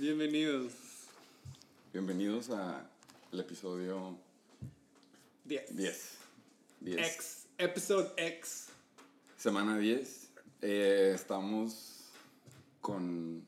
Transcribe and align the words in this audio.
Bienvenidos. 0.00 0.72
Bienvenidos 1.92 2.50
a 2.50 2.88
el 3.32 3.40
episodio 3.40 4.16
10. 5.44 5.76
10. 5.76 6.18
10. 6.80 6.98
X. 7.14 7.46
Episode 7.58 8.10
X. 8.16 8.68
Semana 9.36 9.78
10. 9.78 10.28
Eh, 10.62 11.12
estamos 11.14 12.04
con 12.80 13.46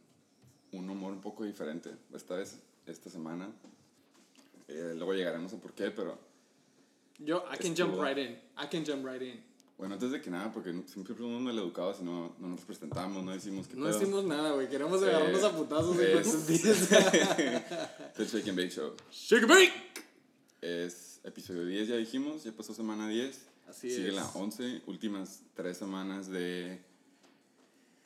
un 0.72 0.90
humor 0.90 1.12
un 1.12 1.20
poco 1.20 1.44
diferente 1.44 1.90
esta 2.14 2.34
vez, 2.36 2.58
esta 2.86 3.10
semana. 3.10 3.48
Eh, 4.68 4.94
luego 4.96 5.14
llegaremos 5.14 5.52
a 5.52 5.56
por 5.58 5.72
qué, 5.72 5.90
pero 5.90 6.18
Yo, 7.18 7.44
I 7.52 7.58
can 7.58 7.72
Estuvo- 7.74 7.90
jump 7.96 8.02
right 8.02 8.18
in. 8.18 8.32
I 8.56 8.66
can 8.70 8.84
jump 8.84 9.04
right 9.06 9.20
in. 9.22 9.49
Bueno, 9.80 9.94
antes 9.94 10.12
de 10.12 10.20
que 10.20 10.30
nada, 10.30 10.52
porque 10.52 10.72
siempre 10.86 11.16
somos 11.16 11.40
mal 11.40 11.58
educados 11.58 11.96
y 12.00 12.04
no, 12.04 12.36
no 12.38 12.48
nos 12.48 12.60
presentamos, 12.60 13.24
no 13.24 13.32
decimos 13.32 13.66
que 13.66 13.74
No 13.76 13.86
decimos 13.86 14.24
nada, 14.24 14.52
güey. 14.52 14.68
Queremos 14.68 15.02
Eh, 15.02 15.06
agarrarnos 15.08 15.42
a 15.42 15.56
putazos 15.56 15.98
en 15.98 16.12
cuantos 16.12 16.46
días. 16.46 16.92
El 18.18 18.26
Shake 18.26 18.48
and 18.48 18.58
Bake 18.58 18.70
Show. 18.70 18.92
Shake 19.10 19.44
a 19.44 19.46
bake. 19.46 19.72
Es 20.60 21.20
episodio 21.24 21.64
10, 21.64 21.88
ya 21.88 21.96
dijimos, 21.96 22.44
ya 22.44 22.52
pasó 22.52 22.74
semana 22.74 23.08
10. 23.08 23.46
Así 23.68 23.90
Sigue 23.90 24.08
es. 24.08 24.14
la 24.14 24.28
11, 24.28 24.82
últimas 24.86 25.40
tres 25.54 25.78
semanas 25.78 26.28
de 26.28 26.80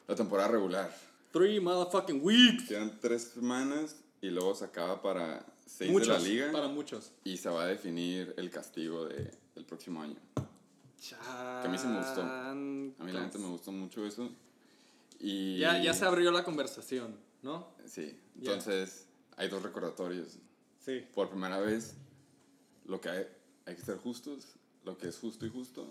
la 0.06 0.14
temporada 0.14 0.48
regular. 0.50 0.94
Three 1.32 1.58
motherfucking 1.58 2.20
weeks. 2.22 2.68
Quedan 2.68 2.98
tres 3.00 3.32
semanas 3.34 3.96
y 4.20 4.28
luego 4.30 4.54
se 4.54 4.64
acaba 4.64 5.02
para 5.02 5.44
6 5.66 5.90
Muchos. 5.90 6.06
de 6.08 6.14
la 6.14 6.20
liga 6.20 6.52
Para 6.52 6.68
muchos. 6.68 7.10
y 7.24 7.36
se 7.36 7.48
va 7.48 7.64
a 7.64 7.66
definir 7.66 8.32
el 8.36 8.50
castigo 8.50 9.06
de, 9.06 9.32
del 9.56 9.64
próximo 9.64 10.00
año. 10.02 10.16
Que 11.00 11.68
a 11.68 11.70
mí 11.70 11.78
sí 11.78 11.86
me 11.86 11.98
gustó. 11.98 12.22
A 12.22 12.54
mí 12.54 13.12
la 13.12 13.22
neta 13.22 13.38
me 13.38 13.48
gustó 13.48 13.72
mucho 13.72 14.06
eso. 14.06 14.30
Y 15.20 15.58
Ya, 15.58 15.82
ya 15.82 15.94
se 15.94 16.04
abrió 16.04 16.30
la 16.30 16.44
conversación, 16.44 17.16
¿no? 17.42 17.68
Sí, 17.86 18.18
entonces 18.36 19.06
hay 19.36 19.48
dos 19.48 19.62
recordatorios. 19.62 20.38
Sí. 20.84 21.04
Por 21.14 21.30
primera 21.30 21.58
vez, 21.60 21.94
lo 22.86 23.00
que 23.00 23.08
hay, 23.08 23.26
hay 23.66 23.74
que 23.76 23.82
ser 23.82 23.96
justos, 23.98 24.46
lo 24.84 24.98
que 24.98 25.08
es 25.08 25.18
justo 25.18 25.46
y 25.46 25.50
justo, 25.50 25.86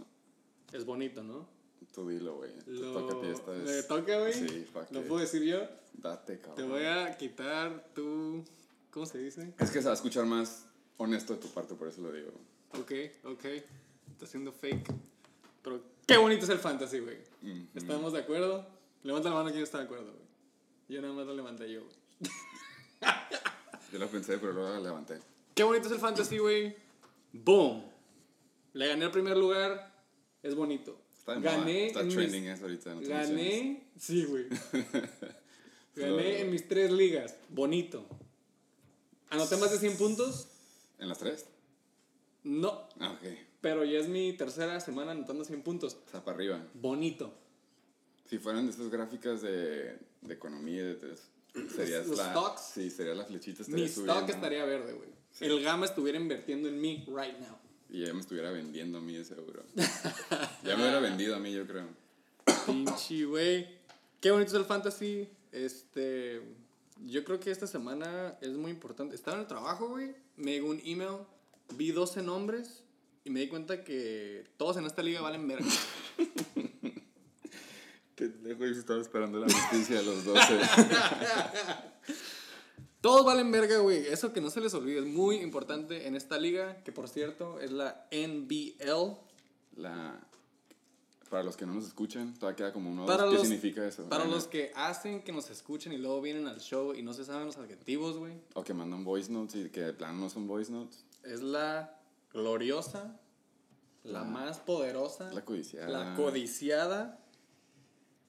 Es 0.72 0.86
bonito, 0.86 1.24
¿no? 1.24 1.48
tú 1.94 2.10
dilo, 2.10 2.38
güey. 2.38 2.52
Lo- 2.66 2.94
toca 2.94 3.14
a 3.18 3.22
ti 3.22 3.28
esta 3.28 3.52
vez. 3.52 3.64
¿Me 3.66 3.84
toca, 3.84 4.20
güey? 4.20 4.34
Sí, 4.34 4.68
¿Lo 4.92 5.02
puedo 5.04 5.22
decir 5.22 5.44
yo? 5.44 5.60
Date, 5.94 6.40
cabrón. 6.40 6.56
Te 6.56 6.64
voy 6.64 6.86
a 6.86 7.16
quitar 7.18 7.90
tu... 7.94 8.44
¿Cómo 8.90 9.06
se 9.06 9.20
dice? 9.20 9.54
Es 9.60 9.70
que 9.70 9.80
se 9.80 9.86
va 9.86 9.92
a 9.92 9.96
escuchar 9.96 10.26
más 10.26 10.66
honesto 10.98 11.34
de 11.34 11.40
tu 11.42 11.50
parte, 11.50 11.76
por 11.76 11.88
eso 11.88 12.02
lo 12.02 12.12
digo. 12.12 12.32
Ok, 12.80 12.92
ok. 13.26 13.46
Está 14.12 14.26
siendo 14.26 14.52
fake. 14.52 14.92
Pero 15.62 15.82
qué 16.06 16.18
bonito 16.18 16.44
es 16.46 16.50
el 16.50 16.60
fantasy, 16.60 17.00
güey. 17.00 17.18
Ujú. 17.42 17.68
¿Estamos 17.76 18.14
de 18.14 18.20
acuerdo? 18.20 18.68
Levanta 19.04 19.30
la 19.30 19.36
mano 19.36 19.50
quien 19.52 19.64
está 19.64 19.80
de 19.80 19.86
acuerdo, 19.86 20.12
güey. 20.14 20.24
Yo 20.90 21.02
nada 21.02 21.14
más 21.14 21.26
lo 21.26 21.34
levanté 21.34 21.72
yo, 21.72 21.82
güey. 21.84 21.96
Yo 23.92 24.00
lo 24.00 24.08
pensé, 24.08 24.38
pero 24.38 24.54
luego 24.54 24.70
la 24.70 24.80
levanté. 24.80 25.20
Qué 25.54 25.64
bonito 25.64 25.88
es 25.88 25.94
el 25.94 26.00
fantasy, 26.00 26.38
güey. 26.40 26.76
Boom. 27.32 27.84
Le 28.74 28.88
gané 28.88 29.06
el 29.06 29.12
primer 29.12 29.38
lugar. 29.38 29.94
Es 30.42 30.56
bonito. 30.56 31.00
Está 31.18 31.36
gané 31.36 31.90
en 31.90 32.08
mis- 32.08 32.18
eso 32.34 32.64
ahorita. 32.66 32.92
emociones. 32.92 33.30
Gané. 33.30 33.84
Sí, 33.98 34.26
güey. 34.26 34.46
Gané 35.96 36.42
en 36.42 36.50
mis 36.52 36.68
tres 36.68 36.92
ligas. 36.92 37.36
Bonito. 37.50 38.06
¿Anoté 39.30 39.58
más 39.58 39.72
de 39.72 39.78
100 39.78 39.98
puntos? 39.98 40.48
¿En 41.00 41.08
las 41.08 41.20
tres? 41.20 41.46
No. 42.44 42.90
Ah, 43.00 43.12
ok. 43.12 43.28
Pero 43.64 43.86
ya 43.86 43.98
es 43.98 44.10
mi 44.10 44.34
tercera 44.34 44.78
semana 44.82 45.14
anotando 45.14 45.46
100 45.46 45.62
puntos. 45.64 45.98
O 46.06 46.12
sea, 46.12 46.22
para 46.22 46.36
arriba. 46.36 46.62
Bonito. 46.74 47.34
Si 48.30 48.38
fueran 48.38 48.66
de 48.66 48.72
estas 48.72 48.90
gráficas 48.90 49.42
de, 49.42 49.98
de 50.22 50.34
economía, 50.34 50.84
de, 50.84 50.96
de- 50.96 51.70
serías 51.70 52.06
Los 52.08 52.18
la... 52.18 52.32
stocks. 52.32 52.62
Sí, 52.74 52.90
sería 52.90 53.16
la 53.16 53.24
flechita. 53.24 53.60
Mi 53.70 53.84
estaría 53.84 53.86
stock 53.86 54.06
subiendo. 54.10 54.34
estaría 54.34 54.66
verde, 54.66 54.92
güey. 54.94 55.10
El 55.40 55.64
Gama 55.64 55.86
estuviera 55.86 56.20
invirtiendo 56.20 56.68
en 56.68 56.82
mí 56.82 57.06
right 57.08 57.40
now. 57.40 57.58
Y 57.90 58.06
ya 58.06 58.14
me 58.14 58.20
estuviera 58.20 58.52
vendiendo 58.52 58.98
a 58.98 59.02
mí 59.02 59.16
de 59.16 59.24
seguro. 59.24 59.64
ya 60.64 60.76
me 60.76 60.84
hubiera 60.84 61.00
vendido 61.00 61.34
a 61.38 61.40
mí, 61.40 61.54
yo 61.54 61.66
creo. 61.66 61.88
Pinche, 62.66 63.24
güey. 63.24 63.68
Qué 64.20 64.32
bonito 64.32 64.52
es 64.52 64.58
el 64.58 64.66
fantasy. 64.66 65.30
Este. 65.54 66.42
Yo 67.06 67.24
creo 67.24 67.40
que 67.40 67.50
esta 67.50 67.68
semana 67.68 68.38
es 68.42 68.52
muy 68.52 68.72
importante. 68.72 69.16
Estaba 69.16 69.38
en 69.38 69.44
el 69.44 69.48
trabajo, 69.48 69.88
güey. 69.88 70.14
Me 70.36 70.52
llegó 70.52 70.70
un 70.70 70.82
email. 70.84 71.20
Vi 71.76 71.92
12 71.94 72.24
nombres. 72.24 72.83
Y 73.26 73.30
me 73.30 73.40
di 73.42 73.48
cuenta 73.48 73.84
que 73.84 74.46
todos 74.58 74.78
en 74.78 74.86
esta 74.86 75.02
liga 75.02 75.22
valen 75.22 75.48
verga. 75.48 75.66
Pendejo, 78.16 78.66
yo 78.66 78.72
estaba 78.72 79.02
esperando 79.02 79.40
la 79.40 79.48
noticia 79.48 79.98
de 79.98 80.04
los 80.04 80.24
12. 80.24 80.42
todos 83.02 83.26
valen 83.26 83.52
verga, 83.52 83.80
güey. 83.80 84.06
Eso 84.08 84.34
que 84.34 84.42
no 84.42 84.50
se 84.50 84.62
les 84.62 84.74
olvide. 84.74 85.00
Es 85.00 85.06
muy 85.06 85.38
importante 85.38 86.08
en 86.08 86.16
esta 86.16 86.38
liga. 86.38 86.84
Que 86.84 86.92
por 86.92 87.10
cierto 87.10 87.60
es 87.60 87.72
la 87.72 88.08
NBL. 88.12 89.18
la... 89.78 90.20
Para 91.30 91.44
los 91.44 91.58
que 91.58 91.66
no 91.66 91.74
nos 91.74 91.88
escuchan, 91.88 92.36
todavía 92.36 92.56
queda 92.58 92.74
como 92.74 92.92
uno. 92.92 93.08
Para 93.08 93.24
¿Qué 93.26 93.32
los- 93.32 93.42
significa 93.42 93.84
eso? 93.88 94.08
Para 94.08 94.26
los 94.26 94.46
que 94.48 94.72
hacen 94.76 95.24
que 95.24 95.32
nos 95.32 95.50
escuchen 95.50 95.92
y 95.92 95.98
luego 95.98 96.22
vienen 96.22 96.46
al 96.46 96.60
show 96.62 96.94
y 96.94 97.02
no 97.02 97.12
se 97.14 97.26
saben 97.26 97.48
los 97.48 97.58
adjetivos, 97.58 98.18
güey. 98.18 98.34
O 98.54 98.64
que 98.64 98.76
mandan 98.76 99.04
voice 99.04 99.32
notes 99.32 99.66
y 99.66 99.70
que 99.72 99.82
de 99.82 99.94
plano 99.94 100.20
no 100.20 100.30
son 100.30 100.46
voice 100.46 100.72
notes. 100.72 101.04
Es 101.24 101.42
la 101.42 102.00
gloriosa, 102.34 103.20
la 104.04 104.20
La- 104.20 104.24
más 104.26 104.60
poderosa, 104.60 105.32
La 105.34 105.46
codiciada. 105.46 105.88
la 105.88 106.16
codiciada 106.16 107.20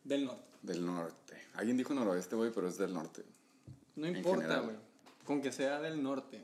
del 0.05 0.27
norte. 0.27 0.57
Del 0.63 0.85
norte. 0.87 1.37
Alguien 1.55 1.77
dijo 1.77 1.95
noroeste, 1.95 2.37
güey, 2.37 2.51
pero 2.53 2.69
es 2.69 2.79
del 2.79 2.93
norte. 2.95 3.25
No 3.97 4.07
En 4.07 4.17
importa, 4.17 4.61
güey. 4.61 4.77
Con 5.25 5.41
que 5.41 5.53
sea 5.53 5.81
del 5.81 6.03
norte. 6.03 6.41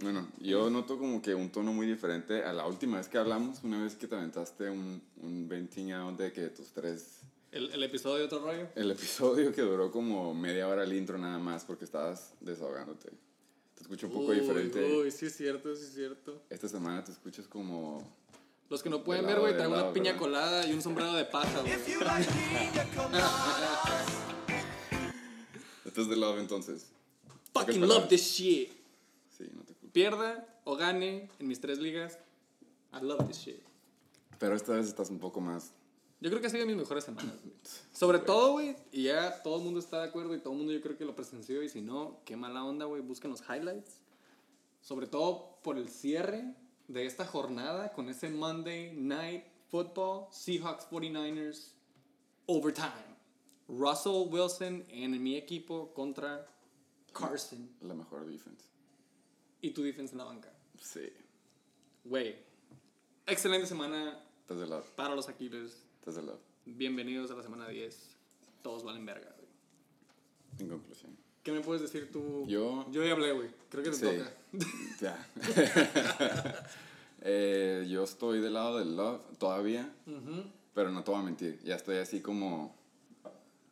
Bueno, 0.00 0.28
yo 0.38 0.70
noto 0.70 0.96
como 0.98 1.20
que 1.20 1.34
un 1.34 1.50
tono 1.50 1.72
muy 1.72 1.86
diferente 1.86 2.44
a 2.44 2.52
la 2.52 2.66
última 2.66 2.98
vez 2.98 3.08
que 3.08 3.18
hablamos, 3.18 3.64
una 3.64 3.82
vez 3.82 3.96
que 3.96 4.06
te 4.06 4.14
aventaste 4.14 4.70
un, 4.70 5.02
un 5.22 5.48
venting 5.48 5.90
out 5.92 6.16
de 6.18 6.32
que 6.32 6.48
tus 6.48 6.68
tres... 6.72 7.20
El, 7.50 7.70
el 7.72 7.82
episodio 7.82 8.18
de 8.18 8.24
otro 8.24 8.40
rollo. 8.40 8.68
El 8.76 8.90
episodio 8.92 9.52
que 9.52 9.62
duró 9.62 9.90
como 9.90 10.34
media 10.34 10.68
hora 10.68 10.84
el 10.84 10.92
intro 10.92 11.18
nada 11.18 11.38
más 11.38 11.64
porque 11.64 11.84
estabas 11.84 12.34
desahogándote. 12.40 13.10
Te 13.88 13.94
escucho 13.94 14.06
un 14.08 14.12
poco 14.12 14.32
Uy, 14.32 14.40
diferente. 14.40 14.98
Uy, 14.98 15.10
sí 15.10 15.24
es 15.24 15.34
cierto, 15.34 15.74
sí 15.74 15.82
es 15.82 15.94
cierto. 15.94 16.42
Esta 16.50 16.68
semana 16.68 17.02
te 17.02 17.10
escuchas 17.12 17.48
como... 17.48 18.06
Los 18.68 18.82
que 18.82 18.90
no 18.90 19.02
pueden 19.02 19.24
De 19.24 19.32
ver, 19.32 19.40
güey, 19.40 19.52
de 19.52 19.56
traen 19.58 19.72
una 19.72 19.80
lado, 19.80 19.94
piña 19.94 20.12
¿verdad? 20.12 20.18
colada 20.18 20.66
y 20.66 20.74
un 20.74 20.82
sombrero 20.82 21.14
de 21.14 21.24
paja, 21.24 21.62
güey. 21.62 21.72
Estás 25.86 26.06
del 26.06 26.20
lado 26.20 26.38
entonces. 26.38 26.88
Fucking 27.54 27.88
love 27.88 28.08
this 28.08 28.20
shit. 28.24 28.70
Sí, 29.34 29.44
no 29.54 29.62
te 29.62 29.72
culpo. 29.72 29.90
Pierda 29.94 30.60
o 30.64 30.76
gane 30.76 31.30
en 31.38 31.48
mis 31.48 31.58
tres 31.58 31.78
ligas. 31.78 32.18
I 32.92 33.02
love 33.02 33.26
this 33.26 33.38
shit. 33.38 33.62
Pero 34.38 34.54
esta 34.54 34.74
vez 34.74 34.86
estás 34.86 35.08
un 35.08 35.18
poco 35.18 35.40
más... 35.40 35.72
Yo 36.20 36.30
creo 36.30 36.40
que 36.40 36.48
ha 36.48 36.50
sido 36.50 36.66
mis 36.66 36.76
mejores 36.76 37.04
semanas, 37.04 37.34
güey. 37.42 37.54
Sobre 37.92 38.18
todo, 38.18 38.52
güey, 38.52 38.76
y 38.90 39.04
ya 39.04 39.40
todo 39.42 39.58
el 39.58 39.64
mundo 39.64 39.78
está 39.78 40.02
de 40.02 40.08
acuerdo 40.08 40.34
y 40.34 40.40
todo 40.40 40.52
el 40.52 40.58
mundo 40.58 40.72
yo 40.72 40.80
creo 40.80 40.96
que 40.96 41.04
lo 41.04 41.14
presenció 41.14 41.62
y 41.62 41.68
si 41.68 41.80
no, 41.80 42.20
qué 42.24 42.36
mala 42.36 42.64
onda, 42.64 42.86
güey, 42.86 43.02
busquen 43.02 43.30
los 43.30 43.42
highlights. 43.42 44.00
Sobre 44.80 45.06
todo 45.06 45.58
por 45.62 45.78
el 45.78 45.88
cierre 45.88 46.54
de 46.88 47.06
esta 47.06 47.24
jornada 47.26 47.92
con 47.92 48.08
ese 48.08 48.30
Monday 48.30 48.96
Night 48.96 49.44
Football, 49.70 50.26
Seahawks 50.32 50.88
49ers, 50.90 51.72
overtime. 52.46 53.16
Russell 53.68 54.26
Wilson 54.30 54.86
en 54.88 55.22
mi 55.22 55.36
equipo 55.36 55.92
contra 55.92 56.46
Carson 57.12 57.70
La 57.82 57.94
mejor 57.94 58.24
defense. 58.26 58.64
y 59.60 59.70
tu 59.72 59.82
defense 59.82 60.12
en 60.12 60.18
la 60.18 60.24
banca. 60.24 60.52
Sí. 60.80 61.12
Güey, 62.04 62.36
excelente 63.26 63.66
semana 63.66 64.24
para 64.96 65.14
los 65.14 65.28
Aquiles. 65.28 65.84
Del 66.14 66.26
lado. 66.26 66.40
Bienvenidos 66.64 67.30
a 67.30 67.34
la 67.34 67.42
semana 67.42 67.68
10. 67.68 68.16
Todos 68.62 68.82
valen 68.84 69.04
verga, 69.06 69.30
güey. 69.36 69.48
En 70.60 70.68
conclusión. 70.68 71.16
¿Qué 71.42 71.52
me 71.52 71.60
puedes 71.60 71.82
decir 71.82 72.10
tú? 72.12 72.44
Yo- 72.46 72.86
Yo 72.90 73.04
ya 73.04 73.12
hablé, 73.12 73.32
güey. 73.32 73.48
Creo 73.70 73.82
que 73.84 73.90
te 73.90 73.96
Sí. 73.96 74.04
toca. 74.04 74.32
Ya. 75.00 75.26
Eh, 77.20 77.84
yo 77.90 78.04
estoy 78.04 78.40
del 78.40 78.54
lado 78.54 78.78
del 78.78 78.96
love 78.96 79.20
todavía, 79.38 79.92
pero 80.72 80.92
no 80.92 81.02
te 81.02 81.10
voy 81.10 81.18
a 81.20 81.24
mentir. 81.24 81.58
Ya 81.64 81.74
estoy 81.74 81.96
así 81.96 82.20
como. 82.20 82.76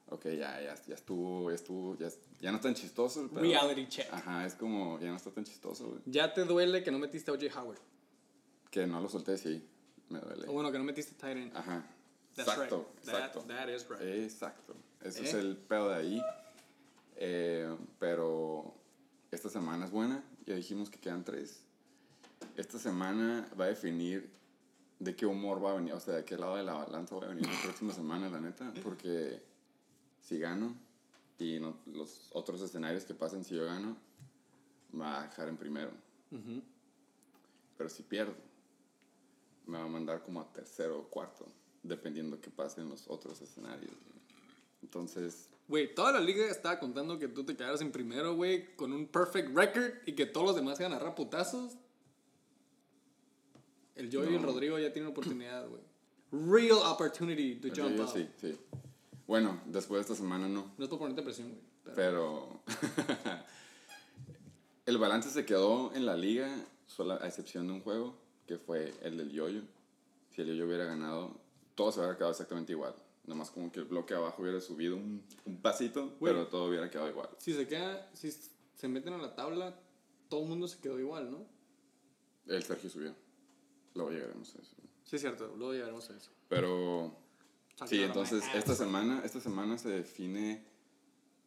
Ok, 0.08 0.24
ya, 0.24 0.60
ya, 0.60 0.74
ya 0.86 0.94
estuvo, 0.96 1.48
ya 1.50 1.54
estuvo, 1.54 1.96
ya, 1.96 2.08
ya 2.40 2.50
no 2.50 2.56
es 2.56 2.62
tan 2.64 2.74
chistoso. 2.74 3.28
Pero, 3.32 3.42
Reality 3.42 3.86
check. 3.88 4.12
Ajá, 4.12 4.44
es 4.46 4.54
como, 4.54 4.98
ya 4.98 5.10
no 5.10 5.16
está 5.16 5.30
tan 5.30 5.44
chistoso, 5.44 5.86
güey. 5.88 6.00
Ya 6.06 6.34
te 6.34 6.44
duele 6.44 6.82
que 6.82 6.90
no 6.90 6.98
metiste 6.98 7.30
a 7.30 7.34
O.J. 7.34 7.60
Howard. 7.60 7.78
Que 8.68 8.84
no 8.84 9.00
lo 9.00 9.08
solté, 9.08 9.38
sí, 9.38 9.64
me 10.08 10.18
duele. 10.18 10.48
O 10.48 10.52
bueno, 10.52 10.72
que 10.72 10.78
no 10.78 10.84
metiste 10.84 11.14
a 11.14 11.28
Titan. 11.32 11.52
Ajá, 11.56 11.86
That's 12.36 12.48
exacto, 12.50 12.86
right. 13.04 13.08
Exacto. 13.08 13.42
that 13.48 13.68
is 13.68 13.88
right. 13.88 14.00
Exacto. 14.02 14.74
¿Eh? 15.02 15.08
es 15.08 15.34
el 15.34 15.56
pedo 15.56 15.88
de 15.88 15.94
ahí. 15.96 16.22
Eh, 17.16 17.76
pero 17.98 18.74
esta 19.30 19.48
semana 19.48 19.86
es 19.86 19.90
buena. 19.90 20.22
Ya 20.44 20.54
dijimos 20.54 20.90
que 20.90 20.98
quedan 20.98 21.24
tres. 21.24 21.62
Esta 22.56 22.78
semana 22.78 23.48
va 23.58 23.64
a 23.64 23.68
definir 23.68 24.30
de 24.98 25.14
qué 25.16 25.26
humor 25.26 25.62
va 25.64 25.72
a 25.72 25.74
venir, 25.74 25.92
o 25.94 26.00
sea, 26.00 26.14
de 26.14 26.24
qué 26.24 26.36
lado 26.36 26.56
de 26.56 26.62
la 26.62 26.74
balanza 26.74 27.16
va 27.16 27.24
a 27.26 27.28
venir 27.28 27.46
la 27.46 27.62
próxima 27.62 27.92
semana, 27.92 28.28
la 28.28 28.40
neta. 28.40 28.72
Porque 28.82 29.42
si 30.20 30.38
gano, 30.38 30.74
y 31.38 31.58
no- 31.58 31.76
los 31.86 32.28
otros 32.32 32.60
escenarios 32.62 33.04
que 33.04 33.14
pasen 33.14 33.44
si 33.44 33.54
yo 33.54 33.64
gano, 33.64 33.96
va 34.98 35.20
a 35.20 35.22
dejar 35.28 35.48
en 35.48 35.56
primero. 35.56 35.90
Pero 37.78 37.90
si 37.90 38.02
pierdo, 38.02 38.34
me 39.66 39.78
va 39.78 39.84
a 39.84 39.88
mandar 39.88 40.22
como 40.22 40.40
a 40.40 40.50
tercero 40.52 40.98
o 40.98 41.08
cuarto, 41.08 41.46
dependiendo 41.88 42.40
que 42.40 42.50
pasen 42.50 42.88
los 42.88 43.04
otros 43.08 43.40
escenarios. 43.40 43.92
Entonces, 44.82 45.48
Güey, 45.68 45.92
toda 45.96 46.12
la 46.12 46.20
liga 46.20 46.46
estaba 46.48 46.78
contando 46.78 47.18
que 47.18 47.26
tú 47.26 47.42
te 47.44 47.56
quedaras 47.56 47.80
en 47.80 47.90
primero, 47.90 48.36
güey, 48.36 48.76
con 48.76 48.92
un 48.92 49.08
perfect 49.08 49.52
record 49.56 49.90
y 50.06 50.12
que 50.12 50.24
todos 50.24 50.46
los 50.46 50.54
demás 50.56 50.78
iban 50.78 50.92
a 50.92 51.14
putazos. 51.16 51.72
El 53.96 54.12
Joey 54.14 54.30
y 54.32 54.34
el 54.36 54.42
No. 54.42 54.46
Rodrigo 54.48 54.78
ya 54.78 54.92
tienen 54.92 55.10
oportunidad, 55.10 55.66
güey. 55.68 55.80
Real 56.30 56.78
opportunity 56.84 57.56
to 57.56 57.68
jump 57.74 57.98
up. 57.98 58.08
sí, 58.12 58.28
sí. 58.40 58.56
Bueno, 59.26 59.60
después 59.66 59.98
de 59.98 60.02
esta 60.02 60.14
semana 60.14 60.46
no. 60.48 60.70
No 60.78 60.84
es 60.84 60.88
por 60.88 60.98
ponerte 61.00 61.22
presión, 61.22 61.48
güey. 61.48 61.60
pero- 61.84 61.94
Pero 61.96 62.60
el 64.86 64.98
balance 64.98 65.30
se 65.30 65.44
quedó 65.44 65.92
en 65.94 66.06
la 66.06 66.16
liga, 66.16 66.48
solo 66.86 67.14
a 67.20 67.26
excepción 67.26 67.66
de 67.66 67.72
un 67.72 67.80
juego, 67.80 68.14
que 68.46 68.58
fue 68.58 68.92
el 69.02 69.16
del 69.16 69.30
yoyo. 69.32 69.62
Si 70.34 70.42
el 70.42 70.48
yoyo 70.48 70.66
hubiera 70.66 70.84
ganado, 70.84 71.40
todo 71.76 71.92
se 71.92 72.00
hubiera 72.00 72.16
quedado 72.16 72.32
exactamente 72.32 72.72
igual. 72.72 72.94
Nada 73.24 73.36
más 73.38 73.50
como 73.50 73.70
que 73.70 73.78
el 73.80 73.84
bloque 73.86 74.14
abajo 74.14 74.42
hubiera 74.42 74.60
subido 74.60 74.96
un, 74.96 75.22
un 75.44 75.60
pasito, 75.62 76.16
Güey. 76.18 76.32
pero 76.32 76.48
todo 76.48 76.68
hubiera 76.68 76.90
quedado 76.90 77.08
igual. 77.08 77.28
Si 77.38 77.52
se 77.54 77.68
queda, 77.68 78.10
si 78.14 78.32
se 78.32 78.88
meten 78.88 79.12
a 79.14 79.18
la 79.18 79.34
tabla, 79.36 79.78
todo 80.28 80.42
el 80.42 80.48
mundo 80.48 80.66
se 80.66 80.78
quedó 80.80 80.98
igual, 80.98 81.30
¿no? 81.30 81.46
El 82.46 82.62
Sergio 82.64 82.90
subió. 82.90 83.14
Luego 83.94 84.10
llegaremos 84.10 84.54
a 84.54 84.58
eso. 84.62 84.74
Sí, 85.04 85.16
es 85.16 85.22
cierto, 85.22 85.54
luego 85.56 85.72
llegaremos 85.72 86.08
a 86.10 86.16
eso. 86.16 86.30
Pero 86.48 87.16
sí, 87.86 88.02
entonces 88.02 88.44
esta 88.54 88.74
semana, 88.74 89.22
esta 89.24 89.40
semana 89.40 89.78
se 89.78 89.88
define 89.88 90.64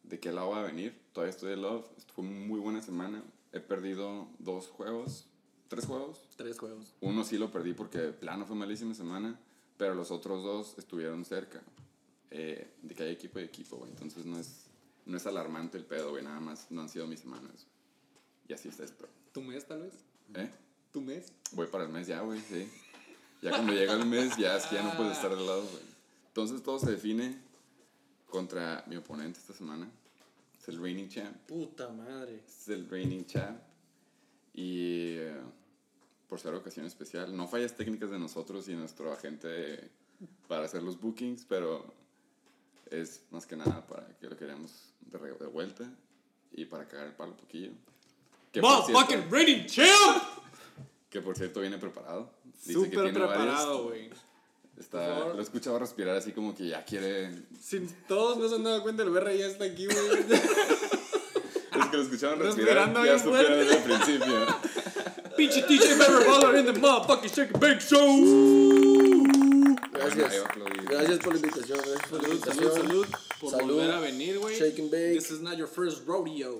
de 0.02 0.18
qué 0.20 0.32
lado 0.32 0.50
va 0.50 0.60
a 0.60 0.64
venir. 0.64 0.98
Todavía 1.12 1.30
estoy 1.30 1.50
de 1.50 1.56
love. 1.56 1.86
Fue 2.14 2.24
muy 2.24 2.58
buena 2.60 2.82
semana. 2.82 3.22
He 3.52 3.60
perdido 3.60 4.28
dos 4.38 4.68
juegos, 4.68 5.26
tres 5.68 5.86
juegos. 5.86 6.28
Tres 6.36 6.58
juegos. 6.58 6.94
Uno 7.00 7.24
sí 7.24 7.38
lo 7.38 7.50
perdí 7.50 7.72
porque 7.72 7.98
plano 8.12 8.44
fue 8.46 8.56
malísima 8.56 8.94
semana, 8.94 9.38
pero 9.80 9.94
los 9.94 10.10
otros 10.10 10.44
dos 10.44 10.74
estuvieron 10.76 11.24
cerca. 11.24 11.62
eh, 12.30 12.70
de 12.82 12.94
que 12.94 13.02
hay 13.02 13.12
equipo 13.12 13.40
y 13.40 13.44
equipo, 13.44 13.78
güey. 13.78 13.90
Entonces 13.90 14.26
no 14.26 14.38
es, 14.38 14.66
no 15.06 15.16
es 15.16 15.26
alarmante 15.26 15.78
el 15.78 15.86
pedo, 15.86 16.10
güey. 16.10 16.22
Nada 16.22 16.38
más 16.38 16.70
no 16.70 16.82
han 16.82 16.88
sido 16.90 17.06
mis 17.06 17.20
semanas. 17.20 17.66
Y 18.46 18.52
así 18.52 18.68
es 18.68 18.78
esto. 18.78 19.08
¿Tu 19.32 19.40
mes, 19.40 19.66
tal 19.66 19.80
vez? 19.82 19.94
¿Eh? 20.34 20.50
¿Tu 20.92 21.00
mes? 21.00 21.32
Voy 21.52 21.66
para 21.66 21.84
el 21.84 21.90
mes 21.90 22.06
ya, 22.06 22.20
güey, 22.20 22.40
sí. 22.42 22.68
Ya 23.40 23.52
cuando 23.52 23.72
llega 23.72 23.94
el 23.94 24.04
mes, 24.04 24.36
ya 24.36 24.54
es 24.54 24.66
que 24.66 24.74
ya 24.74 24.82
no 24.82 24.94
puedes 24.98 25.14
estar 25.14 25.34
del 25.34 25.46
lado, 25.46 25.62
güey. 25.62 25.82
Entonces 26.28 26.62
todo 26.62 26.78
se 26.78 26.90
define 26.90 27.40
contra 28.28 28.84
mi 28.86 28.96
oponente 28.96 29.38
esta 29.40 29.54
semana. 29.54 29.90
Es 30.60 30.68
el 30.68 30.78
reigning 30.78 31.08
champ. 31.08 31.34
Puta 31.48 31.88
madre. 31.88 32.44
Es 32.46 32.68
el 32.68 32.86
reigning 32.86 33.24
champ. 33.24 33.58
Y 34.52 35.14
eh, 35.16 35.40
por 36.30 36.38
ser 36.40 36.54
ocasión 36.54 36.86
especial, 36.86 37.36
no 37.36 37.46
fallas 37.48 37.74
técnicas 37.76 38.10
de 38.10 38.18
nosotros 38.18 38.66
y 38.68 38.74
nuestro 38.74 39.12
agente 39.12 39.90
para 40.48 40.64
hacer 40.64 40.82
los 40.82 40.98
bookings, 41.00 41.44
pero 41.48 41.84
es 42.90 43.22
más 43.30 43.46
que 43.46 43.56
nada 43.56 43.84
para 43.86 44.06
que 44.18 44.28
lo 44.28 44.36
queramos 44.36 44.70
de, 45.00 45.18
re- 45.18 45.34
de 45.38 45.46
vuelta 45.46 45.84
y 46.52 46.64
para 46.66 46.86
cagar 46.86 47.08
el 47.08 47.12
palo 47.14 47.32
un 47.32 47.36
poquillo. 47.38 47.72
Que 48.52 48.60
por 48.60 48.84
cierto- 48.84 48.92
Motherfucking 48.92 49.30
reigning 49.30 49.66
champ! 49.66 50.22
que 51.10 51.20
por 51.20 51.36
cierto 51.36 51.60
viene 51.60 51.76
preparado. 51.78 52.30
Dice 52.64 52.82
que 52.84 52.88
tiene 52.90 53.12
preparado, 53.12 53.84
güey. 53.88 54.10
Está, 54.78 55.18
lo 55.30 55.38
he 55.38 55.42
escuchado 55.42 55.78
respirar 55.78 56.16
así 56.16 56.30
como 56.32 56.54
que 56.54 56.68
ya 56.68 56.84
quiere. 56.84 57.42
Si 57.60 57.80
todos 58.08 58.38
no 58.38 58.48
se 58.48 58.54
han 58.54 58.62
dado 58.62 58.82
cuenta, 58.82 59.02
el 59.02 59.10
BR 59.10 59.36
ya 59.36 59.46
está 59.46 59.64
aquí, 59.64 59.86
güey. 59.86 59.98
Los 61.76 61.88
que 61.88 61.96
lo 61.96 62.02
escucharon 62.04 62.38
respirar 62.38 62.88
Respirando 62.88 63.04
ya 63.04 63.18
supieron 63.18 63.58
desde 63.58 63.76
el 63.76 63.82
principio. 63.82 64.46
Pinche 65.40 65.62
DJ 65.66 65.96
Barry 65.98 66.24
Baller 66.24 66.58
in 66.58 66.66
the 66.66 66.72
motherfucking 66.78 67.34
Shake 67.34 67.50
and 67.54 67.60
Bake 67.60 67.80
Show. 67.80 68.06
Gracias. 69.92 70.32
Gracias 70.86 71.18
por 71.18 71.32
la 71.32 71.38
invitación. 71.40 71.78
Gracias 71.78 72.08
por 72.10 72.22
la 72.22 72.28
Salud, 72.28 72.34
invitación. 72.34 72.72
salud, 72.72 72.76
salud. 72.76 73.06
Por 73.40 73.50
Salud. 73.50 73.72
volver 73.74 73.90
a 73.90 74.00
venir, 74.00 74.38
güey. 74.38 74.58
Shake 74.58 74.78
and 74.80 74.90
bake. 74.90 75.14
This 75.14 75.30
is 75.30 75.40
not 75.40 75.56
your 75.56 75.66
first 75.68 76.06
rodeo. 76.06 76.58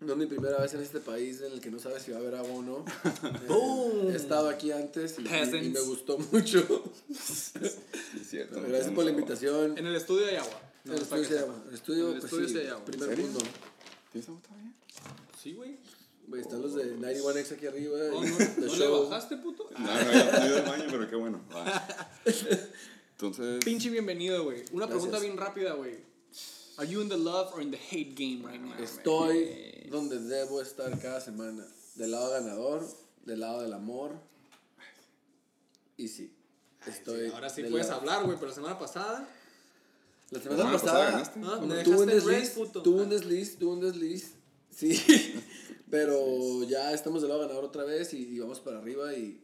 No 0.00 0.12
es 0.12 0.16
mi 0.18 0.26
primera 0.26 0.58
vez 0.60 0.72
en 0.74 0.80
este 0.82 1.00
país 1.00 1.40
en 1.40 1.52
el 1.54 1.60
que 1.60 1.72
no 1.72 1.80
sabes 1.80 2.02
si 2.04 2.12
va 2.12 2.18
a 2.18 2.20
haber 2.20 2.36
agua 2.36 2.52
o 2.54 2.62
no. 2.62 2.84
Boom. 3.48 4.12
He 4.12 4.14
estado 4.16 4.48
aquí 4.48 4.70
antes 4.70 5.16
y, 5.18 5.22
y- 5.22 5.66
y 5.66 5.70
me 5.70 5.80
gustó 5.80 6.18
mucho. 6.18 6.84
Sí, 7.12 7.58
es 8.20 8.28
cierto. 8.30 8.62
Gracias 8.62 8.92
por 8.92 9.04
la 9.06 9.10
invitación. 9.10 9.76
En 9.76 9.86
el 9.88 9.96
estudio 9.96 10.26
hay 10.28 10.36
agua. 10.36 10.60
En 10.84 10.92
el 10.92 10.96
No, 10.98 11.02
estudio 11.02 11.28
hay 11.30 11.42
agua. 11.42 11.64
El 11.68 11.74
estudio, 11.74 12.08
En 12.10 12.14
el 12.14 12.20
pues 12.20 12.32
estudio 12.32 12.48
sí, 12.62 12.68
agua. 12.68 12.84
primer 12.84 13.18
mundo. 13.18 13.40
¿Tienes 14.12 14.28
agua 14.28 14.40
todavía? 14.42 14.72
Sí, 15.42 15.52
güey. 15.54 15.76
Güey, 16.28 16.42
están 16.42 16.60
los 16.60 16.74
de 16.74 16.96
91X 16.98 17.52
aquí 17.52 17.66
arriba. 17.66 17.98
Oh, 18.12 18.22
¿No, 18.22 18.66
¿no 18.66 18.74
le 18.76 18.88
bajaste, 18.88 19.36
puto? 19.38 19.68
No, 19.70 19.78
no, 19.78 19.86
no 19.86 20.44
he 20.44 20.46
ido 20.48 20.56
al 20.58 20.62
baño, 20.66 20.84
pero 20.90 21.08
qué 21.08 21.16
bueno. 21.16 21.40
Va. 21.54 21.88
Entonces. 23.12 23.64
Pinche 23.64 23.88
bienvenido, 23.90 24.44
güey. 24.44 24.58
Una 24.72 24.86
Gracias. 24.86 24.90
pregunta 24.90 25.18
bien 25.20 25.36
rápida, 25.38 25.72
güey. 25.74 25.96
Are 26.76 26.86
you 26.88 27.00
in 27.00 27.08
the 27.08 27.16
love 27.16 27.52
or 27.54 27.62
in 27.62 27.70
the 27.70 27.78
hate 27.78 28.14
game 28.14 28.46
right 28.46 28.60
now? 28.60 28.74
Estoy 28.78 29.88
donde 29.90 30.18
debo 30.20 30.60
estar 30.60 30.96
cada 31.00 31.20
semana. 31.20 31.66
Del 31.94 32.10
lado 32.12 32.30
ganador, 32.30 32.86
del 33.24 33.40
lado 33.40 33.62
del 33.62 33.72
amor. 33.72 34.12
Y 35.96 36.08
sí. 36.08 36.32
Estoy. 36.86 37.30
Ahora 37.30 37.48
sí 37.48 37.62
del 37.62 37.70
puedes 37.72 37.88
lado- 37.88 38.00
hablar, 38.00 38.24
güey, 38.24 38.36
pero 38.36 38.48
la 38.50 38.54
semana 38.54 38.78
pasada. 38.78 39.28
La 40.30 40.38
La 40.38 40.42
semana 40.44 40.58
semana 40.58 40.78
pasada 40.78 40.98
pasada, 40.98 41.10
ganaste. 41.10 41.40
Ah, 41.80 41.82
tuve 41.84 41.96
un 42.02 42.06
desliz, 42.06 42.50
puto. 42.50 42.82
tuve 42.82 43.02
un 43.02 43.08
desliz, 43.08 43.58
tuve 43.58 43.72
un 43.72 43.80
desliz, 43.80 44.32
sí, 44.70 44.92
pero 45.90 46.62
ya 46.64 46.92
estamos 46.92 47.22
del 47.22 47.28
lado 47.30 47.42
ganador 47.42 47.64
otra 47.64 47.84
vez 47.84 48.12
y, 48.14 48.18
y 48.28 48.38
vamos 48.38 48.60
para 48.60 48.78
arriba 48.78 49.14
y, 49.14 49.40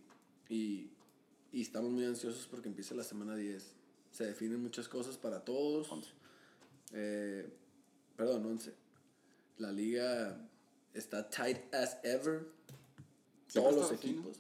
y, 0.49 0.91
y 1.53 1.63
estamos 1.63 1.91
muy 1.91 2.05
ansiosos 2.05 2.47
porque 2.51 2.69
empieza 2.69 2.95
la 2.95 3.05
semana 3.05 3.35
10. 3.37 3.65
Se 4.13 4.25
definen 4.27 4.63
muchas 4.63 4.89
cosas 4.89 5.17
para 5.17 5.45
todos. 5.45 5.89
Eh, 6.93 7.49
perdón, 8.17 8.45
11. 8.47 8.73
La 9.59 9.73
liga 9.73 10.39
está 10.93 11.29
tight 11.29 11.73
as 11.75 11.99
ever. 12.03 12.47
Todos 13.53 13.75
los 13.75 13.85
estado 13.85 13.99
así, 14.01 14.07
¿no? 14.13 14.21
equipos. 14.21 14.39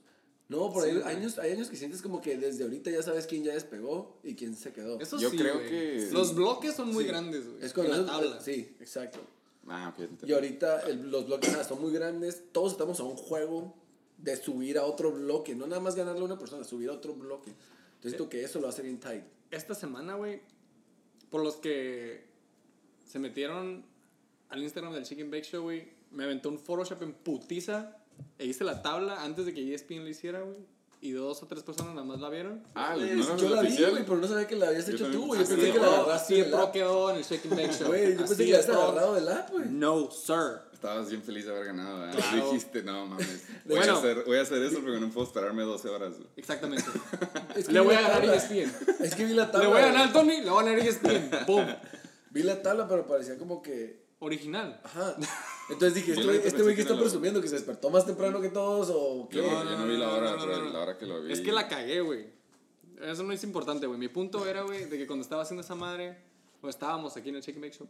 No, 0.48 0.70
por 0.72 0.82
Sí, 0.84 0.90
ahí 0.90 0.96
güey. 1.00 1.16
años, 1.16 1.38
hay 1.38 1.52
años 1.52 1.68
que 1.70 1.76
sientes 1.76 2.02
como 2.02 2.20
que 2.20 2.36
desde 2.36 2.64
ahorita 2.64 2.90
ya 2.90 3.02
sabes 3.02 3.26
quién 3.26 3.42
ya 3.44 3.54
despegó 3.54 4.18
y 4.22 4.34
quién 4.34 4.54
se 4.54 4.72
quedó. 4.72 5.00
Eso 5.00 5.18
Yo 5.18 5.30
sí, 5.30 5.38
creo 5.38 5.58
que- 5.58 6.08
Los 6.12 6.34
bloques 6.34 6.74
son 6.74 6.92
muy 6.92 7.04
Sí. 7.04 7.08
grandes, 7.08 7.48
güey. 7.48 7.64
Es 7.64 7.72
cuando 7.72 7.94
en 7.94 8.00
la 8.06 8.12
tabla. 8.12 8.40
Sí, 8.40 8.76
exacto. 8.80 9.20
Ah, 9.68 9.94
ok. 9.96 10.24
Y 10.26 10.32
ahorita 10.32 10.80
el- 10.82 11.10
los 11.10 11.26
bloques 11.26 11.54
ah, 11.54 11.64
son 11.64 11.80
muy 11.80 11.92
grandes. 11.92 12.44
Todos 12.52 12.72
estamos 12.72 13.00
a 13.00 13.04
un 13.04 13.16
juego 13.16 13.74
de 14.18 14.36
subir 14.36 14.78
a 14.78 14.84
otro 14.84 15.12
bloque. 15.12 15.54
No 15.54 15.66
nada 15.66 15.80
más 15.80 15.94
ganarle 15.96 16.20
a 16.20 16.24
una 16.24 16.38
persona, 16.38 16.64
subir 16.64 16.90
a 16.90 16.92
otro 16.92 17.14
bloque. 17.14 17.50
Entonces 17.50 18.12
siento 18.12 18.28
que 18.28 18.42
eso 18.44 18.60
lo 18.60 18.68
hace 18.68 18.82
bien 18.82 19.00
tight. 19.00 19.24
Esta 19.50 19.74
semana, 19.74 20.14
güey, 20.14 20.40
por 21.30 21.42
los 21.42 21.56
que 21.56 22.24
se 23.06 23.18
metieron 23.18 23.84
al 24.50 24.62
Instagram 24.62 24.92
del 24.92 25.04
Chicken 25.04 25.30
Bake 25.30 25.44
Show, 25.44 25.62
güey, 25.62 25.88
me 26.10 26.24
aventó 26.24 26.48
un 26.48 26.58
Photoshop 26.58 27.02
en 27.02 27.12
putiza 27.14 27.96
e 28.38 28.46
hice 28.46 28.64
la 28.64 28.82
tabla 28.82 29.22
antes 29.24 29.46
de 29.46 29.54
que 29.54 29.74
ESPN 29.74 30.04
lo 30.04 30.08
hiciera, 30.08 30.42
güey. 30.42 30.58
Y 31.04 31.12
dos 31.12 31.42
o 31.42 31.46
tres 31.46 31.62
personas 31.62 31.94
nada 31.94 32.06
más 32.06 32.18
la 32.18 32.30
vieron. 32.30 32.62
Ah, 32.74 32.92
Pues, 32.94 33.14
no 33.14 33.24
era 33.24 33.36
yo 33.36 33.48
la 33.50 33.60
vi, 33.60 33.76
güey, 33.76 34.04
pero 34.06 34.16
no 34.16 34.26
sabía 34.26 34.46
que 34.46 34.56
la 34.56 34.68
habías 34.68 34.86
Yo 34.86 34.94
hecho 34.94 35.04
también 35.04 35.20
tú, 35.20 35.26
güey. 35.26 35.40
Yo 35.42 35.46
pensé 35.48 35.72
que 35.72 35.78
la 35.78 35.84
no. 35.84 35.92
agarraste 35.92 36.24
Así 36.24 36.34
de 36.36 36.42
del 36.44 36.50
pro 36.50 36.72
quedó 36.72 37.10
en 37.10 37.16
el 37.16 37.24
Chicken 37.26 37.50
Bake 37.50 37.72
Show. 37.74 37.86
Güey, 37.88 38.12
yo 38.12 38.18
pensé 38.20 38.36
que 38.36 38.50
la 38.52 38.58
habías 38.58 38.70
agarrado 38.70 39.14
del 39.14 39.28
app, 39.28 39.50
güey. 39.50 39.66
No, 39.68 40.10
sir. 40.10 40.62
Estabas 40.72 41.10
bien 41.10 41.22
feliz 41.22 41.44
de 41.44 41.50
haber 41.52 41.66
ganado, 41.66 41.98
¿verdad? 42.00 42.14
Claro. 42.14 42.44
Dijiste, 42.52 42.82
no 42.84 43.06
mames. 43.06 43.42
Voy, 43.66 43.76
Bueno. 43.76 43.94
a 43.94 43.98
hacer, 43.98 44.24
voy 44.24 44.38
a 44.38 44.40
hacer 44.42 44.62
eso 44.62 44.80
porque 44.80 44.98
no 44.98 45.10
puedo 45.10 45.26
esperarme 45.26 45.62
12 45.62 45.88
horas. 45.90 46.14
güey. 46.14 46.28
Exactamente. 46.38 46.84
Es 47.54 47.66
que 47.66 47.72
Le 47.74 47.80
voy 47.80 47.94
a 47.96 48.00
ganar. 48.00 48.24
ESPN. 48.24 48.72
Es 49.00 49.14
que 49.14 49.26
vi 49.26 49.34
la 49.34 49.50
tabla. 49.50 49.68
Le 49.68 49.74
voy 49.74 49.82
a 49.82 49.86
ganar 49.86 50.06
al 50.08 50.12
Tony, 50.14 50.40
le 50.40 50.48
voy 50.50 50.62
a 50.62 50.64
ganar 50.66 50.78
E 50.78 50.88
ESPN. 50.88 51.30
Boom. 51.46 51.66
Vi 52.30 52.42
la 52.42 52.62
tabla, 52.62 52.88
pero 52.88 53.06
parecía 53.06 53.36
como 53.36 53.60
que. 53.60 54.03
Original. 54.24 54.80
Ajá. 54.82 55.16
Entonces 55.68 55.94
dije, 55.94 56.12
este 56.18 56.24
güey 56.24 56.40
este 56.44 56.62
güey 56.62 56.74
que 56.74 56.82
está 56.82 56.98
presumiendo 56.98 57.40
que 57.40 57.48
se 57.48 57.56
despertó 57.56 57.90
más 57.90 58.06
temprano 58.06 58.40
que 58.40 58.48
todos 58.48 58.90
o 58.92 59.28
qué. 59.28 59.38
Yo, 59.38 59.42
No, 59.42 59.64
yo 59.64 59.70
no, 59.70 59.78
no 59.78 59.86
vi 59.86 59.96
la 59.96 60.12
hora, 60.12 60.30
no, 60.32 60.36
no, 60.36 60.46
pero 60.46 60.64
no. 60.64 60.72
la 60.72 60.80
hora 60.80 60.98
que 60.98 61.06
lo 61.06 61.22
vi. 61.22 61.32
Es 61.32 61.40
que 61.40 61.52
la 61.52 61.68
cagué, 61.68 62.00
güey. 62.00 62.26
Eso 63.00 63.22
no 63.22 63.32
es 63.32 63.44
importante, 63.44 63.86
güey. 63.86 63.98
Mi 63.98 64.08
punto 64.08 64.46
era, 64.46 64.62
güey, 64.62 64.86
de 64.86 64.98
que 64.98 65.06
cuando 65.06 65.22
estaba 65.22 65.42
haciendo 65.42 65.62
esa 65.62 65.74
madre, 65.74 66.16
o 66.62 66.68
estábamos 66.68 67.16
aquí 67.16 67.28
en 67.28 67.36
el 67.36 67.42
Chicken 67.42 67.60
Bake 67.60 67.76
Shop, 67.76 67.88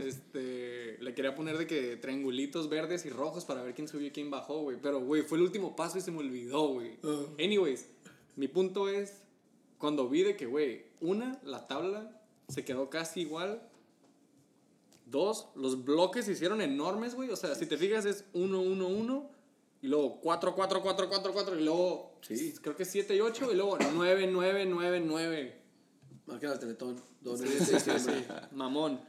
este, 0.00 0.96
le 1.00 1.14
quería 1.14 1.34
poner 1.34 1.58
de 1.58 1.66
que 1.66 1.96
triangulitos 1.96 2.70
verdes 2.70 3.04
y 3.04 3.10
rojos 3.10 3.44
para 3.44 3.62
ver 3.62 3.74
quién 3.74 3.86
subió 3.86 4.06
y 4.06 4.10
quién 4.10 4.30
bajó, 4.30 4.62
güey. 4.62 4.78
Pero, 4.80 5.00
güey, 5.00 5.22
fue 5.22 5.36
el 5.38 5.44
último 5.44 5.76
paso 5.76 5.98
y 5.98 6.00
se 6.00 6.10
me 6.10 6.18
olvidó, 6.18 6.68
güey. 6.68 6.96
Ah. 7.04 7.26
Anyways, 7.38 7.86
mi 8.36 8.48
punto 8.48 8.88
es, 8.88 9.18
cuando 9.78 10.08
vi 10.08 10.22
de 10.22 10.36
que, 10.36 10.46
güey, 10.46 10.86
una, 11.00 11.38
la 11.44 11.66
tabla 11.66 12.22
se 12.48 12.64
quedó 12.64 12.88
casi 12.88 13.20
igual. 13.20 13.60
Dos, 15.14 15.46
los 15.54 15.84
bloques 15.84 16.24
se 16.24 16.32
hicieron 16.32 16.60
enormes, 16.60 17.14
güey. 17.14 17.30
O 17.30 17.36
sea, 17.36 17.54
si 17.54 17.66
te 17.66 17.76
fijas 17.76 18.04
es 18.04 18.24
1, 18.32 18.60
1, 18.60 18.86
1. 18.88 19.30
Y 19.82 19.86
luego 19.86 20.20
4, 20.20 20.56
4, 20.56 20.82
4, 20.82 21.08
4, 21.08 21.32
4. 21.32 21.60
Y 21.60 21.62
luego 21.64 22.18
Sí. 22.22 22.52
creo 22.60 22.74
que 22.74 22.84
7 22.84 23.14
y 23.14 23.20
8. 23.20 23.52
Y 23.52 23.54
luego 23.54 23.78
9, 23.94 24.26
9, 24.26 24.66
9, 24.66 25.00
9. 25.00 25.62
Marquen 26.26 26.50
al 26.50 26.58
teletón. 26.58 27.00
Don 27.20 27.38
Sí, 27.38 27.46
sí, 27.46 27.78
sí, 27.78 27.90
sí. 27.98 28.10
Mamón. 28.52 29.00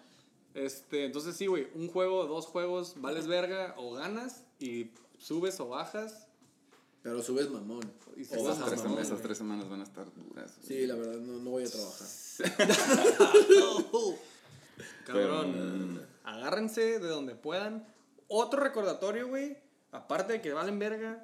Este, 0.53 1.05
entonces 1.05 1.35
sí, 1.35 1.47
güey, 1.47 1.67
un 1.73 1.87
juego, 1.89 2.27
dos 2.27 2.45
juegos, 2.45 3.01
vales 3.01 3.25
verga 3.25 3.73
o 3.77 3.93
ganas 3.93 4.43
y 4.59 4.91
subes 5.17 5.59
o 5.59 5.69
bajas. 5.69 6.27
Pero 7.01 7.23
subes 7.23 7.49
mamón. 7.49 7.81
Y 8.15 8.21
Esas 8.21 8.43
bajas 8.43 8.65
tres, 8.69 8.83
mamón. 8.83 8.99
esas 8.99 9.11
güey. 9.13 9.23
tres 9.23 9.37
semanas 9.39 9.67
van 9.69 9.79
a 9.81 9.83
estar 9.83 10.05
duras. 10.13 10.53
güey. 10.57 10.67
Sí, 10.67 10.85
la 10.85 10.95
verdad, 10.95 11.17
no, 11.19 11.39
no 11.39 11.49
voy 11.49 11.63
a 11.63 11.69
trabajar. 11.69 12.07
Cabrón. 15.05 16.01
Agárrense 16.23 16.99
de 16.99 17.07
donde 17.07 17.35
puedan. 17.35 17.87
Otro 18.27 18.61
recordatorio, 18.61 19.27
güey. 19.27 19.57
Aparte 19.91 20.33
de 20.33 20.41
que 20.41 20.51
valen 20.51 20.77
verga, 20.77 21.23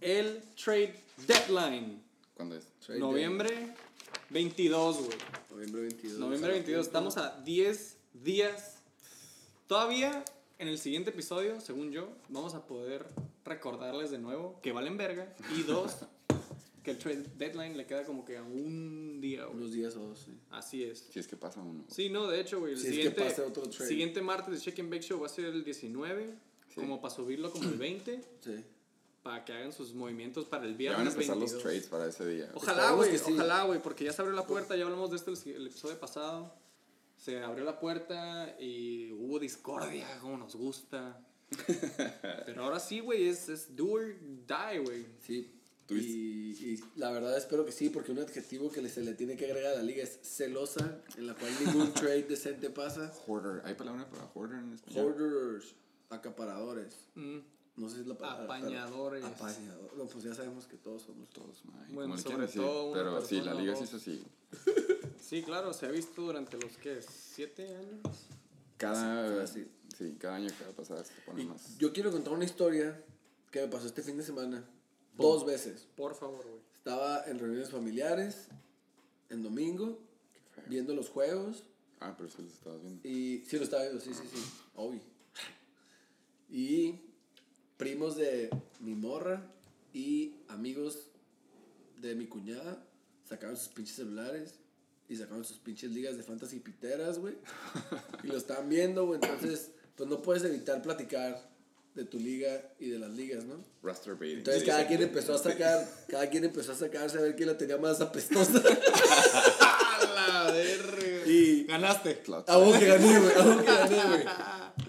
el 0.00 0.42
trade 0.62 0.94
deadline. 1.26 2.02
¿Cuándo 2.34 2.56
es? 2.56 2.66
Trade 2.84 3.00
Noviembre 3.00 3.74
22, 4.30 4.96
güey. 4.98 5.18
Noviembre 5.50 5.82
22. 5.82 6.18
Noviembre 6.18 6.52
22. 6.52 6.86
Estamos 6.86 7.16
a 7.16 7.40
10 7.42 7.96
días. 8.12 8.78
Todavía 9.66 10.22
en 10.58 10.68
el 10.68 10.78
siguiente 10.78 11.10
episodio, 11.10 11.60
según 11.60 11.90
yo, 11.90 12.08
vamos 12.28 12.54
a 12.54 12.66
poder 12.66 13.06
recordarles 13.44 14.10
de 14.10 14.18
nuevo 14.18 14.60
que 14.62 14.72
valen 14.72 14.96
verga. 14.96 15.34
Y 15.56 15.62
dos, 15.62 15.96
que 16.84 16.92
el 16.92 16.98
trade 16.98 17.24
deadline 17.36 17.76
le 17.76 17.86
queda 17.86 18.04
como 18.04 18.24
que 18.24 18.36
a 18.36 18.42
un 18.42 19.20
día, 19.20 19.46
güey. 19.46 19.56
Unos 19.56 19.72
días 19.72 19.96
o 19.96 20.00
dos, 20.00 20.20
sí. 20.20 20.32
Así 20.50 20.84
es. 20.84 21.00
Si 21.10 21.18
es 21.18 21.26
que 21.26 21.36
pasa 21.36 21.60
uno. 21.60 21.84
Sí, 21.88 22.10
no, 22.10 22.28
de 22.28 22.40
hecho, 22.40 22.60
güey. 22.60 22.74
El 22.74 22.78
Si 22.78 22.86
es 22.86 22.90
que 22.90 22.96
siguiente, 22.96 23.22
pase 23.22 23.42
otro 23.42 23.62
trade. 23.68 23.88
siguiente 23.88 24.22
martes 24.22 24.54
de 24.54 24.60
Check 24.60 24.78
and 24.80 24.90
Bake 24.90 25.02
Show 25.02 25.18
va 25.18 25.26
a 25.26 25.30
ser 25.30 25.46
el 25.46 25.64
19. 25.64 26.34
Sí. 26.68 26.74
Como 26.76 27.00
para 27.00 27.14
subirlo 27.14 27.50
como 27.50 27.68
el 27.68 27.76
20. 27.78 28.20
Sí. 28.40 28.64
Para 29.22 29.44
que 29.44 29.52
hagan 29.54 29.72
sus 29.72 29.94
movimientos 29.94 30.44
para 30.44 30.64
el 30.64 30.72
Ya 30.72 30.76
viernes 30.76 30.98
van 30.98 31.08
a 31.08 31.10
empezar 31.12 31.36
22. 31.38 31.52
los 31.54 31.62
trades 31.62 31.86
para 31.88 32.06
ese 32.06 32.26
día. 32.28 32.50
Ojalá, 32.54 32.90
güey, 32.92 33.16
sí. 33.18 33.32
ojalá, 33.32 33.64
güey, 33.64 33.80
porque 33.82 34.04
ya 34.04 34.12
se 34.12 34.20
abrió 34.20 34.36
la 34.36 34.46
puerta, 34.46 34.76
ya 34.76 34.84
hablamos 34.84 35.10
de 35.10 35.16
esto 35.16 35.32
el, 35.32 35.54
el 35.56 35.66
episodio 35.68 35.98
pasado. 35.98 36.54
Se 37.16 37.40
abrió 37.42 37.64
la 37.64 37.80
puerta 37.80 38.54
y 38.60 39.10
hubo 39.12 39.38
discordia, 39.38 40.06
como 40.20 40.36
nos 40.36 40.54
gusta. 40.54 41.24
Pero 42.46 42.64
ahora 42.64 42.78
sí, 42.80 43.00
güey, 43.00 43.28
es, 43.28 43.48
es 43.48 43.74
do 43.74 43.86
or 43.92 44.14
die, 44.20 44.78
güey. 44.84 45.06
Sí. 45.22 45.50
Y, 45.90 45.94
y 46.74 46.84
la 46.96 47.10
verdad 47.10 47.36
espero 47.36 47.64
que 47.66 47.72
sí, 47.72 47.90
porque 47.90 48.10
un 48.12 48.18
adjetivo 48.18 48.70
que 48.70 48.80
le- 48.80 48.88
se 48.88 49.02
le 49.02 49.14
tiene 49.14 49.36
que 49.36 49.44
agregar 49.44 49.74
a 49.74 49.76
la 49.76 49.82
liga 49.82 50.02
es 50.02 50.18
celosa, 50.22 50.98
en 51.16 51.26
la 51.26 51.34
cual 51.34 51.50
ningún 51.64 51.92
trade 51.94 52.22
decente 52.22 52.70
pasa. 52.70 53.12
Hoarder. 53.26 53.60
¿Hay 53.66 53.74
palabra 53.74 54.08
para 54.08 54.24
hoarder 54.34 54.60
en 54.60 54.72
español? 54.72 55.04
Hoarders, 55.04 55.74
acaparadores. 56.10 56.94
Mm, 57.14 57.38
No 57.76 57.88
sé 57.88 57.96
si 57.96 58.00
es 58.02 58.06
la 58.06 58.16
palabra. 58.16 58.46
pero- 58.46 58.52
Apañadores. 58.54 59.24
Apañador. 59.24 59.94
No, 59.96 60.06
pues 60.06 60.24
ya 60.24 60.34
sabemos 60.34 60.66
que 60.66 60.76
todos 60.78 61.02
somos 61.02 61.28
Todos, 61.30 61.62
Bueno, 61.90 62.16
sobre 62.16 62.46
decir, 62.46 62.62
todo 62.62 62.86
una 62.92 62.98
Pero 63.02 63.24
sí, 63.24 63.40
la 63.42 63.54
liga 63.54 63.76
sí 63.76 63.84
es 63.84 63.94
así. 63.94 64.22
Sí, 65.20 65.42
claro, 65.42 65.72
se 65.72 65.86
ha 65.86 65.90
visto 65.90 66.20
durante 66.22 66.58
los, 66.58 66.76
¿qué? 66.76 67.00
¿Siete 67.02 67.66
años? 67.74 68.00
Cada, 68.76 69.46
Sí, 69.46 69.66
sí, 69.96 70.16
cada 70.20 70.36
año 70.36 70.48
que 70.48 70.64
va 70.64 70.70
a 70.70 70.74
pasar 70.74 71.02
se 71.04 71.12
pone 71.24 71.42
Y 71.42 71.46
más. 71.46 71.78
yo 71.78 71.92
quiero 71.94 72.10
contar 72.12 72.34
una 72.34 72.44
historia 72.44 73.02
que 73.50 73.62
me 73.62 73.68
pasó 73.68 73.86
este 73.86 74.02
fin 74.02 74.18
de 74.18 74.22
semana. 74.22 74.62
Dos 75.16 75.46
veces. 75.46 75.86
Por 75.96 76.14
favor, 76.14 76.44
güey. 76.44 76.62
Estaba 76.74 77.24
en 77.26 77.38
reuniones 77.38 77.70
familiares, 77.70 78.48
en 79.30 79.42
domingo, 79.42 79.98
viendo 80.66 80.94
los 80.94 81.08
juegos. 81.08 81.64
Ah, 82.00 82.14
pero 82.16 82.28
sí 82.28 82.42
los 82.42 82.52
estabas 82.52 82.82
viendo. 82.82 83.08
Y 83.08 83.44
sí, 83.46 83.56
lo 83.56 83.64
estaba 83.64 83.82
viendo, 83.84 84.00
sí, 84.00 84.12
sí, 84.12 84.24
sí. 84.32 84.42
Obvio. 84.74 85.00
Y 86.50 87.00
primos 87.76 88.16
de 88.16 88.50
mi 88.80 88.94
morra 88.94 89.50
y 89.92 90.36
amigos 90.48 91.06
de 92.00 92.14
mi 92.14 92.26
cuñada 92.26 92.84
sacaron 93.28 93.56
sus 93.56 93.68
pinches 93.68 93.96
celulares 93.96 94.54
y 95.08 95.16
sacaron 95.16 95.44
sus 95.44 95.58
pinches 95.58 95.90
ligas 95.90 96.16
de 96.16 96.22
fantasy 96.22 96.60
piteras, 96.60 97.18
güey. 97.18 97.36
Y 98.24 98.28
lo 98.28 98.36
estaban 98.36 98.68
viendo, 98.68 99.06
güey. 99.06 99.20
Entonces, 99.22 99.70
pues 99.96 100.08
no 100.08 100.22
puedes 100.22 100.44
evitar 100.44 100.82
platicar 100.82 101.53
de 101.94 102.04
tu 102.04 102.18
liga 102.18 102.72
y 102.80 102.88
de 102.88 102.98
las 102.98 103.10
ligas, 103.10 103.44
¿no? 103.44 103.64
Raster 103.82 104.14
baiting. 104.14 104.38
Entonces 104.38 104.62
Sí, 104.62 104.68
cada 104.68 104.80
sí. 104.82 104.86
quien 104.88 105.02
empezó 105.02 105.34
a 105.34 105.38
sacar, 105.38 105.88
cada 106.08 106.28
quien 106.28 106.44
empezó 106.44 106.72
a 106.72 106.74
sacarse 106.74 107.18
a 107.18 107.20
ver 107.20 107.36
quién 107.36 107.48
la 107.48 107.56
tenía 107.56 107.76
más 107.78 108.00
apestosa. 108.00 108.60
¡A 109.60 110.12
la 110.14 110.52
verga! 110.52 111.26
Y- 111.26 111.64
Ganaste. 111.64 112.22
A 112.46 112.56
vos 112.56 112.76
que 112.78 112.86
gané, 112.86 113.18
güey. 113.20 113.32
A 113.36 113.42
vos 113.42 113.56
que 113.62 113.66
gané, 113.66 114.04
güey. 114.08 114.24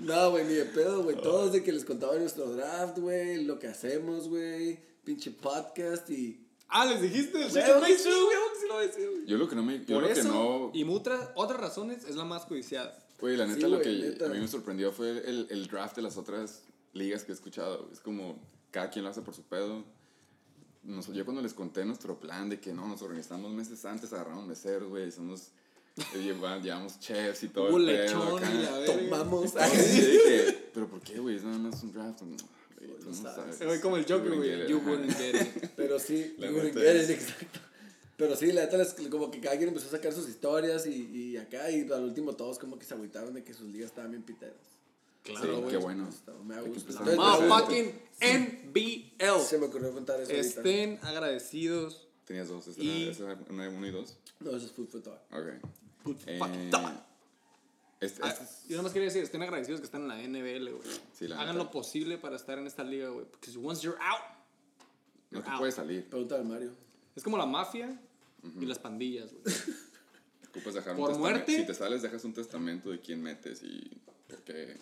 No, 0.01 0.31
güey, 0.31 0.45
ni 0.45 0.53
de 0.53 0.65
pedo, 0.65 1.03
güey. 1.03 1.15
Todos 1.19 1.51
de 1.53 1.63
que 1.63 1.71
les 1.71 1.83
contaba 1.85 2.15
nuestro 2.15 2.45
draft, 2.55 2.97
güey. 2.99 3.43
Lo 3.43 3.57
que 3.59 3.67
hacemos, 3.67 4.27
güey. 4.27 4.79
Pinche 5.03 5.31
podcast 5.31 6.09
y. 6.09 6.41
Ah, 6.67 6.85
les 6.85 7.01
dijiste 7.01 7.41
el 7.41 7.49
Show. 7.51 7.81
Yo 9.25 9.37
lo 9.37 9.47
que 9.47 9.55
no 9.55 9.63
me. 9.63 9.79
Yo 9.85 9.95
Por 9.95 10.03
lo 10.03 10.09
eso, 10.09 10.21
que 10.21 10.27
no. 10.27 10.71
y 10.73 10.83
muchas 10.83 11.29
otras 11.35 11.59
razones, 11.59 12.03
es 12.05 12.15
la 12.15 12.25
más 12.25 12.45
codiciada. 12.45 12.97
Güey, 13.19 13.37
la 13.37 13.45
Sí, 13.47 13.53
neta, 13.53 13.67
lo 13.67 13.79
que 13.81 13.89
neta. 13.89 14.25
a 14.25 14.29
mí 14.29 14.39
me 14.39 14.47
sorprendió 14.47 14.91
fue 14.91 15.09
el, 15.11 15.47
el 15.49 15.67
draft 15.67 15.95
de 15.95 16.01
las 16.01 16.17
otras 16.17 16.63
ligas 16.95 17.23
que 17.23 17.31
he 17.31 17.35
escuchado. 17.35 17.87
Es 17.93 17.99
como 17.99 18.39
cada 18.71 18.89
quien 18.89 19.05
lo 19.05 19.11
hace 19.11 19.21
por 19.21 19.35
su 19.35 19.43
pedo. 19.43 19.83
Nos- 20.83 21.07
yo 21.13 21.23
cuando 21.25 21.41
les 21.41 21.53
conté 21.53 21.85
nuestro 21.85 22.19
plan 22.19 22.49
de 22.49 22.59
que 22.59 22.73
no, 22.73 22.87
nos 22.87 23.01
organizamos 23.03 23.51
meses 23.51 23.85
antes, 23.85 24.11
agarramos 24.13 24.45
meseros, 24.47 24.89
güey, 24.89 25.11
somos, 25.11 25.49
lleva- 26.13 26.59
llevamos 26.59 26.99
chefs 26.99 27.43
y 27.43 27.49
todo. 27.49 27.67
Pedo 27.67 27.79
lechón 27.79 28.37
acá. 28.37 28.51
y. 28.51 28.85
Tomamos. 28.85 29.53
Dije, 29.53 30.69
pero 30.73 30.87
¿por 30.87 31.01
qué, 31.01 31.19
güey? 31.19 31.35
Es 31.37 31.43
nada 31.43 31.57
más 31.57 31.81
un 31.83 31.91
draft. 31.91 32.21
No, 32.21 32.35
güey, 32.77 32.99
tú 32.99 33.09
no 33.09 33.13
sabes. 33.15 33.35
sabes. 33.35 33.55
Se 33.57 33.65
ve 33.65 33.79
como 33.81 33.97
el 33.97 34.03
Joker, 34.05 34.31
You 34.31 34.35
güey. 34.37 34.49
wouldn't 34.51 34.69
You 34.69 34.79
get 34.79 34.85
it, 34.85 34.87
wouldn't 34.87 35.17
get 35.17 35.63
it. 35.63 35.71
Pero 35.75 35.99
sí, 35.99 36.35
La 36.37 36.47
you 36.47 36.53
wouldn't 36.55 36.75
get 36.77 37.03
it, 37.03 37.09
exacto. 37.09 37.59
Pero 38.17 38.35
sí, 38.37 38.51
la 38.53 38.61
neta, 38.65 38.77
como 39.09 39.29
que 39.29 39.41
cada 39.41 39.57
quien 39.57 39.69
empezó 39.69 39.87
a 39.87 39.91
sacar 39.91 40.13
sus 40.13 40.29
historias 40.29 40.85
y, 40.85 40.91
y 41.33 41.37
acá. 41.37 41.69
Y 41.71 41.81
al 41.91 42.03
último, 42.03 42.33
todos 42.35 42.59
como 42.59 42.77
que 42.79 42.85
se 42.85 42.93
agüitaron 42.93 43.33
de 43.33 43.43
que 43.43 43.53
sus 43.53 43.67
ligas 43.67 43.89
estaban 43.89 44.11
bien 44.11 44.23
piteras. 44.23 44.55
Claro, 45.25 45.59
güey. 45.61 45.71
qué 45.71 45.77
bueno. 45.77 46.07
Me 46.45 46.55
Hay 46.55 46.63
que 46.63 46.69
gusta. 46.69 46.91
empezar 46.91 47.09
Entonces, 47.09 47.41
a- 47.41 47.47
Motherfucking 47.47 48.01
NBL. 48.21 49.39
Se 49.41 49.57
me 49.57 49.65
ocurrió 49.65 49.91
contar 49.93 50.21
eso 50.21 50.31
ahorita. 50.31 50.47
Estén 50.47 50.99
agradecidos. 51.01 52.07
Tenías 52.25 52.47
dos, 52.47 52.67
esa 52.67 52.81
Y- 52.81 53.09
era, 53.09 53.37
uno 53.49 53.87
y 53.87 53.91
dos. 53.91 54.17
No, 54.39 54.51
eso 54.55 54.65
es 54.65 54.71
food 54.71 54.87
for 54.87 55.01
thought. 55.01 55.21
Ok. 55.31 55.45
Good 56.03 56.17
Eh, 56.27 56.37
fucking 56.39 56.69
thought. 56.71 56.93
este- 57.99 58.21
Ah, 58.23 58.29
este 58.29 58.43
es- 58.43 58.63
yo 58.67 58.71
nada 58.77 58.83
más 58.83 58.93
quería 58.93 59.07
decir, 59.07 59.23
estén 59.23 59.41
agradecidos 59.41 59.79
que 59.79 59.85
están 59.85 60.01
en 60.03 60.07
la 60.07 60.21
NBL, 60.21 60.71
güey. 60.71 60.83
Sí, 61.13 61.25
Hagan 61.31 61.57
lo 61.57 61.71
posible 61.71 62.17
para 62.17 62.35
estar 62.35 62.57
en 62.59 62.67
esta 62.67 62.83
liga, 62.83 63.09
güey. 63.09 63.25
Porque 63.25 63.51
once 63.57 63.81
you're 63.83 63.97
out, 64.01 64.21
no 65.31 65.41
te 65.43 65.49
out. 65.49 65.59
puedes 65.59 65.75
salir. 65.75 66.07
Pregúntale 66.09 66.41
al 66.41 66.47
Mario. 66.47 66.71
es 67.15 67.23
como 67.23 67.37
la 67.37 67.45
mafia 67.45 67.99
y 68.59 68.65
las 68.65 68.77
pandillas, 68.79 69.31
güey. 69.31 69.43
Ocupas 70.49 70.73
dejar 70.75 70.95
¿Por 70.95 71.09
un 71.09 71.15
testamento. 71.15 71.19
muerte? 71.19 71.55
Si 71.57 71.65
te 71.65 71.73
sales, 71.73 72.01
dejas 72.01 72.23
un 72.25 72.33
testamento 72.33 72.89
de 72.89 72.99
quién 72.99 73.21
metes 73.23 73.61
y 73.63 73.89
porque 74.27 74.77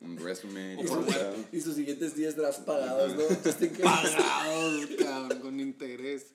un 0.00 0.16
resumen. 0.18 0.78
Y, 0.78 0.82
su- 0.86 0.94
todo. 0.94 1.34
y 1.52 1.60
sus 1.60 1.74
siguientes 1.74 2.14
10 2.16 2.36
drafts 2.36 2.60
pagados, 2.62 3.14
¿no? 3.14 3.22
Case. 3.42 3.68
Pagados, 3.82 4.86
cabrón, 4.98 5.38
con 5.40 5.60
interés. 5.60 6.32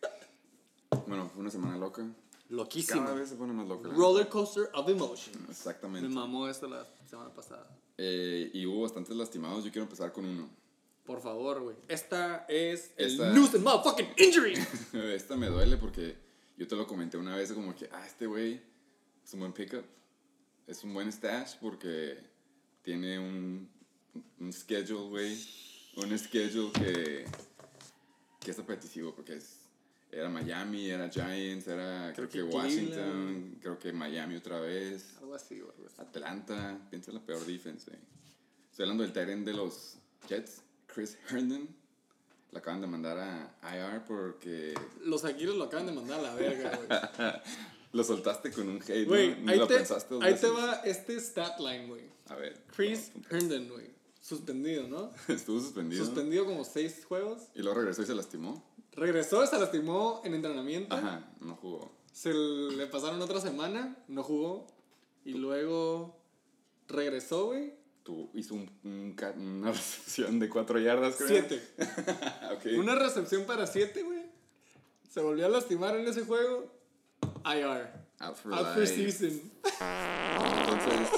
Bueno, 1.08 1.30
fue 1.34 1.42
una 1.42 1.52
semana 1.52 1.78
loca. 1.78 2.02
Cada 2.04 2.14
Loquísimo. 2.50 3.16
vez 3.16 3.30
se 3.30 3.36
pone 3.36 3.54
más 3.54 3.68
loca. 3.68 3.90
Roller 3.90 4.28
coaster 4.30 4.70
of 4.74 4.88
emotion. 4.88 5.34
neta. 5.34 5.46
Me 5.48 5.52
Exactamente. 5.52 6.08
mamó 6.10 6.48
esto 6.48 6.68
la 6.68 6.86
semana 7.10 7.34
pasada. 7.34 7.68
Eh, 7.98 8.52
y 8.54 8.66
hubo 8.68 8.82
bastantes 8.84 9.16
lastimados. 9.16 9.64
Yo 9.66 9.72
quiero 9.72 9.84
empezar 9.84 10.12
con 10.12 10.26
uno. 10.26 10.48
Por 11.06 11.22
favor, 11.22 11.62
güey. 11.62 11.76
Esta 11.88 12.46
es 12.48 12.92
Esta- 12.98 13.30
el 13.30 13.34
news 13.36 13.54
and 13.56 13.64
motherfucking 13.64 14.08
injury. 14.18 14.54
Esta 15.16 15.36
me 15.36 15.48
duele 15.48 15.78
porque 15.78 16.16
yo 16.58 16.68
te 16.68 16.76
lo 16.76 16.86
comenté 16.88 17.18
una 17.18 17.36
vez 17.36 17.52
como 17.52 17.76
que, 17.76 17.90
ah, 17.92 18.06
este 18.06 18.28
güey 18.28 18.62
es 19.24 19.34
un 19.34 19.40
buen 19.42 19.54
pickup. 19.54 19.84
Es 20.68 20.84
un 20.84 20.94
buen 20.94 21.12
stash 21.12 21.56
porque 21.60 22.18
tiene 22.86 23.18
un, 23.20 23.68
un 24.40 24.54
schedule, 24.54 25.10
güey. 25.10 25.38
Un 25.98 26.18
schedule 26.18 26.72
que, 26.72 27.26
que 28.40 28.52
es 28.52 28.60
apetitivo 28.60 29.14
porque 29.16 29.34
es, 29.38 29.62
era 30.12 30.30
Miami, 30.30 30.90
era 30.90 31.10
Giants, 31.10 31.68
era 31.68 32.14
creo, 32.14 32.30
Creo 32.30 32.46
que, 32.46 32.50
que 32.52 32.56
Washington, 32.56 32.94
Cleveland. 32.94 33.62
creo 33.62 33.80
que 33.80 33.92
Miami 33.92 34.36
otra 34.36 34.60
vez. 34.60 35.16
Algo 35.20 35.34
así, 35.34 35.56
algo 35.56 35.74
así. 35.88 35.96
Atlanta, 35.98 36.78
piensa 36.92 37.12
en 37.12 37.18
la 37.18 37.26
peor 37.26 37.44
defense, 37.46 37.90
güey. 37.90 38.00
Estoy 38.70 38.84
hablando 38.84 39.04
del 39.04 39.14
Tyrant 39.14 39.46
de 39.46 39.54
los 39.54 39.98
Jets, 40.30 40.62
Chris 40.86 41.18
Herndon. 41.30 41.68
La 42.52 42.60
acaban 42.60 42.82
de 42.82 42.88
mandar 42.88 43.18
a 43.18 43.76
IR 43.76 44.06
porque 44.06 44.74
Los 45.04 45.26
Aguiles 45.26 45.56
lo 45.56 45.66
acaban 45.66 45.88
de 45.88 45.92
mandar 45.92 46.20
a 46.20 46.24
la 46.24 46.36
verga, 46.36 46.78
güey. 46.78 46.88
lo 47.96 48.04
soltaste 48.04 48.52
con 48.52 48.68
un 48.68 48.82
hate, 48.82 49.08
Güey, 49.08 49.42
¿no? 49.42 49.52
Ahí, 49.52 49.58
lo 49.58 49.68
te, 49.68 49.76
pensaste 49.76 50.16
ahí 50.22 50.36
te 50.36 50.50
va 50.50 50.82
este 50.84 51.18
stat 51.20 51.58
line, 51.60 51.88
güey. 51.88 52.04
A 52.28 52.36
ver. 52.36 52.62
Chris 52.76 53.12
Herndon, 53.30 53.70
güey. 53.70 53.90
Suspendido, 54.20 54.86
¿no? 54.88 55.12
Estuvo 55.34 55.62
suspendido. 55.62 56.04
Suspendido 56.04 56.46
como 56.46 56.66
seis 56.66 57.06
juegos. 57.06 57.44
Y 57.56 57.62
luego 57.62 57.80
regresó 57.80 58.02
y 58.02 58.06
se 58.06 58.14
lastimó. 58.14 58.62
Regresó, 58.92 59.48
se 59.48 59.58
lastimó 59.58 60.22
en 60.26 60.34
entrenamiento. 60.34 60.94
Ajá, 60.94 61.32
no 61.40 61.56
jugó. 61.56 61.90
Se 62.12 62.34
le 62.34 62.86
pasaron 62.88 63.22
otra 63.22 63.40
semana, 63.40 63.98
no 64.10 64.24
jugó. 64.24 64.68
Y 65.24 65.34
luego 65.34 66.18
regresó, 66.90 67.46
güey. 67.46 67.74
Tu- 68.04 68.30
hizo 68.34 68.56
un, 68.56 68.70
una 68.84 69.72
recepción 69.72 70.38
de 70.40 70.50
cuatro 70.50 70.80
yardas, 70.80 71.16
creo. 71.16 71.30
Siete. 71.30 71.62
Una 72.78 72.96
recepción 72.96 73.46
para 73.46 73.66
siete, 73.68 74.04
güey. 74.04 74.26
Se 75.10 75.22
volvió 75.22 75.46
a 75.46 75.50
lastimar 75.50 75.96
en 75.96 76.08
ese 76.08 76.26
juego. 76.26 76.75
IR. 77.46 77.90
Out 78.20 78.38
for 78.38 78.54
Out 78.54 78.74
for 78.74 78.88
season. 78.88 79.52
Entonces, 79.64 81.10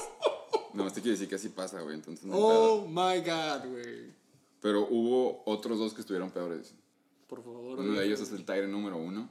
No, 0.73 0.85
te 0.91 1.01
quiero 1.01 1.11
decir 1.17 1.27
que 1.27 1.35
así 1.35 1.49
pasa, 1.49 1.81
güey. 1.81 1.95
Entonces 1.95 2.25
no. 2.25 2.35
Oh 2.37 2.87
my 2.87 3.19
god, 3.21 3.67
güey. 3.69 4.11
Pero 4.61 4.87
hubo 4.89 5.43
otros 5.45 5.79
dos 5.79 5.93
que 5.93 6.01
estuvieron 6.01 6.31
peores. 6.31 6.73
Por 7.27 7.43
favor. 7.43 7.79
Uno 7.79 7.93
de 7.99 8.05
ellos 8.05 8.19
es 8.21 8.31
el 8.31 8.45
Tyrant 8.45 8.71
número 8.71 8.97
uno. 8.97 9.29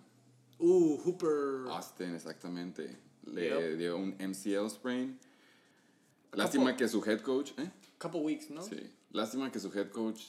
Uh, 0.59 0.97
Hooper. 1.05 1.71
Austin, 1.71 2.15
exactamente. 2.15 2.97
Le 3.25 3.49
Yep. 3.49 3.77
dio 3.79 3.97
un 3.97 4.17
MCL 4.19 4.71
sprain. 4.71 5.19
Lástima 6.33 6.71
couple- 6.73 6.77
que 6.77 6.89
su 6.89 7.03
head 7.05 7.21
coach, 7.21 7.53
¿eh? 7.59 7.71
Couple 7.99 8.21
weeks, 8.21 8.51
¿no? 8.51 8.63
Sí. 8.63 8.79
Lástima 9.11 9.51
que 9.51 9.59
su 9.59 9.69
head 9.73 9.91
coach 9.91 10.21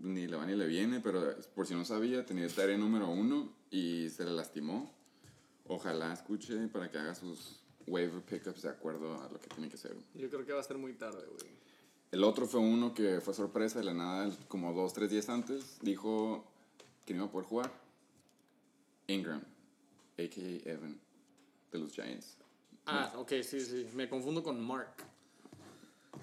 ni 0.00 0.26
le 0.26 0.36
va 0.36 0.44
ni 0.46 0.54
le 0.56 0.66
viene, 0.66 1.00
pero 1.00 1.34
por 1.54 1.66
si 1.66 1.74
no 1.74 1.84
sabía, 1.84 2.24
tenía 2.26 2.44
el 2.44 2.52
Tyrant 2.52 2.80
número 2.80 3.08
uno 3.08 3.52
y 3.70 4.08
se 4.10 4.24
le 4.24 4.32
lastimó. 4.32 4.92
Ojalá 5.66 6.12
escuche 6.12 6.68
para 6.68 6.90
que 6.90 6.98
haga 6.98 7.14
sus 7.14 7.60
waiver 7.86 8.22
pickups 8.22 8.62
de 8.62 8.68
acuerdo 8.68 9.20
a 9.22 9.28
lo 9.30 9.40
que 9.40 9.48
tiene 9.48 9.68
que 9.68 9.76
ser. 9.76 9.96
Yo 10.14 10.28
creo 10.28 10.44
que 10.44 10.52
va 10.52 10.60
a 10.60 10.64
ser 10.64 10.78
muy 10.78 10.94
tarde, 10.94 11.24
güey. 11.26 11.52
El 12.10 12.22
otro 12.22 12.46
fue 12.46 12.60
uno 12.60 12.94
que 12.94 13.20
fue 13.20 13.34
sorpresa 13.34 13.80
de 13.80 13.86
la 13.86 13.94
nada, 13.94 14.36
como 14.48 14.72
dos, 14.72 14.92
tres 14.92 15.10
días 15.10 15.28
antes, 15.28 15.78
dijo 15.80 16.44
que 17.04 17.12
no 17.12 17.20
iba 17.20 17.28
a 17.28 17.32
poder 17.32 17.48
jugar. 17.48 17.72
Ingram, 19.08 19.42
a.k.a. 20.18 20.70
Evan, 20.70 21.00
de 21.72 21.78
los 21.78 21.92
Giants. 21.92 22.36
Ah, 22.86 23.12
ok, 23.16 23.32
sí, 23.42 23.60
sí. 23.60 23.88
Me 23.94 24.08
confundo 24.08 24.42
con 24.42 24.64
Mark. 24.64 24.94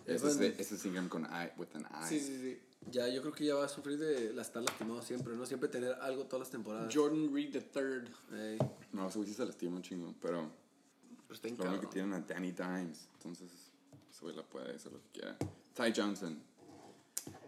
Ese 0.06 0.28
es, 0.28 0.40
ese 0.40 0.76
es 0.76 0.86
Ingram 0.86 1.10
con 1.10 1.24
I, 1.24 1.52
with 1.58 1.76
an 1.76 1.86
I. 1.92 2.08
Sí, 2.08 2.20
sí, 2.20 2.40
sí. 2.40 2.60
Ya, 2.90 3.08
yo 3.08 3.22
creo 3.22 3.34
que 3.34 3.46
ya 3.46 3.56
va 3.56 3.66
a 3.66 3.70
sufrir 3.70 4.00
de 4.00 4.34
las 4.34 4.52
talas 4.52 4.74
que 4.76 4.84
no 4.86 5.02
siempre, 5.02 5.36
¿no? 5.36 5.46
Siempre 5.46 5.70
tener 5.70 5.94
algo 6.02 6.26
todas 6.26 6.40
las 6.42 6.50
temporadas. 6.50 6.94
Jordan 6.94 7.34
Reed 7.34 7.54
III. 7.56 8.38
Ey. 8.38 8.58
No, 8.92 9.08
ese 9.08 9.18
güey 9.20 9.30
sí 9.30 9.36
se 9.36 9.46
lastima 9.46 9.76
un 9.76 9.82
chingo, 9.84 10.14
pero 10.22 10.50
Pero 11.28 11.50
está 11.54 11.72
lo 11.72 11.80
que 11.80 11.88
tienen 11.88 12.14
a 12.14 12.20
Danny 12.22 12.52
Dimes, 12.52 13.08
entonces 13.14 13.52
ese 14.10 14.22
güey 14.22 14.36
la 14.36 14.44
puede 14.44 14.76
hacer 14.76 14.92
lo 14.92 15.00
que 15.04 15.20
quiera. 15.20 15.38
Ty 15.76 15.94
Johnson, 15.96 16.42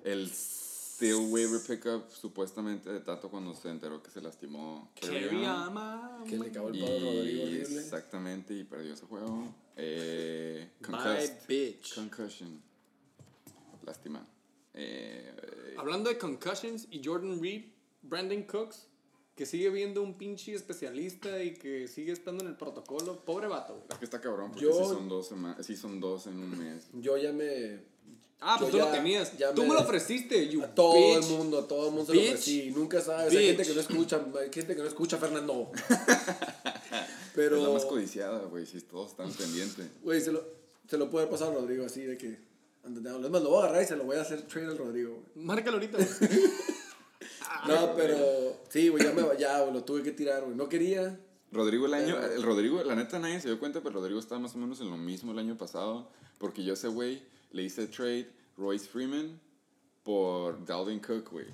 el 0.03 0.29
still 0.29 1.27
waiver 1.31 1.59
pickup 1.59 2.09
supuestamente 2.09 2.91
de 2.91 2.99
Tato 3.01 3.29
cuando 3.29 3.53
se 3.55 3.69
enteró 3.69 4.01
que 4.01 4.11
se 4.11 4.21
lastimó. 4.21 4.91
On, 5.01 6.23
Que 6.25 6.37
le 6.37 6.47
acabó 6.47 6.69
el 6.69 6.75
Y 6.77 6.81
palo 6.81 6.95
a 6.95 6.99
Rodrigo 6.99 7.43
horrible. 7.43 7.79
exactamente, 7.79 8.53
y 8.53 8.63
perdió 8.63 8.93
ese 8.93 9.05
juego. 9.05 9.53
Eh, 9.75 10.69
Bye, 10.87 11.39
bitch. 11.47 11.95
Concussion. 11.95 12.61
Lástima. 13.85 14.25
Eh, 14.73 15.75
Hablando 15.77 16.09
de 16.09 16.17
concussions 16.17 16.87
y 16.91 17.01
Jordan 17.03 17.41
Reed, 17.41 17.65
Brandon 18.03 18.43
Cooks, 18.43 18.87
que 19.35 19.45
sigue 19.45 19.69
viendo 19.69 20.01
un 20.03 20.17
pinche 20.17 20.53
especialista 20.53 21.41
y 21.43 21.55
que 21.55 21.87
sigue 21.87 22.11
estando 22.11 22.43
en 22.43 22.49
el 22.51 22.55
protocolo. 22.57 23.23
Pobre 23.25 23.47
vato, 23.47 23.73
güey. 23.73 23.85
es 23.91 23.97
que 23.97 24.05
está 24.05 24.21
cabrón, 24.21 24.51
porque 24.51 24.65
Yo- 24.65 24.73
sí, 24.73 24.85
son 24.93 25.09
dos 25.09 25.27
sema- 25.31 25.57
sí 25.63 25.75
son 25.75 25.99
dos 25.99 26.27
en 26.27 26.37
un 26.39 26.57
mes. 26.57 26.83
Yo 26.93 27.17
ya 27.17 27.31
me. 27.33 27.91
Ah, 28.45 28.57
pues 28.59 28.71
Yo 28.73 28.77
tú 28.79 28.83
ya- 28.83 28.91
lo 28.91 28.97
tenías. 28.97 29.37
ya 29.37 29.53
Tú 29.53 29.61
me 29.63 29.69
me- 29.69 29.73
lo 29.75 29.79
ofreciste, 29.81 30.47
you 30.49 30.61
A 30.63 30.67
todo 30.75 30.93
bitch. 31.17 31.29
el 31.29 31.37
mundo, 31.37 31.59
a 31.59 31.67
todo 31.67 31.87
el 31.87 31.93
mundo 31.95 32.05
se 32.11 32.13
lo 32.13 32.19
Bitch. 32.21 32.29
ofrecí. 32.31 32.71
Nunca 32.71 33.01
sabes. 33.01 33.33
Hay 33.35 33.47
gente 33.47 33.63
que 33.63 33.73
no 33.73 33.79
escucha, 33.81 34.25
hay 34.39 34.49
gente 34.53 34.75
que 34.75 34.81
no 34.81 34.87
escucha 34.87 35.15
a 35.15 35.19
Fernando. 35.19 35.71
Es 37.35 37.51
la 37.51 37.57
más 37.69 37.81
Pero, 37.83 37.87
codiciada, 37.89 38.45
güey, 38.45 38.65
si 38.67 38.79
todos 38.81 39.09
están 39.11 39.31
pendientes. 39.31 39.87
güey, 40.03 40.21
se 40.21 40.31
lo, 40.31 40.43
se 40.87 40.97
lo 40.99 41.09
puede 41.09 41.25
pasar 41.27 41.49
a 41.51 41.55
Rodrigo 41.55 41.83
así 41.85 42.01
de 42.01 42.15
que. 42.17 42.37
Es 42.83 43.29
más, 43.29 43.41
lo 43.41 43.49
voy 43.49 43.61
a 43.61 43.63
agarrar 43.63 43.83
y 43.83 43.85
se 43.85 43.95
lo 43.95 44.03
voy 44.03 44.17
a 44.17 44.21
hacer 44.21 44.41
trade 44.41 44.67
al 44.67 44.77
Rodrigo, 44.77 45.13
güey. 45.13 45.45
Márcalo 45.45 45.77
ahorita, 45.77 45.97
güey. 45.97 46.41
No, 47.67 47.95
pero. 47.95 48.61
Sí, 48.67 48.89
güey, 48.89 49.03
ya, 49.05 49.13
me, 49.13 49.21
ya 49.39 49.61
güey, 49.61 49.73
lo 49.73 49.85
tuve 49.85 50.03
que 50.03 50.11
tirar, 50.11 50.43
güey. 50.43 50.53
No 50.53 50.67
quería. 50.67 51.17
Rodrigo 51.51 51.85
el 51.85 51.93
año, 51.93 52.19
el 52.19 52.43
Rodrigo, 52.43 52.83
la 52.83 52.95
neta 52.95 53.19
nadie 53.19 53.39
se 53.39 53.47
dio 53.47 53.59
cuenta, 53.59 53.81
pero 53.81 53.95
Rodrigo 53.95 54.19
estaba 54.19 54.41
más 54.41 54.55
o 54.55 54.57
menos 54.57 54.81
en 54.81 54.89
lo 54.89 54.97
mismo 54.97 55.31
el 55.31 55.39
año 55.39 55.55
pasado, 55.55 56.09
porque 56.39 56.63
yo 56.63 56.73
ese 56.73 56.87
güey 56.87 57.23
le 57.51 57.63
hice 57.63 57.87
trade 57.87 58.29
Royce 58.57 58.87
Freeman 58.87 59.39
por 60.01 60.65
Dalvin 60.65 60.99
Cook, 60.99 61.29
güey. 61.31 61.45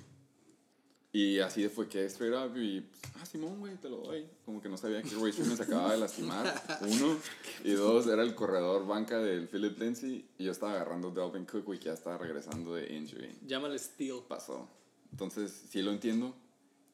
Y 1.12 1.40
así 1.40 1.68
fue 1.68 1.88
que 1.88 2.04
straight 2.06 2.34
up 2.34 2.56
y, 2.56 2.82
pues, 2.82 3.00
ah, 3.20 3.26
Simón, 3.26 3.58
güey, 3.58 3.74
te 3.76 3.88
lo 3.88 3.96
doy. 3.96 4.28
Como 4.44 4.62
que 4.62 4.68
no 4.68 4.76
sabía 4.76 5.02
que 5.02 5.10
Royce 5.10 5.38
Freeman 5.38 5.56
se 5.56 5.64
acababa 5.64 5.92
de 5.92 5.98
lastimar, 5.98 6.62
uno. 6.82 7.16
Y 7.64 7.72
dos, 7.72 8.06
era 8.06 8.22
el 8.22 8.34
corredor 8.36 8.86
banca 8.86 9.18
del 9.18 9.48
Philip 9.48 9.76
Lindsay 9.78 10.24
y 10.38 10.44
yo 10.44 10.52
estaba 10.52 10.72
agarrando 10.72 11.10
Dalvin 11.10 11.44
Cook, 11.46 11.64
güey, 11.64 11.78
que 11.80 11.86
ya 11.86 11.94
estaba 11.94 12.16
regresando 12.16 12.74
de 12.76 12.94
injury. 12.94 13.36
Llámale 13.46 13.78
Steel. 13.78 14.20
Pasó. 14.28 14.68
Entonces, 15.10 15.52
sí 15.68 15.82
lo 15.82 15.90
entiendo. 15.90 16.32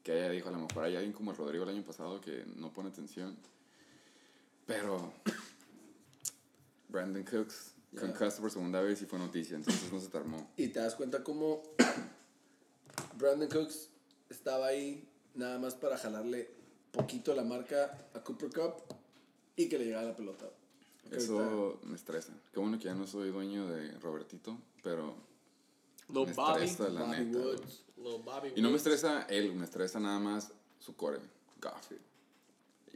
Que 0.02 0.16
ella 0.18 0.30
dijo, 0.30 0.48
a 0.48 0.52
lo 0.52 0.58
mejor 0.60 0.84
hay 0.84 0.94
alguien 0.96 1.12
como 1.12 1.32
el 1.32 1.36
Rodrigo 1.36 1.64
el 1.64 1.70
año 1.70 1.84
pasado 1.84 2.20
que 2.20 2.44
no 2.56 2.72
pone 2.72 2.88
atención. 2.88 3.36
Pero 4.66 5.12
Brandon 6.88 7.22
Cooks 7.24 7.72
Ya. 7.92 8.00
concussed 8.00 8.40
por 8.40 8.50
segunda 8.50 8.80
vez 8.80 9.02
y 9.02 9.06
fue 9.06 9.18
noticia, 9.18 9.56
entonces 9.56 9.92
no 9.92 10.00
se 10.00 10.08
te 10.08 10.16
armó. 10.16 10.50
Y 10.56 10.68
te 10.68 10.80
das 10.80 10.94
cuenta 10.94 11.22
cómo 11.22 11.62
Brandon 13.18 13.48
Cooks 13.48 13.90
estaba 14.28 14.66
ahí 14.66 15.08
nada 15.34 15.58
más 15.58 15.74
para 15.74 15.96
jalarle 15.98 16.48
poquito 16.92 17.34
la 17.34 17.42
marca 17.44 18.08
a 18.14 18.20
Cooper 18.22 18.50
Cup 18.50 18.74
y 19.56 19.68
que 19.68 19.78
le 19.78 19.86
llegara 19.86 20.08
la 20.08 20.16
pelota. 20.16 20.46
Eso 21.10 21.78
me 21.84 21.94
estresa. 21.96 22.32
Qué 22.52 22.58
bueno 22.58 22.78
que 22.78 22.84
ya 22.84 22.94
no 22.94 23.06
soy 23.06 23.30
dueño 23.30 23.68
de 23.68 23.92
Robertito, 24.00 24.58
pero 24.82 25.14
Lil 26.08 26.26
me 26.26 26.32
Bobby. 26.32 26.64
estresa 26.64 26.88
la 26.88 27.02
Bobby 27.04 27.24
neta. 27.24 27.38
Woods. 27.38 27.82
Bobby. 27.96 28.52
Y 28.56 28.62
no 28.62 28.70
me 28.70 28.76
estresa 28.76 29.22
él, 29.28 29.54
me 29.54 29.64
estresa 29.64 30.00
nada 30.00 30.18
más 30.18 30.52
su 30.80 30.96
core, 30.96 31.18
Goff. 31.60 31.92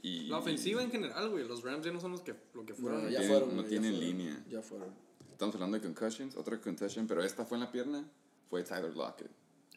Y 0.02 0.28
La 0.28 0.38
ofensiva 0.38 0.82
en 0.82 0.90
general, 0.90 1.28
güey. 1.30 1.46
Los 1.46 1.62
Rams 1.62 1.84
ya 1.84 1.92
no 1.92 2.00
son 2.00 2.12
los 2.12 2.22
que, 2.22 2.34
lo 2.54 2.64
que 2.64 2.74
fueron. 2.74 3.04
No, 3.04 3.10
ya 3.10 3.18
tienen- 3.20 3.28
fueron. 3.38 3.56
no 3.56 3.64
tienen 3.64 3.92
fueron, 3.94 4.08
línea. 4.08 4.44
Ya 4.48 4.62
fueron. 4.62 4.88
Estamos 5.30 5.54
hablando 5.54 5.78
de 5.78 5.82
concussions, 5.82 6.36
otra 6.36 6.60
concussion, 6.60 7.06
pero 7.06 7.22
esta 7.22 7.44
fue 7.44 7.58
en 7.58 7.64
la 7.64 7.70
pierna, 7.72 8.04
fue 8.48 8.62
Tyler 8.62 8.94
Lockett. 8.96 9.30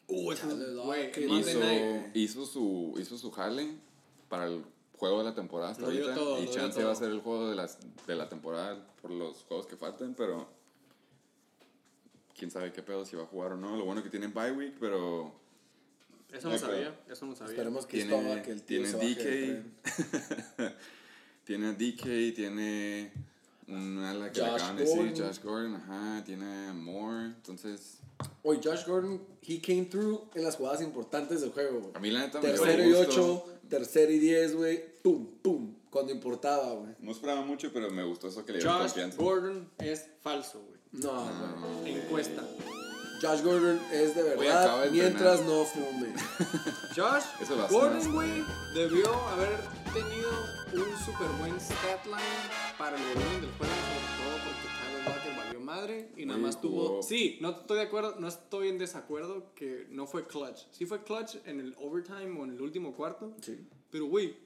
Uh, 0.08 0.32
es, 0.32 0.44
güey. 0.44 1.10
Hizo, 1.40 1.60
hizo, 2.14 2.46
su, 2.46 2.94
hizo 2.98 3.16
su 3.16 3.30
jale 3.30 3.76
para 4.28 4.46
el 4.46 4.64
juego 4.96 5.18
de 5.18 5.24
la 5.24 5.34
temporada 5.34 5.72
hasta 5.72 5.84
ahorita. 5.84 6.14
todo, 6.14 6.42
y 6.42 6.48
chance 6.48 6.82
va 6.82 6.92
a 6.92 6.94
ser 6.94 7.10
el 7.10 7.20
juego 7.20 7.50
de, 7.50 7.56
las, 7.56 7.78
de 8.06 8.14
la 8.14 8.28
temporada 8.28 8.86
por 9.00 9.10
los 9.10 9.44
juegos 9.44 9.66
que 9.66 9.76
faltan, 9.76 10.14
pero 10.14 10.48
quién 12.36 12.50
sabe 12.50 12.72
qué 12.72 12.82
pedo 12.82 13.04
si 13.04 13.16
va 13.16 13.22
a 13.24 13.26
jugar 13.26 13.52
o 13.52 13.56
no. 13.56 13.76
Lo 13.76 13.84
bueno 13.84 14.02
que 14.02 14.10
tienen 14.10 14.32
bye 14.32 14.52
week, 14.52 14.74
pero 14.78 15.32
Eso 16.32 16.48
no 16.48 16.54
Ay, 16.54 16.58
sabía. 16.58 17.00
Eso 17.08 17.26
no 17.26 17.34
sabía. 17.34 17.52
Esperemos 17.52 17.86
que 17.86 17.98
tiene, 17.98 18.16
esto 18.16 18.30
haga 18.30 18.42
que 18.42 18.50
el 18.52 18.62
tío 18.62 18.82
tiene 18.82 19.14
DK, 19.14 19.64
tiene 21.44 21.66
a 21.68 21.72
DK, 21.72 22.34
tiene 22.34 23.12
un 23.66 23.98
ala 23.98 24.30
que 24.30 24.40
le 24.40 24.46
Josh 24.46 24.54
acaban 24.54 24.76
de 24.76 24.82
decir, 24.82 24.98
Gordon. 24.98 25.26
Josh 25.26 25.42
Gordon, 25.42 25.74
ajá, 25.76 26.22
tiene 26.24 26.72
Moore, 26.72 27.26
entonces 27.26 28.00
Oye, 28.42 28.60
Josh 28.62 28.84
Gordon, 28.86 29.20
he 29.42 29.60
came 29.60 29.86
through 29.86 30.28
en 30.34 30.44
las 30.44 30.56
jugadas 30.56 30.82
importantes 30.82 31.40
del 31.40 31.50
juego, 31.50 31.80
güey. 31.80 31.92
a 31.94 31.98
mí 31.98 32.10
la 32.10 32.20
neta 32.20 32.40
me 32.40 32.52
dio 32.52 32.62
Tercero 32.62 32.88
y 32.88 32.92
ocho, 32.92 33.44
tercero 33.68 34.12
y 34.12 34.18
diez, 34.18 34.54
güey. 34.54 34.84
Pum, 35.02 35.26
pum. 35.42 35.74
Cuando 35.90 36.12
importaba, 36.12 36.72
güey. 36.74 36.94
No 36.98 37.12
esperaba 37.12 37.42
mucho, 37.42 37.70
pero 37.72 37.90
me 37.90 38.04
gustó 38.04 38.28
eso 38.28 38.44
que 38.44 38.52
le 38.52 38.58
dieron 38.58 38.74
Josh 38.78 38.86
confianza. 38.88 39.16
Gordon 39.22 39.70
es 39.78 40.06
falso, 40.20 40.60
güey. 40.60 40.80
No, 40.92 41.26
güey. 41.80 41.94
Encuesta. 41.94 42.42
Josh 43.22 43.42
Gordon 43.42 43.80
es 43.92 44.14
de 44.14 44.22
verdad 44.24 44.84
de 44.84 44.90
mientras 44.90 45.40
entrenar. 45.40 45.60
no 45.60 45.64
fume. 45.64 46.12
Josh 46.96 47.70
Gordon, 47.70 48.12
güey, 48.12 48.44
debió 48.74 49.14
haber 49.28 49.58
tenido 49.94 50.30
un 50.74 51.04
super 51.04 51.28
buen 51.38 51.58
stat 51.60 52.04
line 52.06 52.18
para 52.76 52.96
el 52.96 53.02
volumen 53.02 53.40
del 53.40 53.50
juego, 53.52 53.72
sobre 53.72 54.10
todo 54.18 54.34
porque 54.44 54.66
Tyler 54.76 55.04
madre 55.64 56.10
y 56.16 56.26
nada 56.26 56.38
más 56.38 56.60
tuvo. 56.60 57.02
Sí, 57.02 57.38
no 57.40 57.50
estoy 57.50 57.78
de 57.78 57.82
acuerdo, 57.84 58.16
no 58.20 58.28
estoy 58.28 58.68
en 58.68 58.78
desacuerdo 58.78 59.52
que 59.54 59.86
no 59.90 60.06
fue 60.06 60.26
clutch. 60.26 60.66
Sí 60.70 60.86
fue 60.86 61.02
clutch 61.02 61.36
en 61.46 61.58
el 61.60 61.74
overtime 61.78 62.38
o 62.38 62.44
en 62.44 62.50
el 62.50 62.60
último 62.60 62.94
cuarto, 62.94 63.34
Sí. 63.40 63.58
pero 63.90 64.06
güey, 64.06 64.36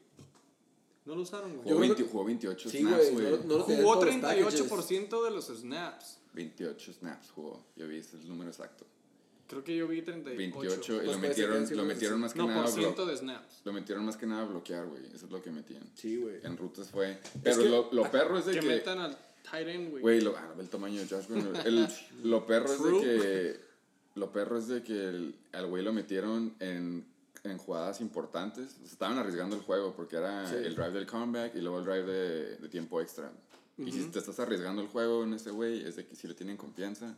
no 1.04 1.14
lo 1.14 1.22
usaron, 1.22 1.50
güey. 1.50 1.62
Jugó, 1.64 1.68
creo 1.76 1.78
20 1.80 2.02
que- 2.04 2.08
jugó 2.10 2.24
28 2.24 2.70
Sí, 2.70 2.78
snaps, 2.80 3.12
güey. 3.12 3.24
No, 3.26 3.30
no 3.30 3.58
Jugó 3.64 3.92
todos 3.94 4.06
los 4.06 4.16
packages. 4.16 4.54
38% 4.54 5.24
de 5.24 5.30
los 5.30 5.46
snaps. 5.46 6.18
28 6.34 6.92
snaps 6.92 7.30
jugó. 7.30 7.64
Yo 7.76 7.88
vi 7.88 7.96
ese 7.98 8.16
es 8.16 8.22
el 8.22 8.28
número 8.28 8.50
exacto. 8.50 8.86
Creo 9.48 9.64
que 9.64 9.74
yo 9.74 9.88
vi 9.88 10.02
38. 10.02 10.36
28 10.36 10.92
y 10.92 10.96
Pues 10.98 11.10
lo 11.10 11.18
metieron, 11.18 11.66
sí 11.66 11.74
lo 11.74 11.84
metieron 11.86 12.20
más 12.20 12.34
que 12.34 12.38
No, 12.40 12.48
nada 12.48 12.60
por 12.64 12.70
a 12.70 12.74
blo- 12.74 12.78
ciento 12.78 13.06
de 13.06 13.16
snaps. 13.16 13.62
lo 13.64 13.72
metieron 13.72 14.04
más 14.04 14.18
que 14.18 14.26
nada 14.26 14.42
a 14.42 14.44
bloquear, 14.44 14.86
güey. 14.86 15.06
Eso 15.06 15.24
es 15.24 15.32
lo 15.32 15.40
que 15.40 15.50
metían. 15.50 15.90
Sí, 15.94 16.18
güey. 16.18 16.36
En 16.42 16.58
rutas 16.58 16.90
fue. 16.90 17.18
Pero 17.42 17.62
que- 17.62 17.68
lo, 17.70 17.88
lo 17.90 18.02
perro 18.12 18.36
es 18.38 18.44
de 18.44 18.52
Que 18.52 18.60
que. 18.60 18.66
metan 18.66 18.98
al 18.98 19.16
tight 19.42 19.68
end, 19.68 19.90
güey. 19.90 20.02
Güey, 20.02 20.20
lo, 20.20 20.36
ah, 20.36 20.54
el 20.58 20.68
tamaño 20.68 21.00
de 21.00 21.06
Josh. 21.08 21.26
El, 21.64 21.88
lo 22.24 22.46
perro 22.46 22.72
es 22.72 22.82
de 22.82 23.00
que. 23.00 23.68
Lo 24.14 24.32
perro 24.32 24.58
es 24.58 24.66
de 24.68 24.82
que 24.82 24.92
el- 25.08 25.34
al 25.52 25.66
güey 25.68 25.84
lo 25.84 25.92
metieron 25.92 26.54
en, 26.58 27.06
en 27.44 27.58
jugadas 27.58 28.00
importantes. 28.00 28.74
O 28.74 28.78
sea, 28.78 28.92
estaban 28.92 29.18
arriesgando 29.18 29.54
el 29.54 29.62
juego 29.62 29.94
porque 29.94 30.16
era 30.16 30.48
Sí. 30.48 30.56
el 30.56 30.74
drive 30.74 30.90
del 30.90 31.06
comeback 31.06 31.54
y 31.54 31.60
luego 31.60 31.78
el 31.78 31.84
drive 31.84 32.02
de, 32.04 32.56
de 32.56 32.68
tiempo 32.68 33.00
extra. 33.00 33.30
Y 33.76 33.92
si 33.92 34.04
te 34.06 34.18
estás 34.18 34.40
arriesgando 34.40 34.82
el 34.82 34.88
juego 34.88 35.22
en 35.22 35.34
ese 35.34 35.50
güey, 35.52 35.86
es 35.86 35.94
de 35.94 36.04
que 36.04 36.16
si 36.16 36.26
le 36.26 36.34
tienen 36.34 36.56
confianza, 36.56 37.14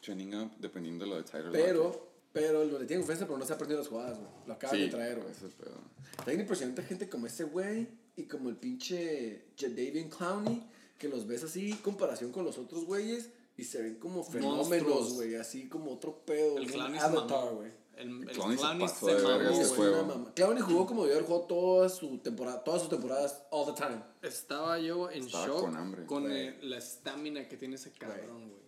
trending 0.00 0.34
up, 0.36 0.50
dependiendo 0.58 1.04
de 1.04 1.10
lo 1.10 1.16
de 1.18 1.24
Tyler 1.24 1.46
Lockett. 1.46 1.64
Pero, 1.66 2.08
pero 2.32 2.64
lo 2.64 2.78
le 2.78 2.86
tiene 2.86 3.02
confianza, 3.02 3.26
pero 3.26 3.38
no 3.38 3.44
se 3.44 3.52
ha 3.52 3.56
aprendido 3.56 3.80
las 3.80 3.88
jugadas, 3.88 4.18
güey. 4.18 4.30
Lo 4.46 4.54
acaban 4.54 4.76
Sí, 4.76 4.82
de 4.84 4.88
traer, 4.88 5.18
güey. 5.20 5.30
eso 5.32 5.46
es 5.46 5.52
pedo. 5.54 5.76
También 6.16 6.40
impresionante 6.40 6.82
gente 6.82 7.10
como 7.10 7.26
ese 7.26 7.44
güey 7.44 7.88
y 8.16 8.22
como 8.22 8.48
el 8.48 8.56
pinche 8.56 9.48
Jadavian 9.58 10.08
Clowney 10.08 10.62
que 10.98 11.08
los 11.08 11.26
ves 11.26 11.44
así 11.44 11.70
en 11.70 11.76
comparación 11.78 12.32
con 12.32 12.44
los 12.44 12.58
otros 12.58 12.84
güeyes 12.84 13.30
y 13.56 13.64
se 13.64 13.82
ven 13.82 13.96
como 13.96 14.22
fenómenos, 14.24 15.14
güey, 15.14 15.34
así 15.36 15.68
como 15.68 15.92
otro 15.92 16.18
pedo. 16.24 16.58
El 16.58 16.70
Clowny 16.70 16.98
Avatar, 16.98 17.54
güey. 17.54 17.70
El, 17.96 18.28
el 18.28 18.28
Clowny 18.28 18.56
se 18.56 18.60
se 18.60 18.64
mamó, 18.66 18.84
este. 18.84 20.32
Clowny 20.34 20.60
jugó 20.60 20.86
como 20.86 21.02
debió 21.04 21.16
haber 21.16 21.26
jugado 21.26 21.46
toda 21.46 21.88
su 21.88 22.18
temporada, 22.18 22.62
todas 22.62 22.82
sus 22.82 22.90
temporadas 22.90 23.42
all 23.50 23.66
the 23.74 23.80
time. 23.80 24.02
Estaba 24.22 24.78
yo 24.78 25.10
en 25.10 25.24
Estaba 25.24 25.46
shock 25.46 25.60
con 25.62 25.76
hambre. 25.76 26.04
con 26.06 26.30
el- 26.30 26.68
la 26.68 26.76
estamina 26.78 27.48
que 27.48 27.56
tiene 27.56 27.76
ese 27.76 27.92
cabrón, 27.92 28.50
güey. 28.50 28.62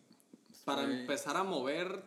Para 0.64 0.85
Güey. 0.85 1.01
empezar 1.01 1.37
a 1.37 1.45
mover 1.45 2.03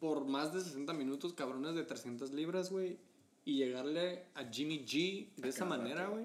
por 0.00 0.24
más 0.24 0.52
de 0.54 0.60
60 0.62 0.92
minutos 0.94 1.32
cabrones 1.34 1.74
de 1.74 1.84
300 1.84 2.30
libras, 2.32 2.70
güey, 2.70 2.98
y 3.44 3.56
llegarle 3.58 4.24
a 4.34 4.44
Jimmy 4.50 4.84
G 4.86 5.28
de 5.36 5.48
esa 5.50 5.60
cada 5.66 5.76
manera, 5.76 6.06
güey. 6.08 6.24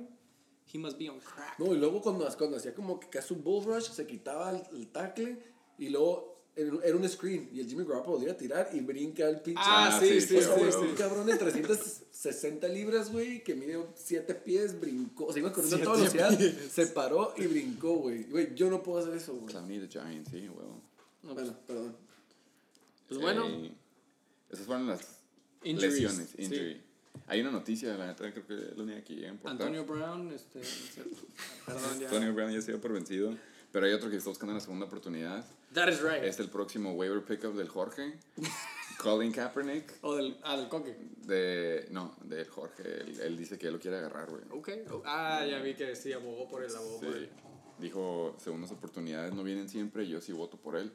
He 0.72 0.78
must 0.78 0.98
be 0.98 1.10
on 1.10 1.20
crack. 1.20 1.58
No, 1.60 1.74
y 1.74 1.78
luego 1.78 2.02
cuando, 2.02 2.28
cuando 2.38 2.58
hacía 2.58 2.74
como 2.74 3.00
que 3.00 3.10
casi 3.10 3.34
un 3.34 3.44
bull 3.44 3.64
rush, 3.66 3.90
se 3.92 4.06
quitaba 4.06 4.52
el, 4.52 4.62
el 4.78 4.88
tackle 4.88 5.38
y 5.80 5.90
luego 5.90 6.38
era, 6.56 6.72
era 6.84 6.96
un 6.98 7.08
screen 7.10 7.50
y 7.54 7.60
el 7.62 7.68
Jimmy 7.68 7.86
Garoppolo 7.86 8.18
podía 8.18 8.36
tirar 8.38 8.70
y 8.74 8.82
brinca 8.82 9.28
el 9.30 9.42
pinche. 9.42 9.62
Ah, 9.64 9.92
Ah, 9.96 10.00
sí, 10.00 10.20
sí, 10.22 10.28
sí, 10.38 10.42
sí, 10.42 10.50
güey, 10.58 10.72
sí. 10.72 10.78
un 10.78 10.96
cabrón 10.96 11.26
de 11.26 11.38
360 11.38 12.68
libras, 12.68 13.12
güey, 13.12 13.44
que 13.44 13.56
mide 13.56 13.84
7 13.96 14.36
pies, 14.36 14.80
brincó. 14.80 15.26
O 15.28 15.34
sea, 15.34 15.40
iba 15.42 15.52
corriendo 15.54 15.78
a 15.78 15.84
toda 15.84 15.98
velocidad, 15.98 16.38
se 16.70 16.88
paró 16.88 17.34
y 17.38 17.48
brincó, 17.48 17.96
güey. 17.96 18.24
Güey, 18.26 18.54
yo 18.56 18.70
no 18.70 18.84
puedo 18.84 19.00
hacer 19.00 19.14
eso, 19.16 19.34
güey. 19.36 19.48
Clowny 19.48 19.80
the 19.80 19.88
Giant, 19.88 20.28
sí, 20.30 20.50
huevo. 20.50 20.82
No, 21.24 21.34
Bueno, 21.34 21.56
perdón. 21.66 21.96
Pues 23.08 23.20
bueno, 23.22 23.48
Eh, 23.48 23.74
esas 24.52 24.66
fueron 24.66 24.88
las 24.88 25.02
Injuries, 25.64 25.94
lesiones, 25.94 26.30
sí. 26.36 26.44
injury. 26.44 26.84
Hay 27.28 27.42
una 27.42 27.52
noticia, 27.52 27.96
la 27.96 28.08
neta, 28.08 28.32
creo 28.32 28.46
que 28.46 28.54
es 28.56 28.78
la 28.78 28.84
única 28.84 29.04
que 29.04 29.14
llega 29.16 29.28
a 29.30 29.32
importar. 29.32 29.68
Antonio 29.68 29.86
Brown, 29.86 30.32
este. 30.32 30.62
Perdón, 31.66 32.00
ya. 32.00 32.08
Antonio 32.08 32.34
Brown 32.34 32.52
ya 32.52 32.62
se 32.62 32.72
dio 32.72 32.82
por 32.82 32.94
vencido. 32.94 33.36
Pero 33.72 33.86
hay 33.86 33.94
otro 33.94 34.10
que 34.10 34.16
está 34.18 34.30
buscando 34.30 34.54
la 34.56 34.60
segunda 34.60 34.88
oportunidad. 34.88 35.46
That 35.74 35.90
is 35.90 36.02
right. 36.02 36.24
Es 36.24 36.40
el 36.40 36.50
próximo 36.50 36.94
waiver 36.94 37.24
pickup 37.24 37.54
del 37.56 37.70
Jorge. 37.70 38.18
Colin 38.98 39.32
Kaepernick. 39.32 39.94
O 40.02 40.16
del, 40.16 40.38
ah, 40.44 40.58
del 40.58 40.68
coque. 40.70 40.98
De, 41.28 41.88
no, 41.92 42.16
del 42.24 42.48
Jorge. 42.48 42.82
Él, 42.84 43.20
él 43.22 43.38
dice 43.38 43.60
que 43.60 43.68
él 43.68 43.74
lo 43.74 43.80
quiere 43.80 43.98
agarrar, 43.98 44.28
güey. 44.30 44.42
Ok. 44.50 44.70
Ah, 45.06 45.46
ya 45.48 45.60
vi 45.60 45.76
que 45.76 45.96
sí, 45.96 46.12
abogó 46.12 46.48
por 46.50 46.64
él, 46.64 46.76
abogó 46.76 47.00
por 47.00 47.14
Sí. 47.14 47.18
él. 47.20 47.30
Dijo, 47.78 48.36
segundas 48.40 48.72
oportunidades 48.72 49.34
no 49.34 49.44
vienen 49.44 49.70
siempre, 49.70 50.08
yo 50.08 50.20
sí 50.20 50.34
voto 50.34 50.58
por 50.58 50.76
él. 50.76 50.92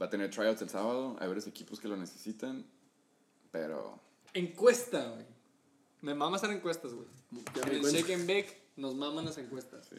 Va 0.00 0.06
a 0.06 0.10
tener 0.10 0.30
tryouts 0.30 0.62
el 0.62 0.70
sábado, 0.70 1.16
hay 1.18 1.26
varios 1.26 1.46
equipos 1.46 1.80
que 1.80 1.88
lo 1.88 1.96
necesitan, 1.96 2.64
pero 3.50 4.00
Encuesta, 4.36 5.02
güey. 5.08 5.24
Me 6.02 6.14
mama 6.14 6.36
hacer 6.36 6.50
encuestas, 6.50 6.92
güey. 6.92 7.06
En. 7.72 7.82
Shake 7.82 8.12
and 8.12 8.26
Bake 8.26 8.60
nos 8.76 8.94
maman 8.94 9.24
las 9.24 9.38
encuestas. 9.38 9.86
sí. 9.88 9.96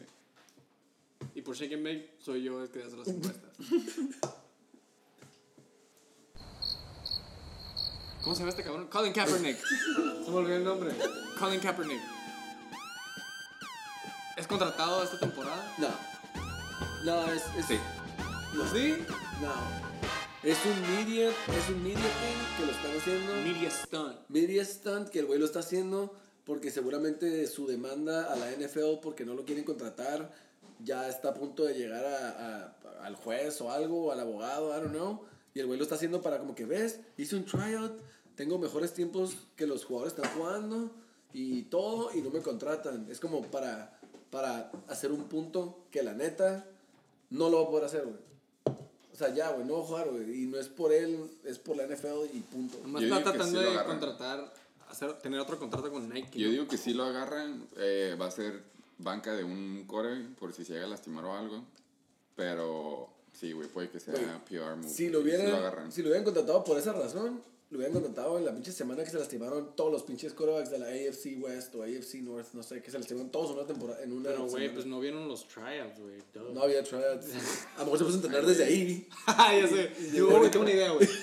Y 1.34 1.42
por 1.42 1.56
Shake 1.56 1.74
and 1.74 1.84
Bake 1.84 2.14
soy 2.20 2.44
yo 2.44 2.62
el 2.62 2.70
que 2.70 2.84
hace 2.84 2.96
las 2.96 3.08
encuestas. 3.08 3.50
¿Cómo 8.22 8.34
se 8.34 8.40
llama 8.40 8.50
este 8.50 8.62
cabrón? 8.62 8.86
Colin 8.86 9.12
Kaepernick. 9.12 9.58
Se 9.58 10.30
me 10.30 10.36
olvidó 10.36 10.56
el 10.56 10.64
nombre. 10.64 10.94
Colin 11.38 11.58
Kaepernick. 11.60 12.00
¿Es 14.36 14.46
contratado 14.46 15.02
esta 15.02 15.18
temporada? 15.18 15.74
No. 15.78 15.88
No, 17.04 17.32
es. 17.32 17.42
es 17.56 17.66
Sí. 17.66 17.78
No. 18.54 18.70
¿Sí? 18.72 19.04
No. 19.40 19.87
Es 20.42 20.56
un 20.64 20.80
media, 20.96 21.28
es 21.30 21.68
un 21.68 21.82
media 21.82 21.96
thing 21.98 22.56
que 22.58 22.66
lo 22.66 22.72
están 22.72 22.96
haciendo. 22.96 23.34
Media 23.42 23.70
stunt. 23.70 24.16
media 24.28 24.64
stunt 24.64 25.08
que 25.08 25.18
el 25.20 25.26
güey 25.26 25.38
lo 25.38 25.44
está 25.46 25.58
haciendo 25.60 26.14
porque 26.44 26.70
seguramente 26.70 27.46
su 27.46 27.66
demanda 27.66 28.32
a 28.32 28.36
la 28.36 28.50
NFL 28.52 29.00
porque 29.02 29.24
no 29.24 29.34
lo 29.34 29.44
quieren 29.44 29.64
contratar 29.64 30.32
ya 30.84 31.08
está 31.08 31.30
a 31.30 31.34
punto 31.34 31.64
de 31.64 31.74
llegar 31.74 32.04
a, 32.04 32.28
a- 33.00 33.04
al 33.04 33.16
juez 33.16 33.60
o 33.60 33.70
algo, 33.72 34.06
o 34.06 34.12
al 34.12 34.20
abogado, 34.20 34.70
I 34.76 34.80
don't 34.80 34.92
know. 34.94 35.22
Y 35.54 35.60
el 35.60 35.66
güey 35.66 35.76
lo 35.78 35.82
está 35.82 35.96
haciendo 35.96 36.22
para 36.22 36.38
como 36.38 36.54
que 36.54 36.66
ves, 36.66 37.00
hice 37.16 37.34
un 37.34 37.44
tryout, 37.44 37.98
tengo 38.36 38.58
mejores 38.58 38.92
tiempos 38.94 39.36
que 39.56 39.66
los 39.66 39.84
jugadores 39.84 40.14
están 40.14 40.30
jugando 40.36 40.92
y 41.32 41.62
todo 41.62 42.10
y 42.14 42.22
no 42.22 42.30
me 42.30 42.40
contratan. 42.42 43.06
Es 43.10 43.18
como 43.18 43.42
para, 43.42 43.98
para 44.30 44.70
hacer 44.86 45.10
un 45.10 45.24
punto 45.24 45.86
que 45.90 46.02
la 46.04 46.14
neta 46.14 46.64
no 47.30 47.50
lo 47.50 47.60
va 47.62 47.64
a 47.64 47.70
poder 47.70 47.84
hacer, 47.86 48.04
güey. 48.04 48.27
O 49.18 49.20
sea, 49.20 49.34
ya, 49.34 49.50
güey, 49.50 49.66
no 49.66 49.78
va 49.78 49.80
a 49.80 49.82
jugar, 49.84 50.08
güey. 50.10 50.44
Y 50.44 50.46
no 50.46 50.58
es 50.58 50.68
por 50.68 50.92
él, 50.92 51.28
es 51.44 51.58
por 51.58 51.76
la 51.76 51.88
NFL 51.88 52.32
y 52.32 52.38
punto. 52.38 52.78
Nomás 52.84 53.02
está 53.02 53.24
tratando 53.24 53.60
de 53.60 53.84
contratar, 53.84 54.54
hacer, 54.88 55.12
tener 55.14 55.40
otro 55.40 55.58
contrato 55.58 55.90
con 55.90 56.08
Nike. 56.08 56.38
Yo 56.38 56.46
¿no? 56.46 56.52
digo 56.52 56.68
que 56.68 56.76
si 56.76 56.94
lo 56.94 57.02
agarran, 57.02 57.66
eh, 57.78 58.16
va 58.20 58.26
a 58.26 58.30
ser 58.30 58.62
banca 58.98 59.34
de 59.34 59.42
un 59.42 59.82
core 59.88 60.24
por 60.38 60.52
si 60.52 60.64
se 60.64 60.74
llega 60.74 60.84
a 60.84 60.88
lastimar 60.90 61.24
o 61.24 61.34
algo. 61.34 61.64
Pero 62.36 63.08
sí, 63.32 63.50
güey, 63.50 63.66
puede 63.66 63.90
que 63.90 63.98
sea 63.98 64.14
Güey, 64.14 64.24
PR 64.44 64.76
move. 64.76 64.88
Si 64.88 65.08
lo, 65.08 65.18
hubieran, 65.18 65.90
si 65.90 66.02
lo 66.02 66.10
hubieran 66.10 66.24
contratado 66.24 66.62
por 66.62 66.78
esa 66.78 66.92
razón, 66.92 67.42
lo 67.70 67.76
hubieran 67.76 67.92
contratado 67.92 68.38
en 68.38 68.46
la 68.46 68.54
pinche 68.54 68.72
semana 68.72 69.04
que 69.04 69.10
se 69.10 69.18
lastimaron 69.18 69.76
todos 69.76 69.92
los 69.92 70.02
pinches 70.02 70.32
quarterbacks 70.32 70.70
de 70.70 70.78
la 70.78 70.86
AFC 70.86 71.36
West 71.38 71.74
o 71.74 71.82
AFC 71.82 72.14
North, 72.22 72.54
no 72.54 72.62
sé, 72.62 72.80
que 72.80 72.90
se 72.90 72.98
lastimaron 72.98 73.30
todos 73.30 73.50
en 73.50 73.58
una 73.58 73.66
temporada. 73.66 74.02
En 74.02 74.12
una 74.12 74.30
Pero, 74.30 74.46
güey, 74.46 74.72
pues 74.72 74.86
no 74.86 75.00
vieron 75.00 75.28
los 75.28 75.46
tryouts, 75.46 76.00
güey. 76.00 76.22
No 76.54 76.62
había 76.62 76.82
tryouts. 76.82 77.26
A 77.76 77.80
lo 77.80 77.84
mejor 77.84 77.98
se 77.98 78.04
puso 78.04 78.16
a 78.16 78.20
entrenar 78.20 78.46
desde 78.46 78.64
ahí. 78.64 79.08
Ah, 79.26 79.54
ya 79.54 79.68
sé. 79.68 79.92
Yo, 80.14 80.30
güey, 80.30 80.50
tengo 80.50 80.64
una 80.64 80.72
idea, 80.72 80.90
güey. 80.92 81.06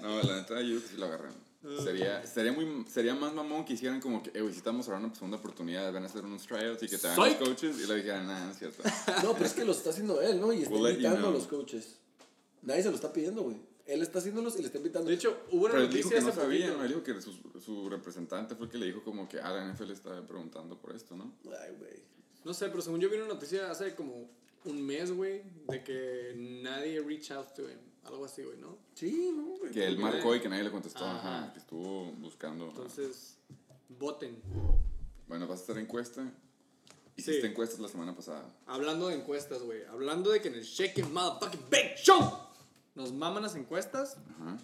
No, 0.00 0.22
la 0.22 0.36
neta, 0.36 0.54
yo 0.60 0.66
digo 0.66 0.80
que 0.82 0.88
sí 0.88 0.96
lo 0.96 1.06
agarran. 1.06 1.34
Ah. 1.64 1.82
Sería, 1.82 2.24
sería, 2.24 2.52
muy, 2.52 2.84
sería 2.88 3.14
más 3.16 3.34
mamón 3.34 3.64
que 3.64 3.72
hicieran 3.72 4.00
como 4.00 4.22
que, 4.22 4.30
eh, 4.30 4.40
güey, 4.40 4.52
si 4.52 4.58
estamos 4.58 4.86
ahora 4.86 5.00
una 5.00 5.12
segunda 5.12 5.38
oportunidad, 5.38 5.92
van 5.92 6.04
a 6.04 6.06
hacer 6.06 6.24
unos 6.24 6.46
tryouts 6.46 6.84
y 6.84 6.88
que 6.88 6.96
te 6.96 7.08
hagan 7.08 7.28
los 7.28 7.34
coaches 7.34 7.76
y 7.82 7.86
le 7.88 7.96
dijeran, 7.96 8.28
nada, 8.28 8.44
no 8.44 8.52
es 8.52 8.58
cierto. 8.58 8.84
No, 9.24 9.32
pero 9.32 9.46
es 9.46 9.52
que 9.52 9.64
lo 9.64 9.72
está 9.72 9.90
haciendo 9.90 10.20
él, 10.20 10.40
¿no? 10.40 10.52
Y 10.52 10.62
está 10.62 10.70
We'll 10.72 10.84
let 10.84 10.90
you 10.92 10.96
invitando 10.98 11.28
a 11.28 11.32
los 11.32 11.48
coaches. 11.48 11.98
Nadie 12.68 12.82
se 12.82 12.90
lo 12.90 12.96
está 12.96 13.10
pidiendo, 13.12 13.42
güey. 13.42 13.56
Él 13.86 14.02
está 14.02 14.18
haciéndolos 14.18 14.54
y 14.56 14.58
le 14.60 14.66
está 14.66 14.76
invitando. 14.76 15.08
De 15.08 15.14
hecho, 15.16 15.44
hubo 15.50 15.62
una 15.64 15.72
Pero 15.72 15.84
él 15.84 15.88
dijo 15.90 16.10
noticia 16.10 16.18
que 16.18 16.22
no 16.24 16.28
hace 16.30 16.40
sabía. 16.40 16.70
¿no? 16.76 16.82
Él 16.82 16.88
dijo 16.88 17.02
que 17.02 17.20
su, 17.22 17.32
su 17.64 17.88
representante 17.88 18.54
fue 18.54 18.66
el 18.66 18.70
que 18.72 18.76
le 18.78 18.84
dijo 18.86 19.02
como 19.02 19.26
que, 19.26 19.40
ah, 19.40 19.50
la 19.50 19.72
NFL 19.72 19.90
está 19.90 20.26
preguntando 20.26 20.78
por 20.78 20.94
esto, 20.94 21.16
¿no? 21.16 21.32
Ay, 21.46 21.74
güey. 21.78 22.02
No 22.44 22.52
sé, 22.52 22.68
pero 22.68 22.82
según 22.82 23.00
yo 23.00 23.08
vi 23.08 23.16
una 23.16 23.26
noticia 23.28 23.70
hace 23.70 23.94
como 23.94 24.28
un 24.66 24.82
mes, 24.86 25.10
güey, 25.10 25.42
de 25.68 25.82
que 25.82 26.34
nadie 26.62 27.00
reach 27.00 27.30
out 27.30 27.54
to 27.54 27.62
him. 27.62 27.78
Algo 28.04 28.26
así, 28.26 28.42
güey, 28.42 28.58
¿no? 28.58 28.76
Sí, 28.94 29.32
no, 29.34 29.56
güey. 29.58 29.72
Que 29.72 29.86
él 29.86 29.96
marcó 29.98 30.34
y 30.34 30.40
que 30.40 30.50
nadie 30.50 30.64
le 30.64 30.70
contestó, 30.70 31.06
Ajá. 31.06 31.38
ajá, 31.44 31.52
que 31.54 31.58
estuvo 31.60 32.12
buscando. 32.12 32.64
ajá. 32.66 32.72
Entonces, 32.76 33.38
voten. 33.98 34.36
Bueno, 35.26 35.46
vas 35.46 35.60
a 35.60 35.62
hacer 35.62 35.78
encuesta. 35.78 36.30
Hiciste 37.16 37.40
Sí. 37.40 37.46
encuestas 37.48 37.80
la 37.80 37.88
semana 37.88 38.14
pasada. 38.14 38.54
Hablando 38.66 39.08
de 39.08 39.14
encuestas, 39.16 39.62
güey. 39.62 39.82
Hablando 39.84 40.30
de 40.30 40.40
que 40.40 40.48
en 40.48 40.54
el 40.54 40.62
Shake 40.62 41.00
and 41.02 41.12
Motherfucking 41.12 41.64
Bake 41.70 41.96
Show 41.96 42.20
nos 42.98 43.12
maman 43.12 43.44
las 43.44 43.54
encuestas. 43.54 44.16
Ajá. 44.34 44.58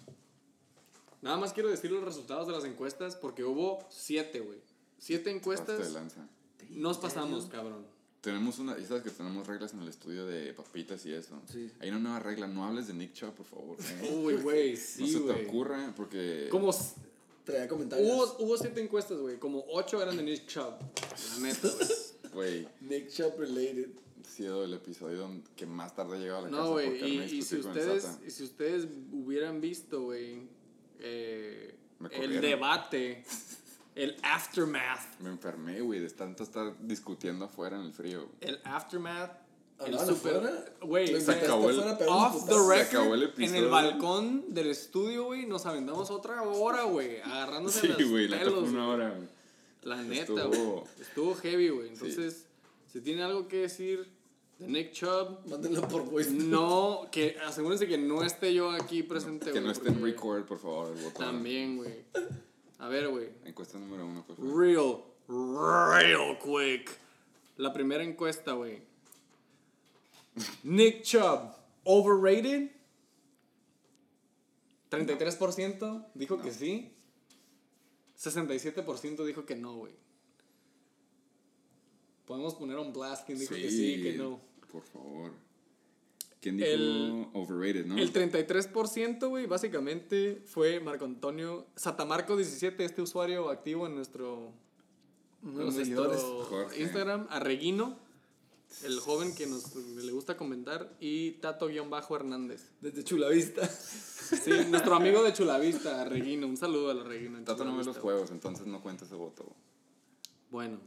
Nada 1.21 1.37
más 1.37 1.53
quiero 1.53 1.69
decir 1.69 1.89
los 1.89 2.03
resultados 2.03 2.45
de 2.47 2.53
las 2.53 2.65
encuestas 2.65 3.15
porque 3.15 3.43
hubo 3.43 3.79
siete, 3.89 4.41
güey. 4.41 4.59
Siete 4.99 5.23
Pasaste 5.23 5.29
de 5.31 5.37
encuestas. 5.37 5.93
lanza. 5.93 6.27
Nos 6.69 6.97
pasamos, 6.97 7.45
cabrón. 7.45 7.85
Tenemos 8.21 8.59
una, 8.59 8.77
ya 8.77 8.85
sabes 8.87 9.03
que 9.03 9.11
tenemos 9.11 9.47
reglas 9.47 9.73
en 9.73 9.81
el 9.81 9.87
estudio 9.87 10.25
de 10.25 10.53
papitas 10.53 11.05
y 11.05 11.13
eso. 11.13 11.41
Sí. 11.51 11.71
Hay 11.79 11.89
una 11.89 11.99
nueva 11.99 12.19
regla, 12.19 12.47
no 12.47 12.65
hables 12.65 12.87
de 12.87 12.93
Nick 12.93 13.13
Chubb, 13.13 13.33
por 13.33 13.45
favor. 13.45 13.77
¿eh? 14.01 14.19
Uy, 14.23 14.35
güey, 14.35 14.71
no 14.73 14.77
sí, 14.77 15.11
se 15.11 15.19
te 15.19 15.47
ocurra, 15.47 15.93
porque... 15.95 16.47
Como 16.51 16.73
Traía 17.45 17.67
comentarios. 17.67 18.07
hubo, 18.09 18.45
hubo 18.45 18.57
siete 18.57 18.81
encuestas, 18.81 19.19
güey. 19.19 19.37
Como 19.37 19.63
ocho 19.69 20.01
eran 20.01 20.17
de 20.17 20.23
Nick 20.23 20.47
Chubb. 20.47 20.73
La 21.33 21.39
neta, 21.39 21.69
güey. 21.69 21.87
Güey, 22.35 22.67
Nick 22.81 23.09
Chubb 23.11 23.39
related. 23.39 23.91
Sido 24.25 24.63
el 24.63 24.73
episodio 24.73 25.19
donde- 25.19 25.49
que 25.55 25.65
más 25.65 25.95
tarde 25.95 26.17
he 26.17 26.19
llegado 26.19 26.39
a 26.39 26.41
la 26.43 26.49
casa 26.49 26.61
No, 26.63 26.71
güey. 26.71 26.99
por 26.99 27.07
Y, 27.07 27.19
y 27.21 27.41
si 27.41 27.57
ustedes, 27.57 28.19
y 28.25 28.31
si 28.31 28.43
ustedes 28.43 28.87
hubieran 29.11 29.61
visto, 29.61 30.01
güey, 30.03 30.47
eh, 30.99 31.75
el 32.11 32.41
debate, 32.41 33.23
el 33.95 34.15
aftermath, 34.23 35.19
Me 35.19 35.29
enfermé, 35.29 35.81
güey, 35.81 35.99
de 35.99 36.09
tanto 36.09 36.43
estar 36.43 36.73
discutiendo 36.81 37.45
afuera 37.45 37.77
en 37.77 37.83
el 37.83 37.93
frío. 37.93 38.29
el 38.41 38.59
aftermath, 38.63 39.31
el 39.79 39.85
¿Hablaban 39.87 40.07
super, 40.07 40.73
güey, 40.81 41.19
se 41.21 41.31
acabó 41.31 41.69
el- 41.69 41.79
off 41.79 42.45
the 42.47 42.53
record, 42.55 42.81
acabó 42.81 43.13
el 43.15 43.33
en 43.37 43.55
el 43.55 43.67
balcón 43.67 44.53
del 44.53 44.67
estudio, 44.69 45.25
güey, 45.25 45.45
nos 45.45 45.65
aventamos 45.65 46.09
otra 46.11 46.41
hora, 46.43 46.83
güey, 46.83 47.19
agarrándose 47.21 47.81
Sí, 47.81 47.87
los 47.87 48.09
güey, 48.09 48.27
la 48.29 48.39
pelos, 48.39 48.53
fue 48.61 48.69
una 48.69 48.87
hora. 48.89 49.09
güey. 49.09 49.27
La 49.83 50.01
neta, 50.01 50.21
Estuvo- 50.33 50.71
güey. 50.71 50.83
Estuvo 50.99 51.35
heavy, 51.35 51.69
güey. 51.69 51.89
Entonces, 51.89 52.45
si 52.91 53.01
tiene 53.01 53.21
algo 53.23 53.47
que 53.47 53.57
decir 53.57 54.07
de 54.59 54.67
Nick 54.67 54.91
Chubb, 54.93 55.45
Mándenlo 55.49 55.87
por 55.87 56.03
voice. 56.09 56.31
no, 56.31 57.07
que 57.11 57.37
asegúrense 57.45 57.87
que 57.87 57.97
no 57.97 58.23
esté 58.23 58.53
yo 58.53 58.71
aquí 58.71 59.03
presente, 59.03 59.45
Que 59.47 59.51
güey. 59.51 59.63
no 59.65 59.71
esté 59.71 59.89
en 59.89 59.95
porque- 59.95 60.11
record, 60.11 60.45
por 60.45 60.59
favor, 60.59 60.87
el 60.95 61.03
botón. 61.03 61.25
También, 61.25 61.77
güey. 61.77 62.05
A 62.79 62.87
ver, 62.87 63.09
güey. 63.09 63.29
Encuesta 63.45 63.77
número 63.77 64.05
uno, 64.05 64.25
por 64.25 64.35
favor. 64.37 64.57
Real, 64.59 65.03
real 65.27 66.39
quick. 66.39 66.89
La 67.57 67.73
primera 67.73 68.03
encuesta, 68.03 68.53
güey. 68.53 68.81
Nick 70.63 71.03
Chubb, 71.03 71.53
overrated. 71.83 72.71
33% 74.89 76.05
dijo 76.13 76.39
que 76.41 76.51
sí. 76.51 76.91
67% 78.17 79.25
dijo 79.25 79.45
que 79.45 79.55
no, 79.55 79.75
güey. 79.75 79.93
Podemos 82.25 82.55
poner 82.55 82.77
on 82.77 82.91
blast 82.93 83.25
quién 83.25 83.37
dijo 83.39 83.53
que 83.55 83.69
sí, 83.69 84.01
que 84.01 84.13
no. 84.13 84.39
Por 84.71 84.81
favor. 84.83 85.31
¿Quién 86.41 86.57
dijo 86.57 86.69
El- 86.69 87.27
overrated, 87.33 87.85
no? 87.85 87.97
El 87.97 88.11
33%, 88.13 89.29
güey, 89.29 89.47
básicamente 89.47 90.43
fue 90.45 90.79
Marco 90.79 91.05
Antonio 91.05 91.65
Satamarco 91.75 92.35
17, 92.37 92.85
este 92.85 93.01
usuario 93.01 93.49
activo 93.49 93.87
en 93.87 93.95
nuestro, 93.95 94.51
los 95.41 95.73
nuestro 95.75 96.43
Jorge. 96.45 96.81
Instagram, 96.83 97.27
Arreguino, 97.31 97.97
el 98.83 98.99
joven 98.99 99.33
que 99.33 99.47
nos 99.47 99.75
le 99.75 100.11
gusta 100.11 100.37
comentar, 100.37 100.95
y 100.99 101.31
Tato-Hernández. 101.33 102.69
Desde 102.81 103.03
Chulavista. 103.03 103.67
Sí, 103.67 104.51
nuestro 104.69 104.95
amigo 104.95 105.23
de 105.23 105.33
Chulavista, 105.33 106.01
Arreguino. 106.01 106.47
Un 106.47 106.57
saludo 106.57 106.91
al 106.91 107.01
Arreguino. 107.01 107.43
Tato 107.43 107.63
no 107.65 107.77
ve 107.77 107.83
los 107.83 107.97
juegos, 107.97 108.29
entonces 108.31 108.65
no 108.67 108.81
cuenta 108.81 109.05
ese 109.05 109.15
voto. 109.15 109.45
Bueno. 110.51 110.79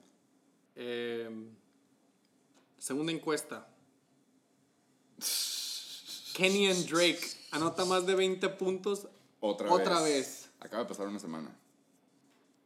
Eh, 0.79 1.29
segunda 2.79 3.12
encuesta. 3.12 3.69
Kenny 6.35 6.69
and 6.69 6.87
Drake 6.88 7.21
anota 7.51 7.85
más 7.85 8.07
de 8.07 8.14
20 8.14 8.49
puntos. 8.51 9.09
Otra, 9.41 9.71
Otra 9.73 10.01
vez. 10.03 10.14
vez. 10.14 10.51
Acaba 10.61 10.83
de 10.85 10.88
pasar 10.88 11.09
una 11.09 11.19
semana. 11.19 11.55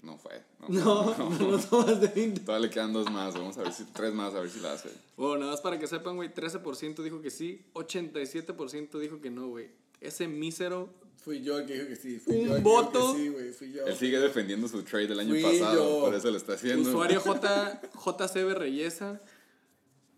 No 0.03 0.19
fue. 0.19 0.45
No, 0.61 0.69
No, 0.69 1.15
no. 1.19 1.31
no 1.31 1.37
anotó 1.49 1.83
más 1.87 2.01
de 2.01 2.09
20. 2.09 2.41
Todavía 2.43 2.67
le 2.67 2.73
quedan 2.73 2.93
dos 2.93 3.11
más. 3.11 3.35
Vamos 3.35 3.57
a 3.59 3.63
ver 3.63 3.73
si. 3.73 3.85
Tres 3.85 4.13
más, 4.13 4.35
a 4.35 4.41
ver 4.41 4.51
si 4.51 4.61
la 4.61 4.73
hace. 4.73 4.91
Bueno, 5.17 5.39
nada 5.39 5.53
más 5.53 5.61
para 5.61 5.79
que 5.79 5.87
sepan, 5.87 6.17
güey, 6.17 6.33
13% 6.35 7.03
dijo 7.03 7.21
que 7.23 7.31
sí, 7.31 7.65
87% 7.75 8.99
dijo 8.99 9.21
que 9.21 9.31
no, 9.31 9.49
güey. 9.49 9.71
Ese 10.03 10.29
mísero 10.29 10.93
Fui 11.25 11.41
yo 11.41 11.59
el 11.61 11.67
que 11.67 11.75
dijo 11.75 11.87
que 11.87 11.95
sí. 11.97 12.19
Fui 12.19 12.35
Un 12.39 12.49
yo 12.49 12.57
el 12.57 12.63
voto. 12.63 13.13
que 13.15 13.21
sí, 13.21 13.29
güey. 13.29 13.53
Fui 13.53 13.73
yo. 13.73 13.87
Él 13.87 13.97
sigue 13.97 14.19
defendiendo 14.19 14.67
su 14.67 14.83
trade 14.83 15.07
del 15.07 15.21
año 15.21 15.31
Fui 15.35 15.43
pasado. 15.43 15.75
yo. 16.01 16.01
Por 16.07 16.15
eso 16.17 16.31
lo 16.33 16.37
está 16.37 16.55
haciendo. 16.55 16.89
usuario 16.89 17.21
J, 17.25 17.81
JCB 17.95 18.55
Reyesa 18.59 19.21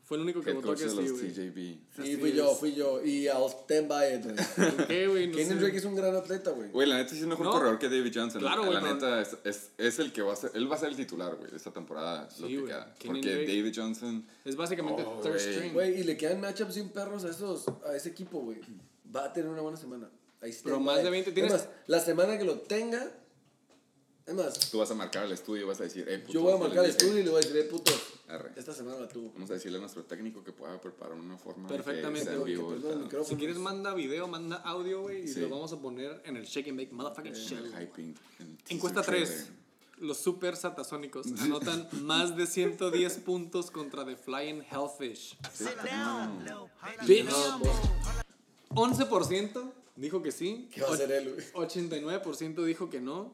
fue 0.03 0.17
el 0.19 0.23
único 0.23 0.41
que 0.43 0.51
Head 0.51 0.57
votó 0.57 0.73
que 0.75 0.87
sí, 0.89 0.95
güey. 0.97 1.35
Sí, 1.35 1.81
Así 1.99 2.17
fui 2.17 2.33
yo, 2.33 2.53
es. 2.53 2.59
fui 2.59 2.75
yo. 2.75 3.03
Y 3.05 3.25
I'll 3.27 3.49
stand 3.51 3.89
by 3.89 4.15
it, 4.17 4.23
güey. 4.25 4.37
¿Por 4.77 4.87
qué, 4.87 5.07
güey? 5.09 5.27
No 5.29 5.37
Kenny 5.37 5.49
sé. 5.49 5.55
Drake 5.57 5.77
es 5.79 5.85
un 5.85 5.95
gran 5.97 6.15
atleta, 6.17 6.51
güey. 6.53 6.71
Güey, 6.71 6.89
la 6.89 6.97
neta 6.97 7.15
es 7.15 7.21
mejor 7.23 7.47
No. 7.47 7.53
corredor 7.53 7.79
que 7.79 7.89
David 7.91 8.13
Johnson. 8.15 8.41
Claro, 8.41 8.63
la 8.65 8.81
güey, 8.81 8.81
pero- 8.83 8.95
neta 8.95 9.21
es, 9.23 9.37
es, 9.45 9.71
es 9.79 9.99
el 9.99 10.11
que 10.13 10.23
va 10.23 10.33
a 10.33 10.37
ser. 10.37 10.53
Él 10.55 10.71
va 10.71 10.77
a 10.77 10.79
ser 10.79 10.89
el 10.91 10.97
titular, 10.97 11.35
güey, 11.37 11.51
de 11.51 11.57
esta 11.59 11.71
temporada. 11.71 12.31
Sí, 12.31 12.43
lo 12.43 12.49
que 12.49 12.65
queda. 12.69 12.95
Porque 13.05 13.21
Drake. 13.21 13.47
David 13.47 13.73
Johnson. 13.77 14.27
Es 14.45 14.57
básicamente 14.57 15.03
Oh, 15.07 15.21
third 15.23 15.39
string. 15.39 15.73
Güey, 15.75 16.01
y 16.01 16.05
le 16.05 16.17
quedan 16.17 16.41
matchups 16.41 16.75
bien 16.77 16.89
perros 16.91 17.25
a, 17.25 17.31
esos, 17.31 17.67
a 17.87 17.95
ese 17.95 18.09
equipo, 18.11 18.41
güey. 18.41 18.59
Va 19.15 19.25
a 19.27 19.33
tener 19.33 19.49
una 19.51 19.63
buena 19.63 19.77
semana. 19.79 20.09
Ahí 20.41 20.51
está. 20.51 20.65
Pero 20.65 20.81
más 20.81 21.03
de 21.03 21.11
20 21.11 21.31
Es 21.31 21.35
tienes- 21.35 21.53
más, 21.53 21.69
la 21.87 22.01
semana 22.01 22.37
que 22.39 22.45
lo 22.45 22.59
tenga. 22.61 23.11
Es 24.27 24.33
más, 24.35 24.59
Tú 24.71 24.79
vas 24.79 24.91
a 24.91 24.95
marcar 24.95 25.27
el 25.27 25.33
estudio 25.33 25.65
y 25.65 25.67
vas 25.67 25.81
a 25.81 25.85
decir, 25.85 26.07
eh, 26.09 26.19
puto, 26.19 26.33
yo 26.33 26.41
voy 26.43 26.55
a 26.55 26.57
marcar 26.57 26.79
dije. 26.87 26.93
estudio 26.93 27.19
y 27.19 27.25
le 27.25 27.31
voy 27.31 27.43
a 27.43 27.47
decir, 27.47 27.57
eh, 27.61 27.65
puto. 27.65 27.93
Arre. 28.29 28.53
Esta 28.57 28.73
semana 28.73 28.99
la 29.01 29.07
tuvo. 29.09 29.31
Vamos 29.35 29.51
a 29.51 29.55
decirle 29.55 29.77
a 29.77 29.81
nuestro 29.83 30.03
técnico 30.05 30.43
que 30.43 30.51
pueda 30.51 30.81
preparar 30.81 31.13
una 31.19 31.37
forma 31.37 31.69
de 31.69 31.77
que 31.77 31.83
Perfectamente, 31.83 32.35
vivo 32.39 32.71
que 32.71 33.17
el. 33.19 33.25
Si 33.27 33.37
quieres, 33.37 33.59
manda 33.59 33.93
video, 33.93 34.27
manda 34.27 34.57
audio, 34.57 35.03
güey, 35.03 35.25
y 35.25 35.29
Sí. 35.29 35.41
lo 35.41 35.51
vamos 35.51 35.75
a 35.75 35.79
poner 35.79 36.23
en 36.25 36.39
el 36.39 36.45
Shake 36.47 36.69
and 36.71 36.79
Bake 36.79 36.93
Motherfucking 36.93 37.35
teaser 37.35 37.89
Encuesta 38.71 39.03
trailer. 39.03 39.29
3. 39.29 39.49
Los 39.99 40.17
super 40.19 40.57
satasónicos 40.57 41.27
anotan 41.41 41.87
más 42.03 42.35
de 42.35 42.47
110 42.47 43.19
puntos 43.19 43.71
contra 43.71 44.07
The 44.07 44.17
Flying 44.17 44.63
Hellfish. 44.71 45.37
Bitch. 47.07 47.25
No, 47.27 47.59
pues, 47.61 48.24
11% 48.75 49.73
dijo 49.97 50.23
que 50.23 50.33
sí. 50.33 50.69
¿Qué 50.73 50.83
va 50.83 50.89
a 50.89 50.95
hacer 50.95 51.11
él, 51.13 51.35
güey? 51.35 51.69
89% 51.69 52.65
dijo 52.65 52.91
que 52.91 53.01
no. 53.01 53.33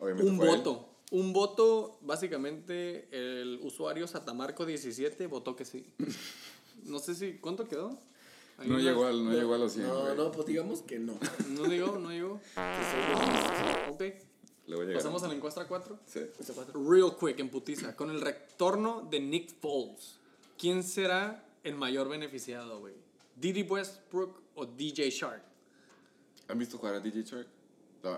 Obviamente 0.00 0.30
Un 0.30 0.40
él. 0.42 0.46
voto. 0.46 0.88
Un 1.10 1.32
voto, 1.32 1.98
básicamente, 2.02 3.08
el 3.12 3.60
usuario 3.62 4.06
Satamarco17 4.06 5.28
votó 5.28 5.56
que 5.56 5.64
sí. 5.64 5.86
No 6.84 7.00
sé 7.00 7.14
si. 7.14 7.34
¿Cuánto 7.34 7.66
quedó? 7.66 7.98
No 8.64 8.74
una- 8.74 8.78
llegó, 8.78 9.04
al, 9.06 9.24
no 9.24 9.32
llegó 9.32 9.54
a 9.54 9.58
los 9.58 9.72
100. 9.72 9.86
No, 9.86 10.00
güey. 10.02 10.16
no, 10.16 10.32
pues 10.32 10.46
digamos 10.46 10.82
que 10.82 10.98
no. 10.98 11.18
No 11.50 11.66
llegó, 11.66 11.98
no 11.98 12.10
llegó. 12.10 12.40
Ok. 13.90 14.00
Le 14.00 14.74
voy 14.76 14.84
a 14.84 14.88
llegar. 14.88 14.94
Pasamos 15.02 15.22
a 15.22 15.28
la 15.28 15.34
encuesta 15.34 15.66
4. 15.66 15.98
Sí. 16.06 16.20
Real 16.88 17.16
quick, 17.18 17.38
en 17.40 17.48
putiza. 17.50 17.96
Con 17.96 18.10
el 18.10 18.20
retorno 18.20 19.06
de 19.10 19.18
Nick 19.20 19.58
Foles. 19.60 20.18
¿Quién 20.58 20.82
será 20.84 21.44
el 21.64 21.74
mayor 21.74 22.08
beneficiado, 22.08 22.80
güey? 22.80 22.94
¿Diddy 23.36 23.62
Westbrook 23.62 24.40
o 24.58 24.66
DJ 24.66 25.10
Shark? 25.10 25.42
¿Han 26.48 26.58
visto 26.58 26.78
jugar 26.78 26.94
a 26.94 27.00
DJ 27.00 27.22
Shark? 27.22 27.46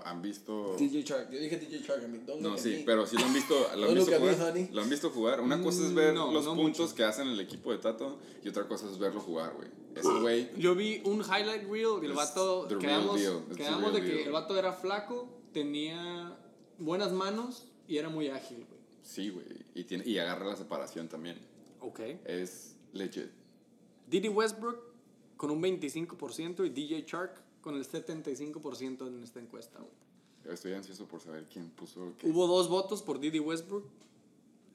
¿Han 0.05 0.21
visto...? 0.21 0.75
DJ 0.77 1.03
Shark. 1.03 1.31
Yo 1.31 1.39
dije 1.39 1.57
DJ 1.57 1.79
Shark. 1.79 2.01
Don't 2.25 2.41
No, 2.41 2.57
sí, 2.57 2.83
pero 2.85 3.05
sí 3.05 3.17
lo 3.17 3.25
han 3.25 3.33
visto, 3.33 3.55
lo 3.75 3.87
han 3.89 3.95
visto 3.95 4.19
jugar. 4.19 4.69
Lo 4.71 4.81
han 4.81 4.89
visto 4.89 5.09
jugar. 5.09 5.41
Una 5.41 5.61
cosa 5.61 5.85
es 5.85 5.93
ver 5.93 6.13
No, 6.13 6.31
los 6.31 6.45
no 6.45 6.55
puntos 6.55 6.81
mucho. 6.81 6.95
que 6.95 7.03
hacen 7.03 7.27
el 7.27 7.39
equipo 7.39 7.71
de 7.71 7.79
Tato 7.79 8.19
y 8.43 8.49
otra 8.49 8.67
cosa 8.67 8.89
es 8.89 8.97
verlo 8.97 9.19
jugar, 9.19 9.53
güey. 9.55 9.69
Ese 9.95 10.19
güey... 10.19 10.49
Yo 10.57 10.75
vi 10.75 11.01
un 11.03 11.21
highlight 11.21 11.69
reel 11.69 12.01
y 12.01 12.05
el 12.05 12.13
vato. 12.13 12.67
Quedamos, 12.79 13.19
quedamos 13.55 13.93
de 13.93 14.01
que 14.01 14.07
deal. 14.07 14.27
el 14.27 14.31
vato 14.31 14.57
era 14.57 14.71
flaco, 14.71 15.27
tenía 15.51 16.37
buenas 16.77 17.11
manos 17.11 17.67
y 17.87 17.97
era 17.97 18.09
muy 18.09 18.29
ágil, 18.29 18.65
güey. 18.69 18.81
Sí, 19.03 19.29
güey. 19.29 19.45
Y, 19.75 19.83
tiene, 19.83 20.07
y 20.07 20.17
agarra 20.19 20.45
la 20.45 20.55
separación 20.55 21.09
también. 21.09 21.37
Ok. 21.81 21.99
Es 22.23 22.75
legit. 22.93 23.29
Diddy 24.07 24.29
Westbrook 24.29 24.90
con 25.41 25.49
un 25.49 25.59
25% 25.59 26.67
y 26.67 26.69
DJ 26.69 27.03
Shark 27.07 27.33
con 27.61 27.73
el 27.73 27.83
75% 27.83 29.07
en 29.07 29.23
esta 29.23 29.39
encuesta. 29.39 29.79
Estoy 30.47 30.73
ansioso 30.73 31.07
por 31.07 31.19
saber 31.19 31.47
quién 31.51 31.71
puso 31.71 32.13
qué. 32.19 32.27
Hubo 32.27 32.45
dos 32.45 32.69
votos 32.69 33.01
por 33.01 33.19
Diddy 33.19 33.39
Westbrook. 33.39 33.89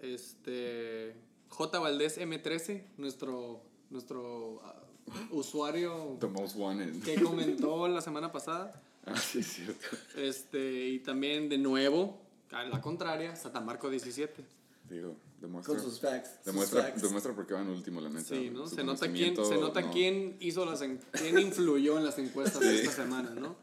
Este. 0.01 1.15
J. 1.51 1.79
Valdés 1.79 2.19
M13, 2.19 2.83
nuestro, 2.97 3.63
nuestro 3.91 4.61
ah, 4.65 4.83
usuario 5.31 6.17
The 6.19 6.27
most 6.27 6.57
wanted. 6.57 7.01
que 7.05 7.23
comentó 7.23 7.87
la 7.87 8.01
semana 8.01 8.33
pasada. 8.33 8.83
Ah, 9.09 9.17
sí, 9.17 9.39
es 9.39 9.47
cierto. 9.47 9.97
Este, 10.17 10.89
y 10.89 10.99
también 10.99 11.49
de 11.49 11.59
nuevo, 11.59 12.19
a 12.51 12.65
la 12.65 12.81
contraria, 12.81 13.37
Satamarco 13.37 13.89
17. 13.89 14.45
Digo, 14.91 15.15
demuestra... 15.41 15.75
Con 15.75 15.83
sus 15.83 16.01
facts. 16.01 16.31
sus 16.37 16.45
Demuestra, 16.45 16.83
facts. 16.83 17.03
demuestra 17.03 17.35
por 17.35 17.47
qué 17.47 17.55
van 17.55 17.69
último, 17.69 18.01
la 18.01 18.09
neta. 18.09 18.25
Sí, 18.29 18.51
¿no? 18.51 18.67
Se 18.67 18.83
nota 18.85 19.11
quién, 19.13 19.37
se 19.37 19.57
nota 19.57 19.81
no. 19.81 19.91
quién 19.93 20.37
hizo 20.41 20.65
las 20.65 20.81
en- 20.83 21.01
quién 21.13 21.39
influyó 21.41 21.99
en 21.99 22.05
las 22.05 22.19
encuestas 22.19 22.61
de 22.61 22.75
esta 22.83 22.93
semana, 22.93 23.31
¿no? 23.31 23.57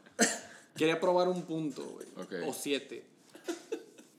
Quería 0.76 1.00
probar 1.00 1.28
un 1.28 1.42
punto, 1.42 1.84
güey. 1.84 2.06
Ok. 2.16 2.48
O 2.48 2.52
siete. 2.52 3.06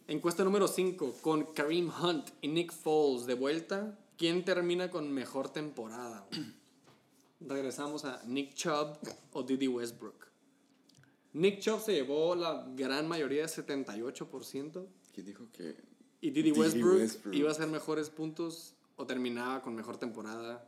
Encuesta 0.08 0.44
número 0.44 0.68
5, 0.68 1.15
con 1.22 1.54
Kareem 1.54 1.89
Hunt 1.89 2.30
y 2.41 2.48
Nick 2.48 2.72
Foles 2.72 3.26
de 3.26 3.34
vuelta, 3.34 3.98
¿quién 4.18 4.46
termina 4.46 4.91
con 4.91 5.12
mejor 5.12 5.50
temporada? 5.50 6.28
güey? 6.32 6.46
Regresamos 7.41 8.06
a 8.06 8.22
Nick 8.26 8.54
Chubb 8.54 8.98
o 9.34 9.44
Diddy 9.44 9.68
Westbrook. 9.68 10.28
Nick 11.34 11.60
Chubb 11.60 11.82
se 11.82 11.94
llevó 11.94 12.34
la 12.36 12.65
gran 12.76 13.08
mayoría, 13.08 13.46
78%. 13.46 14.86
¿Quién 15.13 15.26
dijo 15.26 15.48
que...? 15.52 15.76
Y 16.26 16.32
Diddy 16.32 16.54
Westbrook, 16.54 17.02
Westbrook. 17.02 17.36
iba 17.36 17.50
a 17.50 17.52
hacer 17.52 17.68
mejores 17.68 18.10
puntos 18.10 18.74
o 18.96 19.06
terminaba 19.06 19.62
con 19.62 19.76
mejor 19.76 19.98
temporada, 19.98 20.68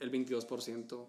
el 0.00 0.10
22%. 0.10 1.06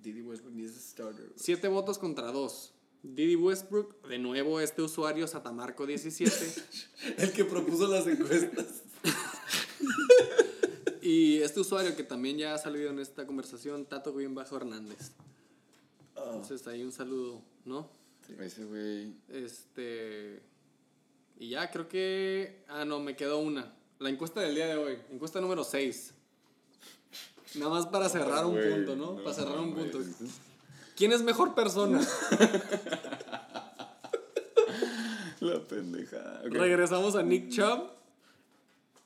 Diddy 0.00 0.22
Westbrook 0.22 0.54
needs 0.54 0.76
a 0.76 0.80
starter. 0.80 1.26
güey. 1.26 1.32
Siete 1.34 1.66
votos 1.66 1.98
contra 1.98 2.30
dos. 2.30 2.72
Diddy 3.02 3.34
Westbrook, 3.34 4.06
de 4.06 4.18
nuevo 4.18 4.60
este 4.60 4.82
usuario 4.82 5.26
Satamarco 5.26 5.86
17. 5.86 6.32
El 7.18 7.32
que 7.32 7.44
propuso 7.44 7.88
las 7.88 8.06
encuestas. 8.06 8.84
y 11.02 11.38
este 11.38 11.58
usuario 11.58 11.96
que 11.96 12.04
también 12.04 12.38
ya 12.38 12.54
ha 12.54 12.58
salido 12.58 12.90
en 12.90 13.00
esta 13.00 13.26
conversación, 13.26 13.86
Tato 13.86 14.12
Bien 14.12 14.36
Bajo 14.36 14.56
Hernández. 14.56 15.10
Oh. 16.14 16.34
Entonces 16.34 16.64
ahí 16.68 16.84
un 16.84 16.92
saludo, 16.92 17.42
¿no? 17.64 17.90
Ese 18.38 18.64
güey... 18.66 19.16
Este. 19.28 20.48
Y 21.40 21.48
ya 21.48 21.68
creo 21.70 21.88
que. 21.88 22.62
Ah, 22.68 22.84
no, 22.84 23.00
me 23.00 23.16
quedó 23.16 23.38
una. 23.38 23.72
La 23.98 24.10
encuesta 24.10 24.40
del 24.40 24.54
día 24.54 24.66
de 24.66 24.76
hoy. 24.76 24.98
Encuesta 25.10 25.40
número 25.40 25.64
6. 25.64 26.12
Nada 27.54 27.70
más 27.70 27.86
para 27.86 28.08
cerrar 28.10 28.44
un 28.46 28.54
punto, 28.60 28.94
¿no? 28.94 29.16
Para 29.16 29.34
cerrar 29.34 29.58
un 29.58 29.74
punto. 29.74 29.98
¿Quién 30.96 31.12
es 31.12 31.22
mejor 31.22 31.54
persona? 31.54 32.00
La 35.40 35.58
pendejada. 35.66 36.42
Regresamos 36.44 37.16
a 37.16 37.22
Nick 37.22 37.48
Chubb 37.50 37.88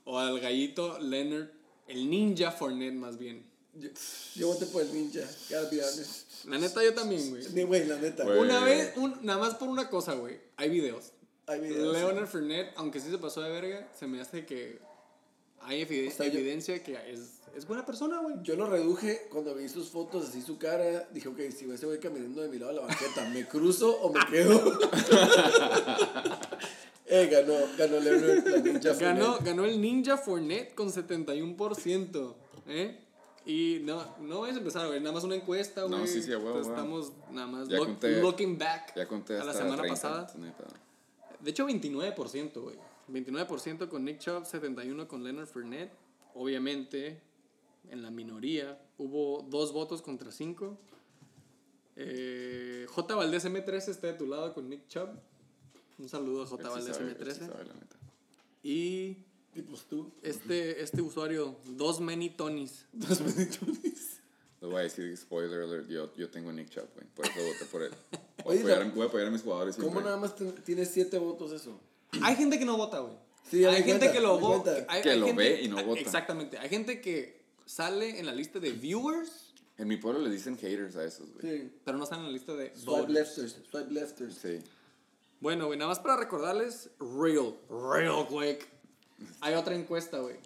o 0.05 0.19
al 0.19 0.41
gallito 0.41 0.99
Leonard, 0.99 1.49
el 1.87 2.11
ninja 2.11 2.51
Fournette 2.51 2.95
más 2.95 3.17
bien. 3.17 3.47
Yo, 3.75 3.89
yo 4.35 4.49
voté 4.49 4.67
por 4.67 4.83
el 4.83 4.93
ninja. 4.93 5.21
La 6.47 6.59
neta 6.59 6.83
yo 6.85 6.93
también, 6.93 7.31
güey. 7.31 7.45
Ni, 7.55 7.63
güey, 7.63 7.87
la 7.87 7.97
neta. 7.97 8.25
Güey. 8.25 8.39
Una 8.41 8.61
vez, 8.65 8.93
un- 8.97 9.19
nada 9.23 9.39
más 9.39 9.55
por 9.55 9.69
una 9.69 9.89
cosa, 9.89 10.15
güey. 10.15 10.39
Hay 10.57 10.69
videos. 10.69 11.13
Hay 11.47 11.61
videos. 11.61 11.93
Leonard 11.95 12.27
Fournette, 12.27 12.73
aunque 12.77 13.01
sí 13.01 13.11
se 13.11 13.19
pasó 13.19 13.41
de 13.43 13.51
verga, 13.51 13.89
se 13.99 14.07
me 14.07 14.21
hace 14.21 14.47
que 14.47 14.79
hay 15.61 15.83
evide- 15.85 16.09
O 16.09 16.11
sea, 16.11 16.27
yo- 16.27 16.39
evidencia 16.39 16.83
que 16.83 16.95
es, 17.11 17.41
es 17.55 17.67
buena 17.67 17.85
persona, 17.85 18.21
güey. 18.21 18.37
Yo 18.43 18.57
lo 18.57 18.67
reduje 18.69 19.29
cuando 19.31 19.55
vi 19.55 19.69
sus 19.69 19.91
fotos, 19.91 20.29
así 20.29 20.41
su 20.43 20.59
cara. 20.59 21.09
Dije, 21.13 21.29
ok, 21.29 21.39
si 21.57 21.71
ese 21.71 21.87
güey 21.87 22.01
caminando 22.01 22.43
de 22.43 22.49
mi 22.49 22.59
lado 22.59 22.71
a 22.71 22.75
la 22.75 22.81
banqueta, 22.83 23.29
¿me 23.31 23.47
cruzo 23.47 23.91
o 24.01 24.13
me 24.13 24.21
quedo? 24.31 24.79
Eh, 27.07 27.27
ganó, 27.31 27.53
ganó 27.77 28.01
Leonard, 28.01 28.47
la 28.49 28.59
ninja 28.61 28.93
Ganó, 28.95 29.25
Fournette. 29.27 29.45
ganó 29.47 29.65
el 29.67 29.81
Ninja 29.81 30.17
Fournette 30.17 30.75
con 30.75 30.91
71%. 30.91 32.35
¿Eh? 32.67 32.99
Y 33.45 33.81
no, 33.85 34.17
no 34.21 34.45
a 34.45 34.49
empezar, 34.49 34.87
güey. 34.87 35.01
Nada 35.01 35.13
más 35.13 35.23
una 35.23 35.35
encuesta, 35.35 35.83
güey. 35.83 36.01
No, 36.01 36.07
sí, 36.07 36.23
sí, 36.23 36.31
huevo. 36.35 36.59
Estamos 36.61 37.13
nada 37.31 37.47
más 37.47 37.69
Ya 37.69 37.77
look- 37.77 37.89
conté- 38.01 38.21
looking 38.23 38.57
back 38.59 38.95
Ya 38.97 39.07
conté 39.07 39.39
a 39.39 39.45
la 39.45 39.53
semana 39.53 39.77
30, 39.83 39.89
pasada. 39.95 40.15
entonces 40.21 40.41
no 40.41 40.47
hay 40.47 40.53
pedo. 40.53 40.84
De 41.45 41.51
hecho, 41.51 41.67
29%, 41.69 42.61
güey. 42.61 42.77
29% 43.09 43.89
con 43.89 44.05
Nick 44.05 44.19
Chubb, 44.19 44.45
71% 44.45 45.07
con 45.07 45.23
Leonard 45.23 45.47
Fournette. 45.47 45.93
Obviamente, 46.35 47.21
en 47.91 48.03
la 48.03 48.11
minoría, 48.11 48.81
hubo 48.99 49.43
dos 49.49 49.73
votos 49.73 50.01
contra 50.03 50.33
cinco. 50.33 50.79
Eh, 51.97 52.87
J. 52.89 53.15
Valdés 53.15 53.45
M13 53.45 53.89
está 53.89 54.07
de 54.09 54.15
tu 54.15 54.27
lado 54.27 54.53
con 54.55 54.69
Nick 54.69 54.89
Chubb. 54.89 55.11
Un 55.99 56.09
saludo 56.09 56.43
a 56.43 56.47
J. 56.47 56.63
Sí 56.63 56.69
Valdés 56.71 56.97
sabe, 56.97 57.11
él 57.11 57.19
M13. 57.19 57.33
sí 57.33 57.39
sabe. 57.41 57.65
Y 58.63 59.17
Y 59.55 59.63
pues 59.63 59.83
tú. 59.85 60.11
este, 60.23 60.83
este 60.83 61.03
usuario, 61.03 61.57
dos 61.77 62.01
many 62.01 62.31
Tonys. 62.31 62.87
Dos 62.93 63.21
bendiciones. 63.23 64.14
Les 64.65 64.71
voy 64.73 64.81
a 64.81 64.85
decir, 64.85 65.15
spoiler 65.15 65.61
alert, 65.61 65.89
yo, 65.89 66.11
yo 66.17 66.31
tengo 66.31 66.49
a 66.49 66.53
Nick 66.55 66.71
Chubb, 66.71 66.87
güey. 66.95 67.07
Por 67.15 67.27
eso 67.27 67.35
voté 67.39 67.65
por 67.71 67.83
él. 67.83 67.91
Voy, 68.45 68.57
Oye, 68.57 68.73
a 68.73 68.77
apoyar, 68.77 68.83
a- 68.83 68.95
voy 68.95 69.03
a 69.03 69.09
apoyar 69.09 69.27
a 69.29 69.31
mis 69.31 69.43
jugadores 69.43 69.77
¿Cómo 69.77 69.89
siempre. 69.89 70.05
nada 70.05 70.17
más 70.17 70.35
tienes 70.65 70.91
siete 70.91 71.19
votos 71.19 71.53
eso? 71.53 71.79
Hay 72.23 72.35
gente 72.37 72.59
que 72.59 72.65
no 72.65 72.77
vota, 72.79 72.99
güey. 73.01 73.15
Sí, 73.51 73.65
hay 73.65 73.77
gente 73.83 74.07
cuenta, 74.07 74.13
que 74.13 74.21
lo 74.21 74.39
vota. 74.39 74.87
hay- 74.89 75.03
Que 75.03 75.11
hay 75.11 75.19
lo 75.21 75.27
gente- 75.27 75.43
ve 75.43 75.63
y 75.63 75.69
no 75.69 75.83
vota. 75.85 76.01
Exactamente. 76.01 76.57
Hay 76.59 76.69
gente 76.71 77.01
que 77.03 77.41
sale 77.67 78.19
en 78.19 78.25
la 78.27 78.33
lista 78.35 78.59
de 78.59 78.71
viewers, 78.73 79.53
En 79.77 79.89
mi 79.89 79.97
pueblo 79.99 80.21
le 80.21 80.31
dicen 80.31 80.57
haters 80.57 80.97
a 80.97 81.05
esos, 81.05 81.31
güey. 81.33 81.41
Sí. 81.59 81.73
pero 81.85 81.99
no 81.99 82.07
salen 82.07 82.27
en 82.27 82.33
la 82.33 82.39
lista 82.39 82.55
de 82.55 82.75
Swipe 82.77 83.11
lefters, 83.13 83.57
swipe 83.71 83.91
lefters. 83.93 84.35
Sí. 84.37 84.61
Bueno, 85.41 85.67
güey, 85.67 85.79
nada 85.79 85.89
más 85.91 85.99
para 86.01 86.17
recordarles, 86.17 86.89
real, 87.01 87.55
real 87.69 88.27
quick. 88.29 88.67
Hay 89.41 89.55
otra 89.55 89.75
encuesta, 89.75 90.21
güey. 90.21 90.37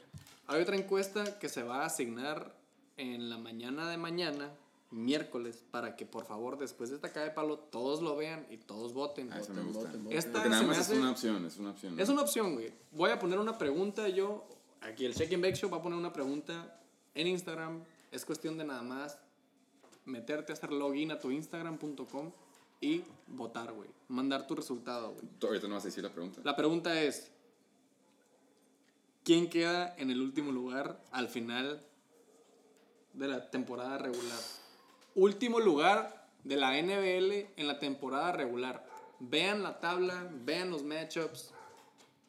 Hay 0.49 0.61
otra 0.63 0.77
encuesta 0.77 1.39
que 1.39 1.49
se 1.49 1.63
va 1.63 1.83
a 1.83 1.87
asignar 1.87 2.57
en 2.99 3.31
la 3.31 3.39
mañana 3.39 3.89
de 3.91 3.97
mañana, 3.97 4.51
miércoles, 4.91 5.65
para 5.71 5.97
que 5.97 6.05
por 6.07 6.25
favor 6.27 6.59
después 6.59 6.91
de 6.91 6.97
esta 6.97 7.09
caja 7.13 7.25
de 7.27 7.31
palo 7.31 7.59
todos 7.59 8.03
lo 8.03 8.17
vean 8.17 8.47
y 8.51 8.57
todos 8.59 8.93
voten. 8.93 9.33
Ah, 9.33 9.39
eso 9.41 9.53
me 9.55 9.61
Voten, 9.63 9.73
gusta. 9.73 9.89
voten, 9.89 10.05
voten. 10.05 10.19
Esta 10.19 10.33
Porque 10.33 10.49
nada 10.51 10.63
más 10.65 10.79
es 10.79 10.83
hace- 10.89 10.99
una 10.99 11.11
opción, 11.11 11.45
es 11.47 11.57
una 11.59 11.71
opción. 11.71 11.97
¿no? 11.97 12.03
Es 12.03 12.09
una 12.09 12.23
opción, 12.23 12.55
güey. 12.55 12.73
Voy 12.93 13.11
a 13.11 13.19
poner 13.19 13.39
una 13.39 13.57
pregunta 13.57 14.09
yo. 14.09 14.47
Aquí 14.81 15.05
el 15.05 15.15
Check 15.15 15.33
and 15.33 15.43
Bake 15.43 15.57
Show 15.57 15.71
va 15.71 15.79
a 15.79 15.83
poner 15.83 15.99
una 15.99 16.13
pregunta 16.13 16.81
en 17.15 17.27
Instagram. 17.27 17.83
Es 18.13 18.25
cuestión 18.25 18.57
de 18.59 18.65
nada 18.65 18.83
más 18.83 19.19
meterte 20.05 20.53
a 20.53 20.55
hacer 20.55 20.73
login 20.73 21.11
a 21.13 21.19
tu 21.19 21.31
instagram.com 21.31 22.31
y 22.81 23.03
votar, 23.27 23.73
güey. 23.73 23.91
Mandar 24.09 24.47
tu 24.47 24.55
resultado, 24.55 25.13
güey. 25.13 25.25
Ahorita 25.43 25.69
no 25.69 25.75
vas 25.75 25.85
a 25.85 25.89
decir 25.89 26.03
la 26.05 26.11
pregunta. 26.13 26.41
La 26.45 26.57
pregunta 26.57 27.03
es, 27.03 27.31
¿quién 29.25 29.51
queda 29.51 29.95
en 29.99 30.11
el 30.11 30.21
último 30.23 30.53
lugar 30.53 31.03
al 31.11 31.29
final 31.29 31.83
de 33.19 33.29
la 33.29 33.51
temporada 33.51 33.99
regular? 33.99 34.39
Último 35.15 35.59
lugar 35.61 36.29
de 36.45 36.57
la 36.57 36.81
NBL 36.81 37.53
en 37.57 37.67
la 37.67 37.79
temporada 37.79 38.33
regular. 38.33 38.87
Vean 39.21 39.63
la 39.63 39.81
tabla, 39.81 40.29
vean 40.45 40.71
los 40.71 40.85
matchups, 40.85 41.51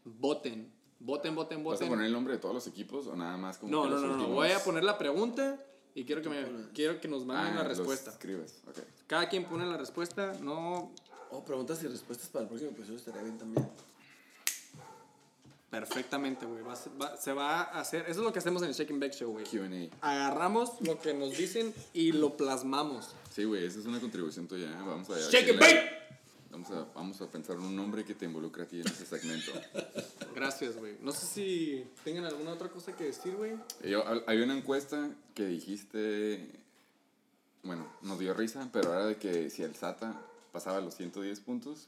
voten, 0.06 0.72
voten, 1.00 1.36
voten, 1.36 1.64
¿Vas 1.64 1.74
a 1.74 1.74
voten. 1.76 1.90
poner 1.90 2.06
el 2.08 2.14
nombre 2.14 2.34
de 2.34 2.40
todos 2.40 2.56
los 2.56 2.68
equipos 2.68 3.08
o 3.08 3.16
nada 3.16 3.38
más 3.38 3.58
como 3.60 3.72
No, 3.72 3.84
que 3.84 3.90
no, 3.90 3.94
los 3.96 4.02
no, 4.02 4.08
no, 4.08 4.14
últimos? 4.16 4.36
voy 4.36 4.52
a 4.52 4.64
poner 4.64 4.84
la 4.84 4.98
pregunta 4.98 5.60
y 5.94 6.06
quiero 6.06 6.22
que, 6.22 6.30
me, 6.30 6.46
quiero 6.74 7.00
que 7.00 7.08
nos 7.08 7.26
manden 7.26 7.54
Ah, 7.58 7.62
la 7.64 7.68
respuesta. 7.68 8.10
escribes, 8.12 8.62
ok. 8.68 8.80
Cada 9.08 9.30
quien 9.30 9.46
pone 9.46 9.66
la 9.66 9.78
respuesta, 9.78 10.34
no 10.42 10.92
Oh, 11.32 11.46
preguntas 11.46 11.84
y 11.84 11.88
respuestas 11.88 12.28
para 12.30 12.42
el 12.44 12.48
próximo 12.50 12.72
episodio 12.72 12.98
estaría 12.98 13.22
bien 13.22 13.38
también. 13.38 13.70
Perfectamente, 15.70 16.46
güey. 16.46 16.64
Va 16.64 16.76
va- 17.02 17.18
se 17.18 17.34
va 17.34 17.62
a 17.62 17.80
hacer, 17.80 18.02
eso 18.04 18.12
es 18.22 18.26
lo 18.26 18.34
que 18.34 18.40
hacemos 18.40 18.62
en 18.64 18.70
el 18.70 18.76
Check 18.76 18.90
and 18.92 19.02
Bake 19.02 19.14
Show, 19.16 19.32
güey. 19.32 19.46
Q&A. 19.46 19.90
agarramos 20.08 20.82
lo 20.82 21.00
que 21.00 21.14
nos 21.14 21.38
dicen 21.38 21.74
y 21.94 22.12
lo 22.12 22.36
plasmamos. 22.38 23.14
Sí, 23.32 23.44
güey, 23.44 23.66
esa 23.66 23.80
es 23.80 23.86
una 23.86 24.00
contribución 24.00 24.48
tuya. 24.48 24.70
¿eh? 24.72 24.84
Vamos 24.86 25.10
a 25.10 25.20
Shake 25.20 25.50
and 25.52 25.60
bake. 25.60 26.00
Vamos 26.52 26.72
a, 26.72 26.84
vamos 26.96 27.22
a 27.22 27.30
pensar 27.30 27.58
en 27.58 27.62
un 27.62 27.76
nombre 27.76 28.04
que 28.04 28.16
te 28.16 28.26
involucre 28.26 28.64
a 28.64 28.68
ti 28.68 28.80
en 28.82 28.88
ese 28.88 29.06
segmento. 29.06 29.52
Gracias, 30.36 30.76
güey. 30.78 30.98
No 31.00 31.12
sé 31.12 31.28
si 31.28 31.86
tengan 32.04 32.26
alguna 32.26 32.52
otra 32.54 32.70
cosa 32.70 32.96
que 32.96 33.04
decir, 33.04 33.36
güey. 33.36 33.54
Hay 34.26 34.42
una 34.42 34.58
encuesta 34.58 35.12
que 35.36 35.46
dijiste, 35.46 36.50
bueno, 37.62 37.88
nos 38.02 38.18
dio 38.18 38.34
risa, 38.34 38.68
pero 38.74 38.92
era 38.94 39.06
de 39.06 39.18
que 39.18 39.52
si 39.52 39.62
el 39.62 39.76
SATA 39.76 40.20
pasaba 40.52 40.82
los 40.82 40.96
110 40.96 41.40
puntos, 41.42 41.88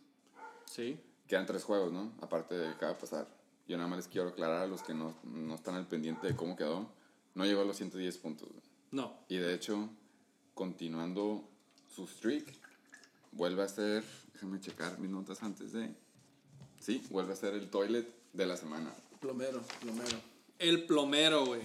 Sí. 0.65 0.99
quedan 1.27 1.47
tres 1.47 1.63
juegos, 1.63 1.91
¿no? 1.91 2.11
Aparte 2.21 2.55
de 2.55 2.77
cada 2.77 2.95
pasar. 2.99 3.27
Yo 3.67 3.78
nada 3.78 3.88
más 3.89 3.97
les 3.97 4.08
quiero 4.08 4.30
aclarar 4.30 4.62
a 4.63 4.67
los 4.67 4.82
que 4.84 4.93
no, 4.93 5.15
no 5.24 5.56
están 5.56 5.76
al 5.76 5.88
pendiente 5.88 6.28
de 6.28 6.36
cómo 6.36 6.56
quedó. 6.56 6.89
No 7.36 7.45
llegó 7.45 7.62
a 7.62 7.65
los 7.65 7.78
110 7.78 8.17
puntos. 8.17 8.50
güey. 8.50 8.62
No. 8.91 9.13
Y 9.30 9.38
de 9.38 9.54
hecho, 9.54 9.89
continuando 10.54 11.47
su 11.88 12.06
streak, 12.08 12.45
vuelve 13.32 13.63
a 13.63 13.67
ser, 13.69 14.04
déjame 14.34 14.60
checar 14.60 15.00
mis 15.00 15.10
notas 15.10 15.41
antes 15.43 15.71
de... 15.74 15.93
Sí, 16.80 17.06
vuelve 17.10 17.34
a 17.34 17.36
ser 17.36 17.54
el 17.54 17.69
toilet 17.69 18.08
de 18.34 18.45
la 18.45 18.58
semana. 18.58 18.91
Plomero, 19.19 19.62
plomero. 19.80 20.17
El 20.60 20.86
plomero, 20.86 21.45
güey. 21.45 21.62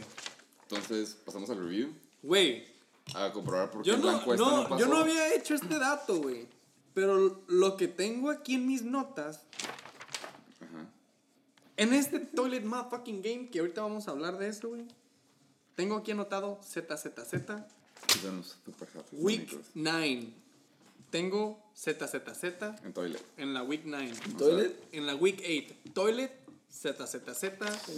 Entonces, 0.62 1.16
pasamos 1.24 1.48
al 1.50 1.58
review. 1.58 1.92
Güey, 2.22 2.66
A 3.14 3.32
comprobar 3.32 3.70
por 3.70 3.82
qué 3.82 3.90
yo 3.90 3.96
la 3.96 4.12
no, 4.12 4.18
encuesta 4.20 4.44
no, 4.44 4.62
no, 4.62 4.68
pasó. 4.68 4.78
yo 4.78 4.86
no 4.88 4.96
había 4.98 5.34
hecho 5.34 5.54
este 5.54 5.78
dato, 5.78 6.16
güey. 6.20 6.46
Pero 6.94 7.42
lo 7.48 7.76
que 7.76 7.88
tengo 7.88 8.30
aquí 8.30 8.54
en 8.54 8.66
mis 8.66 8.82
notas. 8.82 9.42
En 11.76 11.92
este 11.92 12.18
Toilet 12.20 12.64
Motherfucking 12.64 13.22
Game, 13.22 13.48
que 13.50 13.58
ahorita 13.60 13.82
vamos 13.82 14.08
a 14.08 14.12
hablar 14.12 14.38
de 14.38 14.48
eso, 14.48 14.68
güey. 14.68 14.86
Tengo 15.74 15.96
aquí 15.96 16.12
anotado 16.12 16.58
ZZZ, 16.64 17.34
Week 19.12 19.46
bonitos. 19.50 19.66
9. 19.74 20.28
Tengo 21.10 21.58
ZZZ 21.76 22.44
En 22.84 22.92
toilet. 22.92 23.22
en 23.36 23.54
la 23.54 23.62
Week 23.62 23.82
9. 23.84 24.12
¿Toilet? 24.38 24.74
En 24.92 25.06
la 25.06 25.14
Week 25.14 25.38
8, 25.40 25.92
Toilet, 25.94 26.32
ZZZ. 26.70 27.44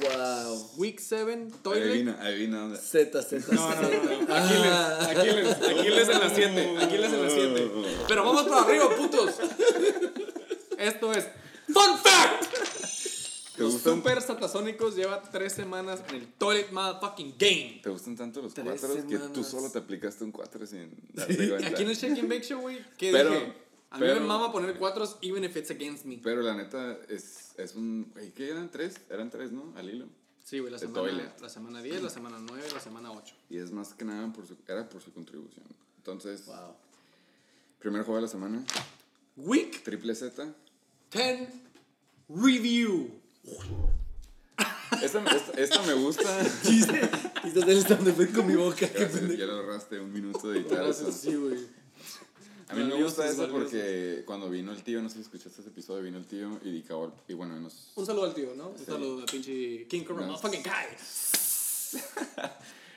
Wow. 0.00 0.70
Week 0.76 0.98
7, 0.98 1.48
Toilet. 1.62 1.84
Adivina, 1.90 2.20
adivina 2.20 2.58
dónde. 2.60 2.78
Z, 2.78 3.22
Z, 3.22 3.52
No, 3.54 3.68
no, 3.68 3.80
no. 3.82 3.88
Z. 4.26 5.08
Aquiles, 5.10 5.56
Aquiles, 5.56 5.56
Aquiles 5.78 6.08
en 6.08 6.20
la 6.20 6.30
7. 6.30 6.78
Aquiles 6.82 7.12
en 7.12 7.22
la 7.22 7.30
7. 7.30 7.70
Pero 8.08 8.24
vamos 8.24 8.42
para 8.48 8.62
arriba, 8.62 8.94
putos. 8.96 9.34
Esto 10.78 11.12
es 11.12 11.26
Fun 11.72 11.98
Fact. 11.98 12.47
¿Te 13.68 13.72
Los 13.74 13.82
gustan, 13.84 13.94
Super 13.96 14.22
Satasónicos 14.22 14.96
lleva 14.96 15.22
3 15.22 15.52
semanas 15.52 16.02
en 16.08 16.16
el 16.16 16.26
Toilet 16.34 16.70
Motherfucking 16.72 17.34
Game. 17.38 17.80
¿Te 17.82 17.90
gustan 17.90 18.16
tanto 18.16 18.42
los 18.42 18.54
Tres 18.54 18.80
cuatro 18.80 18.96
que 18.96 19.02
tú 19.02 19.18
semanas. 19.18 19.48
solo 19.48 19.70
te 19.70 19.78
aplicaste 19.78 20.24
un 20.24 20.32
cuatro 20.32 20.66
sin 20.66 20.90
darte 21.12 21.48
cuenta? 21.48 21.68
Aquí 21.68 21.82
en 21.82 21.88
el 21.90 21.96
Shake 21.96 22.18
and 22.18 22.28
Bake 22.28 22.42
Show, 22.44 22.60
güey, 22.60 22.78
¿qué 22.96 23.12
Pero- 23.12 23.30
dije? 23.30 23.52
A 23.90 23.96
mí 23.96 24.00
pero- 24.06 24.20
me 24.20 24.26
mama 24.26 24.52
poner 24.52 24.76
4 24.76 25.18
even 25.22 25.44
if 25.44 25.56
it's 25.56 25.70
against 25.70 26.04
me. 26.04 26.18
Pero 26.22 26.42
la 26.42 26.54
neta 26.54 26.98
es, 27.08 27.54
es 27.56 27.74
un... 27.74 28.10
güey, 28.12 28.32
¿Qué 28.32 28.50
eran 28.50 28.70
tres? 28.70 28.96
Eran 29.08 29.30
tres, 29.30 29.50
¿no? 29.50 29.72
Al 29.76 29.88
hilo. 29.88 30.06
Sí, 30.44 30.58
güey, 30.58 30.70
la 30.72 30.78
semana, 30.78 30.98
Toilet. 31.00 31.40
la 31.40 31.48
semana 31.48 31.82
10, 31.82 32.02
la 32.02 32.10
semana 32.10 32.36
9, 32.40 32.64
la 32.74 32.80
semana 32.80 33.12
8. 33.12 33.34
Y 33.50 33.56
es 33.58 33.70
más 33.70 33.94
que 33.94 34.04
nada 34.04 34.30
por 34.32 34.46
su, 34.46 34.56
era 34.66 34.88
por 34.88 35.00
su 35.02 35.12
contribución. 35.12 35.64
Entonces, 35.98 36.44
Wow. 36.46 36.74
primer 37.78 38.02
juego 38.02 38.16
de 38.16 38.22
la 38.22 38.28
semana, 38.28 38.64
Week 39.36 39.82
triple 39.82 40.14
Z. 40.14 40.54
10 41.12 41.48
Review. 42.28 43.10
Esta, 45.02 45.22
esta, 45.22 45.52
esta 45.60 45.82
me 45.82 45.92
gusta. 45.94 46.22
Quizás 46.62 46.88
él 47.68 47.78
está 47.78 47.94
donde 47.94 48.12
fue 48.12 48.28
con 48.30 48.46
mi 48.46 48.56
boca. 48.56 48.80
ya, 48.92 49.08
se- 49.08 49.36
ya 49.36 49.46
lo 49.46 49.52
ahorraste 49.54 50.00
un 50.00 50.12
minuto 50.12 50.48
de 50.50 50.60
editar 50.60 50.84
eso. 50.86 51.12
sí, 51.12 51.34
güey. 51.34 51.58
A 52.68 52.74
mí 52.74 52.80
me 52.84 52.90
Valiosos, 52.90 53.04
gusta 53.16 53.26
eso 53.30 53.48
porque 53.50 54.24
cuando 54.26 54.50
vino 54.50 54.72
el 54.72 54.82
tío, 54.82 55.00
no 55.00 55.08
sé 55.08 55.14
si 55.16 55.20
escuchaste 55.22 55.60
ese 55.62 55.70
episodio, 55.70 56.02
vino 56.02 56.18
el 56.18 56.26
tío 56.26 56.58
y 56.62 56.70
Dicabol, 56.70 57.14
y 57.26 57.32
bueno, 57.32 57.58
nos, 57.58 57.92
Un 57.96 58.04
saludo 58.04 58.24
al 58.26 58.34
tío, 58.34 58.52
¿no? 58.56 58.68
Un 58.68 58.78
saludo 58.84 59.20
al 59.20 59.24
pinche 59.24 59.86
King 59.88 60.02
Cobra 60.04 60.26
No. 60.26 60.32
Motherfucking 60.32 60.62
Kai. 60.62 60.88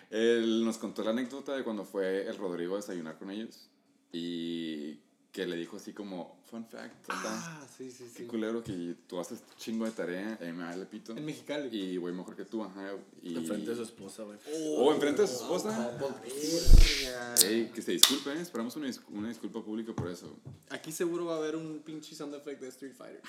él 0.10 0.66
nos 0.66 0.78
contó 0.78 1.04
la 1.06 1.12
anécdota 1.12 1.56
de 1.56 1.64
cuando 1.64 1.86
fue 1.86 2.28
el 2.28 2.36
Rodrigo 2.38 2.74
a 2.74 2.78
desayunar 2.80 3.18
con 3.18 3.32
ellos 3.32 3.70
y 4.12 5.00
que 5.32 5.46
le 5.48 5.56
dijo 5.56 5.78
así 5.78 5.94
como, 5.94 6.42
fun 6.50 6.66
fact, 6.66 7.06
tata, 7.08 7.22
Ah, 7.24 7.66
sí, 7.78 7.90
sí, 7.90 8.04
qué 8.14 8.24
sí. 8.24 8.28
culero 8.28 8.62
que 8.62 8.96
tú 9.08 9.18
haces 9.18 9.42
chingo 9.58 9.86
de 9.86 9.92
tarea, 9.92 10.38
y 10.42 10.52
me 10.52 10.66
vale 10.66 10.86
pito. 10.86 11.16
En 11.16 11.24
Mexicali. 11.26 11.70
Y 11.72 11.98
voy 11.98 12.12
mejor 12.12 12.36
que 12.36 12.44
tú, 12.44 12.62
ajá. 12.66 12.92
Y... 13.24 13.38
Enfrente 13.38 13.70
de 13.70 13.76
su 13.78 13.84
esposa, 13.84 14.24
güey. 14.24 14.38
O 14.78 14.94
enfrente 14.94 15.22
de 15.22 15.28
su 15.30 15.36
esposa. 15.36 15.70
Verga. 15.98 17.36
Ey, 17.46 17.72
que 17.74 17.82
se 17.82 17.94
disculpe, 17.94 18.32
¿eh? 18.34 18.42
esperamos 18.42 18.76
una, 18.76 18.88
dis- 18.88 19.02
una 19.10 19.30
disculpa 19.30 19.64
pública 19.64 19.94
por 19.94 20.10
eso. 20.10 20.36
Aquí 20.70 20.92
seguro 20.92 21.24
va 21.26 21.36
a 21.36 21.38
haber 21.38 21.56
un 21.56 21.80
pinche 21.80 22.14
sound 22.14 22.36
effect 22.36 22.62
de 22.62 22.68
Street 22.68 22.94
Fighter. 22.94 23.22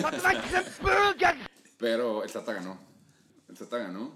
Pero 1.78 2.22
el 2.22 2.30
Tata 2.30 2.52
ganó. 2.52 2.78
El 3.48 3.56
Tata 3.56 3.78
ganó. 3.78 4.12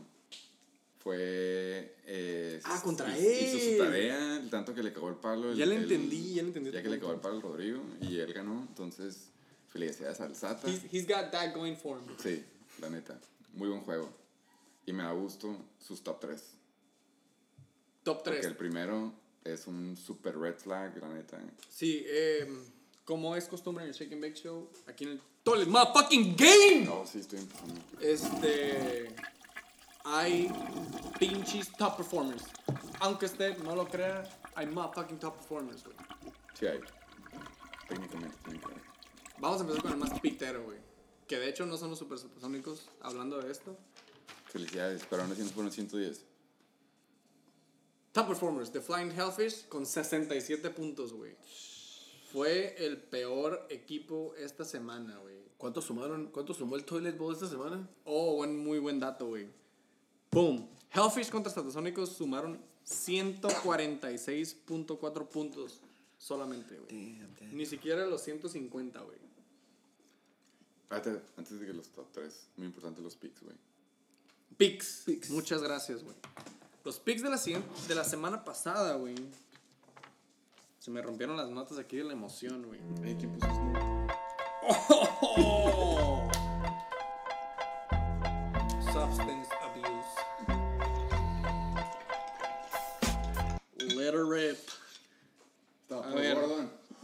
Fue. 1.05 1.95
eh, 2.07 2.61
Ah, 2.65 2.81
contra 2.83 3.09
hizo- 3.17 3.29
él. 3.29 3.45
Hizo 3.57 3.71
su 3.73 3.79
tarea, 3.79 4.43
tanto 4.51 4.75
que 4.75 4.83
le 4.83 4.93
cagó 4.93 5.11
el 5.11 5.17
palo. 5.17 5.53
el- 5.53 5.57
Ya 5.59 5.67
le 5.67 5.77
el- 5.77 5.83
entendí, 5.83 6.35
ya 6.35 6.43
le 6.43 6.49
entendí 6.49 6.71
Ya 6.73 6.83
que 6.83 6.89
le 6.89 6.99
cagó 6.99 7.13
el 7.13 7.21
palo 7.21 7.37
al 7.37 7.43
Rodrigo 7.43 7.83
y 8.01 8.19
él 8.19 8.33
ganó. 8.33 8.65
Entonces, 8.69 9.29
Felicidades 9.69 10.21
al 10.21 10.37
Sata. 10.37 10.69
He's, 10.71 10.83
he's 10.93 11.05
got 11.07 11.33
that 11.33 11.53
going 11.53 11.75
for 11.75 11.99
him. 11.99 12.07
Sí, 12.23 12.45
la 12.81 12.89
neta. 12.89 13.19
Muy 13.55 13.69
buen 13.69 13.81
juego. 13.81 14.09
Y 14.87 14.93
me 14.93 15.03
da 15.03 15.11
gusto 15.13 15.57
sus 15.81 16.01
top 16.03 16.21
3. 16.21 16.41
Top 18.05 18.23
Porque 18.23 18.39
3. 18.39 18.47
el 18.47 18.57
primero 18.57 19.13
es 19.43 19.67
un 19.67 19.97
super 19.97 20.39
red 20.39 20.55
flag, 20.59 20.97
la 21.01 21.09
neta. 21.09 21.41
Sí, 21.69 22.05
eh, 22.07 22.47
como 23.05 23.35
es 23.35 23.47
costumbre 23.47 23.83
en 23.83 23.91
el 23.91 23.97
Shake 23.97 24.13
and 24.13 24.23
Bake 24.23 24.37
Show, 24.37 24.71
aquí 24.87 25.05
en 25.05 25.11
el 25.11 25.21
Toilet 25.43 25.67
Motherfucking 25.69 26.37
Game, 26.37 26.85
No, 26.85 27.05
sí, 27.05 27.19
estoy 27.19 27.41
empezando. 27.41 27.81
este. 28.01 29.09
Hay 30.05 30.53
pinches 31.19 31.73
top 31.73 31.97
performers. 31.97 32.45
Aunque 33.01 33.27
usted 33.27 33.57
no 33.59 33.75
lo 33.75 33.89
crea, 33.89 34.29
hay 34.55 34.67
motherfucking 34.67 35.19
top 35.19 35.37
performers, 35.37 35.83
güey. 35.83 35.97
Sí 36.53 36.67
hay. 36.67 36.81
Técnicamente, 37.89 38.37
técnicamente. 38.45 38.85
Vamos 39.39 39.61
a 39.61 39.63
empezar 39.63 39.83
con 39.83 39.93
el 39.93 39.99
más 39.99 40.21
pitero, 40.21 40.65
güey. 40.65 40.79
Que 41.27 41.39
de 41.39 41.49
hecho 41.49 41.65
no 41.65 41.79
son 41.79 41.91
los 41.91 41.99
super 41.99 42.19
supersónicos 42.19 42.91
hablando 43.01 43.41
de 43.41 43.51
esto. 43.51 43.77
Felicidades, 44.47 45.07
pero 45.09 45.23
aún 45.23 45.33
así 45.33 45.43
nos 45.43 45.53
fueron 45.53 45.73
110. 45.73 46.25
Top 48.13 48.29
performers, 48.29 48.71
The 48.71 48.81
Flying 48.81 49.11
Hellfish 49.11 49.67
con 49.69 49.87
67 49.87 50.71
puntos, 50.71 51.13
güey. 51.15 51.35
Fue 52.31 52.77
el 52.85 52.99
peor 52.99 53.67
equipo 53.71 54.35
esta 54.37 54.65
semana, 54.65 55.17
güey. 55.19 55.37
¿Cuánto 55.57 55.81
sumaron? 55.81 56.27
¿Cuánto 56.31 56.53
sumó 56.53 56.77
el 56.77 56.85
Toilet 56.85 57.17
Bowl 57.17 57.33
esta 57.33 57.49
semana? 57.49 57.89
Oh, 58.05 58.37
buen, 58.37 58.57
muy 58.59 58.79
buen 58.79 59.01
dato, 59.01 59.29
güey. 59.29 59.49
Boom. 60.35 60.69
Hellfish 60.93 61.31
contra 61.31 61.51
Satasónicos 61.53 62.11
sumaron 62.11 62.61
146.4 62.85 65.29
puntos 65.29 65.81
solamente, 66.19 66.77
güey. 66.77 67.21
Ni 67.53 67.65
siquiera 67.67 68.05
los 68.05 68.21
150, 68.23 69.01
güey. 69.01 69.17
Espérate, 70.83 71.23
antes 71.37 71.61
de 71.61 71.67
que 71.67 71.73
los 71.73 71.89
top 71.91 72.09
3, 72.11 72.49
muy 72.57 72.67
importante 72.67 73.01
los 73.01 73.15
picks, 73.15 73.43
güey. 73.43 73.55
Picks. 74.57 75.03
Picks. 75.07 75.31
Muchas 75.31 75.63
gracias, 75.63 76.03
güey. 76.03 76.17
Los 76.85 76.99
picks 76.99 77.23
de 77.23 77.31
la, 77.31 77.39
siguiente, 77.39 77.69
de 77.87 77.95
la 77.95 78.03
semana 78.03 78.45
pasada, 78.45 78.97
güey. 78.97 79.15
Se 80.81 80.91
me 80.91 81.01
rompieron 81.01 81.37
las 81.37 81.49
notas 81.49 81.79
aquí 81.79 81.99
de 81.99 82.05
la 82.05 82.13
emoción, 82.13 82.67
güey. 82.67 82.81
Ey, 83.05 83.15
¿quién 83.15 83.33
puso? 83.33 83.47
Oh. 85.37 86.14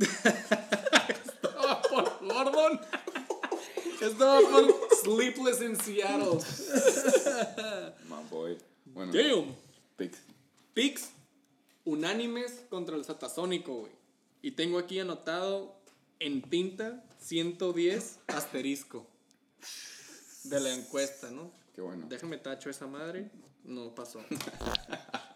Estaba 0.00 1.82
por 1.82 2.26
Gordon. 2.26 2.80
Estaba 4.00 4.40
por 4.40 4.74
Sleepless 5.02 5.60
in 5.60 5.76
Seattle. 5.76 6.40
My 8.08 8.24
boy. 8.30 8.58
Bueno, 8.86 9.12
Damn. 9.12 9.54
picks. 9.96 10.18
Picks 10.74 11.10
unánimes 11.84 12.64
contra 12.70 12.96
el 12.96 13.04
Satasónico, 13.04 13.74
güey. 13.80 13.92
Y 14.42 14.52
tengo 14.52 14.78
aquí 14.78 14.98
anotado 14.98 15.76
en 16.18 16.42
tinta 16.42 17.04
110 17.18 18.20
asterisco 18.28 19.06
de 20.44 20.60
la 20.60 20.72
encuesta, 20.72 21.30
¿no? 21.30 21.50
Qué 21.74 21.82
bueno. 21.82 22.06
Déjame 22.08 22.38
tacho 22.38 22.70
esa 22.70 22.86
madre. 22.86 23.30
No 23.64 23.94
pasó. 23.94 24.24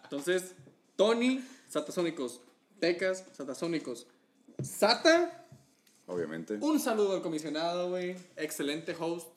Entonces, 0.03 0.55
Tony, 0.95 1.43
Satasónicos. 1.69 2.41
Tecas, 2.79 3.23
Satasónicos. 3.33 4.07
Sata, 4.61 5.45
Obviamente. 6.07 6.57
un 6.61 6.79
saludo 6.79 7.15
al 7.15 7.21
comisionado, 7.21 7.89
güey. 7.89 8.15
Excelente 8.35 8.95
host. 8.99 9.27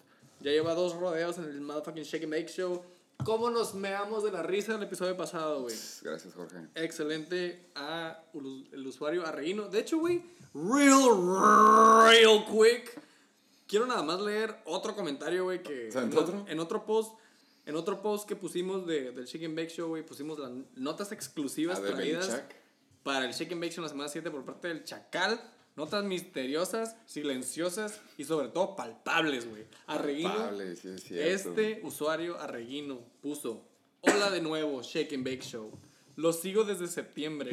Ya 0.40 0.52
lleva 0.52 0.74
dos 0.74 0.94
rodeos 0.94 1.38
en 1.38 1.44
el 1.44 1.60
motherfucking 1.60 2.04
Shake 2.04 2.24
and 2.24 2.32
Bake 2.32 2.48
Show. 2.48 2.82
¿Cómo 3.24 3.50
nos 3.50 3.74
meamos 3.74 4.22
de 4.22 4.30
la 4.30 4.42
risa 4.42 4.76
el 4.76 4.82
episodio 4.82 5.16
pasado, 5.16 5.62
güey? 5.62 5.74
Gracias, 6.02 6.34
Jorge. 6.34 6.56
Excelente 6.76 7.70
a 7.74 8.22
el 8.72 8.86
usuario 8.86 9.26
Arreguino. 9.26 9.68
De 9.68 9.80
hecho, 9.80 9.98
güey, 9.98 10.22
real, 10.54 12.06
real 12.06 12.44
quick. 12.46 13.02
Quiero 13.66 13.86
nada 13.86 14.02
más 14.02 14.20
leer 14.20 14.56
otro 14.64 14.94
comentario, 14.94 15.44
güey, 15.44 15.62
que... 15.62 15.90
¿Se 15.92 15.98
en, 15.98 16.16
otro? 16.16 16.44
en 16.48 16.60
otro 16.60 16.86
post... 16.86 17.18
En 17.66 17.76
otro 17.76 18.00
post 18.00 18.26
que 18.26 18.34
pusimos 18.34 18.86
de, 18.86 19.12
del 19.12 19.26
Shake 19.26 19.44
and 19.44 19.54
Bake 19.54 19.68
Show, 19.68 19.88
güey, 19.88 20.02
pusimos 20.02 20.38
las 20.38 20.50
notas 20.76 21.12
exclusivas 21.12 21.82
de 21.82 21.92
traídas 21.92 22.26
Belichak. 22.28 22.54
Para 23.08 23.24
el 23.24 23.32
Shake 23.32 23.52
and 23.52 23.62
Bake 23.62 23.72
Show 23.72 23.80
en 23.80 23.84
la 23.84 23.88
semana 23.88 24.08
7 24.10 24.30
por 24.30 24.44
parte 24.44 24.68
del 24.68 24.84
Chacal. 24.84 25.40
Notas 25.76 26.04
misteriosas, 26.04 26.94
silenciosas 27.06 28.02
y 28.18 28.24
sobre 28.24 28.48
todo 28.48 28.76
palpables, 28.76 29.48
güey. 29.48 29.64
Arreguino, 29.86 30.28
Palpable, 30.28 30.76
sí, 30.76 30.88
es 30.88 31.04
cierto. 31.04 31.50
este 31.54 31.80
usuario 31.84 32.38
Arreguino 32.38 33.00
puso: 33.22 33.64
Hola 34.02 34.28
de 34.28 34.42
nuevo, 34.42 34.82
Shake 34.82 35.14
and 35.14 35.24
Bake 35.24 35.40
Show. 35.40 35.70
Lo 36.16 36.34
sigo 36.34 36.64
desde 36.64 36.86
septiembre. 36.86 37.52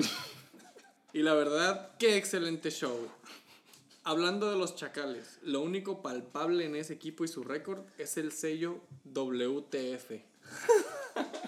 y 1.14 1.20
la 1.20 1.34
verdad, 1.36 1.96
qué 2.00 2.18
excelente 2.18 2.70
show. 2.70 3.08
Hablando 4.04 4.52
de 4.52 4.58
los 4.58 4.76
chacales, 4.76 5.40
lo 5.42 5.62
único 5.62 6.02
palpable 6.02 6.66
en 6.66 6.76
ese 6.76 6.92
equipo 6.92 7.24
y 7.24 7.30
su 7.30 7.46
récord 7.46 7.86
es 7.98 8.18
el 8.18 8.34
sello 8.34 8.82
WTF. 9.06 10.12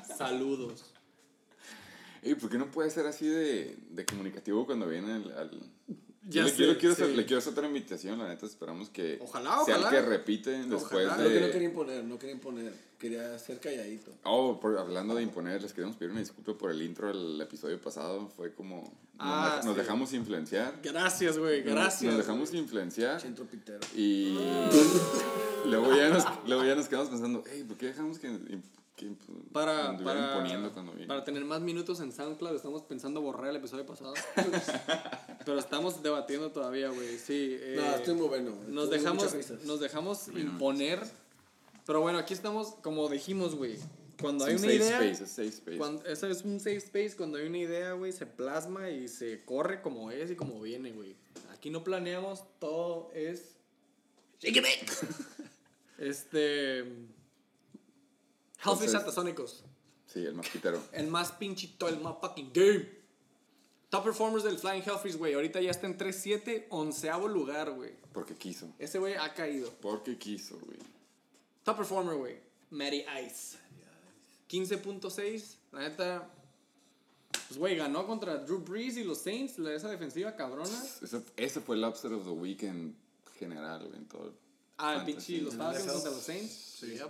Saludos. 0.18 0.94
¿Y 2.24 2.36
por 2.36 2.50
qué 2.50 2.58
no 2.58 2.70
puede 2.72 2.90
ser 2.90 3.06
así 3.08 3.28
de, 3.28 3.78
de 3.90 4.06
comunicativo 4.06 4.66
cuando 4.66 4.88
viene 4.88 5.14
al... 5.14 5.32
al- 5.38 5.62
Ya 6.30 6.44
le, 6.44 6.50
sé, 6.50 6.56
quiero, 6.58 6.78
quiero 6.78 6.94
hacer, 6.94 7.10
le 7.10 7.26
quiero 7.26 7.40
hacer 7.40 7.54
otra 7.54 7.68
invitación, 7.68 8.20
la 8.20 8.28
neta, 8.28 8.46
esperamos 8.46 8.90
que 8.90 9.18
Ojalá, 9.22 9.64
sea 9.66 9.78
ojalá. 9.78 9.90
el 9.90 9.96
que 10.04 10.10
repite 10.10 10.50
después 10.52 10.84
Ojalá. 11.08 11.18
Lo 11.24 11.30
que 11.30 11.40
no 11.40 11.46
de... 11.48 11.52
quería 11.54 11.68
imponer, 11.70 12.04
no 12.04 12.20
quería 12.20 12.36
imponer. 12.36 12.88
Quería 12.98 13.38
ser 13.38 13.60
calladito. 13.60 14.12
Oh, 14.24 14.60
por- 14.60 14.78
hablando 14.78 15.14
de 15.16 15.22
imponer, 15.22 15.62
les 15.62 15.72
queremos 15.72 15.96
pedir 15.96 16.10
una 16.12 16.20
disculpa 16.20 16.58
por 16.58 16.72
el 16.72 16.82
intro 16.82 17.08
del 17.10 17.40
episodio 17.40 17.80
pasado, 17.80 18.28
fue 18.36 18.54
como... 18.54 18.82
nos 18.82 18.92
Ah, 19.20 19.60
dej- 19.62 19.66
nos 19.66 19.76
sí. 19.76 19.82
dejamos 19.82 20.14
influenciar. 20.14 20.80
Gracias, 20.84 21.38
güey, 21.38 21.62
gracias. 21.62 22.12
Nos 22.12 22.18
dejamos 22.26 22.54
influenciar 22.56 23.22
Centro 23.22 23.46
pitero. 23.46 23.80
y 23.96 24.36
luego, 25.66 25.96
ya 25.96 26.10
nos, 26.10 26.26
luego 26.48 26.64
ya 26.66 26.76
nos 26.76 26.88
quedamos 26.88 27.10
pensando, 27.10 27.44
hey, 27.50 27.64
¿por 27.68 27.78
qué 27.78 27.88
dejamos 27.88 28.20
que, 28.20 28.28
que 28.98 29.14
Para, 29.54 29.96
para, 30.00 30.44
para 31.08 31.24
tener 31.24 31.46
más 31.46 31.62
minutos 31.62 32.00
en 32.00 32.12
SoundCloud, 32.12 32.56
estamos 32.56 32.82
pensando 32.82 33.22
borrar 33.22 33.52
el 33.52 33.58
episodio 33.58 33.86
pasado. 33.86 34.16
Pero 35.46 35.60
estamos 35.60 36.02
debatiendo 36.02 36.52
todavía, 36.52 36.90
güey. 36.90 37.20
Sí. 37.20 37.58
eh, 37.62 37.76
no, 37.78 37.96
estoy 37.96 38.16
muy 38.16 38.28
bueno. 38.28 38.56
nos 38.68 38.90
dejamos, 38.90 39.34
nos 39.66 39.80
dejamos 39.80 40.28
imponer. 40.30 41.00
Pero 41.86 42.02
bueno, 42.02 42.18
aquí 42.18 42.34
estamos, 42.34 42.74
como 42.82 43.08
dijimos, 43.08 43.56
güey. 43.56 43.78
Cuando 44.20 44.48
Es 44.48 44.50
hay 44.50 44.56
un 44.56 44.64
una 44.64 44.72
safe 44.74 44.84
idea. 44.84 45.12
space, 45.12 45.24
es 45.24 45.30
safe 45.30 45.48
space. 45.50 45.78
Cuando, 45.78 46.06
eso 46.06 46.28
es 46.28 46.42
un 46.42 46.60
safe 46.60 46.78
space. 46.78 47.16
Cuando 47.16 47.38
hay 47.38 47.46
una 47.46 47.60
idea, 47.60 47.94
güey, 47.94 48.12
se 48.12 48.26
plasma 48.26 48.90
y 48.90 49.08
se 49.08 49.46
corre 49.46 49.84
como 49.84 50.10
es 50.10 50.32
y 50.32 50.36
como 50.36 50.60
viene, 50.60 50.92
güey. 50.92 51.16
Aquí 51.54 51.70
no 51.70 51.84
planeamos, 51.84 52.44
todo 52.60 53.12
es. 53.14 53.58
Este. 56.00 56.84
Hellfish 58.68 58.86
Entonces- 58.88 58.92
Satasónicos. 58.92 59.64
Sí, 60.06 60.20
el 60.26 60.34
más 60.36 60.48
pitero. 60.50 60.82
El 60.94 61.08
más 61.08 61.32
pinchito, 61.34 61.88
el 61.90 62.00
más 62.00 62.16
fucking 62.22 62.52
game. 62.54 62.90
Top 63.90 64.04
performers 64.06 64.44
del 64.44 64.58
Flying 64.58 64.82
Hellfish, 64.86 65.16
güey. 65.18 65.34
Ahorita 65.34 65.60
ya 65.62 65.72
está 65.72 65.86
en 65.88 65.98
3-7, 65.98 66.68
onceavo 66.70 67.28
lugar, 67.28 67.72
güey. 67.72 67.92
Porque 68.14 68.36
quiso. 68.36 68.68
Ese 68.80 69.00
güey 69.00 69.16
ha 69.16 69.34
caído. 69.34 69.70
Porque 69.82 70.18
quiso, 70.18 70.58
güey. 70.60 70.78
Top 71.64 71.78
performer, 71.78 72.16
güey. 72.16 72.38
Matty 72.70 73.04
Ice. 73.26 73.58
15.6. 74.50 75.56
La 75.72 75.80
neta. 75.82 76.30
Pues, 77.48 77.58
güey, 77.60 77.76
ganó 77.76 78.06
contra 78.08 78.38
Drew 78.38 78.60
Brees 78.60 78.98
y 78.98 79.04
los 79.04 79.20
Saints. 79.20 79.58
la- 79.60 79.74
Esa 79.74 79.90
defensiva 79.90 80.36
cabrona. 80.36 80.84
Ese, 81.02 81.22
ese 81.36 81.62
fue 81.62 81.76
el 81.76 81.84
upset 81.86 82.12
of 82.12 82.24
the 82.24 82.30
week 82.32 82.64
en 82.64 82.96
general, 83.40 83.86
güey, 83.86 83.98
en 83.98 84.08
todo. 84.08 84.34
Ah, 84.78 84.96
el 84.96 85.06
pinche 85.06 85.42
los 85.42 85.56
Falcons 85.56 85.92
contra 85.92 86.12
los 86.12 86.22
Saints. 86.24 86.52
Sí. 86.80 86.88
Yep. 86.98 87.10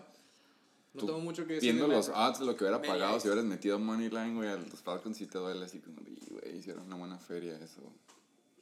No 1.02 1.08
tengo 1.08 1.20
mucho 1.20 1.46
que 1.48 1.54
decir. 1.56 1.74
Viendo 1.74 1.88
de 1.88 1.96
los 1.96 2.10
odds, 2.10 2.40
lo 2.42 2.56
que 2.56 2.64
hubiera 2.64 2.82
pagado 2.82 3.20
si 3.20 3.28
hubieras 3.28 3.46
metido 3.46 3.80
money 3.80 4.10
line, 4.10 4.36
güey, 4.36 4.50
a 4.50 4.58
los 4.58 4.82
Falcons 4.82 5.18
sí 5.18 5.26
te 5.28 5.38
duele 5.38 5.66
así 5.66 5.80
como, 5.80 5.98
güey, 6.30 6.58
hicieron 6.58 6.86
una 6.86 6.96
buena 6.96 7.18
feria, 7.18 7.58
eso. 7.58 7.82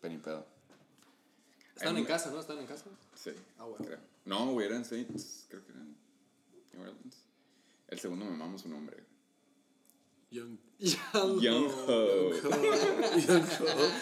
Penny 0.01 0.17
pedo. 0.17 0.45
Están 1.75 1.89
en 1.89 1.95
Anyway. 1.97 2.07
casa, 2.07 2.31
¿no? 2.31 2.39
Están 2.39 2.59
en 2.59 2.67
casa. 2.67 2.85
Sí. 3.15 3.31
Ah, 3.57 3.63
bueno. 3.65 3.85
creo. 3.85 3.99
No, 4.25 4.51
güey, 4.51 4.67
eran 4.67 4.85
Saints, 4.85 5.45
creo 5.49 5.63
que 5.65 5.71
eran 5.71 5.95
New 6.73 6.81
Orleans. 6.81 7.17
El 7.87 7.99
segundo 7.99 8.25
me 8.25 8.31
mamo 8.31 8.57
su 8.57 8.69
nombre. 8.69 9.03
Young. 10.31 10.57
Young 10.79 10.99
Ho. 11.13 11.39
Young 11.41 11.67
Ho. 11.87 12.31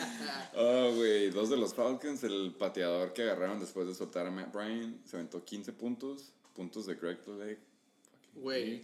Oh, 0.55 0.93
güey, 0.95 1.29
dos 1.31 1.49
de 1.49 1.57
los 1.57 1.73
Falcons, 1.73 2.23
el 2.23 2.53
pateador 2.57 3.11
que 3.13 3.23
agarraron 3.23 3.59
después 3.59 3.88
de 3.88 3.95
soltar 3.95 4.27
a 4.27 4.31
Matt 4.31 4.53
Bryan, 4.53 5.01
se 5.05 5.15
aventó 5.15 5.43
15 5.43 5.73
puntos, 5.73 6.31
puntos 6.53 6.86
de 6.86 6.93
Greg 6.95 7.19
Lake. 7.27 7.59
Güey. 8.36 8.81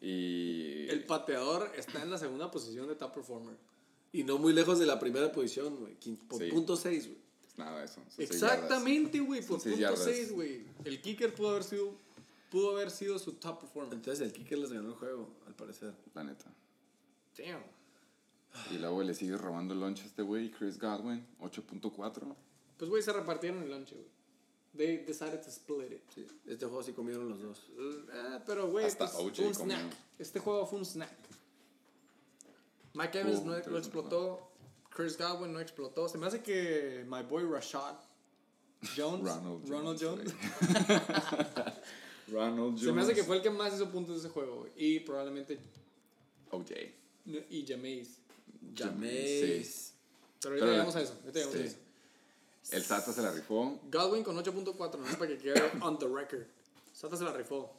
Y... 0.00 0.88
El 0.88 1.04
pateador 1.04 1.70
está 1.76 2.02
en 2.02 2.10
la 2.10 2.18
segunda 2.18 2.50
posición 2.50 2.88
de 2.88 2.94
top 2.94 3.14
performer. 3.14 3.56
Y 4.12 4.24
no 4.24 4.38
muy 4.38 4.52
lejos 4.52 4.78
de 4.78 4.86
la 4.86 4.98
primera 4.98 5.30
posición, 5.30 5.76
güey. 5.76 5.94
Por 6.28 6.42
Sí. 6.42 6.50
punto 6.50 6.76
6, 6.76 7.06
güey. 7.06 7.18
nada 7.56 7.78
de 7.80 7.84
eso. 7.84 8.00
Exactamente, 8.16 9.20
güey, 9.20 9.40
por 9.42 9.60
punto 9.62 9.78
yardas. 9.78 10.04
6, 10.04 10.32
güey. 10.32 10.64
El 10.84 11.00
kicker 11.02 11.34
pudo 11.34 11.50
haber 11.50 11.64
sido 11.64 11.94
pudo 12.50 12.70
haber 12.72 12.90
sido 12.90 13.18
su 13.18 13.34
top 13.34 13.60
performer. 13.60 13.94
Entonces 13.94 14.26
el 14.26 14.32
kicker 14.32 14.58
les 14.58 14.72
ganó 14.72 14.88
el 14.88 14.94
juego, 14.94 15.28
al 15.46 15.54
parecer. 15.54 15.94
La 16.14 16.24
neta. 16.24 16.46
Damn. 17.38 17.62
Y 18.72 18.78
luego 18.78 19.02
le 19.02 19.14
sigue 19.14 19.36
robando 19.36 19.74
el 19.74 19.80
lunch 19.80 20.00
a 20.00 20.06
este 20.06 20.22
güey, 20.22 20.50
Chris 20.50 20.78
Godwin, 20.78 21.24
8.4. 21.40 22.34
Pues 22.76 22.90
güey, 22.90 23.02
se 23.02 23.12
repartieron 23.12 23.62
el 23.62 23.70
lunch, 23.70 23.92
güey. 23.92 24.06
They 24.76 24.98
decided 24.98 25.42
to 25.42 25.50
split 25.50 25.90
it. 25.92 26.02
Sí, 26.14 26.26
este 26.46 26.64
juego 26.66 26.82
sí 26.82 26.92
comieron 26.92 27.28
los 27.28 27.42
dos. 27.42 27.58
Ah, 28.12 28.40
pero 28.46 28.70
güey, 28.70 28.86
Hasta 28.86 29.06
pues, 29.10 29.14
OJ 29.18 29.34
fue 29.34 29.46
un 29.46 29.54
comió. 29.54 29.76
snack. 29.76 29.92
Este 30.18 30.38
juego 30.38 30.66
fue 30.66 30.78
un 30.78 30.84
snack. 30.84 31.12
Mike 32.94 33.18
Evans 33.20 33.42
no, 33.44 33.58
no 33.58 33.78
explotó. 33.78 34.48
Chris 34.90 35.16
Godwin 35.18 35.52
no 35.52 35.60
explotó. 35.60 36.08
Se 36.08 36.18
me 36.18 36.26
hace 36.26 36.42
que 36.42 37.04
my 37.08 37.22
boy 37.22 37.44
Rashad 37.44 37.96
Jones, 38.96 39.22
Ronald 39.28 39.68
Ronald 39.68 40.00
Jones, 40.02 40.32
Jones, 40.32 41.02
Ronald 42.28 42.58
Jones. 42.78 42.80
se 42.82 42.92
me 42.92 43.02
hace 43.02 43.14
que 43.14 43.24
fue 43.24 43.36
el 43.36 43.42
que 43.42 43.50
más 43.50 43.74
hizo 43.74 43.90
puntos 43.90 44.14
de 44.14 44.20
ese 44.20 44.28
juego. 44.30 44.66
Y 44.76 45.00
probablemente 45.00 45.58
OJ. 46.50 46.70
y 47.50 47.64
Jameis. 47.66 48.18
Jameis. 48.74 49.94
Pero 50.40 50.54
ahorita 50.54 50.70
llegamos 50.72 50.96
a 50.96 51.02
eso. 51.02 51.12
Ahorita 51.24 51.32
llegamos 51.40 51.54
a 51.56 51.58
Sí. 51.58 51.64
eso. 51.66 51.76
El 52.72 52.82
Sata 52.82 53.12
se 53.12 53.22
la 53.22 53.32
rifó. 53.32 53.78
Godwin 53.90 54.22
con 54.22 54.36
8.4, 54.36 54.98
¿no? 54.98 55.18
Para 55.18 55.26
que 55.28 55.38
quede 55.38 55.62
on 55.82 55.98
the 55.98 56.06
record. 56.06 56.46
Sata 56.92 57.16
se 57.16 57.24
la 57.24 57.32
rifó. 57.32 57.72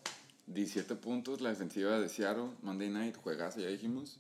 17 0.48 0.96
puntos 0.96 1.40
la 1.42 1.50
defensiva 1.50 2.00
de 2.00 2.10
Seattle. 2.10 2.50
Monday 2.62 2.90
Night, 2.90 3.16
juegazo, 3.18 3.60
ya 3.60 3.68
dijimos. 3.68 4.20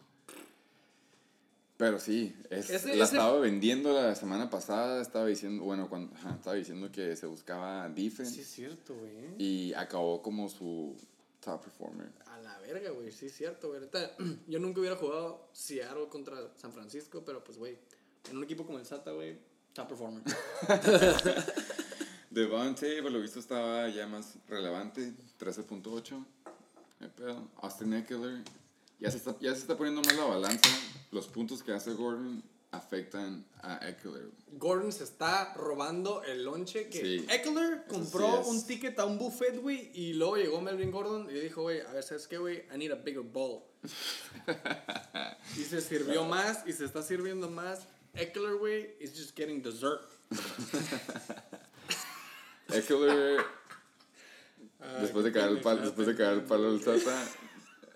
Pero 1.78 2.00
sí, 2.00 2.36
es, 2.52 2.70
Ese- 2.70 2.90
la 2.96 3.06
ese- 3.06 3.16
estaba 3.16 3.40
vendiendo 3.40 3.92
la 3.92 4.14
semana 4.16 4.50
pasada. 4.50 5.02
Estaba 5.02 5.26
diciendo, 5.26 5.64
bueno, 5.64 5.90
cuando, 5.90 6.16
estaba 6.16 6.56
diciendo 6.56 6.92
que 6.92 7.16
se 7.16 7.26
buscaba 7.26 7.90
defense. 7.90 8.34
Sí, 8.36 8.42
es 8.42 8.48
cierto, 8.48 8.94
güey. 8.96 9.36
Y 9.40 9.74
acabó 9.74 10.22
como 10.22 10.48
su 10.48 10.96
top 11.44 11.62
performer. 11.64 12.10
A 12.28 12.38
la 12.40 12.60
verga, 12.60 12.92
güey, 12.92 13.12
sí 13.12 13.26
es 13.26 13.36
cierto, 13.36 13.70
güey. 13.70 13.82
Yo 14.48 14.60
nunca 14.60 14.80
hubiera 14.80 14.96
jugado 14.96 15.48
Seattle 15.54 16.08
contra 16.08 16.38
San 16.56 16.72
Francisco, 16.72 17.24
pero 17.26 17.44
pues, 17.44 17.58
güey, 17.58 17.78
en 18.30 18.38
un 18.38 18.44
equipo 18.44 18.64
como 18.64 18.78
el 18.78 18.86
Sata, 18.86 19.12
güey, 19.12 19.38
top 19.74 19.90
performer. 19.90 20.24
Devante, 22.30 23.02
por 23.02 23.12
lo 23.12 23.20
visto, 23.20 23.40
estaba 23.40 23.90
ya 23.90 24.08
más 24.08 24.36
relevante. 24.48 25.14
13.8. 25.40 26.12
No 26.12 26.26
hay 27.02 27.10
pedo. 27.10 27.48
Austin 27.58 27.94
Eckler. 27.94 28.44
Ya 29.00 29.12
se, 29.12 29.18
está, 29.18 29.36
ya 29.40 29.54
se 29.54 29.62
está 29.62 29.76
poniendo 29.76 30.02
más 30.02 30.16
la 30.16 30.26
balanza. 30.26 30.70
Los 31.12 31.28
puntos 31.28 31.64
que 31.64 31.74
hace 31.74 31.94
Gordon 31.94 32.44
afectan 32.72 33.46
a 33.62 33.86
Eckler. 33.88 34.30
Gordon 34.54 34.94
se 34.94 35.04
está 35.04 35.54
robando 35.56 36.24
el 36.24 36.46
lonche 36.46 36.88
que 36.88 37.02
Sí. 37.02 37.26
Eckler 37.30 37.86
compró 37.88 38.44
sí 38.44 38.50
un 38.50 38.66
ticket 38.66 38.98
a 39.00 39.06
un 39.06 39.18
buffet, 39.18 39.60
güey, 39.60 39.92
y 39.94 40.14
luego 40.14 40.38
llegó 40.38 40.62
Melvin 40.62 40.92
Gordon 40.92 41.30
y 41.30 41.34
dijo, 41.40 41.64
güey, 41.64 41.82
a 41.82 41.92
ver, 41.92 42.04
¿sabes 42.04 42.28
qué, 42.28 42.38
güey? 42.38 42.64
I 42.74 42.78
need 42.78 42.92
a 42.92 42.96
bigger 42.96 43.24
bowl. 43.24 43.64
y 45.58 45.64
se 45.64 45.82
sirvió 45.82 46.24
más 46.24 46.66
y 46.66 46.74
se 46.74 46.86
está 46.86 47.02
sirviendo 47.04 47.50
más. 47.50 47.88
Eckler, 48.14 48.58
güey, 48.58 48.96
is 49.00 49.14
just 49.16 49.36
getting 49.36 49.62
dessert. 49.62 50.02
Eckler, 52.70 53.44
después 55.02 55.26
de 55.26 55.32
caer 55.32 55.50
el 55.50 55.62
palo, 55.62 55.82
después 55.82 56.08
de 56.08 56.16
caer 56.16 56.34
el 56.34 56.44
palo 56.44 56.72
del 56.72 56.84
Tata, 56.84 57.28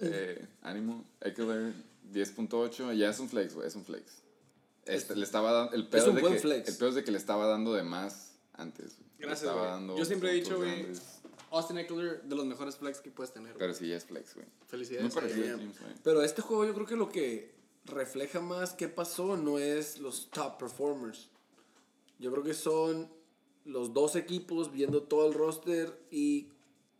eh, 0.01 0.45
ánimo. 0.61 1.05
Eckler, 1.21 1.73
10.8. 2.11 2.93
Ya 2.95 3.09
es 3.09 3.19
un 3.19 3.29
flex, 3.29 3.53
güey, 3.55 3.67
es 3.67 3.75
un 3.75 3.85
flex. 3.85 4.21
Este, 4.85 5.15
le 5.15 5.23
estaba 5.23 5.51
dando, 5.51 5.73
el 5.73 5.87
pedo, 5.87 6.09
un 6.09 6.15
de 6.15 6.21
buen 6.21 6.33
que, 6.33 6.39
flex. 6.39 6.69
el 6.69 6.77
pedo 6.77 6.89
es 6.89 6.95
de 6.95 7.03
que 7.03 7.11
le 7.11 7.17
estaba 7.17 7.47
dando 7.47 7.73
de 7.73 7.83
más 7.83 8.35
antes. 8.53 8.97
Gracias, 9.17 9.43
estaba 9.43 9.61
güey. 9.61 9.71
dando 9.71 9.97
Yo 9.97 10.05
siempre 10.05 10.31
he 10.31 10.33
dicho, 10.33 10.57
güey. 10.57 10.87
Austin 11.51 11.77
Eckler, 11.77 12.21
de 12.23 12.35
los 12.35 12.45
mejores 12.45 12.75
flex 12.75 12.99
que 12.99 13.11
puedes 13.11 13.33
tener. 13.33 13.55
Pero 13.57 13.73
sí, 13.73 13.87
ya 13.87 13.95
es 13.95 14.05
flex, 14.05 14.35
güey. 14.35 14.45
Muy 14.45 14.67
Felicidades. 14.67 15.13
parecido 15.13 15.45
a 15.45 15.57
James, 15.57 15.79
güey. 15.79 15.93
Pero 16.03 16.21
este 16.21 16.41
juego 16.41 16.65
yo 16.65 16.73
creo 16.73 16.85
que 16.85 16.95
lo 16.97 17.09
que 17.09 17.54
refleja 17.85 18.41
más 18.41 18.73
qué 18.73 18.87
pasó 18.87 19.37
no 19.37 19.59
es 19.59 19.99
los 19.99 20.29
top 20.31 20.57
performers. 20.57 21.29
Yo 22.19 22.31
creo 22.31 22.43
que 22.43 22.53
son 22.53 23.09
los 23.65 23.93
dos 23.93 24.15
equipos 24.15 24.71
viendo 24.71 25.03
todo 25.03 25.27
el 25.27 25.33
roster 25.33 25.99
y 26.11 26.49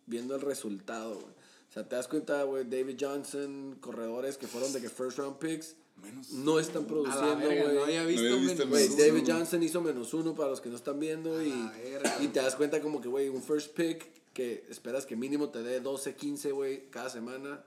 viendo 0.05 0.36
el 0.36 0.41
resultado, 0.41 1.15
güey. 1.15 1.33
O 1.69 1.73
sea, 1.75 1.88
te 1.88 1.95
das 1.95 2.07
cuenta, 2.07 2.43
güey, 2.43 2.63
David 2.63 2.97
Johnson, 2.99 3.77
corredores 3.81 4.38
que 4.38 4.47
fueron 4.47 4.71
de 4.73 4.81
que 4.81 4.89
first 4.89 5.17
round 5.17 5.38
picks, 5.38 5.75
Menos. 6.01 6.31
no 6.31 6.59
están 6.59 6.86
produciendo, 6.86 7.38
verga, 7.38 7.63
no 7.63 7.69
güey. 7.81 7.83
había 7.83 8.03
visto, 8.05 8.23
No 8.29 8.36
había 8.36 8.47
visto 8.47 8.65
menos 8.65 8.69
Güey, 8.69 8.83
menos 8.83 8.95
uno. 8.95 9.05
David 9.05 9.23
uno. 9.23 9.33
Johnson 9.38 9.63
hizo 9.63 9.81
menos 9.81 10.13
uno 10.13 10.36
para 10.36 10.49
los 10.49 10.61
que 10.61 10.69
no 10.69 10.75
están 10.75 10.99
viendo 10.99 11.41
y, 11.43 11.51
verga, 11.83 12.17
y 12.21 12.27
te 12.29 12.39
das 12.41 12.55
cuenta 12.55 12.81
como 12.81 13.01
que, 13.01 13.07
güey, 13.09 13.29
un 13.29 13.43
first 13.43 13.73
pick 13.75 14.09
que 14.33 14.65
esperas 14.69 15.05
que 15.05 15.15
mínimo 15.15 15.49
te 15.49 15.63
dé 15.63 15.79
12, 15.81 16.15
15, 16.15 16.51
güey, 16.51 16.89
cada 16.89 17.09
semana, 17.09 17.63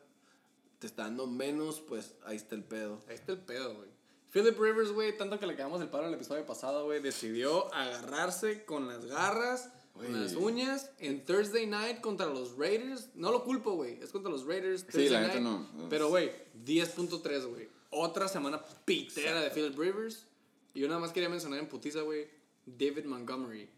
te 0.78 0.86
está 0.86 1.04
dando 1.04 1.26
menos, 1.26 1.80
pues 1.80 2.14
ahí 2.24 2.36
está 2.36 2.54
el 2.54 2.64
pedo. 2.64 3.00
Ahí 3.08 3.14
está 3.14 3.32
el 3.32 3.38
pedo, 3.40 3.74
güey. 3.74 3.88
Philip 4.32 4.58
Rivers, 4.58 4.92
güey, 4.92 5.16
tanto 5.16 5.38
que 5.38 5.46
le 5.46 5.56
quedamos 5.56 5.80
el 5.80 5.88
paro 5.88 6.06
el 6.06 6.14
episodio 6.14 6.44
pasado, 6.44 6.84
güey, 6.84 7.00
decidió 7.00 7.72
agarrarse 7.74 8.64
con 8.66 8.86
las 8.86 9.06
garras, 9.06 9.70
con 9.94 10.06
Güey. 10.06 10.20
las 10.20 10.34
uñas, 10.34 10.90
en 10.98 11.24
Thursday 11.24 11.66
Night 11.66 12.00
contra 12.00 12.26
los 12.26 12.56
Raiders. 12.56 13.08
No 13.14 13.32
lo 13.32 13.42
culpo, 13.42 13.72
güey, 13.74 13.98
es 14.02 14.10
contra 14.10 14.30
los 14.30 14.44
Raiders. 14.44 14.84
Thursday 14.84 15.08
la 15.08 15.20
neta 15.22 15.40
no. 15.40 15.66
Pero, 15.88 16.08
güey, 16.10 16.30
10.3, 16.64 17.46
güey. 17.48 17.68
Otra 17.90 18.28
semana 18.28 18.62
pitera 18.84 19.40
de 19.40 19.50
Philip 19.50 19.76
Rivers. 19.78 20.26
Y 20.74 20.80
yo 20.80 20.88
nada 20.88 21.00
más 21.00 21.10
quería 21.12 21.30
mencionar 21.30 21.58
en 21.58 21.66
putiza, 21.68 22.02
güey, 22.02 22.28
David 22.66 23.06
Montgomery. 23.06 23.68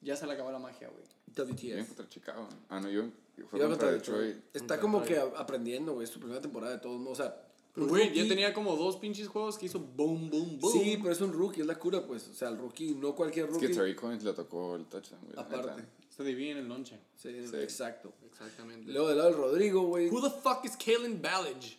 Ya 0.00 0.14
se 0.16 0.26
le 0.26 0.32
acabó 0.34 0.52
la 0.52 0.60
magia, 0.60 0.88
güey. 0.88 1.04
WTF. 1.34 1.86
contra 1.88 2.08
Chicago. 2.08 2.48
Ah, 2.68 2.80
no, 2.80 2.88
yo. 2.88 3.06
Fue 3.44 3.58
contra 3.60 3.68
contra 3.68 3.90
Detroit. 3.92 4.20
Detroit. 4.36 4.44
Está 4.54 4.58
Contra 4.78 4.80
como 4.80 5.02
que 5.04 5.14
Detroit. 5.14 5.34
aprendiendo, 5.36 5.92
güey, 5.94 6.04
es 6.04 6.10
su 6.10 6.18
primera 6.20 6.40
temporada 6.40 6.72
de 6.72 6.78
todos 6.80 6.98
modos. 7.00 7.20
O 7.20 7.22
sea, 7.22 7.42
Güey, 7.78 8.14
ya 8.14 8.26
tenía 8.26 8.54
como 8.54 8.74
dos 8.74 8.96
pinches 8.96 9.28
juegos 9.28 9.58
que 9.58 9.66
hizo 9.66 9.78
boom, 9.78 10.30
boom, 10.30 10.58
boom. 10.58 10.72
Sí, 10.72 10.96
pero 10.96 11.12
es 11.12 11.20
un 11.20 11.30
rookie, 11.34 11.60
es 11.60 11.66
la 11.66 11.78
cura, 11.78 12.06
pues. 12.06 12.26
O 12.28 12.32
sea, 12.32 12.48
el 12.48 12.56
rookie, 12.56 12.94
no 12.94 13.14
cualquier 13.14 13.44
Es 13.46 13.52
rookie. 13.52 13.66
que 13.68 13.74
Terry 13.74 13.94
Coins 13.94 14.24
le 14.24 14.32
tocó 14.32 14.76
el 14.76 14.86
touchdown, 14.86 15.20
güey. 15.26 15.38
aparte. 15.38 15.84
Se 16.08 16.24
divide 16.24 16.52
en 16.52 16.56
el 16.58 16.68
lonche. 16.68 16.98
Sí, 17.14 17.46
Sí. 17.46 17.56
exacto. 17.56 18.14
Exactamente. 18.24 18.90
Luego 18.90 19.08
del 19.08 19.18
lado 19.18 19.28
del 19.30 19.38
Rodrigo, 19.38 19.82
güey. 19.82 20.08
Who 20.08 20.22
the 20.22 20.30
fuck 20.40 20.64
is 20.64 20.74
Kalen 20.74 21.20
Ballage? 21.20 21.76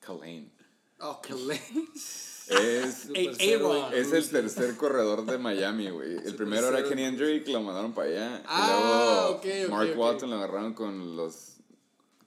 Kalane. 0.00 0.50
Oh, 0.98 1.20
Kalen. 1.22 1.60
Es, 2.48 3.08
es 3.14 4.12
el 4.12 4.30
tercer 4.30 4.76
corredor 4.76 5.24
de 5.26 5.38
Miami, 5.38 5.90
güey. 5.90 6.12
El 6.12 6.18
Super 6.18 6.36
primero 6.36 6.68
era. 6.68 6.88
Kenny 6.88 7.16
Drake, 7.16 7.50
lo 7.50 7.60
mandaron 7.60 7.92
para 7.92 8.08
allá. 8.08 8.42
Ah, 8.46 9.38
y 9.42 9.46
luego 9.46 9.74
Mark. 9.74 9.98
Walton 9.98 10.30
lo 10.30 10.36
agarraron 10.36 10.74
con 10.74 11.16
los. 11.16 11.56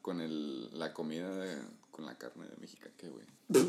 con 0.01 0.22
el, 0.22 0.78
la 0.78 0.93
comida 0.93 1.34
de. 1.36 1.57
con 1.91 2.05
la 2.05 2.17
carne 2.17 2.47
de 2.47 2.57
México, 2.57 2.89
¿qué, 2.97 3.09
güey? 3.09 3.26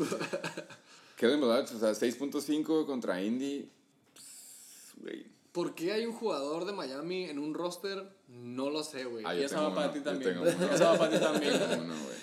Kevin 1.17 1.39
Ballage, 1.41 1.75
o 1.75 1.79
sea, 1.79 1.91
6.5 1.91 2.85
contra 2.85 3.21
Indy. 3.21 3.69
Pss, 4.15 4.93
Güey. 4.97 5.25
¿Por 5.51 5.75
qué 5.75 5.91
hay 5.91 6.05
un 6.05 6.13
jugador 6.13 6.65
de 6.65 6.71
Miami 6.71 7.25
en 7.25 7.37
un 7.37 7.53
roster? 7.53 8.07
No 8.27 8.69
lo 8.69 8.83
sé, 8.83 9.03
güey. 9.03 9.25
Ah, 9.27 9.35
y 9.35 9.45
va 9.53 9.75
para 9.75 9.91
ti 9.91 9.99
también. 9.99 10.39
Esa 10.47 10.91
va 10.91 10.97
para 10.97 11.11
ti 11.11 11.19
también. 11.19 11.53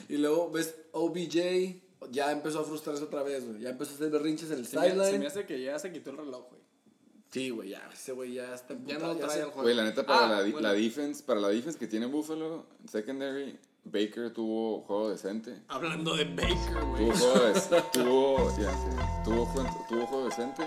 Y 0.09 0.17
luego 0.17 0.51
ves 0.51 0.75
OBJ, 0.93 1.81
ya 2.11 2.31
empezó 2.33 2.61
a 2.61 2.65
frustrarse 2.65 3.03
otra 3.05 3.23
vez, 3.23 3.47
güey. 3.47 3.61
Ya 3.61 3.71
empezó 3.71 3.93
a 3.93 3.95
hacer 3.95 4.11
berrinches 4.11 4.51
en 4.51 4.59
el 4.59 4.67
Se 4.67 4.77
me, 4.79 4.89
se 4.89 4.95
me 4.95 5.05
sideline. 5.05 5.27
hace 5.27 5.47
que 5.47 5.61
ya 5.63 5.79
se 5.79 5.93
quitó 5.93 6.11
el 6.11 6.19
reloj, 6.19 6.49
güey. 6.51 6.63
Sí, 7.31 7.51
güey, 7.51 7.71
ya. 7.71 7.89
Ese 7.93 8.13
güey 8.13 8.33
ya 8.35 8.55
está 8.55 8.75
Ya 8.75 8.95
emputado, 8.95 9.13
no 9.15 9.19
trae 9.21 9.31
se- 9.33 9.39
el 9.41 9.45
juego. 9.47 9.63
Güey, 9.63 9.75
la 9.75 9.85
neta, 9.85 10.07
para 10.07 10.25
Ah, 10.25 10.29
la, 10.29 10.41
bueno. 10.51 10.61
la 10.61 10.73
defense, 10.73 11.23
para 11.23 11.41
la 11.41 11.49
defense 11.49 11.79
que 11.79 11.87
tiene 11.87 12.07
Buffalo, 12.07 12.65
secondary, 12.91 13.59
Baker 13.85 14.33
tuvo 14.33 14.81
juego 14.83 15.11
decente. 15.11 15.63
Hablando 15.69 16.17
de 16.17 16.25
Baker, 16.25 16.85
güey. 16.87 17.05
Tuvo 17.05 17.13
juego, 17.13 17.45
de- 17.45 17.83
tuvo, 17.93 18.59
ya, 18.59 18.73
sí, 18.73 18.89
tuvo, 19.25 19.47
jue- 19.47 19.89
tuvo 19.89 20.07
juego 20.07 20.25
decente, 20.27 20.65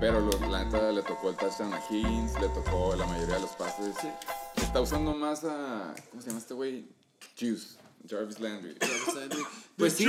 pero 0.00 0.20
lo- 0.20 0.48
la 0.50 0.64
neta 0.64 0.92
le 0.92 1.02
tocó 1.02 1.30
el 1.30 1.36
touchdown 1.36 1.72
a 1.72 1.80
Higgins, 1.90 2.40
le 2.40 2.48
tocó 2.48 2.94
la 2.96 3.06
mayoría 3.06 3.34
de 3.36 3.40
los 3.42 3.50
pases. 3.52 3.94
Sí. 4.00 4.08
Está 4.56 4.80
usando 4.80 5.14
más 5.14 5.44
a, 5.44 5.94
¿cómo 6.10 6.22
se 6.22 6.28
llama 6.28 6.38
este 6.40 6.54
güey? 6.54 6.86
Juice, 7.38 7.76
Jarvis 8.08 8.40
Landry. 8.40 8.74
Pues 9.76 9.94
sí, 9.94 10.06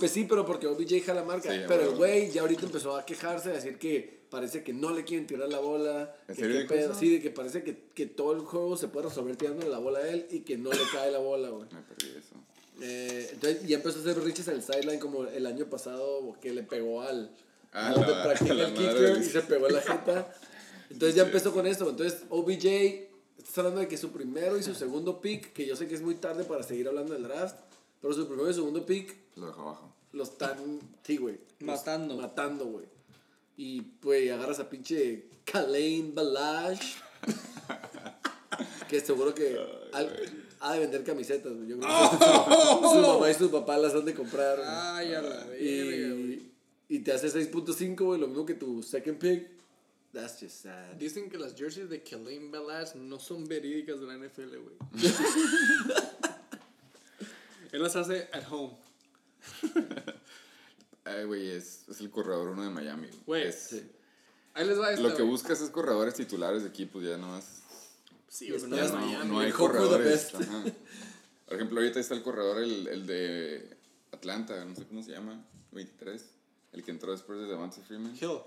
pues 0.00 0.10
sí, 0.10 0.26
pero 0.28 0.44
porque 0.44 0.66
OBJ 0.66 1.02
jala 1.06 1.22
marca. 1.22 1.50
Sí, 1.50 1.60
pero 1.68 1.82
el 1.90 1.96
güey 1.96 2.30
ya 2.32 2.42
ahorita 2.42 2.66
empezó 2.66 2.96
a 2.96 3.06
quejarse, 3.06 3.50
a 3.50 3.52
decir 3.52 3.78
que 3.78 4.24
parece 4.28 4.64
que 4.64 4.72
no 4.72 4.92
le 4.92 5.04
quieren 5.04 5.26
tirar 5.26 5.48
la 5.48 5.60
bola. 5.60 6.14
¿En 6.28 6.34
que 6.34 6.40
serio 6.42 6.56
qué 6.56 6.62
dijo 6.62 6.74
pedo. 6.74 6.90
eso? 6.90 7.00
Sí, 7.00 7.08
de 7.10 7.22
que 7.22 7.30
parece 7.30 7.62
que, 7.62 7.84
que 7.94 8.06
todo 8.06 8.32
el 8.32 8.40
juego 8.40 8.76
se 8.76 8.88
puede 8.88 9.08
resolver 9.08 9.36
tirándole 9.36 9.70
la 9.70 9.78
bola 9.78 10.00
a 10.00 10.08
él 10.08 10.26
y 10.30 10.40
que 10.40 10.58
no 10.58 10.70
le 10.70 10.80
cae 10.92 11.10
la 11.12 11.20
bola, 11.20 11.48
güey. 11.50 11.68
Me 11.72 11.80
perdí 11.82 12.10
eso. 12.18 12.34
Eh, 12.82 13.30
entonces 13.32 13.66
ya 13.66 13.76
empezó 13.76 13.98
a 13.98 14.02
hacer 14.02 14.14
berrinches 14.16 14.48
en 14.48 14.54
el 14.54 14.62
sideline 14.62 14.98
como 14.98 15.24
el 15.24 15.46
año 15.46 15.66
pasado 15.70 16.36
que 16.42 16.52
le 16.52 16.64
pegó 16.64 17.02
al 17.02 17.30
Ah, 17.72 17.88
a 17.96 18.00
la- 18.00 18.24
la 18.54 18.64
el 18.68 18.74
kicker 18.74 19.16
y 19.18 19.24
se 19.24 19.40
pegó 19.42 19.68
en 19.68 19.74
la 19.74 19.80
jeta. 19.80 20.34
Entonces 20.90 21.14
ya 21.14 21.22
empezó 21.22 21.52
con 21.52 21.66
esto. 21.68 21.88
Entonces 21.88 22.22
OBJ, 22.30 23.13
estás 23.44 23.58
hablando 23.58 23.80
de 23.80 23.88
que 23.88 23.96
su 23.96 24.10
primero 24.10 24.58
y 24.58 24.62
su 24.62 24.74
segundo 24.74 25.20
pick, 25.20 25.52
que 25.52 25.66
yo 25.66 25.76
sé 25.76 25.86
que 25.86 25.94
es 25.94 26.02
muy 26.02 26.16
tarde 26.16 26.44
para 26.44 26.62
seguir 26.62 26.88
hablando 26.88 27.12
del 27.14 27.22
draft, 27.24 27.56
pero 28.00 28.12
su 28.14 28.26
primero 28.26 28.50
y 28.50 28.54
segundo 28.54 28.84
pick 28.84 29.14
Lo 29.36 29.46
dejo 29.46 29.60
abajo. 29.62 29.94
lo 30.12 30.22
están, 30.24 30.80
sí, 31.04 31.16
güey. 31.16 31.38
los- 31.60 31.66
Matando. 31.66 32.16
Matando, 32.16 32.64
güey. 32.66 32.86
Y, 33.56 33.82
güey, 34.02 34.30
agarras 34.30 34.58
a 34.60 34.68
pinche 34.68 35.28
Kalain 35.44 36.14
Balaj. 36.14 36.78
que 38.88 39.00
seguro 39.00 39.34
que 39.34 39.56
al- 39.92 40.16
ha 40.60 40.72
de 40.74 40.80
vender 40.80 41.04
camisetas, 41.04 41.52
güey. 41.54 41.68
Yo 41.68 41.78
creo 41.78 41.90
que 42.10 42.16
su, 42.16 42.94
su 42.94 43.00
mamá 43.00 43.30
y 43.30 43.34
su 43.34 43.50
papá 43.50 43.76
las 43.78 43.94
han 43.94 44.04
de 44.04 44.14
comprar. 44.14 44.56
güey. 44.56 44.68
Ay, 44.70 45.14
a 45.14 45.22
la 45.22 45.44
verga, 45.44 45.56
y, 45.60 46.52
y 46.88 46.98
te 47.00 47.12
hace 47.12 47.28
6.5, 47.28 48.04
güey, 48.04 48.20
lo 48.20 48.28
mismo 48.28 48.44
que 48.46 48.54
tu 48.54 48.82
second 48.82 49.18
pick. 49.18 49.48
That's 50.14 50.40
just 50.40 50.62
sad. 50.62 50.94
Dicen 50.96 51.28
que 51.28 51.36
las 51.38 51.54
jerseys 51.56 51.90
de 51.90 52.02
Kelaine 52.02 52.50
Balazs 52.50 52.94
no 52.94 53.18
son 53.18 53.44
verídicas 53.46 53.98
de 54.00 54.06
la 54.06 54.16
NFL, 54.16 54.56
güey. 54.58 54.76
Él 57.72 57.82
las 57.82 57.96
hace 57.96 58.28
at 58.32 58.44
home. 58.50 58.76
Ay, 61.04 61.24
güey, 61.24 61.50
es, 61.50 61.88
es 61.88 62.00
el 62.00 62.10
corredor 62.10 62.48
uno 62.48 62.62
de 62.62 62.70
Miami. 62.70 63.08
güey. 63.26 63.48
Es- 63.48 63.66
Sí. 63.70 63.90
Ahí 64.56 64.64
les 64.68 64.78
va 64.78 64.90
esta, 64.92 65.02
Lo 65.02 65.08
que 65.10 65.22
güey. 65.22 65.28
buscas 65.30 65.60
es 65.60 65.68
corredores 65.70 66.14
titulares 66.14 66.62
de 66.62 66.68
equipos, 66.68 67.02
ya 67.02 67.16
nomás. 67.18 67.62
Sí, 68.28 68.50
güey, 68.50 68.60
Ya 68.62 68.68
no 68.68 68.76
es 68.78 68.92
no, 68.92 68.98
Miami. 69.00 69.28
no 69.30 69.40
hay 69.40 69.50
corredores. 69.50 70.30
Por 70.30 71.54
ejemplo, 71.56 71.80
ahorita 71.80 71.98
está 71.98 72.14
el 72.14 72.22
corredor, 72.22 72.58
el, 72.62 72.86
el 72.86 73.04
de 73.06 73.76
Atlanta, 74.12 74.64
no 74.64 74.76
sé 74.76 74.86
cómo 74.86 75.02
se 75.02 75.10
llama, 75.10 75.44
23. 75.72 76.24
El 76.72 76.84
que 76.84 76.92
entró 76.92 77.10
después 77.10 77.40
de 77.40 77.46
Devontae 77.46 77.82
Freeman. 77.82 78.14
Hill. 78.16 78.38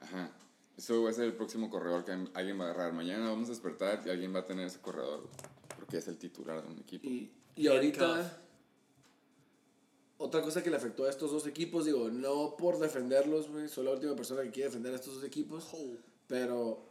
Ajá. 0.00 0.30
Eso 0.76 1.02
va 1.02 1.10
a 1.10 1.12
ser 1.12 1.24
el 1.24 1.34
próximo 1.34 1.70
corredor 1.70 2.04
que 2.04 2.12
alguien 2.34 2.60
va 2.60 2.66
a 2.66 2.70
agarrar. 2.70 2.92
Mañana 2.92 3.30
vamos 3.30 3.48
a 3.48 3.52
despertar 3.52 4.02
y 4.04 4.10
alguien 4.10 4.34
va 4.34 4.40
a 4.40 4.44
tener 4.44 4.66
ese 4.66 4.80
corredor. 4.80 5.28
Porque 5.78 5.98
es 5.98 6.08
el 6.08 6.18
titular 6.18 6.62
de 6.62 6.68
un 6.68 6.78
equipo. 6.78 7.08
Y, 7.08 7.32
y 7.54 7.66
ahorita, 7.68 8.42
otra 10.18 10.42
cosa 10.42 10.62
que 10.62 10.70
le 10.70 10.76
afectó 10.76 11.04
a 11.04 11.10
estos 11.10 11.30
dos 11.30 11.46
equipos, 11.46 11.86
digo, 11.86 12.10
no 12.10 12.56
por 12.56 12.78
defenderlos, 12.78 13.48
güey, 13.48 13.68
soy 13.68 13.84
la 13.84 13.92
última 13.92 14.14
persona 14.14 14.42
que 14.42 14.50
quiere 14.50 14.68
defender 14.68 14.92
a 14.92 14.96
estos 14.96 15.14
dos 15.14 15.24
equipos, 15.24 15.70
pero 16.26 16.86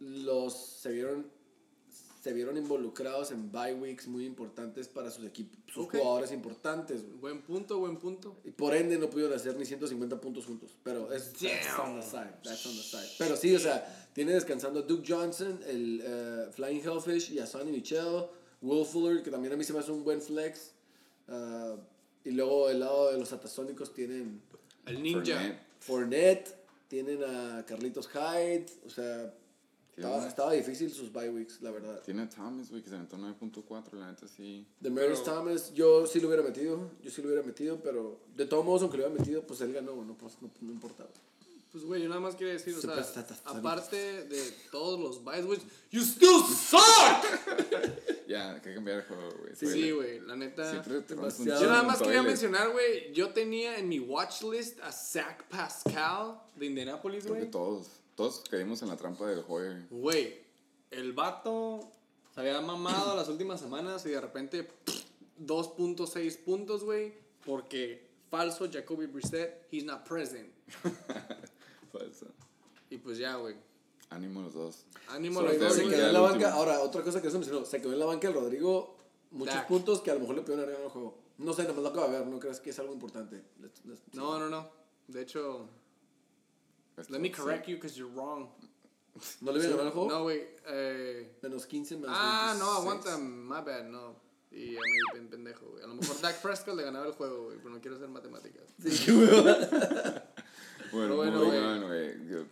los 0.00 0.54
se 0.54 0.90
vieron 0.90 1.26
se 2.22 2.32
vieron 2.32 2.56
involucrados 2.56 3.32
en 3.32 3.50
bye 3.50 3.74
weeks 3.74 4.06
muy 4.06 4.24
importantes 4.24 4.86
para 4.86 5.10
sus 5.10 5.24
equipos, 5.26 5.58
sus 5.66 5.88
jugadores 5.88 6.30
importantes. 6.30 7.02
Buen 7.20 7.42
punto, 7.42 7.80
buen 7.80 7.96
punto. 7.96 8.36
Y 8.44 8.52
por 8.52 8.76
ende 8.76 8.96
no 8.96 9.10
pudieron 9.10 9.34
hacer 9.34 9.56
ni 9.56 9.64
150 9.64 10.20
puntos 10.20 10.46
juntos. 10.46 10.70
Pero 10.84 11.12
es 11.12 11.32
that's 11.32 11.66
Damn. 11.76 11.80
on 11.80 12.00
the 12.00 12.06
side. 12.06 12.32
That's 12.44 12.64
on 12.64 12.76
the 12.76 12.82
side. 12.82 13.08
Pero 13.18 13.36
sí, 13.36 13.52
o 13.56 13.58
sea, 13.58 14.08
tiene 14.12 14.34
descansando 14.34 14.78
a 14.78 14.82
Duke 14.82 15.04
Johnson, 15.04 15.58
el 15.66 16.00
eh, 16.04 16.46
Flying 16.52 16.80
Hellfish 16.80 17.32
y 17.32 17.40
a 17.40 17.46
Sonny 17.46 17.72
Michel, 17.72 18.26
Will 18.60 18.86
Fuller, 18.86 19.24
que 19.24 19.30
también 19.32 19.54
a 19.54 19.56
mí 19.56 19.64
se 19.64 19.72
me 19.72 19.80
hace 19.80 19.90
un 19.90 20.04
buen 20.04 20.22
flex. 20.22 20.74
Ah, 21.26 21.74
y 22.24 22.30
luego 22.30 22.70
el 22.70 22.78
lado 22.78 23.10
de 23.10 23.18
los 23.18 23.32
atasónicos 23.32 23.92
tienen 23.92 24.40
El 24.86 25.02
ninja. 25.02 25.24
Fournette. 25.24 25.58
Fournette, 25.80 26.54
tienen 26.86 27.24
a 27.24 27.66
Carlitos 27.66 28.08
Hyde. 28.08 28.66
O 28.86 28.90
sea, 28.90 29.34
estaba, 30.08 30.28
estaba 30.28 30.52
difícil 30.52 30.92
sus 30.92 31.12
bye 31.12 31.30
weeks, 31.30 31.60
la 31.62 31.70
verdad. 31.70 32.00
Tiene 32.04 32.26
Thomas, 32.26 32.70
güey, 32.70 32.82
que 32.82 32.88
se 32.88 32.94
aventó 32.96 33.16
9.4, 33.16 33.92
la 33.94 34.10
neta 34.10 34.26
sí. 34.28 34.66
De 34.80 34.90
Maris 34.90 35.20
Pero- 35.20 35.36
Thomas, 35.36 35.72
yo 35.74 36.06
sí 36.06 36.20
lo 36.20 36.28
hubiera 36.28 36.42
metido. 36.42 36.90
Yo 37.02 37.10
sí 37.10 37.22
lo 37.22 37.28
hubiera 37.28 37.42
metido, 37.44 37.78
pero 37.82 38.18
de 38.36 38.46
todos 38.46 38.64
modos, 38.64 38.82
aunque 38.82 38.98
lo 38.98 39.04
hubiera 39.06 39.18
metido, 39.20 39.42
pues 39.42 39.60
él 39.60 39.72
ganó, 39.72 39.94
no, 40.04 40.14
pues, 40.18 40.34
no, 40.40 40.50
no 40.60 40.72
importaba. 40.72 41.10
Pues, 41.70 41.84
güey, 41.84 42.02
yo 42.02 42.08
nada 42.10 42.20
más 42.20 42.34
quería 42.34 42.52
decir, 42.52 42.74
o 42.76 42.80
sea, 42.82 43.02
aparte 43.46 43.96
de 44.24 44.52
todos 44.70 45.00
los 45.00 45.24
bytes, 45.24 45.46
güey, 45.46 45.58
you 45.90 46.02
still 46.02 46.42
suck. 46.42 46.80
Ya, 48.28 48.54
hay 48.54 48.60
que 48.62 48.72
cambiar 48.74 48.98
el 49.00 49.04
juego, 49.04 49.30
güey. 49.42 49.54
Sí, 49.54 49.66
Fue- 49.66 49.92
güey, 49.92 50.20
la 50.20 50.36
neta. 50.36 50.70
Siempre 50.70 51.00
te 51.02 51.14
rompes 51.14 51.38
un 51.38 51.44
demasiado. 51.44 51.60
Yo 51.62 51.68
nada 51.68 51.82
más 51.82 52.00
quería 52.00 52.22
mencionar, 52.22 52.70
güey, 52.70 53.12
yo 53.12 53.30
tenía 53.30 53.76
en 53.78 53.88
mi 53.90 53.98
watch 54.00 54.42
list 54.44 54.78
a 54.80 54.90
Zach 54.90 55.42
Pascal 55.50 56.40
de 56.56 56.66
Indianapolis, 56.66 57.26
güey. 57.26 57.50
todos, 57.50 57.88
todos 58.14 58.40
caímos 58.50 58.82
en 58.82 58.88
la 58.88 58.96
trampa 58.96 59.26
del 59.26 59.42
juego. 59.42 59.74
Güey, 59.90 60.40
el 60.90 61.12
vato 61.12 61.80
se 62.34 62.40
había 62.40 62.60
mamado 62.60 63.14
las 63.16 63.28
últimas 63.28 63.60
semanas 63.60 64.04
y 64.06 64.10
de 64.10 64.20
repente 64.20 64.64
pff, 64.64 65.04
2.6 65.40 66.38
puntos, 66.44 66.84
güey, 66.84 67.14
porque 67.44 68.06
falso 68.30 68.68
Jacoby 68.70 69.06
Brissett, 69.06 69.66
he's 69.70 69.84
not 69.84 70.06
present. 70.06 70.48
Falso. 71.92 72.26
Y 72.90 72.98
pues 72.98 73.18
ya, 73.18 73.36
güey. 73.36 73.54
Ánimo 74.10 74.42
los 74.42 74.52
dos. 74.54 74.84
Ánimo 75.08 75.40
los 75.42 75.58
dos, 75.58 75.74
se 75.74 75.82
quedó 75.82 75.92
en 75.94 76.00
el 76.06 76.12
la 76.12 76.22
último. 76.22 76.40
banca. 76.44 76.54
Ahora, 76.54 76.80
otra 76.80 77.02
cosa 77.02 77.20
que 77.22 77.30
se 77.30 77.38
mencionó, 77.38 77.64
se 77.64 77.80
quedó 77.80 77.92
en 77.92 77.98
la 77.98 78.06
banca 78.06 78.28
el 78.28 78.34
Rodrigo 78.34 78.96
muchos 79.30 79.54
Dak. 79.54 79.68
puntos 79.68 80.00
que 80.02 80.10
a 80.10 80.14
lo 80.14 80.20
mejor 80.20 80.36
le 80.36 80.42
pudieron 80.42 80.64
agregar 80.64 80.84
al 80.84 80.90
juego. 80.90 81.18
No 81.38 81.52
sé, 81.54 81.64
nomás 81.64 81.82
lo 81.82 81.88
acabo 81.88 82.06
de 82.08 82.18
ver, 82.18 82.26
no 82.26 82.38
creas 82.38 82.60
que 82.60 82.70
es 82.70 82.78
algo 82.78 82.92
importante. 82.92 83.42
Let's- 83.60 83.82
let's- 83.86 84.00
No, 84.12 84.38
no, 84.38 84.48
no. 84.50 84.68
De 85.08 85.22
hecho, 85.22 85.68
Let 86.96 87.18
me 87.18 87.28
sí. 87.28 87.34
correct 87.34 87.66
you 87.68 87.76
because 87.76 87.96
you're 87.98 88.12
wrong. 88.14 88.48
¿No 89.40 89.52
le 89.52 89.58
viene 89.58 89.74
a 89.74 89.76
ganar 89.76 89.86
el 89.86 89.92
juego? 89.92 90.08
No, 90.10 90.22
güey. 90.22 90.42
Eh, 90.68 91.36
Menos 91.42 91.66
15 91.66 91.96
más 91.98 92.10
ah, 92.12 92.54
no, 92.58 92.82
26. 92.82 93.12
aguanta. 93.12 93.18
My 93.18 93.64
bad, 93.64 93.84
no. 93.90 94.16
Y 94.50 94.70
di 94.72 94.76
pen- 95.12 95.28
pendejo, 95.28 95.66
güey. 95.66 95.82
A 95.82 95.86
lo 95.86 95.94
mejor 95.94 96.20
Dak 96.20 96.40
Prescott 96.42 96.76
le 96.76 96.82
ganaba 96.82 97.06
el 97.06 97.12
juego, 97.12 97.44
güey, 97.44 97.58
pero 97.58 97.70
no 97.70 97.80
quiero 97.80 97.96
hacer 97.96 98.08
matemáticas. 98.08 98.64
Sí, 98.82 99.10
güey. 99.12 99.28
Bueno, 100.92 101.16
Bueno, 101.16 101.44
muy 101.44 101.46
güey. 101.46 101.80
güey. 102.18 102.28
Yo- 102.28 102.44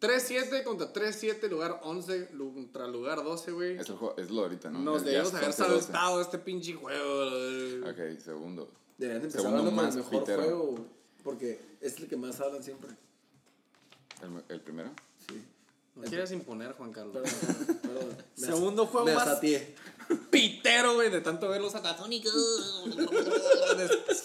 3-7 0.00 0.62
contra 0.64 0.92
3-7, 0.92 1.48
lugar 1.48 1.80
11 1.82 2.28
lu- 2.34 2.52
contra 2.52 2.86
lugar 2.86 3.24
12, 3.24 3.52
güey. 3.52 3.78
Es, 3.78 3.88
el 3.88 3.96
juego- 3.96 4.14
es 4.18 4.30
lo 4.30 4.42
ahorita, 4.42 4.70
¿no? 4.70 4.80
Nos 4.80 5.02
Ya 5.02 5.10
debemos 5.10 5.28
es 5.30 5.34
haber 5.36 5.50
11-12. 5.50 5.80
saltado 5.82 6.20
este 6.20 6.38
pinche 6.38 6.74
juego. 6.74 7.30
güey. 7.30 7.80
Ok, 7.82 8.20
segundo. 8.20 8.70
Deberían 8.98 9.22
de 9.22 9.26
empezar 9.28 9.40
Segundo 9.42 9.58
hablando 9.60 9.70
por 9.70 9.80
el 9.80 9.86
más 9.86 9.96
mejor 9.96 10.20
pitero. 10.20 10.42
juego, 10.42 10.64
güey, 10.72 10.82
porque 11.24 11.60
es 11.80 11.96
el 11.98 12.08
que 12.08 12.16
más 12.16 12.38
hablan 12.40 12.62
siempre. 12.62 12.90
¿El, 14.22 14.42
el 14.48 14.60
primero? 14.60 14.90
Sí. 15.28 15.42
No 15.94 16.02
quieras 16.02 16.30
imponer, 16.32 16.72
Juan 16.72 16.92
Carlos. 16.92 17.14
Perdón, 17.14 17.78
perdón. 17.82 18.16
Me 18.36 18.46
Segundo 18.46 18.86
juego 18.86 19.06
me 19.06 19.14
más- 19.14 19.40
pitero, 20.30 20.94
güey, 20.94 21.10
de 21.10 21.20
tanto 21.20 21.48
ver 21.48 21.60
los 21.60 21.74
atatónicos. 21.74 22.84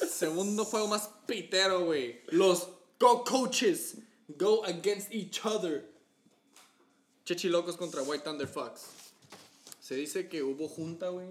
Segundo 0.09 0.65
juego 0.65 0.87
más 0.87 1.09
pitero, 1.25 1.85
güey. 1.85 2.21
Los 2.27 2.67
Go 2.99 3.23
Coaches 3.23 3.95
go 4.27 4.63
against 4.65 5.11
each 5.11 5.45
other. 5.45 5.89
Chechilocos 7.25 7.77
contra 7.77 8.01
White 8.03 8.23
Thunder 8.23 8.47
Fox. 8.47 8.81
Se 9.79 9.95
dice 9.95 10.27
que 10.27 10.43
hubo 10.43 10.67
junta, 10.67 11.09
güey, 11.09 11.29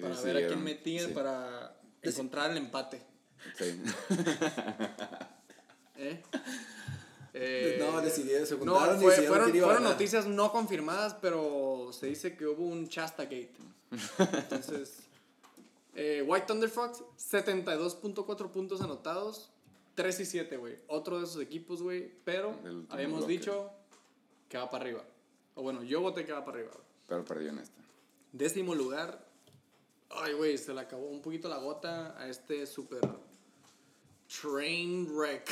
para 0.00 0.20
ver 0.22 0.44
a 0.44 0.46
quién 0.48 0.62
metían 0.64 1.08
sí, 1.08 1.12
para 1.14 1.76
encontrar 2.02 2.50
el 2.50 2.56
empate. 2.56 3.02
Sí. 3.58 3.80
¿Eh? 5.96 6.22
Eh, 7.36 7.76
No, 7.80 8.00
decidieron, 8.00 8.46
se 8.46 8.56
no, 8.56 8.76
y 8.86 9.04
decidieron 9.04 9.26
fueron, 9.26 9.56
iba 9.56 9.66
fueron 9.66 9.82
noticias 9.82 10.26
no 10.26 10.52
confirmadas, 10.52 11.14
pero 11.20 11.90
se 11.92 12.06
dice 12.06 12.36
que 12.36 12.46
hubo 12.46 12.64
un 12.64 12.88
Chastagate. 12.88 13.50
Entonces, 14.18 15.00
eh, 15.96 16.22
White 16.24 16.46
Thunder 16.46 16.70
Fox, 16.70 17.02
72.4 17.18 18.50
puntos 18.50 18.80
anotados, 18.80 19.50
3 19.96 20.20
y 20.20 20.24
7, 20.26 20.56
güey. 20.56 20.78
Otro 20.86 21.18
de 21.18 21.24
esos 21.24 21.42
equipos, 21.42 21.82
güey, 21.82 22.12
pero 22.24 22.56
habíamos 22.88 23.18
bloque. 23.18 23.32
dicho 23.32 23.70
que 24.48 24.56
va 24.56 24.70
para 24.70 24.84
arriba. 24.84 25.04
O 25.56 25.62
bueno, 25.62 25.82
yo 25.82 26.00
voté 26.00 26.24
que 26.24 26.32
va 26.32 26.44
para 26.44 26.58
arriba. 26.58 26.72
Pero 27.08 27.24
perdió 27.24 27.50
en 27.50 27.58
esta. 27.58 27.80
Décimo 28.32 28.74
lugar. 28.74 29.26
Ay, 30.10 30.34
güey, 30.34 30.56
se 30.56 30.72
le 30.72 30.80
acabó 30.80 31.06
un 31.06 31.20
poquito 31.20 31.48
la 31.48 31.58
gota 31.58 32.16
a 32.16 32.28
este 32.28 32.66
super 32.66 33.00
train 34.40 35.08
wreck. 35.12 35.48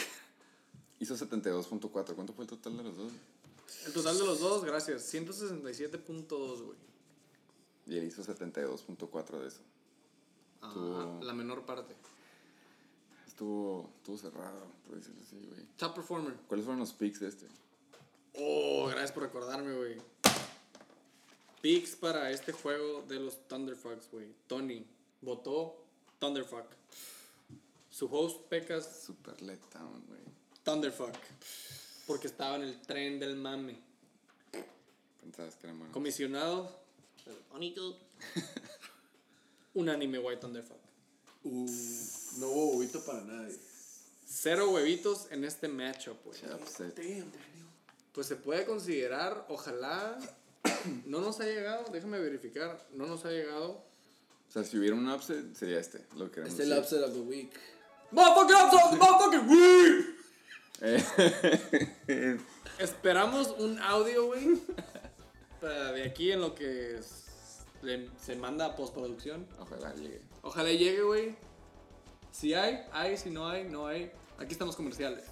Hizo 1.02 1.16
72.4. 1.16 2.14
¿Cuánto 2.14 2.32
fue 2.32 2.44
el 2.44 2.48
total 2.50 2.76
de 2.76 2.84
los 2.84 2.96
dos? 2.96 3.12
El 3.86 3.92
total 3.92 4.16
de 4.16 4.24
los 4.24 4.38
dos, 4.38 4.64
gracias. 4.64 5.12
167.2, 5.12 6.62
güey. 6.62 6.78
Y 7.88 7.98
él 7.98 8.04
hizo 8.04 8.22
72.4 8.22 9.40
de 9.40 9.48
eso. 9.48 9.58
Tú- 10.72 11.18
la 11.24 11.32
menor 11.32 11.66
parte. 11.66 11.92
Estuvo, 13.26 13.90
estuvo 13.96 14.16
cerrado, 14.16 14.64
por 14.86 14.94
decirlo 14.96 15.20
así, 15.26 15.44
güey. 15.48 15.66
Top 15.76 15.92
performer. 15.96 16.34
¿Cuáles 16.46 16.64
fueron 16.64 16.78
los 16.78 16.92
picks 16.92 17.18
de 17.18 17.26
este? 17.30 17.46
Oh, 18.38 18.86
gracias 18.86 19.10
por 19.10 19.24
recordarme, 19.24 19.74
güey. 19.74 19.96
Picks 21.62 21.96
para 21.96 22.30
este 22.30 22.52
juego 22.52 23.02
de 23.08 23.18
los 23.18 23.48
Thunderfucks, 23.48 24.08
güey. 24.12 24.28
Tony 24.46 24.86
votó 25.20 25.82
Thunderfuck. 26.20 26.66
Su 27.90 28.06
host 28.06 28.42
Pecas 28.42 29.02
Super 29.04 29.42
letdown, 29.42 30.04
güey. 30.06 30.22
Thunderfuck. 30.64 31.14
Porque 32.06 32.26
estaba 32.26 32.56
en 32.56 32.62
el 32.62 32.80
tren 32.82 33.18
del 33.18 33.36
mame. 33.36 33.76
Pensabas 35.20 35.54
que 35.56 35.66
era 35.66 35.76
bueno. 35.76 35.92
Comisionado. 35.92 36.82
Bonito. 37.50 37.98
Unánime 39.74 40.18
White 40.18 40.40
Thunderfuck. 40.40 40.78
Uh, 41.44 41.66
no 42.38 42.48
hubo 42.48 42.76
huevito 42.76 43.04
para 43.04 43.20
nadie. 43.22 43.56
Cero 44.26 44.70
huevitos 44.70 45.26
en 45.30 45.44
este 45.44 45.68
matchup, 45.68 46.24
güey. 46.24 46.40
Qué 46.40 46.46
upset. 46.46 46.98
Pues 48.12 48.26
se 48.26 48.36
puede 48.36 48.64
considerar, 48.64 49.46
ojalá. 49.48 50.18
No 51.06 51.20
nos 51.20 51.40
ha 51.40 51.44
llegado, 51.44 51.84
déjame 51.92 52.18
verificar. 52.18 52.86
No 52.92 53.06
nos 53.06 53.24
ha 53.24 53.30
llegado. 53.30 53.84
O 54.48 54.52
sea, 54.52 54.64
si 54.64 54.78
hubiera 54.78 54.94
un 54.94 55.08
upset, 55.08 55.54
sería 55.54 55.78
este. 55.78 56.04
Lo 56.16 56.26
que 56.26 56.32
queremos 56.32 56.50
Este 56.50 56.64
es 56.64 56.70
el 56.70 56.78
upset 56.78 57.02
of 57.02 57.12
the 57.14 57.20
week. 57.20 57.52
¡Motherfucking 58.10 58.56
upset! 58.56 58.98
¡Motherfucking 58.98 59.48
week! 59.48 60.11
Esperamos 62.78 63.54
un 63.58 63.78
audio, 63.80 64.26
güey. 64.26 64.60
De 65.60 66.04
aquí 66.04 66.32
en 66.32 66.40
lo 66.40 66.54
que 66.54 66.98
le- 67.82 68.08
se 68.20 68.34
manda 68.36 68.66
a 68.66 68.76
postproducción. 68.76 69.46
Ojalá 69.60 69.94
llegue. 69.94 70.20
Ojalá 70.42 70.70
llegue, 70.70 71.02
güey. 71.02 71.36
Si 72.32 72.54
hay, 72.54 72.80
hay. 72.92 73.16
Si 73.16 73.30
no 73.30 73.48
hay, 73.48 73.64
no 73.64 73.86
hay. 73.86 74.10
Aquí 74.38 74.52
están 74.52 74.66
los 74.66 74.76
comerciales. 74.76 75.24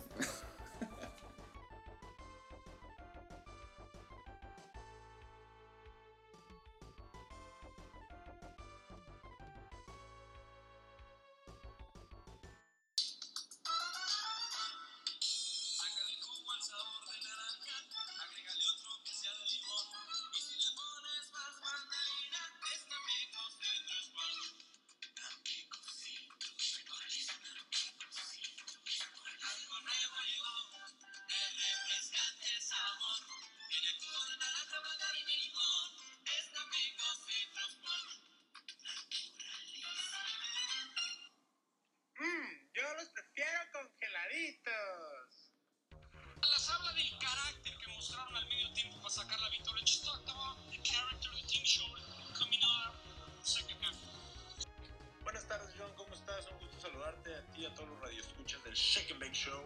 Shake 58.80 59.10
and 59.12 59.20
Bake 59.20 59.34
Show 59.34 59.62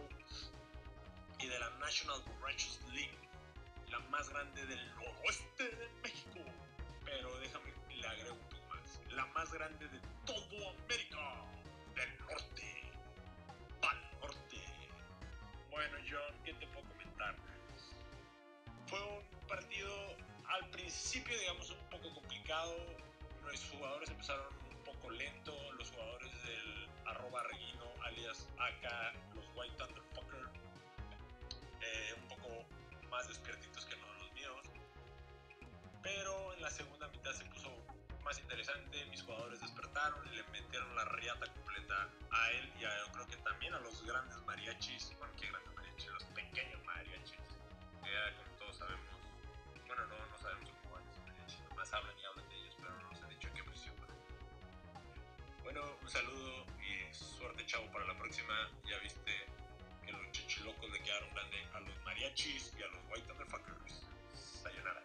y 1.39 1.47
de 1.47 1.57
la 1.57 1.69
National 1.79 2.21
Righteous 2.41 2.81
League, 2.91 3.17
la 3.89 3.99
más 4.11 4.29
grande 4.29 4.65
del 4.65 4.95
noroeste 4.95 5.63
de 5.63 5.89
México. 6.03 6.39
Pero 7.05 7.39
déjame, 7.39 7.73
le 7.95 8.07
agrego 8.07 8.35
un 8.35 8.49
poco 8.49 8.75
más. 8.75 9.01
La 9.11 9.25
más 9.27 9.51
grande 9.53 9.87
de 9.87 9.99
todo 10.25 10.69
América, 10.69 11.45
del 11.95 12.19
norte, 12.27 12.91
al 13.83 14.19
norte. 14.19 14.57
Bueno, 15.71 15.97
John, 16.07 16.43
¿qué 16.43 16.53
te 16.53 16.67
puedo 16.67 16.85
comentar? 16.89 17.35
Fue 18.87 19.01
un 19.01 19.47
partido 19.47 20.17
al 20.49 20.69
principio, 20.71 21.39
digamos, 21.39 21.69
un 21.71 21.89
poco 21.89 22.13
complicado. 22.15 22.75
Los 23.45 23.63
jugadores 23.69 24.09
empezaron 24.09 24.53
un 24.69 24.83
poco 24.83 25.09
lento. 25.11 25.55
Los 25.79 25.89
jugadores 25.89 26.31
del 26.43 26.84
arroba 27.05 27.43
Reguino, 27.43 27.85
alias 28.03 28.47
acá, 28.57 29.13
los 29.33 29.45
White 29.55 29.75
Thunderfucker, 29.77 30.49
eh, 31.81 32.15
un 32.21 32.27
poco 32.27 32.65
más 33.09 33.27
despiertitos 33.27 33.85
que 33.85 33.95
los 33.95 34.31
míos. 34.33 34.65
Pero 36.01 36.53
en 36.53 36.61
la 36.61 36.69
segunda 36.69 37.07
mitad 37.09 37.31
se 37.33 37.45
puso 37.45 37.71
más 38.23 38.39
interesante. 38.39 39.05
Mis 39.05 39.21
jugadores 39.23 39.59
despertaron 39.61 40.27
y 40.27 40.35
le 40.35 40.43
metieron 40.45 40.95
la 40.95 41.05
riata 41.05 41.45
completa 41.53 42.09
a 42.31 42.51
él 42.51 42.73
y 42.79 42.85
a, 42.85 43.05
yo 43.05 43.11
creo 43.13 43.27
que 43.27 43.37
también 43.37 43.73
a 43.73 43.79
los 43.79 44.03
grandes 44.05 44.37
mariachis. 44.45 45.13
Bueno, 45.17 45.33
qué 45.39 45.47
grandes 45.47 45.75
mariachis, 45.75 46.07
los 46.07 46.23
pequeños 46.25 46.83
mariachis. 46.83 47.39
Que 48.03 48.11
ya 48.11 48.37
como 48.37 48.57
todos 48.59 48.77
sabemos. 48.77 49.15
Bueno, 49.87 50.05
no, 50.07 50.25
no 50.25 50.37
sabemos 50.39 50.69
cómo 50.81 50.95
van 50.95 51.07
esos 51.07 51.25
mariachis. 51.25 51.59
Nomás 51.69 51.93
hablan 51.93 52.19
y 52.19 52.25
hablan 52.25 52.49
de 52.49 52.55
ellos, 52.55 52.75
pero 52.77 52.89
no 52.95 53.11
nos 53.11 53.21
han 53.21 53.29
dicho 53.29 53.49
qué 53.53 53.63
posición. 53.63 53.95
Bueno, 55.63 55.81
un 56.01 56.09
saludo 56.09 56.65
suerte, 57.15 57.65
chavo, 57.65 57.91
para 57.91 58.05
la 58.05 58.17
próxima. 58.17 58.69
Ya 58.85 58.97
viste 58.99 59.31
que 60.05 60.11
los 60.11 60.31
chichilocos 60.31 60.89
le 60.89 61.01
quedaron 61.01 61.33
grande 61.33 61.67
a 61.73 61.79
los 61.79 61.95
mariachis 62.03 62.73
y 62.77 62.83
a 62.83 62.87
los 62.87 62.99
white 63.09 63.27
motherfuckers. 63.31 64.03
Sayonara. 64.63 65.01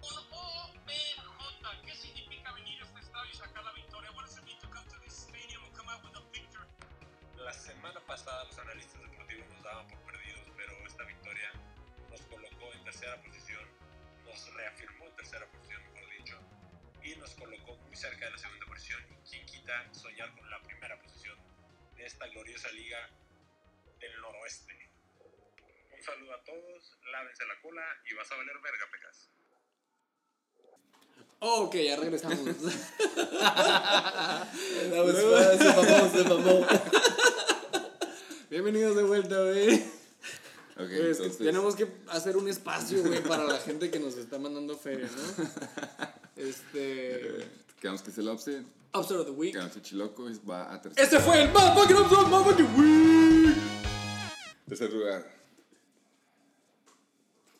OBJ, 0.00 1.84
¿qué 1.84 1.94
significa 1.94 2.52
venir 2.52 2.82
a 2.82 2.86
este 2.86 3.00
estadio 3.00 3.30
y 3.30 3.36
sacar 3.36 3.64
la 3.64 3.72
victoria? 3.72 4.10
What 4.12 4.24
does 4.24 4.36
it 4.38 4.44
mean 4.44 4.58
to 4.60 4.68
come 4.68 4.86
to 4.88 4.98
this 5.04 5.14
stadium 5.26 5.64
and 5.64 5.74
come 5.74 5.88
out 5.90 6.04
with 6.04 6.16
a 6.16 6.22
victory? 6.32 6.68
La 7.36 7.52
semana 7.52 8.00
pasada 8.06 8.44
los 8.44 8.58
analistas 8.58 9.00
deportivos 9.02 9.48
nos 9.48 9.62
daban 9.62 9.86
por 9.88 9.98
perdidos, 10.00 10.46
pero 10.56 10.72
esta 10.86 11.04
victoria 11.04 11.52
nos 12.10 12.20
colocó 12.22 12.72
en 12.72 12.84
tercera 12.84 13.16
posición, 13.22 13.64
nos 14.24 14.54
reafirmó 14.54 15.06
en 15.06 15.16
tercera 15.16 15.46
posición, 15.46 15.82
mejor 15.94 16.07
y 17.08 17.16
nos 17.16 17.34
colocó 17.34 17.74
muy 17.76 17.96
cerca 17.96 18.26
de 18.26 18.32
la 18.32 18.38
segunda 18.38 18.66
posición. 18.66 19.00
Y 19.10 19.14
quien 19.30 19.46
quita 19.46 19.94
soñar 19.94 20.34
con 20.36 20.50
la 20.50 20.60
primera 20.62 21.00
posición 21.00 21.38
de 21.96 22.04
esta 22.04 22.26
gloriosa 22.28 22.70
liga 22.72 22.98
del 23.98 24.20
noroeste. 24.20 24.74
Un 25.96 26.02
saludo 26.02 26.34
a 26.34 26.44
todos, 26.44 26.98
lávense 27.10 27.46
la 27.46 27.60
cola 27.62 27.82
y 28.10 28.14
vas 28.14 28.30
a 28.30 28.36
valer 28.36 28.56
verga, 28.62 28.86
pecas. 28.92 29.30
Ok, 31.40 31.74
ya 31.76 31.96
regresamos. 31.96 32.38
Se 34.58 34.88
mamó, 35.68 36.08
se 36.10 36.24
mamó. 36.24 36.66
Bienvenidos 38.50 38.96
de 38.96 39.02
vuelta, 39.02 39.40
güey. 39.42 39.97
Que 40.86 41.12
tenemos 41.38 41.74
que 41.74 41.88
hacer 42.08 42.36
un 42.36 42.48
espacio, 42.48 43.02
güey, 43.02 43.20
para 43.22 43.44
la 43.44 43.58
gente 43.58 43.90
que 43.90 43.98
nos 43.98 44.16
está 44.16 44.38
mandando 44.38 44.76
feria, 44.76 45.08
¿no? 45.08 45.44
Este. 46.36 47.40
eh, 47.40 47.48
Quedamos 47.80 48.00
que 48.02 48.10
es 48.10 48.18
el 48.18 48.28
upset. 48.28 48.64
Upstart 48.94 49.20
of 49.20 49.26
the 49.26 49.32
Week. 49.32 49.52
Quedamos 49.52 49.72
que 49.74 49.82
Chiloco 49.82 50.30
y 50.30 50.38
va 50.48 50.72
a 50.72 50.80
tercer 50.80 51.02
Este 51.02 51.18
fue 51.18 51.42
el 51.42 51.50
Motherfucking 51.52 51.96
Upstart 51.96 52.28
Motherfucking 52.28 52.74
Week. 52.78 53.56
Tercer 54.68 54.92
lugar. 54.92 55.28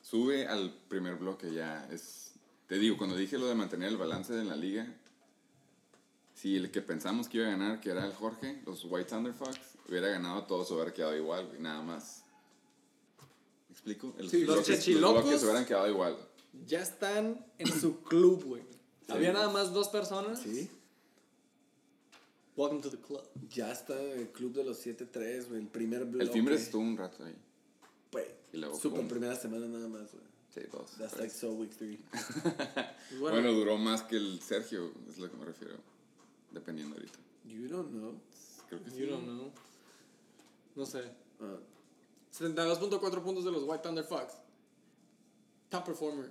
Sube 0.02 0.46
al 0.46 0.72
primer 0.88 1.16
bloque 1.16 1.52
ya. 1.52 1.86
Es, 1.90 2.32
te 2.68 2.78
digo, 2.78 2.96
cuando 2.96 3.16
dije 3.16 3.36
lo 3.36 3.46
de 3.48 3.54
mantener 3.56 3.88
el 3.88 3.96
balance 3.96 4.32
en 4.32 4.48
la 4.48 4.56
liga, 4.56 4.86
si 6.34 6.56
el 6.56 6.70
que 6.70 6.80
pensamos 6.82 7.28
que 7.28 7.38
iba 7.38 7.48
a 7.48 7.50
ganar, 7.50 7.80
que 7.80 7.90
era 7.90 8.06
el 8.06 8.12
Jorge, 8.14 8.62
los 8.64 8.84
White 8.84 9.10
Thunderfucks, 9.10 9.58
hubiera 9.88 10.08
ganado 10.08 10.44
todos, 10.44 10.70
hubiera 10.70 10.92
quedado 10.94 11.16
igual, 11.16 11.46
güey, 11.48 11.60
nada 11.60 11.82
más. 11.82 12.22
¿Me 13.88 13.92
explico? 13.94 14.14
El- 14.18 14.30
Sí, 14.30 14.44
los 14.44 14.66
chechilocos- 14.66 15.22
bloques 15.22 15.42
hubieran 15.42 15.64
quedado 15.64 15.88
igual. 15.88 16.16
Ya 16.66 16.80
están 16.82 17.44
en 17.58 17.80
su 17.80 18.00
club, 18.02 18.44
güey. 18.44 18.62
Había 19.08 19.32
nada 19.32 19.48
más 19.50 19.72
dos 19.72 19.88
personas. 19.88 20.40
Sí. 20.40 20.68
Welcome 22.56 22.82
to 22.82 22.90
the 22.90 22.98
club. 22.98 23.22
Ya 23.50 23.70
está 23.72 24.00
en 24.02 24.18
el 24.20 24.28
club 24.28 24.52
de 24.52 24.64
los 24.64 24.78
7-3, 24.84 25.48
güey. 25.48 25.60
El 25.60 25.68
primer 25.68 26.04
bloque. 26.04 26.24
El 26.24 26.30
Fimbres 26.30 26.62
estuvo 26.62 26.82
un 26.82 26.96
rato 26.96 27.24
ahí. 27.24 27.34
Güey. 28.12 28.26
Y 28.52 28.56
luego, 28.58 28.76
Super 28.78 29.00
pum. 29.00 29.08
primera 29.08 29.36
semana 29.36 29.66
nada 29.68 29.86
más, 29.88 30.10
güey. 30.12 30.24
Sí, 30.52 30.60
dos. 30.72 30.90
That's 30.98 31.12
tres. 31.12 31.18
like 31.18 31.34
so 31.34 31.52
week 31.52 31.70
3. 31.78 31.98
Pues 33.08 33.20
Bueno, 33.20 33.36
bueno, 33.36 33.52
duró 33.52 33.78
más 33.78 34.02
que 34.02 34.16
el 34.16 34.40
Sergio, 34.40 34.92
es 35.08 35.18
lo 35.18 35.30
que 35.30 35.36
me 35.36 35.44
refiero. 35.44 35.74
Dependiendo 36.50 36.96
ahorita. 36.96 37.18
You 37.46 37.68
don't 37.68 37.90
know. 37.90 38.14
Creo 38.68 38.82
que 38.82 38.90
sí. 38.90 38.96
you 38.98 39.06
don't 39.06 39.24
know. 39.24 39.52
No 40.74 40.84
sé. 40.84 41.02
Ah, 41.40 41.56
72.4 42.32 43.22
puntos 43.22 43.44
de 43.44 43.50
los 43.50 43.64
White 43.64 43.82
Thunder 43.82 44.04
Fox. 44.04 44.34
Top 45.68 45.84
performer. 45.84 46.30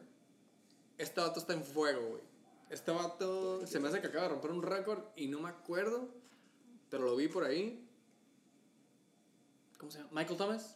Este 0.98 1.22
vato 1.22 1.40
está 1.40 1.54
en 1.54 1.64
fuego, 1.64 2.10
güey. 2.10 2.24
Este 2.70 2.92
vato 2.92 3.66
se 3.66 3.80
me 3.80 3.88
hace 3.88 4.02
que 4.02 4.08
acaba 4.08 4.24
de 4.24 4.30
romper 4.30 4.52
un 4.52 4.62
récord 4.62 5.04
y 5.16 5.28
no 5.28 5.40
me 5.40 5.50
acuerdo, 5.50 6.10
pero 6.90 7.06
lo 7.06 7.16
vi 7.16 7.28
por 7.28 7.44
ahí. 7.44 7.88
¿Cómo 9.78 9.92
se 9.92 10.00
llama? 10.00 10.10
Michael 10.14 10.38
Thomas. 10.38 10.76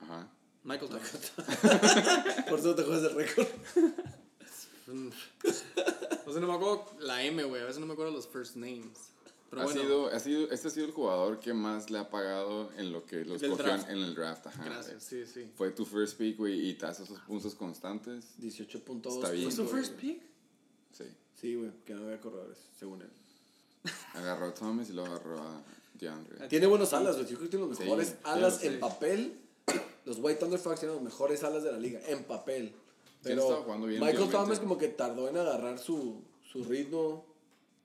Ajá. 0.00 0.28
Michael 0.62 0.90
Thomas. 0.90 1.32
Por 2.48 2.58
eso 2.58 2.74
te 2.74 2.82
juegas 2.82 3.04
el 3.04 3.14
récord. 3.14 3.46
No 4.88 6.32
sé, 6.32 6.40
no 6.40 6.46
me 6.46 6.54
acuerdo 6.54 6.86
la 7.00 7.22
M, 7.24 7.42
güey. 7.42 7.60
A 7.60 7.64
veces 7.64 7.80
no 7.80 7.86
me 7.86 7.94
acuerdo 7.94 8.12
los 8.12 8.28
first 8.28 8.54
names. 8.54 9.12
Pero 9.50 9.62
ha 9.62 9.64
bueno, 9.64 9.80
sido, 9.80 10.06
ha 10.08 10.18
sido, 10.18 10.50
este 10.50 10.68
ha 10.68 10.70
sido 10.70 10.86
el 10.86 10.92
jugador 10.92 11.38
que 11.38 11.54
más 11.54 11.90
le 11.90 11.98
ha 11.98 12.10
pagado 12.10 12.70
en 12.76 12.92
lo 12.92 13.04
que 13.04 13.24
los 13.24 13.40
draft. 13.40 13.88
en 13.88 13.98
el 13.98 14.14
draft. 14.14 14.46
Ajá, 14.46 14.64
gracias, 14.64 15.04
sí, 15.04 15.24
sí. 15.24 15.50
Fue 15.54 15.70
tu 15.70 15.84
first 15.84 16.18
pick, 16.18 16.36
güey, 16.36 16.68
y 16.68 16.74
te 16.74 16.86
hace 16.86 17.04
esos 17.04 17.20
puntos 17.20 17.54
constantes. 17.54 18.34
18.2. 18.40 19.14
Está 19.14 19.30
bien. 19.30 19.44
¿Fue 19.44 19.52
su 19.52 19.64
güey. 19.64 19.76
first 19.76 19.94
pick? 19.94 20.22
Sí. 20.92 21.04
Sí, 21.40 21.54
güey, 21.54 21.70
que 21.84 21.94
no 21.94 22.04
había 22.04 22.20
corredores, 22.20 22.58
según 22.78 23.02
él. 23.02 23.10
Agarró 24.14 24.46
a 24.46 24.54
Thomas 24.54 24.90
y 24.90 24.92
luego 24.92 25.14
agarró 25.14 25.38
a 25.38 25.62
DeAndre. 25.94 26.48
Tiene 26.48 26.66
buenas 26.66 26.92
alas, 26.92 27.16
güey. 27.16 27.28
Yo 27.28 27.36
creo 27.36 27.48
que 27.48 27.56
tiene 27.56 27.66
los 27.66 27.78
mejores 27.78 28.08
sí, 28.08 28.14
alas 28.24 28.58
sí. 28.58 28.66
en 28.66 28.80
papel. 28.80 29.40
Los 30.04 30.18
White 30.20 30.38
Thunder 30.38 30.60
Fox 30.60 30.78
tienen 30.78 30.94
las 30.94 31.04
mejores 31.04 31.42
alas 31.42 31.64
de 31.64 31.72
la 31.72 31.78
liga, 31.78 32.00
en 32.06 32.22
papel. 32.22 32.72
Pero 33.24 33.66
Michael. 33.76 34.30
Thomas 34.30 34.60
como 34.60 34.78
que 34.78 34.86
tardó 34.86 35.28
en 35.28 35.36
agarrar 35.36 35.80
su, 35.80 36.22
su 36.44 36.62
ritmo 36.62 37.26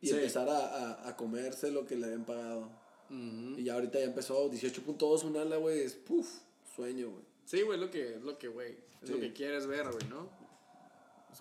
y 0.01 0.07
Sí. 0.07 0.13
empezar 0.15 0.49
a, 0.49 0.57
a, 1.03 1.09
a 1.09 1.15
comerse 1.15 1.71
lo 1.71 1.85
que 1.85 1.95
le 1.95 2.05
habían 2.07 2.25
pagado. 2.25 2.69
Y 3.09 3.63
ya 3.65 3.73
ahorita 3.73 3.99
ya 3.99 4.05
empezó 4.05 4.49
18.2 4.49 5.23
un 5.25 5.35
ala, 5.35 5.57
güey. 5.57 5.81
Es 5.81 5.93
puf, 5.95 6.29
sueño, 6.75 7.09
güey. 7.11 7.23
Sí, 7.45 7.61
güey, 7.61 7.77
es 7.77 7.85
lo 7.85 7.91
que, 7.91 8.15
es 8.15 8.21
lo 8.21 8.37
que, 8.37 8.47
güey, 8.47 8.77
es 9.01 9.09
lo 9.09 9.15
Sí. 9.17 9.21
que 9.21 9.33
quieres 9.33 9.67
ver, 9.67 9.91
güey, 9.91 10.07
¿no? 10.07 10.29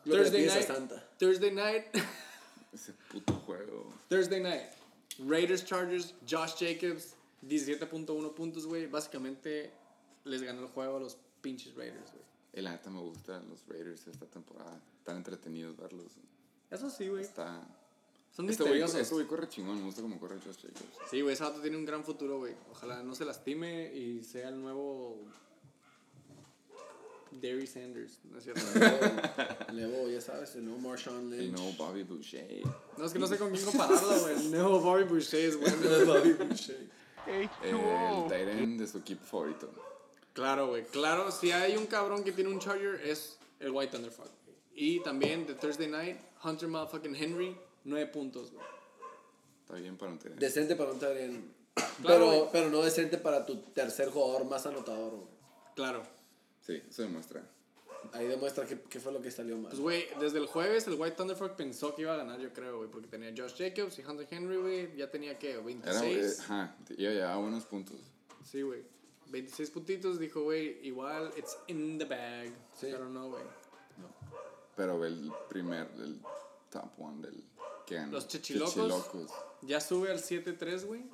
Lo 0.04 0.16
Thursday 0.16 0.46
night, 0.46 0.66
Santa. 0.66 1.08
Thursday 1.18 1.52
night, 1.52 1.84
Ese 2.72 2.92
puto 3.10 3.34
juego. 3.34 3.92
Thursday 4.08 4.40
night. 4.40 4.70
Raiders 5.18 5.64
Chargers, 5.64 6.14
Josh 6.28 6.54
Jacobs, 6.58 7.14
17.1 7.46 8.34
puntos, 8.34 8.66
güey. 8.66 8.86
Básicamente 8.86 9.70
les 10.24 10.42
ganó 10.42 10.62
el 10.62 10.68
juego 10.68 10.96
a 10.96 11.00
los 11.00 11.18
pinches 11.40 11.74
Raiders, 11.76 12.10
güey. 12.12 12.24
La 12.64 12.72
neta 12.72 12.90
me 12.90 13.00
gustan 13.00 13.48
los 13.48 13.64
Raiders 13.68 14.06
esta 14.08 14.26
temporada. 14.26 14.80
Están 14.98 15.18
entretenidos 15.18 15.76
verlos. 15.76 16.12
Eso 16.70 16.90
sí, 16.90 17.06
güey. 17.08 17.22
Está... 17.22 17.64
Son 18.32 18.48
Este 18.48 18.62
güey, 18.62 18.80
este 18.82 19.02
güey 19.14 19.26
corre 19.26 19.48
chingón. 19.48 19.78
Me 19.78 19.84
gusta 19.84 20.02
cómo 20.02 20.18
corre 20.18 20.36
Josh 20.44 20.56
Jacobs. 20.62 20.98
Sí, 21.10 21.20
güey, 21.20 21.34
ese 21.34 21.42
vato 21.44 21.60
tiene 21.60 21.76
un 21.76 21.84
gran 21.84 22.04
futuro, 22.04 22.38
güey. 22.38 22.54
Ojalá 22.70 23.02
no 23.02 23.14
se 23.14 23.24
lastime 23.24 23.92
y 23.94 24.22
sea 24.22 24.48
el 24.50 24.60
nuevo 24.60 25.18
Derry 27.32 27.66
Sanders, 27.66 28.18
¿no 28.24 28.38
es 28.38 28.44
cierto? 28.44 28.60
Luego, 29.72 30.08
ya 30.08 30.20
sabes, 30.20 30.54
el 30.56 30.64
nuevo 30.64 30.80
Marshawn 30.80 31.32
El 31.32 31.38
Lynch. 31.38 31.52
nuevo 31.58 31.72
Bobby 31.76 32.02
Boucher. 32.02 32.62
No, 32.96 33.04
es 33.04 33.12
que 33.12 33.18
no 33.18 33.26
sé 33.26 33.38
con 33.38 33.50
quién 33.52 33.64
compararlo, 33.64 34.20
güey. 34.20 34.36
El 34.36 34.50
nuevo 34.50 34.80
Bobby 34.80 35.04
Boucher 35.04 35.40
es 35.40 35.58
bueno. 35.58 35.76
Bobby 36.06 36.32
Boucher. 36.32 36.88
El 37.26 38.48
end 38.48 38.80
de 38.80 38.86
su 38.86 38.98
equipo 38.98 39.24
favorito. 39.24 39.70
Claro, 40.32 40.68
güey. 40.68 40.84
Claro, 40.84 41.30
si 41.30 41.52
hay 41.52 41.76
un 41.76 41.86
cabrón 41.86 42.24
que 42.24 42.32
tiene 42.32 42.50
un 42.50 42.58
Charger, 42.60 43.00
es 43.04 43.38
el 43.58 43.70
White 43.70 43.92
Thunderfuck. 43.92 44.30
Y 44.74 45.00
también 45.02 45.46
de 45.46 45.54
Thursday 45.54 45.88
Night, 45.88 46.18
Hunter 46.42 46.68
Motherfucking 46.68 47.14
Henry, 47.14 47.56
9 47.84 48.06
puntos, 48.08 48.52
güey. 48.52 48.64
Está 49.62 49.74
bien 49.74 49.96
para 49.96 50.12
un 50.12 50.18
end. 50.24 50.38
Decente 50.38 50.76
para 50.76 50.92
un 50.92 50.98
Tyrant. 50.98 51.44
Claro, 52.02 52.30
pero, 52.30 52.48
pero 52.52 52.70
no 52.70 52.82
decente 52.82 53.18
para 53.18 53.46
tu 53.46 53.62
tercer 53.72 54.10
jugador 54.10 54.44
más 54.44 54.66
anotador, 54.66 55.12
güey. 55.12 55.28
Claro. 55.74 56.02
Sí, 56.60 56.82
eso 56.88 57.02
demuestra. 57.02 57.42
Ahí 58.12 58.26
demuestra 58.26 58.66
qué, 58.66 58.80
qué 58.80 58.98
fue 58.98 59.12
lo 59.12 59.20
que 59.20 59.30
salió 59.30 59.56
mal. 59.56 59.70
Pues, 59.70 59.80
güey, 59.80 60.06
desde 60.18 60.38
el 60.38 60.46
jueves 60.46 60.86
el 60.86 60.94
White 60.94 61.16
Thunderfuck 61.16 61.52
pensó 61.52 61.94
que 61.94 62.02
iba 62.02 62.14
a 62.14 62.16
ganar, 62.16 62.40
yo 62.40 62.52
creo, 62.52 62.78
güey. 62.78 62.90
Porque 62.90 63.06
tenía 63.06 63.32
Josh 63.36 63.56
Jacobs 63.56 63.98
y 63.98 64.02
Hunter 64.02 64.26
Henry, 64.30 64.56
güey. 64.56 64.96
Ya 64.96 65.10
tenía, 65.10 65.38
¿qué? 65.38 65.52
Era, 65.52 65.60
26. 65.60 66.06
eh, 66.06 66.42
ajá, 66.42 66.76
ya 66.88 67.10
llevaba 67.10 67.36
buenos 67.36 67.64
puntos. 67.64 67.98
Sí, 68.44 68.62
güey. 68.62 68.82
26 69.28 69.70
puntitos, 69.70 70.18
dijo, 70.18 70.42
güey, 70.42 70.84
igual, 70.84 71.32
it's 71.36 71.56
in 71.68 71.98
the 71.98 72.04
bag. 72.04 72.48
Sí. 72.74 72.88
Pero 72.90 73.08
no, 73.08 73.28
güey. 73.28 73.44
Pero 74.76 75.04
el 75.04 75.30
primer, 75.48 75.88
el 75.98 76.20
top 76.70 76.98
one 76.98 77.26
del 77.26 77.44
Los 78.10 78.28
Chichilocos. 78.28 78.74
Chichilocos. 78.74 79.30
Ya 79.62 79.80
sube 79.80 80.10
al 80.10 80.20
7-3, 80.22 80.86
güey. 80.86 81.04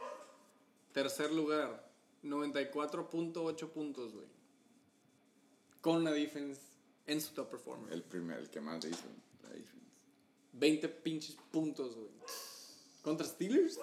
Tercer 0.92 1.32
lugar, 1.32 1.90
94.8 2.22 3.68
puntos, 3.68 4.12
güey. 4.14 4.26
Con 5.80 6.04
la 6.04 6.12
defense 6.12 6.60
en 7.06 7.20
su 7.20 7.34
top 7.34 7.50
performer. 7.50 7.92
El 7.92 8.02
primer, 8.02 8.38
el 8.38 8.50
que 8.50 8.60
más 8.60 8.82
le 8.82 8.90
hizo. 8.90 9.04
La 9.42 9.50
defense. 9.50 9.86
20 10.52 10.88
pinches 10.88 11.36
puntos, 11.50 11.94
güey. 11.94 12.10
¿Contra 13.02 13.26
Steelers? 13.26 13.78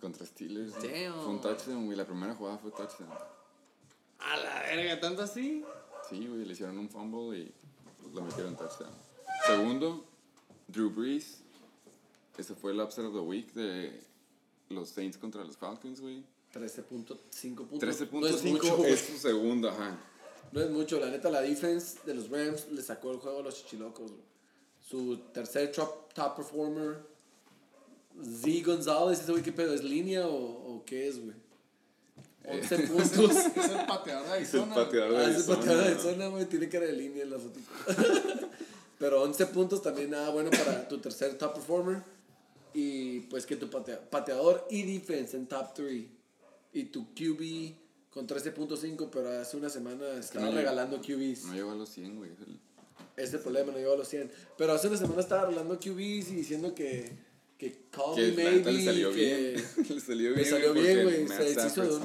Contra 0.00 0.24
Steelers. 0.26 0.74
Damn. 0.74 1.14
Fue 1.14 1.28
un 1.28 1.40
touchdown, 1.40 1.84
güey. 1.86 1.96
La 1.96 2.06
primera 2.06 2.34
jugada 2.34 2.58
fue 2.58 2.70
touchdown. 2.70 3.10
A 4.20 4.36
la 4.36 4.62
verga, 4.62 5.00
¿tanto 5.00 5.22
así? 5.22 5.64
Sí, 6.08 6.26
güey. 6.26 6.44
Le 6.44 6.52
hicieron 6.52 6.78
un 6.78 6.88
fumble 6.88 7.38
y 7.38 7.54
lo 8.12 8.22
metieron 8.22 8.56
touchdown. 8.56 8.94
Segundo, 9.46 10.06
Drew 10.68 10.90
Brees. 10.90 11.41
Ese 12.38 12.54
fue 12.54 12.72
el 12.72 12.80
upset 12.80 13.04
of 13.04 13.12
the 13.14 13.20
week 13.20 13.52
de 13.54 14.00
los 14.70 14.88
Saints 14.88 15.18
contra 15.18 15.44
los 15.44 15.56
Falcons, 15.56 16.00
güey. 16.00 16.22
13.5 16.54 16.84
puntos. 16.84 17.18
13.5 17.40 18.20
no 18.20 18.26
es 18.26 18.44
mucho, 18.44 18.84
es 18.84 19.00
su 19.00 19.16
segundo, 19.18 19.68
ajá. 19.70 19.98
No 20.52 20.60
es 20.60 20.70
mucho. 20.70 20.98
La 21.00 21.08
neta, 21.08 21.30
la 21.30 21.40
defense 21.40 21.98
de 22.04 22.14
los 22.14 22.28
Rams 22.28 22.70
le 22.70 22.82
sacó 22.82 23.10
el 23.12 23.18
juego 23.18 23.40
a 23.40 23.42
los 23.42 23.56
chichilocos, 23.56 24.10
güey. 24.10 24.22
Su 24.80 25.16
tercer 25.32 25.72
top, 25.72 26.12
top 26.12 26.36
performer, 26.36 26.98
Z 28.22 28.48
González. 28.66 29.20
¿Ese 29.20 29.30
güey 29.32 29.42
qué 29.42 29.52
pedo? 29.52 29.72
¿Es 29.72 29.82
línea 29.82 30.26
o, 30.26 30.34
o 30.34 30.84
qué 30.84 31.08
es, 31.08 31.22
güey? 31.22 31.36
11 32.44 32.78
puntos. 32.88 33.30
Es 33.56 33.70
el 33.70 33.86
pateador 33.86 34.28
de 34.32 34.42
Es 34.42 34.54
el 34.54 34.64
pateador 34.64 35.10
de 35.12 35.16
Ah, 35.24 35.26
Arizona. 35.28 35.56
pateador 35.58 35.84
de 35.84 35.98
zona, 36.02 36.26
güey, 36.28 36.44
tiene 36.46 36.68
cara 36.68 36.86
de 36.86 36.92
línea 36.92 37.22
en 37.22 37.30
la 37.30 37.38
fotito. 37.38 37.70
Pero 38.98 39.22
11 39.22 39.46
puntos 39.46 39.82
también 39.82 40.10
nada 40.10 40.30
bueno 40.30 40.50
para 40.50 40.86
tu 40.88 40.98
tercer 40.98 41.38
top 41.38 41.54
performer. 41.54 42.02
Y 42.74 43.20
pues 43.20 43.44
que 43.46 43.56
tu 43.56 43.68
patea- 43.68 44.00
pateador 44.08 44.66
y 44.70 44.82
defense 44.82 45.36
en 45.36 45.46
top 45.46 45.74
3. 45.74 46.04
Y 46.74 46.84
tu 46.84 47.12
QB 47.14 47.74
con 48.10 48.26
13.5, 48.26 49.10
pero 49.10 49.28
hace 49.40 49.56
una 49.56 49.68
semana 49.68 50.14
estaba 50.18 50.46
no 50.46 50.52
regalando 50.52 51.00
QBs. 51.00 51.44
No 51.46 51.54
llegó 51.54 51.72
a 51.72 51.74
los 51.74 51.88
100, 51.90 52.16
güey. 52.16 52.30
Es 52.32 52.40
el- 52.40 52.58
Ese 53.16 53.26
es 53.28 53.34
el 53.34 53.40
problema, 53.40 53.72
no 53.72 53.78
llegó 53.78 53.92
a 53.92 53.96
los 53.96 54.08
100. 54.08 54.30
Pero 54.56 54.72
hace 54.72 54.88
una 54.88 54.96
semana 54.96 55.20
estaba 55.20 55.46
regalando 55.46 55.78
QBs 55.78 56.30
y 56.30 56.36
diciendo 56.36 56.74
que, 56.74 57.12
que 57.58 57.76
call 57.90 58.14
Que 58.14 58.32
me 58.32 58.44
maybe. 58.44 58.72
le 58.72 58.84
salió 58.84 59.10
que 59.12 59.16
bien. 59.16 59.54
le 59.88 60.00
salió 60.00 60.30
le 60.30 60.36
bien. 60.36 60.50
salió 60.50 60.72
güey, 60.74 60.86
bien, 60.86 61.02
güey. 61.04 61.28
Se 61.28 61.54
deshizo 61.54 62.00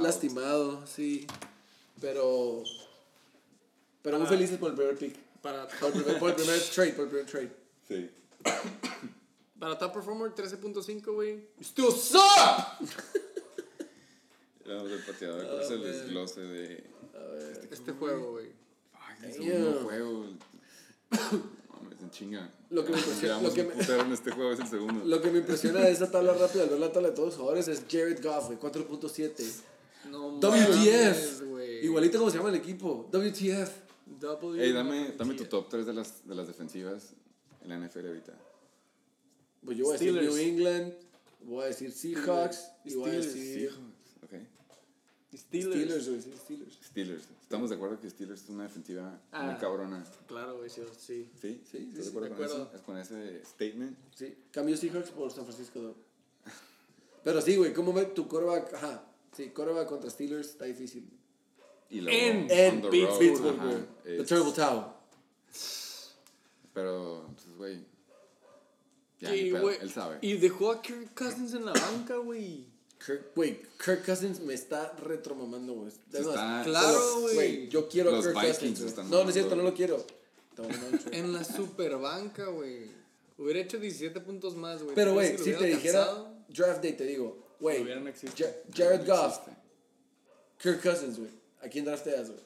lastimado, 0.00 0.84
sí. 0.86 1.26
Pero. 2.00 2.62
Pero 4.02 4.18
muy 4.18 4.28
felices 4.28 4.58
por 4.58 4.70
el 4.70 4.76
primer 4.76 4.96
pick. 4.96 5.16
Para, 5.42 5.68
Por 5.68 5.88
el 5.94 6.02
primer, 6.02 6.18
por 6.18 6.30
el 6.30 6.36
primer 6.36 6.60
trade, 6.60 6.92
por 6.94 7.04
el 7.04 7.10
primer 7.10 7.26
trade. 7.26 7.52
Sí. 7.86 8.10
Para 9.58 9.76
top 9.78 9.92
performer, 9.94 10.34
13.5, 10.34 11.14
güey. 11.14 11.48
Still 11.62 11.90
suck! 11.92 12.20
Vamos 14.66 14.90
el 14.92 15.02
pateador. 15.04 15.46
¿Cuál 15.46 15.62
es 15.62 15.70
el 15.70 15.82
desglose 15.82 16.40
de. 16.42 16.90
Este 17.70 17.92
juego, 17.92 18.32
güey. 18.32 18.48
Ay, 18.94 19.16
el 19.22 19.30
Damn. 19.32 19.42
segundo 19.42 19.80
juego. 19.84 20.24
Mames, 21.82 22.00
en 22.02 22.10
chinga. 22.10 22.52
Lo 22.70 22.84
que 22.84 22.92
me 22.92 22.98
impresiona- 22.98 23.40
lo 23.42 23.52
que 23.54 23.62
un 23.62 23.68
me- 23.68 23.74
en 24.06 24.12
este 24.12 24.30
juego, 24.30 24.52
es 24.52 24.60
el 24.60 24.66
segundo. 24.68 25.04
Lo 25.04 25.22
que 25.22 25.30
me 25.30 25.38
impresiona 25.38 25.80
de 25.80 25.90
esa 25.90 26.10
tabla 26.10 26.34
rápida 26.34 26.64
al 26.64 26.68
ver 26.68 26.78
la 26.80 26.92
tabla 26.92 27.08
de 27.10 27.14
todos 27.14 27.28
los 27.28 27.36
jugadores 27.36 27.66
es 27.68 27.82
Jared 27.90 28.22
Goff, 28.22 28.46
güey, 28.46 28.58
4.7. 28.58 29.44
No 30.10 30.38
WTF. 30.38 31.42
mames. 31.42 31.42
Igualito 31.82 32.18
como 32.18 32.30
se 32.30 32.36
llama 32.36 32.50
el 32.50 32.56
equipo. 32.56 33.08
WTF. 33.10 33.70
W. 34.20 34.62
Ey, 34.64 34.72
dame, 34.72 35.12
dame 35.16 35.34
tu 35.34 35.44
top 35.44 35.68
3 35.70 35.86
de 35.86 35.92
las, 35.94 36.26
de 36.26 36.34
las 36.34 36.46
defensivas 36.46 37.14
en 37.62 37.68
la 37.70 37.78
NFL 37.78 38.06
ahorita. 38.06 38.32
Pues 39.64 39.76
yo 39.76 39.84
voy 39.84 39.96
a 39.96 39.98
decir. 39.98 40.12
New 40.14 40.36
England, 40.36 40.94
voy 41.44 41.64
a 41.64 41.66
decir 41.68 41.92
Seahawks 41.92 42.70
y 42.84 42.94
voy 42.94 43.10
a 43.10 43.22
Steelers, 43.22 43.34
decir 43.34 43.70
Ok. 44.22 44.32
Steelers. 45.36 45.74
Steelers, 45.74 46.08
güey, 46.08 46.22
sí, 46.22 46.32
Steelers. 46.44 46.78
Steelers. 46.84 47.24
Estamos 47.42 47.70
de 47.70 47.76
acuerdo 47.76 48.00
que 48.00 48.08
Steelers 48.10 48.42
es 48.42 48.48
una 48.50 48.64
defensiva 48.64 49.02
muy 49.10 49.18
Ah. 49.32 49.58
cabrona. 49.60 50.04
Claro, 50.26 50.58
güey, 50.58 50.70
sí. 50.70 50.82
sí. 50.98 51.30
¿Sí? 51.40 51.62
Sí, 51.70 51.78
¿Estás 51.78 51.94
sí, 51.96 52.02
de 52.02 52.08
acuerdo 52.08 52.28
de 52.28 52.34
con 52.34 52.44
acuerdo. 52.44 52.70
eso? 52.74 52.82
Con 52.84 52.98
ese 52.98 53.44
statement. 53.44 53.96
Sí, 54.14 54.34
cambio 54.50 54.76
Seahawks 54.76 55.10
por 55.10 55.30
San 55.30 55.44
Francisco. 55.44 55.94
Pero 57.24 57.40
sí, 57.42 57.56
güey, 57.56 57.72
¿cómo 57.74 57.92
ve 57.92 58.06
tu 58.06 58.26
coreback? 58.28 58.72
Ajá, 58.74 59.04
sí, 59.36 59.50
coreback 59.50 59.88
contra 59.88 60.08
Steelers 60.10 60.48
está 60.50 60.64
difícil. 60.66 61.08
Y 61.90 62.00
luego, 62.00 62.18
En- 62.18 62.50
En 62.50 62.82
Pittsburgh, 62.90 63.56
güey. 63.60 63.78
The 64.04 64.24
Terrible 64.24 64.52
Tower. 64.52 64.84
Pero, 66.74 67.26
pues, 67.34 67.56
güey. 67.56 67.84
Ya, 69.20 69.30
Sí, 69.30 69.50
pedo, 69.50 69.70
él 69.70 69.90
sabe. 69.90 70.18
Y 70.22 70.34
dejó 70.34 70.70
a 70.70 70.82
Kirk 70.82 71.12
Cousins 71.14 71.54
en 71.54 71.64
la 71.64 71.72
banca, 71.72 72.16
güey. 72.16 72.66
Kirk, 73.04 73.32
güey, 73.34 73.62
Kirk 73.84 74.04
Cousins 74.04 74.40
me 74.40 74.54
está 74.54 74.92
retromamando, 74.96 75.74
güey. 75.74 75.92
Claro, 76.10 77.20
güey. 77.22 77.68
Yo 77.68 77.88
quiero 77.88 78.14
a 78.16 78.22
Kirk 78.22 78.34
Vikings 78.34 78.80
Cousins. 78.80 79.10
No, 79.10 79.22
no 79.22 79.28
es 79.28 79.34
cierto, 79.34 79.56
no 79.56 79.62
lo 79.62 79.74
quiero. 79.74 80.04
En 81.12 81.32
la 81.32 81.44
super 81.44 81.96
banca, 81.96 82.46
güey. 82.46 82.90
Hubiera 83.36 83.60
hecho 83.60 83.78
17 83.78 84.20
puntos 84.20 84.56
más, 84.56 84.82
güey. 84.82 84.94
Pero, 84.96 85.10
¿Tú 85.10 85.14
güey, 85.14 85.38
si 85.38 85.52
te 85.52 85.66
dijera 85.66 86.32
draft 86.48 86.82
day, 86.82 86.94
te 86.94 87.04
digo, 87.04 87.54
güey, 87.60 87.84
Jared 88.74 89.06
Goff. 89.06 89.40
Kirk 90.60 90.82
Cousins, 90.82 91.18
güey. 91.18 91.30
¿A 91.62 91.68
quién 91.68 91.84
drafteas, 91.84 92.28
güey? 92.30 92.40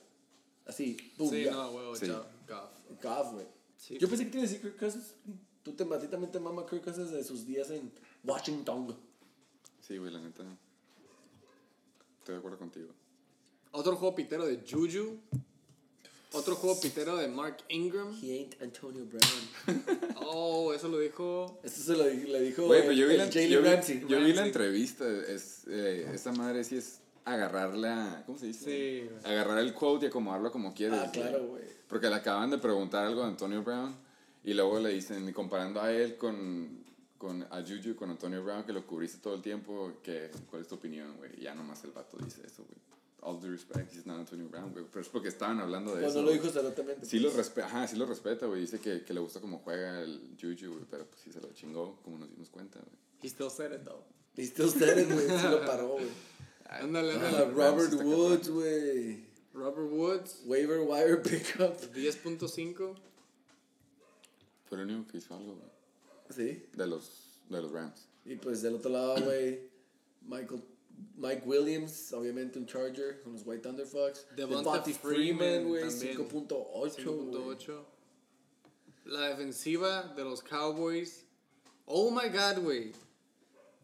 Así, 0.67 0.97
pum, 1.17 1.31
Sí, 1.31 1.45
ya. 1.45 1.53
no, 1.53 1.73
güey, 1.73 1.87
Goff. 1.87 2.71
Goff, 3.03 3.33
güey. 3.33 3.47
Sí. 3.79 3.99
Yo 3.99 4.09
pensé 4.09 4.25
que 4.25 4.31
te 4.31 4.37
iba 4.39 4.47
a 4.47 4.49
decir 4.49 4.61
Kirk 4.61 4.79
Cousins. 4.79 5.15
Tú 5.63 5.73
te, 5.73 5.85
a 5.85 5.99
ti 5.99 6.09
también 6.09 6.33
te 6.33 6.41
mama 6.41 6.67
Kirk 6.67 6.83
Cousins 6.85 7.11
de 7.11 7.23
sus 7.23 7.47
días 7.47 7.71
en 7.71 7.91
Washington. 8.25 8.97
Sí, 9.81 9.97
güey, 9.99 10.13
la 10.13 10.21
neta. 10.21 10.43
Estoy 12.19 12.35
de 12.35 12.39
acuerdo 12.39 12.59
contigo. 12.59 12.89
Otro 13.73 13.97
juego 13.97 14.15
pitero 14.15 14.45
de 14.47 14.61
Juju. 14.69 15.19
Otro 16.33 16.55
juego 16.57 16.81
pitero 16.81 17.17
de 17.17 17.29
Mark 17.29 17.59
Ingram. 17.69 18.11
He 18.23 18.33
ain't 18.39 18.61
Antonio 18.63 19.05
Brown. 19.05 19.83
Oh, 20.35 20.73
eso 20.73 20.89
lo 20.89 20.99
dijo. 20.99 21.61
Esto 21.63 21.83
se 21.83 21.93
lo 21.97 22.05
le 22.05 22.41
dijo 22.41 22.65
Güey, 22.67 22.81
pero 22.81 22.93
yo 22.93 23.07
vi 23.07 23.17
la, 23.19 23.29
yo 23.29 23.61
vi- 23.61 23.69
Ramsey. 23.69 24.05
yo 24.09 24.19
vi 24.19 24.33
la 24.33 24.47
entrevista. 24.47 25.07
Es, 25.07 25.65
eh, 25.69 26.11
esa 26.15 26.33
madre 26.33 26.65
sí 26.65 26.77
es 26.79 27.01
agarrarla. 27.25 28.23
¿Cómo 28.25 28.39
se 28.39 28.47
dice? 28.47 28.65
Sí. 29.11 29.11
Agarrar 29.29 29.59
el 29.59 29.75
quote 29.75 30.07
y 30.07 30.09
acomodarlo 30.09 30.51
como 30.51 30.73
quieres. 30.73 30.99
Ah, 30.99 31.11
claro, 31.13 31.47
güey. 31.49 31.65
Porque 31.87 32.09
le 32.09 32.15
acaban 32.15 32.49
de 32.51 32.57
preguntar 32.59 33.05
algo 33.05 33.23
a 33.23 33.27
Antonio 33.29 33.63
Brown 33.63 33.95
y 34.45 34.55
luego 34.55 34.81
le 34.81 34.91
dicen, 34.91 35.33
comparando 35.33 35.81
a 35.81 35.93
él 35.93 36.17
con, 36.17 36.85
con 37.19 37.43
a 37.45 37.61
Juju 37.63 37.91
y 37.91 37.95
con 37.95 38.11
Antonio 38.11 38.43
Brown, 38.43 38.65
que 38.65 38.73
lo 38.73 38.87
cubriste 38.87 39.19
todo 39.19 39.35
el 39.35 39.43
tiempo, 39.43 39.93
que, 40.03 40.31
¿cuál 40.51 40.63
es 40.63 40.69
tu 40.69 40.75
opinión, 40.77 41.17
güey? 41.19 41.31
Y 41.39 41.43
Ya 41.43 41.55
nomás 41.55 41.83
el 41.85 41.93
vato 41.93 42.17
dice 42.19 42.43
eso, 42.47 42.65
güey. 42.65 42.81
All 43.25 43.39
due 43.41 43.51
respect, 43.51 43.93
he's 43.95 44.05
not 44.05 44.19
Antonio 44.19 44.49
Brown, 44.49 44.73
güey. 44.73 44.85
Pero 44.91 45.01
es 45.03 45.09
porque 45.09 45.29
estaban 45.29 45.61
hablando 45.61 45.95
de 45.95 46.01
Pues 46.01 46.13
eso. 46.13 46.21
no 46.23 46.27
lo 46.27 46.33
dijo 46.33 46.49
cerotemente. 46.49 47.07
Sí 47.07 47.21
lo 47.21 47.31
respeta, 47.31 47.69
ajá, 47.69 47.87
sí 47.87 47.95
lo 47.97 48.05
respeta, 48.07 48.47
güey. 48.47 48.63
Dice 48.63 48.81
que, 48.81 49.05
que 49.05 49.15
le 49.15 49.21
gusta 49.21 49.41
cómo 49.41 49.59
juega 49.59 50.01
el 50.01 50.37
Juju, 50.41 50.73
güey. 50.73 50.85
Pero 50.91 51.07
pues 51.07 51.21
sí 51.23 51.31
se 51.33 51.41
lo 51.41 51.53
chingó, 51.53 52.01
como 52.03 52.19
nos 52.19 52.29
dimos 52.31 52.51
cuenta, 52.51 52.81
güey. 52.81 52.97
He 53.23 53.29
still 53.29 53.49
said 53.51 53.73
it 53.73 53.85
though. 53.85 54.03
Y 54.37 54.43
still 54.47 54.69
said 54.71 54.99
it, 54.99 55.09
güey. 55.13 55.29
Sí 55.29 55.47
lo 55.49 55.65
paró, 55.65 55.91
güey. 55.93 56.09
Ándale, 56.65 57.13
Ah, 57.13 57.27
ándale. 57.29 57.51
Robert 57.53 57.93
está 57.93 58.05
Woods, 58.05 58.49
güey. 58.49 59.25
Robert 59.55 59.89
Woods, 59.93 60.41
Waiver 60.47 60.81
wire 60.81 61.19
pickup. 61.19 61.79
10.5. 61.95 62.97
Fue 64.73 64.81
el 64.81 64.89
único 64.89 65.07
que 65.07 65.19
hizo 65.19 65.35
algo, 65.35 65.55
güey. 65.55 65.71
Sí. 66.31 66.65
De 66.73 66.87
los, 66.87 67.43
de 67.51 67.61
los 67.61 67.73
Rams. 67.73 68.09
Y 68.25 68.37
pues 68.37 68.63
del 68.63 68.77
otro 68.77 68.91
lado, 68.91 69.23
güey, 69.23 69.69
Michael, 70.23 70.63
Mike 71.19 71.43
Williams, 71.45 72.11
obviamente 72.15 72.59
un 72.59 72.65
Charger 72.65 73.21
con 73.21 73.35
los 73.35 73.43
White 73.45 73.69
Thunderfucks. 73.69 74.29
Devonta 74.35 74.73
Devonta 74.73 74.83
Freeman 74.83 75.39
Freeman, 75.39 75.69
güey, 75.69 75.83
también. 75.87 76.17
5.8. 76.17 77.05
güey. 77.05 77.57
5.8. 77.59 77.85
La 79.05 79.29
defensiva 79.29 80.15
de 80.17 80.25
los 80.25 80.43
Cowboys. 80.43 81.27
Oh 81.85 82.11
my 82.11 82.31
god, 82.31 82.65
güey. 82.65 82.93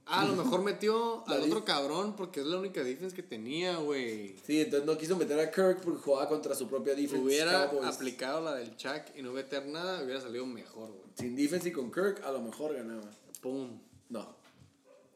Ah, 0.08 0.22
a 0.22 0.26
lo 0.26 0.34
mejor 0.36 0.62
metió 0.62 1.22
al 1.28 1.42
otro 1.42 1.64
cabrón 1.64 2.16
porque 2.16 2.40
es 2.40 2.46
la 2.46 2.58
única 2.58 2.82
defense 2.82 3.14
que 3.14 3.22
tenía, 3.22 3.76
güey. 3.76 4.36
Sí, 4.44 4.60
entonces 4.60 4.86
no 4.86 4.96
quiso 4.96 5.16
meter 5.16 5.38
a 5.38 5.50
Kirk 5.50 5.82
porque 5.82 6.00
jugaba 6.00 6.28
contra 6.28 6.54
su 6.54 6.66
propia 6.66 6.94
defense. 6.94 7.22
Hubiera 7.22 7.68
Cowboys. 7.70 7.94
aplicado 7.94 8.40
la 8.40 8.54
del 8.54 8.76
Chuck 8.76 9.02
y 9.16 9.22
no 9.22 9.32
meter 9.32 9.66
nada, 9.66 10.02
hubiera 10.02 10.20
salido 10.20 10.46
mejor, 10.46 10.88
güey. 10.88 11.04
Sin 11.14 11.36
defense 11.36 11.68
y 11.68 11.72
con 11.72 11.92
Kirk, 11.92 12.22
a 12.24 12.32
lo 12.32 12.40
mejor 12.40 12.74
ganaba. 12.74 13.10
Pum. 13.40 13.78
No, 14.08 14.34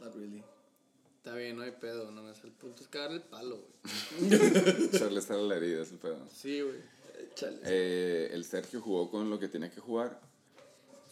not 0.01 0.15
really. 0.15 0.45
Está 1.17 1.37
bien, 1.37 1.57
no 1.57 1.63
hay 1.63 1.71
pedo, 1.71 2.11
no 2.11 2.29
el 2.29 2.53
punto 2.53 2.83
es 2.83 2.89
cagarle 2.89 3.19
el 3.19 3.23
palo, 3.23 3.57
güey. 3.57 4.35
Echarle 4.93 5.21
estar 5.21 5.37
a 5.37 5.43
la 5.43 5.57
herida, 5.57 5.83
ese 5.83 5.97
pedo. 5.97 6.19
Sí, 6.35 6.61
güey. 6.61 6.77
Eh, 7.65 8.31
el 8.33 8.45
Sergio 8.45 8.81
jugó 8.81 9.11
con 9.11 9.31
lo 9.31 9.39
que 9.39 9.49
tenía 9.49 9.71
que 9.71 9.81
jugar. 9.81 10.21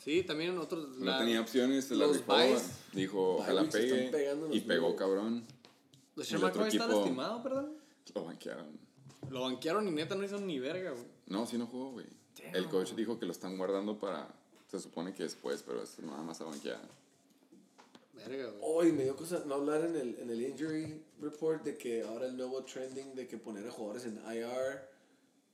Sí, 0.03 0.23
también 0.23 0.57
otros. 0.59 0.97
No 0.97 1.05
la- 1.05 1.19
tenía 1.19 1.41
opciones, 1.41 1.85
se 1.85 1.95
la 1.95 2.07
los 2.07 2.17
rifó. 2.19 2.33
buys. 2.35 2.71
Dijo, 2.93 3.37
ojalá 3.37 3.65
pegue. 3.69 4.11
Y 4.53 4.61
pegó 4.61 4.97
cabrón. 4.97 5.45
Los 6.17 6.27
el 6.27 6.33
Sherman 6.39 6.51
otro 6.51 6.67
está 6.67 6.85
equipo- 6.85 6.99
lastimado, 6.99 7.43
perdón. 7.43 7.73
Lo 8.15 8.25
banquearon. 8.25 8.67
Lo 9.31 9.43
banquearon 9.43 9.87
y 9.87 9.91
neta 9.91 10.15
no 10.15 10.25
hizo 10.25 10.39
ni 10.41 10.59
verga, 10.59 10.91
güey. 10.93 11.05
No, 11.27 11.47
sí 11.47 11.57
no 11.59 11.67
jugó, 11.67 11.93
güey. 11.93 12.07
El 12.53 12.69
coach 12.69 12.95
dijo 12.95 13.19
que 13.19 13.27
lo 13.27 13.33
están 13.33 13.57
guardando 13.59 13.99
para. 13.99 14.35
Se 14.69 14.79
supone 14.81 15.13
que 15.13 15.25
después, 15.25 15.63
pero 15.67 15.83
es 15.83 15.99
nada 16.01 16.23
más 16.23 16.41
a 16.41 16.45
banquear. 16.45 16.81
Verga, 18.15 18.47
güey. 18.51 18.59
Hoy 18.63 18.93
me 18.93 19.05
dio 19.05 19.17
cosa 19.17 19.43
no 19.47 19.55
hablar 19.55 19.83
en 19.85 19.97
el, 19.97 20.19
en 20.19 20.31
el 20.31 20.41
injury 20.43 21.03
report 21.21 21.63
de 21.65 21.77
que 21.77 22.03
ahora 22.03 22.27
el 22.27 22.37
nuevo 22.37 22.65
trending 22.65 23.15
de 23.15 23.27
que 23.29 23.37
poner 23.37 23.67
a 23.67 23.71
jugadores 23.71 24.05
en 24.07 24.17
IR 24.35 24.89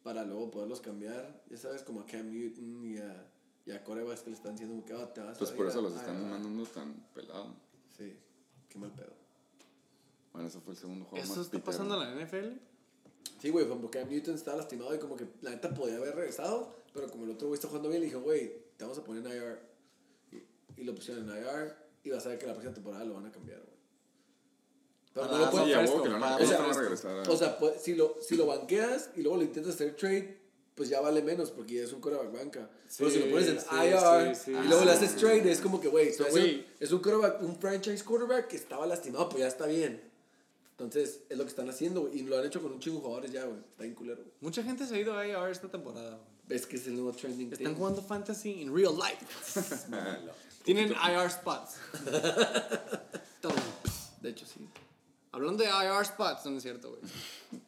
para 0.02 0.24
luego 0.24 0.50
poderlos 0.50 0.80
cambiar. 0.80 1.42
Ya 1.50 1.56
sabes, 1.58 1.82
como 1.82 2.00
a 2.00 2.06
Cam 2.06 2.30
Newton 2.30 2.84
y 2.84 2.98
a, 2.98 3.26
y 3.66 3.72
a 3.72 3.82
corebacks 3.84 4.20
que 4.22 4.30
le 4.30 4.36
están 4.36 4.52
diciendo 4.56 4.84
que 4.86 4.92
"Ah, 4.94 5.12
te 5.12 5.20
vas 5.20 5.36
Pues 5.38 5.50
a 5.50 5.56
por 5.56 5.66
eso 5.66 5.80
a 5.80 5.82
los 5.82 5.94
están 5.94 6.16
IR". 6.22 6.26
mandando 6.30 6.64
tan 6.66 6.94
pelado. 7.14 7.54
Sí, 7.96 8.16
qué 8.68 8.78
mal 8.78 8.92
pedo. 8.92 9.12
Bueno, 10.32 10.48
eso 10.48 10.60
fue 10.60 10.74
el 10.74 10.78
segundo 10.78 11.04
juego 11.06 11.22
¿Eso 11.24 11.34
más 11.36 11.46
está 11.46 11.50
pitero. 11.58 11.64
pasando 11.64 12.02
en 12.02 12.16
la 12.16 12.24
NFL? 12.24 12.60
Sí, 13.40 13.50
güey, 13.50 13.66
porque 13.66 13.98
Cam 13.98 14.08
Newton 14.08 14.34
estaba 14.34 14.56
lastimado 14.58 14.94
y 14.94 14.98
como 14.98 15.16
que 15.16 15.26
la 15.42 15.50
neta 15.50 15.72
podía 15.74 15.96
haber 15.96 16.14
regresado, 16.14 16.76
pero 16.92 17.08
como 17.10 17.24
el 17.24 17.30
otro 17.32 17.48
güey 17.48 17.56
está 17.56 17.68
jugando 17.68 17.88
bien, 17.88 18.00
le 18.00 18.06
dijo, 18.06 18.20
güey, 18.20 18.52
te 18.76 18.84
vamos 18.84 18.98
a 18.98 19.04
poner 19.04 19.26
en 19.26 19.32
IR. 19.32 19.58
Y, 20.32 20.80
y 20.80 20.84
lo 20.84 20.94
pusieron 20.94 21.28
en 21.28 21.36
IR 21.36 21.74
y 22.04 22.10
vas 22.10 22.24
a 22.26 22.28
ver 22.30 22.38
que 22.38 22.46
la 22.46 22.52
próxima 22.52 22.74
temporada 22.74 23.04
lo 23.04 23.14
van 23.14 23.26
a 23.26 23.32
cambiar, 23.32 23.60
güey. 23.60 23.76
Pero 25.12 25.26
no 25.26 25.38
lo 25.38 25.44
Sí, 25.46 25.50
puedes- 25.50 26.76
regresar. 26.76 27.28
O 27.30 27.36
sea, 27.36 27.58
pues, 27.58 27.82
si, 27.82 27.94
lo, 27.94 28.16
si 28.20 28.36
lo 28.36 28.46
banqueas 28.46 29.10
y 29.16 29.22
luego 29.22 29.38
lo 29.38 29.44
intentas 29.44 29.74
hacer 29.74 29.96
trade, 29.96 30.35
pues 30.76 30.90
ya 30.90 31.00
vale 31.00 31.22
menos 31.22 31.50
porque 31.50 31.74
ya 31.74 31.82
es 31.84 31.92
un 31.92 32.00
coreback 32.00 32.32
banca. 32.32 32.70
Pero 32.98 33.10
si 33.10 33.18
lo 33.18 33.30
pones 33.30 33.48
en 33.48 33.60
sí, 33.60 33.66
IR 33.72 34.36
sí, 34.36 34.42
sí. 34.44 34.50
y 34.52 34.68
luego 34.68 34.84
le 34.84 34.92
haces 34.92 35.16
trade, 35.16 35.50
es 35.50 35.60
como 35.60 35.80
que, 35.80 35.88
güey, 35.88 36.12
So, 36.12 36.26
es, 36.26 36.92
un, 36.92 37.00
quarterback, 37.00 37.42
un 37.42 37.56
franchise 37.56 38.04
quarterback 38.04 38.46
que 38.48 38.56
estaba 38.56 38.86
lastimado, 38.86 39.28
pues 39.30 39.40
ya 39.40 39.48
está 39.48 39.66
bien. 39.66 40.02
Entonces, 40.72 41.22
es 41.30 41.38
lo 41.38 41.44
que 41.44 41.48
están 41.48 41.70
haciendo, 41.70 42.02
güey. 42.02 42.18
Y 42.18 42.22
lo 42.24 42.38
han 42.38 42.44
hecho 42.44 42.60
con 42.60 42.70
un 42.70 42.78
chingo 42.78 42.98
de 42.98 43.02
jugadores 43.04 43.32
ya, 43.32 43.46
güey. 43.46 43.58
Está 43.58 43.84
bien 43.84 43.94
culero, 43.94 44.22
güey. 44.22 44.34
Mucha 44.42 44.62
gente 44.62 44.86
se 44.86 44.94
ha 44.94 45.00
ido 45.00 45.16
a 45.16 45.26
IR 45.26 45.50
esta 45.50 45.68
temporada. 45.68 46.20
Ves 46.46 46.66
que 46.66 46.76
es 46.76 46.86
el 46.86 46.92
nuevo 46.94 47.12
trending 47.12 47.50
Están 47.50 47.68
thing. 47.68 47.74
jugando 47.74 48.02
fantasy 48.02 48.60
in 48.60 48.74
real 48.74 48.94
life. 48.94 49.24
Tienen 50.64 50.90
IR 50.90 51.30
spots. 51.30 51.76
De 54.20 54.28
hecho, 54.28 54.44
sí. 54.44 54.68
Hablando 55.32 55.64
de 55.64 55.70
IR 55.70 56.04
spots, 56.04 56.44
no 56.44 56.58
es 56.58 56.62
cierto, 56.62 56.90
güey. 56.90 57.00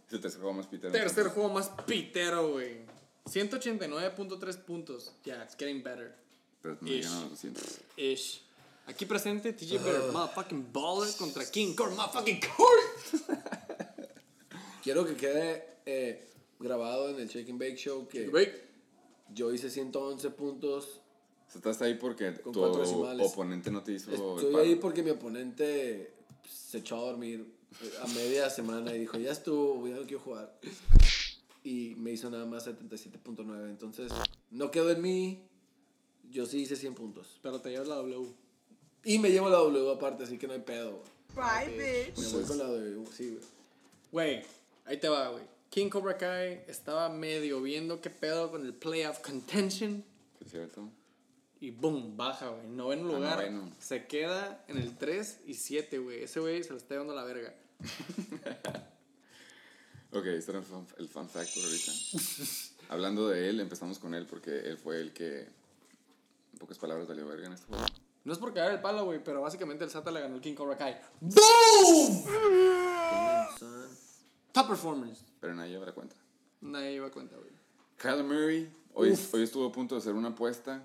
Es 0.07 0.13
el 0.13 0.21
tercer 0.21 0.41
juego 0.41 0.57
más 0.57 0.67
pitero. 0.67 0.93
Tercer 0.93 1.29
juego 1.29 1.49
más 1.49 1.71
pitero, 1.87 2.53
güey. 2.53 2.98
189.3 3.29 4.57
puntos. 4.65 5.13
Yeah, 5.25 5.43
it's 5.45 5.55
getting 5.57 5.83
better. 5.83 6.15
Pero 6.63 6.77
no 6.81 6.89
Ish. 6.89 6.95
llegan 7.05 7.13
a 7.13 7.21
los 7.23 7.31
200. 7.31 7.81
Ish. 7.97 8.43
Aquí 8.87 9.05
presente, 9.07 9.53
TJ 9.53 9.79
Better, 9.85 10.13
motherfucking 10.13 10.73
baller 10.73 11.15
contra 11.19 11.45
King 11.51 11.75
Core, 11.75 11.95
motherfucking 11.95 12.41
Core. 12.41 12.83
Quiero 14.83 15.05
que 15.05 15.15
quede 15.15 15.65
eh, 15.85 16.31
grabado 16.59 17.11
en 17.11 17.21
el 17.21 17.29
Shake 17.29 17.51
and 17.51 17.59
Bake 17.61 17.77
Show 17.77 18.09
que 18.09 18.29
Break. 18.29 18.55
yo 19.35 19.53
hice 19.53 19.69
111 19.69 20.31
puntos. 20.31 20.85
O 20.87 21.51
sea, 21.51 21.59
estás 21.59 21.83
ahí 21.83 21.95
porque 21.95 22.33
Con 22.41 22.53
tu 22.53 22.61
cuatro 22.61 22.81
decimales. 22.81 23.27
oponente 23.31 23.71
no 23.71 23.83
te 23.83 23.93
hizo. 23.93 24.11
el 24.11 24.17
Estoy 24.17 24.53
paro. 24.53 24.65
ahí 24.65 24.75
porque 24.77 25.03
mi 25.03 25.11
oponente 25.11 26.15
se 26.51 26.79
echó 26.79 26.97
a 26.97 27.01
dormir 27.11 27.47
eh, 27.83 27.93
a 28.03 28.07
media 28.09 28.49
semana 28.49 28.95
y 28.95 29.01
dijo, 29.01 29.19
ya 29.19 29.33
estuvo, 29.33 29.87
ya 29.87 29.97
no 29.97 30.03
quiero 30.03 30.21
jugar. 30.21 30.59
Y 31.69 31.95
me 31.97 32.13
hizo 32.13 32.31
nada 32.31 32.47
más 32.47 32.67
77.9. 32.67 33.69
Entonces, 33.69 34.11
no 34.51 34.71
quedó 34.71 34.91
en 34.91 35.03
mí. 35.03 35.43
Yo 36.31 36.47
sí 36.47 36.61
hice 36.61 36.77
100 36.77 36.95
puntos. 36.95 37.39
Pero 37.43 37.61
te 37.61 37.69
llevas 37.69 37.89
la 37.89 37.97
W. 37.97 38.27
Y 39.05 39.19
me 39.19 39.31
llevo 39.31 39.51
la 39.51 39.59
W 39.59 39.91
aparte, 39.93 40.25
así 40.25 40.39
que 40.39 40.47
no 40.47 40.55
hay 40.55 40.61
pedo. 40.61 41.03
güey. 41.35 41.69
Bye, 41.69 41.77
bitch. 42.07 42.19
Me 42.19 42.29
voy 42.29 42.45
con 42.45 42.57
la 42.59 42.65
W, 42.65 43.05
sí, 43.15 43.29
güey. 43.31 43.43
Güey, 44.11 44.43
ahí 44.87 44.97
te 44.99 45.11
va, 45.11 45.29
güey. 45.29 45.45
King 45.69 45.91
Cobra 45.91 46.17
Kai 46.17 46.63
estaba 46.67 47.11
medio 47.11 47.61
viendo 47.61 48.01
qué 48.01 48.09
pedo 48.09 48.51
con 48.51 48.65
el 48.65 48.73
playoff 48.73 49.19
contention. 49.19 50.03
¿Sí 50.39 50.45
¿Es 50.47 50.51
cierto? 50.51 50.89
Y 51.61 51.71
boom, 51.71 52.17
baja, 52.17 52.49
güey. 52.49 52.67
Noveno 52.69 53.11
A 53.11 53.13
lugar. 53.19 53.37
noveno. 53.37 53.71
Se 53.79 54.07
queda 54.07 54.65
en 54.69 54.79
el 54.79 54.97
3 54.97 55.41
y 55.47 55.53
7, 55.53 55.99
güey. 55.99 56.23
Ese 56.23 56.41
güey 56.41 56.63
se 56.65 56.71
lo 56.71 56.79
está 56.79 56.95
llevando 56.95 57.13
a 57.13 57.17
la 57.17 57.25
verga. 57.25 57.55
Ok, 60.13 60.25
este 60.27 60.53
era 60.53 60.61
el 60.61 60.65
fun, 60.65 60.87
el 60.99 61.09
fun 61.09 61.29
fact 61.29 61.55
por 61.55 61.65
ahorita. 61.65 61.93
Hablando 62.89 63.29
de 63.29 63.51
él, 63.51 63.61
empezamos 63.61 63.99
con 63.99 64.15
él 64.15 64.27
porque 64.27 64.59
él 64.61 64.79
fue 64.79 65.01
el 65.01 65.13
que, 65.13 65.41
en 65.41 66.59
pocas 66.59 66.79
palabras, 66.79 67.07
valió 67.07 67.27
verga 67.27 67.47
en 67.47 67.53
este 67.53 67.67
juego. 67.67 67.85
No 68.25 68.33
es 68.33 68.39
por 68.39 68.55
cagar 68.55 68.73
el 68.73 68.81
palo, 68.81 69.05
güey, 69.05 69.23
pero 69.23 69.43
básicamente 69.43 69.85
el 69.85 69.91
Sata 69.91 70.11
le 70.11 70.21
ganó 70.21 70.37
el 70.37 70.41
King 70.41 70.55
Cobra 70.55 70.77
Kai. 70.77 70.99
¡Boom! 71.21 72.25
Top 74.53 74.69
performance. 74.69 75.25
Pero 75.41 75.55
nadie 75.55 75.73
lleva 75.73 75.87
la 75.87 75.93
cuenta. 75.93 76.17
Nadie 76.61 76.93
lleva 76.93 77.11
cuenta, 77.11 77.37
güey. 77.37 77.51
Kyler 77.99 78.25
Murray 78.25 78.71
hoy, 78.95 79.19
hoy 79.33 79.43
estuvo 79.43 79.67
a 79.67 79.73
punto 79.73 79.95
de 79.95 80.01
hacer 80.01 80.15
una 80.15 80.29
apuesta 80.29 80.83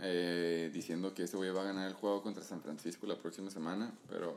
eh, 0.00 0.70
diciendo 0.72 1.14
que 1.14 1.22
este 1.22 1.36
güey 1.36 1.50
va 1.50 1.62
a 1.62 1.64
ganar 1.64 1.88
el 1.88 1.94
juego 1.94 2.22
contra 2.22 2.42
San 2.42 2.60
Francisco 2.60 3.06
la 3.06 3.16
próxima 3.16 3.50
semana, 3.50 3.92
pero 4.08 4.34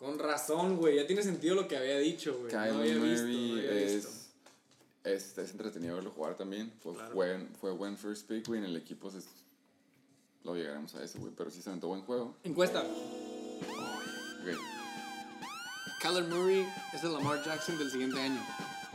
Con 0.00 0.18
razón, 0.18 0.76
güey. 0.78 0.96
Ya 0.96 1.06
tiene 1.06 1.22
sentido 1.22 1.54
lo 1.54 1.68
que 1.68 1.76
había 1.76 1.98
dicho, 1.98 2.36
güey. 2.38 2.50
No 2.52 2.58
había 2.58 2.94
visto, 2.94 2.98
Murray 3.26 3.50
no 3.52 3.58
había 3.58 3.72
es, 3.82 3.94
visto. 3.96 4.10
es, 5.04 5.38
es 5.38 5.50
entretenido 5.50 5.94
verlo 5.96 6.10
jugar 6.10 6.36
también. 6.36 6.72
Fue, 6.82 6.94
Claro. 6.94 7.14
buen, 7.14 7.48
fue 7.60 7.70
buen 7.72 7.98
first 7.98 8.26
pick, 8.26 8.46
güey, 8.48 8.60
en 8.60 8.64
el 8.64 8.76
equipo. 8.76 9.10
Se, 9.10 9.18
lo 10.42 10.54
llegaremos 10.56 10.94
a 10.94 11.04
eso, 11.04 11.18
güey, 11.18 11.32
pero 11.36 11.50
sí 11.50 11.60
se 11.60 11.68
aventó 11.68 11.88
buen 11.88 12.00
juego. 12.00 12.34
Encuesta. 12.44 12.80
Ok. 12.80 14.56
Kyler 16.00 16.24
Murray 16.24 16.66
es 16.94 17.04
el 17.04 17.12
Lamar 17.12 17.44
Jackson 17.44 17.76
del 17.76 17.90
siguiente 17.90 18.18
año. 18.18 18.40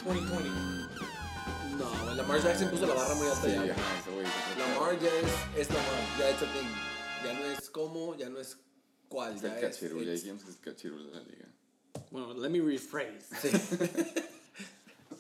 2020. 0.03 0.49
No, 1.78 2.16
Lamar 2.16 2.41
Jackson 2.41 2.70
puso 2.72 2.88
la 2.88 2.95
barra 2.95 3.14
muy 3.14 3.28
alta 3.28 3.41
Sí, 3.43 3.51
ya. 3.51 3.74
ajá, 3.74 4.10
Lamar 4.58 4.99
ya 4.99 5.10
es, 5.10 5.60
es 5.60 5.68
Lamar, 5.70 6.18
ya 6.18 6.30
es 6.30 6.38
a 6.38 6.45
thing. 6.51 6.68
Ya 7.24 7.34
no 7.34 7.45
es 7.45 7.70
cómo, 7.70 8.16
ya 8.16 8.30
no 8.30 8.39
es 8.39 8.58
cuál. 9.10 9.36
Es 9.36 9.41
Ya 9.41 9.58
el 9.58 9.64
es, 9.64 9.70
cachirul, 9.76 10.06
ya 10.06 10.12
it's- 10.12 10.22
dijimos 10.24 10.43
que 10.43 10.49
es 10.51 10.56
el 10.58 10.62
cachirul 10.62 11.06
de 11.08 11.12
la 11.12 11.24
liga. 11.24 11.45
Bueno, 12.12 12.34
let 12.34 12.49
me 12.49 12.60
rephrase. 12.62 13.26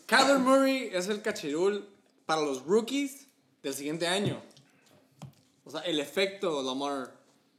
Kyler 0.07 0.39
Murray 0.39 0.89
es 0.93 1.07
el 1.07 1.21
cachirul 1.21 1.85
para 2.25 2.41
los 2.41 2.63
rookies 2.65 3.27
del 3.63 3.73
siguiente 3.73 4.07
año. 4.07 4.41
O 5.63 5.71
sea, 5.71 5.81
el 5.81 5.99
efecto 5.99 6.61
Lamar. 6.61 7.11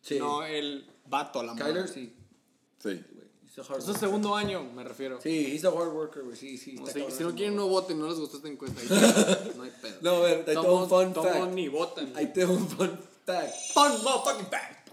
Sí. 0.03 0.19
No 0.19 0.45
el 0.45 0.89
vato 1.07 1.43
Lamar. 1.43 1.65
Kyler, 1.65 1.89
sí. 1.89 2.15
Sí. 2.79 3.03
Es 3.79 3.89
el 3.89 3.97
segundo 3.97 4.37
año, 4.37 4.63
me 4.63 4.85
refiero. 4.85 5.19
Sí, 5.21 5.47
he's 5.51 5.65
a 5.65 5.69
hard 5.69 5.89
worker, 5.89 6.23
güey. 6.25 6.37
Sí, 6.37 6.59
sí. 6.59 6.77
O 6.77 6.81
está 6.81 6.93
sea, 6.93 7.03
cabrón 7.03 7.19
si 7.19 7.25
no 7.25 7.35
quieren, 7.35 7.57
no 7.57 7.67
voten, 7.69 7.99
no 7.99 8.07
les 8.07 8.19
gustó 8.19 8.37
esta 8.37 8.49
encuesta. 8.49 8.83
No 9.57 9.63
hay 9.63 9.73
pedo. 9.81 9.97
No, 10.03 10.11
a 10.17 10.21
ver, 10.21 10.39
ahí 10.41 10.45
te 10.45 10.55
Tomo- 10.55 10.83
un 10.83 10.89
fun 10.91 11.13
tomo 11.15 11.29
fact. 11.31 11.53
ni 11.55 11.69
votan. 11.69 12.13
Ahí 12.15 12.27
te 12.35 12.45
un 12.45 12.69
fun 12.69 12.99
fact. 13.25 13.55
Fun 13.73 13.93
motherfucking 14.05 14.47
fact. 14.51 14.86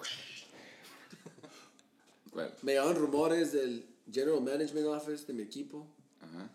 ¿Cuál? 2.34 2.54
Me 2.64 2.74
llegaban 2.74 2.96
rumores 2.96 3.52
del 3.54 3.86
General 4.12 4.42
Management 4.42 4.88
Office 4.88 5.26
de 5.28 5.34
mi 5.34 5.44
equipo 5.44 5.88
Ajá. 6.22 6.50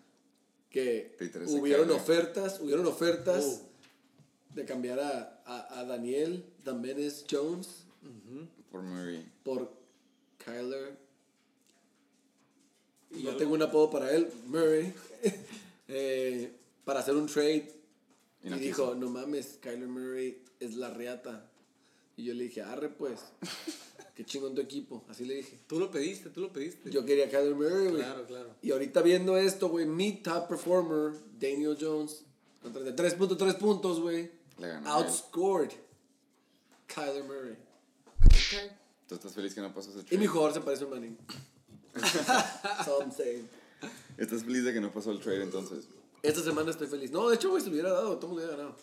que 0.70 1.16
hubieron 1.46 1.90
ofertas, 1.90 2.60
hubieron 2.60 2.86
ofertas 2.86 3.44
Oh. 3.62 4.54
de 4.54 4.64
cambiar 4.64 4.98
a, 5.00 5.42
a, 5.46 5.80
a 5.80 5.84
Daniel 5.84 6.44
Damenes 6.64 7.24
Jones 7.30 7.84
Por 8.70 8.82
Murray. 8.82 9.24
por 9.44 9.72
Kyler. 10.44 10.98
Y 13.10 13.22
No 13.22 13.30
algo- 13.30 13.38
tengo 13.38 13.54
un 13.54 13.62
apodo 13.62 13.90
para 13.90 14.14
él, 14.14 14.28
Murray, 14.46 14.92
eh, 15.88 16.52
para 16.84 17.00
hacer 17.00 17.14
un 17.14 17.26
trade. 17.26 17.74
Y 18.42 18.52
Y, 18.52 18.58
dijo, 18.58 18.94
no 18.94 19.08
mames, 19.08 19.58
Kyler 19.60 19.88
Murray 19.88 20.42
es 20.60 20.74
la 20.74 20.90
reata. 20.90 21.50
Y 22.18 22.24
yo 22.24 22.34
le 22.34 22.44
dije, 22.44 22.62
arre 22.62 22.88
pues, 22.88 23.20
qué 24.16 24.24
chingón 24.24 24.52
tu 24.52 24.60
equipo. 24.60 25.04
Así 25.08 25.24
le 25.24 25.34
dije. 25.34 25.56
Tú 25.68 25.78
lo 25.78 25.88
pediste, 25.88 26.30
tú 26.30 26.40
lo 26.40 26.52
pediste. 26.52 26.90
Yo 26.90 27.04
quería 27.06 27.30
Kyler 27.30 27.54
Murray, 27.54 27.88
güey. 27.90 28.02
Claro, 28.02 28.26
claro. 28.26 28.56
Y 28.60 28.72
ahorita 28.72 29.02
viendo 29.02 29.36
esto, 29.36 29.68
güey, 29.68 29.86
mi 29.86 30.14
top 30.20 30.48
performer, 30.48 31.12
Daniel 31.38 31.78
Jones, 31.80 32.24
con 32.60 32.74
33.3 32.74 33.56
puntos, 33.58 34.00
güey, 34.00 34.32
Le 34.58 34.66
ganó 34.66 34.94
outscored 34.94 35.70
Kyler 36.88 37.22
Murray. 37.22 37.56
¿Tú 39.06 39.14
estás 39.14 39.32
feliz 39.32 39.54
que 39.54 39.60
no 39.60 39.72
pasó 39.72 39.90
ese 39.90 40.00
Y 40.00 40.02
trade? 40.02 40.18
mi 40.18 40.26
jugador 40.26 40.54
se 40.54 40.60
parece 40.60 40.84
a 40.84 40.88
Manning. 40.88 41.16
so 42.84 43.00
I'm 43.00 43.12
saying. 43.12 43.48
¿Estás 44.16 44.42
feliz 44.42 44.64
de 44.64 44.72
que 44.72 44.80
no 44.80 44.90
pasó 44.92 45.12
el 45.12 45.20
trade 45.20 45.44
entonces? 45.44 45.86
Esta 46.22 46.42
semana 46.42 46.70
estoy 46.70 46.88
feliz. 46.88 47.10
No, 47.12 47.28
de 47.28 47.36
hecho, 47.36 47.50
güey, 47.50 47.62
se 47.62 47.68
lo 47.68 47.74
hubiera 47.74 47.92
dado, 47.92 48.18
todo 48.18 48.34
me 48.34 48.40
lo 48.40 48.46
hubiera 48.46 48.56
ganado. 48.56 48.76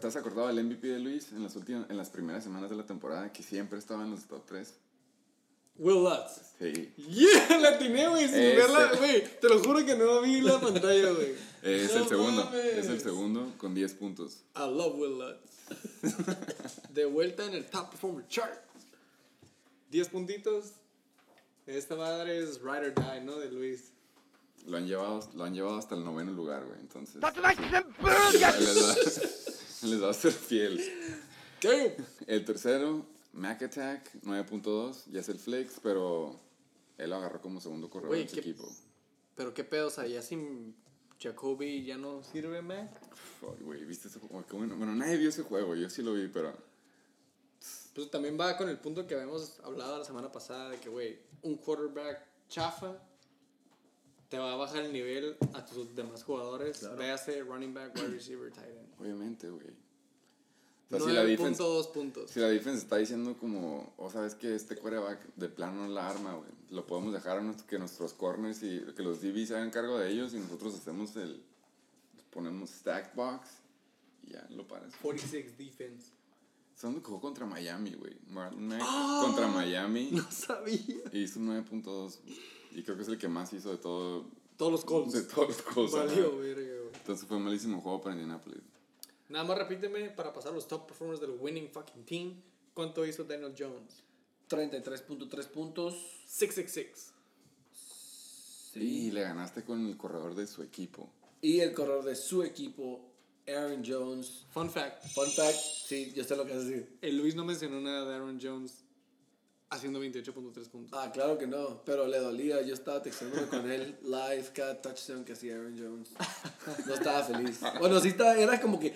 ¿Te, 0.00 0.06
has 0.06 0.16
acordado 0.16 0.48
del 0.48 0.62
MVP 0.64 0.86
de 0.88 0.98
Luis 0.98 1.32
en 1.32 1.42
las, 1.42 1.56
últimas, 1.56 1.88
en 1.88 1.96
las 1.96 2.10
primeras 2.10 2.44
semanas 2.44 2.68
de 2.70 2.76
la 2.76 2.84
temporada 2.84 3.32
que 3.32 3.42
siempre 3.42 3.78
estaba 3.78 4.02
en 4.04 4.10
los 4.10 4.24
top 4.24 4.44
3? 4.46 4.74
Will 5.78 6.04
Lutz. 6.04 6.52
Sí. 6.58 6.92
Yeah, 7.08 7.58
la 7.58 7.68
atiné, 7.70 8.08
güey, 8.08 8.28
sin 8.28 8.34
Ese. 8.36 8.56
verla, 8.56 8.92
güey. 8.98 9.24
Te 9.40 9.48
lo 9.48 9.58
juro 9.64 9.84
que 9.86 9.96
no 9.96 10.20
vi 10.20 10.42
la 10.42 10.60
pantalla, 10.60 11.10
güey. 11.12 11.34
Es 11.62 11.94
No 11.94 12.02
el 12.02 12.08
segundo. 12.08 12.44
mames. 12.44 12.64
Es 12.76 12.86
el 12.88 13.00
segundo 13.00 13.52
con 13.56 13.74
10 13.74 13.94
puntos. 13.94 14.42
I 14.56 14.60
love 14.60 14.96
Will 14.98 15.18
Lutz. 15.18 16.90
De 16.90 17.04
vuelta 17.06 17.46
en 17.46 17.54
el 17.54 17.64
Top 17.64 17.88
Performer 17.90 18.26
Chart. 18.28 18.60
10 19.90 20.08
puntitos. 20.08 20.72
Esta 21.66 21.94
madre 21.96 22.42
es 22.42 22.60
Ride 22.60 22.88
or 22.88 22.94
Die, 22.94 23.20
¿no? 23.24 23.38
De 23.38 23.50
Luis. 23.50 23.92
Lo 24.66 24.76
han 24.76 24.86
llevado, 24.86 25.28
lo 25.34 25.44
han 25.44 25.54
llevado 25.54 25.76
hasta 25.76 25.94
el 25.94 26.04
noveno 26.04 26.32
lugar, 26.32 26.64
güey. 26.64 26.78
Entonces. 26.80 27.16
les, 27.22 27.22
va, 27.22 27.52
les 29.82 30.02
va 30.02 30.10
a 30.10 30.14
ser 30.14 30.32
fiel. 30.32 30.80
¿Qué? 31.60 31.96
El 32.26 32.44
tercero, 32.44 33.06
Mac 33.32 33.62
Attack, 33.62 34.14
9.2. 34.22 35.10
Ya 35.10 35.20
es 35.20 35.28
el 35.28 35.38
flex, 35.38 35.80
pero 35.82 36.40
él 36.98 37.10
lo 37.10 37.16
agarró 37.16 37.40
como 37.40 37.60
segundo 37.60 37.90
corredor 37.90 38.16
en 38.16 38.28
su 38.28 38.38
equipo. 38.38 38.68
Pero 39.34 39.52
qué 39.52 39.64
pedo, 39.64 39.88
o 39.88 39.90
sea, 39.90 40.06
ya 40.06 40.22
sin 40.22 40.76
Jacoby 41.20 41.84
ya 41.84 41.96
no 41.96 42.22
sirve, 42.22 42.62
Mac. 42.62 42.90
Güey, 43.60 43.84
¿viste 43.84 44.08
ese 44.08 44.20
juego? 44.20 44.44
Bueno. 44.52 44.76
Bueno, 44.76 44.94
nadie 44.94 45.16
vio 45.16 45.30
ese 45.30 45.42
juego. 45.42 45.74
Yo 45.74 45.90
sí 45.90 46.02
lo 46.02 46.14
vi, 46.14 46.28
pero. 46.28 46.52
Pues 47.94 48.10
también 48.10 48.38
va 48.38 48.56
con 48.56 48.68
el 48.68 48.78
punto 48.78 49.06
que 49.06 49.14
habíamos 49.14 49.60
hablado 49.60 49.98
la 49.98 50.04
semana 50.04 50.32
pasada 50.32 50.70
de 50.70 50.78
que, 50.78 50.88
güey, 50.88 51.18
un 51.42 51.56
quarterback 51.56 52.24
chafa 52.48 52.96
te 54.32 54.38
va 54.38 54.54
a 54.54 54.56
bajar 54.56 54.82
el 54.86 54.94
nivel 54.94 55.36
a 55.52 55.62
tus 55.62 55.94
demás 55.94 56.24
jugadores. 56.24 56.88
Véase 56.96 57.42
running 57.42 57.74
back, 57.74 57.94
wide 57.96 58.08
receiver, 58.08 58.50
tight 58.50 58.64
end. 58.64 58.88
Obviamente, 58.98 59.50
güey. 59.50 59.66
O 60.90 60.98
sea, 60.98 61.00
si 61.00 61.12
la 61.12 61.22
defense 61.22 61.62
9.2 61.62 61.92
puntos. 61.92 62.30
Si 62.30 62.40
la 62.40 62.48
defense 62.48 62.78
está 62.78 62.96
diciendo 62.96 63.36
como, 63.38 63.92
o 63.98 64.08
sabes 64.08 64.34
que 64.34 64.54
este 64.54 64.76
quarterback 64.76 65.34
de 65.36 65.50
plano 65.50 65.86
no 65.86 65.92
la 65.92 66.08
arma, 66.08 66.32
güey. 66.32 66.48
Lo 66.70 66.86
podemos 66.86 67.12
dejar 67.12 67.40
a 67.40 67.56
que 67.68 67.78
nuestros 67.78 68.14
corners 68.14 68.62
y 68.62 68.80
que 68.96 69.02
los 69.02 69.20
DBs 69.20 69.48
se 69.48 69.56
hagan 69.56 69.70
cargo 69.70 69.98
de 69.98 70.10
ellos 70.10 70.32
y 70.32 70.38
nosotros 70.38 70.76
hacemos 70.76 71.14
el, 71.16 71.42
ponemos 72.30 72.70
stack 72.70 73.14
box 73.14 73.50
y 74.22 74.30
ya 74.32 74.46
lo 74.48 74.66
paras. 74.66 74.94
46 75.02 75.58
defense. 75.58 76.10
Son 76.74 77.02
jugó 77.02 77.20
contra 77.20 77.44
Miami, 77.44 77.92
güey. 77.92 78.16
Marlon 78.28 78.66
Mack 78.66 78.80
contra 79.20 79.46
Miami 79.48 80.08
No 80.10 80.30
sabía. 80.30 81.02
y 81.12 81.18
hizo 81.18 81.38
9.2 81.38 82.18
y 82.74 82.82
creo 82.82 82.96
que 82.96 83.02
es 83.02 83.08
el 83.08 83.18
que 83.18 83.28
más 83.28 83.52
hizo 83.52 83.70
de 83.70 83.78
todo, 83.78 84.26
Todos 84.56 84.72
los 84.72 84.84
Colts. 84.84 85.12
de 85.12 85.22
todos 85.22 85.48
los 85.48 85.62
cosas. 85.62 86.06
Valió, 86.06 86.38
verga, 86.38 86.62
güey. 86.62 86.94
Entonces 86.94 87.26
fue 87.26 87.36
un 87.36 87.44
malísimo 87.44 87.80
juego 87.80 88.00
para 88.00 88.14
Indianapolis. 88.14 88.62
Nada 89.28 89.44
más 89.44 89.58
repíteme 89.58 90.10
para 90.10 90.32
pasar 90.32 90.52
los 90.52 90.68
top 90.68 90.86
performers 90.86 91.20
del 91.20 91.30
winning 91.40 91.68
fucking 91.70 92.04
team. 92.04 92.42
¿Cuánto 92.74 93.04
hizo 93.06 93.24
Daniel 93.24 93.54
Jones? 93.58 94.02
33.3 94.48 95.46
puntos. 95.48 95.94
666. 96.26 97.12
Y 98.74 99.10
le 99.10 99.22
ganaste 99.22 99.62
con 99.64 99.86
el 99.86 99.96
corredor 99.96 100.34
de 100.34 100.46
su 100.46 100.62
equipo. 100.62 101.10
Y 101.40 101.60
el 101.60 101.74
corredor 101.74 102.04
de 102.04 102.14
su 102.14 102.42
equipo, 102.42 103.00
Aaron 103.46 103.82
Jones. 103.86 104.46
Fun 104.50 104.70
fact. 104.70 105.04
Fun 105.14 105.30
fact, 105.30 105.56
sí, 105.86 106.12
yo 106.14 106.24
sé 106.24 106.36
lo 106.36 106.44
que 106.46 106.52
vas 106.54 106.62
a 106.62 106.64
decir. 106.64 106.98
El 107.02 107.16
Luis 107.18 107.34
no 107.34 107.44
mencionó 107.44 107.80
nada 107.80 108.08
de 108.08 108.14
Aaron 108.14 108.38
Jones 108.40 108.84
haciendo 109.72 110.02
28.3 110.02 110.68
puntos. 110.68 110.98
Ah, 111.00 111.10
claro 111.12 111.38
que 111.38 111.46
no, 111.46 111.82
pero 111.84 112.06
le 112.06 112.18
dolía. 112.18 112.62
Yo 112.62 112.74
estaba 112.74 113.02
texteándome 113.02 113.46
con 113.48 113.70
él 113.70 113.96
live 114.02 114.44
cada 114.54 114.80
touchdown 114.80 115.24
que 115.24 115.32
hacía 115.32 115.54
Aaron 115.54 115.76
Jones. 115.78 116.10
No 116.86 116.94
estaba 116.94 117.24
feliz. 117.24 117.60
Bueno, 117.80 117.98
sí 118.00 118.08
estaba, 118.08 118.36
era 118.36 118.60
como 118.60 118.78
que. 118.78 118.94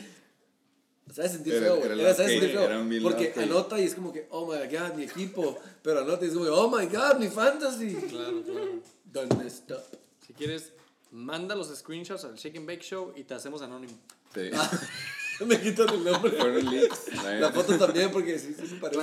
¿Sabes 1.12 1.32
sentir 1.32 1.54
feo, 1.54 1.76
güey? 1.76 2.00
era 2.00 2.14
¿sabes 2.14 2.32
sentir 2.32 2.50
feo? 2.50 3.02
Porque 3.02 3.32
anota 3.36 3.80
y 3.80 3.84
es 3.84 3.94
como 3.94 4.12
que, 4.12 4.26
oh 4.30 4.46
my 4.46 4.66
god, 4.66 4.94
mi 4.94 5.04
equipo. 5.04 5.58
Pero 5.82 6.00
anota 6.00 6.24
y 6.24 6.28
es 6.28 6.34
como, 6.34 6.44
que, 6.44 6.50
oh 6.50 6.68
my 6.68 6.86
god, 6.86 7.18
mi 7.18 7.28
fantasy. 7.28 7.94
Claro, 7.94 8.42
claro. 8.42 8.82
Done 9.04 9.36
messed 9.36 9.70
up. 9.70 9.82
Si 10.26 10.32
quieres, 10.32 10.72
manda 11.10 11.54
los 11.54 11.68
screenshots 11.74 12.24
al 12.24 12.34
Shake 12.34 12.56
and 12.58 12.66
Bake 12.66 12.82
Show 12.82 13.12
y 13.16 13.22
te 13.22 13.34
hacemos 13.34 13.62
anónimo. 13.62 13.94
Sí. 14.34 14.50
Me 15.46 15.60
quitan 15.60 15.88
el 15.90 16.04
nombre. 16.04 16.30
Fueron 16.32 16.64
leaks. 16.70 17.12
La 17.40 17.52
foto 17.52 17.76
también, 17.78 18.10
porque 18.10 18.38
sí, 18.38 18.54
sí 18.58 18.66
se 18.66 18.76
parece. 18.76 19.00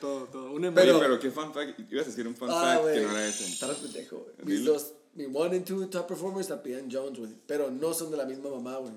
todo, 0.00 0.24
todo. 0.26 0.52
Un 0.52 0.62
Pero- 0.74 0.98
pero 0.98 1.18
qué 1.20 1.30
fun 1.30 1.52
fact. 1.52 1.78
Ibas 1.90 2.06
a 2.06 2.10
decir 2.10 2.26
un 2.26 2.34
fun 2.36 2.48
Ah, 2.50 2.62
fact 2.74 2.82
güey. 2.82 2.94
que 2.94 3.02
no 3.02 3.10
era 3.10 3.26
ese. 3.28 3.44
Está 3.46 3.66
re 3.66 3.74
pendejo, 3.74 4.16
güey. 4.16 4.34
Mis 4.44 4.64
dos, 4.64 4.92
mi 5.14 5.26
one 5.26 5.56
and 5.56 5.64
two 5.64 5.86
top 5.88 6.06
performers 6.08 6.48
también 6.48 6.88
Jones, 6.90 7.18
güey. 7.18 7.32
Pero 7.46 7.70
no 7.70 7.92
son 7.92 8.10
de 8.10 8.16
la 8.16 8.24
misma 8.24 8.50
mamá, 8.50 8.76
güey. 8.78 8.92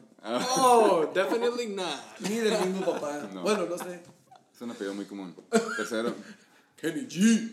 Oh, 0.58 1.10
definitely 1.14 1.68
not. 1.68 2.00
Ni 2.22 2.38
del 2.38 2.58
mismo 2.68 2.86
papá. 2.86 3.30
No. 3.34 3.42
Bueno, 3.42 3.66
no 3.66 3.78
sé. 3.78 4.00
Es 4.56 4.62
un 4.62 4.72
apellido 4.72 4.94
muy 4.94 5.06
común. 5.06 5.36
Tercero, 5.78 6.14
Kenny 6.78 7.02
G. 7.08 7.52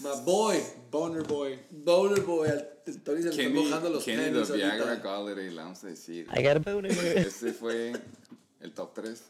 My 0.00 0.10
boy. 0.24 0.58
Boner 0.90 1.22
Boy. 1.22 1.58
Boner 1.70 2.20
boy. 2.22 2.48
El 2.84 3.00
Tony 3.02 3.22
se 3.22 3.30
le 3.30 3.36
Kenny, 3.36 3.62
mojando 3.62 3.88
los 3.90 4.04
Kenny 4.04 4.24
tenis 4.24 4.48
the 4.48 4.54
Viagra 4.56 4.88
ahorita. 4.90 5.02
Galladay, 5.08 5.50
le 5.50 5.56
vamos 5.62 5.84
a 5.84 5.86
decir. 5.86 6.26
I 6.36 6.42
got 6.42 6.66
a 6.66 6.72
boner. 6.74 6.90
Ese 6.90 7.52
fue 7.52 7.92
el 8.62 8.72
top 8.72 8.94
3 8.94 9.22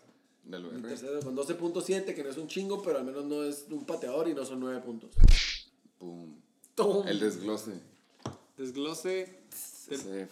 del 0.45 0.67
UR. 0.67 0.83
tercero 0.83 1.21
con 1.21 1.37
12.7, 1.37 2.15
que 2.15 2.23
no 2.23 2.31
es 2.31 2.37
un 2.37 2.49
chingo, 2.49 2.83
pero 2.83 2.99
al 2.99 3.05
menos 3.05 3.25
no 3.25 3.43
es 3.45 3.67
un 3.71 3.85
pateador 3.85 4.29
y 4.29 4.35
no 4.35 4.45
son 4.45 4.61
9 4.61 4.81
puntos. 4.81 5.11
Boom. 5.99 6.41
Toma. 6.75 7.11
El 7.11 7.21
desglose. 7.21 7.73
Desglose 8.57 9.39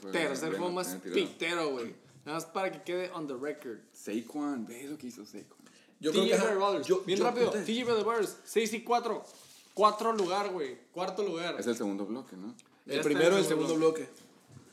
fue 0.00 0.12
tercer 0.12 0.50
bueno, 0.50 0.58
juego 0.58 0.72
más 0.72 0.96
pitero, 1.12 1.70
güey. 1.72 1.94
Nada 2.24 2.38
más 2.38 2.46
para 2.46 2.70
que 2.70 2.82
quede 2.82 3.10
on 3.12 3.26
the 3.26 3.34
record. 3.34 3.78
Creo 4.04 4.56
ve 4.66 4.88
lo 4.88 4.98
que 4.98 5.06
hizo 5.08 5.24
Saquon. 5.24 5.58
Yo 6.00 6.12
TJ 6.12 6.54
Brothers. 6.54 6.86
yo- 6.86 7.00
Bien 7.00 7.18
yo 7.18 7.24
rápido. 7.24 7.50
TJ 7.50 7.84
Brothers. 7.84 8.36
6 8.44 8.72
y 8.74 8.82
4. 8.82 9.24
Cuatro 9.74 10.12
lugar, 10.12 10.50
güey. 10.52 10.76
Cuarto 10.92 11.22
lugar. 11.22 11.56
Es 11.58 11.66
el 11.66 11.76
segundo 11.76 12.04
bloque, 12.06 12.36
¿no? 12.36 12.54
El 12.86 12.92
está 12.98 13.04
primero 13.04 13.36
y 13.36 13.40
el 13.40 13.46
segundo 13.46 13.74
bloque. 13.76 14.08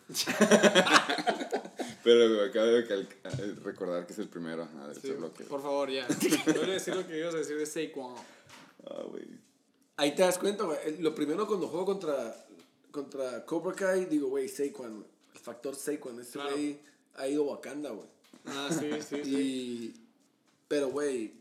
Pero 2.03 2.43
acabo 2.45 2.65
de 2.67 3.55
recordar 3.63 4.05
que 4.07 4.13
es 4.13 4.19
el 4.19 4.29
primero 4.29 4.63
ajá, 4.63 4.87
del 4.87 5.01
Sí, 5.01 5.11
bloque. 5.11 5.43
por 5.43 5.61
favor, 5.61 5.89
ya. 5.89 6.07
Yo 6.45 6.53
voy 6.53 6.69
a 6.69 6.73
decir 6.73 6.95
lo 6.95 7.05
que 7.05 7.19
ibas 7.19 7.35
a 7.35 7.39
decir 7.39 7.57
de 7.57 7.65
Saquon. 7.65 8.15
Ah, 8.85 9.03
güey. 9.09 9.25
Ahí 9.97 10.15
te 10.15 10.21
das 10.21 10.37
cuenta, 10.37 10.63
güey. 10.63 10.97
Lo 10.99 11.13
primero 11.13 11.45
cuando 11.47 11.67
juego 11.67 11.85
contra, 11.85 12.45
contra 12.91 13.45
Cobra 13.45 13.75
Kai, 13.75 14.05
digo, 14.05 14.29
güey, 14.29 14.47
Saquon, 14.47 14.99
güey. 14.99 15.07
El 15.33 15.39
factor 15.41 15.75
Saquon. 15.75 16.23
Claro. 16.31 16.51
güey 16.51 16.79
ha 17.15 17.27
ido 17.27 17.43
a 17.43 17.53
Wakanda, 17.53 17.89
güey. 17.89 18.07
Ah, 18.45 18.69
sí, 18.71 18.89
sí, 19.01 19.21
sí. 19.23 19.35
Y, 19.35 19.95
pero, 20.67 20.89
güey, 20.89 21.33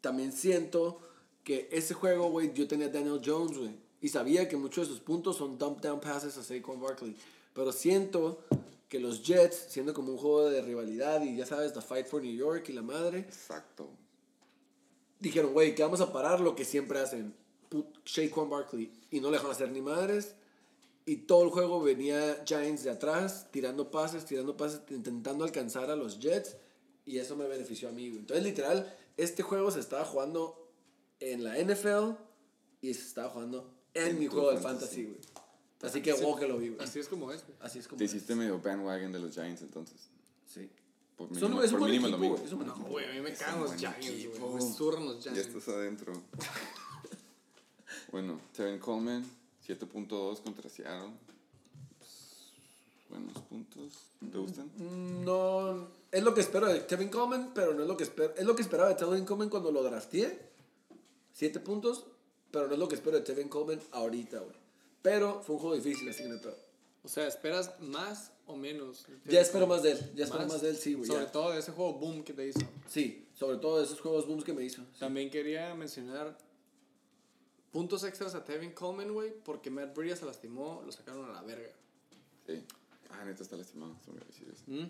también 0.00 0.32
siento 0.32 1.00
que 1.42 1.68
ese 1.70 1.92
juego, 1.92 2.30
güey, 2.30 2.52
yo 2.54 2.66
tenía 2.66 2.86
a 2.86 2.90
Daniel 2.90 3.20
Jones, 3.22 3.58
güey. 3.58 3.74
Y 4.00 4.08
sabía 4.08 4.48
que 4.48 4.56
muchos 4.56 4.88
de 4.88 4.94
sus 4.94 5.02
puntos 5.02 5.36
son 5.36 5.58
dump 5.58 5.80
down 5.80 6.00
passes 6.00 6.36
a 6.38 6.42
Saquon 6.42 6.80
Barkley. 6.80 7.16
Pero 7.54 7.72
siento 7.72 8.44
que 8.88 9.00
los 9.00 9.22
Jets, 9.22 9.66
siendo 9.68 9.94
como 9.94 10.12
un 10.12 10.18
juego 10.18 10.50
de 10.50 10.60
rivalidad 10.60 11.22
y 11.22 11.36
ya 11.36 11.46
sabes, 11.46 11.72
the 11.72 11.80
fight 11.80 12.06
for 12.06 12.22
New 12.22 12.34
York 12.34 12.68
y 12.68 12.72
la 12.72 12.82
madre, 12.82 13.20
Exacto. 13.20 13.88
dijeron, 15.20 15.52
güey, 15.52 15.74
que 15.74 15.82
vamos 15.82 16.00
a 16.00 16.12
parar 16.12 16.40
lo 16.40 16.54
que 16.54 16.64
siempre 16.64 16.98
hacen. 16.98 17.34
Put 17.68 17.86
Saquon 18.04 18.50
Barkley. 18.50 18.92
Y 19.10 19.20
no 19.20 19.28
le 19.28 19.34
dejaron 19.34 19.52
hacer 19.52 19.70
ni 19.70 19.80
madres. 19.80 20.34
Y 21.06 21.16
todo 21.16 21.44
el 21.44 21.50
juego 21.50 21.82
venía 21.82 22.42
Giants 22.46 22.84
de 22.84 22.90
atrás, 22.90 23.48
tirando 23.50 23.90
pases, 23.90 24.24
tirando 24.24 24.56
pases, 24.56 24.80
intentando 24.90 25.44
alcanzar 25.44 25.90
a 25.90 25.96
los 25.96 26.18
Jets. 26.18 26.56
Y 27.04 27.18
eso 27.18 27.36
me 27.36 27.46
benefició 27.46 27.88
a 27.88 27.92
mí. 27.92 28.06
Entonces, 28.06 28.44
literal, 28.44 28.96
este 29.16 29.42
juego 29.42 29.70
se 29.70 29.80
estaba 29.80 30.04
jugando 30.04 30.70
en 31.20 31.44
la 31.44 31.58
NFL 31.58 32.16
y 32.80 32.94
se 32.94 33.06
estaba 33.06 33.28
jugando 33.30 33.74
en 33.92 34.18
mi 34.18 34.26
tu 34.26 34.32
juego 34.32 34.50
de 34.52 34.58
fantasy, 34.58 35.04
güey. 35.04 35.20
Así 35.84 36.02
que 36.02 36.12
wow 36.14 36.36
que 36.36 36.46
lo 36.48 36.58
vi, 36.58 36.70
güey. 36.70 36.80
Así 36.84 36.98
es 37.00 37.08
como 37.08 37.30
es. 37.32 37.44
güey. 37.44 37.56
Así 37.60 37.78
es 37.78 37.88
como 37.88 37.98
Te 37.98 38.04
es. 38.04 38.14
hiciste 38.14 38.34
medio 38.34 38.60
bandwagon 38.60 39.12
de 39.12 39.18
los 39.20 39.32
Giants 39.32 39.62
entonces. 39.62 40.00
Sí. 40.52 40.68
Por 41.16 41.28
Son- 41.28 41.42
mínimo, 41.42 41.62
es 41.62 41.66
un 41.66 41.78
por 41.78 41.80
buen 41.80 41.90
mínimo 41.92 42.06
equipo, 42.08 42.16
domingo. 42.18 42.34
güey, 42.36 42.46
es 42.46 42.52
un 42.52 42.58
buen 42.58 42.68
No, 42.68 42.74
equipo. 42.74 42.88
güey, 42.90 43.04
a 43.08 43.12
mí 43.12 43.20
me 43.20 43.30
Es 43.30 43.38
cagan 43.38 43.60
los 43.60 43.68
buen 43.68 43.78
Giants, 43.78 44.06
equipo. 44.08 44.48
güey. 44.48 44.64
Me 44.64 44.72
zurran 44.74 45.04
los 45.06 45.24
Ya 45.24 45.30
Giants. 45.32 45.48
estás 45.48 45.68
adentro. 45.74 46.12
bueno, 48.12 48.40
Tevin 48.56 48.78
Coleman, 48.78 49.24
7.2 49.66 50.40
contra 50.42 50.68
Seattle. 50.68 51.10
Buenos 53.08 53.38
puntos. 53.42 53.92
¿Te 54.32 54.38
gustan? 54.38 54.66
Mm, 54.76 55.24
No, 55.24 55.88
es 56.10 56.22
lo 56.22 56.34
que 56.34 56.40
espero 56.40 56.66
de 56.66 56.84
Kevin 56.86 57.08
Coleman, 57.10 57.52
pero 57.54 57.74
no 57.74 57.82
es 57.82 57.88
lo 57.88 57.96
que 57.96 58.04
espero. 58.04 58.34
Es 58.36 58.44
lo 58.44 58.56
que 58.56 58.62
esperaba 58.62 58.88
de 58.88 58.96
Kevin 58.96 59.24
Coleman 59.24 59.48
cuando 59.50 59.70
lo 59.70 59.82
drafteé. 59.82 60.50
Siete 61.32 61.60
puntos, 61.60 62.06
pero 62.50 62.66
no 62.66 62.72
es 62.74 62.78
lo 62.78 62.88
que 62.88 62.94
espero 62.96 63.18
de 63.18 63.24
Kevin 63.24 63.48
Coleman 63.48 63.80
ahorita, 63.92 64.38
güey. 64.40 64.56
Pero 65.04 65.42
fue 65.42 65.56
un 65.56 65.60
juego 65.60 65.76
difícil, 65.76 66.08
así 66.08 66.22
que 66.22 66.30
no 66.30 66.40
pedo. 66.40 66.56
O 67.02 67.08
sea, 67.08 67.26
¿esperas 67.26 67.78
más 67.80 68.32
o 68.46 68.56
menos? 68.56 69.06
Ya 69.26 69.42
espero 69.42 69.66
más 69.66 69.82
de 69.82 69.90
él, 69.92 70.12
ya 70.14 70.24
espero 70.24 70.46
más 70.46 70.62
de 70.62 70.70
él, 70.70 70.76
sí, 70.78 70.94
güey. 70.94 71.06
Sobre 71.06 71.26
ya. 71.26 71.30
todo 71.32 71.50
de 71.52 71.58
ese 71.58 71.72
juego 71.72 71.92
boom 71.92 72.24
que 72.24 72.32
te 72.32 72.48
hizo. 72.48 72.60
Sí, 72.88 73.28
sobre 73.34 73.58
todo 73.58 73.76
de 73.80 73.84
esos 73.84 74.00
juegos 74.00 74.26
booms 74.26 74.44
que 74.44 74.54
me 74.54 74.64
hizo. 74.64 74.80
sí. 74.94 75.00
También 75.00 75.28
quería 75.28 75.74
mencionar 75.74 76.38
puntos 77.70 78.02
extras 78.04 78.34
a 78.34 78.46
Tevin 78.46 78.72
Coleman, 78.72 79.12
güey, 79.12 79.34
porque 79.44 79.70
Matt 79.70 79.94
Breida 79.94 80.16
se 80.16 80.24
lastimó, 80.24 80.80
lo 80.86 80.90
sacaron 80.90 81.28
a 81.28 81.32
la 81.34 81.42
verga. 81.42 81.68
Sí. 82.46 82.64
Ah, 83.10 83.26
neta 83.26 83.42
está 83.42 83.58
lastimado. 83.58 83.94
eso. 84.10 84.62
¿Mm? 84.66 84.88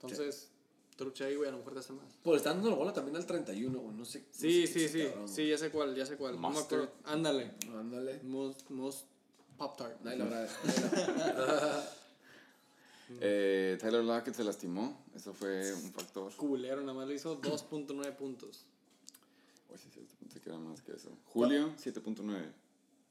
Entonces, 0.00 0.48
trucha 0.96 1.26
ahí, 1.26 1.36
güey, 1.36 1.50
a 1.50 1.52
lo 1.52 1.58
mejor 1.58 1.74
te 1.74 1.80
hace 1.80 1.92
más. 1.92 2.14
Por 2.22 2.36
estar 2.38 2.54
dando 2.54 2.70
la 2.70 2.76
bola 2.76 2.94
también 2.94 3.14
al 3.16 3.26
31, 3.26 3.78
güey. 3.78 3.94
No 3.94 4.06
sé. 4.06 4.20
no 4.20 4.24
Sí, 4.30 4.66
sé 4.66 4.72
sí, 4.72 4.88
sí. 4.88 5.04
cabrón, 5.06 5.28
Sí, 5.28 5.46
ya 5.46 5.58
sé 5.58 5.70
cuál, 5.70 5.94
ya 5.94 6.06
sé 6.06 6.16
cuál. 6.16 6.40
No. 6.40 6.50
Ándale. 7.04 7.52
Ándale. 7.74 8.22
Most, 8.22 8.70
most 8.70 9.04
Pop 9.60 9.76
Tart. 9.76 10.00
Eh, 13.20 13.76
Tyler 13.80 14.04
Lockett 14.04 14.36
se 14.36 14.44
lastimó. 14.44 15.04
Eso 15.16 15.34
fue 15.34 15.74
un 15.74 15.92
factor. 15.92 16.32
Culero, 16.36 16.80
nada 16.80 16.94
más 16.94 17.08
le 17.08 17.16
hizo 17.16 17.40
2.9 17.40 18.14
puntos. 18.14 18.64
Oye, 19.68 19.80
sí, 19.92 20.06
pensé 20.20 20.40
que 20.40 20.48
era 20.48 20.60
más 20.60 20.80
que 20.80 20.92
eso. 20.92 21.10
Julio, 21.26 21.74
7.9. 21.76 22.52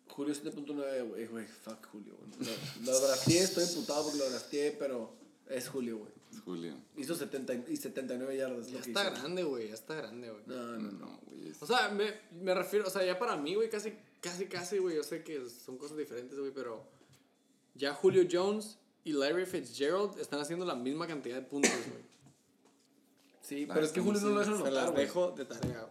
Julio 0.07 0.33
7.9, 0.33 1.09
güey, 1.09 1.25
güey, 1.27 1.45
fuck 1.45 1.85
Julio, 1.91 2.15
güey. 2.17 2.49
Lo, 2.85 2.93
lo 2.93 3.13
estoy 3.13 3.63
imputado 3.65 4.03
porque 4.03 4.19
lo 4.19 4.29
drafteé, 4.29 4.71
pero 4.79 5.11
es 5.49 5.67
Julio, 5.67 5.97
güey. 5.97 6.11
Es 6.31 6.39
Julio. 6.39 6.75
Hizo 6.95 7.13
70 7.15 7.53
y 7.69 7.75
79 7.75 8.37
yardas. 8.37 8.67
Ya 8.67 8.77
lo 8.77 8.81
que 8.83 8.89
está 8.91 9.03
hizo. 9.03 9.11
grande, 9.19 9.43
güey, 9.43 9.67
ya 9.67 9.73
está 9.73 9.95
grande, 9.95 10.29
güey. 10.31 10.43
No, 10.47 10.55
no, 10.55 10.77
no. 10.79 10.91
No, 10.91 11.19
güey. 11.27 11.49
es- 11.49 11.61
O 11.61 11.67
sea, 11.67 11.89
me, 11.89 12.13
me 12.41 12.53
refiero, 12.53 12.87
o 12.87 12.89
sea, 12.89 13.03
ya 13.03 13.19
para 13.19 13.35
mí, 13.35 13.53
güey, 13.55 13.69
casi, 13.69 13.93
casi, 14.21 14.45
casi, 14.47 14.77
güey, 14.79 14.95
yo 14.95 15.03
sé 15.03 15.23
que 15.23 15.47
son 15.49 15.77
cosas 15.77 15.97
diferentes, 15.97 16.37
güey, 16.37 16.51
pero 16.53 16.83
ya 17.75 17.93
Julio 17.93 18.23
Jones 18.29 18.77
y 19.03 19.13
Larry 19.13 19.45
Fitzgerald 19.45 20.19
están 20.19 20.39
haciendo 20.41 20.65
la 20.65 20.75
misma 20.75 21.07
cantidad 21.07 21.35
de 21.35 21.41
puntos, 21.43 21.71
güey. 21.71 22.03
Sí, 23.41 23.65
Ah, 23.69 23.73
pero 23.73 23.85
es 23.85 23.91
que 23.91 24.01
Julio 24.01 24.21
no 24.21 24.29
lo 24.29 24.39
dejan 24.39 24.53
Se 24.57 24.59
notar, 24.63 24.73
las 24.73 24.95
dejo 24.95 25.31
de 25.31 25.45
tarea. 25.45 25.89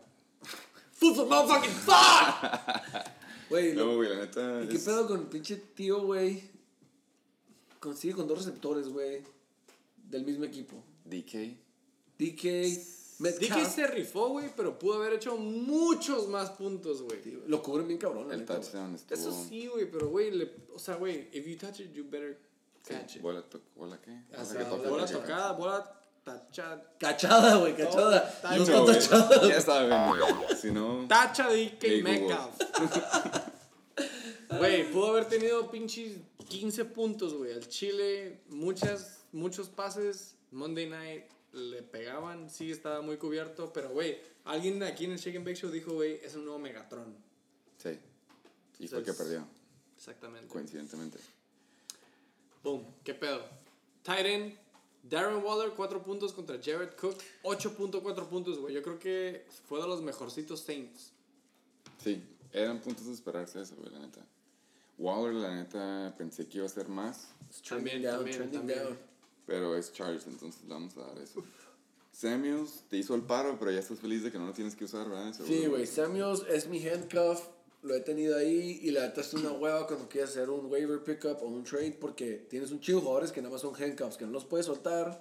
¡Football 0.93 1.29
motherfucking 1.29 1.71
fuck! 1.73 3.13
Güey, 3.51 3.73
No, 3.75 3.97
güey, 3.97 4.11
la 4.11 4.17
neta. 4.17 4.63
¿y 4.63 4.69
qué 4.69 4.77
es- 4.77 4.85
pedo 4.85 5.07
con 5.09 5.21
el 5.21 5.27
pinche 5.27 5.57
tío, 5.57 6.03
güey? 6.03 6.43
Consigue 7.81 8.13
con 8.15 8.27
dos 8.29 8.39
receptores, 8.45 8.89
güey, 8.89 9.23
del 10.11 10.25
mismo 10.27 10.45
equipo. 10.45 10.85
DK. 11.07 11.57
DK, 12.19 12.45
Metcalf. 13.19 13.62
DK 13.62 13.66
se 13.74 13.86
rifó, 13.89 14.28
güey, 14.28 14.51
pero 14.57 14.78
pudo 14.78 14.95
haber 14.95 15.15
hecho 15.15 15.36
muchos 15.36 16.28
más 16.28 16.51
puntos, 16.51 17.03
güey. 17.03 17.20
Lo 17.47 17.62
cubren 17.62 17.86
bien 17.89 17.99
cabrón, 17.99 18.31
El 18.32 18.45
touchdown 18.45 18.95
estuvo. 18.95 19.19
Eso 19.19 19.45
sí, 19.49 19.66
güey, 19.66 19.90
pero, 19.90 20.09
güey, 20.09 20.31
le- 20.31 20.53
o 20.74 20.78
sea, 20.78 20.95
güey, 20.97 21.28
if 21.32 21.47
you 21.47 21.57
touch 21.59 21.81
it, 21.81 21.93
you 21.93 22.05
better 22.09 22.39
catch 22.86 23.16
it. 23.16 23.23
Bola, 23.23 23.43
to- 23.43 23.61
bola 23.74 24.01
qué? 24.01 24.23
O 24.39 24.45
sea, 24.45 24.65
bola 24.65 25.07
tocada, 25.07 25.53
bola 25.53 25.95
tachada. 26.24 26.95
Cachada, 26.99 27.57
güey, 27.57 27.74
cachada. 27.77 28.35
No 28.57 28.62
está 28.65 28.73
No, 28.73 28.82
güey, 28.85 28.95
tachada. 28.99 29.49
Ya 29.49 29.61
saben, 29.61 30.09
güey. 30.09 30.57
Si 30.61 30.70
no. 30.70 31.07
Tacha 31.09 31.49
de 31.49 31.65
DK. 31.81 32.03
Metcalf. 32.03 32.55
Güey, 34.59 34.90
pudo 34.93 35.09
haber 35.09 35.27
tenido 35.27 35.70
pinches 35.70 36.19
15 36.49 36.85
puntos, 36.86 37.35
güey. 37.35 37.53
Al 37.53 37.69
Chile, 37.69 38.40
muchas, 38.49 39.24
muchos 39.32 39.69
pases. 39.69 40.36
Monday 40.51 40.89
Night 40.89 41.24
le 41.53 41.83
pegaban, 41.83 42.51
sí 42.51 42.70
estaba 42.70 43.01
muy 43.01 43.16
cubierto, 43.16 43.73
pero 43.73 43.91
güey, 43.91 44.19
alguien 44.45 44.83
aquí 44.83 45.05
en 45.07 45.12
el 45.12 45.19
Shake 45.19 45.37
and 45.37 45.45
Bake 45.47 45.57
Show 45.57 45.70
dijo, 45.70 45.93
güey, 45.95 46.20
es 46.23 46.35
un 46.35 46.45
nuevo 46.45 46.59
Megatron. 46.59 47.15
Sí. 47.79 47.99
Y 48.79 48.87
fue 48.89 48.99
el 48.99 49.05
que 49.05 49.11
Entonces- 49.11 49.16
perdió, 49.16 49.47
Exactamente. 49.97 50.49
coincidentemente. 50.49 51.19
Boom, 52.62 52.85
qué 53.05 53.15
pedo. 53.15 53.43
Tight 54.03 54.27
end, 54.27 54.59
Darren 55.03 55.43
Waller, 55.43 55.73
4 55.75 56.03
puntos 56.03 56.33
contra 56.33 56.59
Jared 56.62 56.91
Cook, 57.01 57.16
8.4 57.43 58.29
puntos, 58.29 58.59
güey. 58.59 58.75
Yo 58.75 58.83
creo 58.83 58.99
que 58.99 59.47
fue 59.69 59.81
de 59.81 59.87
los 59.87 60.03
mejorcitos 60.03 60.61
Saints. 60.61 61.12
Sí, 62.03 62.23
eran 62.53 62.81
puntos 62.81 63.07
de 63.07 63.12
esperarse 63.15 63.61
eso, 63.61 63.75
güey, 63.77 63.91
la 63.91 64.01
neta. 64.01 64.25
Waller, 64.99 65.35
la 65.35 65.55
neta, 65.55 66.15
pensé 66.19 66.49
que 66.49 66.59
iba 66.59 66.66
a 66.66 66.69
ser 66.69 66.89
más, 66.89 67.29
También, 67.69 68.03
down, 68.03 68.16
también, 68.16 68.51
también. 68.51 68.79
down. 68.79 68.99
Pero 69.49 69.75
es 69.75 69.93
Chargers, 69.95 70.27
entonces 70.27 70.62
le 70.62 70.75
vamos 70.75 70.95
a 70.99 71.01
dar 71.01 71.19
eso. 71.19 71.43
Samuels 72.12 72.83
te 72.91 72.99
hizo 72.99 73.15
el 73.15 73.23
paro, 73.23 73.57
pero 73.59 73.70
ya 73.70 73.79
estás 73.79 73.99
feliz 73.99 74.23
de 74.23 74.31
que 74.31 74.39
no 74.39 74.47
lo 74.47 74.53
tienes 74.53 74.77
que 74.77 74.85
usar, 74.85 75.09
¿verdad? 75.09 75.33
Seguro. 75.33 75.55
Sí, 75.55 75.66
güey, 75.66 75.87
Samuels 75.87 76.45
es 76.51 76.69
mi 76.69 76.87
handcuff, 76.87 77.49
lo 77.83 77.95
he 77.95 78.01
tenido 78.01 78.37
ahí 78.37 78.79
y 78.83 78.91
la 78.91 79.07
neta 79.07 79.23
es 79.23 79.33
una 79.33 79.53
hueva 79.53 79.87
cuando 79.87 80.07
quieres 80.07 80.31
hacer 80.31 80.51
un 80.51 80.66
waiver 80.66 81.03
pickup 81.03 81.43
o 81.43 81.47
un 81.47 81.65
trade 81.65 81.97
porque 81.99 82.47
tienes 82.51 82.70
un 82.73 82.81
chingo 82.81 82.99
de 82.99 83.05
jugadores 83.07 83.33
que 83.33 83.41
nada 83.41 83.53
más 83.53 83.62
son 83.62 83.75
handcuffs, 83.75 84.19
que 84.19 84.27
no 84.27 84.33
los 84.33 84.45
puedes 84.45 84.66
soltar, 84.66 85.19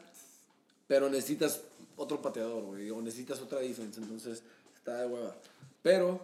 pero 0.87 1.09
necesitas 1.09 1.61
otro 1.95 2.21
pateador, 2.21 2.63
güey, 2.63 2.89
o 2.89 3.01
necesitas 3.01 3.39
otra 3.39 3.59
defense, 3.59 4.01
entonces 4.01 4.43
está 4.75 5.01
de 5.01 5.07
hueva. 5.07 5.37
Pero 5.81 6.19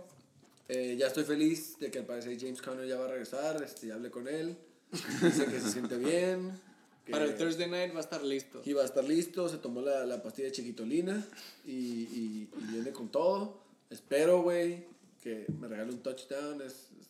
eh, 0.67 0.97
ya 0.99 1.07
estoy 1.07 1.23
feliz 1.23 1.79
de 1.79 1.89
que 1.89 1.99
al 1.99 2.05
parecer 2.05 2.37
James 2.37 2.61
Conner 2.61 2.85
ya 2.85 2.97
va 2.97 3.05
a 3.05 3.09
regresar, 3.09 3.63
este, 3.63 3.87
ya 3.87 3.93
hablé 3.93 4.11
con 4.11 4.27
él, 4.27 4.57
dice 4.91 5.45
que 5.45 5.61
se 5.61 5.71
siente 5.71 5.97
bien. 5.97 6.72
Para 7.11 7.25
el 7.25 7.35
Thursday 7.37 7.69
Night 7.69 7.93
va 7.93 7.97
a 7.97 8.01
estar 8.01 8.23
listo. 8.23 8.61
que 8.61 8.69
iba 8.69 8.81
a 8.81 8.85
estar 8.85 9.03
listo, 9.03 9.49
se 9.49 9.57
tomó 9.57 9.81
la, 9.81 10.05
la 10.05 10.21
pastilla 10.23 10.47
de 10.47 10.53
chiquitolina 10.53 11.25
y, 11.65 11.71
y, 11.71 12.49
y 12.59 12.71
viene 12.71 12.91
con 12.91 13.09
todo. 13.09 13.59
Espero, 13.89 14.41
güey, 14.41 14.85
que 15.21 15.45
me 15.59 15.67
regale 15.67 15.91
un 15.91 15.99
touchdown, 15.99 16.61
es, 16.61 16.71
es 16.73 17.07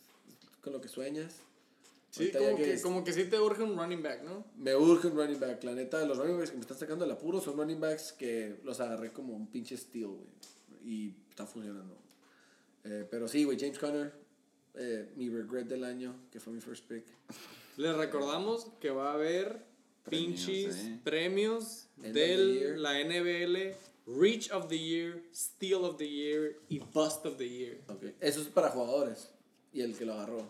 con 0.61 0.73
lo 0.73 0.81
que 0.81 0.87
sueñas. 0.87 1.33
Sí, 2.09 2.31
como 2.31 2.55
que, 2.57 2.73
es- 2.73 2.81
como 2.81 3.03
que 3.03 3.13
sí 3.13 3.25
te 3.25 3.39
urge 3.39 3.63
un 3.63 3.77
running 3.77 4.03
back, 4.03 4.23
¿no? 4.23 4.45
Me 4.57 4.75
urge 4.75 5.07
un 5.07 5.15
running 5.15 5.39
back. 5.39 5.63
La 5.63 5.73
neta, 5.73 6.05
los 6.05 6.17
running 6.17 6.37
backs 6.37 6.49
que 6.51 6.57
me 6.57 6.61
están 6.61 6.77
sacando 6.77 7.05
del 7.05 7.13
apuro 7.13 7.39
son 7.41 7.57
running 7.57 7.79
backs 7.79 8.13
que 8.13 8.59
los 8.63 8.79
agarré 8.79 9.11
como 9.11 9.33
un 9.35 9.47
pinche 9.47 9.75
steal, 9.77 10.07
güey. 10.09 10.27
Y 10.85 11.13
está 11.29 11.45
funcionando. 11.47 11.95
Eh, 12.83 13.07
pero 13.09 13.27
sí, 13.27 13.43
güey, 13.45 13.57
James 13.59 13.79
Conner, 13.79 14.11
eh, 14.75 15.11
mi 15.15 15.29
regret 15.29 15.67
del 15.67 15.83
año, 15.83 16.15
que 16.31 16.39
fue 16.39 16.51
mi 16.53 16.59
first 16.61 16.85
pick. 16.85 17.05
Les 17.77 17.95
recordamos 17.95 18.67
que 18.79 18.89
va 18.91 19.11
a 19.11 19.13
haber 19.13 19.71
Premios, 20.03 20.41
pinches 20.45 20.75
eh. 20.75 20.99
premios 21.03 21.87
de 21.97 22.75
la 22.77 22.99
NBL, 22.99 23.75
Reach 24.05 24.51
of 24.51 24.67
the 24.67 24.77
Year, 24.77 25.23
Steal 25.33 25.85
of 25.85 25.97
the 25.97 26.09
Year 26.09 26.57
y 26.69 26.79
Bust 26.79 27.25
of 27.25 27.37
the 27.37 27.47
Year. 27.47 27.79
Okay. 27.87 28.15
Eso 28.19 28.41
es 28.41 28.47
para 28.47 28.69
jugadores. 28.69 29.29
Y 29.71 29.81
el 29.81 29.97
que 29.97 30.05
lo 30.05 30.13
agarró. 30.13 30.45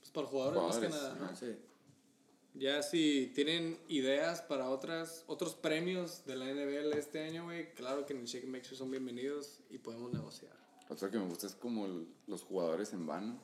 Pues 0.00 0.10
para 0.12 0.26
jugadores, 0.26 0.62
más 0.62 0.78
que 0.78 0.86
Jugadores, 0.88 1.20
nada. 1.20 1.36
Sí. 1.36 1.56
Ya 2.54 2.82
si 2.82 3.32
tienen 3.34 3.78
ideas 3.88 4.42
para 4.42 4.68
otras, 4.68 5.24
otros 5.26 5.54
premios 5.54 6.24
de 6.26 6.36
la 6.36 6.52
NBL 6.52 6.92
este 6.98 7.24
año, 7.24 7.44
güey, 7.44 7.72
claro 7.74 8.04
que 8.04 8.12
en 8.12 8.20
el 8.20 8.26
Shake 8.26 8.62
Show 8.62 8.76
son 8.76 8.90
bienvenidos 8.90 9.60
y 9.70 9.78
podemos 9.78 10.12
negociar. 10.12 10.52
Otro 10.90 11.10
que 11.10 11.18
me 11.18 11.26
gusta 11.26 11.46
es 11.46 11.54
como 11.54 11.88
los 12.26 12.42
jugadores 12.42 12.92
en 12.92 13.06
vano. 13.06 13.40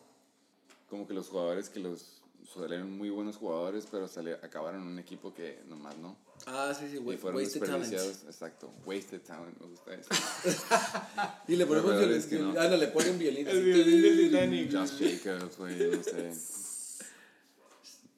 Como 0.91 1.07
que 1.07 1.15
los 1.15 1.29
jugadores 1.29 1.71
que 1.71 1.81
los 1.81 2.18
salieron 2.47 2.91
muy 2.97 3.11
buenos 3.11 3.37
jugadores, 3.37 3.87
pero 3.91 4.09
sale, 4.09 4.35
acabaron 4.43 4.83
en 4.83 4.89
un 4.89 4.99
equipo 4.99 5.33
que 5.35 5.61
nomás 5.67 5.97
no. 5.99 6.17
Ah, 6.47 6.73
sí, 6.79 6.87
sí, 6.91 6.97
Y 6.97 7.17
fueron 7.17 7.41
Wasted 7.41 7.61
talent. 7.61 7.83
desperdiciados. 7.85 8.25
Exacto. 8.25 8.73
Wasted 8.87 9.21
talent, 9.23 9.61
me 9.61 9.67
gusta 9.67 9.95
eso. 9.95 10.09
Y 11.49 11.57
le 11.57 11.67
ponemos 11.67 11.91
violín. 11.99 12.17
es 12.17 12.27
que 12.27 12.39
no. 12.39 12.55
Ah, 12.59 12.69
no, 12.69 12.77
le 12.77 12.89
ponen 12.89 13.19
violín. 13.19 13.47
así. 13.49 13.61
violín 13.61 14.03
del 14.03 14.19
Titanic. 14.31 14.73
Josh 14.73 15.21
Jacobs, 15.23 15.59
güey, 15.59 15.77
no 15.91 16.03
sé. 16.03 16.33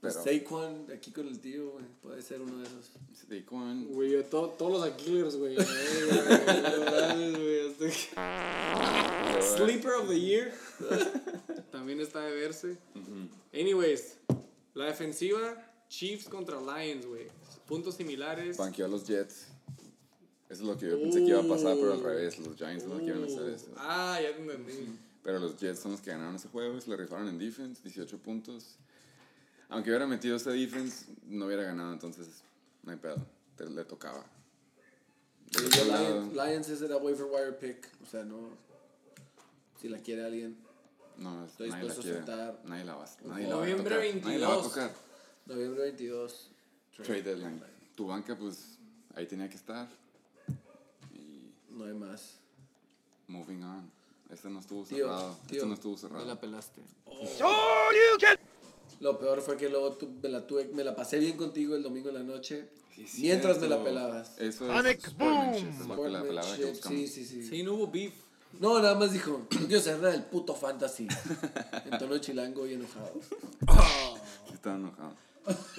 Pero 0.01 0.15
Saquon 0.15 0.87
aquí 0.95 1.11
con 1.13 1.29
el 1.29 1.39
tío, 1.41 1.73
güey. 1.73 1.85
Puede 2.03 2.23
ser 2.23 2.41
uno 2.41 2.57
de 2.59 2.65
esos. 2.65 2.91
Saquon, 3.29 3.87
Güey, 3.89 4.23
to- 4.31 4.55
todos 4.59 4.73
los 4.73 4.83
Aquilers, 4.83 5.37
güey. 5.37 5.57
Sleeper 9.57 9.93
of 9.95 10.09
the 10.09 10.19
Year. 10.19 10.53
También 11.71 12.01
está 12.01 12.21
de 12.21 12.33
verse. 12.35 12.79
Anyways, 13.53 14.19
la 14.75 14.87
defensiva, 14.87 15.57
Chiefs 15.89 16.29
contra 16.29 16.59
Lions, 16.61 17.07
güey. 17.07 17.29
Puntos 17.67 17.97
similares. 17.97 18.57
banqueó 18.57 18.87
a 18.87 18.89
los 18.89 19.07
Jets. 19.07 19.47
Eso 20.49 20.63
es 20.63 20.69
lo 20.69 20.77
que 20.77 20.89
yo 20.89 21.01
pensé 21.01 21.21
que 21.21 21.29
iba 21.29 21.41
a 21.41 21.47
pasar, 21.47 21.77
pero 21.77 21.93
al 21.93 22.01
Uh. 22.01 22.05
revés. 22.05 22.39
Los 22.41 22.57
Giants 22.57 22.85
no 22.87 22.99
quieren 22.99 23.23
hacer 23.25 23.49
eso. 23.51 23.67
Ah, 23.77 24.19
ya 24.21 24.35
te 24.35 24.43
entendí. 24.43 24.99
Pero 25.23 25.39
los 25.39 25.57
Jets 25.57 25.79
son 25.81 25.93
los 25.93 26.01
que 26.01 26.11
ganaron 26.11 26.35
ese 26.37 26.49
juego, 26.49 26.81
se 26.81 26.91
le 26.91 26.97
rifaron 26.97 27.29
en 27.29 27.39
defense, 27.39 27.81
18 27.85 28.19
puntos. 28.19 28.77
Aunque 29.69 29.91
hubiera 29.91 30.07
metido 30.07 30.37
ese 30.37 30.51
defense, 30.51 31.07
no 31.27 31.47
hubiera 31.47 31.63
ganado, 31.63 31.93
entonces 31.93 32.27
no 32.83 32.91
hay 32.91 32.99
pedo, 32.99 33.25
te- 33.57 33.69
le 33.71 33.85
tocaba. 33.85 34.25
Sí, 35.53 35.65
Lions, 35.85 36.33
Lions 36.33 36.69
ese 36.69 36.85
era 36.87 36.97
waiver 36.97 37.27
wire 37.31 37.53
pick. 37.53 37.89
O 38.03 38.07
sea, 38.07 38.25
no. 38.25 38.51
Si 39.81 39.89
la 39.89 39.99
quiere 39.99 40.25
alguien. 40.25 40.57
No, 41.21 41.45
Estoy 41.47 41.71
nadie 41.71 41.85
la 41.85 41.95
dispuesto 41.95 42.01
a 42.01 42.03
quiere, 42.03 42.27
soltar. 42.27 42.61
nadie 42.65 42.85
la 42.85 42.95
va, 42.97 43.05
nadie 43.05 43.47
la 43.47 43.55
va 43.55 43.55
a 43.55 43.61
Noviembre 43.61 43.95
tocar, 43.95 44.23
nadie 44.25 44.39
la 44.39 44.49
va 44.49 44.53
a 44.55 44.57
22. 44.57 44.73
tocar. 44.75 44.91
Noviembre 45.47 45.83
22. 45.85 46.51
Trade 46.97 47.23
deadline. 47.23 47.63
Tu 47.95 48.07
banca, 48.07 48.37
pues, 48.37 48.79
ahí 49.15 49.27
tenía 49.27 49.49
que 49.49 49.57
estar. 49.57 49.89
Y 51.15 51.53
No 51.71 51.85
hay 51.85 51.95
más. 51.95 52.37
moving 53.29 53.63
on. 53.63 53.91
Este 54.31 54.49
no 54.49 54.61
estuvo 54.61 54.85
Tío, 54.85 54.97
cerrado. 55.07 55.37
tío, 55.49 55.57
este 55.59 55.67
no 55.67 55.75
estuvo 55.75 55.93
Me 55.95 55.99
cerrado. 55.99 56.25
la 56.25 56.41
pelaste. 56.41 56.83
Lo 59.01 59.19
peor 59.19 59.41
fue 59.41 59.57
que 59.57 59.69
luego 59.69 59.93
tú- 59.97 60.11
me, 60.23 60.29
la 60.29 60.47
tuve, 60.47 60.67
me 60.75 60.85
la 60.85 60.95
pasé 60.95 61.19
bien 61.19 61.37
contigo 61.37 61.75
el 61.75 61.83
domingo 61.83 62.09
en 62.11 62.15
la 62.17 62.23
noche. 62.23 62.69
Sí, 62.95 63.03
es 63.05 63.19
mientras 63.19 63.59
me 63.61 63.69
la 63.69 63.83
pelabas. 63.83 64.39
Eso 64.39 64.71
es 64.73 65.03
sportsmanship, 65.03 65.69
es 65.81 65.87
lo 65.87 66.03
que 66.03 66.09
la 66.11 66.23
palabra 66.23 66.57
que 66.57 66.65
buscamos. 66.67 66.99
Sí, 66.99 67.07
sí, 67.09 67.25
sí. 67.25 67.43
Sí, 67.49 67.63
no 67.63 67.75
hubo 67.75 67.87
beef. 67.91 68.13
No, 68.59 68.81
nada 68.81 68.95
más 68.95 69.13
dijo, 69.13 69.47
saber 69.81 70.01
nada 70.01 70.13
del 70.13 70.25
puto 70.25 70.55
fantasy. 70.55 71.07
En 71.85 71.99
tono 71.99 72.19
chilango 72.19 72.67
y 72.67 72.75
enojado. 72.75 73.13
Estaba 74.53 74.77
enojado. 74.77 75.15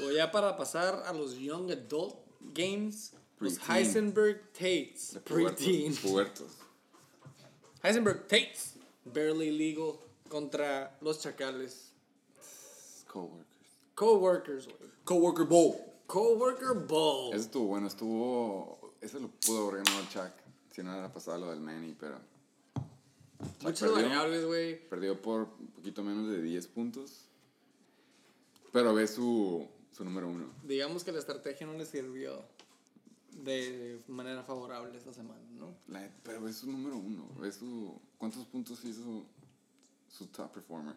O 0.04 0.12
ya 0.12 0.32
para 0.32 0.58
pasar 0.58 1.04
a 1.06 1.14
los 1.14 1.38
Young 1.38 1.72
Adult 1.72 2.16
Games, 2.54 3.14
los. 3.40 3.70
Heisenberg 3.70 4.52
Tates. 4.54 5.20
Preteen. 5.24 5.96
pubertos. 5.96 6.54
Heisenberg 7.84 8.28
Tates. 8.28 8.76
Barely 9.06 9.52
legal 9.52 10.00
contra 10.30 10.98
los 11.02 11.20
Chacales. 11.20 11.92
Coworkers. 13.08 13.48
Coworkers, 13.96 14.68
güey. 14.68 14.92
Coworker 15.04 15.46
Bowl. 15.46 15.76
Coworker 16.08 16.74
Bowl. 16.88 17.34
Eso 17.34 17.44
estuvo 17.46 17.68
bueno, 17.68 17.88
estuvo. 17.88 18.94
Eso 19.02 19.20
lo 19.20 19.30
pudo 19.30 19.70
haber 19.70 19.84
ganado 19.84 20.06
Chuck. 20.12 20.32
Si 20.74 20.84
no 20.84 20.96
era 20.96 21.12
pasado 21.12 21.40
lo 21.40 21.52
del 21.52 21.60
Manny, 21.60 21.96
pero. 22.00 22.20
Muchas 23.62 23.90
perdió, 23.90 24.08
variables, 24.08 24.46
güey. 24.46 24.90
perdió 24.90 25.22
por 25.22 25.42
un 25.60 25.68
poquito 25.68 26.04
menos 26.04 26.30
de 26.30 26.42
10 26.42 26.68
puntos. 26.68 27.26
Pero 28.72 28.94
ve 28.94 29.08
su, 29.08 29.68
su 29.92 30.04
número 30.06 30.28
uno. 30.30 30.46
Digamos 30.64 31.04
que 31.04 31.12
la 31.12 31.20
estrategia 31.20 31.68
no 31.68 31.74
le 31.74 31.86
sirvió 31.86 32.44
de 33.32 34.02
manera 34.08 34.44
favorable 34.44 34.98
esta 34.98 35.14
semana, 35.14 35.42
¿no? 35.52 35.76
La- 35.88 36.10
pero 36.24 36.48
es 36.48 36.58
su 36.58 36.72
número 36.72 36.98
uno. 36.98 37.28
Ve 37.40 37.52
su, 37.52 38.00
¿Cuántos 38.18 38.46
puntos 38.46 38.84
hizo 38.86 39.26
su 40.10 40.28
top 40.28 40.52
performer? 40.54 40.96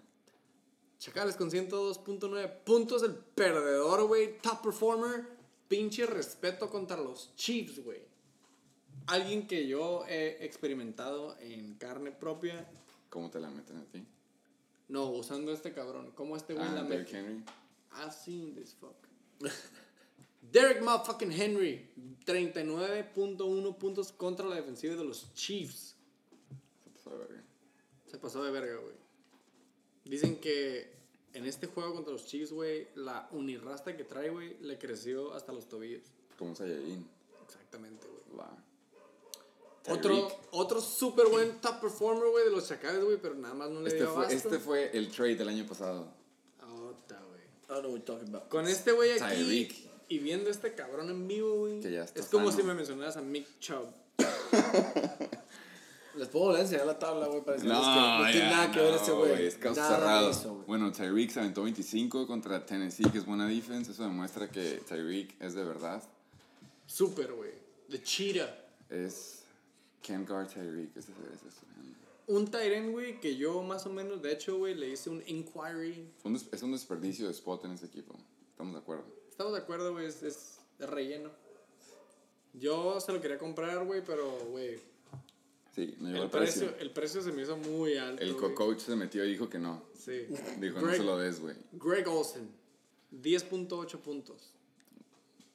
Chacales 0.98 1.36
con 1.36 1.50
102.9 1.50 2.64
puntos, 2.64 3.02
el 3.02 3.14
perdedor, 3.14 4.06
güey. 4.06 4.38
Top 4.38 4.62
performer. 4.62 5.26
Pinche 5.68 6.06
respeto 6.06 6.70
contra 6.70 6.96
los 6.96 7.34
Chiefs, 7.36 7.82
güey. 7.82 8.02
Alguien 9.06 9.46
que 9.46 9.66
yo 9.66 10.04
he 10.08 10.44
experimentado 10.44 11.36
en 11.40 11.74
carne 11.74 12.10
propia. 12.10 12.66
¿Cómo 13.10 13.30
te 13.30 13.38
la 13.40 13.50
meten 13.50 13.76
a 13.76 13.84
ti? 13.84 14.04
No, 14.88 15.10
usando 15.10 15.52
este 15.52 15.72
cabrón. 15.72 16.12
¿Cómo 16.14 16.36
este 16.36 16.54
güey 16.54 16.66
Ah, 16.66 16.72
la 16.72 16.82
Derrick 16.84 17.12
mete? 17.12 17.18
Henry. 17.18 17.44
I've 17.92 18.12
seen 18.12 18.54
this 18.54 18.74
fuck. 18.74 18.94
Derek 20.52 20.82
motherfucking 20.82 21.32
Henry. 21.32 21.90
39.1 22.26 23.76
puntos 23.78 24.12
contra 24.12 24.46
la 24.46 24.56
defensiva 24.56 24.94
de 24.96 25.04
los 25.04 25.32
Chiefs. 25.34 25.96
Se 26.82 26.90
pasó 26.90 27.10
de 27.10 27.16
verga. 27.18 27.42
Se 28.10 28.18
pasó 28.18 28.44
de 28.44 28.50
verga, 28.50 28.76
güey. 28.80 28.94
Dicen 30.04 30.36
que 30.40 30.92
en 31.32 31.46
este 31.46 31.66
juego 31.66 31.94
contra 31.94 32.12
los 32.12 32.26
Chiefs, 32.26 32.52
güey, 32.52 32.88
la 32.94 33.28
unirrasta 33.32 33.96
que 33.96 34.04
trae, 34.04 34.30
güey, 34.30 34.56
le 34.60 34.78
creció 34.78 35.32
hasta 35.34 35.52
los 35.52 35.68
tobillos. 35.68 36.02
Como 36.38 36.54
Saiyajin. 36.54 37.06
Exactamente, 37.46 38.06
güey. 38.06 38.38
Va. 38.38 38.56
Otro, 39.88 40.28
otro 40.52 40.80
súper 40.80 41.26
buen 41.28 41.60
top 41.60 41.80
performer, 41.80 42.30
güey, 42.30 42.44
de 42.46 42.50
los 42.50 42.66
Chacales, 42.68 43.04
güey, 43.04 43.18
pero 43.20 43.34
nada 43.34 43.54
más 43.54 43.68
no 43.70 43.80
le 43.80 43.88
Este 43.88 44.00
dio 44.00 44.06
fue, 44.14 44.24
abasto. 44.26 44.34
este 44.48 44.58
fue 44.58 44.90
el 44.96 45.10
trade 45.10 45.36
del 45.36 45.48
año 45.48 45.66
pasado. 45.66 46.08
Ota, 46.62 47.20
güey. 47.28 47.40
I 47.40 47.68
don't 47.68 47.80
know 47.82 47.92
what 47.92 47.98
you're 47.98 48.04
talking 48.04 48.28
about. 48.34 48.48
Con 48.48 48.66
este 48.66 48.92
güey 48.92 49.10
aquí 49.12 49.20
Tyreek. 49.20 49.74
y 50.08 50.18
viendo 50.20 50.48
este 50.50 50.74
cabrón 50.74 51.10
en 51.10 51.28
vivo, 51.28 51.54
güey. 51.58 51.80
Que 51.80 51.92
ya 51.92 52.04
está 52.04 52.18
Es 52.20 52.26
como 52.26 52.46
sano. 52.50 52.56
si 52.62 52.66
me 52.66 52.74
mencionaras 52.74 53.16
a 53.18 53.20
Mick 53.22 53.46
Chubb. 53.60 53.88
Les 56.16 56.28
puedo 56.28 56.44
volver 56.46 56.60
a 56.60 56.62
enseñar 56.62 56.86
la 56.86 56.96
tabla, 56.98 57.26
güey, 57.26 57.40
para 57.40 57.54
decirles 57.56 57.76
No, 57.76 57.82
que 57.82 58.24
no 58.24 58.30
tiene 58.30 58.46
nada 58.50 58.70
que 58.70 58.80
ver 58.80 58.94
ese 58.94 59.10
güey. 59.10 59.46
Es 59.46 59.56
caso 59.56 59.80
Nada 59.80 59.90
de 59.90 59.96
cerrado. 59.96 60.30
eso, 60.30 60.54
güey. 60.54 60.66
bueno, 60.66 60.92
Tyreek 60.92 61.30
se 61.30 61.40
aventó 61.40 61.64
25 61.64 62.26
contra 62.28 62.64
Tennessee, 62.64 63.10
que 63.10 63.18
es 63.18 63.26
buena 63.26 63.48
defense. 63.48 63.90
Eso 63.90 64.04
demuestra 64.04 64.48
que 64.48 64.80
Tyreek 64.88 65.34
es 65.42 65.54
de 65.54 65.64
verdad. 65.64 66.02
Súper, 66.86 67.32
güey. 67.32 67.50
The 67.90 68.00
Cheetah. 68.00 68.56
Es 68.90 69.43
Ken 70.04 70.24
Guard 70.26 70.48
Tyreek. 70.52 70.90
Ese, 70.96 71.10
ese 71.12 71.48
es, 71.48 71.54
Un 72.26 72.50
Tyren, 72.50 72.92
güey, 72.92 73.18
que 73.20 73.36
yo 73.36 73.62
más 73.62 73.86
o 73.86 73.90
menos, 73.90 74.20
de 74.22 74.32
hecho, 74.32 74.58
güey, 74.58 74.74
le 74.74 74.90
hice 74.90 75.08
un 75.10 75.22
inquiry. 75.26 76.06
un 76.24 76.36
es 76.36 76.62
un 76.62 76.72
desperdicio 76.72 77.26
de 77.26 77.32
spot 77.32 77.64
en 77.64 77.72
ese 77.72 77.86
equipo. 77.86 78.14
Estamos 78.50 78.74
de 78.74 78.80
acuerdo. 78.80 79.04
Estamos 79.30 79.52
de 79.54 79.58
acuerdo, 79.60 79.92
güey, 79.92 80.06
es, 80.06 80.22
es 80.22 80.58
relleno. 80.78 81.30
Yo 82.52 83.00
se 83.00 83.12
lo 83.12 83.20
quería 83.20 83.38
comprar, 83.38 83.84
güey, 83.84 84.04
pero, 84.04 84.30
güey, 84.50 84.78
Sí, 85.74 85.96
no 85.98 86.06
llegó 86.08 86.18
el 86.18 86.24
el 86.26 86.30
precio. 86.30 86.66
precio, 86.68 86.82
el 86.82 86.90
precio 86.92 87.20
se 87.22 87.32
me 87.32 87.42
hizo 87.42 87.56
muy 87.56 87.96
alto. 87.96 88.22
El 88.22 88.34
güey. 88.34 88.52
co-coach 88.54 88.78
se 88.78 88.94
metió 88.94 89.24
y 89.24 89.30
dijo 89.30 89.48
que 89.48 89.58
no. 89.58 89.82
Sí. 89.98 90.26
Dijo, 90.60 90.80
no 90.80 90.86
Greg- 90.86 90.98
se 90.98 91.02
lo 91.02 91.18
des, 91.18 91.40
güey. 91.40 91.56
Greg 91.72 92.06
Olsen, 92.06 92.48
10.8 93.10 93.98
puntos. 93.98 94.52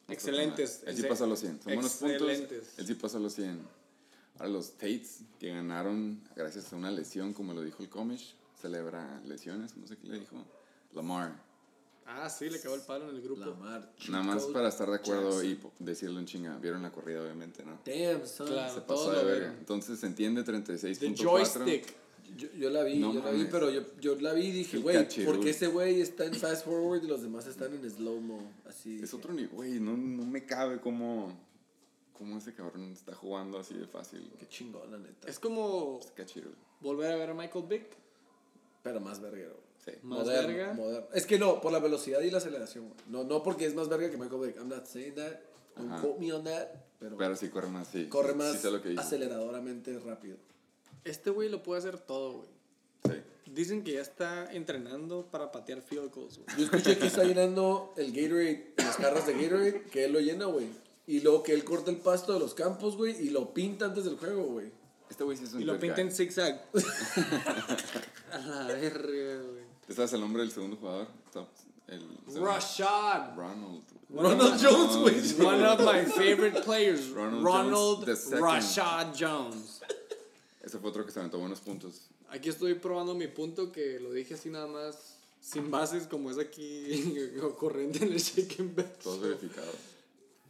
Excelentes. 0.10 0.84
Él 0.86 0.96
sí 0.98 1.04
pasó 1.04 1.26
los 1.26 1.40
100. 1.40 1.62
Son 1.62 1.74
buenos 1.74 1.94
puntos. 1.94 2.30
Él 2.78 2.86
sí 2.88 2.96
pasó 2.96 3.18
los 3.20 3.34
100. 3.34 3.60
Ahora 4.40 4.52
los 4.54 4.72
Tates, 4.78 5.20
que 5.38 5.50
ganaron 5.50 6.22
gracias 6.36 6.72
a 6.72 6.78
una 6.78 6.92
lesión, 6.92 7.34
como 7.34 7.54
lo 7.54 7.62
dijo 7.62 7.84
el 7.84 7.90
Comish, 7.90 8.36
celebra 8.60 9.22
lesiones, 9.26 9.76
no 9.76 9.86
sé 9.86 9.98
qué 9.98 10.08
le 10.08 10.20
dijo. 10.20 10.46
Lamar. 10.94 11.44
Ah, 12.06 12.28
sí, 12.30 12.50
le 12.50 12.60
cagó 12.60 12.74
el 12.76 12.82
palo 12.82 13.10
en 13.10 13.18
el 13.18 13.22
grupo. 13.22 13.42
Lamar. 13.42 13.94
Nada 14.10 14.24
más 14.24 14.46
para 14.46 14.70
estar 14.70 14.90
de 14.90 14.96
acuerdo 14.96 15.44
Jackson. 15.44 15.72
y 15.80 15.84
decirlo 15.84 16.20
en 16.20 16.26
chinga. 16.26 16.58
Vieron 16.58 16.82
la 16.82 16.92
corrida, 16.92 17.22
obviamente, 17.22 17.64
¿no? 17.64 17.80
Damn, 17.86 18.26
son. 18.26 18.48
Claro. 18.48 18.74
Se 18.74 18.82
pasó 18.82 19.12
de 19.12 19.24
verga. 19.24 19.56
Entonces 19.60 20.00
se 20.00 20.08
entiende 20.08 20.44
The 20.44 20.54
36.4. 20.54 21.16
joystick. 21.16 21.96
Yo, 22.38 22.48
yo 22.54 22.70
la 22.70 22.84
vi, 22.84 23.00
No 23.00 23.14
yo 23.14 23.24
la 23.24 23.32
vi, 23.32 23.46
pero 23.52 23.72
yo, 23.72 23.82
yo 24.00 24.16
la 24.16 24.34
vi 24.34 24.46
y 24.48 24.52
dije, 24.52 24.78
güey, 24.78 25.08
porque 25.26 25.50
ese 25.50 25.68
güey 25.68 26.00
está 26.00 26.26
en 26.26 26.36
fast 26.36 26.64
forward 26.64 27.04
y 27.04 27.08
los 27.08 27.22
demás 27.24 27.48
están 27.48 27.74
en 27.74 27.90
slow 27.90 28.22
mo? 28.22 28.52
Así. 28.68 28.96
Es 28.96 29.02
dije, 29.02 29.16
otro 29.16 29.34
nivel, 29.34 29.50
güey. 29.50 29.80
No, 29.80 29.98
no 29.98 30.26
me 30.26 30.46
cabe 30.46 30.80
cómo, 30.80 31.36
cómo 32.20 32.38
ese 32.38 32.54
cabrón 32.54 32.92
está 32.92 33.16
jugando 33.16 33.58
así 33.58 33.74
de 33.74 33.88
fácil. 33.88 34.30
Qué 34.38 34.48
chingón, 34.48 34.92
la 34.92 34.98
neta. 35.00 35.28
Es 35.28 35.40
como 35.40 36.00
Qué 36.16 36.26
chido. 36.26 36.52
volver 36.82 37.12
a 37.12 37.16
ver 37.16 37.32
a 37.32 37.34
Michael 37.34 37.66
Vick. 37.68 37.88
Pero 38.84 39.00
más 39.00 39.20
verguero. 39.20 39.58
Sí. 39.84 39.92
Más 40.04 40.20
moderno, 40.20 40.48
verga. 40.58 40.74
moderno. 40.74 41.08
Es 41.14 41.26
que 41.26 41.40
no, 41.40 41.60
por 41.62 41.72
la 41.72 41.80
velocidad 41.80 42.20
y 42.22 42.30
la 42.30 42.38
aceleración, 42.40 42.90
güey. 42.90 43.00
No, 43.08 43.24
no 43.24 43.42
porque 43.42 43.66
es 43.66 43.74
más 43.74 43.88
verga 43.90 44.12
que 44.12 44.18
Michael 44.18 44.42
Vick. 44.42 44.58
I'm 44.58 44.68
not 44.70 44.86
saying 44.86 45.16
that. 45.16 45.40
Don't 45.78 45.92
Ajá. 45.92 46.02
quote 46.02 46.20
me 46.20 46.32
on 46.34 46.44
that. 46.44 46.68
Pero, 47.00 47.16
Pero 47.18 47.36
sí 47.38 47.48
corre 47.50 47.70
más, 47.70 47.88
sí. 47.88 48.08
corre 48.10 48.34
sí, 48.34 48.38
más 48.38 48.52
Sí 48.52 48.58
sé 48.60 48.72
lo 48.72 48.82
que 48.82 48.90
dices. 48.90 49.06
aceleradoramente 49.06 49.98
rápido. 50.00 50.36
Este 51.06 51.30
güey 51.30 51.48
lo 51.50 51.64
puede 51.64 51.80
hacer 51.80 51.98
todo, 51.98 52.34
güey. 52.40 52.50
Sí. 53.06 53.24
Dicen 53.54 53.84
que 53.84 53.94
ya 53.94 54.02
está 54.02 54.52
entrenando 54.54 55.26
para 55.32 55.52
patear 55.52 55.82
field 55.82 56.14
goals, 56.14 56.38
güey. 56.40 56.58
Yo 56.58 56.66
escuché 56.66 56.98
que 57.00 57.08
está 57.08 57.24
llenando 57.24 57.94
el 57.96 58.12
Gatorade, 58.12 58.74
las 58.78 58.98
jarras 58.98 59.26
de 59.26 59.34
Gatorade, 59.42 59.84
que 59.84 60.06
él 60.06 60.12
lo 60.14 60.20
llena, 60.20 60.46
güey. 60.46 60.68
Y 61.10 61.22
luego 61.22 61.42
que 61.42 61.54
él 61.54 61.64
corta 61.64 61.90
el 61.90 61.98
pasto 61.98 62.34
de 62.34 62.40
los 62.40 62.54
campos, 62.54 62.96
güey, 62.96 63.20
y 63.20 63.32
lo 63.32 63.52
pinta 63.52 63.86
antes 63.86 64.06
del 64.06 64.16
juego, 64.16 64.44
güey. 64.44 64.72
Este 65.10 65.24
güey 65.24 65.36
sí 65.36 65.46
es 65.46 65.54
un 65.54 65.64
Y 65.64 65.66
lo 65.66 65.80
pinta 65.80 66.02
en 66.02 66.12
zigzag. 66.12 66.70
a 68.32 68.38
la 68.38 68.68
verga, 68.68 69.42
güey. 69.42 69.64
¿Te 69.88 69.96
sabes 69.96 70.14
el 70.14 70.22
nombre 70.22 70.44
del 70.44 70.52
segundo 70.52 70.78
jugador? 70.78 71.08
El 71.88 72.02
segundo. 72.28 72.46
Rashad. 72.46 73.36
Ronald. 73.36 73.82
Ronald 74.08 74.64
Jones, 74.64 74.98
güey. 74.98 75.48
One 75.48 75.66
of 75.66 75.80
my 75.80 76.06
favorite 76.06 76.62
players. 76.62 77.10
Ronald 77.10 78.06
Jones. 78.06 78.30
Rashad 78.30 79.16
Jones. 79.20 79.82
Ese 80.62 80.78
fue 80.78 80.92
otro 80.92 81.08
que 81.08 81.12
se 81.12 81.18
aventó 81.18 81.40
buenos 81.40 81.60
puntos. 81.60 82.02
Aquí 82.30 82.50
estoy 82.50 82.76
probando 82.76 83.16
mi 83.16 83.26
punto 83.26 83.72
que 83.72 84.00
lo 84.00 84.14
dije 84.14 84.36
así 84.36 84.52
nada 84.52 84.68
más. 84.68 85.16
Sin 85.42 85.72
bases 85.72 86.06
como 86.06 86.30
es 86.30 86.38
aquí 86.38 87.16
corriente 87.58 88.06
en 88.06 88.14
el 88.14 88.20
shake 88.20 88.60
and. 88.60 89.00
Todos 89.02 89.22
verificados. 89.22 89.99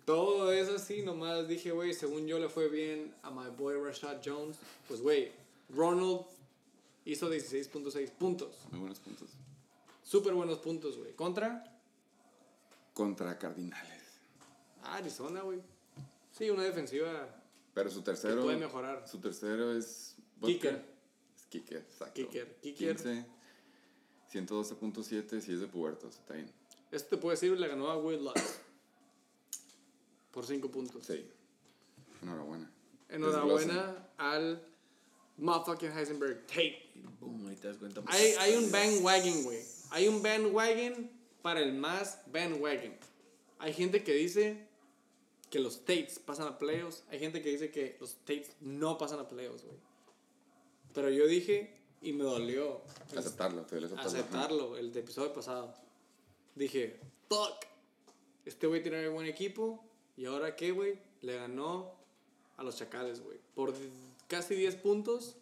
Todo 0.10 0.52
es 0.52 0.68
así, 0.70 1.04
nomás 1.04 1.48
dije, 1.48 1.70
güey, 1.70 1.94
según 1.94 2.26
yo 2.26 2.40
le 2.40 2.50
fue 2.50 2.68
bien 2.68 3.14
a 3.22 3.30
my 3.30 3.52
boy 3.56 3.76
Rashad 3.76 4.22
Jones. 4.26 4.58
Pues, 4.88 5.04
güey, 5.04 5.32
Ronald 5.70 6.22
hizo 7.06 7.32
16.6 7.32 8.10
puntos. 8.14 8.56
Muy 8.72 8.80
buenos 8.80 9.00
puntos. 9.00 9.30
Súper 10.02 10.34
buenos 10.34 10.58
puntos, 10.58 10.98
güey. 10.98 11.14
Contra 11.14 11.64
Contra 12.96 13.38
Cardinales. 13.38 14.02
Arizona, 14.82 15.42
güey. 15.42 15.62
Sí, 16.32 16.50
una 16.50 16.64
defensiva 16.64 17.30
Pero 17.76 17.92
su 17.92 18.02
tercero. 18.02 18.38
que 18.38 18.42
puede 18.46 18.58
mejorar. 18.58 19.08
Su 19.08 19.20
tercero 19.20 19.78
es. 19.78 20.16
Kicker. 20.42 20.84
Es 21.36 21.46
Kicker, 21.46 21.78
exacto. 21.78 22.14
Kicker, 22.16 22.56
kicker. 22.64 22.96
15, 22.96 23.26
112.7 24.34 25.40
si 25.40 25.54
es 25.54 25.60
de 25.60 25.68
pubertos, 25.68 26.16
está 26.16 26.34
bien. 26.34 26.52
Esto 26.90 27.10
te 27.10 27.18
puedo 27.22 27.30
decir, 27.30 27.52
le 27.52 27.68
ganó 27.68 27.92
a 27.92 27.98
Will 28.00 28.24
Lutz. 28.24 28.62
Por 30.32 30.46
5 30.46 30.70
puntos. 30.70 31.06
Sí. 31.06 31.26
Enhorabuena. 32.22 32.72
Enhorabuena 33.10 34.10
al 34.18 34.62
motherfucking 35.38 35.92
Heisenberg 35.92 36.46
Tate. 36.48 36.92
Boom, 37.20 37.48
ahí 37.48 37.56
te 37.56 37.68
das 37.68 37.78
cuenta. 37.78 38.02
Hay, 38.08 38.34
hay 38.40 38.56
un 38.56 38.72
bandwagon, 38.72 39.44
güey. 39.44 39.64
Hay 39.92 40.08
un 40.08 40.22
bandwagon 40.22 41.10
para 41.42 41.62
el 41.62 41.74
más 41.74 42.22
bandwagon. 42.32 42.94
Hay 43.58 43.74
gente 43.74 44.04
que 44.04 44.14
dice 44.14 44.68
que 45.50 45.60
los 45.60 45.80
Tates 45.86 46.20
pasan 46.20 46.48
a 46.48 46.58
playoffs. 46.58 47.04
Hay 47.10 47.20
gente 47.20 47.42
que 47.42 47.50
dice 47.50 47.72
que 47.72 47.98
los 48.00 48.16
Tates 48.18 48.56
no 48.62 48.98
pasan 48.98 49.20
a 49.20 49.28
playoffs, 49.28 49.64
güey. 49.64 49.78
Pero 50.94 51.10
yo 51.10 51.26
dije, 51.28 51.80
y 52.02 52.14
me 52.14 52.24
dolió 52.24 52.82
Aceptarlo, 53.16 53.64
te 53.64 53.78
aceptarlo. 53.78 54.02
aceptarlo, 54.08 54.78
el 54.78 54.94
de 54.94 55.00
episodio 55.00 55.34
pasado. 55.34 55.74
Dije, 56.56 57.00
fuck. 57.28 57.66
Este 58.46 58.68
güey 58.68 58.82
tiene 58.82 59.08
un 59.08 59.16
buen 59.16 59.28
equipo. 59.28 59.84
¿Y 60.20 60.26
ahora 60.26 60.54
qué, 60.58 60.72
güey? 60.72 61.00
Le 61.22 61.36
ganó 61.38 61.94
a 62.58 62.64
los 62.64 62.76
Chacales, 62.76 63.24
güey. 63.24 63.38
Por 63.56 63.74
casi 64.28 64.54
10 64.54 64.76
puntos. 64.76 65.38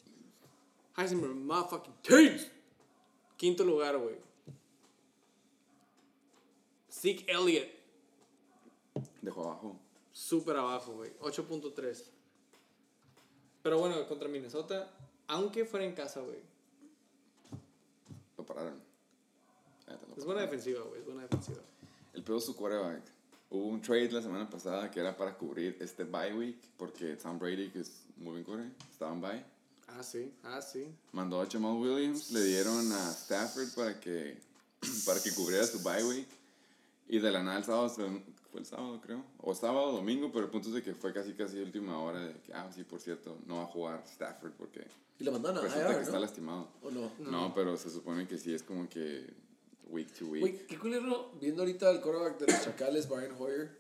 Heisenberg, 0.96 1.34
motherfucking 1.34 1.96
Tates. 2.04 2.52
Quinto 3.38 3.64
lugar, 3.64 3.98
güey. 3.98 4.16
Zeke 6.92 7.26
Elliott, 7.28 7.70
Dejó 9.22 9.44
abajo. 9.46 9.76
súper 10.12 10.58
abajo, 10.58 10.94
güey. 10.94 11.12
8.3. 11.22 12.04
Pero 13.64 13.80
bueno, 13.80 14.08
contra 14.08 14.28
Minnesota, 14.28 14.92
aunque 15.28 15.66
fuera 15.66 15.86
en 15.88 15.94
casa, 15.96 16.22
güey. 16.22 16.38
Lo 18.38 18.46
pararon. 18.46 18.80
Lo 19.88 19.94
Es 19.94 20.00
buena 20.26 20.26
pararon. 20.26 20.42
defensiva, 20.52 20.82
güey. 20.84 21.00
Es 21.02 21.06
buena 21.06 21.22
defensiva. 21.24 21.62
El 22.14 22.24
pedo 22.24 22.38
es 22.38 22.46
su 22.46 22.56
quarterback. 22.56 23.04
Hubo 23.50 23.68
un 23.68 23.82
trade 23.82 24.12
la 24.12 24.22
semana 24.22 24.50
pasada 24.50 24.92
que 24.92 25.00
era 25.00 25.16
para 25.16 25.38
cubrir 25.38 25.78
este 25.80 26.04
bye 26.04 26.34
week 26.34 26.58
porque 26.78 27.16
Tom 27.16 27.40
Brady, 27.40 27.70
que 27.70 27.80
es 27.80 28.04
muy 28.18 28.32
buen 28.34 28.44
quarterback, 28.44 28.74
estaba 28.92 29.14
en 29.14 29.22
bye. 29.22 29.46
Ah, 29.88 30.04
sí. 30.04 30.34
Ah, 30.44 30.62
sí. 30.62 30.86
Mandó 31.14 31.42
a 31.42 31.48
Jamal 31.50 31.74
Williams, 31.78 32.32
le 32.32 32.44
dieron 32.44 32.92
a 32.92 33.12
Stafford 33.12 33.70
para 33.74 34.00
que, 34.00 34.38
para 35.06 35.22
que 35.22 35.34
cubriera 35.34 35.66
su 35.66 35.80
bye 35.82 36.04
week. 36.04 36.28
Y 37.08 37.20
de 37.20 37.32
la 37.32 37.42
nada 37.42 37.58
el 37.60 37.64
sábado, 37.64 37.88
fue 38.52 38.60
el 38.60 38.66
sábado 38.66 39.00
creo, 39.00 39.24
o 39.40 39.56
sábado 39.56 39.86
o 39.88 39.92
domingo, 39.94 40.30
pero 40.30 40.44
el 40.44 40.52
punto 40.52 40.68
es 40.68 40.74
de 40.76 40.84
que 40.84 40.94
fue 40.94 41.14
casi 41.14 41.32
casi 41.34 41.58
última 41.60 41.98
hora 42.00 42.20
de 42.20 42.34
que, 42.42 42.54
ah, 42.54 42.70
sí, 42.76 42.84
por 42.84 43.00
cierto, 43.00 43.38
no 43.46 43.58
va 43.58 43.64
a 43.64 43.68
jugar 43.68 44.04
Stafford 44.06 44.52
porque 44.58 44.86
Y 45.20 45.24
lo 45.24 45.32
mandaron 45.32 45.60
a 45.60 45.62
resulta 45.62 45.88
que 45.88 45.94
IR, 45.94 46.02
está 46.02 46.14
¿no? 46.16 46.20
lastimado. 46.20 46.68
¿O 46.84 46.92
no? 46.92 47.10
No, 47.20 47.54
pero 47.56 47.78
se 47.78 47.90
supone 47.90 48.28
que 48.28 48.38
sí 48.38 48.54
es 48.54 48.62
como 48.62 48.90
que 48.90 49.26
week 49.90 50.12
to 50.18 50.26
week. 50.28 50.42
Güey, 50.42 50.68
qué 50.68 50.78
culero, 50.78 51.32
viendo 51.40 51.62
ahorita 51.64 51.90
el 51.92 52.02
quarterback 52.02 52.40
de 52.40 52.52
los 52.52 52.64
Chacales, 52.64 53.08
Brian 53.10 53.32
Hoyer, 53.40 53.78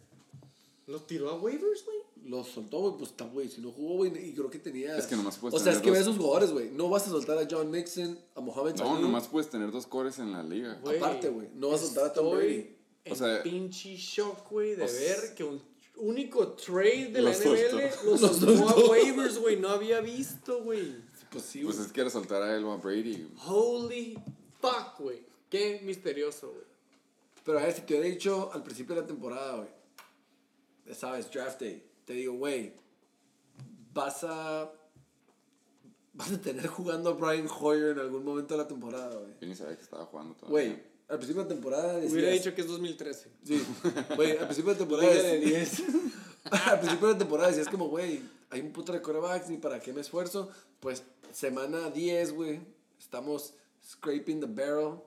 ¿Lo 0.87 1.01
tiró 1.01 1.29
a 1.29 1.35
waivers, 1.39 1.83
güey? 1.85 1.97
lo 2.23 2.43
soltó, 2.43 2.79
güey, 2.79 2.93
pues 2.97 3.11
está, 3.11 3.25
güey, 3.25 3.47
si 3.49 3.61
no 3.61 3.71
jugó, 3.71 3.95
güey, 3.97 4.11
y 4.29 4.33
creo 4.33 4.49
que 4.49 4.59
tenía... 4.59 4.97
Es 4.97 5.05
que 5.07 5.15
nomás 5.15 5.37
puedes 5.37 5.55
O 5.55 5.63
sea, 5.63 5.71
es 5.73 5.77
tener 5.79 5.83
que 5.83 5.91
ve 5.91 5.97
a 5.97 5.99
dos- 6.01 6.07
esos 6.09 6.17
jugadores, 6.21 6.51
güey, 6.51 6.71
no 6.71 6.89
vas 6.89 7.07
a 7.07 7.09
soltar 7.09 7.37
a 7.37 7.47
John 7.49 7.71
Nixon, 7.71 8.19
a 8.35 8.41
Mohamed 8.41 8.71
No, 8.71 8.77
Sanu, 8.77 8.99
nomás 9.01 9.27
puedes 9.29 9.49
tener 9.49 9.71
dos 9.71 9.85
cores 9.87 10.19
en 10.19 10.31
la 10.33 10.43
liga. 10.43 10.77
Güey, 10.81 10.97
Aparte, 10.97 11.29
güey, 11.29 11.47
no 11.55 11.69
vas 11.69 11.81
a 11.83 11.85
soltar 11.85 12.05
a 12.07 12.13
Tom 12.13 12.35
Brady. 12.35 12.75
O 13.09 13.15
sea- 13.15 13.43
pinche 13.43 13.95
shock, 13.95 14.49
güey, 14.49 14.75
de 14.75 14.83
o 14.83 14.87
sea- 14.89 14.99
ver 14.99 15.35
que 15.35 15.43
un 15.45 15.61
único 15.97 16.49
trade 16.53 17.07
de 17.13 17.21
la 17.21 17.29
Los 17.31 17.39
NFL 17.39 17.91
soltó. 18.19 18.45
lo 18.45 18.57
soltó 18.57 18.69
a 18.69 18.89
waivers, 18.89 19.39
güey. 19.39 19.57
No 19.57 19.69
había 19.69 20.01
visto, 20.01 20.63
güey. 20.63 20.95
Pues 21.31 21.43
sí, 21.45 21.61
Pues 21.63 21.79
es 21.79 21.91
que 21.93 22.01
era 22.01 22.09
soltar 22.09 22.41
a 22.43 22.55
él 22.55 22.63
o 22.65 22.71
a 22.73 22.77
Brady. 22.77 23.27
Holy 23.45 24.17
fuck, 24.61 24.99
güey. 24.99 25.25
Qué 25.49 25.79
misterioso, 25.83 26.51
güey. 26.51 26.65
Pero 27.43 27.59
a 27.59 27.63
ver, 27.63 27.73
si 27.73 27.81
te 27.81 27.93
hubiera 27.93 28.09
dicho 28.09 28.51
al 28.53 28.63
principio 28.63 28.95
de 28.95 29.01
la 29.01 29.07
temporada, 29.07 29.55
güey, 29.57 29.69
ya 30.85 30.95
sabes, 30.95 31.31
draft 31.31 31.61
day, 31.61 31.83
te 32.05 32.13
digo, 32.13 32.33
güey, 32.33 32.73
vas 33.93 34.23
a... 34.23 34.71
Vas 36.13 36.31
a 36.31 36.41
tener 36.41 36.65
jugando 36.67 37.11
a 37.11 37.13
Brian 37.13 37.47
Hoyer 37.59 37.91
en 37.91 37.99
algún 37.99 38.25
momento 38.25 38.55
de 38.55 38.63
la 38.63 38.67
temporada, 38.67 39.15
güey. 39.15 39.33
Yo 39.39 39.47
ni 39.47 39.53
sabía 39.55 39.75
que 39.75 39.83
estaba 39.83 40.03
jugando 40.05 40.33
todavía. 40.33 40.51
Güey, 40.71 40.83
al 41.09 41.17
principio 41.17 41.43
de 41.43 41.49
la 41.49 41.55
temporada 41.55 41.93
decías... 41.93 42.11
Hubiera 42.13 42.31
dicho 42.31 42.55
que 42.55 42.61
es 42.61 42.67
2013. 42.67 43.29
Sí, 43.43 43.63
güey, 44.15 44.31
al 44.31 44.45
principio 44.45 44.71
de 44.73 44.77
temporada... 44.79 45.13
Liga 45.13 45.23
de 45.23 45.39
decías- 45.39 45.83
al 46.67 46.79
principio 46.79 47.07
de 47.09 47.15
temporada 47.15 47.49
decías 47.49 47.69
como, 47.69 47.87
güey, 47.89 48.21
hay 48.49 48.61
un 48.61 48.71
puto 48.71 48.93
de 48.93 49.01
corebacks, 49.01 49.47
ni 49.49 49.57
para 49.57 49.79
qué 49.79 49.93
me 49.93 50.01
esfuerzo. 50.01 50.49
Pues 50.79 51.03
semana 51.31 51.91
10, 51.91 52.33
güey, 52.33 52.61
estamos 52.97 53.53
scraping 53.87 54.39
the 54.39 54.47
barrel 54.47 54.99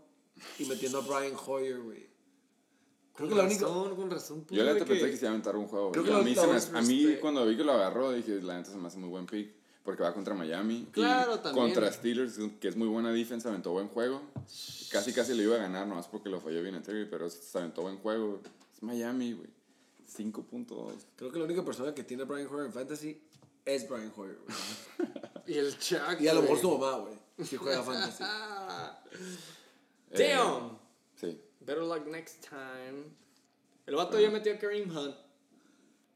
y 0.58 0.64
metiendo 0.66 0.98
a 0.98 1.00
Brian 1.02 1.36
Hoyer, 1.46 1.80
güey. 1.80 2.08
Creo 3.14 3.28
que 3.28 3.34
la 3.34 3.44
única... 3.44 3.66
razón, 3.66 3.96
con 3.96 4.10
razón. 4.10 4.46
Yo 4.50 4.64
la 4.64 4.72
neta 4.72 4.86
pensé 4.86 5.10
que 5.10 5.16
se 5.16 5.24
iba 5.24 5.28
a 5.28 5.32
aventar 5.32 5.56
un 5.56 5.66
juego. 5.66 5.92
Creo 5.92 6.04
que 6.04 6.12
a 6.12 6.18
mí, 6.22 6.34
se 6.34 6.46
me- 6.46 6.78
a 6.78 6.82
mí 6.82 7.02
respect. 7.02 7.20
cuando 7.20 7.44
vi 7.46 7.56
que 7.56 7.64
lo 7.64 7.72
agarró, 7.72 8.12
dije, 8.12 8.40
la 8.40 8.56
neta 8.56 8.70
se 8.70 8.76
me 8.78 8.86
hace 8.86 8.98
muy 8.98 9.08
buen 9.10 9.26
pick. 9.26 9.52
Porque 9.82 10.02
va 10.02 10.12
contra 10.12 10.34
Miami. 10.34 10.86
y 10.88 10.92
Claro, 10.92 11.40
también. 11.40 11.66
Contra 11.66 11.90
Steelers, 11.90 12.38
que 12.60 12.68
es 12.68 12.76
muy 12.76 12.86
buena 12.86 13.10
defensa, 13.12 13.48
aventó 13.48 13.72
buen 13.72 13.88
juego. 13.88 14.20
Casi, 14.90 15.12
casi 15.12 15.34
le 15.34 15.44
iba 15.44 15.56
a 15.56 15.58
ganar, 15.58 15.86
nomás 15.86 16.06
porque 16.06 16.28
lo 16.28 16.38
falló 16.40 16.62
bien 16.62 16.80
Terry, 16.82 17.06
pero 17.06 17.28
se 17.30 17.58
aventó 17.58 17.82
buen 17.82 17.96
juego. 17.96 18.40
Es 18.74 18.82
Miami, 18.82 19.32
güey. 19.32 19.48
5.2. 20.16 20.92
Creo 21.16 21.32
que 21.32 21.38
la 21.38 21.44
única 21.46 21.64
persona 21.64 21.94
que 21.94 22.04
tiene 22.04 22.24
a 22.24 22.26
Brian 22.26 22.46
Hoyer 22.48 22.66
en 22.66 22.72
fantasy 22.72 23.22
es 23.64 23.88
Brian 23.88 24.12
Hoyer, 24.14 24.38
güey. 24.44 25.08
Y 25.46 25.54
el 25.54 25.76
Chuck. 25.78 26.20
Y 26.20 26.28
a 26.28 26.34
lo 26.34 26.42
mejor 26.42 26.58
su 26.60 26.70
mamá, 26.78 26.98
güey, 26.98 27.14
si 27.44 27.56
juega 27.56 27.82
fantasy. 27.82 28.22
Eh, 30.10 30.34
Damn. 30.34 30.78
sí. 31.20 31.40
Better 31.60 31.82
luck 31.84 32.06
next 32.06 32.46
time. 32.48 33.04
El 33.86 33.94
vato 33.96 34.18
ya 34.18 34.30
metió 34.30 34.52
a 34.54 34.58
Kareem 34.58 34.90
Hunt. 34.96 35.14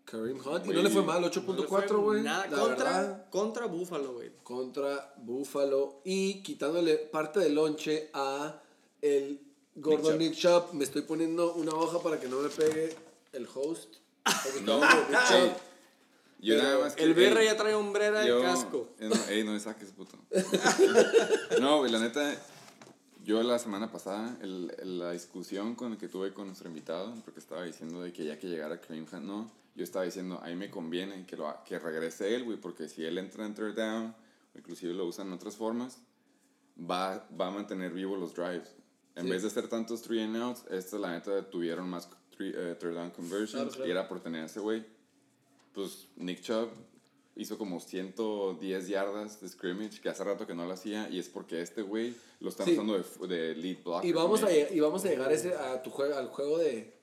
Kareem 0.04 0.38
Hunt, 0.46 0.66
y 0.66 0.70
no 0.70 0.82
le 0.82 0.90
fue 0.90 1.02
mal, 1.02 1.20
No 1.22 1.28
le 1.28 1.32
8.4, 1.34 1.66
fue 1.88 1.96
güey. 1.96 2.22
nada. 2.22 2.46
La 2.48 2.58
Contra, 2.58 2.84
verdad, 2.84 3.30
contra 3.30 3.66
Buffalo, 3.66 4.12
güey. 4.14 4.32
contra 4.42 5.14
Buffalo 5.18 6.00
y 6.04 6.42
quitándole 6.42 6.96
parte 6.98 7.40
del 7.40 7.54
lonche 7.54 8.10
a 8.12 8.60
el 9.00 9.40
Gordon 9.76 10.18
Nick. 10.18 10.34
Chubb. 10.34 10.72
Me 10.74 10.84
estoy 10.84 11.02
poniendo 11.02 11.54
una 11.54 11.72
hoja 11.72 12.00
para 12.02 12.20
que 12.20 12.28
no 12.28 12.38
me 12.40 12.48
pegue 12.50 12.94
el 13.32 13.48
host. 13.54 13.96
No, 14.64 14.80
de 14.80 14.86
Nick 14.86 15.10
ey, 15.10 15.48
Chubb. 15.48 15.56
Yo 16.40 16.54
Pero 16.56 16.62
nada 16.62 16.78
más 16.80 16.94
que- 16.94 17.02
El 17.02 17.14
BR 17.14 17.40
ey, 17.40 17.46
ya 17.46 17.56
trae 17.56 17.74
hombrera 17.74 18.20
de 18.20 18.28
yo- 18.28 18.42
casco. 18.42 18.88
eh, 19.00 19.08
no, 19.08 19.14
ey, 19.30 19.42
no 19.44 19.52
le 19.54 19.60
saques, 19.60 19.90
puto. 19.92 20.18
no, 21.60 21.78
güey, 21.78 21.90
la 21.90 21.98
neta, 22.00 22.34
yo 23.24 23.42
la 23.42 23.58
semana 23.58 23.90
pasada, 23.90 24.36
el, 24.42 24.72
el- 24.78 24.98
la 24.98 25.10
discusión 25.12 25.74
con 25.74 25.96
que 25.96 26.08
tuve 26.08 26.32
con 26.32 26.46
nuestro 26.46 26.68
invitado, 26.68 27.14
porque 27.24 27.40
estaba 27.40 27.64
diciendo 27.64 28.00
de 28.02 28.12
que 28.12 28.24
ya 28.24 28.38
que 28.38 28.46
llegara 28.48 28.80
Kareem 28.80 29.06
Hunt, 29.10 29.22
no, 29.24 29.50
yo 29.74 29.82
estaba 29.82 30.04
diciendo, 30.04 30.40
a 30.42 30.46
mí 30.48 30.54
me 30.56 30.70
conviene 30.70 31.26
que, 31.26 31.36
lo, 31.36 31.52
que 31.66 31.78
regrese 31.78 32.34
él, 32.34 32.44
güey, 32.44 32.56
porque 32.58 32.88
si 32.88 33.04
él 33.04 33.18
entra 33.18 33.44
en 33.46 33.54
third 33.54 33.74
down, 33.74 34.14
o 34.54 34.58
inclusive 34.58 34.92
lo 34.94 35.06
usan 35.06 35.26
en 35.28 35.32
otras 35.32 35.56
formas, 35.56 35.98
va, 36.78 37.26
va 37.40 37.48
a 37.48 37.50
mantener 37.50 37.92
vivos 37.92 38.18
los 38.18 38.34
drives. 38.34 38.74
En 39.16 39.24
Sí. 39.24 39.30
vez 39.30 39.42
de 39.42 39.48
hacer 39.48 39.68
tantos 39.68 40.02
three 40.02 40.22
and 40.22 40.36
outs, 40.36 40.64
estos 40.70 41.00
la 41.00 41.12
neta 41.12 41.48
tuvieron 41.50 41.88
más 41.88 42.08
three, 42.30 42.52
eh, 42.54 42.76
third 42.78 42.94
down 42.94 43.10
conversions 43.10 43.52
Claro, 43.52 43.70
claro. 43.70 43.86
y 43.86 43.90
era 43.90 44.08
por 44.08 44.20
tener 44.20 44.42
a 44.42 44.46
ese 44.46 44.60
güey. 44.60 44.84
Pues 45.72 46.08
Nick 46.16 46.40
Chubb 46.42 46.68
hizo 47.36 47.58
como 47.58 47.80
110 47.80 48.88
yardas 48.88 49.40
de 49.40 49.48
scrimmage, 49.48 50.00
que 50.00 50.08
hace 50.08 50.22
rato 50.24 50.46
que 50.46 50.54
no 50.54 50.66
lo 50.66 50.72
hacía, 50.72 51.08
y 51.10 51.18
es 51.18 51.28
porque 51.28 51.60
este 51.60 51.82
güey 51.82 52.14
lo 52.40 52.48
están 52.48 52.66
Sí. 52.66 52.72
usando 52.72 52.98
de, 52.98 53.26
de 53.28 53.54
lead 53.56 53.78
blocker. 53.84 54.08
Y 54.08 54.12
vamos, 54.12 54.42
a, 54.42 54.52
y 54.52 54.78
vamos 54.80 55.04
a 55.04 55.08
llegar 55.08 55.32
ese, 55.32 55.54
a 55.54 55.82
tu 55.82 55.90
juego, 55.90 56.14
al 56.16 56.28
juego 56.28 56.58
de, 56.58 56.94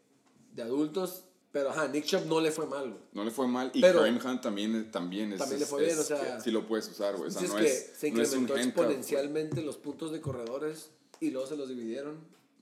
de 0.53 0.61
adultos. 0.63 1.25
Pero 1.51 1.69
ajá, 1.69 1.89
Nick 1.89 2.05
Chubb 2.05 2.27
no 2.27 2.39
le 2.39 2.49
fue 2.49 2.65
mal, 2.65 2.89
güey. 2.91 3.01
No 3.11 3.25
le 3.25 3.31
fue 3.31 3.45
mal, 3.45 3.71
y 3.73 3.81
Kareem 3.81 4.19
Hunt 4.25 4.41
también, 4.41 4.89
también 4.89 5.33
es... 5.33 5.39
También 5.39 5.59
le 5.59 5.65
es- 5.65 5.69
fue 5.69 5.81
bien, 5.83 5.91
es 5.95 5.99
o 5.99 6.03
sea, 6.03 6.37
que 6.37 6.41
Sí 6.43 6.49
lo 6.49 6.65
puedes 6.65 6.87
usar, 6.87 7.17
güey. 7.17 7.27
O 7.27 7.31
sea, 7.31 7.41
no 7.45 7.55
que 7.57 7.65
es, 7.67 7.91
se 7.97 8.09
no 8.09 8.21
es 8.21 8.29
incrementó 8.29 8.53
handcuff, 8.53 8.67
exponencialmente 8.85 9.61
los 9.61 9.75
puntos 9.75 10.13
de 10.13 10.21
corredores 10.21 10.91
y 11.19 11.29
luego 11.31 11.45
se 11.47 11.57
los 11.57 11.67
dividieron. 11.67 12.19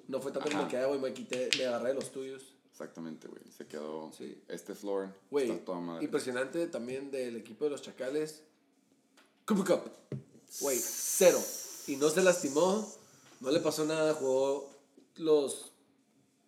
No 0.07 0.19
fue 0.19 0.31
tanto 0.31 0.49
como 0.49 0.67
que, 0.67 0.77
ah, 0.77 0.87
güey, 0.87 0.99
me 0.99 1.13
quité, 1.13 1.49
me 1.59 1.65
agarré 1.67 1.93
los 1.93 2.11
tuyos. 2.11 2.55
Exactamente, 2.79 3.27
güey. 3.27 3.41
Se 3.51 3.67
quedó... 3.67 4.09
Sí. 4.17 4.41
Este 4.47 4.73
floor 4.73 5.09
Güey, 5.29 5.49
está 5.51 5.65
toda 5.65 5.79
madre. 5.81 6.05
impresionante 6.05 6.65
también 6.67 7.11
del 7.11 7.35
equipo 7.35 7.65
de 7.65 7.71
los 7.71 7.81
Chacales. 7.81 8.41
Cooper 9.45 9.65
Cup. 9.65 9.91
Güey, 10.61 10.77
cero. 10.81 11.39
Y 11.87 11.97
no 11.97 12.09
se 12.09 12.21
lastimó, 12.23 12.89
no 13.41 13.51
le 13.51 13.59
pasó 13.59 13.83
nada, 13.85 14.13
jugó 14.13 14.69
los... 15.17 15.73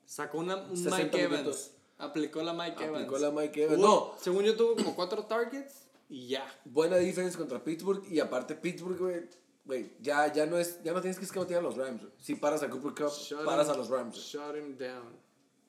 Sacó 0.06 0.38
una, 0.40 0.56
un 0.58 0.78
60 0.78 0.98
Mike 1.04 1.22
Evans. 1.22 1.72
Aplicó 1.98 2.42
la 2.44 2.54
Mike 2.54 2.82
Evans. 2.84 3.04
Aplicó 3.06 3.18
la 3.20 3.32
Mike 3.32 3.64
Evans. 3.64 3.80
No, 3.82 4.14
Según 4.22 4.44
yo 4.46 4.56
tuvo 4.56 4.76
como 4.76 4.96
cuatro 4.96 5.26
targets 5.26 5.74
y 6.10 6.28
ya. 6.30 6.46
buena 6.66 6.96
defense 6.96 7.38
contra 7.38 7.62
Pittsburgh 7.64 8.04
y 8.10 8.20
aparte 8.20 8.56
Pittsburgh, 8.56 8.98
güey, 8.98 9.30
güey, 9.66 9.94
ya, 10.02 10.32
ya 10.34 10.46
no 10.46 10.58
es, 10.58 10.82
ya 10.84 10.94
no 10.94 11.02
tienes 11.02 11.18
que 11.20 11.26
escautear 11.26 11.60
a 11.60 11.64
los 11.64 11.76
Rams. 11.78 12.02
Si 12.20 12.36
paras 12.36 12.64
a 12.64 12.70
Cooper 12.70 12.94
Cup, 12.94 13.14
Shut 13.14 13.46
paras 13.46 13.68
him- 13.68 13.72
a 13.74 13.78
los 13.78 13.90
Rams. 13.90 14.16
Shut 14.18 14.56
him 14.56 14.78
down. 14.78 15.20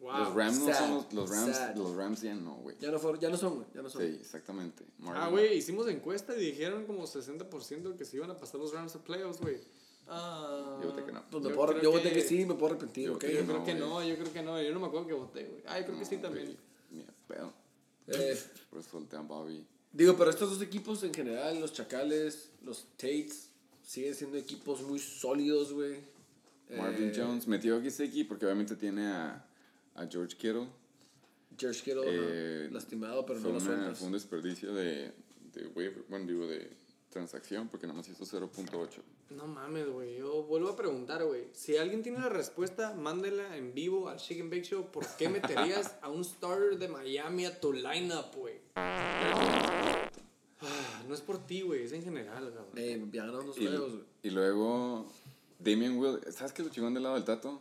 Wow. 0.02 0.18
Los 0.18 0.34
Rams 0.34 0.58
no 0.58 0.74
son 0.74 0.90
los, 0.96 1.12
los 1.14 1.30
Rams, 1.30 1.56
Sad. 1.56 1.76
los 1.76 1.94
Rams 1.96 2.20
ya 2.22 2.34
no, 2.34 2.56
güey. 2.56 2.76
Ya 2.80 2.90
no, 2.90 2.98
fueron, 2.98 3.20
ya 3.20 3.30
no 3.30 3.36
son, 3.36 3.54
güey. 3.54 3.66
Ya 3.72 3.82
no 3.82 3.88
son. 3.88 4.02
Sí, 4.02 4.18
exactamente. 4.20 4.84
Ah, 5.06 5.28
güey, 5.30 5.56
hicimos 5.56 5.86
encuesta 5.88 6.34
y 6.36 6.40
dijeron 6.40 6.84
como 6.86 7.04
60% 7.06 7.96
que 7.96 8.04
se 8.04 8.16
iban 8.16 8.30
a 8.30 8.36
pasar 8.36 8.60
los 8.60 8.72
Rams 8.74 8.94
a 8.96 8.98
playoffs, 9.04 9.40
güey. 9.40 9.58
Ah, 10.08 10.78
Yo 10.82 10.88
voté 10.90 11.04
que 11.04 11.12
no. 11.12 11.22
Pues 11.30 11.44
Yo 11.44 11.54
puedo- 11.54 11.68
creo 11.70 11.82
yo 11.82 11.90
voté 11.92 12.08
que- 12.08 12.14
que 12.16 12.22
sí, 12.22 12.44
me 12.44 12.54
puedo 12.54 12.72
arrepentir, 12.72 13.06
Yo 13.06 13.12
¿ok? 13.14 13.22
voté 13.22 13.32
Yo 13.34 13.44
creo 13.44 13.58
no, 13.60 13.64
que 13.64 13.74
no, 13.74 14.02
yo 14.04 14.16
creo 14.16 14.32
que 14.32 14.42
no. 14.42 14.60
Yo 14.60 14.74
no 14.74 14.80
me 14.80 14.86
acuerdo 14.88 15.06
que 15.06 15.14
voté, 15.14 15.44
güey. 15.44 15.62
Ah, 15.68 15.78
yo 15.78 15.86
creo 15.86 15.98
que 16.00 16.04
sí 16.04 16.16
también. 16.16 16.56
Ni 16.90 17.04
pedo. 17.28 17.52
Eh, 18.08 18.36
Por 18.70 18.80
eso 18.80 18.90
solté 18.90 19.16
a 19.16 19.20
Bobby. 19.20 19.64
digo, 19.92 20.16
pero 20.16 20.30
estos 20.30 20.50
dos 20.50 20.60
equipos 20.62 21.02
en 21.04 21.14
general, 21.14 21.60
los 21.60 21.72
Chacales, 21.72 22.50
los 22.64 22.86
Tates, 22.96 23.50
siguen 23.86 24.14
siendo 24.16 24.36
equipos 24.36 24.82
muy 24.82 24.98
sólidos, 24.98 25.72
güey. 25.72 26.00
Marvin 26.76 27.10
Eh, 27.10 27.12
Jones 27.14 27.46
metió 27.46 27.76
a 27.76 27.80
Giseki 27.80 28.24
porque 28.24 28.46
obviamente 28.46 28.74
tiene 28.74 29.06
a, 29.06 29.46
a 29.94 30.06
George 30.06 30.36
Kittle. 30.36 30.68
George 31.58 31.82
Kittle, 31.82 32.02
Eh, 32.06 32.64
ajá, 32.64 32.74
lastimado, 32.74 33.26
pero 33.26 33.40
no 33.40 33.48
lo 33.48 33.56
una- 33.56 33.64
sueltas. 33.64 33.98
fue 33.98 34.06
un 34.06 34.12
desperdicio 34.14 34.72
de, 34.74 35.12
de 35.52 35.66
waiver, 35.74 36.04
bueno, 36.08 36.26
digo, 36.26 36.46
de 36.46 36.70
transacción 37.10 37.68
porque 37.68 37.86
nada 37.86 37.98
más 37.98 38.08
hizo 38.08 38.24
0.8. 38.24 39.02
No 39.30 39.46
mames, 39.46 39.88
güey. 39.88 40.18
Yo 40.18 40.42
vuelvo 40.44 40.70
a 40.70 40.76
preguntar, 40.76 41.24
güey. 41.24 41.44
Si 41.52 41.76
alguien 41.76 42.02
tiene 42.02 42.18
la 42.18 42.28
respuesta, 42.28 42.94
mándela 42.94 43.56
en 43.56 43.74
vivo 43.74 44.08
al 44.08 44.18
and 44.18 44.50
Bake 44.50 44.62
Show. 44.64 44.90
¿Por 44.90 45.06
qué 45.16 45.28
meterías 45.28 45.94
a 46.02 46.08
un 46.10 46.24
starter 46.24 46.78
de 46.78 46.88
Miami 46.88 47.46
a 47.46 47.58
tu 47.60 47.72
lineup, 47.72 48.34
güey? 48.34 48.56
Ah, 48.74 50.08
no 51.08 51.14
es 51.14 51.20
por 51.20 51.46
ti, 51.46 51.62
güey. 51.62 51.84
Es 51.84 51.92
en 51.92 52.02
general, 52.02 52.52
cabrón. 52.54 52.72
Eh, 52.76 53.04
ya 53.12 53.24
ganaron 53.26 53.48
Y, 53.56 53.66
juegos, 53.66 53.92
güey. 53.92 54.04
y 54.22 54.30
luego 54.30 55.06
Damian 55.58 55.96
Will, 55.98 56.18
¿sabes 56.30 56.52
qué 56.52 56.62
es 56.62 56.68
lo 56.68 56.74
chingón 56.74 56.94
del 56.94 57.02
lado 57.02 57.14
del 57.16 57.24
Tato? 57.24 57.60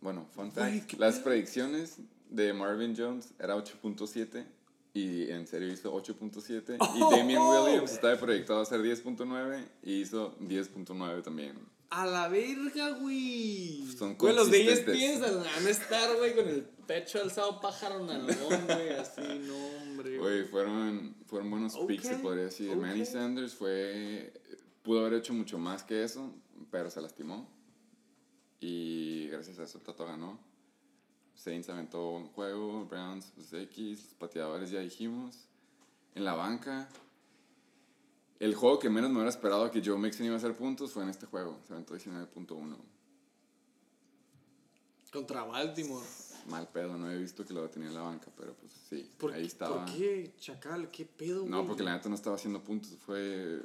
Bueno, 0.00 0.26
fun 0.34 0.52
fact, 0.52 0.68
Güey, 0.68 0.86
¿qué 0.86 0.96
las 0.96 1.14
pedo? 1.16 1.24
predicciones 1.24 1.96
de 2.30 2.52
Marvin 2.52 2.94
Jones 2.96 3.32
era 3.38 3.56
8.7 3.56 4.44
y 4.94 5.30
en 5.30 5.46
serio 5.46 5.72
hizo 5.72 5.92
8.7 5.94 6.76
y 6.96 7.02
Oh, 7.02 7.10
Damian 7.16 7.42
Williams 7.42 7.92
estaba 7.92 8.16
proyectado 8.16 8.60
a 8.60 8.64
ser 8.64 8.80
10.9 8.80 9.64
y 9.82 10.00
hizo 10.00 10.36
10.9 10.38 11.22
también. 11.22 11.58
A 11.90 12.04
la 12.04 12.28
verga, 12.28 12.90
güey. 13.00 13.82
Son 13.96 14.14
Güey, 14.18 14.34
los 14.34 14.50
de. 14.50 14.72
ESPN 14.72 15.20
van 15.22 15.66
a 15.66 15.70
estar, 15.70 16.16
güey, 16.18 16.34
con 16.36 16.46
el 16.46 16.62
pecho 16.86 17.18
alzado 17.18 17.60
pájaro 17.62 18.04
nalgón, 18.04 18.66
güey. 18.66 18.90
Así, 18.90 19.22
no, 19.46 19.56
hombre. 19.82 20.18
Güey, 20.18 20.44
fueron, 20.44 21.16
fueron 21.26 21.50
buenos 21.50 21.78
picks, 21.86 22.06
se 22.08 22.16
podría 22.16 22.44
decir. 22.44 22.70
ok. 22.72 22.76
Manny 22.76 23.06
Sanders 23.06 23.54
fue. 23.54 24.34
Pudo 24.82 25.00
haber 25.00 25.14
hecho 25.14 25.32
mucho 25.32 25.56
más 25.58 25.82
que 25.82 26.04
eso, 26.04 26.30
pero 26.70 26.90
se 26.90 27.00
lastimó. 27.00 27.48
Y 28.60 29.28
gracias 29.28 29.58
a 29.58 29.64
eso 29.64 29.78
el 29.78 29.84
Tato 29.84 30.04
ganó. 30.06 30.38
Saints 31.34 31.68
aventó 31.68 32.10
un 32.10 32.26
juego, 32.28 32.84
Browns, 32.86 33.30
pues 33.34 33.52
X, 33.52 34.02
los 34.04 34.14
pateadores 34.14 34.70
ya 34.70 34.80
dijimos. 34.80 35.46
En 36.14 36.24
la 36.24 36.34
banca. 36.34 36.88
El 38.40 38.54
juego 38.54 38.78
que 38.78 38.90
menos 38.90 39.10
me 39.10 39.16
hubiera 39.16 39.30
esperado 39.30 39.70
que 39.70 39.82
Joe 39.84 39.98
Mixon 39.98 40.26
iba 40.26 40.34
a 40.34 40.38
hacer 40.38 40.56
puntos 40.56 40.92
fue 40.92 41.02
en 41.04 41.08
este 41.10 41.26
juego. 41.26 41.58
Se 41.66 41.72
aventó 41.72 41.94
19.1. 41.94 42.76
Contra 45.12 45.44
Baltimore. 45.44 46.06
Mal 46.48 46.68
pedo, 46.68 46.96
no 46.96 47.10
he 47.10 47.18
visto 47.18 47.44
que 47.44 47.52
lo 47.54 47.68
tenía 47.68 47.88
en 47.88 47.94
la 47.94 48.02
banca, 48.02 48.30
pero 48.36 48.54
pues 48.54 48.72
sí, 48.88 49.10
¿Por, 49.18 49.32
ahí 49.32 49.42
qué- 49.42 49.46
estaba. 49.46 49.84
¿Por 49.84 49.94
qué, 49.94 50.34
Chacal? 50.38 50.90
¿Qué 50.90 51.04
pedo, 51.04 51.40
güey? 51.40 51.50
No, 51.50 51.66
porque 51.66 51.82
la 51.82 51.94
neta 51.94 52.08
no 52.08 52.14
estaba 52.14 52.36
haciendo 52.36 52.62
puntos. 52.62 52.96
Fue. 53.04 53.62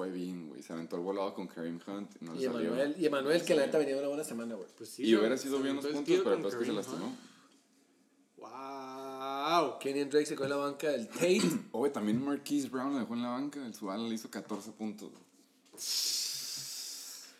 Fue 0.00 0.10
bien, 0.10 0.48
güey. 0.48 0.62
Se 0.62 0.72
aventó 0.72 0.96
el 0.96 1.02
volado 1.02 1.34
con 1.34 1.46
Kareem 1.46 1.78
Hunt. 1.86 2.10
y 2.22 2.24
No 2.24 2.34
Y 2.34 2.44
salió. 2.44 2.60
Emanuel, 2.60 2.94
y 2.98 3.04
Emanuel 3.04 3.44
que 3.44 3.54
la 3.54 3.66
neta 3.66 3.76
venía 3.76 3.92
de 3.96 4.00
una 4.00 4.08
buena 4.08 4.24
semana, 4.24 4.54
güey. 4.54 4.66
Pues 4.74 4.88
sí, 4.88 5.02
Y 5.04 5.14
hubiera 5.14 5.36
sido 5.36 5.58
bien 5.60 5.76
los 5.76 5.84
el 5.84 5.92
puntos, 5.92 6.14
pero 6.24 6.36
con 6.36 6.42
después 6.42 6.54
que 6.56 6.64
se 6.64 6.72
lastimó. 6.72 7.14
¡Wow! 8.38 9.78
Kenny 9.78 10.04
Drake 10.04 10.24
se 10.26 10.34
quedó 10.36 10.44
en 10.44 10.50
la 10.50 10.56
banca 10.56 10.88
del 10.88 11.06
Tate. 11.08 11.42
Güey, 11.72 11.92
también 11.92 12.24
Marquise 12.24 12.68
Brown 12.70 12.94
lo 12.94 12.98
dejó 13.00 13.12
en 13.14 13.22
la 13.22 13.28
banca. 13.28 13.64
El 13.64 13.74
Subala 13.74 14.08
le 14.08 14.14
hizo 14.14 14.30
14 14.30 14.72
puntos. 14.72 15.10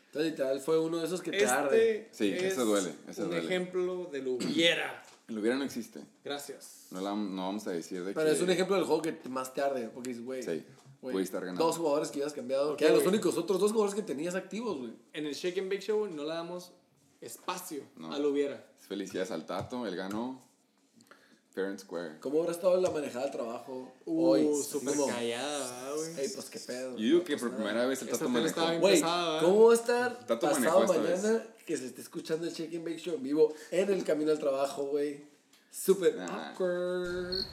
Entonces, 0.07 0.33
literal, 0.33 0.61
fue 0.61 0.79
uno 0.79 0.99
de 0.99 1.07
esos 1.07 1.23
que 1.23 1.31
te 1.31 1.47
arde. 1.47 2.09
Este 2.11 2.15
Sí, 2.17 2.33
es 2.33 2.43
ese 2.53 2.61
duele, 2.63 2.93
ese 3.09 3.23
un 3.23 3.31
duele. 3.31 3.47
ejemplo 3.47 4.09
del 4.13 4.29
hubiera. 4.29 5.03
El 5.29 5.39
hubiera 5.39 5.57
no 5.57 5.63
existe. 5.65 6.01
Gracias. 6.25 6.89
No, 6.91 7.01
la- 7.01 7.15
no 7.15 7.47
vamos 7.47 7.65
a 7.69 7.71
decir 7.71 8.05
de 8.05 8.13
Pero 8.13 8.27
que. 8.27 8.33
es 8.33 8.43
un 8.43 8.51
ejemplo 8.51 8.75
del 8.75 8.85
juego 8.85 9.01
que 9.01 9.17
más 9.31 9.55
te 9.55 9.61
arde. 9.63 9.89
Porque 9.89 10.09
dices, 10.11 10.25
güey. 10.25 10.43
Sí, 10.43 10.65
güey, 11.03 11.15
pudiste 11.15 11.37
haber 11.37 11.49
ganado. 11.49 11.67
Dos 11.67 11.77
jugadores 11.79 12.11
que 12.11 12.19
ibas 12.21 12.33
cambiado. 12.33 12.77
Que 12.77 12.85
eran 12.85 12.97
los 12.99 13.07
únicos 13.07 13.37
otros 13.37 13.59
dos 13.61 13.73
jugadores 13.73 13.95
que 13.95 14.03
tenías 14.03 14.35
activos, 14.35 14.79
güey. 14.79 14.93
En 15.13 15.27
el 15.27 15.35
Shake 15.35 15.59
and 15.59 15.69
Bake 15.71 15.83
Show 15.83 16.07
no 16.09 16.23
le 16.25 16.29
damos 16.31 16.73
espacio 17.21 17.83
No. 17.97 18.13
al 18.13 18.25
hubiera. 18.27 18.65
Felicidades 18.89 19.31
al 19.31 19.45
Tato. 19.47 19.87
Él 19.87 19.97
ganó. 19.97 20.41
Fair 21.53 21.67
and 21.67 21.81
Square. 21.81 22.21
¿Cómo 22.21 22.41
habrá 22.41 22.53
estado 22.53 22.81
la 22.81 22.91
manejada 22.91 23.25
del 23.25 23.33
trabajo 23.33 23.93
Uh, 24.05 24.25
hoy? 24.29 24.49
Súper 24.63 24.95
callada, 24.97 25.93
güey. 25.97 26.21
Ey, 26.21 26.29
pues 26.33 26.49
qué 26.49 26.61
pedo. 26.61 26.91
Yo 26.93 26.97
digo 27.03 27.19
no 27.19 27.25
que 27.25 27.33
pasa 27.35 27.41
por 27.47 27.51
nada. 27.59 27.65
primera 27.65 27.87
vez 27.89 28.03
el 28.03 28.09
Tato 28.09 28.29
manejó. 28.29 28.79
Güey. 28.79 29.01
¿cómo 29.01 29.65
va 29.67 29.73
a 29.73 29.75
estar 29.75 30.27
Tato 30.27 30.49
pasado 30.49 30.87
mañana 30.87 31.45
que 31.67 31.77
se 31.77 31.87
esté 31.87 32.03
escuchando 32.03 32.47
el 32.47 32.53
Check 32.55 32.73
and 32.75 32.85
Bake 32.85 32.99
Show 32.99 33.15
en 33.17 33.23
vivo 33.25 33.53
en 33.73 33.91
el 33.91 34.05
camino 34.05 34.31
al 34.31 34.39
trabajo, 34.39 34.85
güey? 34.85 35.25
Súper 35.71 36.17
Nah. 36.17 36.51
awkward. 36.51 37.45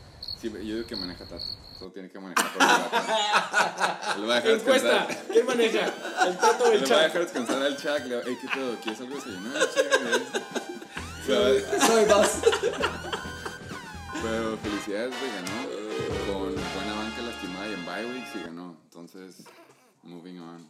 Sí, 0.41 0.49
yo 0.51 0.57
digo 0.59 0.87
que 0.87 0.95
maneja 0.95 1.23
Tato. 1.25 1.43
Todo 1.79 1.91
tiene 1.91 2.09
que 2.09 2.19
manejar 2.19 2.51
por 2.53 2.61
el 2.63 4.21
lo 4.21 4.27
va 4.27 4.33
a 4.37 4.41
dejar 4.41 4.51
Encuesta. 4.59 4.87
descansar. 5.05 5.25
¿Quién 5.31 5.45
maneja? 5.45 5.85
¿El 6.27 6.37
Tato 6.37 6.63
o 6.63 6.71
el 6.71 6.81
lo 6.81 6.87
va 6.87 6.95
a 6.95 6.99
Chac? 6.99 7.03
dejar 7.03 7.21
descansar 7.21 7.61
al 7.61 7.77
Chuck. 7.77 8.05
Le 8.07 8.15
va, 8.15 8.21
"Ey, 8.23 8.37
¿qué 8.41 8.47
pedo? 8.53 8.75
¿Quieres 8.81 9.01
algo 9.01 9.15
de 9.15 9.21
desayunar? 9.21 9.69
Chévere". 9.73 10.25
Pero- 11.27 11.87
Soy 11.87 12.05
más. 12.05 12.41
Pero 14.23 14.57
felicidades, 14.57 15.13
güey, 15.19 15.31
ganó. 15.31 16.33
Con 16.33 16.55
buena 16.55 16.93
banca 16.95 17.21
lastimada 17.21 17.67
y 17.69 17.73
en 17.73 17.85
bye 17.85 18.05
weeks 18.13 18.35
y 18.35 18.39
ganó. 18.43 18.77
Entonces, 18.85 19.35
moving 20.03 20.39
on. 20.39 20.67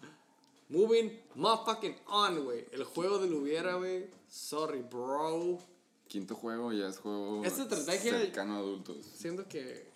Moving 0.69 1.21
motherfucking 1.35 1.95
on, 2.07 2.43
güey. 2.43 2.67
El 2.73 2.83
juego 2.83 3.19
del 3.19 3.33
hubiera, 3.33 3.75
güey. 3.75 4.09
Sorry, 4.27 4.81
bro. 4.81 5.59
Quinto 6.07 6.35
juego 6.35 6.71
ya 6.73 6.87
es 6.87 6.99
juego 6.99 7.43
Esta 7.43 7.63
estrategia- 7.63 8.17
cercano 8.19 8.55
a 8.55 8.57
adultos. 8.59 8.97
Siento 9.15 9.47
que 9.47 9.87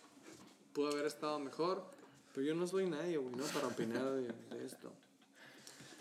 pudo 0.74 0.90
haber 0.92 1.06
estado 1.06 1.40
mejor, 1.40 1.84
pero 2.34 2.46
yo 2.48 2.56
no 2.56 2.68
soy 2.68 2.90
nadie, 2.90 3.18
güey, 3.18 3.36
¿no? 3.36 3.44
Para 3.46 3.68
opinar 3.68 4.04
de, 4.12 4.28
de 4.56 4.66
esto. 4.66 4.92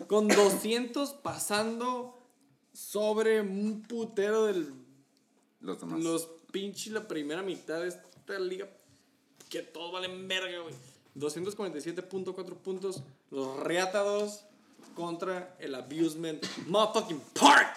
Con 0.07 0.27
200 0.27 1.11
pasando 1.13 2.17
sobre 2.73 3.41
un 3.41 3.83
putero 3.83 4.45
del 4.45 4.73
Los 5.61 5.79
demás. 5.79 5.99
los 6.01 6.27
pinches 6.51 6.91
la 6.93 7.07
primera 7.07 7.41
mitad 7.43 7.81
de 7.81 7.89
esta 7.89 8.39
liga 8.39 8.67
que 9.49 9.61
todos 9.61 9.91
valen 9.91 10.27
verga, 10.27 10.59
güey. 10.61 10.73
247.4 11.15 12.55
puntos 12.55 13.01
los 13.29 13.57
reatados 13.59 14.43
contra 14.95 15.55
el 15.59 15.75
abusement 15.75 16.43
motherfucking 16.67 17.21
park. 17.39 17.75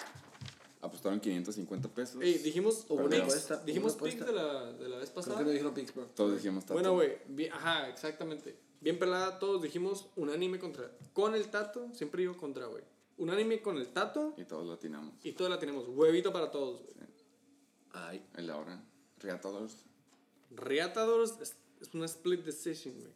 Apostaron 0.85 1.19
550 1.21 1.89
pesos. 1.89 2.23
Ey, 2.23 2.35
dijimos 2.39 2.85
Hubo 2.89 3.05
una 3.05 3.17
apuesta, 3.17 3.57
dijimos 3.65 3.97
una 4.01 4.11
de 4.27 4.33
la, 4.33 4.73
de 4.73 4.89
la 4.89 4.97
vez 4.99 5.09
Creo 5.11 5.15
pasada. 5.15 5.39
que 5.39 5.45
no 5.45 5.51
dijeron 5.51 5.73
Pittsburgh. 5.75 6.09
Todos 6.15 6.35
dijimos 6.37 6.65
Tato. 6.65 6.75
Bueno, 6.75 6.93
güey, 6.93 7.17
bien- 7.29 7.53
ajá, 7.53 7.89
exactamente. 7.89 8.57
Bien 8.81 8.99
pelada, 8.99 9.39
todos 9.39 9.63
dijimos 9.63 10.07
unánime 10.17 10.59
contra. 10.59 10.91
Con 11.15 11.35
el 11.35 11.49
tato, 11.49 11.89
siempre 11.95 12.21
digo 12.21 12.37
contra, 12.37 12.67
güey. 12.67 12.83
Unánime 13.17 13.63
con 13.63 13.79
el 13.79 13.89
tato 13.89 14.35
Y 14.37 14.45
todos 14.45 14.67
lo 14.67 14.75
atinamos. 14.75 15.15
y 15.23 15.33
todos 15.33 15.51
la 15.51 15.59
tenemos. 15.59 15.87
Huevito 15.89 16.33
para 16.33 16.51
todos, 16.51 16.83
güey. 16.83 16.95
Ay. 17.93 18.27
El 18.37 18.51
ahora. 18.51 18.83
Reatadores. 19.21 19.77
Reatadores 20.51 21.33
es, 21.41 21.57
es 21.81 21.95
una 21.95 22.05
split 22.07 22.45
decision, 22.45 22.95
güey. 23.01 23.13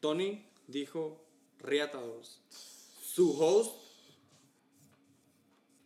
Tony 0.00 0.46
dijo 0.68 1.20
Reatadores. 1.58 2.38
Su 3.02 3.32
host, 3.42 3.76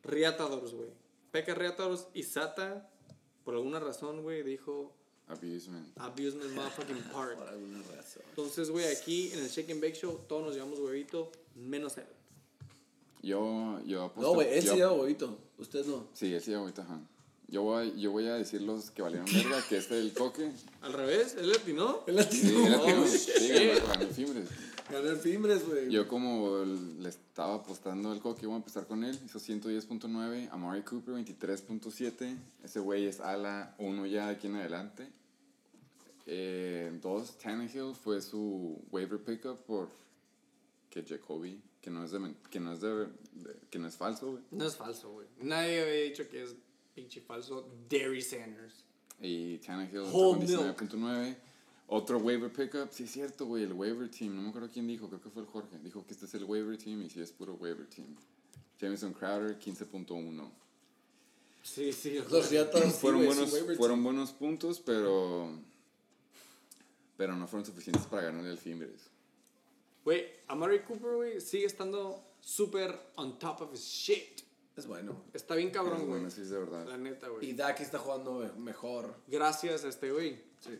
Reatadores, 0.06 0.72
güey. 0.72 0.90
Peca 1.30 1.54
Reatadores 1.54 2.06
y 2.14 2.22
Sata, 2.22 2.88
por 3.44 3.54
alguna 3.54 3.78
razón, 3.80 4.22
güey, 4.22 4.42
dijo 4.42 4.92
Abusement. 5.28 5.88
Abusement 5.98 6.52
Motherfucking 6.54 7.02
Park. 7.12 7.36
Por 7.38 7.48
alguna 7.48 7.82
razón. 7.96 8.22
Entonces, 8.30 8.70
güey, 8.70 8.86
aquí 8.86 9.32
en 9.32 9.40
el 9.40 9.48
Shake 9.48 9.70
and 9.72 9.80
Bake 9.82 9.94
Show 9.96 10.20
todos 10.28 10.44
nos 10.44 10.54
llevamos 10.54 10.78
huevito, 10.78 11.30
menos 11.56 11.96
él. 11.98 12.06
Yo, 13.22 13.80
yo 13.86 14.04
apuesto. 14.04 14.22
No, 14.30 14.34
güey, 14.34 14.56
él 14.58 14.64
yo- 14.64 14.72
sí 14.72 14.76
lleva 14.78 14.92
huevito. 14.92 15.38
Usted 15.58 15.84
no. 15.86 16.06
Sí, 16.12 16.32
él 16.32 16.40
sí 16.40 16.50
lleva 16.50 16.62
ahorita, 16.62 16.82
ajá. 16.82 17.00
Yo 17.48 17.62
voy, 17.62 17.92
yo 18.00 18.10
voy 18.10 18.26
a 18.26 18.34
decir 18.34 18.60
los 18.62 18.90
que 18.90 19.02
valieron 19.02 19.26
verga, 19.26 19.62
que 19.68 19.76
este 19.76 19.98
el 19.98 20.12
coque. 20.12 20.50
Al 20.82 20.92
revés, 20.92 21.36
él 21.38 21.52
atinó. 21.52 22.02
Él 22.06 22.18
Sí, 22.28 22.42
latinó. 22.52 22.66
él 22.66 22.74
atinó. 22.74 23.02
Oh, 23.02 23.06
Sí, 24.14 24.24
el 24.92 25.16
Fimbres, 25.16 25.66
güey. 25.68 25.90
Yo 25.90 26.06
como 26.08 26.64
le 26.64 27.08
estaba 27.08 27.56
apostando 27.56 28.10
al 28.12 28.20
coque, 28.20 28.46
voy 28.46 28.54
a 28.54 28.58
empezar 28.58 28.86
con 28.86 29.04
él. 29.04 29.18
Hizo 29.24 29.38
110.9. 29.38 30.48
Amari 30.50 30.82
Cooper 30.82 31.14
23.7. 31.14 32.36
Ese 32.64 32.80
güey 32.80 33.06
es 33.06 33.20
ala 33.20 33.74
1 33.78 34.06
ya 34.06 34.26
de 34.26 34.32
aquí 34.32 34.46
en 34.46 34.56
adelante. 34.56 35.08
Eh, 36.26 36.98
dos, 37.02 37.38
Tannehill 37.38 37.94
fue 37.94 38.20
su 38.20 38.80
waiver 38.90 39.18
pickup 39.20 39.58
por 39.64 39.88
que 40.90 41.04
Jacoby, 41.04 41.60
que 41.80 41.90
no 41.90 42.04
es 42.04 42.10
de, 42.10 42.34
que 42.50 42.58
no 42.58 42.72
es 42.72 42.80
de, 42.80 42.88
de- 43.06 43.08
que 43.70 43.78
no 43.78 43.86
es 43.86 43.96
falso, 43.96 44.32
güey. 44.32 44.42
No 44.50 44.66
es 44.66 44.74
falso, 44.76 45.12
güey. 45.12 45.26
Nadie 45.42 45.82
había 45.82 46.02
dicho 46.04 46.28
que 46.28 46.42
es 46.42 46.54
pinche 46.94 47.20
falso 47.20 47.68
Derry 47.88 48.22
Sanders. 48.22 48.84
Y 49.20 49.58
Tannehill 49.58 50.10
con 50.10 50.40
19.9. 50.40 51.36
Otro 51.88 52.18
waiver 52.18 52.52
pickup. 52.52 52.90
Sí, 52.90 53.04
es 53.04 53.12
cierto, 53.12 53.46
güey. 53.46 53.64
El 53.64 53.72
waiver 53.72 54.10
team. 54.10 54.34
No 54.34 54.42
me 54.42 54.48
acuerdo 54.48 54.68
quién 54.72 54.86
dijo. 54.86 55.08
Creo 55.08 55.20
que 55.20 55.30
fue 55.30 55.42
el 55.42 55.48
Jorge. 55.48 55.78
Dijo 55.78 56.04
que 56.04 56.14
este 56.14 56.26
es 56.26 56.34
el 56.34 56.44
waiver 56.44 56.76
team 56.76 57.02
y 57.02 57.10
sí 57.10 57.20
es 57.20 57.30
puro 57.30 57.54
waiver 57.54 57.86
team. 57.86 58.16
Jameson 58.80 59.12
Crowder, 59.12 59.58
15.1. 59.58 60.50
Sí, 61.62 61.92
sí. 61.92 62.18
Los 62.30 62.46
fueron, 62.96 63.24
buenos, 63.24 63.50
fueron 63.76 64.04
buenos 64.04 64.32
puntos, 64.32 64.80
pero. 64.80 65.50
Pero 67.16 67.34
no 67.34 67.48
fueron 67.48 67.64
suficientes 67.64 68.04
para 68.06 68.24
ganarle 68.24 68.50
al 68.50 68.58
Fimbres. 68.58 69.08
Güey, 70.04 70.26
Amari 70.48 70.80
Cooper, 70.80 71.14
güey, 71.14 71.40
sigue 71.40 71.66
estando 71.66 72.22
súper 72.40 72.96
on 73.16 73.38
top 73.38 73.62
of 73.62 73.74
his 73.74 73.80
shit. 73.80 74.42
Es 74.76 74.86
bueno. 74.86 75.24
Está 75.32 75.54
bien 75.54 75.70
cabrón, 75.70 75.98
güey. 75.98 76.08
Bueno, 76.10 76.30
sí, 76.30 76.42
es 76.42 76.50
de 76.50 76.58
verdad. 76.58 76.86
La 76.86 76.98
neta, 76.98 77.26
Y 77.26 77.30
güey. 77.30 77.52
Dak 77.54 77.80
está 77.80 77.98
jugando 77.98 78.52
mejor. 78.58 79.16
Gracias 79.26 79.84
a 79.84 79.88
este 79.88 80.12
güey. 80.12 80.38
Sí. 80.60 80.78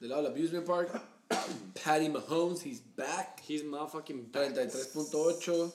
Del 0.00 0.10
lado 0.10 0.22
del 0.22 0.32
Abusement 0.32 0.66
Park, 0.66 0.90
Patty 1.84 2.08
Mahomes, 2.08 2.62
he's 2.64 2.82
back. 2.96 3.40
He's 3.46 3.62
motherfucking 3.62 4.30
back. 4.30 4.52
33.8. 4.54 5.72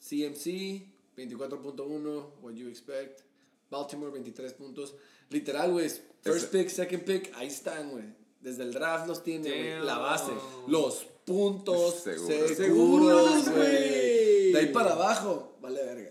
CMC, 0.00 0.82
24.1. 1.16 2.24
What 2.42 2.54
you 2.54 2.68
expect. 2.68 3.22
Baltimore, 3.70 4.10
23 4.10 4.52
puntos. 4.52 4.94
Literal, 5.30 5.72
güey. 5.72 5.90
First 6.22 6.52
pick, 6.52 6.68
second 6.70 7.04
pick, 7.04 7.32
ahí 7.36 7.48
están, 7.48 7.90
güey. 7.90 8.04
Desde 8.40 8.62
el 8.62 8.72
draft 8.72 9.08
los 9.08 9.22
tiene, 9.22 9.48
güey. 9.48 9.84
La 9.84 9.98
base. 9.98 10.32
Los 10.68 11.06
puntos 11.24 12.04
Seguros. 12.04 13.48
güey. 13.48 14.52
De 14.52 14.58
ahí 14.58 14.66
para 14.72 14.92
abajo, 14.92 15.56
vale 15.60 15.82
verga. 15.82 16.10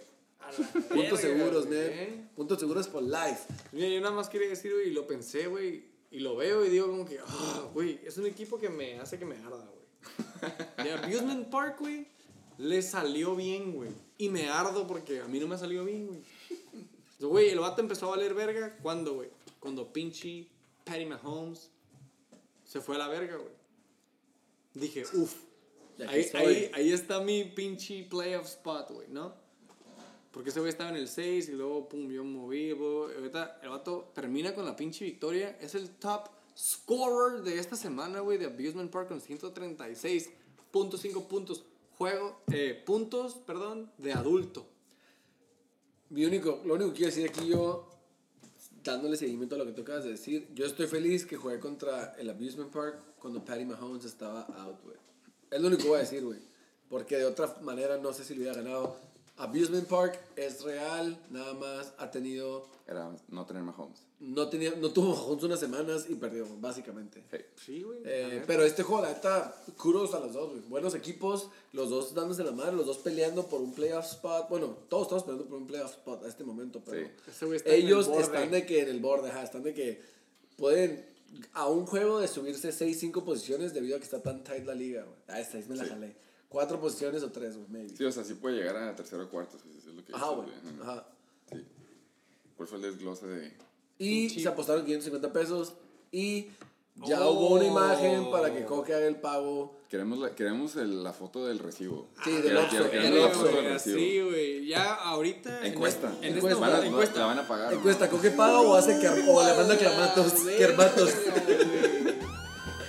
Puntos 0.89 1.19
seguros, 1.21 1.65
güey. 1.67 1.87
man. 1.95 2.31
Puntos 2.35 2.59
seguros 2.59 2.87
por 2.87 3.03
life. 3.03 3.45
Mira, 3.71 3.87
yo 3.87 4.01
nada 4.01 4.13
más 4.13 4.29
quería 4.29 4.49
decir, 4.49 4.73
güey, 4.73 4.89
y 4.89 4.91
lo 4.91 5.07
pensé, 5.07 5.47
güey, 5.47 5.85
y 6.15 6.19
lo 6.19 6.37
veo 6.37 6.65
y 6.65 6.69
digo 6.69 6.87
como 6.87 7.05
que, 7.05 7.19
ah, 7.19 7.67
güey, 7.73 7.99
es 8.05 8.17
un 8.17 8.25
equipo 8.25 8.57
que 8.57 8.69
me 8.69 8.97
hace 9.01 9.19
que 9.19 9.25
me 9.25 9.35
arda, 9.35 9.67
güey. 9.67 10.53
De 10.87 10.93
Abusement 10.93 11.49
Park, 11.49 11.75
güey, 11.81 12.07
le 12.57 12.81
salió 12.81 13.35
bien, 13.35 13.73
güey. 13.73 13.91
Y 14.17 14.29
me 14.29 14.47
ardo 14.47 14.87
porque 14.87 15.19
a 15.19 15.27
mí 15.27 15.41
no 15.41 15.47
me 15.49 15.55
ha 15.55 15.57
salido 15.57 15.83
bien, 15.83 16.07
güey. 16.07 16.21
Entonces, 16.71 17.27
Güey, 17.27 17.49
el 17.49 17.59
vato 17.59 17.81
empezó 17.81 18.05
a 18.05 18.11
valer 18.11 18.33
verga, 18.33 18.77
¿cuándo, 18.81 19.15
güey? 19.15 19.29
Cuando 19.59 19.91
pinche 19.91 20.47
Patty 20.85 21.05
Mahomes 21.05 21.69
se 22.63 22.79
fue 22.79 22.95
a 22.95 22.99
la 22.99 23.09
verga, 23.09 23.35
güey. 23.35 23.53
Dije, 24.73 25.03
uff, 25.15 25.35
ahí, 26.07 26.29
ahí, 26.33 26.71
ahí 26.73 26.91
está 26.93 27.19
mi 27.19 27.43
pinche 27.43 28.07
playoff 28.09 28.45
spot, 28.45 28.89
güey, 28.91 29.09
¿no? 29.09 29.33
Porque 30.35 30.49
ese 30.49 30.59
güey 30.59 30.69
estaba 30.69 30.89
en 30.89 30.97
el 30.97 31.07
6 31.07 31.47
y 31.47 31.53
luego, 31.53 31.87
pum, 31.87 32.11
yo 32.11 32.25
moví. 32.25 32.71
Ahorita 32.71 33.57
el 33.63 33.69
vato 33.69 34.11
termina 34.13 34.53
con 34.53 34.65
la 34.65 34.75
pinche 34.75 35.05
victoria. 35.05 35.57
Es 35.61 35.75
el 35.75 35.91
top 35.91 36.27
scorer 36.57 37.41
de 37.41 37.57
esta 37.57 37.77
semana, 37.77 38.19
güey, 38.19 38.37
de 38.37 38.47
Abusement 38.47 38.91
Park 38.91 39.07
con 39.07 39.21
136.5 39.21 41.27
puntos. 41.27 41.63
Juego, 41.97 42.41
eh, 42.51 42.83
puntos, 42.85 43.35
perdón, 43.35 43.89
de 43.97 44.11
adulto. 44.11 44.67
Mi 46.09 46.25
único, 46.25 46.61
lo 46.65 46.73
único 46.73 46.89
que 46.89 46.97
quiero 46.97 47.15
decir 47.15 47.29
aquí 47.29 47.47
yo, 47.47 47.87
dándole 48.83 49.15
seguimiento 49.15 49.55
a 49.55 49.59
lo 49.59 49.65
que 49.65 49.71
tú 49.71 49.83
acabas 49.83 50.03
de 50.03 50.11
decir, 50.11 50.49
yo 50.53 50.65
estoy 50.65 50.87
feliz 50.87 51.25
que 51.25 51.37
jugué 51.37 51.61
contra 51.61 52.13
el 52.15 52.29
Abusement 52.29 52.73
Park 52.73 52.99
cuando 53.19 53.45
Patty 53.45 53.63
Mahomes 53.63 54.03
estaba 54.03 54.41
out, 54.41 54.83
güey. 54.83 54.97
Es 55.49 55.61
lo 55.61 55.69
único 55.69 55.83
que 55.83 55.87
voy 55.87 55.99
a 55.99 56.01
decir, 56.01 56.25
güey. 56.25 56.39
Porque 56.89 57.15
de 57.15 57.23
otra 57.23 57.55
manera 57.61 57.97
no 57.97 58.11
sé 58.11 58.25
si 58.25 58.35
lo 58.35 58.41
hubiera 58.41 58.57
ganado. 58.57 59.14
Abusement 59.37 59.85
Park 59.87 60.17
es 60.35 60.61
real, 60.63 61.17
nada 61.29 61.53
más 61.53 61.93
ha 61.97 62.09
tenido, 62.09 62.67
Era 62.87 63.11
no 63.29 63.45
tener 63.45 63.63
Mahomes. 63.63 63.99
no 64.21 64.47
tenía, 64.47 64.71
no 64.77 64.91
tuvo 64.91 65.13
Mahomes 65.13 65.43
unas 65.43 65.59
semanas 65.59 66.05
y 66.07 66.15
perdió, 66.15 66.45
básicamente. 66.61 67.23
Hey. 67.31 67.45
Sí, 67.65 67.83
güey. 67.83 67.99
Eh, 68.05 68.43
pero 68.47 68.63
este 68.63 68.83
juego, 68.83 69.01
la 69.03 69.09
neta, 69.09 69.53
kudos 69.77 70.13
a 70.13 70.19
los 70.21 70.31
dos, 70.33 70.49
güey. 70.51 70.61
Buenos 70.69 70.95
equipos, 70.95 71.49
los 71.73 71.89
dos 71.89 72.13
dándose 72.13 72.43
la 72.45 72.51
madre, 72.51 72.77
los 72.77 72.85
dos 72.85 72.99
peleando 72.99 73.45
por 73.47 73.59
un 73.61 73.73
playoff 73.73 74.05
spot. 74.05 74.47
Bueno, 74.49 74.67
todos 74.87 75.03
estamos 75.03 75.23
peleando 75.23 75.49
por 75.49 75.57
un 75.57 75.67
playoff 75.67 75.91
spot 75.91 76.23
a 76.23 76.27
este 76.29 76.43
momento, 76.45 76.81
pero 76.85 77.05
Sí. 77.05 77.53
Está 77.55 77.71
el 77.71 77.83
ellos 77.83 78.07
están 78.07 78.51
de 78.51 78.65
que 78.65 78.81
en 78.83 78.87
el 78.89 78.99
borde, 79.01 79.31
ajá, 79.31 79.43
están 79.43 79.63
de 79.63 79.73
que 79.73 80.01
pueden 80.55 81.05
a 81.51 81.67
un 81.67 81.85
juego 81.85 82.19
de 82.21 82.29
subirse 82.29 82.71
6, 82.71 82.97
5 82.97 83.25
posiciones 83.25 83.73
debido 83.73 83.97
a 83.97 83.99
que 83.99 84.05
está 84.05 84.21
tan 84.23 84.45
tight 84.45 84.63
la 84.65 84.73
liga, 84.75 85.03
güey. 85.03 85.17
Ah, 85.27 85.43
6 85.43 85.67
me 85.67 85.75
la 85.75 85.83
Sí. 85.83 85.89
jalé. 85.89 86.15
4 86.55 86.79
posiciones 86.79 87.21
o 87.21 87.29
3, 87.31 87.57
güey, 87.57 87.67
maybe. 87.69 87.97
Sí, 87.97 88.05
o 88.05 88.11
sea, 88.13 88.23
sí 88.23 88.35
puede 88.35 88.55
llegar 88.55 88.77
a 88.77 88.95
tercero 88.95 89.23
o 89.25 89.29
cuarto. 89.29 89.57
sí, 89.61 89.69
sí, 89.83 89.89
es 89.89 89.93
lo 89.93 90.05
que 90.05 90.13
Ajá, 90.13 90.29
güey. 90.29 90.47
Ajá. 90.81 91.05
Sí. 91.51 91.57
¿Cuál 92.55 92.67
fue 92.69 92.77
el 92.77 92.83
desglose 92.83 93.27
de...? 93.27 93.53
Y 93.99 94.29
se 94.29 94.47
apostaron 94.47 94.85
550 94.85 95.33
pesos 95.33 95.73
y 96.13 96.47
ya 97.05 97.19
Oh. 97.27 97.31
hubo 97.33 97.55
una 97.55 97.65
imagen 97.65 98.31
para 98.31 98.53
que 98.53 98.63
Coque 98.63 98.93
haga 98.93 99.05
el 99.05 99.17
pago. 99.17 99.81
Queremos 99.89 100.17
la, 100.19 100.33
queremos 100.33 100.77
el- 100.77 101.03
la 101.03 101.11
foto 101.11 101.45
del 101.45 101.59
recibo. 101.59 102.07
Sí, 102.23 102.31
del 102.31 102.55
Oxxo, 102.55 102.89
queremos 102.89 103.19
la 103.19 103.29
foto 103.35 103.47
del 103.57 103.65
recibo. 103.73 103.97
así, 103.97 104.21
güey. 104.21 104.65
Ya 104.67 104.93
ahorita. 104.93 105.59
en 105.59 105.73
Encuesta. 105.73 106.09
este- 106.13 106.27
En 106.27 106.35
Encuesta. 106.37 106.59
este 106.65 106.71
Van 106.73 106.81
a- 106.83 106.87
encuesta. 106.87 107.19
La 107.19 107.25
van 107.25 107.39
a 107.39 107.47
pagar. 107.49 107.73
Encuesta, 107.73 108.09
¿Coque 108.09 108.31
paga 108.31 108.61
o 108.61 108.75
hace 108.75 108.97
que, 108.97 109.09
o 109.09 109.43
le 109.45 109.53
manda 109.57 109.77
clamatos? 109.77 110.31
Kermatos. 110.57 111.11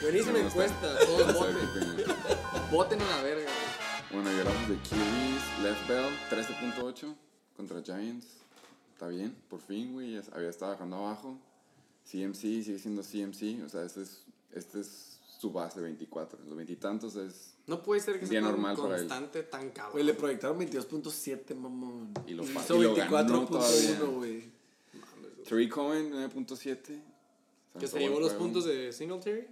Buenísima 0.03 0.39
encuesta. 0.39 0.99
Todos. 1.05 1.56
Voten 2.71 3.01
a 3.01 3.05
la 3.17 3.23
verga, 3.23 3.45
güey. 3.45 4.23
Bueno, 4.23 4.37
y 4.37 4.41
hablamos 4.41 4.69
de 4.69 4.75
QBs. 4.77 5.63
Left 5.63 5.89
Bell, 5.89 6.07
13.8 6.31 7.15
contra 7.57 7.83
Giants. 7.83 8.27
Está 8.93 9.09
bien, 9.09 9.35
por 9.49 9.61
fin, 9.61 9.93
güey. 9.93 10.21
Había 10.33 10.49
estado 10.51 10.73
bajando 10.73 10.97
abajo. 10.97 11.39
CMC 12.11 12.35
sigue 12.41 12.79
siendo 12.79 13.03
CMC. 13.03 13.65
O 13.65 13.69
sea, 13.69 13.85
este 13.85 14.03
es, 14.03 14.23
este 14.53 14.81
es 14.81 15.19
su 15.39 15.51
base 15.53 15.81
24. 15.81 16.39
Los 16.47 16.57
veintitantos 16.57 17.17
es. 17.17 17.55
No 17.67 17.83
puede 17.83 18.01
ser 18.01 18.19
que 18.21 18.27
sea 18.27 18.41
tan 18.41 18.51
normal 18.51 18.77
para 18.77 18.95
él. 18.95 19.01
constante, 19.01 19.43
tan 19.45 19.71
cabrón. 19.71 19.93
Güey, 19.93 20.05
le 20.05 20.15
proyectaron 20.15 20.59
22.7, 20.59 21.55
mamón. 21.55 22.13
Y 22.27 22.35
lo 22.35 22.45
pa- 22.45 22.63
Hizo 22.63 22.77
y 22.77 22.83
lo 22.83 22.95
ganó 22.95 23.47
24.1, 23.47 23.49
todavía. 23.49 24.01
güey. 24.17 24.51
Tariq 25.49 25.71
Cohen, 25.73 26.13
9.7. 26.13 27.01
que 27.79 27.87
se 27.87 27.99
llevó 27.99 28.19
los 28.21 28.33
puntos 28.33 28.65
de 28.65 28.93
Singletary. 28.93 29.47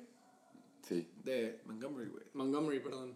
Sí. 0.88 1.06
De 1.22 1.60
Montgomery, 1.66 2.08
güey. 2.08 2.24
Montgomery, 2.34 2.80
perdón. 2.80 3.14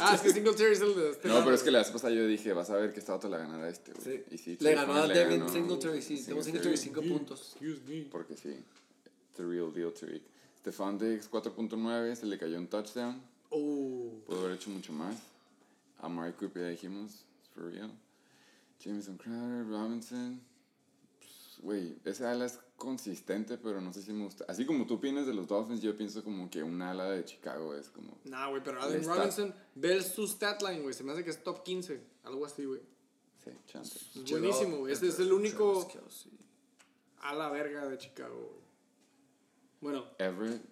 ah, 0.00 0.12
es 0.14 0.20
que 0.20 0.32
Singletary 0.32 0.72
es 0.72 0.80
el 0.80 0.94
de 0.94 1.10
este. 1.10 1.28
No, 1.28 1.42
pero 1.42 1.54
es 1.54 1.62
que 1.62 1.70
la 1.70 1.78
vez 1.78 1.90
pasada 1.90 2.12
yo 2.12 2.26
dije, 2.26 2.52
vas 2.52 2.68
a 2.70 2.76
ver 2.76 2.92
que 2.92 3.00
esta 3.00 3.14
otra 3.14 3.30
la 3.30 3.38
ganará 3.38 3.68
este, 3.68 3.92
güey. 3.92 4.04
Sí. 4.04 4.24
Y 4.30 4.38
sí, 4.38 4.58
le 4.60 4.74
ganó 4.74 4.94
a 4.94 5.06
Devin 5.06 5.40
ganó. 5.40 5.52
Singletary, 5.52 6.02
sí. 6.02 6.22
Tengo 6.24 6.42
Singletary 6.42 6.76
5 6.76 7.02
puntos. 7.02 7.52
Excuse 7.52 7.80
me. 7.86 8.02
Porque 8.10 8.36
sí, 8.36 8.56
the 9.36 9.44
real 9.44 9.72
deal 9.72 9.92
Tariq. 9.92 10.22
Stefan 10.60 10.98
Diggs 10.98 11.30
4.9, 11.30 12.16
se 12.16 12.26
le 12.26 12.38
cayó 12.38 12.58
un 12.58 12.66
touchdown. 12.66 13.22
Oh. 13.50 14.10
Pudo 14.26 14.40
haber 14.40 14.56
hecho 14.56 14.70
mucho 14.70 14.92
más. 14.92 15.16
A 16.00 16.06
Amari 16.06 16.32
Cooper 16.32 16.62
ya 16.62 16.68
dijimos, 16.68 17.24
it's 17.38 17.48
for 17.54 17.70
real. 17.70 17.90
Jameson 18.80 19.16
Crowder, 19.16 19.64
Robinson. 19.64 20.40
Güey, 21.66 21.98
ese 22.04 22.24
ala 22.24 22.46
es 22.46 22.60
consistente, 22.76 23.58
pero 23.58 23.80
no 23.80 23.92
sé 23.92 24.00
si 24.00 24.12
me 24.12 24.22
gusta. 24.22 24.44
Así 24.46 24.64
como 24.64 24.86
tú 24.86 24.94
opinas 24.94 25.26
de 25.26 25.34
los 25.34 25.48
Dolphins, 25.48 25.82
yo 25.82 25.96
pienso 25.96 26.22
como 26.22 26.48
que 26.48 26.62
un 26.62 26.80
ala 26.80 27.10
de 27.10 27.24
Chicago 27.24 27.74
es 27.74 27.88
como. 27.88 28.20
Nah, 28.22 28.46
güey, 28.50 28.62
pero 28.62 28.80
Allen 28.80 29.02
Robinson, 29.02 29.52
ve 29.74 30.00
su 30.00 30.28
statline, 30.28 30.82
güey. 30.82 30.94
Se 30.94 31.02
me 31.02 31.10
hace 31.10 31.24
que 31.24 31.30
es 31.30 31.42
top 31.42 31.64
15. 31.64 32.00
Algo 32.22 32.46
así, 32.46 32.66
güey. 32.66 32.80
Sí, 33.42 33.50
chance. 33.66 33.98
Es 33.98 34.30
buenísimo, 34.30 34.76
güey. 34.76 34.92
Este 34.92 35.08
es 35.08 35.18
el 35.18 35.32
único 35.32 35.88
Kelce. 35.88 36.30
a 37.22 37.34
la 37.34 37.50
verga 37.50 37.88
de 37.88 37.98
Chicago, 37.98 38.36
güey. 38.36 38.64
Bueno, 39.80 40.06
Everett, 40.20 40.62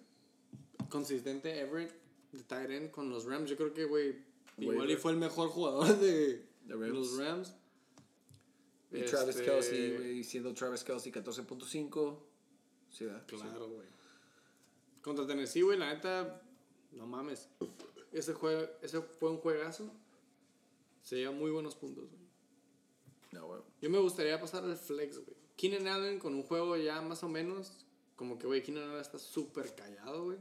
consistente 0.87 1.59
Everett 1.59 1.91
de 2.31 2.41
tight 2.43 2.69
end 2.69 2.91
con 2.91 3.09
los 3.09 3.25
Rams. 3.25 3.49
Yo 3.49 3.57
creo 3.57 3.73
que, 3.73 3.83
güey, 3.83 4.15
igual 4.59 4.89
y 4.89 4.95
fue 4.95 5.11
el 5.11 5.17
mejor 5.17 5.49
jugador 5.49 5.99
de, 5.99 6.45
De 6.63 6.73
Rams. 6.73 6.87
los 6.93 7.17
Rams. 7.17 7.53
Y 8.95 9.05
Travis 9.05 9.35
Este, 9.35 9.45
Kelsey, 9.45 9.97
güey, 9.97 10.23
siendo 10.23 10.53
Travis 10.53 10.83
Kelsey 10.83 11.11
14.5. 11.11 12.19
Sí, 12.91 13.05
¿verdad? 13.05 13.23
Claro, 13.27 13.69
güey. 13.69 13.87
Contra 15.01 15.27
Tennessee, 15.27 15.61
güey, 15.61 15.77
la 15.77 15.93
neta, 15.93 16.41
no 16.91 17.05
mames. 17.05 17.49
Ese, 18.11 18.33
juego, 18.33 18.67
ese 18.81 19.01
fue 19.01 19.29
un 19.29 19.37
juegazo. 19.37 19.91
Se 21.03 21.17
lleva 21.17 21.31
muy 21.31 21.51
buenos 21.51 21.75
puntos, 21.75 22.09
güey. 22.09 22.25
No, 23.31 23.47
güey. 23.47 23.61
Yo 23.81 23.89
me 23.89 23.99
gustaría 23.99 24.39
pasar 24.39 24.63
al 24.63 24.77
flex, 24.77 25.17
güey. 25.17 25.35
Keenan 25.57 25.87
Allen 25.87 26.19
con 26.19 26.33
un 26.33 26.43
juego 26.43 26.77
ya 26.77 27.01
más 27.01 27.23
o 27.23 27.29
menos. 27.29 27.85
Como 28.15 28.39
que, 28.39 28.47
güey, 28.47 28.63
Keenan 28.63 28.89
Allen 28.89 29.01
está 29.01 29.19
súper 29.19 29.75
callado, 29.75 30.25
güey. 30.25 30.37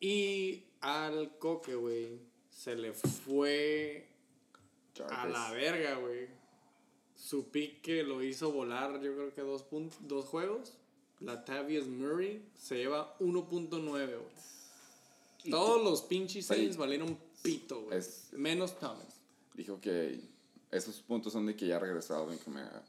Y 0.00 0.64
al 0.80 1.38
coque, 1.38 1.74
güey, 1.74 2.20
se 2.50 2.74
le 2.74 2.92
fue 2.92 4.08
a 5.08 5.26
la 5.26 5.52
verga, 5.52 5.94
güey. 5.96 6.39
Su 7.20 7.48
pique 7.50 8.02
lo 8.02 8.22
hizo 8.22 8.50
volar, 8.50 8.94
yo 9.02 9.14
creo 9.14 9.34
que 9.34 9.42
dos, 9.42 9.62
punt- 9.70 9.92
dos 10.00 10.24
juegos. 10.24 10.72
Latavius 11.20 11.86
Murray 11.86 12.42
se 12.58 12.76
lleva 12.76 13.16
1.9, 13.18 13.80
güey. 13.90 15.50
Todos 15.50 15.82
los 15.84 16.02
pinches. 16.02 16.46
Saints 16.46 16.76
valieron 16.78 17.18
pito, 17.42 17.82
güey. 17.82 18.00
Menos 18.32 18.78
Thomas. 18.78 19.20
Dijo 19.54 19.80
que 19.80 20.18
esos 20.70 20.96
puntos 21.02 21.32
son 21.32 21.46
de 21.46 21.54
que 21.54 21.66
ya 21.66 21.76
ha 21.76 21.78
regresado 21.78 22.32
en 22.32 22.38
Kamara. 22.38 22.82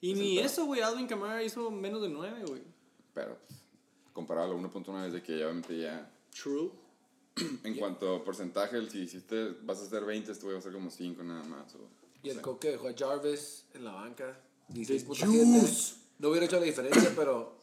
Y 0.00 0.14
ni 0.14 0.38
eso, 0.38 0.64
güey. 0.64 0.80
Alvin 0.80 1.06
Kamara 1.06 1.42
hizo 1.44 1.70
menos 1.70 2.02
de 2.02 2.08
9, 2.08 2.44
güey. 2.48 2.62
Pero, 3.14 3.36
pues, 3.46 3.60
comparado 4.12 4.46
a 4.52 4.54
la 4.54 4.60
1.9 4.68 5.06
es 5.06 5.12
de 5.12 5.22
que 5.22 5.38
ya 5.38 5.44
obviamente 5.46 5.78
ya... 5.78 6.10
True. 6.34 6.70
En 7.64 7.76
cuanto 7.76 8.16
a 8.16 8.24
porcentaje, 8.24 8.84
si 8.90 8.98
hiciste, 9.02 9.50
vas 9.62 9.78
a 9.80 9.84
hacer 9.84 10.04
20, 10.04 10.32
este 10.32 10.42
güey 10.44 10.54
va 10.54 10.58
a 10.58 10.62
ser 10.62 10.72
como 10.72 10.90
5 10.90 11.22
nada 11.22 11.44
más. 11.44 11.74
O, 11.76 11.78
Y 12.22 12.30
el 12.30 12.40
coque 12.40 12.70
dejó 12.70 12.88
a 12.88 12.94
Jarvis 12.96 13.64
en 13.74 13.84
la 13.84 13.92
banca. 13.92 14.38
The 14.72 14.80
16.7. 14.80 15.94
No 16.18 16.28
hubiera 16.28 16.46
hecho 16.46 16.58
la 16.60 16.66
diferencia, 16.66 17.12
pero. 17.16 17.56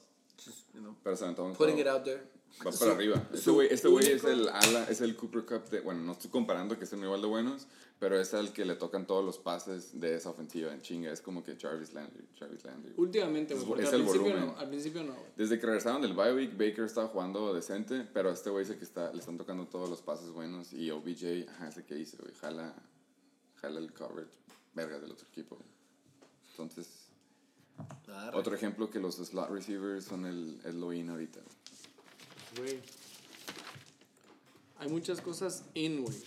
just, 0.44 0.74
you 0.74 0.80
know, 0.82 0.96
Pero 1.04 1.16
se 1.16 1.24
aventó 1.24 1.44
un 1.46 1.54
putting 1.54 1.78
it 1.80 1.88
out 1.88 2.04
there. 2.04 2.22
Va 2.66 2.72
para 2.72 2.94
arriba. 2.94 3.22
Este 3.34 3.52
güey 3.52 3.68
este 3.72 3.88
es 4.16 4.24
el 4.24 4.50
ala, 4.50 4.86
es 4.90 5.02
el 5.02 5.16
Cooper 5.16 5.46
Cup 5.46 5.70
de, 5.70 5.82
bueno, 5.82 6.02
no 6.02 6.14
estoy 6.14 6.32
comparando 6.32 6.76
que 6.78 6.86
estén 6.86 7.04
igual 7.04 7.22
de 7.22 7.28
buenos, 7.28 7.68
pero 8.00 8.20
es 8.20 8.34
el 8.34 8.52
que 8.52 8.66
le 8.66 8.74
tocan 8.76 9.06
todos 9.06 9.24
los 9.24 9.38
pases 9.38 10.00
de 10.00 10.16
esa 10.16 10.32
ofensiva 10.32 10.74
en 10.74 10.82
chinga, 10.82 11.12
es 11.12 11.22
como 11.22 11.44
que 11.44 11.56
Jarvis 11.56 11.94
Landry, 11.94 12.26
Jarvis 12.40 12.64
Landry. 12.64 12.94
Últimamente, 12.98 13.54
güey. 13.54 13.82
Es- 13.82 13.88
es 13.90 13.94
al 13.94 14.00
el 14.02 14.06
principio 14.08 14.32
volumen. 14.34 14.54
no. 14.56 14.60
Al 14.60 14.70
principio 14.70 15.04
no, 15.04 15.14
güey. 15.14 15.26
Desde 15.36 15.60
que 15.60 15.66
regresaron 15.68 16.02
del 16.02 16.14
bye 16.14 16.34
week, 16.34 16.52
Baker 16.58 16.86
estaba 16.86 17.10
jugando 17.10 17.54
decente, 17.54 18.08
pero 18.12 18.32
este 18.32 18.50
güey 18.50 18.66
dice 18.66 18.78
que 18.78 18.86
está, 18.86 19.14
le 19.14 19.20
están 19.20 19.38
tocando 19.38 19.68
todos 19.68 19.88
los 19.88 20.02
pases 20.02 20.30
buenos 20.32 20.74
y 20.74 20.90
OBJ, 20.90 21.48
ajá, 21.50 21.68
ese 21.68 21.86
que 21.86 21.94
dice, 21.94 22.18
güey, 22.18 22.34
jala, 22.34 22.74
jala 23.56 23.80
el 23.80 23.94
coverage, 23.94 24.32
verga 24.78 25.00
del 25.00 25.12
otro 25.12 25.28
equipo. 25.28 25.58
Entonces, 26.52 26.88
Arre. 28.08 28.38
otro 28.38 28.56
ejemplo 28.56 28.90
que 28.90 29.00
los 29.00 29.16
slot 29.16 29.50
receivers 29.50 30.06
son 30.06 30.26
el, 30.26 30.60
el 30.64 30.80
Loin 30.80 31.10
ahorita. 31.10 31.40
Güey. 32.58 32.80
Hay 34.80 34.90
muchas 34.90 35.20
cosas 35.22 35.64
in, 35.74 36.04
güey. 36.04 36.18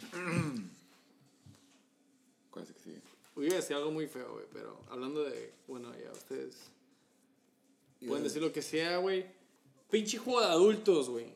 ¿Cuál 2.50 2.64
es 2.64 2.70
el 2.70 2.74
que 2.76 2.82
sigue? 2.82 3.00
Voy 3.34 3.50
a 3.50 3.54
decir 3.54 3.76
algo 3.76 3.90
muy 3.92 4.06
feo, 4.06 4.32
güey. 4.34 4.44
Pero 4.52 4.80
hablando 4.90 5.22
de. 5.24 5.52
Bueno, 5.68 5.92
ya 5.96 6.10
ustedes. 6.12 6.56
Y 8.00 8.06
Pueden 8.08 8.22
de- 8.24 8.28
decir 8.28 8.42
lo 8.42 8.52
que 8.52 8.62
sea, 8.62 8.98
güey. 8.98 9.26
Pinche 9.90 10.18
juego 10.18 10.40
de 10.40 10.46
adultos, 10.46 11.08
güey. 11.10 11.32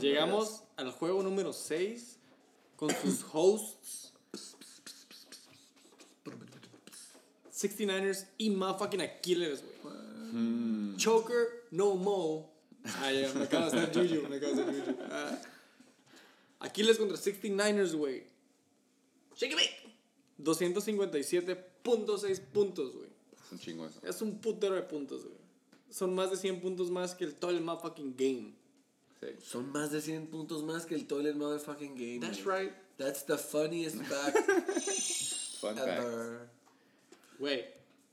Llegamos 0.00 0.62
al 0.76 0.90
juego 0.92 1.22
número 1.22 1.52
6 1.52 2.16
con 2.76 2.90
sus 2.94 3.24
hosts. 3.32 4.07
69ers 7.58 8.26
y 8.38 8.50
motherfucking 8.50 9.00
Aquiles, 9.00 9.64
güey. 9.82 10.96
Choker, 10.96 11.64
no 11.72 11.96
mo. 11.96 12.52
Ah, 12.84 13.10
ya, 13.12 13.32
me 13.34 13.44
acaba 13.44 13.68
de 13.68 13.80
hacer 13.80 14.08
Juju, 14.08 14.28
me 14.28 14.36
acaba 14.36 14.52
de 14.52 14.62
hacer 14.62 14.74
Juju. 14.74 14.96
Ah. 15.10 15.38
Aquiles 16.60 16.98
contra 16.98 17.16
69ers, 17.16 17.94
güey. 17.96 18.22
Shake 19.36 19.52
it, 19.52 19.58
bake. 19.58 19.88
257.6 20.42 22.40
puntos, 22.52 22.94
güey. 22.94 23.08
Es 23.32 23.52
un 23.52 23.58
chingo 23.58 23.86
eso. 23.86 24.00
Es 24.04 24.22
un 24.22 24.38
putero 24.38 24.74
de 24.76 24.82
puntos, 24.82 25.24
güey. 25.24 25.38
Son 25.90 26.14
más 26.14 26.30
de 26.30 26.36
100 26.36 26.60
puntos 26.60 26.90
más 26.90 27.14
que 27.14 27.24
el 27.24 27.34
todo 27.34 27.50
el 27.50 27.60
motherfucking 27.60 28.14
game. 28.16 28.54
Sí. 29.20 29.26
Son 29.42 29.72
más 29.72 29.90
de 29.90 30.00
100 30.00 30.28
puntos 30.28 30.62
más 30.62 30.86
que 30.86 30.94
el 30.94 31.06
Toilet 31.06 31.34
Motherfucking 31.34 31.96
Game. 31.96 32.20
That's 32.20 32.44
right. 32.44 32.72
That's 32.98 33.24
the 33.24 33.36
funniest 33.36 33.96
fact 33.96 34.38
Fun 35.60 35.76
ever. 35.76 36.48
Güey, 37.38 37.64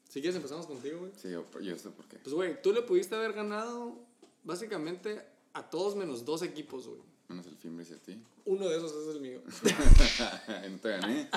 si 0.07 0.21
quieres 0.21 0.35
empezamos 0.35 0.65
contigo, 0.65 0.99
güey. 0.99 1.11
Sí, 1.17 1.29
yo, 1.29 1.45
yo 1.61 1.77
sé 1.77 1.89
por 1.89 2.07
qué. 2.07 2.17
Pues, 2.17 2.33
güey, 2.33 2.61
tú 2.61 2.71
le 2.71 2.81
pudiste 2.81 3.15
haber 3.15 3.33
ganado 3.33 3.99
básicamente 4.43 5.21
a 5.53 5.69
todos 5.69 5.95
menos 5.95 6.23
dos 6.25 6.41
equipos, 6.41 6.87
güey. 6.87 7.01
Menos 7.27 7.47
el 7.47 7.55
Fimbres 7.55 7.89
y 7.89 7.93
a 7.93 7.97
ti. 7.97 8.23
Uno 8.45 8.69
de 8.69 8.77
esos 8.77 8.93
es 8.93 9.15
el 9.15 9.21
mío. 9.21 9.41
no 10.71 10.79
te 10.79 10.89
gané. 10.89 11.29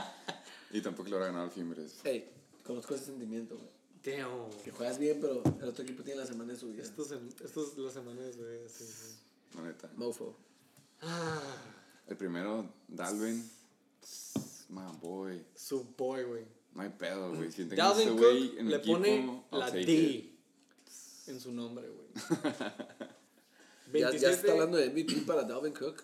Y 0.70 0.82
tampoco 0.82 1.08
le 1.08 1.14
habrá 1.16 1.26
ganado 1.28 1.44
al 1.44 1.50
Fimbres. 1.50 2.00
Hey, 2.04 2.30
conozco 2.62 2.94
ese 2.94 3.06
sentimiento, 3.06 3.56
güey. 3.56 3.68
Damn. 4.04 4.50
Que 4.62 4.70
juegas 4.70 4.98
bien, 4.98 5.18
pero 5.20 5.42
el 5.60 5.68
otro 5.68 5.82
equipo 5.82 6.02
tiene 6.02 6.20
la 6.20 6.26
semana 6.26 6.52
de 6.52 6.58
su 6.58 6.68
vida. 6.68 6.82
Estos, 6.82 7.10
estos 7.42 7.78
las 7.78 7.94
semanas, 7.94 8.36
güey. 8.36 8.64
así, 8.64 8.84
sí. 8.84 9.16
La 9.56 9.62
neta. 9.62 9.90
Mofo. 9.96 10.36
El 12.06 12.16
primero, 12.16 12.70
Dalvin. 12.86 13.50
My 14.68 14.92
boy. 15.00 15.44
Su 15.54 15.84
boy, 15.96 16.24
güey. 16.24 16.57
No 16.74 16.82
hay 16.82 16.90
pedo, 16.90 17.34
güey. 17.34 17.50
Si 17.50 17.64
Dalvin 17.64 18.16
güey 18.16 18.48
Cook 18.50 18.58
en 18.58 18.66
el 18.66 18.70
le 18.70 18.76
equipo, 18.76 18.92
pone 18.98 19.42
la 19.50 19.70
D 19.70 19.82
it. 19.82 20.38
en 21.26 21.40
su 21.40 21.52
nombre, 21.52 21.86
güey. 21.88 22.08
Ya, 23.92 24.00
ya 24.00 24.10
se 24.10 24.18
27 24.18 24.32
está 24.34 24.52
hablando 24.52 24.76
de 24.76 24.90
MVP 24.90 25.22
para 25.26 25.42
Dalvin 25.44 25.72
Cook. 25.72 26.02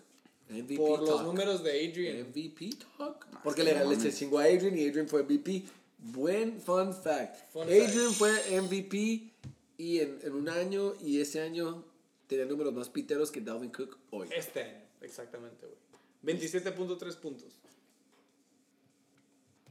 MVP 0.49 0.77
por 0.77 1.01
los 1.01 1.09
talk. 1.11 1.23
números 1.23 1.63
de 1.63 1.71
Adrian. 1.87 2.29
MVP 2.31 2.71
talk. 2.97 3.27
Porque 3.43 3.63
le, 3.63 3.85
le 3.85 3.97
se 4.01 4.11
chingó 4.13 4.39
a 4.39 4.45
Adrian 4.45 4.77
y 4.79 4.89
Adrian 4.89 5.07
fue 5.07 5.23
MVP. 5.23 5.65
Buen 5.99 6.61
fun 6.61 6.95
fact. 6.95 7.51
Fun 7.53 7.65
Adrian 7.65 8.13
fue 8.15 8.31
MVP 8.61 9.31
y 9.77 10.01
en, 10.01 10.19
en 10.23 10.33
un 10.35 10.49
año 10.49 10.95
y 11.03 11.21
ese 11.21 11.41
año 11.43 11.85
tenía 12.27 12.47
números 12.47 12.73
más 12.73 12.89
piteros 12.89 13.31
que 13.31 13.41
Dalvin 13.43 13.71
Cook 13.71 13.99
hoy. 14.11 14.29
Este 14.35 14.63
año, 14.63 14.81
exactamente, 15.03 15.67
güey. 15.67 16.39
27.3 16.39 17.17
puntos. 17.17 17.53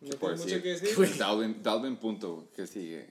No 0.04 0.10
¿Qué 0.10 0.18
tiene 0.18 0.20
puedo 0.20 0.36
mucho 0.36 0.46
decir? 0.56 0.62
que 0.62 0.70
decir. 1.06 1.18
Dalvin, 1.18 1.64
Dalvin 1.64 1.96
punto. 1.98 2.50
Que 2.56 2.68
sigue. 2.68 3.08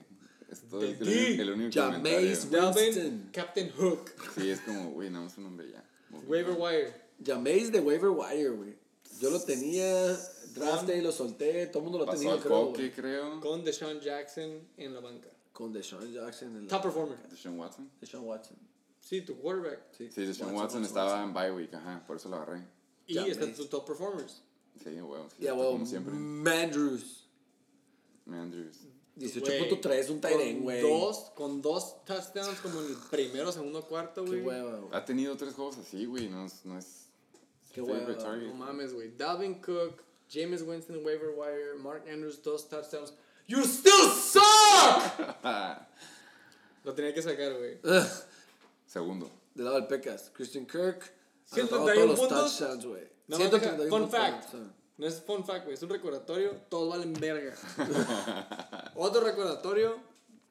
Es 0.49 0.61
todo 0.69 0.81
el, 0.83 0.95
el, 1.39 1.49
único 1.51 1.81
comentario. 1.81 2.35
Dalvin. 2.51 3.29
Captain 3.33 3.71
Hook, 3.71 4.11
Sí, 4.35 4.49
es 4.51 4.61
como, 4.61 4.91
güey, 4.91 5.09
no, 5.09 5.25
es 5.25 5.35
un 5.37 5.43
nombre 5.45 5.71
ya. 5.71 5.83
Waiver. 6.27 6.55
Wire. 6.57 6.93
Jameis 7.25 7.71
de 7.71 7.79
waiver 7.79 8.09
wire, 8.09 8.49
güey. 8.49 8.75
Yo 9.19 9.29
lo 9.31 9.39
tenía, 9.41 10.07
draft 10.53 10.87
day 10.87 11.01
lo 11.01 11.11
solté, 11.11 11.67
todo 11.67 11.79
el 11.79 11.83
mundo 11.85 11.99
lo 11.99 12.05
Pasó 12.05 12.19
tenía, 12.19 12.37
creo, 12.39 12.65
güey. 12.67 12.91
creo. 12.91 13.39
Con 13.39 13.63
Deshaun 13.63 13.99
Jackson 13.99 14.59
en 14.77 14.93
la 14.93 14.99
banca. 14.99 15.29
Con 15.53 15.71
Deshaun 15.73 16.11
Jackson 16.11 16.55
en 16.55 16.63
la- 16.63 16.69
Top 16.69 16.83
performer. 16.83 17.17
Deshaun 17.29 17.57
Watson. 17.59 17.89
Deshaun 18.01 18.25
Watson. 18.25 18.57
Sí, 18.99 19.21
tu 19.21 19.35
quarterback. 19.37 19.79
Sí, 19.97 20.09
Sí, 20.11 20.25
Deshaun 20.25 20.53
Watson, 20.55 20.83
estaba 20.83 21.23
en 21.23 21.33
bye 21.33 21.51
week, 21.51 21.73
ajá, 21.73 22.03
por 22.05 22.17
eso 22.17 22.29
lo 22.29 22.35
agarré. 22.37 22.63
Y 23.07 23.15
Jameis. 23.15 23.33
están 23.33 23.53
tus 23.53 23.69
top 23.69 23.85
performers. 23.87 24.41
Sí, 24.81 24.89
huevo, 25.01 25.27
sí, 25.37 25.47
como 25.47 25.85
siempre. 25.85 26.13
Mandrews. 26.13 27.27
Andrews. 28.31 28.77
18.3, 29.17 30.09
un 30.09 30.21
tight 30.21 30.39
end, 30.39 30.53
Con 30.55 30.63
güey. 30.63 30.81
Dos, 30.81 31.31
con 31.35 31.61
dos 31.61 32.03
touchdowns 32.05 32.59
como 32.61 32.81
en 32.81 32.87
el 32.87 32.97
primero, 33.11 33.51
segundo, 33.51 33.85
cuarto, 33.85 34.23
Qué 34.25 34.31
güey. 34.31 34.41
hueva, 34.41 34.79
güey. 34.79 34.89
Ha 34.95 35.05
tenido 35.05 35.37
tres 35.37 35.53
juegos 35.53 35.77
así, 35.77 36.05
güey, 36.05 36.29
no 36.29 36.45
es... 36.45 36.65
No 36.65 36.77
es 36.79 37.05
Qué 37.71 37.81
hueva. 37.81 38.17
target. 38.17 38.47
No 38.47 38.55
mames, 38.55 38.93
güey. 38.93 39.15
Dalvin 39.15 39.61
Cook, 39.61 40.01
James 40.31 40.63
Winston, 40.63 41.05
waiver 41.05 41.29
wire, 41.35 41.75
Mark 41.77 42.03
Andrews, 42.09 42.41
dos 42.41 42.67
touchdowns. 42.67 43.13
You 43.47 43.61
still 43.63 44.09
suck! 44.09 44.41
Lo 46.83 46.93
tenía 46.93 47.13
que 47.13 47.21
sacar, 47.21 47.53
güey. 47.57 47.77
Segundo. 48.87 49.29
Del 49.53 49.65
lado 49.65 49.77
del 49.77 49.87
Pecas. 49.87 50.31
Christian 50.33 50.65
Kirk. 50.65 51.11
131 51.53 51.85
anotado 51.85 51.95
todos 51.95 52.07
los 52.07 52.19
puntos. 52.19 52.57
touchdowns, 52.57 52.85
güey. 52.85 53.03
No, 53.27 53.37
131 53.37 53.89
fun 53.89 54.09
fact. 54.09 54.53
No 54.97 55.07
es 55.07 55.21
fun 55.21 55.43
fact, 55.45 55.63
güey. 55.65 55.75
Es 55.75 55.83
un 55.83 55.89
recordatorio. 55.89 56.51
Todos 56.69 56.89
valen 56.89 57.13
verga. 57.13 57.55
Otro 58.95 59.21
recordatorio. 59.21 59.97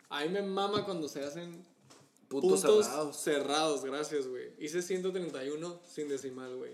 A 0.08 0.22
mí 0.24 0.28
me 0.30 0.42
mama 0.42 0.84
cuando 0.84 1.08
se 1.08 1.24
hacen 1.24 1.64
Puntos, 2.28 2.62
puntos, 2.62 2.86
cerrados. 2.86 3.16
cerrados. 3.16 3.84
Gracias, 3.84 4.26
güey. 4.26 4.52
Hice 4.58 4.82
131 4.82 5.80
sin 5.86 6.08
decimal, 6.08 6.56
güey. 6.56 6.72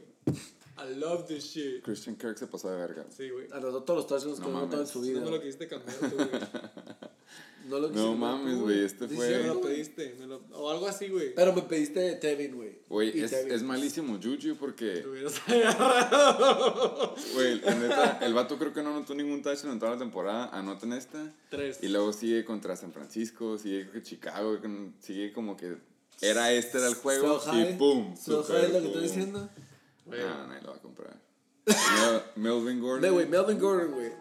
I 0.81 0.95
love 0.95 1.27
this 1.27 1.45
shit. 1.45 1.83
Christian 1.83 2.17
Kirk 2.17 2.39
se 2.39 2.47
pasó 2.47 2.71
de 2.71 2.77
verga. 2.77 3.05
Sí, 3.11 3.29
güey. 3.31 3.49
Anotó 3.53 3.83
todos 3.83 3.99
los 3.99 4.07
touchdowns 4.07 4.39
No 4.39 4.47
que 4.47 4.57
anotado 4.57 4.83
en 4.83 4.89
su 4.89 5.01
No 5.01 5.05
vida. 5.07 5.21
me 5.21 5.31
lo 5.31 5.41
quisiste 5.41 5.67
cambiar 5.69 5.97
tú, 5.99 6.15
güey. 6.17 6.29
No, 7.69 7.79
lo 7.79 7.89
No 7.89 7.93
quisiste 7.95 8.17
mames, 8.17 8.59
güey, 8.61 8.85
este 8.85 9.09
Sí, 9.09 9.15
fue- 9.15 9.29
Me 9.29 9.35
cierto, 9.35 9.55
lo 9.55 9.61
güey. 9.61 9.73
pediste. 9.75 10.17
me 10.19 10.27
lo- 10.27 10.43
O 10.53 10.71
algo 10.71 10.87
así, 10.89 11.09
güey. 11.09 11.35
Pero 11.35 11.53
me 11.53 11.63
pediste 11.63 12.13
Tevin, 12.17 12.57
güey. 12.57 12.79
Güey, 12.89 13.21
es, 13.21 13.31
Tevin. 13.31 13.53
es 13.53 13.63
malísimo 13.63 14.19
Juju 14.23 14.57
porque, 14.59 14.97
Te 15.03 15.07
hubieras 15.09 15.35
agarrado. 15.47 17.15
güey, 17.35 17.55
neta, 17.61 18.19
el 18.23 18.35
vato 18.35 18.59
creo 18.59 18.73
que 18.73 18.83
no 18.83 18.91
anotó 18.91 19.15
ningún 19.15 19.43
touchdown 19.43 19.73
en 19.75 19.79
toda 19.79 19.93
la 19.93 19.99
temporada, 19.99 20.49
anota 20.53 20.87
en 20.87 20.93
esta. 20.95 21.33
Tres. 21.51 21.79
Y 21.83 21.89
luego 21.89 22.13
sigue 22.13 22.45
contra 22.45 22.77
San 22.77 22.93
Francisco, 22.93 23.59
sigue 23.59 23.91
con 23.91 24.03
Chicago, 24.03 24.59
sigue 25.01 25.33
como 25.33 25.57
que 25.57 25.77
era 26.21 26.51
este 26.53 26.79
era 26.79 26.89
el 26.89 26.95
juego 26.95 27.39
So 27.41 27.53
y 27.55 27.65
high. 27.65 27.79
pum. 27.79 28.17
So 28.17 28.43
super 28.43 28.63
high, 28.63 28.73
lo 28.73 28.81
que 28.81 28.87
estoy 28.87 29.03
diciendo. 29.03 29.49
Güey. 30.07 30.21
No, 30.21 30.47
nadie 30.47 30.63
lo 30.63 30.71
va 30.71 30.77
a 30.77 30.81
comprar. 30.81 31.17
Mel- 31.67 32.23
Melvin 32.37 32.81
Gordon. 32.81 33.13
Güey, 33.13 33.27
Melvin 33.27 33.59
Gordon, 33.59 33.91
güey. 33.93 34.13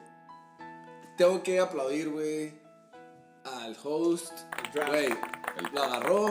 Tengo 1.18 1.42
que 1.42 1.60
aplaudir, 1.60 2.10
güey, 2.10 2.52
al 3.48 3.76
host. 3.84 4.34
Güey, 4.74 5.10
lo 5.74 5.84
agarró, 5.84 6.30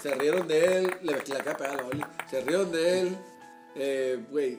se 0.00 0.14
rieron 0.14 0.46
de 0.48 0.78
él, 0.78 0.96
le, 1.02 1.14
acaba 1.14 1.38
de 1.38 1.54
pegar 1.54 1.70
a 1.70 1.76
la 1.76 1.84
Oli. 1.88 2.04
Se 2.30 2.40
rieron 2.40 2.72
de 2.72 3.00
él, 3.00 3.18
eh, 3.74 4.24
güey. 4.30 4.58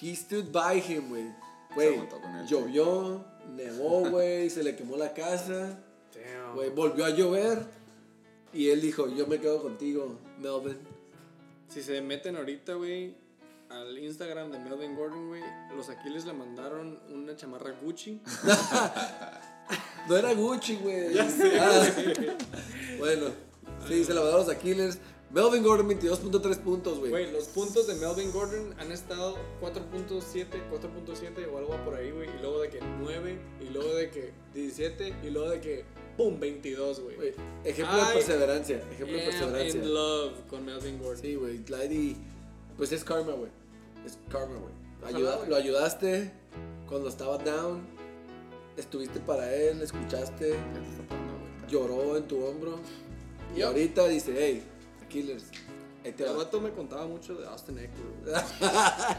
He 0.00 0.14
stood 0.14 0.50
by 0.52 0.78
him, 0.80 1.08
güey. 1.08 1.32
Güey, 1.74 2.08
llovió, 2.46 3.24
nevó, 3.50 4.08
güey, 4.10 4.48
se 4.50 4.62
le 4.62 4.76
quemó 4.76 4.96
la 4.96 5.12
casa, 5.12 5.78
güey, 6.54 6.70
volvió 6.70 7.04
a 7.04 7.10
llover. 7.10 7.64
Y 8.52 8.70
él 8.70 8.80
dijo, 8.80 9.08
yo 9.08 9.26
me 9.26 9.40
quedo 9.40 9.60
contigo, 9.60 10.18
Melvin. 10.38 10.78
Si 11.68 11.82
se 11.82 12.00
meten 12.00 12.36
ahorita, 12.36 12.74
güey, 12.74 13.16
al 13.68 13.98
Instagram 13.98 14.52
de 14.52 14.60
Melvin 14.60 14.94
Gordon, 14.94 15.28
güey, 15.28 15.42
los 15.74 15.88
Aquiles 15.88 16.24
le 16.24 16.32
mandaron 16.32 17.00
una 17.08 17.34
chamarra 17.34 17.72
Gucci. 17.82 18.20
No 20.08 20.16
era 20.16 20.34
Gucci, 20.34 20.76
güey. 20.76 21.18
Ah. 21.18 21.86
Bueno, 22.98 23.26
sí, 23.88 24.04
se 24.04 24.12
la 24.12 24.20
mandaron 24.20 24.46
los 24.46 24.54
Aquiles. 24.54 24.98
Melvin 25.30 25.64
Gordon, 25.64 25.88
22.3 25.88 26.58
puntos, 26.58 26.98
güey. 27.00 27.10
Güey, 27.10 27.32
los 27.32 27.46
puntos 27.48 27.86
de 27.88 27.94
Melvin 27.96 28.30
Gordon 28.30 28.72
han 28.78 28.92
estado 28.92 29.34
4.7, 29.60 30.46
4.7 30.70 31.48
o 31.52 31.58
algo 31.58 31.76
por 31.84 31.94
ahí, 31.96 32.10
güey. 32.12 32.28
Y 32.28 32.40
luego 32.40 32.60
de 32.60 32.68
que 32.68 32.80
9, 33.00 33.38
y 33.60 33.70
luego 33.70 33.94
de 33.94 34.10
que 34.10 34.32
17, 34.54 35.14
y 35.24 35.30
luego 35.30 35.50
de 35.50 35.60
que, 35.60 35.84
¡pum! 36.16 36.38
22, 36.38 37.00
güey. 37.00 37.16
Ejemplo 37.64 37.96
de 37.96 38.02
Ay, 38.02 38.14
perseverancia. 38.14 38.76
Ejemplo 38.92 39.16
de 39.16 39.24
perseverancia. 39.24 39.80
in 39.82 39.92
love 39.94 40.32
con 40.48 40.64
Melvin 40.64 40.98
Gordon. 40.98 41.20
Sí, 41.22 41.34
güey. 41.34 41.58
Glady, 41.64 42.16
pues 42.76 42.92
es 42.92 43.02
karma, 43.02 43.32
güey. 43.32 43.50
Es 44.06 44.18
karma, 44.30 44.54
güey. 44.58 44.74
Ayuda- 45.12 45.38
güey. 45.38 45.48
lo 45.50 45.56
ayudaste 45.56 46.30
cuando 46.86 47.08
estaba 47.08 47.38
down. 47.38 47.93
Estuviste 48.76 49.20
para 49.20 49.54
él, 49.54 49.80
escuchaste, 49.82 50.50
Ya 50.50 51.68
lloró 51.68 52.16
en 52.16 52.26
tu 52.26 52.44
hombro. 52.44 52.78
Y 53.56 53.62
ahorita 53.62 54.08
dice, 54.08 54.34
hey, 54.36 54.64
Killers, 55.08 55.44
El 56.02 56.14
va. 56.26 56.32
vato 56.32 56.60
me 56.60 56.70
contaba 56.72 57.06
mucho 57.06 57.34
de 57.36 57.46
Austin 57.46 57.78
Eckler. 57.78 58.42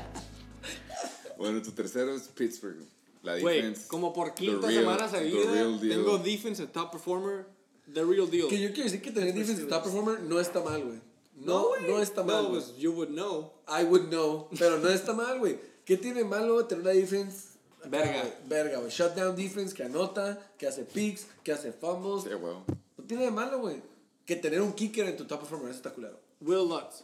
Bueno, 1.38 1.62
tu 1.62 1.72
tercero 1.72 2.16
es 2.16 2.24
Pittsburgh. 2.30 2.78
La 3.22 3.34
defense. 3.34 3.88
como 3.88 4.14
por 4.14 4.34
quinta 4.36 4.68
real- 4.68 4.82
semana 4.82 5.10
the 5.12 5.18
seguida, 5.20 5.52
real 5.52 5.80
deal. 5.80 5.96
tengo 5.98 6.18
defense 6.20 6.62
en 6.62 6.70
top 6.70 6.92
performer, 6.92 7.46
the 7.94 8.04
real 8.06 8.30
deal. 8.30 8.48
Que 8.48 8.60
yo 8.62 8.70
quiero 8.70 8.84
decir 8.84 9.02
que 9.02 9.12
tener 9.12 9.34
defense 9.34 9.64
top 9.66 9.84
performer 9.84 10.22
no 10.22 10.40
está 10.40 10.62
mal, 10.62 10.84
güey. 10.84 11.00
No, 11.36 11.72
no 11.88 12.00
está 12.02 12.24
mal. 12.24 12.44
No, 12.44 12.50
pues 12.52 12.78
you 12.78 12.92
would 12.94 13.10
know. 13.10 13.52
I 13.68 13.84
would 13.84 14.10
know, 14.10 14.48
pero 14.58 14.78
no 14.80 14.90
está 14.90 15.12
mal, 15.14 15.40
güey. 15.40 15.60
¿Qué 15.84 15.98
tiene 15.98 16.24
malo 16.24 16.66
tener 16.68 16.84
una 16.84 16.92
defense? 16.92 17.55
Verga. 17.90 18.22
güey? 18.22 18.34
Verga, 18.48 18.78
güey. 18.80 18.92
Shutdown 18.92 19.36
defense 19.36 19.74
que 19.76 19.84
anota, 19.84 20.52
que 20.58 20.68
hace 20.68 20.84
picks, 20.84 21.28
que 21.44 21.52
hace 21.54 21.72
fumbles. 21.72 22.24
Sí, 22.24 22.30
güey. 22.30 22.56
No 22.98 23.04
tiene 23.08 23.26
de 23.26 23.32
malo, 23.32 23.60
güey. 23.60 23.82
Que 24.26 24.36
tener 24.36 24.62
un 24.62 24.74
kicker 24.74 25.08
en 25.08 25.18
tu 25.18 25.26
top 25.26 25.42
performer, 25.42 25.70
eso 25.70 25.78
está 25.78 25.92
culero. 25.92 26.20
Will 26.42 26.68
Lutz. 26.68 27.04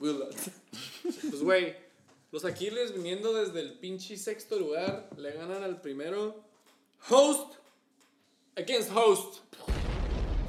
Will 0.00 0.18
Lutz. 0.18 0.36
Pues, 1.30 1.42
güey, 1.42 1.74
los 2.32 2.44
Aquiles 2.44 2.92
viniendo 2.94 3.32
desde 3.32 3.60
el 3.60 3.78
pinche 3.78 4.16
sexto 4.16 4.58
lugar, 4.58 5.08
le 5.16 5.32
ganan 5.32 5.62
al 5.62 5.80
primero. 5.80 6.42
Host 7.08 7.54
against 8.56 8.90
host. 8.94 9.36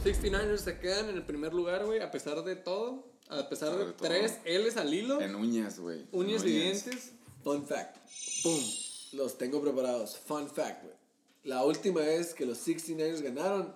69ers 0.03 0.57
se 0.57 0.80
quedan 0.80 1.10
en 1.10 1.15
el 1.15 1.23
primer 1.23 1.53
lugar, 1.53 1.85
güey, 1.85 2.02
a 2.02 2.11
pesar 2.11 2.43
de 2.43 2.56
todo. 2.56 3.07
A 3.30 3.48
pesar 3.48 3.77
de 3.77 3.85
todo. 3.93 4.07
tres 4.07 4.39
L's 4.45 4.76
al 4.77 4.93
hilo, 4.93 5.22
En 5.22 5.35
uñas, 5.35 5.80
güey. 5.80 6.06
uñas 6.11 6.41
En 6.43 6.49
y 6.49 6.52
dientes. 6.52 7.11
Fun 7.43 7.65
fact. 7.65 7.98
¡Pum! 8.43 8.60
Los 9.14 9.38
tengo 9.38 9.62
preparados. 9.62 10.18
Fun 10.18 10.50
fact, 10.50 10.84
güey. 10.84 10.96
La 11.44 11.64
última 11.64 12.02
vez 12.02 12.34
que 12.34 12.46
los 12.46 12.66
69ers 12.68 13.22
ganaron, 13.22 13.74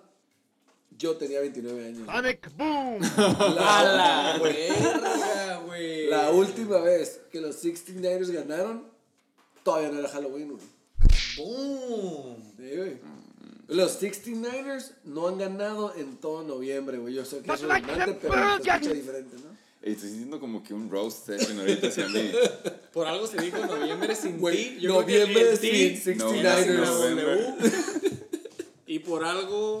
yo 0.96 1.16
tenía 1.16 1.40
29 1.40 1.86
años. 1.86 2.06
Sonic 2.06 2.56
Boom! 2.56 3.02
¡A 3.58 3.84
la 4.38 4.38
verga, 4.42 5.58
güey! 5.66 6.06
La 6.06 6.30
última 6.30 6.78
vez 6.78 7.20
que 7.30 7.40
los 7.40 7.62
69ers 7.62 8.30
ganaron, 8.30 8.84
todavía 9.62 9.90
no 9.90 9.98
era 9.98 10.08
Halloween, 10.08 10.52
güey. 10.52 10.64
¡Boom! 11.36 12.36
Sí, 12.56 12.76
güey. 12.76 12.98
Los 13.68 14.00
69ers 14.00 14.92
no 15.04 15.26
han 15.26 15.38
ganado 15.38 15.92
en 15.96 16.16
todo 16.18 16.44
noviembre, 16.44 16.98
güey. 16.98 17.14
Yo 17.14 17.24
sé 17.24 17.40
que 17.42 17.52
es 17.52 17.60
redundante, 17.62 18.14
pero 18.22 18.34
se 18.34 18.70
escucha 18.70 18.92
diferente, 18.94 19.36
¿no? 19.38 19.55
Estoy 19.86 20.08
sintiendo 20.08 20.40
como 20.40 20.64
que 20.64 20.74
un 20.74 20.90
roast 20.90 21.26
session 21.26 21.60
ahorita 21.60 21.86
hacia 21.86 22.08
mí. 22.08 22.32
Por 22.92 23.06
algo 23.06 23.24
se 23.28 23.40
dijo 23.40 23.64
noviembre 23.64 24.16
sin 24.16 24.32
ti. 24.44 24.78
Yo 24.80 25.04
creo 25.04 25.06
que 25.06 25.20
noviembre 25.20 25.56
sin 25.56 25.70
ti 25.70 26.10
69ers. 26.12 26.86
November. 26.86 27.54
Y 28.88 29.00
por 29.00 29.24
algo. 29.24 29.80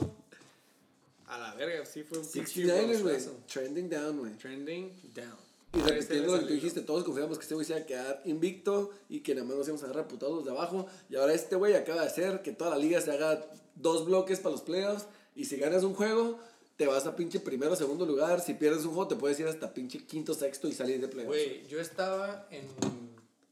A 1.26 1.38
la 1.38 1.54
verga, 1.54 1.86
sí 1.86 2.02
fue 2.02 2.18
un 2.18 2.26
pinche 2.26 2.64
69ers, 2.64 3.02
güey. 3.02 3.16
Trending 3.46 3.88
down, 3.88 4.18
güey. 4.18 4.32
Trending 4.32 4.92
down. 5.14 5.36
Y 5.74 5.78
repitiendo 5.80 6.32
lo 6.32 6.40
que 6.40 6.46
tú 6.46 6.54
dijiste, 6.54 6.80
todos 6.80 7.04
confiamos 7.04 7.38
que 7.38 7.42
este 7.42 7.54
güey 7.54 7.64
se 7.64 7.72
iba 7.72 7.82
a 7.82 7.86
quedar 7.86 8.22
invicto 8.24 8.90
y 9.08 9.20
que 9.20 9.34
nada 9.34 9.46
más 9.46 9.56
nos 9.56 9.66
íbamos 9.66 9.82
a 9.82 9.86
agarrar 9.86 10.08
putados 10.08 10.44
de 10.44 10.50
abajo. 10.50 10.86
Y 11.08 11.16
ahora 11.16 11.34
este 11.34 11.54
güey 11.54 11.74
acaba 11.74 12.02
de 12.02 12.08
hacer 12.08 12.42
que 12.42 12.52
toda 12.52 12.70
la 12.70 12.78
liga 12.78 13.00
se 13.00 13.12
haga 13.12 13.44
dos 13.74 14.06
bloques 14.06 14.40
para 14.40 14.52
los 14.52 14.62
playoffs. 14.62 15.06
Y 15.36 15.44
si 15.44 15.56
ganas 15.56 15.84
un 15.84 15.94
juego, 15.94 16.38
te 16.76 16.86
vas 16.86 17.06
a 17.06 17.16
pinche 17.16 17.40
primero 17.40 17.72
o 17.72 17.76
segundo 17.76 18.04
lugar. 18.04 18.40
Si 18.40 18.54
pierdes 18.54 18.84
un 18.84 18.94
juego, 18.94 19.08
te 19.08 19.16
puedes 19.16 19.40
ir 19.40 19.46
hasta 19.46 19.72
pinche 19.72 20.04
quinto, 20.06 20.34
sexto 20.34 20.68
y 20.68 20.72
salir 20.72 21.00
de 21.00 21.08
playoffs. 21.08 21.28
Güey, 21.28 21.66
yo 21.66 21.80
estaba 21.80 22.46
en 22.50 22.66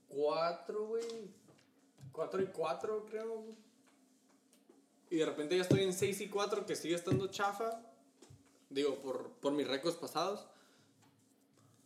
4, 0.09 0.87
güey. 0.87 1.05
4 2.13 2.43
y 2.43 2.47
4, 2.47 3.07
creo. 3.07 3.45
Y 5.11 5.17
de 5.17 5.27
repente 5.27 5.57
ya 5.57 5.63
estoy 5.63 5.83
en 5.83 5.93
6 5.93 6.21
y 6.21 6.29
4, 6.29 6.67
que 6.67 6.77
sigue 6.77 6.95
estando 6.95 7.29
chafa. 7.29 7.81
Digo, 8.69 8.97
por, 8.97 9.31
por 9.41 9.53
mis 9.53 9.67
récords 9.67 9.97
pasados. 9.97 10.47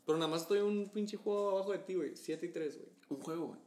Pero 0.05 0.19
nada 0.19 0.31
más 0.31 0.43
estoy 0.43 0.61
un 0.61 0.89
pinche 0.89 1.17
juego 1.17 1.51
abajo 1.51 1.73
de 1.73 1.79
ti, 1.79 1.95
güey. 1.95 2.17
7 2.17 2.47
y 2.47 2.49
3, 2.49 2.79
güey. 2.79 2.89
Un 3.11 3.21
juego, 3.21 3.47
güey. 3.49 3.61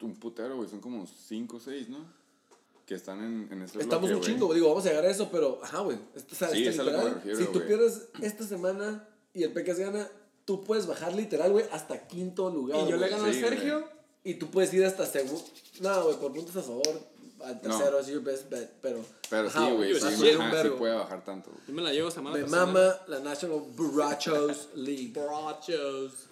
Un 0.00 0.16
putero, 0.16 0.56
güey. 0.56 0.68
Son 0.68 0.80
como 0.80 1.06
5 1.06 1.56
o 1.56 1.60
6, 1.60 1.88
¿no? 1.88 2.21
Que 2.86 2.94
están 2.94 3.20
en, 3.20 3.48
en 3.52 3.62
ese 3.62 3.80
Estamos 3.80 4.10
bloque, 4.10 4.26
un 4.26 4.34
chingo, 4.34 4.52
digo, 4.54 4.68
vamos 4.68 4.84
a 4.86 4.88
llegar 4.88 5.04
a 5.04 5.10
eso, 5.10 5.28
pero, 5.30 5.60
ajá, 5.62 5.80
güey. 5.80 5.96
O 5.96 6.34
sea, 6.34 6.48
Sí, 6.48 6.66
está 6.66 6.70
es 6.70 6.78
a 6.78 6.82
lo 6.82 6.90
que 6.90 6.96
me 6.96 7.04
literal, 7.04 7.14
refiero, 7.14 7.38
si 7.38 7.46
tú 7.46 7.66
pierdes 7.66 8.08
esta 8.20 8.44
semana 8.44 9.08
y 9.32 9.44
el 9.44 9.52
Pecas 9.52 9.78
gana, 9.78 10.08
tú 10.44 10.64
puedes 10.64 10.86
bajar 10.86 11.14
literal, 11.14 11.52
güey, 11.52 11.64
hasta 11.72 12.06
quinto 12.06 12.50
lugar. 12.50 12.86
Y 12.86 12.90
yo 12.90 12.96
le 12.96 13.08
gano 13.08 13.24
a 13.24 13.32
sí, 13.32 13.40
Sergio. 13.40 13.84
Y 14.24 14.34
tú 14.34 14.50
puedes 14.50 14.72
ir 14.74 14.84
hasta 14.84 15.04
segundo. 15.04 15.42
No, 15.80 16.04
güey, 16.04 16.16
por 16.16 16.32
puntos 16.32 16.56
a 16.56 16.62
favor. 16.62 17.12
Al 17.44 17.60
tercero 17.60 17.98
es 17.98 18.06
your 18.06 18.22
best 18.22 18.48
bet, 18.48 18.70
pero. 18.80 19.04
Pero 19.28 19.48
ajá, 19.48 19.66
sí, 19.66 19.72
güey. 19.72 19.94
Sí, 19.98 20.06
a 20.06 20.62
sí 20.62 20.68
puede 20.78 20.94
bajar 20.94 21.24
tanto. 21.24 21.50
Yo 21.66 21.74
me 21.74 21.82
la 21.82 21.92
llevo 21.92 22.08
semana 22.10 22.36
Me 22.36 22.46
mama 22.46 23.00
la 23.08 23.18
National 23.18 23.62
Borrachos 23.74 24.68
League. 24.76 25.12
Borrachos. 25.12 26.28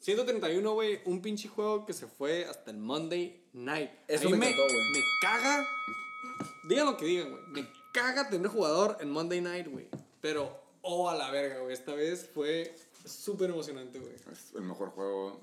131, 0.00 0.72
güey, 0.72 1.00
un 1.04 1.20
pinche 1.20 1.48
juego 1.48 1.84
que 1.84 1.92
se 1.92 2.06
fue 2.06 2.46
hasta 2.46 2.70
el 2.70 2.78
Monday 2.78 3.47
Night. 3.52 3.90
Eso 4.08 4.28
Ahí 4.28 4.34
me 4.34 4.50
encantó. 4.50 4.72
Me 4.72 5.00
caga. 5.22 5.66
Digan 6.68 6.86
lo 6.86 6.96
que 6.96 7.06
digan, 7.06 7.30
güey. 7.30 7.42
Me 7.48 7.68
caga 7.92 8.28
tener 8.28 8.48
jugador 8.48 8.96
en 9.00 9.10
Monday 9.10 9.40
Night, 9.40 9.66
güey. 9.68 9.86
Pero, 10.20 10.60
oh, 10.82 11.08
a 11.08 11.16
la 11.16 11.30
verga, 11.30 11.60
güey. 11.60 11.72
Esta 11.72 11.94
vez 11.94 12.28
fue 12.32 12.74
súper 13.04 13.50
emocionante, 13.50 13.98
güey. 13.98 14.12
Es 14.32 14.52
el 14.54 14.62
mejor 14.62 14.90
juego 14.90 15.40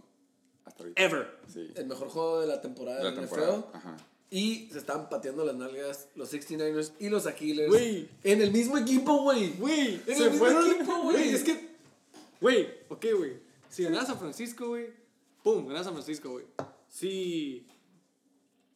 hasta 0.65 0.84
ahorita. 0.84 1.02
Ever. 1.02 1.40
Sí. 1.52 1.72
El 1.76 1.86
mejor 1.88 2.10
juego 2.10 2.41
de 2.41 2.48
la 2.48 2.61
temporada 2.61 2.99
La 3.03 3.11
del 3.11 3.19
temporada. 3.19 3.57
NFL. 3.57 3.76
Ajá. 3.77 3.98
Y 4.32 4.69
se 4.72 4.80
estaban 4.80 5.07
pateando 5.07 5.45
las 5.45 5.56
nalgas 5.56 6.07
los 6.15 6.34
69ers 6.34 6.94
y 6.99 7.10
los 7.10 7.26
Aquiles. 7.27 7.69
Güey. 7.69 8.10
En 8.23 8.41
el 8.41 8.52
mismo 8.52 8.77
equipo, 8.77 9.22
güey. 9.22 9.53
Güey, 9.53 9.95
En 10.07 10.15
se 10.18 10.23
el 10.26 10.32
mismo 10.32 10.45
fueron. 10.45 10.72
equipo, 10.72 11.02
güey. 11.03 11.30
Es 11.30 11.44
que, 11.44 11.69
güey, 12.41 12.68
ok, 12.90 13.06
güey. 13.18 13.34
Si 13.69 13.84
ganaba 13.84 14.06
San 14.06 14.18
Francisco, 14.18 14.68
güey, 14.69 14.88
pum, 15.44 15.65
ganaba 15.68 15.84
San 15.84 15.94
Francisco, 15.94 16.32
güey. 16.32 16.45
Si 16.90 17.68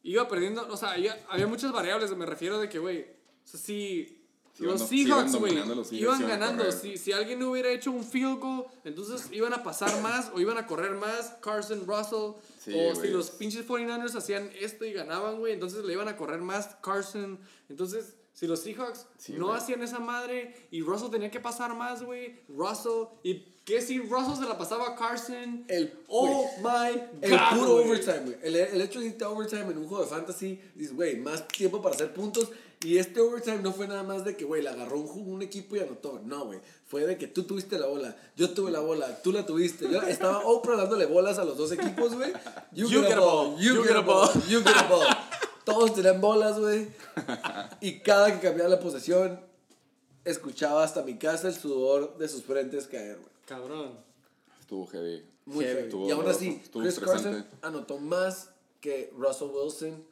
iba 0.02 0.26
perdiendo, 0.28 0.66
o 0.70 0.76
sea, 0.76 0.92
había 1.28 1.46
muchas 1.46 1.72
variables, 1.72 2.14
me 2.16 2.26
refiero 2.26 2.58
de 2.58 2.68
que, 2.68 2.78
güey, 2.78 3.02
o 3.02 3.46
sea, 3.46 3.60
si 3.60 4.16
Si 4.54 4.64
los 4.64 4.80
si 4.88 5.04
Seahawks, 5.04 5.36
güey, 5.36 5.54
iban 5.54 5.84
iban 5.92 6.26
ganando, 6.28 6.70
si, 6.72 6.96
si 6.98 7.12
alguien 7.12 7.42
hubiera 7.42 7.70
hecho 7.70 7.90
un 7.90 8.04
field 8.04 8.38
goal, 8.40 8.64
entonces 8.84 9.28
iban 9.32 9.52
a 9.54 9.62
pasar 9.62 10.00
más 10.02 10.30
o 10.34 10.40
iban 10.40 10.58
a 10.58 10.66
correr 10.66 10.92
más 10.92 11.36
Carson, 11.40 11.86
Russell, 11.86 12.32
Sí, 12.58 12.72
o 12.74 12.94
si 12.94 13.00
güey. 13.00 13.10
los 13.12 13.30
pinches 13.30 13.66
49ers 13.66 14.14
hacían 14.16 14.50
esto 14.60 14.84
y 14.84 14.92
ganaban, 14.92 15.38
güey, 15.38 15.54
entonces 15.54 15.84
le 15.84 15.92
iban 15.94 16.08
a 16.08 16.16
correr 16.16 16.40
más 16.40 16.76
Carson, 16.82 17.38
entonces... 17.68 18.16
Si 18.32 18.46
los 18.46 18.60
Seahawks 18.60 19.06
Sí, 19.18 19.32
no 19.34 19.46
güey. 19.48 19.58
hacían 19.58 19.82
esa 19.82 19.98
madre 19.98 20.54
y 20.70 20.80
Russell 20.82 21.10
tenía 21.10 21.30
que 21.30 21.40
pasar 21.40 21.74
más, 21.74 22.02
güey. 22.02 22.40
Russell. 22.48 23.06
¿Y 23.22 23.34
qué 23.70 23.80
si 23.80 24.00
Russell 24.00 24.34
se 24.34 24.48
la 24.48 24.58
pasaba 24.58 24.88
a 24.88 24.96
Carson? 24.96 25.64
El- 25.68 25.92
oh 26.08 26.50
my 26.58 26.90
god. 26.92 27.22
El 27.22 27.38
puro 27.50 27.72
güey. 27.74 27.86
overtime, 27.86 28.20
güey. 28.24 28.36
El, 28.42 28.56
el 28.56 28.80
hecho 28.80 28.98
de 28.98 29.06
irte 29.06 29.24
a 29.24 29.28
overtime 29.28 29.62
en 29.62 29.78
un 29.78 29.86
juego 29.86 30.02
de 30.02 30.10
fantasy, 30.10 30.60
dices, 30.74 30.94
güey, 30.94 31.16
más 31.16 31.46
tiempo 31.46 31.80
para 31.80 31.94
hacer 31.94 32.12
puntos. 32.12 32.48
Y 32.82 32.98
este 32.98 33.20
overtime 33.20 33.58
no 33.58 33.72
fue 33.72 33.86
nada 33.86 34.02
más 34.02 34.24
de 34.24 34.36
que, 34.36 34.44
güey, 34.44 34.62
le 34.62 34.70
agarró 34.70 34.98
un, 34.98 35.34
un 35.34 35.42
equipo 35.42 35.76
y 35.76 35.80
anotó. 35.80 36.20
No, 36.24 36.46
güey. 36.46 36.58
Fue 36.86 37.06
de 37.06 37.16
que 37.16 37.28
tú 37.28 37.44
tuviste 37.44 37.78
la 37.78 37.86
bola, 37.86 38.16
yo 38.36 38.50
tuve 38.50 38.72
la 38.72 38.80
bola, 38.80 39.22
tú 39.22 39.32
la 39.32 39.46
tuviste. 39.46 39.88
Yo 39.88 40.02
estaba 40.02 40.40
Oprah 40.44 40.76
dándole 40.76 41.06
bolas 41.06 41.38
a 41.38 41.44
los 41.44 41.56
dos 41.56 41.70
equipos, 41.70 42.14
güey. 42.14 42.32
You, 42.72 42.88
get, 42.88 43.12
a 43.12 43.20
ball, 43.20 43.56
you, 43.58 43.84
get, 43.84 43.96
a 43.96 44.00
ball, 44.00 44.28
you 44.48 44.60
get 44.64 44.76
a 44.76 44.88
ball. 44.88 45.06
Todos 45.64 45.94
tenían 45.94 46.20
bolas, 46.20 46.58
güey. 46.58 46.88
Y 47.80 48.00
cada 48.00 48.32
que 48.32 48.40
cambiaba 48.40 48.70
la 48.70 48.80
posesión, 48.80 49.38
escuchaba 50.24 50.82
hasta 50.82 51.02
mi 51.02 51.18
casa 51.18 51.46
el 51.46 51.54
sudor 51.54 52.18
de 52.18 52.28
sus 52.28 52.42
frentes 52.42 52.88
caer, 52.88 53.18
güey. 53.18 53.29
Cabrón. 53.50 53.98
Estuvo 54.60 54.86
heavy. 54.86 55.24
Muy 55.44 55.64
Heavy. 55.64 55.80
Estuvo 55.82 56.06
Y 56.08 56.12
aún 56.12 56.28
así, 56.28 56.60
estuvo 56.62 56.84
Chris 56.84 57.00
Carson 57.00 57.44
anotó 57.62 57.98
más 57.98 58.50
que 58.80 59.12
Russell 59.16 59.48
Wilson 59.52 60.04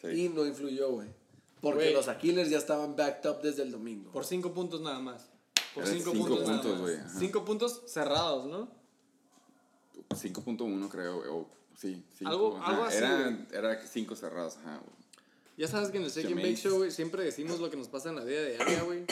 Sí. 0.00 0.06
y 0.08 0.28
no 0.28 0.46
influyó, 0.46 0.90
güey. 0.92 1.08
Porque 1.60 1.90
los 1.90 2.06
Aquiles 2.06 2.48
ya 2.48 2.58
estaban 2.58 2.94
backed 2.94 3.28
up 3.28 3.40
desde 3.42 3.62
el 3.64 3.72
domingo. 3.72 4.12
Por 4.12 4.24
cinco 4.24 4.52
puntos 4.54 4.80
nada 4.80 5.00
más. 5.00 5.26
Por 5.74 5.84
cinco, 5.84 6.12
cinco 6.12 6.26
puntos, 6.28 6.46
nada 6.48 6.52
puntos, 6.62 6.72
más. 6.72 6.80
güey, 6.80 6.96
ajá. 6.96 7.18
Cinco 7.18 7.44
puntos 7.44 7.82
cerrados, 7.86 8.46
¿no? 8.46 8.68
5.1 10.10 10.88
creo. 10.88 11.18
O, 11.36 11.48
sí, 11.76 12.04
cinco, 12.16 12.30
Algo- 12.30 12.56
ajá. 12.58 12.70
algo 12.70 12.84
así, 12.84 12.96
Era, 12.98 13.46
era 13.52 13.86
cinco 13.86 14.14
cerrados, 14.14 14.56
ajá, 14.58 14.78
güey. 14.78 15.02
Ya 15.56 15.66
sabes 15.68 15.90
que 15.90 15.98
en 15.98 16.04
el 16.04 16.10
Shake 16.10 16.26
and 16.26 16.34
Bake 16.36 16.42
Jameis. 16.44 16.60
Show, 16.62 16.76
güey, 16.78 16.90
siempre 16.92 17.24
decimos 17.24 17.58
lo 17.60 17.70
que 17.70 17.76
nos 17.76 17.88
pasa 17.88 18.08
en 18.10 18.16
la 18.16 18.24
vida 18.24 18.42
diaria, 18.44 18.82
güey. 18.84 19.04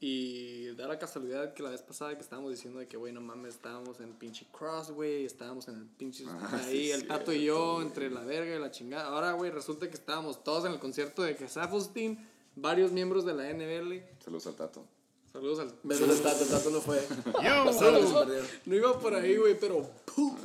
Y 0.00 0.66
da 0.74 0.86
la 0.86 0.98
casualidad 0.98 1.54
que 1.54 1.62
la 1.62 1.70
vez 1.70 1.80
pasada 1.80 2.14
que 2.14 2.20
estábamos 2.20 2.50
diciendo 2.50 2.78
de 2.78 2.86
que, 2.86 2.96
güey, 2.96 3.12
no 3.12 3.20
mames, 3.20 3.54
estábamos 3.54 4.00
en 4.00 4.12
pinche 4.14 4.46
cross, 4.52 4.90
güey, 4.90 5.24
estábamos 5.24 5.68
en 5.68 5.76
el 5.76 5.86
pinche... 5.86 6.24
Ah, 6.28 6.60
ahí, 6.66 6.86
sí, 6.86 6.90
el 6.90 7.06
Tato 7.06 7.32
y 7.32 7.38
cierto, 7.38 7.78
yo, 7.78 7.82
entre 7.82 8.10
la 8.10 8.22
verga 8.22 8.54
y 8.54 8.58
la 8.58 8.70
chingada. 8.70 9.06
Ahora, 9.06 9.32
güey, 9.32 9.50
resulta 9.50 9.88
que 9.88 9.94
estábamos 9.94 10.44
todos 10.44 10.66
en 10.66 10.72
el 10.72 10.78
concierto 10.78 11.22
de 11.22 11.36
que 11.36 11.48
Stein, 11.48 12.28
varios 12.54 12.92
miembros 12.92 13.24
de 13.24 13.34
la 13.34 13.50
NBL. 13.52 14.02
Saludos 14.22 14.46
al 14.46 14.56
tato. 14.56 14.84
Saludos 15.32 15.58
al... 15.58 15.74
Menos 15.82 16.08
el 16.10 16.22
Tato, 16.22 16.44
el 16.44 16.48
Tato 16.48 16.70
no 16.70 16.80
fue. 16.80 16.98
Perdieron. 17.24 18.46
No 18.66 18.76
iba 18.76 19.00
por 19.00 19.14
ahí, 19.14 19.36
güey, 19.36 19.58
pero. 19.58 19.90
¡pum! 20.14 20.36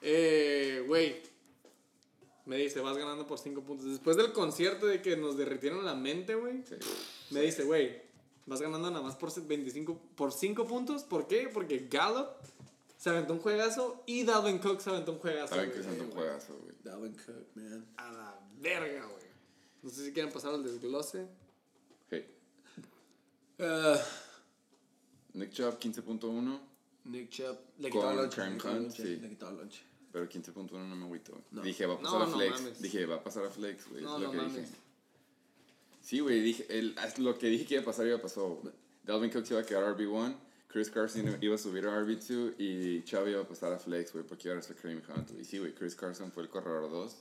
Eh, 0.00 0.84
güey. 0.86 1.20
Me 2.44 2.58
dice, 2.58 2.80
vas 2.80 2.96
ganando 2.96 3.26
por 3.26 3.40
5 3.40 3.60
puntos. 3.62 3.86
Después 3.86 4.16
del 4.16 4.32
concierto 4.32 4.86
de 4.86 5.02
que 5.02 5.16
nos 5.16 5.36
derritieron 5.36 5.84
la 5.84 5.94
mente, 5.94 6.36
güey. 6.36 6.62
Sí. 6.64 6.76
Me 7.30 7.40
dice, 7.40 7.64
güey, 7.64 8.01
vas 8.46 8.60
ganando 8.60 8.90
nada 8.90 9.02
más 9.02 9.16
por 9.16 9.32
25, 9.46 9.98
por 10.16 10.32
5 10.32 10.66
puntos. 10.66 11.04
¿Por 11.04 11.26
qué? 11.26 11.48
Porque 11.52 11.86
Gallup 11.90 12.28
se 12.96 13.10
aventó 13.10 13.32
un 13.34 13.40
juegazo 13.40 14.02
y 14.06 14.24
Dalvin 14.24 14.58
Cook 14.58 14.80
se 14.80 14.90
aventó 14.90 15.12
un 15.12 15.18
juegazo. 15.18 15.54
Saben 15.54 15.70
güey. 15.70 15.82
que 15.82 15.88
es 15.94 16.00
un 16.00 16.10
juegazo, 16.10 16.58
güey. 16.58 16.74
Dalvin 16.84 17.14
Cook, 17.14 17.46
man. 17.56 17.86
A 17.96 18.12
la 18.12 18.40
verga, 18.60 19.06
güey. 19.06 19.24
No 19.82 19.90
sé 19.90 20.04
si 20.04 20.12
quieren 20.12 20.32
pasar 20.32 20.54
al 20.54 20.62
desglose. 20.62 21.26
Hey. 22.10 22.26
Ah, 23.58 23.98
Nick 25.34 25.50
Chubb, 25.52 25.78
15.1. 25.78 26.60
Nick 27.04 27.30
Chubb. 27.30 27.56
Le 27.78 27.88
el 27.88 27.94
lunch. 27.94 28.38
Hunt, 28.38 28.64
lunch. 28.64 28.92
sí. 28.92 29.16
Le 29.16 29.26
el 29.28 29.56
lunch. 29.56 29.82
Pero 30.12 30.28
15.1 30.28 30.70
no 30.70 30.94
me 30.94 31.04
agüito. 31.06 31.42
No. 31.50 31.62
Dije, 31.62 31.86
va 31.86 31.94
a 31.94 31.98
pasar 31.98 32.18
No, 32.18 32.24
a 32.24 32.28
no 32.28 32.36
Flex. 32.36 32.60
mames. 32.60 32.82
Dije, 32.82 33.06
va 33.06 33.14
a 33.16 33.22
pasar 33.24 33.46
a 33.46 33.50
Flex, 33.50 33.88
güey. 33.88 34.02
No, 34.02 34.16
es 34.16 34.20
lo 34.22 34.26
no 34.26 34.30
que 34.32 34.36
mames. 34.36 34.54
dije. 34.56 34.81
Sí, 36.02 36.20
güey, 36.20 36.40
dije, 36.42 36.66
el, 36.68 36.94
lo 37.18 37.38
que 37.38 37.46
dije 37.46 37.64
que 37.64 37.74
iba 37.74 37.82
a 37.82 37.86
pasar, 37.86 38.06
iba 38.06 38.16
a 38.16 38.20
pasar. 38.20 38.42
güey. 38.44 38.74
Dalvin 39.04 39.30
Cook 39.30 39.46
se 39.46 39.54
iba 39.54 39.62
a 39.62 39.66
quedar 39.66 39.84
RB1, 39.96 40.36
Chris 40.68 40.90
Carson 40.90 41.38
iba 41.40 41.54
a 41.54 41.58
subir 41.58 41.86
a 41.86 42.00
RB2 42.02 42.54
y 42.58 43.02
Chubb 43.04 43.28
iba 43.28 43.40
a 43.42 43.46
pasar 43.48 43.72
a 43.72 43.78
Flex, 43.78 44.12
güey, 44.12 44.24
porque 44.26 44.48
iba 44.48 44.58
a 44.58 44.62
ser 44.62 44.76
Kareem 44.76 45.00
Hunt. 45.08 45.30
Y 45.40 45.44
sí, 45.44 45.58
güey, 45.58 45.74
Chris 45.74 45.94
Carson 45.94 46.30
fue 46.32 46.42
el 46.42 46.48
corredor 46.48 46.90
2 46.90 47.16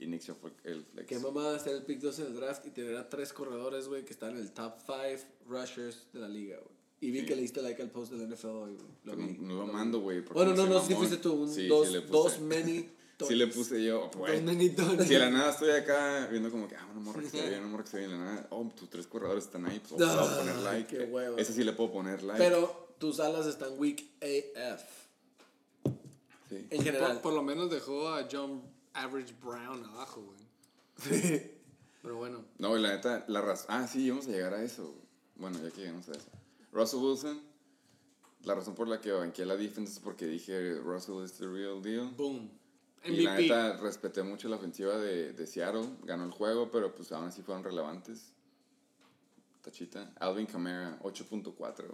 y 0.00 0.06
Nick 0.06 0.22
Chubb 0.22 0.36
fue 0.40 0.50
el 0.64 0.84
Flex. 0.84 1.06
Qué 1.08 1.18
mamada 1.18 1.58
ser 1.58 1.76
el 1.76 1.82
pick 1.84 2.00
2 2.00 2.18
en 2.20 2.26
el 2.26 2.34
draft 2.34 2.66
y 2.66 2.70
tener 2.70 2.96
a 2.96 3.08
tres 3.08 3.32
corredores, 3.32 3.88
güey, 3.88 4.04
que 4.04 4.12
están 4.12 4.30
en 4.32 4.38
el 4.38 4.50
top 4.52 4.74
5 4.86 5.24
rushers 5.48 6.06
de 6.12 6.20
la 6.20 6.28
liga, 6.28 6.56
güey. 6.58 6.74
Y 7.00 7.10
vi 7.10 7.20
Sí. 7.20 7.26
que 7.26 7.36
le 7.36 7.42
diste 7.42 7.60
like 7.60 7.82
al 7.82 7.90
post 7.90 8.12
del 8.12 8.22
NFL 8.30 8.46
hoy, 8.46 8.74
güey. 8.74 8.88
Lo 9.04 9.16
no, 9.16 9.26
vi. 9.28 9.36
no 9.38 9.54
lo 9.56 9.66
vi. 9.66 9.72
mando, 9.72 10.00
güey. 10.00 10.20
Bueno, 10.20 10.54
no, 10.54 10.66
no, 10.66 10.80
sí 10.82 10.94
mamón. 10.94 11.06
fuiste 11.06 11.16
tú. 11.22 11.32
Un, 11.34 11.52
Sí, 11.52 11.66
dos, 11.66 11.88
sí 11.88 11.92
le 11.92 12.00
puse. 12.00 12.12
dos 12.12 12.40
many. 12.40 12.88
Sí 13.26 13.34
le 13.34 13.46
puse 13.46 13.82
yo, 13.84 14.10
güey. 14.16 14.38
Si 14.38 15.12
de 15.14 15.18
la 15.18 15.30
nada 15.30 15.50
estoy 15.50 15.70
acá 15.70 16.26
viendo 16.30 16.50
como 16.50 16.68
que, 16.68 16.76
ah, 16.76 16.86
una 16.90 17.00
morra 17.00 17.22
que 17.22 17.30
se 17.30 17.42
ve 17.42 17.48
bien, 17.48 17.60
una 17.60 17.70
morra 17.70 17.84
que 17.84 17.90
se 17.90 17.96
ve 17.98 18.06
bien, 18.06 18.18
de 18.18 18.24
la 18.24 18.32
nada, 18.32 18.46
oh, 18.50 18.70
tus 18.76 18.90
tres 18.90 19.06
corredores 19.06 19.44
están 19.44 19.66
ahí, 19.66 19.80
pues 19.80 19.92
oh, 19.92 19.98
le 19.98 20.06
voy 20.06 20.24
a 20.24 20.36
poner 20.38 20.56
like. 20.56 20.96
qué 20.96 21.04
hueva. 21.04 21.40
Ese 21.40 21.52
sí 21.52 21.64
le 21.64 21.72
puedo 21.72 21.92
poner 21.92 22.22
like. 22.22 22.42
Pero 22.42 22.94
tus 22.98 23.20
alas 23.20 23.46
están 23.46 23.78
weak 23.78 24.04
AF. 24.20 24.82
Sí. 26.48 26.66
En 26.70 26.82
general. 26.82 27.12
Por, 27.14 27.22
por 27.22 27.32
lo 27.34 27.42
menos 27.42 27.70
dejó 27.70 28.08
a 28.08 28.28
John 28.30 28.62
Average 28.92 29.34
Brown 29.42 29.84
abajo, 29.84 30.22
güey. 30.22 31.54
Pero 32.02 32.16
bueno. 32.16 32.44
No, 32.58 32.68
güey, 32.68 32.82
la 32.82 32.94
neta, 32.94 33.24
la 33.28 33.40
razón. 33.40 33.66
Ah, 33.70 33.86
sí, 33.86 34.10
vamos 34.10 34.26
a 34.28 34.30
llegar 34.30 34.54
a 34.54 34.62
eso. 34.62 34.84
güey. 34.84 35.04
Bueno, 35.36 35.58
ya 35.62 35.70
que 35.70 35.80
llegamos 35.80 36.08
a 36.08 36.12
eso. 36.12 36.30
Russell 36.72 37.00
Wilson, 37.00 37.40
la 38.42 38.54
razón 38.54 38.74
por 38.74 38.88
la 38.88 39.00
que 39.00 39.10
banqué 39.10 39.46
la 39.46 39.56
defense 39.56 39.94
es 39.94 39.98
porque 39.98 40.26
dije 40.26 40.74
Russell 40.74 41.24
is 41.24 41.32
the 41.32 41.46
real 41.46 41.82
deal. 41.82 42.10
Boom. 42.16 42.50
Y 43.04 43.22
la 43.22 43.32
MVP. 43.34 43.42
neta, 43.42 43.76
respeté 43.78 44.22
mucho 44.22 44.48
la 44.48 44.56
ofensiva 44.56 44.96
de, 44.96 45.32
de 45.32 45.46
Seattle. 45.46 45.88
Ganó 46.04 46.24
el 46.24 46.30
juego, 46.30 46.70
pero 46.70 46.94
pues 46.94 47.12
aún 47.12 47.26
así 47.26 47.42
fueron 47.42 47.62
relevantes. 47.64 48.32
Tachita. 49.62 50.12
Alvin 50.20 50.46
Kamara, 50.46 50.98
8.4. 51.02 51.84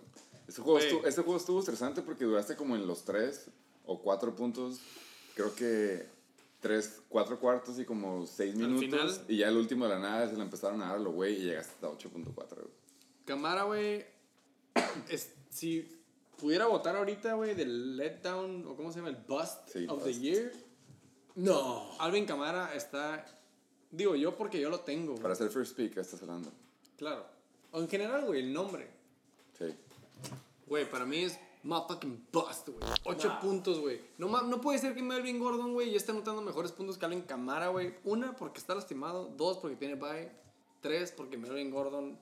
Ese 0.49 0.63
juego, 0.63 0.79
estuvo, 0.79 1.07
ese 1.07 1.23
juego 1.23 1.37
estuvo 1.39 1.61
estresante 1.61 2.03
porque 2.03 2.25
duraste 2.25 2.57
como 2.57 2.75
en 2.77 2.87
los 2.87 3.05
3 3.05 3.47
o 3.87 4.01
4 4.03 4.35
puntos. 4.35 4.81
Creo 5.35 5.55
que 5.55 6.07
3, 6.61 7.03
4 7.09 7.39
cuartos 7.39 7.79
y 7.79 7.85
como 7.85 8.27
6 8.27 8.55
Al 8.55 8.59
minutos. 8.61 8.81
final- 8.85 9.25
Y 9.29 9.37
ya 9.39 9.49
el 9.49 9.57
último 9.57 9.85
de 9.87 9.91
la 9.95 9.99
nada 10.01 10.29
se 10.29 10.37
le 10.37 10.43
empezaron 10.43 10.83
a 10.83 10.87
dar 10.87 10.97
a 10.97 10.99
lo 10.99 11.13
güey 11.13 11.35
y 11.37 11.45
llegaste 11.45 11.73
hasta 11.75 11.89
8.4. 11.89 12.57
güey. 12.57 12.75
Camara, 13.25 13.63
güey. 13.65 14.05
si 15.51 15.89
pudiera 16.39 16.67
votar 16.67 16.97
ahorita, 16.97 17.35
güey, 17.35 17.55
del 17.55 17.97
letdown, 17.97 18.67
o 18.67 18.75
cómo 18.77 18.91
se 18.91 18.99
llama, 18.99 19.11
el 19.11 19.17
bust 19.29 19.69
Sí, 19.69 19.87
of 19.89 20.03
bust. 20.03 20.07
the 20.07 20.15
year, 20.15 20.53
No. 21.35 21.91
Alvin 21.99 22.27
Camara 22.27 22.75
está. 22.75 23.25
Digo 23.91 24.15
yo 24.15 24.37
porque 24.37 24.61
yo 24.61 24.71
lo 24.71 24.81
tengo, 24.81 25.13
güey. 25.13 25.23
Para 25.23 25.35
hacer 25.35 25.51
first 25.51 25.77
pick, 25.77 25.97
estás 25.97 26.23
hablando. 26.23 26.53
Claro. 26.97 27.27
O 27.73 27.81
en 27.81 27.89
general, 27.89 28.25
güey, 28.25 28.41
el 28.41 28.53
nombre. 28.53 28.91
Sí. 29.59 29.75
Güey, 30.67 30.89
para 30.89 31.05
mí 31.05 31.25
es 31.25 31.39
motherfucking 31.63 32.27
bust, 32.33 32.69
güey. 32.69 32.79
Ocho 33.05 33.39
puntos, 33.41 33.81
güey. 33.81 34.01
No, 34.19 34.29
no 34.43 34.61
puede 34.61 34.79
ser 34.79 34.95
que 34.95 35.03
Melvin 35.03 35.39
Gordon, 35.39 35.73
güey, 35.73 35.91
ya 35.91 35.97
esté 35.97 36.13
anotando 36.13 36.43
mejores 36.43 36.73
puntos 36.73 36.99
que 36.99 37.05
Alvin 37.05 37.23
Camara, 37.23 37.69
güey. 37.69 37.95
Una, 38.05 38.37
porque 38.37 38.59
está 38.59 38.75
lastimado. 38.75 39.27
Dos, 39.37 39.59
porque 39.59 39.77
tiene 39.77 39.95
bye. 39.95 40.31
Tres, 40.81 41.13
porque 41.13 41.37
Melvin 41.37 41.71
Gordon, 41.71 42.19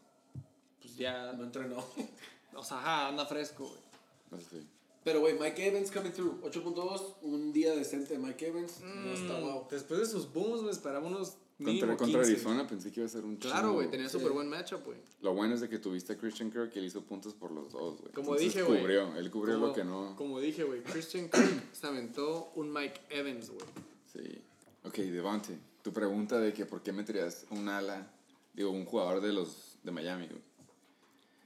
pues 0.81 0.97
ya. 0.97 1.33
No 1.33 1.45
entrenó. 1.45 1.85
O 2.55 2.65
sea, 2.65 2.79
ajá, 2.79 3.09
anda 3.09 3.25
fresco, 3.25 3.69
güey. 3.69 4.43
Sí. 4.51 4.67
Pero, 5.09 5.21
güey, 5.21 5.39
Mike 5.39 5.67
Evans 5.67 5.91
coming 5.91 6.11
through. 6.11 6.39
8.2. 6.43 7.15
Un 7.23 7.51
día 7.51 7.75
decente 7.75 8.13
de 8.13 8.19
Mike 8.19 8.47
Evans. 8.49 8.81
No 8.83 9.11
está 9.15 9.41
wow. 9.41 9.67
Después 9.71 10.01
de 10.01 10.05
sus 10.07 10.31
booms, 10.31 10.61
güey, 10.61 10.71
esperaba 10.71 11.07
unos. 11.07 11.39
Contra, 11.57 11.97
contra 11.97 12.21
15. 12.21 12.31
Arizona 12.33 12.67
pensé 12.69 12.93
que 12.93 13.01
iba 13.01 13.07
a 13.07 13.11
ser 13.11 13.25
un 13.25 13.37
Claro, 13.37 13.61
chingo. 13.69 13.73
güey, 13.77 13.91
tenía 13.91 14.09
súper 14.11 14.33
buen 14.33 14.49
matchup, 14.49 14.85
güey. 14.85 14.99
Lo 15.23 15.33
bueno 15.33 15.55
es 15.55 15.63
de 15.63 15.71
que 15.71 15.79
tuviste 15.79 16.13
a 16.13 16.19
Christian 16.19 16.51
Kirk 16.53 16.71
que 16.71 16.79
él 16.79 16.85
hizo 16.85 17.01
puntos 17.03 17.33
por 17.33 17.51
los 17.51 17.73
dos, 17.73 17.99
güey. 18.03 18.13
Como 18.13 18.33
Entonces 18.37 18.53
dije, 18.55 18.63
güey. 18.65 18.81
cubrió, 18.81 19.17
él 19.17 19.31
cubrió 19.31 19.55
Como- 19.55 19.67
lo 19.69 19.73
que 19.73 19.83
no. 19.85 20.15
Como 20.15 20.39
dije, 20.41 20.63
güey, 20.65 20.83
Christian 20.85 21.31
Kirk 21.31 21.65
se 21.73 21.87
aventó 21.87 22.53
un 22.55 22.71
Mike 22.71 23.01
Evans, 23.09 23.49
güey. 23.51 23.65
Sí. 24.13 24.39
Ok, 24.85 24.99
Devante, 24.99 25.59
tu 25.83 25.91
pregunta 25.93 26.39
de 26.39 26.53
que 26.53 26.67
por 26.67 26.83
qué 26.83 26.93
meterías 26.93 27.47
un 27.51 27.69
ala, 27.71 28.09
digo, 28.55 28.71
un 28.71 28.85
jugador 28.85 29.21
de 29.23 29.33
los 29.33 29.79
de 29.83 29.91
Miami, 29.91 30.27
güey. 30.29 30.43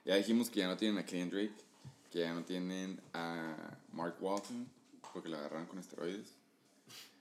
Ya 0.04 0.16
dijimos 0.16 0.50
que 0.50 0.58
ya 0.60 0.66
no 0.66 0.76
tienen 0.76 0.98
a 0.98 1.06
Kenyon 1.06 1.30
Drake, 1.30 1.54
que 2.12 2.20
ya 2.20 2.34
no 2.34 2.44
tienen 2.44 3.00
a 3.14 3.56
Mark 3.92 4.16
Walton, 4.20 4.68
porque 5.12 5.30
lo 5.30 5.38
agarraron 5.38 5.66
con 5.66 5.78
esteroides. 5.78 6.34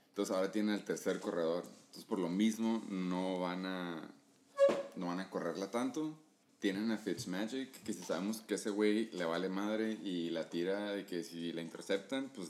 Entonces 0.10 0.36
ahora 0.36 0.52
tienen 0.52 0.76
el 0.76 0.84
tercer 0.84 1.20
corredor. 1.22 1.64
Entonces 1.86 2.04
por 2.04 2.20
lo 2.20 2.30
mismo 2.30 2.84
no 2.90 3.40
van 3.40 3.66
a 3.66 4.02
no 4.96 5.08
van 5.08 5.22
a 5.22 5.30
correrla 5.30 5.72
tanto. 5.72 6.14
Tienen 6.60 6.92
a 6.92 6.98
Fitzmagic, 6.98 7.72
que 7.84 7.94
si 7.94 8.04
sabemos 8.04 8.42
que 8.42 8.56
ese 8.56 8.70
güey 8.70 9.10
le 9.12 9.26
vale 9.26 9.50
madre 9.50 9.94
y 10.04 10.30
la 10.30 10.48
tira 10.48 10.92
de 10.92 11.06
que 11.06 11.24
si 11.24 11.54
la 11.54 11.62
interceptan, 11.62 12.30
pues 12.36 12.50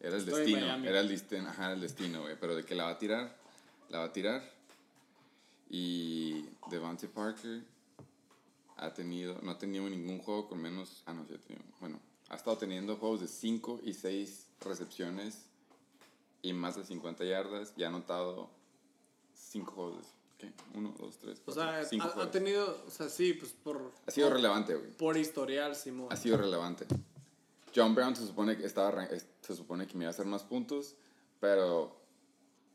era 0.00 0.16
el 0.16 0.22
Estoy 0.22 0.52
destino. 0.52 0.76
Era 0.84 1.00
el 1.00 1.08
destino, 1.08 1.48
ajá, 1.48 1.72
el 1.72 1.80
destino, 1.80 2.22
güey. 2.22 2.36
Pero 2.40 2.56
de 2.56 2.64
que 2.64 2.74
la 2.74 2.84
va 2.84 2.90
a 2.90 2.98
tirar, 2.98 3.36
la 3.90 3.98
va 3.98 4.04
a 4.04 4.12
tirar. 4.12 4.50
Y 5.68 6.46
Devante 6.70 7.08
Parker 7.08 7.62
ha 8.76 8.92
tenido, 8.92 9.38
no 9.42 9.52
ha 9.52 9.58
tenido 9.58 9.88
ningún 9.88 10.18
juego 10.18 10.48
con 10.48 10.60
menos, 10.60 11.02
ah, 11.06 11.14
no, 11.14 11.26
sí 11.26 11.34
ha 11.34 11.38
tenido, 11.38 11.64
bueno, 11.80 12.00
ha 12.28 12.36
estado 12.36 12.58
teniendo 12.58 12.96
juegos 12.96 13.20
de 13.20 13.28
5 13.28 13.80
y 13.84 13.94
6 13.94 14.46
recepciones 14.60 15.46
y 16.42 16.52
más 16.52 16.76
de 16.76 16.84
50 16.84 17.24
yardas 17.24 17.72
y 17.76 17.84
ha 17.84 17.88
anotado 17.88 18.50
5 19.34 19.72
juegos 19.72 19.96
de, 19.98 20.02
¿qué? 20.38 20.52
1, 20.74 20.94
2, 20.98 21.18
3, 21.18 21.38
O 21.38 21.42
4, 21.44 21.62
sea, 21.62 21.84
5 21.84 22.12
ha, 22.16 22.22
ha 22.22 22.30
tenido, 22.30 22.84
o 22.86 22.90
sea, 22.90 23.08
sí, 23.08 23.34
pues 23.34 23.52
por. 23.52 23.92
Ha 24.06 24.10
sido 24.10 24.28
por, 24.28 24.36
relevante, 24.36 24.74
güey. 24.74 24.90
por 24.92 25.16
historial, 25.16 25.76
Simón. 25.76 26.08
Ha 26.10 26.16
sido 26.16 26.36
relevante. 26.36 26.86
John 27.74 27.94
Brown 27.94 28.14
se 28.14 28.26
supone 28.26 28.56
que 28.56 28.64
estaba 28.64 29.06
se 29.40 29.56
supone 29.56 29.86
que 29.86 29.94
me 29.94 30.04
iba 30.04 30.10
a 30.10 30.10
hacer 30.10 30.26
más 30.26 30.44
puntos, 30.44 30.94
pero 31.40 32.03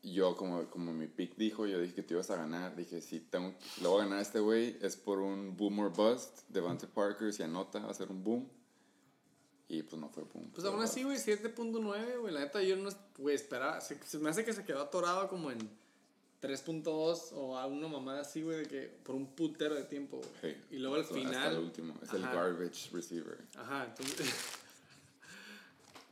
yo 0.03 0.35
como, 0.37 0.65
como 0.69 0.93
mi 0.93 1.07
pick 1.07 1.35
dijo, 1.35 1.65
yo 1.67 1.79
dije 1.79 1.93
que 1.93 2.03
te 2.03 2.13
ibas 2.13 2.29
a 2.31 2.35
ganar, 2.37 2.75
dije 2.75 3.01
si 3.01 3.19
tengo 3.19 3.53
le 3.81 3.87
voy 3.87 4.01
a 4.01 4.03
ganar 4.05 4.19
a 4.19 4.21
este 4.21 4.39
güey 4.39 4.77
es 4.81 4.95
por 4.95 5.19
un 5.19 5.57
boom 5.57 5.79
or 5.79 5.91
bust, 5.93 6.39
Devante 6.49 6.87
Parker 6.87 7.33
si 7.33 7.43
anota 7.43 7.79
va 7.79 7.91
a 7.91 7.93
ser 7.93 8.09
un 8.09 8.23
boom. 8.23 8.49
Y 9.71 9.83
pues 9.83 10.01
no 10.01 10.09
fue 10.09 10.23
boom. 10.23 10.49
Pues 10.51 10.65
aún 10.65 10.81
así, 10.81 11.03
güey, 11.03 11.17
7.9, 11.17 12.19
güey. 12.19 12.33
La 12.33 12.39
neta, 12.39 12.59
yo 12.63 12.75
no, 12.75 12.89
güey, 13.19 13.35
esperaba. 13.35 13.79
Se, 13.81 14.01
se 14.03 14.17
me 14.17 14.31
hace 14.31 14.43
que 14.43 14.51
se 14.51 14.65
quedó 14.65 14.81
atorado 14.81 15.27
como 15.27 15.51
en 15.51 15.59
3.2 16.41 17.33
o 17.33 17.55
a 17.55 17.67
una 17.67 17.87
mamada 17.87 18.21
así, 18.21 18.41
güey, 18.41 18.59
de 18.59 18.65
que 18.65 18.87
por 19.03 19.13
un 19.13 19.27
putero 19.35 19.75
de 19.75 19.83
tiempo, 19.83 20.17
güey. 20.41 20.55
Sí, 20.55 20.61
Y 20.71 20.77
luego 20.77 20.95
al 20.95 21.01
hasta 21.01 21.13
final. 21.13 21.53
el 21.55 21.59
último, 21.61 21.93
es 22.01 22.11
el 22.13 22.21
garbage 22.23 22.89
receiver. 22.91 23.37
Ajá, 23.57 23.85
entonces. 23.85 24.27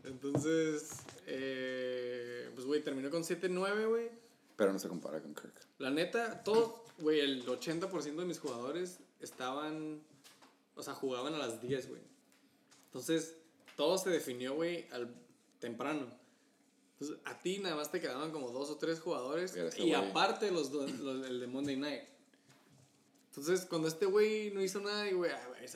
entonces. 0.07 0.89
Eh, 1.25 2.49
pues, 2.55 2.65
güey, 2.65 2.83
terminó 2.83 3.09
con 3.09 3.23
7.9, 3.23 3.87
güey. 3.89 4.09
Pero 4.55 4.73
no 4.73 4.79
se 4.79 4.87
compara 4.87 5.21
con 5.21 5.35
Kirk. 5.35 5.53
La 5.77 5.91
neta, 5.91 6.43
todos, 6.43 6.81
güey, 6.99 7.19
el 7.19 7.45
80% 7.45 8.15
de 8.15 8.25
mis 8.25 8.39
jugadores 8.39 8.99
estaban, 9.19 10.01
o 10.75 10.81
sea, 10.83 10.93
jugaban 10.95 11.33
a 11.35 11.37
las 11.37 11.61
10, 11.61 11.89
güey. 11.89 12.01
Entonces, 12.85 13.35
todo 13.75 13.97
se 13.97 14.09
definió, 14.09 14.55
güey, 14.55 14.87
al 14.91 15.13
temprano. 15.59 16.07
Entonces, 16.93 17.17
a 17.25 17.37
ti 17.39 17.59
nada 17.59 17.75
más 17.75 17.91
te 17.91 18.01
quedaban 18.01 18.31
como 18.31 18.49
dos 18.51 18.71
o 18.71 18.77
tres 18.77 18.99
jugadores. 18.99 19.55
Ese 19.55 19.83
Y 19.83 19.93
aparte 19.93 20.49
los, 20.49 20.71
dos- 20.71 20.91
los- 20.99 21.27
el 21.27 21.39
de 21.39 21.45
Monday 21.47 21.75
Night. 21.75 22.03
Entonces, 23.29 23.67
cuando 23.67 23.87
este 23.87 24.07
güey 24.07 24.49
no 24.51 24.63
hizo 24.63 24.79
nada, 24.79 25.07
y 25.07 25.13
güey, 25.13 25.29
ah, 25.29 25.47
güey. 25.49 25.67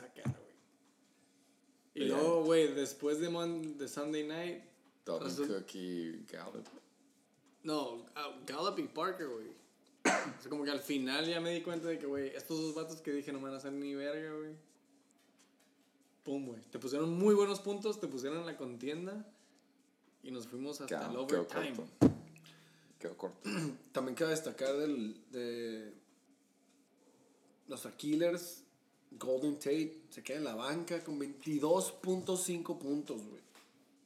Y 1.94 2.06
luego, 2.06 2.44
güey, 2.46 2.74
después 2.74 3.20
de, 3.20 3.30
Mon- 3.30 3.78
de 3.78 3.88
Sunday 3.88 4.26
Night, 4.26 4.64
Dalvin 5.06 5.28
Resulta- 5.28 5.54
Cook 5.60 5.76
y 5.76 6.24
Gallup. 6.32 6.66
no, 7.64 8.06
ah, 8.16 8.40
Gallup 8.46 8.80
y 8.80 8.88
Parker, 8.88 9.28
güey. 9.28 9.48
O 10.40 10.42
sea, 10.42 10.50
como 10.50 10.64
que 10.64 10.72
al 10.72 10.80
final 10.80 11.26
ya 11.28 11.40
me 11.42 11.54
di 11.54 11.62
cuenta 11.62 11.88
de 11.90 12.00
que, 12.00 12.06
güey, 12.06 12.30
estos 12.36 12.60
dos 12.60 12.76
vatos 12.76 13.02
que 13.02 13.12
dije 13.12 13.32
no 13.32 13.40
me 13.40 13.46
van 13.46 13.54
a 13.56 13.58
hacer 13.58 13.74
ni 13.74 13.94
verga, 13.94 14.34
güey. 14.36 14.54
Pum, 16.24 16.46
güey. 16.46 16.62
Te 16.72 16.80
pusieron 16.80 17.18
muy 17.18 17.34
buenos 17.36 17.60
puntos, 17.60 18.00
te 18.00 18.08
pusieron 18.08 18.40
en 18.40 18.46
la 18.46 18.56
contienda 18.58 19.26
y 20.24 20.32
nos 20.32 20.48
fuimos 20.48 20.80
hasta 20.82 21.06
el 21.08 21.12
Quedó, 21.12 21.28
quedó 21.28 21.42
overtime. 21.42 21.76
corto. 21.76 22.16
Quedó 23.00 23.18
corto. 23.18 23.50
También 23.92 24.16
cabe 24.16 24.32
destacar 24.32 24.78
del, 24.78 25.20
de 25.32 25.94
los 27.68 27.86
Killers. 27.98 28.64
Golden 29.12 29.56
Tate 29.56 30.02
se 30.10 30.24
queda 30.24 30.38
en 30.38 30.44
la 30.46 30.56
banca 30.56 31.04
con 31.04 31.20
22.5 31.20 32.78
puntos, 32.78 33.22
güey. 33.28 33.42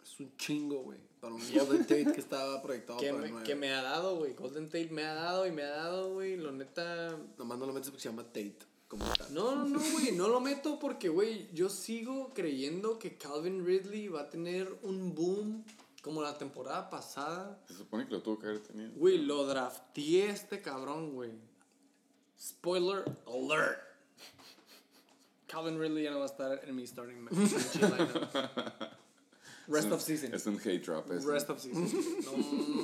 Es 0.03 0.19
un 0.19 0.36
chingo, 0.38 0.84
güey. 0.84 0.98
Para 1.19 1.34
un 1.36 1.41
Golden 1.53 1.82
Tate 1.88 2.11
que 2.14 2.19
estaba 2.19 2.61
proyectado 2.61 2.99
Que 2.99 3.10
para 3.11 3.22
me, 3.22 3.30
nueve. 3.30 3.45
que 3.45 3.56
me 3.56 3.72
ha 3.72 3.82
dado, 3.82 4.18
güey. 4.18 4.34
Golden 4.34 4.65
Tate 4.65 4.90
me 4.91 5.03
ha 5.03 5.14
dado 5.14 5.48
y 5.48 5.52
me 5.52 5.64
ha 5.64 5.69
dado, 5.69 6.14
güey. 6.14 6.38
Lo 6.38 6.52
neta. 6.52 7.18
Nomás 7.38 7.57
no 7.57 7.65
lo 7.65 7.73
metes 7.73 7.90
porque 7.90 8.03
se 8.03 8.10
llama 8.10 8.23
Tate. 8.23 8.57
Como 8.88 9.06
tal. 9.14 9.34
No, 9.34 9.56
no, 9.56 9.65
no, 9.65 9.80
güey. 9.94 10.11
No 10.11 10.27
lo 10.27 10.40
meto 10.40 10.77
porque, 10.80 11.10
güey, 11.10 11.49
yo 11.53 11.69
sigo 11.69 12.32
creyendo 12.34 12.99
que 12.99 13.18
Calvin 13.18 13.65
Ridley 13.65 14.07
va 14.10 14.22
a 14.22 14.30
tener 14.30 14.72
un 14.84 15.15
boom 15.15 15.64
como 16.03 16.22
la 16.22 16.38
temporada 16.38 16.90
pasada. 16.90 17.60
Se 17.68 17.73
supone 17.73 18.06
que 18.06 18.14
lo 18.14 18.22
tuvo 18.22 18.38
que 18.38 18.45
haber 18.48 18.60
tenido. 18.61 18.91
Güey, 18.95 19.18
lo 19.19 19.45
drafteé 19.48 20.30
este 20.30 20.61
cabrón, 20.61 21.14
güey. 21.15 21.32
Spoiler 22.40 23.03
alert. 23.26 23.80
Calvin 25.47 25.80
Ridley 25.80 26.03
ya 26.03 26.11
no 26.11 26.19
va 26.19 26.26
a 26.26 26.27
estar 26.27 26.61
en 26.67 26.76
mi 26.76 26.85
starting 26.88 27.19
ma- 27.22 27.30
lineup. 27.31 28.34
Rest 29.67 29.88
un- 29.88 29.93
of 29.93 30.01
season. 30.01 30.34
Es 30.34 30.45
un 30.45 30.57
hate 30.59 30.80
drop. 30.85 31.09
ese. 31.11 31.26
Rest 31.27 31.49
of 31.49 31.59
season. 31.59 31.89
No 32.26 32.38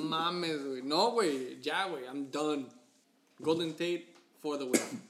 mames, 0.08 0.64
güey. 0.64 0.82
No, 0.82 1.12
güey. 1.12 1.60
Ya, 1.60 1.88
güey. 1.88 2.04
I'm 2.04 2.30
done. 2.30 2.66
Golden 3.40 3.72
Tate 3.72 4.06
for 4.40 4.58
the 4.58 4.64
win. 4.64 5.02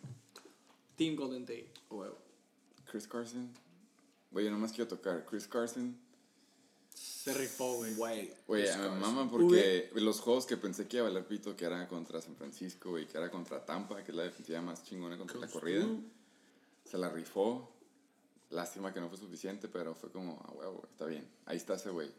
Team 0.97 1.16
Golden 1.16 1.45
Tate. 1.47 1.70
Chris 2.87 3.07
Carson. 3.07 3.51
Güey, 4.31 4.45
yo 4.47 4.51
nomás 4.51 4.73
quiero 4.73 4.89
tocar. 4.89 5.24
Chris 5.24 5.47
Carson. 5.47 5.97
Se 6.95 7.33
rifó, 7.33 7.77
güey. 7.77 7.95
Güey. 7.95 8.33
Güey, 8.47 8.62
me 8.62 8.69
Carson. 8.69 9.01
mama 9.01 9.31
porque 9.31 9.91
los 9.95 10.20
juegos 10.20 10.45
que 10.45 10.57
pensé 10.59 10.87
que 10.89 10.99
iba 10.99 11.07
a 11.07 11.09
valer 11.09 11.27
pito, 11.27 11.57
que 11.57 11.65
era 11.65 11.89
contra 11.89 12.20
San 12.20 12.37
Francisco, 12.37 12.91
güey, 12.91 13.07
que 13.07 13.16
era 13.16 13.31
contra 13.31 13.65
Tampa, 13.65 14.03
que 14.05 14.11
es 14.11 14.16
la 14.16 14.24
defensiva 14.24 14.61
más 14.61 14.83
chingona 14.85 15.16
contra 15.16 15.39
la 15.39 15.47
corrida, 15.49 15.87
se 16.93 16.98
la 16.98 17.09
rifó. 17.09 17.73
Lástima 18.51 18.93
que 18.93 19.01
no 19.01 19.09
fue 19.09 19.16
suficiente, 19.16 19.66
pero 19.66 19.94
fue 19.94 20.12
como, 20.12 20.39
ah, 20.44 20.52
huevo, 20.52 20.86
está 20.90 21.06
bien. 21.06 21.27
Ahí 21.47 21.56
está 21.56 21.74
ese 21.74 21.89
güey. 21.89 22.10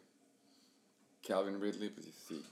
Calvin 1.22 1.62
Ridley, 1.62 1.90
pues 1.90 2.08
sí, 2.28 2.44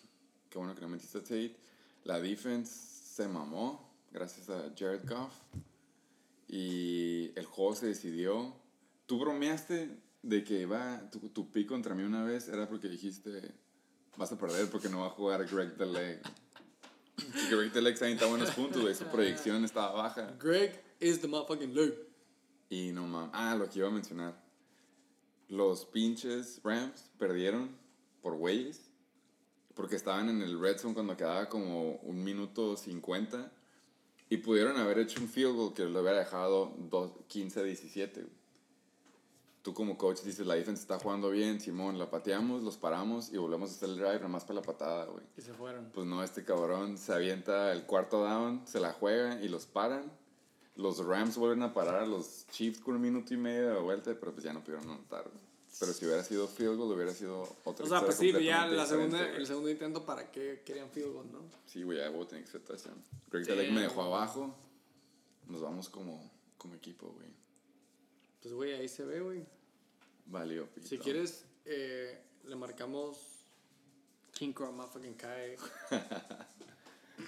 qué 0.48 0.60
bueno 0.60 0.76
que 0.76 0.82
no 0.82 0.88
metiste 0.88 1.18
a 1.18 1.22
Tate. 1.22 1.56
La 2.04 2.20
defense 2.22 2.72
se 2.72 3.28
mamó, 3.28 3.92
gracias 4.12 4.52
a 4.52 4.72
Jared 4.78 5.02
Goff. 5.10 5.34
Y 6.48 7.32
el 7.36 7.46
juego 7.46 7.76
se 7.76 7.88
decidió. 7.88 8.54
Tú 9.08 9.18
bromeaste 9.18 9.90
de 10.22 10.44
que 10.44 10.62
iba 10.62 11.10
tu, 11.10 11.30
tu 11.30 11.52
pick 11.52 11.68
contra 11.68 11.96
mí 11.96 12.04
una 12.04 12.24
vez, 12.24 12.50
era 12.50 12.70
porque 12.70 12.88
dijiste, 12.88 13.52
vas 14.16 14.32
a 14.32 14.38
perder 14.38 14.70
porque 14.70 14.90
no 14.90 15.00
va 15.00 15.08
a 15.08 15.10
jugar 15.10 15.44
Greg 15.48 15.76
Deleg. 15.76 16.22
Greg 17.50 17.74
Deleg 17.74 17.98
se 17.98 18.04
avienta 18.06 18.28
buenos 18.28 18.52
puntos, 18.52 18.80
güey, 18.80 18.94
su 18.94 19.06
proyección 19.06 19.66
estaba 19.66 19.92
baja. 19.94 20.36
Greg 20.40 20.80
is 21.00 21.20
the 21.20 21.28
motherfucking 21.28 21.74
Luke. 21.74 22.11
Y 22.72 22.94
no 22.94 23.06
mames. 23.06 23.32
Ah, 23.34 23.54
lo 23.56 23.70
que 23.70 23.80
iba 23.80 23.90
a 23.90 23.92
mencionar. 23.92 24.34
Los 25.50 25.84
pinches 25.86 26.62
Rams 26.64 27.12
perdieron 27.20 27.70
por 28.22 28.38
güeyes. 28.38 28.90
Porque 29.76 29.98
estaban 29.98 30.30
en 30.30 30.42
el 30.42 30.58
red 30.58 30.78
zone 30.78 30.94
cuando 30.94 31.18
quedaba 31.18 31.50
como 31.50 31.96
un 31.98 32.24
minuto 32.24 32.78
50. 32.78 33.52
Y 34.30 34.38
pudieron 34.38 34.78
haber 34.78 35.00
hecho 35.00 35.20
un 35.20 35.28
field 35.28 35.54
goal 35.54 35.74
que 35.74 35.84
lo 35.84 36.00
hubiera 36.02 36.20
dejado 36.20 36.74
15-17. 36.90 38.14
güey. 38.14 38.42
Tú 39.64 39.74
como 39.74 39.98
coach 39.98 40.22
dices, 40.22 40.48
la 40.48 40.56
defense 40.56 40.82
está 40.82 40.98
jugando 40.98 41.30
bien, 41.30 41.60
Simón, 41.60 42.00
la 42.00 42.10
pateamos, 42.10 42.64
los 42.64 42.78
paramos 42.78 43.34
y 43.34 43.38
volvemos 43.38 43.70
a 43.70 43.74
hacer 43.76 43.90
el 43.90 43.98
drive 43.98 44.22
nomás 44.22 44.46
para 44.46 44.62
la 44.62 44.66
patada, 44.66 45.06
güey. 45.06 45.26
Y 45.38 45.42
se 45.42 45.54
fueron. 45.54 45.92
Pues 45.94 46.08
no, 46.08 46.24
este 46.24 46.46
cabrón 46.46 46.98
se 46.98 47.14
avienta 47.14 47.74
el 47.74 47.86
cuarto 47.86 48.24
down, 48.24 48.66
se 48.66 48.80
la 48.80 48.94
juega 48.94 49.42
y 49.42 49.50
los 49.50 49.66
paran. 49.66 50.21
Los 50.76 51.04
Rams 51.04 51.38
vuelven 51.38 51.64
a 51.64 51.74
parar 51.74 52.04
a 52.04 52.06
los 52.06 52.48
Chiefs 52.52 52.80
con 52.80 52.96
un 52.96 53.02
minuto 53.02 53.34
y 53.34 53.38
medio 53.38 53.74
de 53.74 53.80
vuelta, 53.82 54.16
pero 54.20 54.32
pues 54.32 54.44
ya 54.44 54.54
no 54.54 54.62
pudieron 54.62 54.90
anotar. 54.90 55.30
Pero 55.80 55.94
si 55.94 56.06
hubiera 56.06 56.24
sido 56.24 56.48
field 56.48 56.78
goal, 56.78 56.92
hubiera 56.94 57.14
sido 57.14 57.42
otra 57.64 57.86
O 57.86 57.90
sea, 57.90 58.02
pues 58.02 58.18
sí, 58.18 58.28
ya 58.28 58.62
completamente 58.62 58.76
la 58.76 58.86
segunda, 58.86 59.30
el 59.30 59.48
segundo 59.48 59.70
intento, 59.70 60.06
¿para 60.06 60.32
qué 60.32 60.62
querían 60.66 60.90
field 60.90 61.14
goal, 61.14 61.32
no? 61.32 61.40
Sí, 61.66 61.84
güey, 61.84 61.98
ya 61.98 62.12
hubo 62.12 62.28
tiene 62.28 62.44
que 62.44 62.52
ser 62.52 62.62
touchdown. 62.62 63.02
Greg. 63.30 63.46
Deleg 63.46 63.72
me 63.72 63.82
dejó 63.82 64.04
abajo. 64.04 64.56
Nos 65.48 65.62
vamos 65.62 65.90
como, 65.90 66.32
como 66.58 66.76
equipo, 66.76 67.08
güey. 67.08 67.30
Pues, 68.42 68.54
güey, 68.54 68.74
ahí 68.74 68.88
se 68.88 69.06
ve, 69.06 69.22
güey. 69.22 69.46
Valió, 70.26 70.68
pito. 70.68 70.88
Si 70.88 70.98
quieres, 70.98 71.46
eh, 71.66 72.22
le 72.46 72.56
marcamos 72.56 73.18
King 74.34 74.54
Crow 74.54 74.72
Motherfucking 74.72 75.16
Kai. 75.16 75.56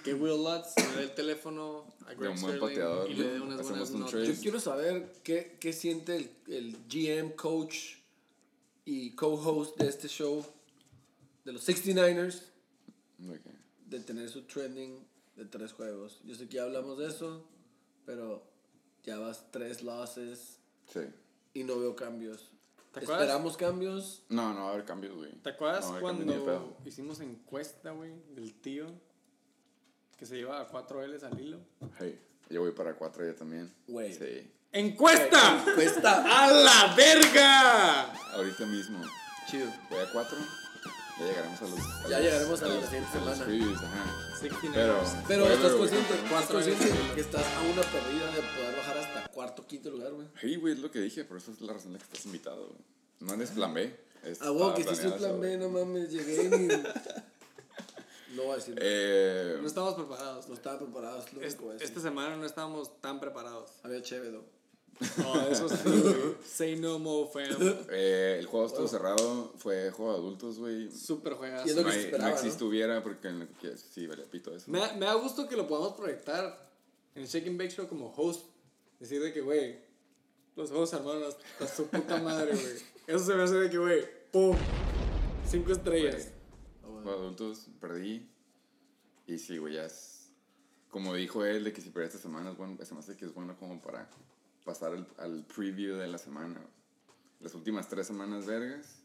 que 0.02 0.14
Will 0.14 0.42
Lutz 0.42 0.74
le 0.76 0.96
dé 0.96 1.02
el 1.04 1.14
teléfono 1.14 1.86
a 2.06 2.10
De 2.10 2.16
Greg 2.16 2.30
un 2.34 2.40
buen 2.40 2.54
Sterling 2.56 2.60
pateador, 2.60 3.10
y 3.10 3.14
le 3.14 3.28
dé 3.32 3.40
unas 3.40 3.60
Hacemos 3.60 3.68
buenas 3.70 3.90
un 3.90 3.98
notas. 4.00 4.12
trade. 4.12 4.34
Yo 4.34 4.40
quiero 4.40 4.60
saber 4.60 5.12
qué, 5.22 5.56
qué 5.60 5.72
siente 5.72 6.16
el, 6.16 6.30
el 6.48 6.76
GM, 6.88 7.32
coach 7.36 7.96
y 8.84 9.10
co-host 9.12 9.76
de 9.78 9.88
este 9.88 10.08
show 10.08 10.44
de 11.44 11.52
los 11.52 11.66
69ers 11.68 12.42
Ok. 13.28 13.40
de 13.86 14.00
tener 14.00 14.28
su 14.28 14.42
trending 14.42 15.06
de 15.36 15.44
tres 15.46 15.72
juegos. 15.72 16.20
Yo 16.24 16.34
sé 16.34 16.48
que 16.48 16.56
ya 16.56 16.64
hablamos 16.64 16.98
de 16.98 17.08
eso, 17.08 17.44
pero 18.06 18.42
ya 19.04 19.18
vas 19.18 19.50
tres 19.50 19.82
losses 19.82 20.58
Sí. 20.92 21.00
y 21.54 21.64
no 21.64 21.78
veo 21.78 21.96
cambios. 21.96 22.50
¿Te 22.92 23.00
acuerdas? 23.00 23.22
¿Esperamos 23.22 23.56
cambios? 23.56 24.22
No, 24.28 24.54
no 24.54 24.60
va 24.64 24.68
a 24.68 24.72
haber 24.74 24.84
cambios, 24.84 25.16
güey. 25.16 25.32
¿Te 25.42 25.50
acuerdas 25.50 25.90
No 25.90 26.00
cuando 26.00 26.78
hicimos 26.84 27.18
encuesta, 27.20 27.90
güey, 27.90 28.12
del 28.36 28.54
tío 28.54 28.86
que 30.18 30.26
se 30.26 30.36
lleva 30.36 30.60
a 30.60 30.66
4 30.68 31.06
L's 31.06 31.22
al 31.24 31.40
hilo? 31.40 31.58
Hey, 31.98 32.18
yo 32.50 32.60
voy 32.60 32.72
para 32.72 32.94
cuatro 32.94 33.24
ya 33.26 33.34
también. 33.34 33.72
Güey. 33.88 34.12
Sí. 34.14 34.50
¡Encuesta! 34.72 35.64
Cuesta. 35.74 36.24
¡A 36.26 36.50
la 36.50 36.94
verga! 36.96 38.12
Ahorita 38.32 38.66
mismo. 38.66 39.00
Chido. 39.48 39.66
Voy 39.90 40.00
a 40.00 40.10
cuatro. 40.12 40.36
Ya 41.18 41.26
llegaremos 41.26 41.62
a 41.62 41.64
los. 41.66 41.78
a 41.78 42.08
Ya 42.08 42.18
los- 42.18 42.20
llegaremos 42.26 42.62
a 42.62 42.66
la 42.66 42.74
los- 42.74 42.84
siguiente 42.86 43.08
a 43.08 43.12
semana. 43.12 43.44
previews, 43.44 43.78
ajá. 43.82 44.04
69ers. 44.40 44.72
Pero. 44.74 45.04
Pero 45.28 45.46
estás 45.48 45.72
consciente, 45.72 46.14
consciente 46.50 46.90
que 47.14 47.20
estás 47.20 47.44
a 47.46 47.60
una 47.62 47.82
perdida 47.82 48.26
de 48.32 48.42
poder 48.42 48.76
bajar 48.76 48.98
hasta 48.98 49.28
cuarto, 49.28 49.64
quinto 49.66 49.90
lugar, 49.90 50.12
güey. 50.12 50.26
Sí, 50.40 50.56
güey, 50.56 50.72
es 50.74 50.80
lo 50.80 50.90
que 50.90 50.98
dije, 51.00 51.24
por 51.24 51.36
eso 51.38 51.52
es 51.52 51.60
la 51.60 51.72
razón 51.72 51.92
de 51.92 51.98
que 52.00 52.04
estás 52.04 52.26
invitado, 52.26 52.66
güey. 52.66 52.78
No 53.20 53.34
eres 53.34 53.50
plan 53.52 53.72
B. 53.72 53.96
Ah, 54.40 54.50
wow, 54.50 54.74
que 54.74 54.82
soy 54.82 54.94
planeado 54.96 55.18
plan 55.18 55.40
B, 55.40 55.56
no 55.58 55.68
mames, 55.68 56.10
llegué 56.10 56.44
y... 56.44 56.68
No 58.36 58.42
voy 58.44 58.52
a 58.52 58.56
decir, 58.56 58.74
Eh, 58.80 59.56
No 59.60 59.66
estamos 59.66 59.94
preparados. 59.94 60.48
no 60.48 60.54
estaban 60.54 60.78
preparados, 60.78 61.32
lo 61.32 61.42
Es- 61.42 61.54
único 61.54 61.72
esta 61.72 62.00
semana 62.00 62.36
no 62.36 62.44
estábamos 62.46 63.00
tan 63.00 63.20
preparados. 63.20 63.70
Había 63.82 64.02
chévedo. 64.02 64.44
No, 65.18 65.48
eso 65.48 65.68
sí, 65.68 65.76
güey. 65.84 66.14
Say 66.46 66.76
no 66.76 66.98
more, 67.00 67.28
fam. 67.32 67.84
eh, 67.90 68.36
el 68.38 68.46
juego 68.46 68.66
estuvo 68.66 68.86
cerrado, 68.86 69.52
fue 69.58 69.90
juego 69.90 70.12
de 70.12 70.18
adultos, 70.18 70.58
güey. 70.58 70.90
Súper 70.90 71.34
juegazo. 71.34 71.66
Y 71.66 71.70
es 71.70 71.76
lo 71.76 71.84
que 71.84 71.90
se 71.92 72.00
esperaba, 72.04 72.40
no 72.42 72.66
hubiera 72.66 73.02
porque 73.02 73.28
en 73.28 73.40
lo 73.40 73.46
que 73.60 73.76
sí, 73.76 74.06
vale 74.06 74.22
pito 74.24 74.54
eso. 74.54 74.70
Me, 74.70 74.78
da- 74.78 74.92
me 74.94 75.06
da 75.06 75.14
gusto 75.14 75.48
que 75.48 75.56
lo 75.56 75.66
podamos 75.66 75.94
proyectar 75.94 76.70
en 77.16 77.22
el 77.22 77.28
Shake 77.28 77.48
and 77.48 77.58
Bake 77.58 77.70
Show 77.72 77.88
como 77.88 78.12
host. 78.16 78.46
Decir 79.00 79.20
de 79.20 79.32
que, 79.32 79.40
güey, 79.40 79.78
los 80.54 80.70
juegos 80.70 80.90
se 80.90 80.96
armaron 80.96 81.24
hasta 81.24 81.66
su 81.66 81.86
puta 81.88 82.20
madre, 82.22 82.52
güey. 82.52 82.74
Eso 83.08 83.18
se 83.24 83.34
me 83.34 83.42
hace 83.42 83.54
de 83.56 83.70
que, 83.70 83.78
güey, 83.78 84.04
¡pum! 84.30 84.56
Cinco 85.50 85.72
estrellas. 85.72 86.28
Adultos, 87.10 87.66
perdí. 87.80 88.28
Y 89.26 89.38
sí, 89.38 89.58
güey, 89.58 89.74
ya 89.74 89.84
es. 89.86 90.28
Como 90.90 91.14
dijo 91.14 91.44
él, 91.44 91.64
de 91.64 91.72
que 91.72 91.80
si 91.80 91.90
perdí 91.90 92.06
esta 92.08 92.18
semana, 92.18 92.50
es 92.50 92.56
bueno, 92.56 92.76
se 92.84 92.94
me 92.94 93.00
hace 93.00 93.16
que 93.16 93.24
es 93.24 93.34
bueno 93.34 93.56
como 93.58 93.80
para 93.80 94.08
pasar 94.64 94.92
al, 94.92 95.06
al 95.18 95.44
preview 95.44 95.96
de 95.96 96.06
la 96.06 96.18
semana. 96.18 96.60
Las 97.40 97.54
últimas 97.54 97.88
tres 97.88 98.06
semanas 98.06 98.46
vergas. 98.46 99.00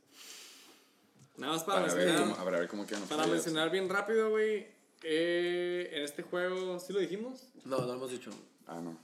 Nada 1.38 1.54
más 1.54 1.64
para, 1.64 1.82
Para 1.82 1.94
ver 1.94 2.06
mencionar, 2.08 2.34
cómo, 2.36 2.46
para 2.46 2.60
ver 2.60 2.68
cómo 2.70 2.86
quedan 2.86 3.00
los 3.02 3.10
para 3.10 3.26
mencionar 3.28 3.72
bien 3.72 3.90
rápido, 3.90 4.30
güey. 4.30 4.68
eh, 5.04 5.90
en 5.94 6.04
este 6.04 6.22
juego, 6.22 6.80
¿sí 6.80 6.92
lo 6.94 7.00
dijimos? 7.00 7.48
No, 7.66 7.80
no 7.80 7.86
lo 7.88 7.94
hemos 7.94 8.12
dicho. 8.12 8.30
Ah, 8.68 8.82
no. 8.82 8.98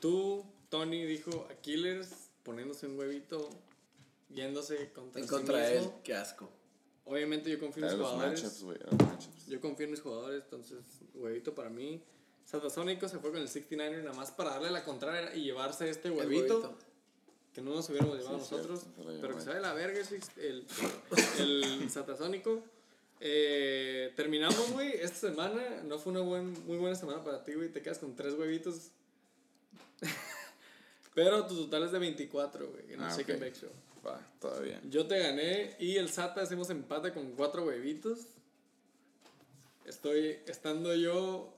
Tú, 0.00 0.44
Tony, 0.68 1.04
dijo 1.04 1.46
a 1.50 1.54
Killers 1.60 2.30
poniéndose 2.44 2.86
un 2.86 2.96
huevito, 2.98 3.50
yéndose 4.30 4.92
contra 4.92 5.20
En 5.20 5.26
sí 5.28 5.34
contra 5.34 5.58
de 5.58 5.72
él, 5.76 5.80
mismo. 5.82 6.00
qué 6.04 6.14
asco. 6.14 6.48
Obviamente 7.10 7.50
yo 7.50 7.58
confío 7.58 7.84
en 7.84 7.90
mis 7.90 7.98
los 7.98 8.08
jugadores. 8.10 8.42
matchups, 8.44 9.02
matchups. 9.02 9.46
Yo 9.48 9.60
confío 9.60 9.84
en 9.86 9.90
mis 9.90 10.00
jugadores, 10.00 10.44
entonces, 10.44 10.78
huevito 11.14 11.54
para 11.54 11.68
mí. 11.70 12.02
Satasónico 12.44 13.08
se 13.08 13.18
fue 13.18 13.30
con 13.32 13.40
el 13.40 13.48
69 13.48 14.02
nada 14.02 14.16
más 14.16 14.30
para 14.30 14.50
darle 14.50 14.70
la 14.70 14.84
contraria 14.84 15.34
y 15.34 15.42
llevarse 15.42 15.88
este 15.90 16.10
huevito, 16.10 16.76
que 17.52 17.60
no 17.62 17.74
nos 17.74 17.88
hubiéramos 17.90 18.16
llevado 18.18 18.38
Sí, 18.38 18.54
nosotros. 18.54 18.80
cierto, 18.94 19.18
pero 19.20 19.36
que 19.36 19.40
sabe 19.42 19.60
la 19.60 19.72
verga 19.74 20.00
el, 20.36 20.66
el 21.38 21.90
Satasónico. 21.90 22.62
Eh, 23.20 24.12
terminamos, 24.16 24.70
güey, 24.72 24.92
esta 24.94 25.28
semana. 25.28 25.82
No 25.84 25.98
fue 25.98 26.12
una 26.12 26.20
buen, 26.22 26.52
muy 26.66 26.78
buena 26.78 26.96
semana 26.96 27.22
para 27.22 27.44
ti, 27.44 27.52
güey. 27.54 27.68
Te 27.70 27.82
quedas 27.82 27.98
con 27.98 28.14
tres 28.16 28.34
huevitos. 28.34 28.90
pero 31.14 31.46
tu 31.46 31.56
total 31.64 31.84
es 31.84 31.92
de 31.92 31.98
24, 31.98 32.68
güey, 32.70 32.84
en 32.94 33.00
el 33.00 33.00
Ah, 33.06 33.14
Shake 33.16 33.30
and 33.30 33.42
ok. 33.42 33.48
Bake 33.48 33.60
Show. 33.60 33.70
Va, 34.06 34.26
todavía. 34.40 34.80
Yo 34.88 35.06
te 35.06 35.18
gané 35.18 35.76
y 35.78 35.96
el 35.96 36.08
Sata 36.08 36.42
hacemos 36.42 36.70
empate 36.70 37.12
con 37.12 37.32
cuatro 37.32 37.64
huevitos. 37.64 38.20
Estoy 39.84 40.38
estando 40.46 40.94
yo 40.94 41.52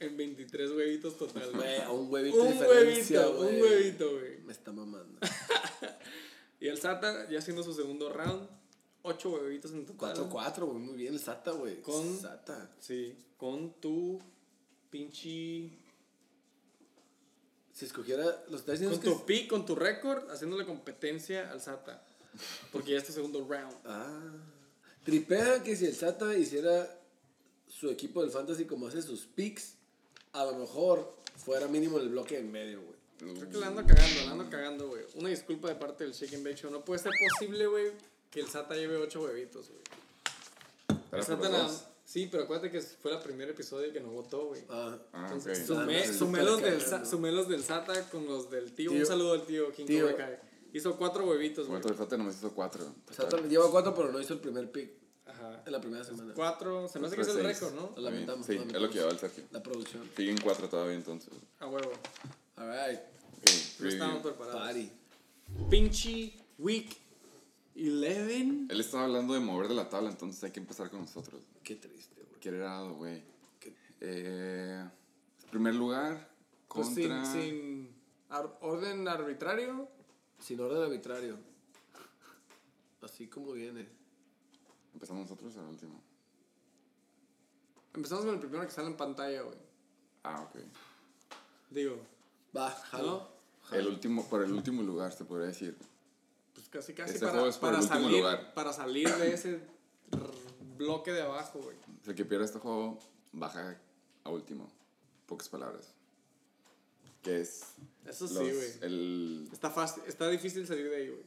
en 0.00 0.16
23 0.16 0.70
huevitos 0.70 1.16
total. 1.18 1.50
Un 1.90 2.10
huevito 2.12 2.42
Un 2.42 2.58
huevito, 2.58 3.30
un 3.32 3.36
güey. 3.46 3.62
huevito, 3.62 4.10
güey. 4.18 4.38
Me 4.44 4.52
está 4.52 4.72
mamando. 4.72 5.18
Y 6.60 6.68
el 6.68 6.78
Sata 6.78 7.28
ya 7.28 7.40
haciendo 7.40 7.64
su 7.64 7.74
segundo 7.74 8.08
round. 8.12 8.48
Ocho 9.02 9.30
huevitos 9.30 9.72
en 9.72 9.84
total. 9.84 10.16
4-4, 10.16 10.64
güey. 10.64 10.78
Muy 10.78 10.96
bien, 10.96 11.12
el 11.14 11.18
Sata, 11.18 11.50
güey. 11.50 11.80
Con- 11.82 12.16
Sata. 12.20 12.70
Sí, 12.78 13.16
con 13.36 13.72
tu 13.80 14.20
pinche... 14.88 15.72
Si 17.82 17.86
escogiera. 17.86 18.44
Los 18.48 18.64
diciendo 18.64 18.90
Con 18.90 18.94
es 18.94 19.00
que. 19.00 19.10
tu 19.10 19.26
pick, 19.26 19.48
con 19.48 19.66
tu 19.66 19.74
récord, 19.74 20.30
haciéndole 20.30 20.64
competencia 20.64 21.50
al 21.50 21.60
Sata. 21.60 22.00
Porque 22.70 22.92
ya 22.92 22.98
es 22.98 23.04
tu 23.06 23.12
segundo 23.12 23.44
round. 23.44 23.74
Ah. 23.84 24.30
Tripea 25.02 25.64
que 25.64 25.74
si 25.74 25.86
el 25.86 25.96
Sata 25.96 26.32
hiciera 26.38 26.88
su 27.66 27.90
equipo 27.90 28.22
del 28.22 28.30
Fantasy 28.30 28.66
como 28.66 28.86
hace 28.86 29.02
sus 29.02 29.22
picks, 29.22 29.74
a 30.30 30.44
lo 30.44 30.54
mejor 30.54 31.16
fuera 31.36 31.66
mínimo 31.66 31.98
el 31.98 32.10
bloque 32.10 32.38
en 32.38 32.52
medio, 32.52 32.82
güey. 32.82 33.34
Creo 33.34 33.50
que 33.50 33.58
la 33.58 33.66
ando 33.66 33.84
cagando, 33.84 34.24
la 34.26 34.30
ando 34.30 34.48
cagando, 34.48 34.86
güey. 34.86 35.02
Una 35.16 35.30
disculpa 35.30 35.66
de 35.66 35.74
parte 35.74 36.04
del 36.04 36.12
Shake 36.12 36.34
and 36.36 36.44
Bake 36.44 36.58
Show. 36.58 36.70
No 36.70 36.84
puede 36.84 37.02
ser 37.02 37.10
posible, 37.30 37.66
güey, 37.66 37.90
que 38.30 38.38
el 38.38 38.46
Sata 38.46 38.76
lleve 38.76 38.96
ocho 38.96 39.22
huevitos, 39.22 39.70
güey. 39.70 41.00
El 41.10 41.24
Sata. 41.24 41.91
Sí, 42.12 42.28
pero 42.30 42.42
acuérdate 42.42 42.70
que 42.70 42.82
fue 42.82 43.10
el 43.10 43.20
primer 43.20 43.48
episodio 43.48 43.90
que 43.90 43.98
no 43.98 44.10
votó, 44.10 44.48
güey. 44.48 44.60
Ah. 44.68 44.98
Entonces, 45.14 45.60
ok. 45.70 45.78
sumé, 46.18 46.44
los 46.44 46.60
del, 46.60 46.74
cagando. 46.78 47.04
Sa- 47.06 47.10
sumé 47.10 47.32
los 47.32 47.48
del 47.48 47.62
Sata 47.62 48.10
con 48.10 48.26
los 48.26 48.50
del 48.50 48.70
tío. 48.74 48.92
Un 48.92 49.06
saludo 49.06 49.32
al 49.32 49.46
tío 49.46 49.72
King 49.72 49.86
Tío. 49.86 50.08
Hizo 50.74 50.98
cuatro 50.98 51.24
huevitos, 51.26 51.68
güey. 51.68 51.80
Bueno, 51.80 51.94
el 51.94 51.98
Sata 51.98 52.18
nomás 52.18 52.36
hizo 52.36 52.50
cuatro. 52.52 52.84
Sata 53.10 53.38
lleva 53.40 53.70
4, 53.70 53.94
pero 53.94 54.12
no 54.12 54.20
hizo 54.20 54.34
el 54.34 54.40
primer 54.40 54.70
pick 54.70 54.90
Ajá. 55.24 55.62
en 55.64 55.72
la 55.72 55.80
primera 55.80 56.04
semana. 56.04 56.34
Cuatro, 56.34 56.86
se 56.86 56.98
me 56.98 57.06
hace 57.06 57.16
que 57.16 57.22
es 57.22 57.28
Cuatro 57.28 57.48
el 57.48 57.54
récord, 57.54 57.74
¿no? 57.76 57.92
Lo 57.96 58.02
lamentamos. 58.02 58.44
Sí, 58.44 58.56
lo 58.56 58.60
es 58.60 58.66
lo 58.66 58.72
lamentamos. 58.80 58.90
que 58.90 58.98
lleva 58.98 59.10
el 59.10 59.18
Sergio. 59.18 59.44
La 59.50 59.62
producción. 59.62 60.10
Siguen 60.14 60.36
cuatro 60.44 60.68
todavía 60.68 60.96
entonces. 60.96 61.32
A 61.60 61.66
huevo. 61.66 61.92
Alright. 62.56 63.00
Ok, 63.00 63.50
No 63.80 63.88
estamos 63.88 64.22
preparados. 64.22 64.60
Party. 64.60 64.92
Pinche 65.70 66.34
Week 66.58 66.94
11. 67.74 68.66
Él 68.68 68.80
estaba 68.80 69.04
hablando 69.04 69.34
de 69.34 69.40
mover 69.40 69.68
de 69.68 69.74
la 69.74 69.88
tabla, 69.88 70.10
entonces 70.10 70.42
hay 70.44 70.50
que 70.50 70.60
empezar 70.60 70.90
con 70.90 71.00
nosotros. 71.00 71.42
Qué 71.64 71.76
triste, 71.76 72.22
güey. 72.22 72.40
¿Qué 72.40 72.48
era, 72.50 72.82
güey? 72.82 73.22
Qué- 73.60 73.74
Eh, 74.00 74.88
primer 75.50 75.74
lugar 75.74 76.28
Pues 76.68 76.88
contra... 76.88 77.24
sin, 77.24 77.40
sin 77.42 77.94
ar- 78.28 78.58
orden 78.60 79.06
arbitrario. 79.08 79.88
Sin 80.38 80.60
orden 80.60 80.82
arbitrario. 80.82 81.38
Así 83.00 83.26
como 83.28 83.52
viene. 83.52 83.88
Empezamos 84.94 85.22
nosotros 85.22 85.56
al 85.56 85.66
último. 85.66 86.00
Empezamos 87.94 88.24
con 88.24 88.34
el 88.34 88.40
primero 88.40 88.64
que 88.64 88.70
sale 88.70 88.88
en 88.88 88.96
pantalla, 88.96 89.42
güey. 89.42 89.56
Ah, 90.24 90.42
ok. 90.42 90.60
Digo, 91.70 91.96
Va, 92.56 92.70
jalo. 92.70 93.30
El 93.72 93.86
último, 93.86 94.28
por 94.28 94.42
el 94.42 94.52
último 94.52 94.82
lugar, 94.82 95.12
se 95.12 95.24
podría 95.24 95.46
decir. 95.48 95.76
Casi, 96.72 96.94
casi 96.94 97.14
Este 97.14 97.26
para, 97.26 97.50
para, 97.60 97.82
salir, 97.82 98.10
lugar. 98.10 98.54
para 98.54 98.72
salir 98.72 99.06
de 99.16 99.34
ese 99.34 99.60
bloque 100.78 101.12
de 101.12 101.20
abajo, 101.20 101.60
güey. 101.60 101.76
El 102.06 102.14
que 102.14 102.24
pierde 102.24 102.46
este 102.46 102.58
juego 102.58 102.98
baja 103.32 103.78
a 104.24 104.30
último. 104.30 104.72
Pocas 105.26 105.50
palabras. 105.50 105.92
Que 107.20 107.42
es... 107.42 107.64
Eso 108.06 108.26
sí, 108.26 108.34
güey. 108.34 108.72
El, 108.80 109.48
Está 109.52 109.70
fácil, 109.70 110.02
está 110.06 110.28
difícil 110.30 110.66
salir 110.66 110.88
de 110.88 110.96
ahí, 110.96 111.08
güey. 111.08 111.22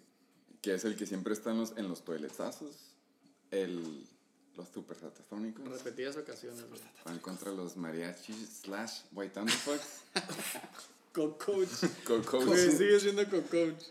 que 0.63 0.73
es 0.73 0.83
el 0.83 0.95
que 0.97 1.05
siempre 1.05 1.33
está 1.33 1.51
en 1.51 1.59
los, 1.59 1.77
en 1.77 1.87
los 1.89 2.03
toiletazos. 2.03 2.95
El... 3.51 4.03
Los 4.57 4.69
super 4.69 4.97
satasónicos. 4.97 5.67
Repetidas 5.67 6.15
ocasiones. 6.15 6.63
Van 7.03 7.19
contra 7.19 7.51
los 7.51 7.75
mariachis 7.75 8.61
slash 8.63 9.01
white 9.11 9.33
thunderfucks. 9.33 9.99
Cocoach. 11.13 11.69
Coco. 12.07 12.45
Güey, 12.45 12.71
sigue 12.71 12.99
siendo 12.99 13.29
cocoach. 13.29 13.83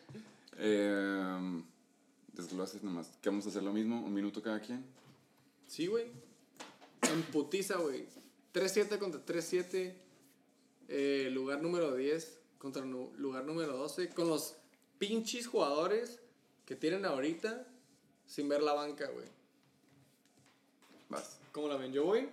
Eh, 0.59 1.62
desgloses 2.32 2.82
nomás. 2.82 3.10
¿Qué 3.20 3.28
vamos 3.28 3.47
a 3.47 3.48
hacer 3.48 3.62
lo 3.62 3.72
mismo? 3.72 4.02
¿Un 4.02 4.12
minuto 4.12 4.43
cada 4.43 4.60
quien? 4.60 4.85
Sí, 5.66 5.86
güey. 5.86 6.06
En 7.02 7.22
putiza, 7.24 7.76
güey. 7.76 8.06
3-7 8.52 8.98
contra 8.98 9.24
3-7. 9.24 9.94
Eh, 10.89 11.31
lugar 11.32 11.62
número 11.62 11.94
10 11.94 12.40
contra 12.59 12.85
lugar 12.85 13.44
número 13.44 13.76
12. 13.76 14.10
Con 14.10 14.28
los 14.28 14.55
pinches 14.98 15.47
jugadores 15.47 16.20
que 16.64 16.76
tienen 16.76 17.05
ahorita 17.05 17.66
sin 18.26 18.48
ver 18.48 18.62
la 18.62 18.72
banca, 18.72 19.09
güey. 19.10 19.26
Vas. 21.09 21.39
¿Cómo 21.52 21.68
la 21.68 21.76
ven? 21.76 21.93
Yo 21.93 22.05
voy. 22.05 22.28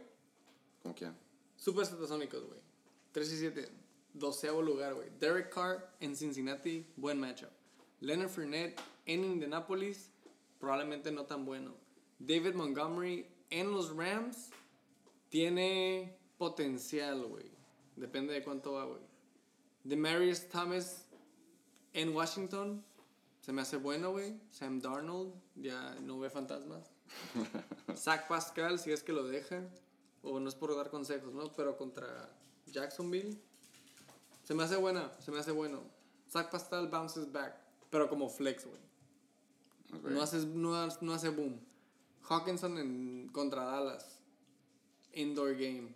Como 0.82 0.96
quieran. 0.96 1.18
Super 1.58 1.86
Satasónicos, 1.86 2.44
güey. 2.44 2.60
3 3.12 3.32
y 3.34 3.38
7. 3.38 3.70
Doceavo 4.14 4.62
lugar, 4.62 4.94
güey. 4.94 5.10
Derek 5.20 5.54
Carr 5.54 5.96
en 6.00 6.16
Cincinnati, 6.16 6.86
buen 6.96 7.20
matchup. 7.20 7.61
Leonard 8.02 8.30
Fournette 8.30 8.80
en 9.06 9.24
Indianapolis, 9.24 10.10
probablemente 10.60 11.12
no 11.12 11.26
tan 11.26 11.46
bueno. 11.46 11.74
David 12.20 12.56
Montgomery 12.56 13.26
en 13.50 13.72
los 13.72 13.96
Rams, 13.96 14.50
tiene 15.30 16.18
potencial, 16.38 17.24
güey. 17.26 17.50
Depende 17.96 18.34
de 18.34 18.44
cuánto 18.44 18.74
va, 18.74 18.86
güey. 18.86 19.02
Demarius 19.84 20.50
Thomas 20.50 21.08
en 21.94 22.16
Washington, 22.16 22.84
se 23.42 23.54
me 23.54 23.62
hace 23.62 23.78
bueno, 23.78 24.12
güey. 24.12 24.40
Sam 24.52 24.82
Darnold, 24.82 25.34
ya 25.56 25.96
no 26.02 26.20
ve 26.20 26.30
fantasmas. 26.30 26.92
Zach 27.96 28.28
Pascal, 28.28 28.80
si 28.80 28.92
es 28.92 29.04
que 29.04 29.14
lo 29.14 29.24
deja. 29.24 29.62
O 30.24 30.40
no 30.40 30.50
es 30.50 30.56
por 30.56 30.76
dar 30.76 30.90
consejos, 30.90 31.34
¿no? 31.34 31.52
Pero 31.54 31.78
contra 31.78 32.30
Jacksonville. 32.68 33.38
Se 34.44 34.54
me 34.54 34.64
hace 34.64 34.76
buena, 34.76 35.12
se 35.20 35.32
me 35.32 35.40
hace 35.40 35.52
bueno. 35.52 35.82
Zach 36.30 36.52
Pascal 36.52 36.88
bounces 36.88 37.32
back. 37.32 37.61
Pero 37.92 38.10
como 38.10 38.30
flex, 38.30 38.66
güey. 38.66 38.82
No, 40.14 40.22
hace, 40.22 40.46
no, 40.48 40.88
no 41.02 41.14
hace 41.14 41.30
boom. 41.30 41.60
Hawkinson 42.24 42.78
en, 42.78 43.30
contra 43.32 43.66
Dallas. 43.66 44.20
Indoor 45.14 45.54
game. 45.54 45.94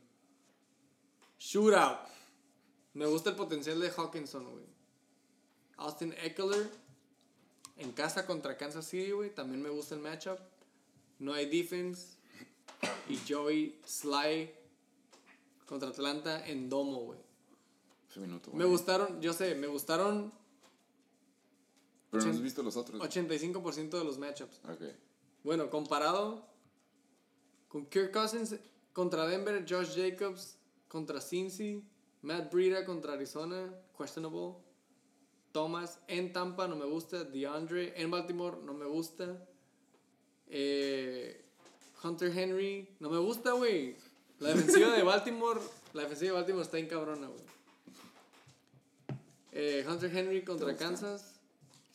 Shootout. 1.39 2.07
Me 2.93 3.05
gusta 3.05 3.31
el 3.31 3.35
potencial 3.35 3.79
de 3.79 3.89
Hawkinson, 3.89 4.43
güey. 4.51 4.65
Austin 5.77 6.13
Eckler 6.21 6.69
en 7.77 7.91
casa 7.93 8.25
contra 8.25 8.57
Kansas 8.57 8.85
City, 8.85 9.11
güey. 9.11 9.33
También 9.33 9.61
me 9.61 9.69
gusta 9.69 9.95
el 9.95 10.01
matchup. 10.01 10.39
No 11.19 11.33
hay 11.33 11.45
defense. 11.45 12.17
Y 13.07 13.17
Joey 13.27 13.79
Sly 13.85 14.51
contra 15.65 15.89
Atlanta 15.89 16.45
en 16.45 16.69
domo, 16.69 16.99
güey. 17.01 17.19
Me 18.53 18.65
gustaron, 18.65 19.21
yo 19.21 19.33
sé, 19.33 19.55
me 19.55 19.67
gustaron 19.67 20.31
Pero 22.11 22.23
no 22.23 22.31
has 22.31 22.41
visto 22.41 22.63
los 22.63 22.77
otros. 22.77 23.01
85% 23.01 23.89
de 23.97 24.03
los 24.03 24.17
matchups. 24.17 24.59
Ok. 24.65 24.81
Bueno, 25.43 25.69
comparado 25.69 26.45
con 27.67 27.85
Kirk 27.87 28.11
Cousins 28.11 28.55
contra 28.93 29.27
Denver, 29.27 29.65
Josh 29.67 29.95
Jacobs 29.95 30.57
contra 30.87 31.19
Cincy, 31.19 31.83
Matt 32.21 32.51
Breida 32.51 32.85
contra 32.85 33.13
Arizona, 33.13 33.73
questionable. 33.97 34.55
Thomas 35.51 35.99
en 36.07 36.33
Tampa 36.33 36.67
no 36.67 36.75
me 36.75 36.85
gusta, 36.85 37.23
DeAndre 37.23 37.93
en 38.01 38.11
Baltimore 38.11 38.57
no 38.63 38.73
me 38.73 38.85
gusta. 38.85 39.47
Eh, 40.47 41.45
Hunter 42.03 42.37
Henry 42.37 42.89
no 42.99 43.09
me 43.09 43.17
gusta, 43.19 43.51
güey. 43.51 43.95
La 44.39 44.49
defensiva 44.49 44.91
de 44.91 45.03
Baltimore, 45.11 45.61
la 45.93 46.01
defensiva 46.01 46.31
de 46.31 46.35
Baltimore 46.35 46.63
está 46.63 46.77
en 46.77 46.87
cabrona, 46.87 47.27
güey. 47.27 47.43
Eh, 49.53 49.85
Hunter 49.89 50.15
Henry 50.15 50.43
contra? 50.43 50.75
Kansas, 50.75 51.34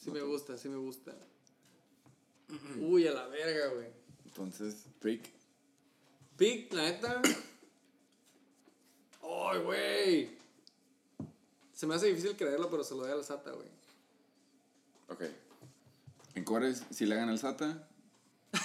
sí 0.00 0.10
me 0.10 0.20
gusta, 0.22 0.56
sí 0.58 0.68
me 0.68 0.76
gusta. 0.76 1.14
Uy, 2.80 3.06
a 3.06 3.12
la 3.12 3.26
verga, 3.28 3.68
güey. 3.74 3.88
Entonces, 4.24 4.86
pick. 5.00 5.22
Pick, 6.36 6.72
la 6.72 6.82
neta. 6.82 7.22
¡Ay, 9.22 9.60
güey! 9.62 10.38
Se 11.72 11.86
me 11.86 11.94
hace 11.94 12.06
difícil 12.08 12.36
creerlo, 12.36 12.68
pero 12.70 12.82
se 12.82 12.94
lo 12.94 13.02
doy 13.02 13.12
a 13.12 13.16
la 13.16 13.22
Sata, 13.22 13.52
güey. 13.52 13.68
Ok. 15.08 15.22
En 16.34 16.44
Cores, 16.44 16.82
si 16.90 17.06
le 17.06 17.14
hagan 17.14 17.28
el 17.28 17.38
SATA, 17.38 17.86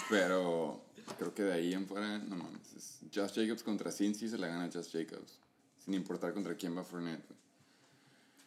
Pero 0.10 0.84
creo 1.18 1.34
que 1.34 1.44
de 1.44 1.54
ahí 1.54 1.74
en 1.74 1.88
fuera, 1.88 2.18
no 2.20 2.36
mames. 2.36 2.74
es 2.74 3.00
Josh 3.14 3.34
Jacobs 3.36 3.64
contra 3.64 3.92
Cincy 3.92 4.28
se 4.30 4.38
la 4.38 4.48
gana 4.48 4.70
Josh 4.74 4.92
Jacobs. 4.92 5.40
Sin 5.84 5.94
importar 5.94 6.34
contra 6.34 6.56
quién 6.56 6.76
va 6.76 6.84
Fournette. 6.84 7.24
güey. 7.28 7.40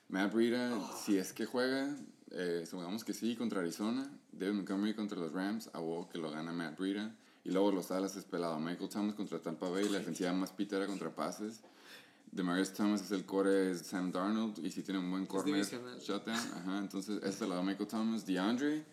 Matt 0.09 0.33
Breida, 0.33 0.81
si 1.05 1.19
es 1.19 1.33
que 1.33 1.45
juega, 1.47 1.95
eh, 2.33 2.65
supongamos 2.69 3.05
que 3.05 3.13
sí, 3.15 3.37
contra 3.37 3.61
Arizona. 3.61 4.11
David 4.33 4.55
Montgomery 4.55 4.95
contra 4.95 5.19
los 5.19 5.33
Rams, 5.33 5.71
a 5.73 5.81
huevo 5.81 6.09
que 6.09 6.19
lo 6.19 6.31
gana 6.31 6.53
Matt 6.53 6.79
Breida. 6.79 7.15
Y 7.45 7.51
luego 7.51 7.73
los 7.73 7.91
alas 7.91 8.17
es 8.17 8.25
pelado. 8.25 8.59
Michael 8.61 8.89
Thomas 8.91 9.15
contra 9.15 9.39
Tampa 9.39 9.69
Bay, 9.71 9.89
la 9.89 9.99
defensiva 9.99 10.33
más 10.33 10.53
pitera 10.53 10.87
contra 10.87 11.11
pases. 11.15 11.61
Demarius 12.31 12.75
Thomas 12.75 13.01
es 13.03 13.11
el 13.13 13.25
core 13.25 13.71
es 13.71 13.79
Sam 13.87 14.13
Darnold 14.13 14.59
y 14.65 14.71
si 14.71 14.83
tiene 14.83 15.01
un 15.01 15.11
buen 15.11 15.25
corner 15.27 15.65
shutdown. 15.99 16.37
Ajá, 16.37 16.79
entonces 16.79 17.23
este 17.25 17.47
lado 17.49 17.63
Michael 17.63 17.89
Thomas, 17.89 18.27
DeAndre 18.27 18.85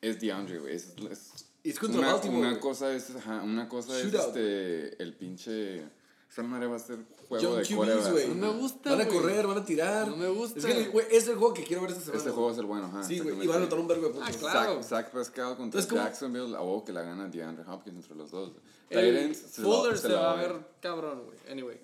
es 0.00 0.20
DeAndre, 0.20 0.60
güey. 0.60 0.74
Es, 0.76 0.94
es- 1.10 1.46
es 1.64 1.80
contra 1.80 1.98
una, 1.98 2.12
Baltimore, 2.12 2.46
una 2.48 2.60
cosa 2.60 2.92
es, 2.94 3.10
ajá, 3.16 3.42
una 3.42 3.68
cosa 3.68 3.98
es 3.98 4.12
este, 4.28 5.02
el 5.02 5.14
pinche. 5.14 5.82
Esa 6.30 6.42
madre 6.42 6.66
va 6.66 6.76
a 6.76 6.78
ser 6.78 6.98
juego 7.28 7.46
John 7.48 7.56
de 7.58 7.62
QBs, 7.66 7.76
coreback. 7.76 8.12
güey. 8.12 8.28
No 8.28 8.52
me 8.52 8.58
gusta, 8.60 8.90
Van 8.90 9.00
a 9.00 9.08
correr, 9.08 9.46
van 9.46 9.58
a 9.58 9.64
tirar. 9.64 10.08
No 10.08 10.16
me 10.16 10.28
gusta. 10.28 10.58
Es 10.58 10.66
que, 10.66 10.88
güey, 10.88 11.06
es 11.10 11.28
el 11.28 11.36
juego 11.36 11.54
que 11.54 11.64
quiero 11.64 11.82
ver 11.82 11.90
esta 11.92 12.02
semana. 12.02 12.18
Este 12.18 12.30
juego 12.30 12.46
va 12.46 12.52
a 12.52 12.56
ser 12.56 12.64
bueno, 12.64 12.86
ajá. 12.86 13.02
Sí, 13.04 13.20
güey. 13.20 13.42
Y 13.42 13.46
van 13.46 13.56
a 13.56 13.60
anotar 13.60 13.78
un 13.78 13.88
vergo 13.88 14.08
de 14.08 14.14
puntos. 14.14 14.34
Ah, 14.34 14.38
claro. 14.38 14.82
Zach, 14.82 14.88
Zach 15.06 15.10
Pascal 15.12 15.56
contra 15.56 15.80
Entonces. 15.80 15.92
Jacksonville, 15.92 16.54
a 16.56 16.60
huevo 16.60 16.84
que 16.84 16.92
la 16.92 17.02
gana 17.02 17.28
DeAndre 17.28 17.64
Hopkins 17.66 17.96
entre 17.96 18.16
los 18.16 18.30
dos. 18.30 18.52
La- 18.90 19.00
Fuller 19.00 19.96
se 19.96 20.02
se 20.02 20.08
la 20.10 20.20
va 20.20 20.32
a 20.32 20.36
ver 20.36 20.56
cabrón, 20.80 21.24
güey. 21.24 21.38
Anyway. 21.50 21.80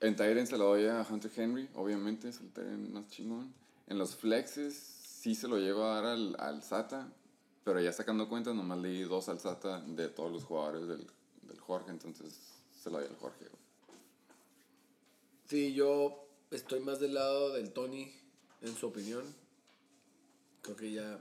En 0.00 0.16
Tyrants 0.16 0.48
se 0.50 0.56
lo 0.56 0.64
doy 0.64 0.86
a 0.86 1.06
Hunter 1.08 1.30
Henry, 1.36 1.68
obviamente, 1.74 2.30
es 2.30 2.40
el 2.40 2.50
Tyrant 2.52 2.88
más 2.90 3.06
chingón. 3.08 3.52
En 3.86 3.98
los 3.98 4.16
flexes 4.16 4.74
sí 4.74 5.34
se 5.34 5.46
lo 5.46 5.58
llego 5.58 5.84
a 5.84 5.96
dar 5.96 6.06
al, 6.06 6.36
al 6.38 6.62
Sata, 6.62 7.12
pero 7.64 7.80
ya 7.80 7.92
sacando 7.92 8.28
cuentas, 8.28 8.54
nomás 8.54 8.78
le 8.78 8.88
di 8.88 9.02
dos 9.02 9.28
al 9.28 9.38
Sata 9.40 9.80
de 9.82 10.08
todos 10.08 10.32
los 10.32 10.44
jugadores 10.44 10.88
del, 10.88 11.06
del 11.42 11.60
Jorge, 11.60 11.90
entonces 11.90 12.34
se 12.82 12.88
lo 12.90 12.96
doy 12.98 13.06
al 13.08 13.16
Jorge. 13.16 13.44
güey. 13.44 13.59
Sí, 15.50 15.74
yo 15.74 16.28
estoy 16.52 16.78
más 16.78 17.00
del 17.00 17.14
lado 17.14 17.52
del 17.52 17.72
Tony 17.72 18.12
en 18.62 18.76
su 18.76 18.86
opinión. 18.86 19.24
Creo 20.62 20.76
que 20.76 20.92
ya 20.92 21.20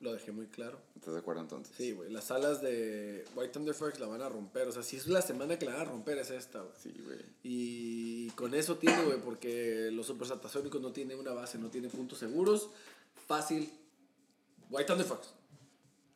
lo 0.00 0.12
dejé 0.12 0.32
muy 0.32 0.48
claro. 0.48 0.80
¿Estás 0.96 1.14
de 1.14 1.20
acuerdo 1.20 1.42
entonces? 1.42 1.72
Sí, 1.76 1.92
güey. 1.92 2.10
Las 2.10 2.32
alas 2.32 2.60
de 2.60 3.24
White 3.36 3.52
Thunder 3.52 3.72
Fox 3.72 4.00
la 4.00 4.08
van 4.08 4.22
a 4.22 4.28
romper. 4.28 4.66
O 4.66 4.72
sea, 4.72 4.82
si 4.82 4.96
es 4.96 5.06
la 5.06 5.22
semana 5.22 5.56
que 5.56 5.66
la 5.66 5.74
van 5.74 5.82
a 5.82 5.84
romper, 5.84 6.18
es 6.18 6.32
esta, 6.32 6.58
güey. 6.62 6.74
Sí, 6.82 7.00
güey. 7.04 7.20
Y 7.44 8.30
con 8.30 8.54
eso 8.54 8.76
tiene, 8.76 9.04
güey, 9.04 9.20
porque 9.20 9.90
los 9.92 10.04
supersatasónicos 10.04 10.80
no 10.80 10.90
tienen 10.90 11.20
una 11.20 11.32
base, 11.32 11.56
no 11.56 11.70
tienen 11.70 11.92
puntos 11.92 12.18
seguros. 12.18 12.70
Fácil. 13.28 13.70
White 14.68 14.86
Thunder 14.88 15.06
Fox. 15.06 15.28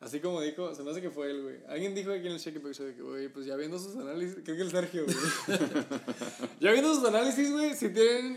Así 0.05 0.19
como 0.19 0.39
dijo, 0.39 0.75
se 0.75 0.83
me 0.83 0.91
hace 0.91 1.01
que 1.01 1.09
fue 1.09 1.31
él, 1.31 1.41
güey. 1.41 1.55
Alguien 1.67 1.95
dijo 1.95 2.11
aquí 2.11 2.27
en 2.27 2.33
el 2.33 2.39
Show 2.39 2.53
de 2.53 2.93
que, 2.93 3.01
güey, 3.01 3.27
pues 3.27 3.47
ya 3.47 3.55
viendo 3.55 3.79
sus 3.79 3.95
análisis, 3.95 4.35
creo 4.43 4.55
que 4.55 4.61
el 4.61 4.69
Sergio, 4.69 5.03
güey. 5.03 5.17
ya 6.59 6.71
viendo 6.73 6.93
sus 6.93 7.03
análisis, 7.05 7.51
güey, 7.51 7.73
si 7.73 7.89
tienen, 7.89 8.35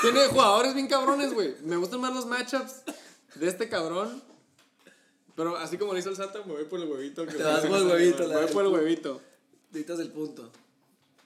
tiene 0.00 0.26
jugadores 0.28 0.74
bien 0.74 0.86
cabrones, 0.86 1.34
güey. 1.34 1.56
Me 1.64 1.74
gustan 1.74 2.00
más 2.00 2.14
los 2.14 2.24
matchups 2.24 2.82
de 3.34 3.48
este 3.48 3.68
cabrón. 3.68 4.22
Pero 5.34 5.56
así 5.56 5.76
como 5.76 5.92
lo 5.92 5.98
hizo 5.98 6.10
el 6.10 6.14
Santa, 6.14 6.38
me 6.46 6.52
voy 6.52 6.66
por 6.66 6.78
el 6.78 6.88
huevito. 6.88 7.26
que 7.26 7.32
Te 7.34 7.42
vas 7.42 7.66
por 7.66 7.78
el 7.78 7.86
huevito, 7.88 8.28
Me 8.28 8.36
voy 8.36 8.52
por 8.52 8.64
el 8.66 8.72
huevito. 8.72 9.20
Necesitas 9.72 9.98
el 9.98 10.12
punto. 10.12 10.52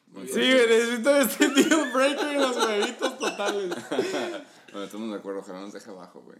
Muy 0.07 0.27
Sí, 0.27 0.41
bien. 0.41 0.57
güey, 0.57 0.69
necesito 0.69 1.17
este 1.17 1.49
deal 1.49 1.93
breaker 1.93 2.33
y 2.33 2.39
los 2.41 2.57
huevitos 2.57 3.19
totales. 3.19 3.75
Bueno, 4.73 4.87
estamos 4.87 5.11
de 5.11 5.17
acuerdo, 5.19 5.41
ojalá 5.41 5.61
nos 5.61 5.75
deje 5.75 5.91
abajo, 5.91 6.23
güey. 6.23 6.39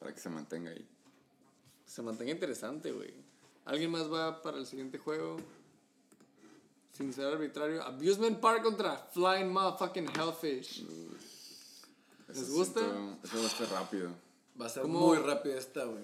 Para 0.00 0.12
que 0.12 0.18
se 0.20 0.28
mantenga 0.28 0.72
ahí. 0.72 0.84
Se 1.92 2.00
mantenga 2.00 2.30
interesante, 2.32 2.90
güey. 2.90 3.12
¿Alguien 3.66 3.90
más 3.90 4.10
va 4.10 4.40
para 4.40 4.56
el 4.56 4.64
siguiente 4.66 4.96
juego? 4.96 5.36
Sin 6.96 7.12
ser 7.12 7.26
arbitrario. 7.26 7.82
Abusement 7.82 8.40
Park 8.40 8.62
contra 8.62 8.96
Flying 8.96 9.50
Motherfucking 9.52 10.08
Hellfish. 10.08 10.86
¿Les 12.28 12.38
Eso 12.38 12.52
gusta? 12.54 12.80
siento- 12.80 13.18
Eso 13.24 13.36
va 13.36 13.42
a 13.42 13.46
estar 13.46 13.68
rápido. 13.68 14.10
Va 14.58 14.66
a 14.66 14.68
ser 14.70 14.82
¿Cómo? 14.82 15.06
muy 15.08 15.18
rápida 15.18 15.58
esta, 15.58 15.84
güey. 15.84 16.02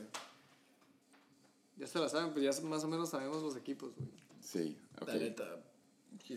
Ya 1.79 1.87
se 1.87 1.99
la 1.99 2.09
saben, 2.11 2.33
pues 2.35 2.45
ya 2.45 2.63
más 2.67 2.85
o 2.85 2.89
menos 2.89 3.09
sabemos 3.09 3.43
los 3.43 3.57
equipos, 3.57 3.95
güey. 3.97 4.09
Sí, 4.43 4.77
ok. 5.01 5.09
La 5.09 5.15
neta. 5.15 5.45
Yo 6.29 6.35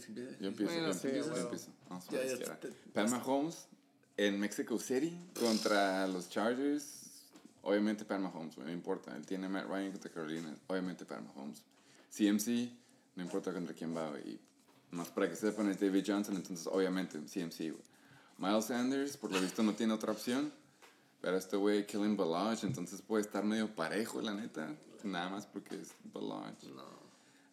empiezo, 0.47 0.71
Bueno, 0.71 0.87
yo 0.87 0.93
sí, 0.93 1.07
empiezo, 1.07 1.27
yo 1.27 1.31
bueno. 1.31 1.43
empiezo. 1.45 1.71
Vamos 1.89 2.07
a 2.07 2.11
Ya, 2.11 2.17
ver 2.19 2.39
ya, 2.39 2.59
te- 2.59 2.69
Pat 2.93 3.09
Mahomes 3.09 3.67
en 4.15 4.39
Mexico 4.39 4.79
City 4.79 5.13
contra 5.37 6.07
los 6.07 6.29
Chargers. 6.29 7.00
Obviamente 7.63 8.05
Pat 8.05 8.19
Mahomes, 8.19 8.57
no 8.57 8.71
importa. 8.71 9.15
Él 9.15 9.25
tiene 9.25 9.47
Matt 9.47 9.67
Ryan 9.67 9.91
contra 9.91 10.11
Carolina. 10.11 10.55
Obviamente 10.67 11.05
Pat 11.05 11.21
Mahomes. 11.21 11.63
CMC, 12.09 12.71
no 13.15 13.23
importa 13.23 13.53
contra 13.53 13.75
quién 13.75 13.95
va, 13.95 14.09
güey. 14.09 14.31
Y 14.31 14.39
Más 14.91 15.09
para 15.09 15.29
que 15.29 15.35
sepan, 15.35 15.69
es 15.69 15.79
David 15.79 16.03
Johnson, 16.05 16.35
entonces 16.35 16.67
obviamente 16.67 17.19
CMC. 17.19 17.73
Miles 18.37 18.65
Sanders, 18.65 19.17
por 19.17 19.31
lo 19.31 19.39
visto, 19.39 19.63
no 19.63 19.73
tiene 19.73 19.93
otra 19.93 20.11
opción. 20.11 20.51
Pero 21.21 21.37
este 21.37 21.55
güey, 21.55 21.85
Killing 21.85 22.17
Balaj, 22.17 22.63
entonces 22.63 23.01
puede 23.01 23.21
estar 23.21 23.43
medio 23.43 23.73
parejo, 23.73 24.21
la 24.21 24.33
neta. 24.33 24.75
Nada 25.03 25.29
más 25.29 25.45
porque 25.45 25.75
es 25.75 25.93
Balaj. 26.11 26.55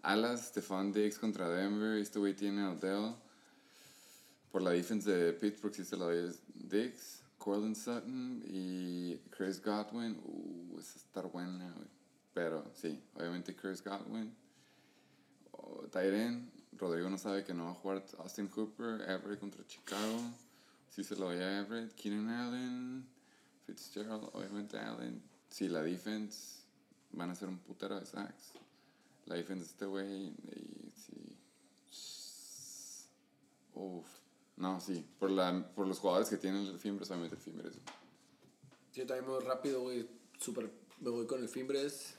Alas, 0.03 0.47
Stefan 0.49 0.93
Diggs 0.93 1.19
contra 1.19 1.49
Denver. 1.51 1.99
Este 1.99 2.19
güey 2.19 2.35
tiene 2.35 2.63
a 2.63 2.71
Odell. 2.71 3.15
Por 4.51 4.63
la 4.63 4.71
defense 4.71 5.11
de 5.11 5.33
Pittsburgh, 5.35 5.75
sí 5.75 5.85
se 5.85 5.97
la 5.97 6.07
doy 6.07 6.35
Diggs, 6.55 7.18
Cortland 7.39 7.77
Sutton 7.77 8.43
y 8.47 9.17
Chris 9.31 9.63
Godwin. 9.63 10.21
Uh, 10.25 10.79
esa 10.79 10.99
está 10.99 11.23
buena, 11.23 11.73
güey. 11.73 11.89
Pero 12.35 12.71
sí, 12.75 13.03
obviamente 13.15 13.55
Chris 13.55 13.83
Godwin. 13.83 14.35
Oh, 15.53 15.87
Rodrigo 16.79 17.11
no 17.11 17.19
sabe 17.19 17.43
que 17.43 17.53
no 17.53 17.65
va 17.65 17.71
a 17.73 17.75
jugar 17.75 18.05
Austin 18.19 18.49
Hooper. 18.55 19.03
Everett 19.09 19.41
contra 19.41 19.67
Chicago. 19.67 20.21
Sí 20.91 21.03
se 21.03 21.17
lo 21.17 21.27
doy 21.27 21.39
a 21.39 21.61
Everett. 21.61 21.95
Keenan 21.95 22.29
Allen. 22.29 23.07
Fitzgerald, 23.67 24.31
obviamente 24.33 24.79
Allen. 24.79 25.23
Sí, 25.49 25.69
la 25.69 25.83
defense 25.83 26.63
van 27.13 27.31
a 27.31 27.35
ser 27.35 27.49
un 27.49 27.59
putero 27.59 27.99
de 27.99 28.07
sacks. 28.07 28.53
La 29.27 29.35
defense 29.35 29.65
de 29.65 29.71
este 29.71 29.87
güey. 29.87 30.33
Sí. 30.95 31.37
Uf. 33.75 34.18
No, 34.59 34.81
sí. 34.81 35.05
Por, 35.19 35.31
la, 35.31 35.73
por 35.75 35.87
los 35.87 35.99
jugadores 35.99 36.29
que 36.29 36.37
tienen 36.37 36.67
el 36.67 36.79
Fimbres, 36.79 37.09
obviamente 37.11 37.37
el 37.37 37.41
Fimbres. 37.43 37.75
Yo 38.95 39.07
también 39.07 39.31
muy 39.31 39.41
rápido, 39.41 39.83
güey. 39.83 40.09
Súper. 40.39 40.71
Me 41.01 41.11
voy 41.11 41.27
con 41.27 41.41
el 41.41 41.49
Fimbres. 41.49 42.15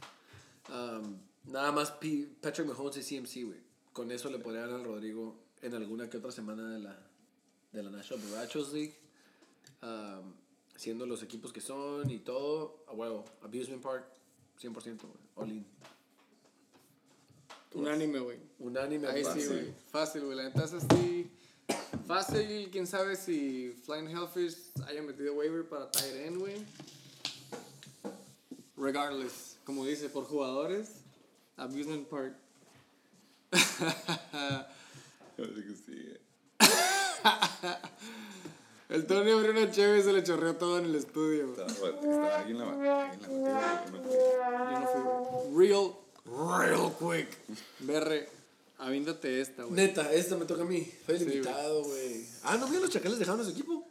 Um, 0.70 1.18
nada 1.52 1.72
más 1.72 1.91
P- 1.91 2.30
Patrick 2.41 2.68
Mahomes 2.68 2.98
y 2.98 3.02
CMC, 3.18 3.45
güey. 3.45 3.60
Con 3.91 4.11
eso 4.11 4.30
le 4.30 4.40
podría 4.40 4.61
dar 4.68 4.72
al 4.80 4.86
Rodrigo 4.86 5.36
en 5.61 5.74
alguna 5.74 6.10
que 6.10 6.18
otra 6.18 6.32
semana 6.32 6.70
de 6.72 6.80
la, 6.80 6.98
de 7.74 7.84
la 7.84 7.90
National 7.90 8.26
Borrachos 8.30 8.72
League. 8.72 8.95
Um, 9.82 10.34
siendo 10.78 11.06
los 11.06 11.22
equipos 11.24 11.52
que 11.52 11.60
son 11.60 12.10
y 12.10 12.20
todo. 12.20 12.84
A 12.88 12.94
huevo. 12.94 13.26
Abusement 13.41 13.82
Park, 13.84 14.06
100%, 14.61 14.74
güey. 15.02 15.14
All 15.36 15.52
in. 15.52 15.66
Unánime, 17.74 18.20
güey. 18.20 18.40
Unánime. 18.60 19.07
Ahí 19.07 19.24
sí, 19.26 19.45
güey. 19.45 19.74
Fácil, 19.91 20.24
güey. 20.26 20.38
La 20.38 20.44
neta 20.44 20.64
es 20.64 20.74
así. 20.74 21.30
Fácil, 22.10 22.69
quién 22.72 22.88
sabe 22.88 23.15
si 23.15 23.69
Flying 23.86 24.07
Hellfish 24.07 24.72
haya 24.88 25.03
metido 25.03 25.36
waiver 25.36 25.64
para 25.64 25.91
tight 25.91 26.15
end, 26.15 26.40
güey. 26.40 26.65
Regardless, 28.76 29.60
como 29.64 29.86
dice, 29.86 30.10
por 30.10 30.26
jugadores, 30.26 30.90
Abusement 31.56 32.07
Park. 32.07 32.34
El 38.90 39.06
Tony 39.06 39.30
abrió 39.30 39.52
una 39.52 39.69
chévere 39.69 39.99
y 39.99 40.02
se 40.02 40.11
le 40.11 40.23
chorreó 40.23 40.56
todo 40.56 40.80
en 40.80 40.86
el 40.86 40.95
estudio. 40.95 41.52
Estaba, 41.52 42.40
aquí 42.40 42.53
en 42.53 42.57
la. 42.57 42.65
Yo 44.72 44.80
no 44.80 44.88
fui. 44.88 45.68
Real, 45.68 45.94
real 46.26 46.91
quick. 46.98 47.38
BR, 47.81 48.27
avíntate 48.80 49.39
esta, 49.41 49.64
güey. 49.64 49.76
Neta, 49.76 50.11
esta 50.14 50.35
me 50.38 50.45
toca 50.45 50.64
a 50.64 50.65
mí. 50.65 50.91
Fue 51.06 51.14
el 51.15 51.19
Sí, 51.19 51.26
güey. 51.26 51.38
invitado, 51.38 51.84
güey. 51.84 52.26
Ah, 52.43 52.57
¿no 52.57 52.65
vieron 52.65 52.84
los 52.84 52.89
chacales 52.91 53.19
dejaron 53.19 53.41
a 53.41 53.43
su 53.43 53.51
equipo? 53.51 53.85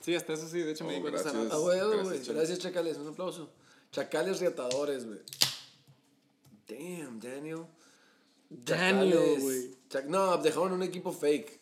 Sí, 0.00 0.14
hasta 0.16 0.32
eso 0.32 0.48
sí, 0.48 0.58
de 0.58 0.72
hecho 0.72 0.84
me 0.84 0.94
di 0.94 1.00
cuenta 1.00 1.22
gracias. 1.22 1.52
Ah, 1.52 1.56
güey, 1.58 1.78
Gracias, 1.78 2.02
güey. 2.08 2.22
Chale. 2.22 2.38
Gracias, 2.38 2.58
Chacales. 2.58 2.96
Un 2.96 3.08
aplauso. 3.08 3.50
Chacales 3.92 4.40
reatadores, 4.40 5.06
güey. 5.06 5.20
Damn, 6.68 7.20
Daniel. 7.20 7.66
Daniel, 8.50 9.12
Chacales. 9.12 9.42
güey. 9.42 9.74
Chac- 9.90 10.06
no, 10.06 10.36
dejaron 10.38 10.72
un 10.72 10.82
equipo 10.82 11.12
fake. 11.12 11.60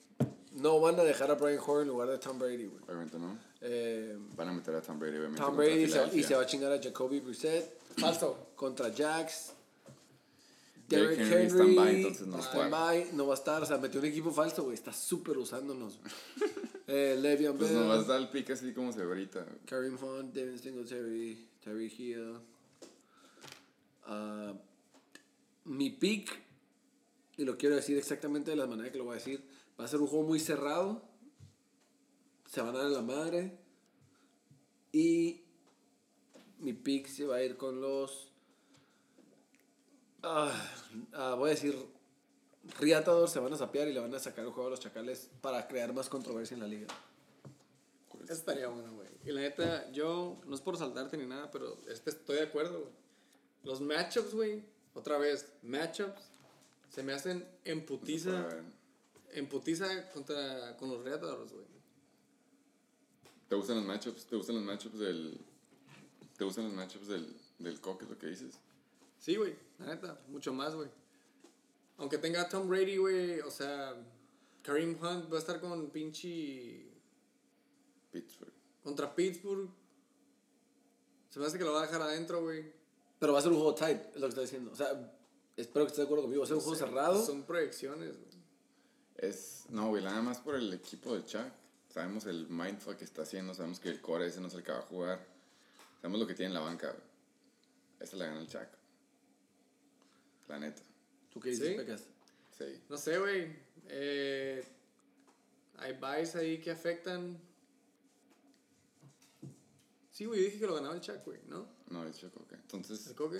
No 0.52 0.80
van 0.80 0.98
a 0.98 1.04
dejar 1.04 1.30
a 1.30 1.34
Brian 1.34 1.60
Hoyer 1.64 1.82
en 1.82 1.88
lugar 1.88 2.08
de 2.08 2.18
Tom 2.18 2.38
Brady, 2.38 2.64
güey. 2.66 2.82
Obviamente 2.84 3.18
no. 3.18 3.38
Eh, 3.60 4.16
Van 4.36 4.48
a 4.48 4.52
meter 4.52 4.74
a 4.74 4.80
Tom 4.82 4.98
Brady, 4.98 5.16
obviamente. 5.18 5.38
Tom 5.40 5.54
contra 5.54 5.64
Brady 5.66 5.80
se- 5.80 5.84
y 5.84 5.88
Filadelfia. 5.92 6.28
se 6.28 6.34
va 6.34 6.42
a 6.42 6.46
chingar 6.46 6.72
a 6.72 6.82
Jacoby 6.82 7.20
Brissett. 7.20 7.78
Falso. 7.98 8.48
Contra 8.56 8.90
Jax. 8.92 9.52
Derrick 10.90 11.20
Henry 11.20 11.46
Henry. 11.46 11.96
entonces 11.96 12.26
no 12.26 12.32
va 12.36 12.38
a 12.38 12.42
jugar. 12.42 12.66
stand-by, 12.68 13.12
no 13.14 13.26
va 13.26 13.34
a 13.34 13.36
estar. 13.36 13.62
O 13.62 13.66
sea, 13.66 13.78
metió 13.78 14.00
un 14.00 14.06
equipo 14.06 14.30
falso, 14.32 14.64
güey. 14.64 14.74
Está 14.74 14.92
súper 14.92 15.38
usándonos. 15.38 15.98
eh, 16.86 17.16
Le'Veon 17.20 17.56
Pues 17.56 17.70
Bell. 17.70 17.80
nomás 17.80 18.06
da 18.06 18.16
el 18.16 18.28
pique 18.28 18.52
así 18.52 18.72
como 18.72 18.92
se 18.92 18.98
ve 18.98 19.04
ahorita. 19.06 19.46
Kareem 19.66 19.96
Hunt, 20.02 20.34
Devin 20.34 20.58
Singletary, 20.58 21.48
Terry 21.62 21.92
Hill. 21.96 22.38
Uh, 24.08 24.56
mi 25.64 25.90
pick, 25.90 26.30
y 27.36 27.44
lo 27.44 27.56
quiero 27.56 27.76
decir 27.76 27.96
exactamente 27.96 28.50
de 28.50 28.56
la 28.56 28.66
manera 28.66 28.90
que 28.90 28.98
lo 28.98 29.04
voy 29.04 29.12
a 29.12 29.18
decir, 29.18 29.44
va 29.78 29.84
a 29.84 29.88
ser 29.88 30.00
un 30.00 30.08
juego 30.08 30.26
muy 30.26 30.40
cerrado. 30.40 31.02
Se 32.46 32.60
van 32.60 32.74
a 32.74 32.78
dar 32.80 32.90
la 32.90 33.02
madre. 33.02 33.56
Y 34.92 35.42
mi 36.58 36.72
pick 36.72 37.06
se 37.06 37.24
va 37.24 37.36
a 37.36 37.44
ir 37.44 37.56
con 37.56 37.80
los. 37.80 38.29
Ah, 40.22 40.52
ah, 41.14 41.34
voy 41.34 41.50
a 41.50 41.54
decir. 41.54 41.74
Riatador 42.78 43.28
se 43.28 43.40
van 43.40 43.52
a 43.52 43.56
sapear 43.56 43.88
y 43.88 43.92
le 43.94 44.00
van 44.00 44.14
a 44.14 44.18
sacar 44.18 44.44
el 44.44 44.50
juego 44.50 44.68
a 44.68 44.70
los 44.70 44.80
chacales 44.80 45.30
para 45.40 45.66
crear 45.66 45.92
más 45.94 46.08
controversia 46.08 46.54
en 46.54 46.60
la 46.60 46.68
liga. 46.68 46.86
Eso 48.24 48.32
estaría 48.34 48.68
bueno, 48.68 48.92
güey. 48.94 49.08
Y 49.24 49.32
la 49.32 49.40
neta, 49.40 49.90
yo, 49.92 50.40
no 50.46 50.54
es 50.54 50.60
por 50.60 50.76
saltarte 50.76 51.16
ni 51.16 51.26
nada, 51.26 51.50
pero 51.50 51.78
este 51.88 52.10
estoy 52.10 52.36
de 52.36 52.42
acuerdo, 52.42 52.80
güey. 52.80 52.92
Los 53.64 53.80
matchups, 53.80 54.34
güey, 54.34 54.64
otra 54.94 55.18
vez, 55.18 55.52
matchups, 55.62 56.22
se 56.90 57.02
me 57.02 57.12
hacen 57.12 57.46
en 57.64 57.84
putiza, 57.84 58.48
en 59.32 59.48
putiza 59.48 60.10
contra, 60.10 60.76
con 60.76 60.90
los 60.90 61.02
Reatadores, 61.04 61.52
güey. 61.52 61.66
¿Te 63.48 63.56
gustan 63.56 63.76
los 63.76 63.84
matchups? 63.84 64.26
¿Te 64.26 64.36
gustan 64.36 64.56
los 64.56 64.64
matchups 64.64 64.98
del. 64.98 65.40
¿Te 66.36 66.44
gustan 66.44 66.64
los 66.64 66.72
matchups 66.72 67.08
del, 67.08 67.36
del 67.58 67.80
coque, 67.80 68.06
lo 68.06 68.16
que 68.16 68.28
dices? 68.28 68.54
Sí, 69.20 69.36
güey, 69.36 69.54
la 69.78 69.86
neta, 69.86 70.18
mucho 70.28 70.52
más, 70.52 70.74
güey. 70.74 70.88
Aunque 71.98 72.16
tenga 72.16 72.40
a 72.40 72.48
Tom 72.48 72.68
Brady, 72.68 72.96
güey, 72.96 73.40
o 73.40 73.50
sea, 73.50 73.94
Kareem 74.62 74.96
Hunt 75.00 75.30
va 75.30 75.36
a 75.36 75.38
estar 75.38 75.60
con 75.60 75.90
pinche. 75.90 76.86
Pittsburgh. 78.10 78.52
contra 78.82 79.14
Pittsburgh. 79.14 79.68
Se 81.28 81.38
me 81.38 81.46
hace 81.46 81.58
que 81.58 81.64
lo 81.64 81.74
va 81.74 81.82
a 81.82 81.86
dejar 81.86 82.02
adentro, 82.02 82.42
güey. 82.42 82.72
Pero 83.20 83.34
va 83.34 83.38
a 83.38 83.42
ser 83.42 83.52
un 83.52 83.58
juego 83.58 83.74
tight, 83.74 84.00
es 84.14 84.16
lo 84.16 84.22
que 84.22 84.28
estoy 84.30 84.44
diciendo. 84.44 84.72
O 84.72 84.74
sea, 84.74 85.14
espero 85.56 85.84
que 85.84 85.90
estés 85.90 85.98
de 85.98 86.04
acuerdo 86.04 86.22
conmigo. 86.22 86.40
Va 86.40 86.44
a 86.44 86.48
ser 86.48 86.56
un 86.56 86.62
juego 86.62 86.76
cerrado. 86.76 87.24
Son 87.24 87.42
proyecciones, 87.44 88.16
güey. 88.16 88.30
Es. 89.16 89.66
No, 89.68 89.88
güey, 89.88 90.02
nada 90.02 90.22
más 90.22 90.40
por 90.40 90.56
el 90.56 90.72
equipo 90.72 91.14
de 91.14 91.24
Chuck. 91.24 91.52
Sabemos 91.90 92.24
el 92.24 92.48
mindfuck 92.48 92.96
que 92.96 93.04
está 93.04 93.22
haciendo. 93.22 93.52
Sabemos 93.54 93.78
que 93.78 93.90
el 93.90 94.00
core 94.00 94.26
ese 94.26 94.40
no 94.40 94.48
es 94.48 94.54
el 94.54 94.62
que 94.62 94.72
va 94.72 94.78
a 94.78 94.82
jugar. 94.82 95.24
Sabemos 96.00 96.20
lo 96.20 96.26
que 96.26 96.34
tiene 96.34 96.48
en 96.48 96.54
la 96.54 96.60
banca, 96.60 96.88
güey. 96.88 97.04
Esa 98.00 98.16
la 98.16 98.24
gana 98.24 98.40
el 98.40 98.48
Chuck. 98.48 98.79
La 100.50 100.58
neta. 100.58 100.82
¿Tú 101.32 101.38
qué 101.38 101.50
dices, 101.50 101.68
¿Sí? 101.68 101.74
Pecas? 101.74 102.04
Sí. 102.58 102.82
No 102.88 102.96
sé, 102.96 103.18
güey. 103.20 103.56
Eh, 103.86 104.64
hay 105.78 105.92
buys 105.92 106.34
ahí 106.34 106.58
que 106.58 106.72
afectan. 106.72 107.38
Sí, 110.10 110.24
güey, 110.24 110.40
yo 110.40 110.46
dije 110.46 110.58
que 110.58 110.66
lo 110.66 110.74
ganaba 110.74 110.94
el 110.96 111.00
Chuck, 111.00 111.24
güey, 111.24 111.38
¿no? 111.46 111.68
No, 111.88 112.04
es 112.04 112.18
Chuck, 112.18 112.36
ok. 112.36 112.52
Entonces, 112.54 113.06
¿El 113.06 113.14
coque? 113.14 113.38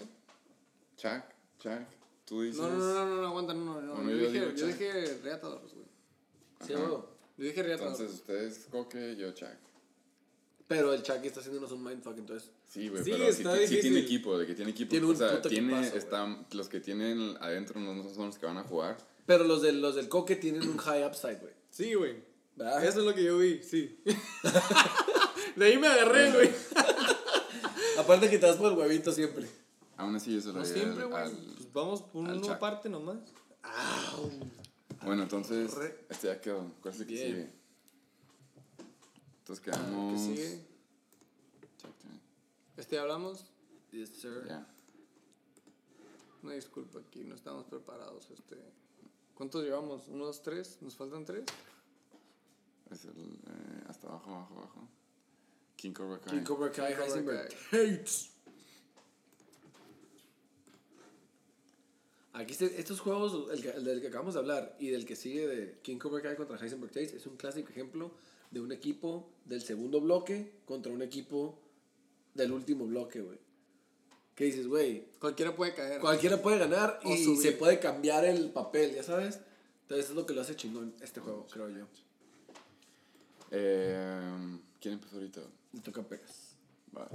Chuck, 0.96 1.24
Chuck, 1.58 1.82
tú 2.24 2.42
dices. 2.42 2.60
No, 2.60 2.70
no, 2.70 2.78
no, 2.78 3.06
no, 3.06 3.22
no, 3.22 3.26
aguanta, 3.26 3.54
no, 3.54 3.64
no. 3.64 3.80
no. 3.80 3.94
Bueno, 3.96 4.10
yo, 4.12 4.16
yo 4.16 4.30
dije, 4.30 4.56
yo 4.56 4.66
dije 4.68 5.18
Reatadores, 5.24 5.74
güey. 5.74 5.86
Sí, 6.64 6.74
güey. 6.74 6.86
Yo 6.86 7.04
dije 7.44 7.62
Reatadores. 7.64 8.00
Entonces, 8.00 8.20
ustedes 8.20 8.68
coque, 8.70 9.16
yo 9.16 9.32
Chuck. 9.32 9.58
Pero 10.68 10.94
el 10.94 11.02
Chucky 11.02 11.26
está 11.26 11.40
haciéndonos 11.40 11.72
un 11.72 11.82
mindfuck, 11.82 12.16
entonces. 12.16 12.52
Sí, 12.72 12.88
güey, 12.88 13.02
Sí, 13.02 13.10
pero 13.10 13.24
si, 13.24 13.30
está 13.42 13.54
si 13.54 13.60
difícil. 13.62 13.80
tiene 13.80 13.98
equipo, 13.98 14.38
de 14.38 14.46
que 14.46 14.54
tiene 14.54 14.70
equipo. 14.70 14.90
Tiene 14.90 15.06
o 15.06 15.14
sea, 15.16 15.36
puto 15.36 15.48
tiene, 15.48 15.72
equipazo, 15.74 15.96
están, 15.98 16.46
los 16.52 16.68
que 16.68 16.78
tienen 16.78 17.36
adentro 17.40 17.80
no 17.80 18.08
son 18.14 18.26
los 18.26 18.38
que 18.38 18.46
van 18.46 18.58
a 18.58 18.62
jugar. 18.62 18.96
Pero 19.26 19.42
los 19.42 19.60
del, 19.60 19.80
los 19.82 19.96
del 19.96 20.08
coque 20.08 20.36
tienen 20.36 20.62
un 20.68 20.76
high 20.78 21.04
upside, 21.04 21.40
güey. 21.40 21.52
Sí, 21.70 21.94
güey. 21.94 22.22
¿Verdad? 22.54 22.84
Eso 22.84 23.00
es 23.00 23.06
lo 23.06 23.12
que 23.14 23.24
yo 23.24 23.38
vi, 23.38 23.60
sí. 23.64 24.00
De 25.56 25.64
ahí 25.64 25.78
me 25.78 25.88
agarré, 25.88 26.30
güey. 26.30 26.50
Aparte 27.98 28.30
que 28.30 28.38
te 28.38 28.46
das 28.46 28.56
por 28.56 28.70
el 28.72 28.78
huevito 28.78 29.10
siempre. 29.12 29.46
Aún 29.96 30.14
así, 30.14 30.32
yo 30.34 30.40
se 30.40 30.48
lo 30.48 30.60
No 30.60 30.64
siempre, 30.64 31.02
al- 31.02 31.08
güey. 31.10 31.22
al- 31.24 31.32
Pues 31.56 31.72
vamos 31.72 32.02
por 32.02 32.22
una 32.28 32.58
parte 32.60 32.88
nomás. 32.88 33.18
Bueno, 35.04 35.22
entonces, 35.24 35.72
Re- 35.74 36.04
este 36.08 36.28
ya 36.28 36.40
quedó. 36.40 36.72
¿Cuál 36.82 36.94
es 36.94 37.00
el 37.00 37.06
que 37.08 37.16
sigue? 37.16 37.50
Entonces 39.40 39.64
¿Qué 39.64 39.70
quedamos. 39.70 40.20
sigue? 40.20 40.69
Este 42.80 42.98
hablamos. 42.98 43.44
Yes, 43.92 44.08
sir. 44.08 44.46
Ya. 44.48 44.66
Una 46.42 46.54
disculpa 46.54 47.00
aquí, 47.00 47.24
no 47.24 47.34
estamos 47.34 47.66
preparados. 47.66 48.30
Este. 48.30 48.56
¿Cuántos 49.34 49.62
llevamos? 49.64 50.08
¿Uno, 50.08 50.24
dos, 50.24 50.42
tres? 50.42 50.78
¿Nos 50.80 50.96
faltan 50.96 51.26
tres? 51.26 51.44
Es 52.90 53.04
el, 53.04 53.10
eh, 53.20 53.84
hasta 53.86 54.08
abajo, 54.08 54.30
abajo, 54.30 54.54
abajo. 54.56 54.88
King 55.76 55.92
Cobra 55.92 56.18
Kai. 56.20 56.38
King 56.38 56.44
Cobra 56.44 56.72
Kai, 56.72 56.94
King 56.94 57.02
Heisenberg. 57.02 57.54
Hates. 57.70 58.30
Aquí 62.32 62.54
se- 62.54 62.80
estos 62.80 63.00
juegos, 63.00 63.50
el, 63.52 63.60
que- 63.60 63.70
el 63.70 63.84
del 63.84 64.00
que 64.00 64.06
acabamos 64.08 64.34
de 64.34 64.40
hablar 64.40 64.76
y 64.78 64.88
del 64.88 65.04
que 65.04 65.16
sigue 65.16 65.46
de 65.46 65.80
King 65.82 65.98
Cobra 65.98 66.22
Kai 66.22 66.36
contra 66.36 66.56
Heisenberg 66.58 66.92
Tates, 66.92 67.12
es 67.12 67.26
un 67.26 67.36
clásico 67.36 67.68
ejemplo 67.68 68.12
de 68.50 68.60
un 68.60 68.72
equipo 68.72 69.28
del 69.44 69.60
segundo 69.60 70.00
bloque 70.00 70.60
contra 70.64 70.90
un 70.92 71.02
equipo 71.02 71.58
del 72.34 72.52
último 72.52 72.86
bloque, 72.86 73.20
güey. 73.20 73.38
¿Qué 74.34 74.44
dices, 74.44 74.66
güey? 74.66 75.04
Cualquiera 75.18 75.54
puede 75.54 75.74
caer. 75.74 76.00
Cualquiera 76.00 76.40
puede 76.40 76.58
ganar 76.58 77.00
O 77.04 77.12
y 77.12 77.24
subir. 77.24 77.42
se 77.42 77.52
puede 77.52 77.78
cambiar 77.78 78.24
el 78.24 78.50
papel, 78.50 78.94
¿ya 78.94 79.02
sabes? 79.02 79.40
Entonces 79.82 80.04
eso 80.06 80.12
es 80.12 80.16
lo 80.16 80.24
que 80.26 80.34
lo 80.34 80.40
hace 80.40 80.56
chingón 80.56 80.94
este 81.02 81.20
juego, 81.20 81.46
creo 81.50 81.68
yo. 81.68 81.86
Eh, 83.50 84.58
¿Quién 84.80 84.94
empezó 84.94 85.16
ahorita? 85.16 85.40
Le 85.72 85.80
toca 85.80 86.02
Pegas. 86.02 86.54
Va. 86.96 87.08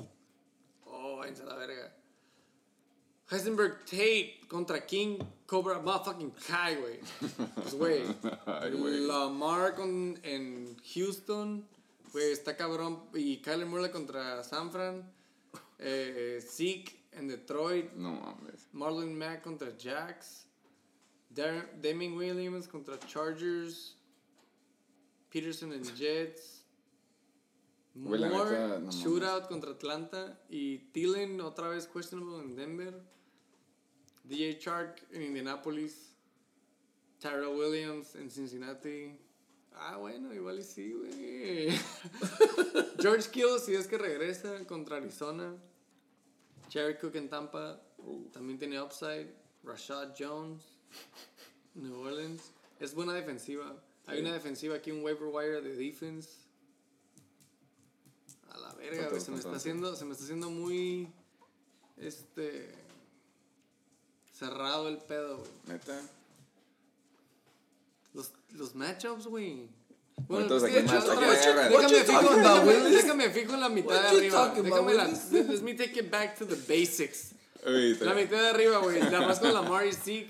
Oh, 0.85 1.17
váyanse 1.17 1.43
a 1.43 1.45
la 1.45 1.55
verga. 1.55 1.95
Heisenberg 3.31 3.79
Tate 3.85 4.41
contra 4.47 4.85
King 4.85 5.17
Cobra 5.47 5.79
Motherfucking 5.79 6.31
Kai, 6.47 6.75
güey. 6.75 6.99
Pues, 7.55 7.73
güey. 8.77 8.99
Lamar 9.07 9.73
con, 9.75 10.19
en 10.23 10.77
Houston. 10.93 11.67
Güey, 12.15 12.31
está 12.31 12.55
cabrón. 12.55 13.09
Y 13.13 13.41
Kyler 13.41 13.65
Murray 13.65 13.91
contra 13.91 14.41
San 14.45 14.71
Fran. 14.71 15.03
Eh, 15.77 16.39
Zeke 16.41 17.09
en 17.11 17.27
Detroit. 17.27 17.91
No 17.91 18.13
mames. 18.13 18.69
Marlon 18.71 19.13
Mack 19.13 19.43
contra 19.43 19.75
Jax. 19.77 20.47
Damien 21.29 22.13
Williams 22.13 22.69
contra 22.69 22.97
Chargers. 22.99 23.97
Peterson 25.29 25.73
en 25.73 25.83
Jets. 25.83 26.63
Moore, 27.95 28.19
neta, 28.21 28.79
no 28.79 28.79
mames. 28.79 28.95
shootout 28.95 29.49
contra 29.49 29.71
Atlanta. 29.71 30.39
Y 30.47 30.77
Thielen 30.93 31.41
otra 31.41 31.67
vez 31.67 31.85
questionable 31.85 32.45
en 32.45 32.55
Denver. 32.55 33.03
DJ 34.23 34.57
Chark 34.57 35.05
en 35.11 35.21
Indianapolis. 35.21 36.13
Tyrell 37.19 37.57
Williams 37.57 38.15
en 38.15 38.31
Cincinnati. 38.31 39.19
Ah, 39.77 39.97
bueno, 39.97 40.33
igual 40.33 40.59
y 40.59 40.63
sí, 40.63 40.93
güey. 40.93 41.69
George 42.99 43.29
Kittle, 43.29 43.59
si 43.59 43.75
es 43.75 43.87
que 43.87 43.97
regresa 43.97 44.65
contra 44.65 44.97
Arizona. 44.97 45.55
Jared 46.71 46.99
Cook 46.99 47.15
en 47.15 47.29
Tampa. 47.29 47.81
También 48.31 48.57
tiene 48.57 48.81
upside. 48.81 49.33
Rashad 49.63 50.13
Jones. 50.17 50.63
New 51.73 51.99
Orleans. 51.99 52.51
Es 52.79 52.93
buena 52.93 53.13
defensiva. 53.13 53.75
Hay 54.07 54.21
una 54.21 54.33
defensiva 54.33 54.75
aquí, 54.75 54.91
un 54.91 55.03
waiver 55.03 55.27
wire 55.27 55.61
de 55.61 55.75
defense. 55.75 56.29
A 58.49 58.57
la 58.57 58.73
verga, 58.73 59.09
güey. 59.09 59.21
Se 59.21 59.31
me 59.31 59.37
está 59.37 59.55
haciendo, 59.55 59.95
se 59.95 60.05
me 60.05 60.11
está 60.11 60.23
haciendo 60.23 60.49
muy. 60.49 61.11
Este. 61.97 62.73
Cerrado 64.31 64.89
el 64.89 64.97
pedo, 64.99 65.37
güey. 65.37 65.51
Neta. 65.67 66.01
Los, 68.15 68.31
los 68.53 68.73
matchups, 68.73 69.27
güey. 69.27 69.69
Bueno, 70.27 70.47
Déjame 70.59 70.87
fijo, 70.87 72.23
déjame 72.89 73.25
en 73.35 73.59
la 73.59 73.69
mitad 73.69 74.01
de 74.01 74.07
arriba. 74.07 74.53
Déjame 74.55 74.93
la, 74.93 75.05
let 75.31 75.61
me 75.61 75.73
take 75.75 75.99
it 75.99 76.09
back 76.09 76.37
to 76.37 76.47
the 76.47 76.55
basics. 76.55 77.31
La 77.65 78.13
mitad 78.13 78.41
de 78.41 78.47
arriba, 78.47 78.77
güey. 78.77 79.01
La 79.11 79.21
más 79.27 79.39
con 79.39 79.53
Lamar 79.53 79.85
y 79.85 79.91
Zeke. 79.93 80.29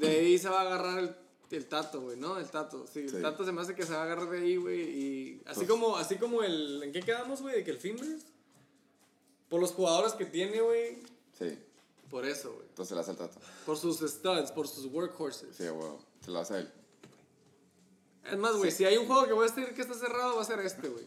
De 0.00 0.08
ahí 0.08 0.38
se 0.38 0.48
va 0.48 0.62
a 0.62 0.62
agarrar 0.62 0.98
el, 0.98 1.14
el 1.52 1.66
tato, 1.66 2.00
güey, 2.00 2.16
¿no? 2.16 2.38
El 2.38 2.50
tato. 2.50 2.86
Sí, 2.92 3.00
el 3.00 3.10
Sí. 3.10 3.22
tato 3.22 3.44
se 3.44 3.52
me 3.52 3.60
hace 3.60 3.76
que 3.76 3.84
se 3.86 3.92
va 3.92 4.00
a 4.00 4.02
agarrar 4.02 4.28
de 4.28 4.38
ahí, 4.38 4.56
güey. 4.56 4.80
Y 4.80 5.42
así 5.46 5.60
Pues- 5.60 5.68
como, 5.68 5.96
así 5.96 6.16
como 6.16 6.42
el. 6.42 6.82
¿En 6.82 6.90
qué 6.92 7.00
quedamos, 7.00 7.40
güey? 7.40 7.54
De 7.56 7.64
que 7.64 7.70
el 7.70 7.78
Fingers. 7.78 8.24
Por 9.48 9.60
los 9.60 9.70
jugadores 9.70 10.14
que 10.14 10.24
tiene, 10.26 10.60
güey. 10.60 10.98
Sí, 11.38 11.56
Por 12.10 12.26
eso, 12.26 12.52
güey. 12.52 12.66
entonces 12.70 12.94
la 12.96 13.02
hace 13.02 13.12
el 13.12 13.16
tato. 13.18 13.38
Por 13.64 13.76
sus 13.78 13.98
studs, 14.00 14.50
por 14.50 14.66
sus 14.66 14.86
workhorses. 14.86 15.54
Sí, 15.56 15.68
wow. 15.68 16.00
Se 16.24 16.30
la 16.32 16.40
hace 16.40 16.58
él. 16.58 16.72
Es 18.30 18.38
más, 18.38 18.56
güey, 18.56 18.70
si 18.70 18.84
hay 18.84 18.96
un 18.96 19.06
juego 19.06 19.26
que 19.26 19.32
voy 19.32 19.48
a 19.48 19.52
decir 19.52 19.74
que 19.74 19.82
está 19.82 19.94
cerrado, 19.94 20.36
va 20.36 20.42
a 20.42 20.44
ser 20.44 20.60
este, 20.60 20.88
güey. 20.88 21.04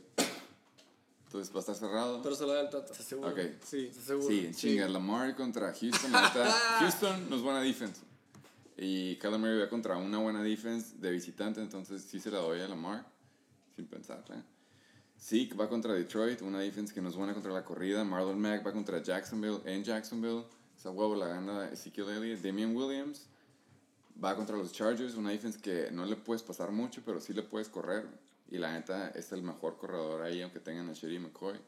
Entonces 1.29 1.53
va 1.53 1.57
a 1.57 1.59
estar 1.59 1.75
cerrado. 1.75 2.21
Pero 2.23 2.35
se 2.35 2.43
lo 2.43 2.53
da 2.53 2.61
el 2.61 2.69
tato. 2.69 2.91
¿Estás 2.91 3.05
seguro? 3.05 3.29
Ok. 3.29 3.39
Sí, 3.63 3.87
¿estás 3.91 4.03
seguro? 4.05 4.27
Sí, 4.27 4.45
en 4.47 4.53
chinga. 4.53 4.89
Lamar 4.89 5.35
contra 5.35 5.71
Houston. 5.71 6.11
Houston 6.79 7.29
no 7.29 7.35
es 7.35 7.41
buena 7.43 7.61
defense. 7.61 8.01
Y 8.77 9.19
Murray 9.21 9.59
va 9.59 9.69
contra 9.69 9.97
una 9.97 10.17
buena 10.17 10.41
defense 10.41 10.95
de 10.97 11.11
visitante. 11.11 11.61
Entonces 11.61 12.01
sí 12.01 12.19
se 12.19 12.31
la 12.31 12.39
doy 12.39 12.61
a 12.61 12.67
Lamar. 12.67 13.05
Sin 13.75 13.85
pensarla. 13.85 14.43
Zeke 15.21 15.53
va 15.53 15.69
contra 15.69 15.93
Detroit. 15.93 16.41
Una 16.41 16.61
defense 16.61 16.93
que 16.93 17.01
no 17.01 17.09
es 17.09 17.15
buena 17.15 17.33
contra 17.33 17.51
la 17.53 17.63
corrida. 17.63 18.03
Marlon 18.03 18.39
Mack 18.39 18.65
va 18.65 18.71
contra 18.71 19.03
Jacksonville 19.03 19.59
en 19.65 19.83
Jacksonville. 19.83 20.45
Esa 20.75 20.89
huevo 20.89 21.13
la 21.13 21.27
gana 21.27 21.69
Ezekiel 21.69 22.09
Elliott. 22.09 22.41
Damian 22.41 22.75
Williams 22.75 23.27
va 24.23 24.35
contra 24.35 24.57
los 24.57 24.71
Chargers, 24.71 25.15
una 25.15 25.31
defense 25.31 25.59
que 25.59 25.89
no 25.91 26.05
le 26.05 26.15
puedes 26.15 26.43
pasar 26.43 26.71
mucho, 26.71 27.01
pero 27.05 27.19
sí 27.19 27.33
le 27.33 27.43
puedes 27.43 27.69
correr. 27.69 28.05
Y 28.51 28.57
la 28.57 28.73
neta 28.73 29.09
es 29.09 29.31
el 29.31 29.43
mejor 29.43 29.77
corredor 29.77 30.23
ahí, 30.23 30.41
aunque 30.41 30.59
tengan 30.59 30.89
a 30.89 30.93
Sherry 30.93 31.19
McCoy. 31.19 31.59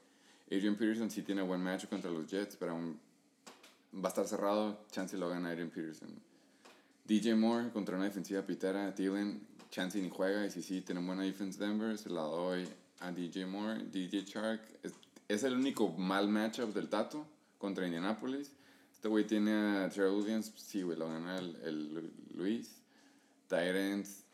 Adrian 0.48 0.76
Peterson 0.76 1.10
sí 1.10 1.22
tiene 1.22 1.42
buen 1.42 1.62
match 1.62 1.86
contra 1.88 2.12
los 2.12 2.28
Jets, 2.28 2.56
pero 2.58 2.74
aún 2.74 3.00
va 3.94 4.08
a 4.08 4.10
estar 4.10 4.28
cerrado. 4.28 4.86
Chance 4.92 5.18
lo 5.18 5.30
gana 5.30 5.50
Adrian 5.50 5.70
Peterson. 5.70 6.10
DJ 7.06 7.36
Moore 7.36 7.70
contra 7.72 7.96
una 7.96 8.06
defensiva 8.06 8.42
pitera. 8.42 8.94
Thielen, 8.94 9.48
chance 9.70 10.02
ni 10.02 10.10
juega. 10.10 10.46
Y 10.46 10.52
si 10.52 10.62
sí, 10.62 10.82
tiene 10.82 11.02
buena 11.02 11.24
defense 11.24 11.60
Denver, 11.60 11.98
se 11.98 12.10
la 12.10 12.22
doy 12.22 12.68
a 13.00 13.12
DJ 13.12 13.46
Moore. 13.46 13.86
DJ 13.86 14.24
Shark 14.24 14.62
es, 14.84 14.94
es 15.28 15.44
el 15.44 15.56
único 15.56 15.90
mal 15.90 16.28
matchup 16.28 16.74
del 16.74 16.90
Tato 16.90 17.26
contra 17.58 17.86
Indianapolis. 17.86 18.52
Este 19.02 19.10
güey 19.10 19.26
tiene 19.26 19.52
a 19.80 19.90
Terrell 19.90 20.12
Williams, 20.14 20.54
sí, 20.58 20.84
güey, 20.84 20.96
lo 20.96 21.08
gana 21.08 21.40
el, 21.40 21.56
el 21.64 21.92
Lu- 21.96 22.12
Luis. 22.36 22.70
Tyrants, 23.48 24.26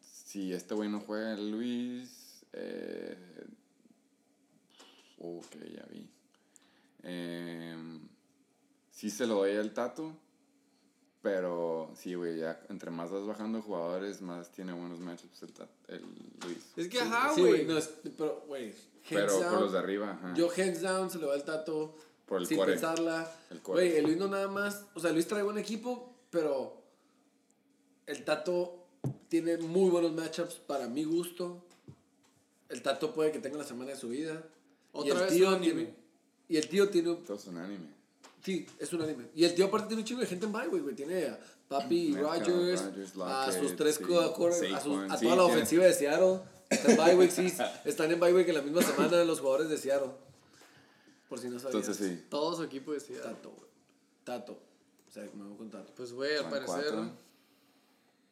si 0.00 0.52
este 0.52 0.72
güey 0.76 0.88
no 0.88 1.00
juega 1.00 1.32
el 1.34 1.50
Luis. 1.50 2.44
Eh, 2.52 3.18
ok, 5.18 5.56
ya 5.74 5.84
vi. 5.90 6.08
Em, 7.02 8.08
sí 8.92 9.10
se 9.10 9.26
lo 9.26 9.34
doy 9.34 9.56
al 9.56 9.72
Tato. 9.74 10.16
Pero 11.22 11.90
sí, 11.96 12.14
güey, 12.14 12.38
ya 12.38 12.60
entre 12.68 12.92
más 12.92 13.10
vas 13.10 13.26
bajando 13.26 13.62
jugadores, 13.62 14.22
más 14.22 14.52
tiene 14.52 14.72
buenos 14.74 15.00
matchups 15.00 15.42
el, 15.42 15.54
Tat- 15.54 15.68
el 15.88 16.02
Luis. 16.44 16.72
Es 16.76 16.86
que, 16.86 16.98
Sí, 16.98 17.04
ajá, 17.04 17.34
sí, 17.34 17.40
güey. 17.40 17.64
no, 17.66 17.78
es- 17.78 17.92
pero, 18.16 18.44
güey, 18.46 18.66
hands 18.66 18.78
Pero 19.08 19.32
por 19.38 19.42
down, 19.44 19.60
los 19.60 19.72
de 19.72 19.78
arriba, 19.80 20.10
ajá. 20.12 20.34
Yo 20.36 20.48
hands 20.56 20.82
down 20.82 21.10
se 21.10 21.18
le 21.18 21.26
va 21.26 21.34
al 21.34 21.44
tato. 21.44 21.96
Por 22.26 22.40
el 22.40 22.46
sin 22.46 22.58
pensarla. 22.64 23.30
El. 23.50 23.60
Güey, 23.60 23.96
el 23.96 24.04
Luis 24.04 24.16
no 24.16 24.28
nada 24.28 24.48
más. 24.48 24.84
O 24.94 25.00
sea, 25.00 25.12
Luis 25.12 25.26
trae 25.26 25.42
buen 25.42 25.58
equipo, 25.58 26.14
pero 26.30 26.82
el 28.06 28.24
tato 28.24 28.86
tiene 29.28 29.56
muy 29.58 29.90
buenos 29.90 30.12
matchups 30.12 30.54
para 30.54 30.88
mi 30.88 31.04
gusto. 31.04 31.64
El 32.68 32.82
tato 32.82 33.12
puede 33.12 33.30
que 33.32 33.38
tenga 33.38 33.58
la 33.58 33.64
semana 33.64 33.90
de 33.90 33.96
su 33.96 34.08
vida. 34.08 34.42
Otra 34.92 35.08
y 35.08 35.10
el 35.12 35.18
vez 35.24 35.32
tío 35.32 35.48
un 35.48 35.54
anime. 35.54 35.72
tiene. 35.74 35.94
Y 36.48 36.56
el 36.56 36.68
tío 36.68 36.88
tiene. 36.88 37.14
Todo 37.26 37.36
es 37.36 37.46
un 37.46 37.58
anime. 37.58 37.86
Sí, 38.42 38.66
es 38.78 38.92
un 38.92 39.02
anime. 39.02 39.26
Y 39.34 39.44
el 39.44 39.54
tío 39.54 39.66
aparte 39.66 39.88
tiene 39.88 40.02
un 40.02 40.06
chingo 40.06 40.20
de 40.20 40.26
gente 40.26 40.46
en 40.46 40.52
bye, 40.52 40.66
güey, 40.68 40.82
güey. 40.82 40.94
Tiene 40.94 41.26
a 41.26 41.38
Papi 41.68 42.10
Metcalf, 42.12 42.46
Rogers, 42.46 42.82
a 43.22 43.52
sus 43.52 43.76
tres 43.76 43.96
sí, 43.96 44.72
a, 44.72 44.80
sus- 44.80 45.00
sí, 45.18 45.26
toda 45.26 45.36
la 45.36 45.42
tiene- 45.42 45.42
ofensiva 45.42 45.84
de 45.84 45.92
Seattle. 45.94 46.40
Está 46.68 46.90
en 46.92 46.96
bye 46.96 47.14
week, 47.16 47.30
sí. 47.30 47.52
Están 47.84 48.10
en 48.10 48.20
bye 48.20 48.32
week 48.32 48.48
en 48.48 48.54
la 48.54 48.62
misma 48.62 48.82
semana 48.82 49.16
los 49.24 49.40
jugadores 49.40 49.68
de 49.68 49.78
Seattle. 49.78 50.10
Por 51.28 51.38
si 51.38 51.48
no 51.48 51.58
sabías. 51.58 51.74
Entonces 51.86 51.96
sí. 51.96 52.26
Todo 52.28 52.56
su 52.56 52.62
equipo 52.62 52.92
decía. 52.92 53.22
Tato, 53.22 53.50
güey. 53.50 53.70
Tato. 54.24 54.52
O 55.08 55.10
sea, 55.10 55.28
me 55.34 55.44
voy 55.44 55.56
con 55.56 55.70
Tato. 55.70 55.92
Pues, 55.94 56.12
güey, 56.12 56.36
al 56.36 56.50
parecer. 56.50 56.66
cuatro. 56.66 57.10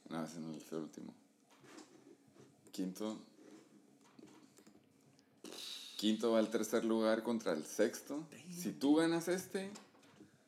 No, 0.09 0.25
ese 0.25 0.41
no 0.41 0.53
es 0.55 0.73
el 0.73 0.79
último. 0.79 1.15
Quinto. 2.71 3.19
Quinto 5.97 6.33
va 6.33 6.39
al 6.41 6.51
tercer 6.51 6.85
lugar 6.85 7.23
contra 7.23 7.53
el 7.53 7.65
sexto. 7.65 8.27
Si 8.51 8.73
tú 8.73 8.97
ganas 8.97 9.29
este, 9.29 9.71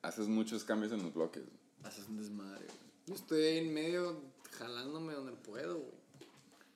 haces 0.02 0.26
muchos 0.28 0.64
cambios 0.64 0.92
en 0.92 1.02
los 1.02 1.14
bloques. 1.14 1.44
Haces 1.84 2.08
un 2.08 2.16
desmadre, 2.16 2.64
güey. 2.66 2.78
Yo 3.06 3.14
estoy 3.14 3.42
ahí 3.42 3.58
en 3.58 3.72
medio 3.74 4.20
jalándome 4.52 5.12
donde 5.12 5.32
puedo, 5.32 5.78
güey. 5.78 5.94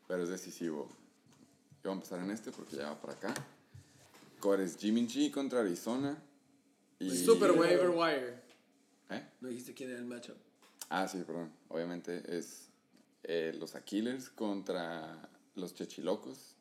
Pero 0.06 0.22
es 0.22 0.28
decisivo. 0.28 0.88
Yo 1.82 1.90
voy 1.90 1.92
a 1.92 1.94
empezar 1.94 2.20
en 2.20 2.30
este 2.30 2.52
porque 2.52 2.76
ya 2.76 2.90
va 2.90 3.00
para 3.00 3.14
acá. 3.14 3.34
Cores 4.38 4.76
Jimmy 4.78 5.06
G 5.06 5.30
contra 5.30 5.60
Arizona. 5.60 6.22
Y... 6.98 7.10
Super 7.24 7.52
waiver 7.52 7.90
wire. 7.90 8.34
¿Eh? 9.10 9.22
No 9.40 9.48
dijiste 9.48 9.74
quién 9.74 9.90
era 9.90 9.98
el 9.98 10.04
matchup. 10.04 10.36
Ah, 10.88 11.06
sí, 11.08 11.22
perdón. 11.26 11.50
Obviamente 11.68 12.22
es 12.36 12.68
eh, 13.24 13.54
los 13.58 13.74
Aquilers 13.74 14.28
contra 14.30 15.28
los 15.54 15.74
Chechilocos. 15.74 16.54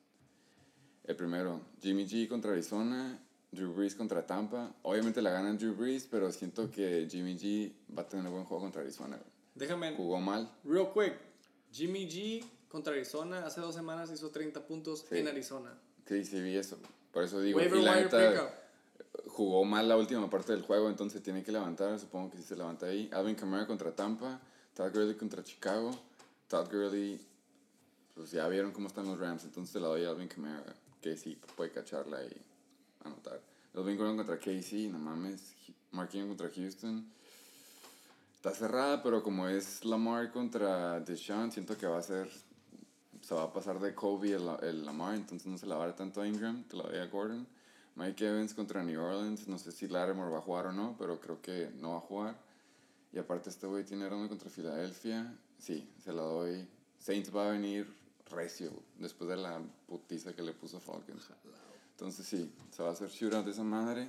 El 1.04 1.16
primero, 1.16 1.62
Jimmy 1.80 2.06
G 2.06 2.28
contra 2.28 2.52
Arizona, 2.52 3.18
Drew 3.50 3.72
Brees 3.72 3.94
contra 3.94 4.26
Tampa. 4.26 4.74
Obviamente 4.82 5.22
la 5.22 5.30
ganan 5.30 5.56
Drew 5.56 5.74
Brees, 5.74 6.06
pero 6.10 6.30
siento 6.30 6.70
que 6.70 7.08
Jimmy 7.10 7.36
G 7.38 7.72
va 7.96 8.02
a 8.02 8.06
tener 8.08 8.30
buen 8.30 8.44
juego 8.44 8.62
contra 8.62 8.82
Arizona. 8.82 9.18
Déjame. 9.54 9.94
Jugó 9.96 10.20
mal. 10.20 10.50
Real 10.64 10.92
quick. 10.92 11.14
Jimmy 11.72 12.06
G 12.08 12.44
contra 12.68 12.92
Arizona 12.92 13.46
hace 13.46 13.60
dos 13.60 13.74
semanas 13.74 14.10
hizo 14.12 14.30
30 14.30 14.66
puntos 14.66 15.04
Sí. 15.08 15.18
en 15.18 15.28
Arizona. 15.28 15.72
Sí, 16.06 16.24
sí, 16.24 16.40
vi 16.40 16.56
eso. 16.56 16.78
Por 17.18 17.24
eso 17.24 17.40
digo, 17.40 17.58
Waiver 17.58 17.80
y 17.80 17.82
la 17.82 17.96
neta, 17.96 18.48
jugó 19.26 19.64
mal 19.64 19.88
la 19.88 19.96
última 19.96 20.30
parte 20.30 20.52
del 20.52 20.62
juego, 20.62 20.88
entonces 20.88 21.20
tiene 21.20 21.42
que 21.42 21.50
levantar. 21.50 21.98
Supongo 21.98 22.30
que 22.30 22.36
sí 22.36 22.44
se 22.44 22.54
levanta 22.54 22.86
ahí. 22.86 23.10
Alvin 23.12 23.34
Kamara 23.34 23.66
contra 23.66 23.90
Tampa, 23.90 24.40
Todd 24.72 24.92
Gurley 24.92 25.16
contra 25.16 25.42
Chicago. 25.42 25.90
Todd 26.46 26.68
Gurley, 26.70 27.20
pues 28.14 28.30
ya 28.30 28.46
vieron 28.46 28.70
cómo 28.70 28.86
están 28.86 29.06
los 29.06 29.18
Rams, 29.18 29.42
entonces 29.42 29.72
se 29.72 29.80
la 29.80 29.88
doy 29.88 30.04
a 30.04 30.10
Alvin 30.10 30.28
Kamara, 30.28 30.62
que 31.02 31.16
sí 31.16 31.36
puede 31.56 31.72
cacharla 31.72 32.22
y 32.22 32.40
anotar. 33.04 33.40
Alvin 33.74 33.96
Gordon 33.96 34.18
contra 34.18 34.38
Casey, 34.38 34.86
no 34.86 35.00
mames. 35.00 35.56
Ingram 35.92 36.28
contra 36.28 36.50
Houston. 36.54 37.04
Está 38.36 38.52
cerrada, 38.52 39.02
pero 39.02 39.24
como 39.24 39.48
es 39.48 39.84
Lamar 39.84 40.30
contra 40.30 41.00
Deshaun, 41.00 41.50
siento 41.50 41.76
que 41.76 41.88
va 41.88 41.98
a 41.98 42.02
ser. 42.02 42.30
Se 43.28 43.34
va 43.34 43.42
a 43.42 43.52
pasar 43.52 43.78
de 43.78 43.94
Kobe 43.94 44.32
el, 44.32 44.48
el 44.62 44.86
Lamar, 44.86 45.14
entonces 45.14 45.46
no 45.46 45.58
se 45.58 45.66
la 45.66 45.76
va 45.76 45.84
a 45.84 45.86
dar 45.88 45.96
tanto 45.96 46.22
a 46.22 46.26
Ingram, 46.26 46.64
te 46.64 46.78
la 46.78 46.84
doy 46.84 46.96
a 46.96 47.04
Gordon. 47.08 47.46
Mike 47.94 48.26
Evans 48.26 48.54
contra 48.54 48.82
New 48.82 48.98
Orleans, 48.98 49.46
no 49.48 49.58
sé 49.58 49.70
si 49.70 49.86
Lattimore 49.86 50.30
va 50.30 50.38
a 50.38 50.40
jugar 50.40 50.68
o 50.68 50.72
no, 50.72 50.96
pero 50.98 51.20
creo 51.20 51.42
que 51.42 51.70
no 51.78 51.90
va 51.90 51.98
a 51.98 52.00
jugar. 52.00 52.38
Y 53.12 53.18
aparte 53.18 53.50
este 53.50 53.66
güey 53.66 53.84
tiene 53.84 54.08
ronda 54.08 54.28
contra 54.28 54.48
Filadelfia, 54.48 55.30
sí, 55.58 55.86
se 56.02 56.10
la 56.10 56.22
doy. 56.22 56.66
Saints 56.98 57.30
va 57.36 57.48
a 57.48 57.50
venir 57.50 57.86
recio 58.30 58.72
después 58.98 59.28
de 59.28 59.36
la 59.36 59.60
putiza 59.86 60.32
que 60.32 60.40
le 60.40 60.54
puso 60.54 60.80
Falcons. 60.80 61.28
Entonces 61.90 62.26
sí, 62.26 62.50
se 62.70 62.82
va 62.82 62.88
a 62.88 62.92
hacer 62.92 63.10
shootout 63.10 63.44
de 63.44 63.50
esa 63.50 63.62
madre. 63.62 64.08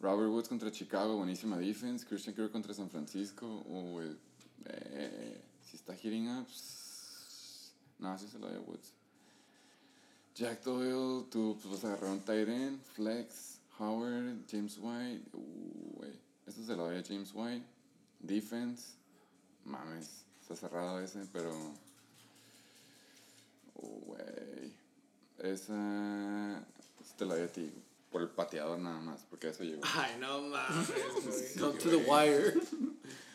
Robert 0.00 0.30
Woods 0.30 0.48
contra 0.48 0.72
Chicago, 0.72 1.18
buenísima 1.18 1.58
defense. 1.58 2.06
Christian 2.06 2.34
Kirk 2.34 2.50
contra 2.52 2.72
San 2.72 2.88
Francisco. 2.88 3.64
Uy, 3.66 4.16
eh, 4.64 5.42
si 5.62 5.76
está 5.76 5.94
hitting 5.94 6.30
up. 6.30 6.46
No, 8.00 8.18
sí 8.18 8.26
se 8.28 8.38
lo 8.38 8.48
doy 8.48 8.56
a 8.56 8.60
Woods. 8.60 8.94
Jack 10.34 10.64
Doyle, 10.64 11.26
tú 11.30 11.58
pues, 11.60 11.74
vas 11.74 11.84
a 11.84 11.88
agarrar 11.88 12.12
un 12.12 12.20
tight 12.20 12.48
end. 12.48 12.82
Flex, 12.94 13.60
Howard, 13.78 14.38
James 14.50 14.78
White. 14.80 15.22
Uy, 15.34 16.18
esto 16.46 16.62
se 16.62 16.74
lo 16.74 16.84
doy 16.84 16.98
a 16.98 17.04
James 17.04 17.30
White. 17.34 17.66
Defense. 18.20 18.94
Mames, 19.64 20.24
está 20.40 20.56
cerrado 20.56 20.98
ese, 21.00 21.26
pero. 21.30 21.52
Uy, 23.74 24.72
esa. 25.38 26.64
Te 27.18 27.26
la 27.26 27.34
doy 27.34 27.44
a 27.44 27.52
ti. 27.52 27.70
Por 28.10 28.22
el 28.22 28.28
pateador 28.28 28.78
nada 28.78 29.00
más, 29.00 29.24
porque 29.28 29.48
a 29.48 29.50
eso 29.50 29.62
llegó. 29.62 29.82
Ay, 29.94 30.16
no 30.18 30.40
mames, 30.40 30.88
güey. 31.26 31.54
Come 31.58 31.78
to 31.78 31.90
the 31.90 31.96
wire. 31.96 32.54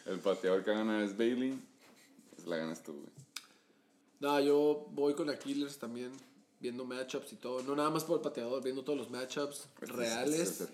El 0.08 0.20
pateador 0.20 0.64
que 0.64 0.72
gana 0.72 1.04
es 1.04 1.16
Bailey. 1.16 1.60
Pues 2.36 2.48
la 2.48 2.58
ganas 2.58 2.82
tú, 2.82 2.94
güey. 2.94 3.15
No, 4.20 4.40
yo 4.40 4.88
voy 4.92 5.14
con 5.14 5.30
Aquilers 5.30 5.78
también, 5.78 6.12
viendo 6.60 6.86
matchups 6.86 7.34
y 7.34 7.36
todo. 7.36 7.62
No 7.64 7.76
nada 7.76 7.90
más 7.90 8.04
por 8.04 8.18
el 8.18 8.22
pateador, 8.22 8.64
viendo 8.64 8.84
todos 8.84 8.98
los 8.98 9.10
matchups 9.10 9.68
es- 9.82 9.90
reales. 9.90 10.68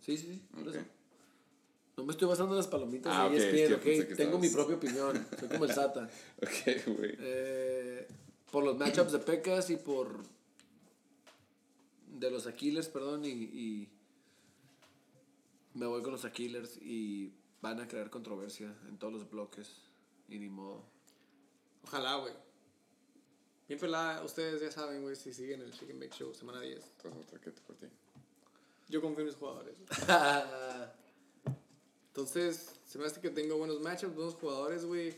Sí, 0.00 0.16
sí, 0.16 0.34
sí, 0.34 0.42
por 0.52 0.68
Ok. 0.68 0.74
eso. 0.74 0.84
No 1.96 2.04
me 2.04 2.12
estoy 2.12 2.26
basando 2.26 2.52
en 2.54 2.56
las 2.56 2.66
palomitas 2.66 3.12
Ah, 3.14 3.28
de 3.28 3.28
ok, 3.28 3.34
es 3.34 3.44
ESPN, 3.44 3.68
que 3.68 3.74
ok. 3.74 3.82
pensé 3.82 4.08
que 4.08 4.14
Tengo 4.16 4.38
mi 4.38 4.48
propia 4.48 4.76
opinión. 4.76 5.26
Soy 5.38 5.48
como 5.48 5.64
el 5.66 5.72
Sata. 5.72 6.10
Ok, 6.42 6.86
güey. 6.96 7.14
Eh, 7.18 8.08
por 8.50 8.64
los 8.64 8.76
matchups 8.78 9.12
de 9.12 9.18
Pecas 9.18 9.70
y 9.70 9.76
por. 9.76 10.22
De 12.18 12.30
los 12.30 12.46
Aquilers, 12.46 12.88
perdón, 12.88 13.24
y, 13.24 13.28
y. 13.28 13.88
Me 15.74 15.86
voy 15.86 16.02
con 16.02 16.12
los 16.12 16.24
Aquilers 16.24 16.76
y 16.78 17.32
van 17.62 17.80
a 17.80 17.88
crear 17.88 18.10
controversia 18.10 18.74
en 18.88 18.98
todos 18.98 19.12
los 19.12 19.30
bloques. 19.30 19.70
Y 20.28 20.38
ni 20.38 20.48
modo. 20.48 20.82
Ojalá, 21.84 22.16
güey. 22.16 22.32
Bien 23.72 23.80
pelada, 23.80 24.22
ustedes 24.22 24.60
ya 24.60 24.70
saben, 24.70 25.00
güey, 25.00 25.16
si 25.16 25.32
siguen 25.32 25.62
el 25.62 25.72
Chicken 25.72 25.98
Bake 25.98 26.12
Show 26.14 26.34
semana 26.34 26.60
10. 26.60 26.76
Entonces, 26.76 27.22
otra 27.26 27.40
que 27.40 27.50
te 27.52 27.62
por 27.62 27.74
ti. 27.76 27.86
Yo 28.90 29.00
confío 29.00 29.20
en 29.20 29.28
mis 29.28 29.34
jugadores. 29.34 29.78
Entonces, 32.08 32.70
se 32.84 32.98
me 32.98 33.06
hace 33.06 33.22
que 33.22 33.30
tengo 33.30 33.56
buenos 33.56 33.80
matchups, 33.80 34.14
buenos 34.14 34.34
jugadores, 34.34 34.84
güey. 34.84 35.16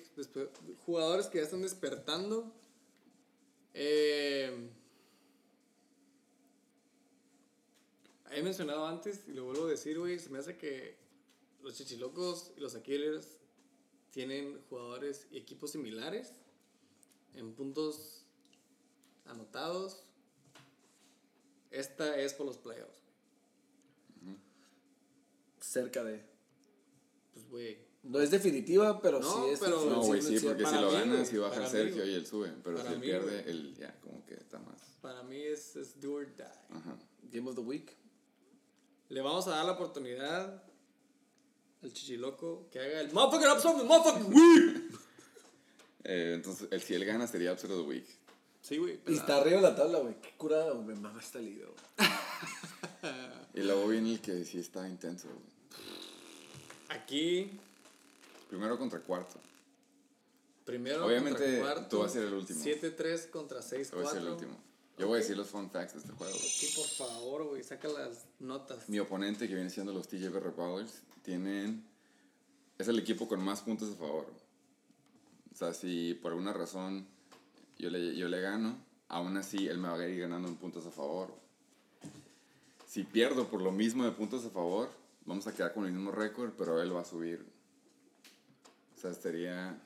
Jugadores 0.87 1.27
que 1.27 1.39
ya 1.39 1.43
están 1.43 1.63
despertando. 1.63 2.55
Eh, 3.73 4.71
he 8.31 8.41
mencionado 8.41 8.87
antes 8.87 9.27
y 9.27 9.33
lo 9.33 9.47
vuelvo 9.47 9.65
a 9.65 9.71
decir, 9.71 9.99
güey. 9.99 10.21
Se 10.21 10.31
me 10.31 10.39
hace 10.39 10.57
que 10.57 10.97
los 11.61 11.75
chichilocos 11.75 12.53
y 12.57 12.61
los 12.61 12.77
Aquilers 12.77 13.27
tienen 14.13 14.63
jugadores 14.69 15.27
y 15.33 15.39
equipos 15.39 15.73
similares 15.73 16.35
en 17.35 17.53
puntos 17.57 18.24
anotados. 19.27 20.03
Esta 21.71 22.17
es 22.19 22.35
por 22.35 22.47
los 22.47 22.59
playoffs. 22.59 23.03
Cerca 25.61 26.05
de. 26.05 26.23
pues, 27.33 27.49
güey. 27.49 27.79
No 28.03 28.21
es 28.21 28.31
definitiva, 28.31 29.01
pero 29.01 29.19
No, 29.19 29.45
sí 29.47 29.51
es. 29.53 29.61
pero- 29.61 29.83
No, 29.87 30.03
güey, 30.03 30.21
sí, 30.21 30.39
porque 30.41 30.67
si 30.67 30.75
lo 30.75 30.91
mí, 30.91 30.93
gana, 30.99 31.13
güey, 31.15 31.27
sí 31.27 31.37
baja 31.39 31.57
el 31.57 31.63
mí, 31.63 31.69
Sergio 31.71 31.97
güey. 32.03 32.11
y 32.11 32.15
él 32.15 32.27
sube. 32.27 32.53
Pero 32.63 32.79
si 32.83 32.87
él 32.93 32.99
mí, 32.99 33.07
pierde, 33.07 33.51
él 33.51 33.75
ya 33.77 33.99
como 34.03 34.25
que 34.27 34.35
está 34.35 34.59
más. 34.59 34.79
Para 35.01 35.23
mí 35.23 35.41
es, 35.41 35.75
es 35.77 35.99
do 36.01 36.13
or 36.13 36.27
die. 36.37 36.43
Ajá. 36.45 36.97
Game 37.33 37.49
of 37.49 37.55
the 37.55 37.63
Week. 37.63 37.97
Le 39.09 39.21
vamos 39.23 39.47
a 39.47 39.51
dar 39.53 39.65
la 39.65 39.73
oportunidad 39.73 40.63
al 41.83 41.93
chichiloco 41.93 42.69
que 42.71 42.79
haga 42.79 43.01
el 43.01 43.13
motherfucking 43.13 43.51
upset 43.57 43.77
the 43.79 43.85
motherfucking 43.85 44.35
week. 44.35 44.95
Eh, 46.07 46.33
entonces, 46.35 46.69
el, 46.71 46.83
si 46.83 46.93
él 46.93 47.03
gana, 47.07 47.27
sería 47.27 47.55
Upset 47.55 47.71
of 47.71 47.79
the 47.79 47.89
Week. 47.89 48.05
Sí, 48.65 48.79
güey. 48.79 48.99
Y 49.07 49.15
está 49.15 49.37
arriba 49.37 49.57
de 49.57 49.63
la 49.63 49.77
tabla, 49.77 49.99
güey. 49.99 50.19
Qué 50.23 50.31
curada, 50.39 50.73
güey. 50.73 50.87
Me 50.87 50.95
mama 50.95 51.21
esta 51.21 51.39
liga, 51.39 51.67
güey. 51.67 52.09
Y 53.53 53.61
luego 53.61 53.87
viene 53.89 54.13
el 54.15 54.21
que 54.23 54.43
sí 54.47 54.59
está 54.59 54.89
intenso. 54.89 55.29
güey. 55.29 55.39
Aquí, 56.89 57.61
Primero 58.49 58.79
contra 58.79 59.01
cuarto. 59.01 59.39
primero 60.65 61.05
Obviamente, 61.07 61.41
contra 61.43 61.61
cuarto. 61.61 61.89
tú 61.89 61.99
vas 62.03 62.11
a 62.13 62.15
ser 62.15 62.25
el 62.25 62.35
último. 62.35 62.61
7-3 62.65 63.31
contra 63.31 63.61
6-4. 63.61 63.91
Yo 63.91 63.97
voy 63.99 64.07
a 64.07 64.11
ser 64.11 64.23
el 64.23 64.29
último. 64.29 64.57
Yo 64.97 65.09
voy 65.09 65.17
a 65.17 65.21
decir 65.21 65.37
los 65.37 65.49
fun 65.49 65.71
facts 65.71 65.93
de 65.95 65.99
este 66.01 66.13
juego. 66.13 66.35
Aquí, 66.35 66.73
por 66.75 66.87
favor, 66.87 67.45
güey, 67.49 67.63
saca 67.63 67.89
las 67.89 68.25
notas. 68.39 68.89
Mi 68.89 68.99
oponente, 68.99 69.47
que 69.47 69.55
viene 69.55 69.69
siendo 69.69 69.93
los 69.93 70.09
TJ 70.09 70.31
Ballers, 70.57 71.03
tienen. 71.23 71.85
Es 72.79 72.89
el 72.89 72.99
equipo 72.99 73.29
con 73.29 73.41
más 73.43 73.61
puntos 73.61 73.93
a 73.93 73.97
favor. 73.97 74.27
O 75.53 75.57
sea, 75.57 75.75
si 75.75 76.15
por 76.15 76.33
alguna 76.33 76.53
razón 76.55 77.07
yo 77.79 77.91
le, 77.91 78.17
yo 78.17 78.29
le 78.29 78.41
gano, 78.41 78.77
aún 79.09 79.37
así 79.37 79.69
él 79.69 79.79
me 79.79 79.89
va 79.89 79.97
a 79.97 80.09
ir 80.09 80.21
ganando 80.21 80.49
en 80.49 80.57
puntos 80.57 80.87
a 80.87 80.91
favor. 80.91 81.35
Si 82.87 83.03
pierdo 83.05 83.49
por 83.49 83.61
lo 83.61 83.73
mismo 83.73 84.05
de 84.05 84.13
puntos 84.13 84.45
a 84.45 84.51
favor, 84.51 84.91
vamos 85.25 85.47
a 85.47 85.55
quedar 85.55 85.75
con 85.75 85.87
el 85.87 85.93
mismo 85.93 86.13
récord, 86.13 86.53
pero 86.57 86.81
él 86.81 86.95
va 86.95 87.01
a 87.01 87.05
subir. 87.05 87.45
O 88.97 89.01
sea, 89.01 89.13
sería. 89.15 89.79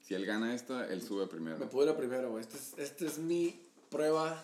Si 0.00 0.14
él 0.14 0.26
gana 0.26 0.54
esta, 0.54 0.86
él 0.88 1.02
sube 1.02 1.26
primero. 1.26 1.58
Me 1.58 1.66
a 1.66 1.96
primero, 1.96 2.30
güey. 2.30 2.42
Esta 2.42 2.56
es, 2.56 2.74
esta 2.78 3.06
es 3.06 3.18
mi 3.18 3.60
prueba 3.90 4.42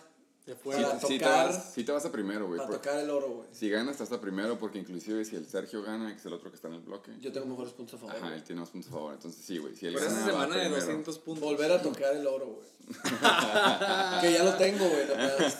Sí, 0.55 1.07
sí 1.07 1.17
te 1.19 1.25
vas, 1.25 1.73
sí 1.73 1.83
te 1.83 1.91
vas 1.91 2.05
a 2.05 2.11
primero, 2.11 2.47
güey. 2.47 2.57
para 2.59 2.71
tocar 2.71 2.99
el 2.99 3.09
oro, 3.09 3.29
güey. 3.29 3.47
Si 3.51 3.69
ganas, 3.69 3.93
estás 3.93 4.11
a 4.11 4.21
primero, 4.21 4.57
porque 4.57 4.79
inclusive 4.79 5.23
si 5.25 5.35
el 5.35 5.45
Sergio 5.47 5.83
gana, 5.83 6.11
que 6.11 6.19
es 6.19 6.25
el 6.25 6.33
otro 6.33 6.49
que 6.49 6.55
está 6.55 6.67
en 6.69 6.75
el 6.75 6.81
bloque. 6.81 7.11
Yo 7.21 7.31
tengo 7.31 7.45
mejores 7.47 7.73
puntos 7.73 7.95
a 7.95 7.97
favor. 7.99 8.15
Ajá, 8.15 8.35
él 8.35 8.43
tiene 8.43 8.61
más 8.61 8.69
puntos 8.69 8.89
a 8.91 8.93
favor. 8.93 9.13
Entonces 9.13 9.43
sí, 9.45 9.57
güey. 9.57 9.75
Si 9.75 9.85
él 9.87 9.93
Por 9.93 10.03
esa 10.03 10.11
gana, 10.13 10.25
semana 10.25 10.55
de 10.55 10.61
primero. 10.61 10.81
200 10.85 11.19
puntos. 11.19 11.43
Volver 11.43 11.71
a 11.71 11.81
tocar 11.81 12.15
el 12.15 12.25
oro, 12.27 12.45
güey. 12.47 12.67
que 14.21 14.33
ya 14.33 14.43
lo 14.43 14.53
tengo, 14.55 14.87
güey. 14.87 15.07
Nomás. 15.07 15.57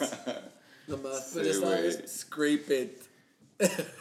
Nomás, 0.87 1.29
pues 1.33 1.47
Sí, 1.47 1.53
ya 1.53 1.59
sabes. 1.67 1.95
güey. 1.97 2.07
Scrape 2.07 2.81
it. 2.81 3.01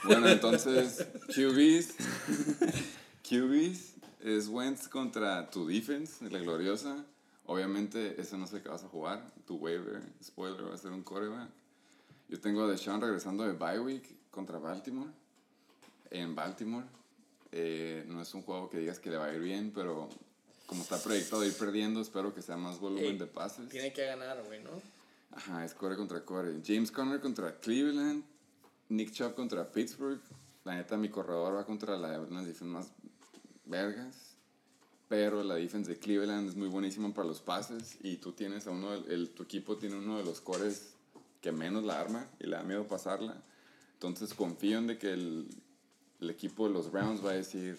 Bueno, 0.04 0.28
entonces, 0.28 1.04
QBs. 1.34 1.88
QBs 3.28 3.94
es 4.24 4.48
Wentz 4.48 4.88
contra 4.88 5.50
tu 5.50 5.66
defense, 5.66 6.28
la 6.30 6.38
gloriosa. 6.38 7.04
Obviamente, 7.48 8.20
eso 8.20 8.36
no 8.36 8.46
sé 8.46 8.60
qué 8.60 8.68
vas 8.68 8.84
a 8.84 8.88
jugar. 8.88 9.24
Tu 9.46 9.56
waiver, 9.56 10.02
spoiler, 10.22 10.68
va 10.68 10.74
a 10.74 10.76
ser 10.76 10.92
un 10.92 11.02
coreback. 11.02 11.48
Yo 12.28 12.38
tengo 12.38 12.64
a 12.64 12.68
Deshaun 12.68 13.00
regresando 13.00 13.42
de 13.44 13.54
bye 13.54 13.80
week 13.80 14.04
contra 14.30 14.58
Baltimore. 14.58 15.10
En 16.10 16.34
Baltimore. 16.34 16.84
Eh, 17.50 18.04
no 18.06 18.20
es 18.20 18.34
un 18.34 18.42
juego 18.42 18.68
que 18.68 18.76
digas 18.78 18.98
que 18.98 19.08
le 19.08 19.16
va 19.16 19.26
a 19.28 19.34
ir 19.34 19.40
bien, 19.40 19.72
pero 19.74 20.10
como 20.66 20.82
está 20.82 20.98
proyectado 21.02 21.42
ir 21.46 21.56
perdiendo, 21.56 22.02
espero 22.02 22.34
que 22.34 22.42
sea 22.42 22.58
más 22.58 22.78
volumen 22.78 23.04
Ey, 23.12 23.16
de 23.18 23.26
pases. 23.26 23.66
Tiene 23.70 23.94
que 23.94 24.04
ganar, 24.04 24.44
güey, 24.44 24.62
¿no? 24.62 24.70
Ajá, 25.34 25.64
es 25.64 25.72
core 25.72 25.96
contra 25.96 26.22
core. 26.22 26.60
James 26.62 26.90
Conner 26.90 27.18
contra 27.18 27.58
Cleveland. 27.58 28.24
Nick 28.90 29.10
Chubb 29.12 29.34
contra 29.34 29.72
Pittsburgh. 29.72 30.20
La 30.64 30.74
neta, 30.74 30.98
mi 30.98 31.08
corredor 31.08 31.56
va 31.56 31.64
contra 31.64 31.96
la 31.96 32.10
de 32.10 32.30
las 32.30 32.62
más 32.62 32.92
vergas. 33.64 34.27
Pero 35.08 35.42
la 35.42 35.54
defensa 35.54 35.90
de 35.90 35.98
Cleveland 35.98 36.48
es 36.48 36.54
muy 36.54 36.68
buenísima 36.68 37.12
para 37.14 37.26
los 37.26 37.40
pases. 37.40 37.96
Y 38.02 38.16
tú 38.18 38.32
tienes 38.32 38.66
a 38.66 38.70
uno, 38.70 38.92
el, 38.92 39.30
tu 39.30 39.42
equipo 39.42 39.76
tiene 39.76 39.96
uno 39.96 40.18
de 40.18 40.24
los 40.24 40.40
cores 40.40 40.94
que 41.40 41.50
menos 41.50 41.84
la 41.84 42.00
arma 42.00 42.26
y 42.38 42.46
le 42.46 42.56
da 42.56 42.62
miedo 42.62 42.86
pasarla. 42.86 43.42
Entonces 43.94 44.34
confío 44.34 44.78
en 44.78 44.86
de 44.86 44.98
que 44.98 45.12
el, 45.12 45.48
el 46.20 46.30
equipo 46.30 46.68
de 46.68 46.74
los 46.74 46.92
Browns 46.92 47.24
va 47.24 47.30
a 47.30 47.34
decir, 47.34 47.78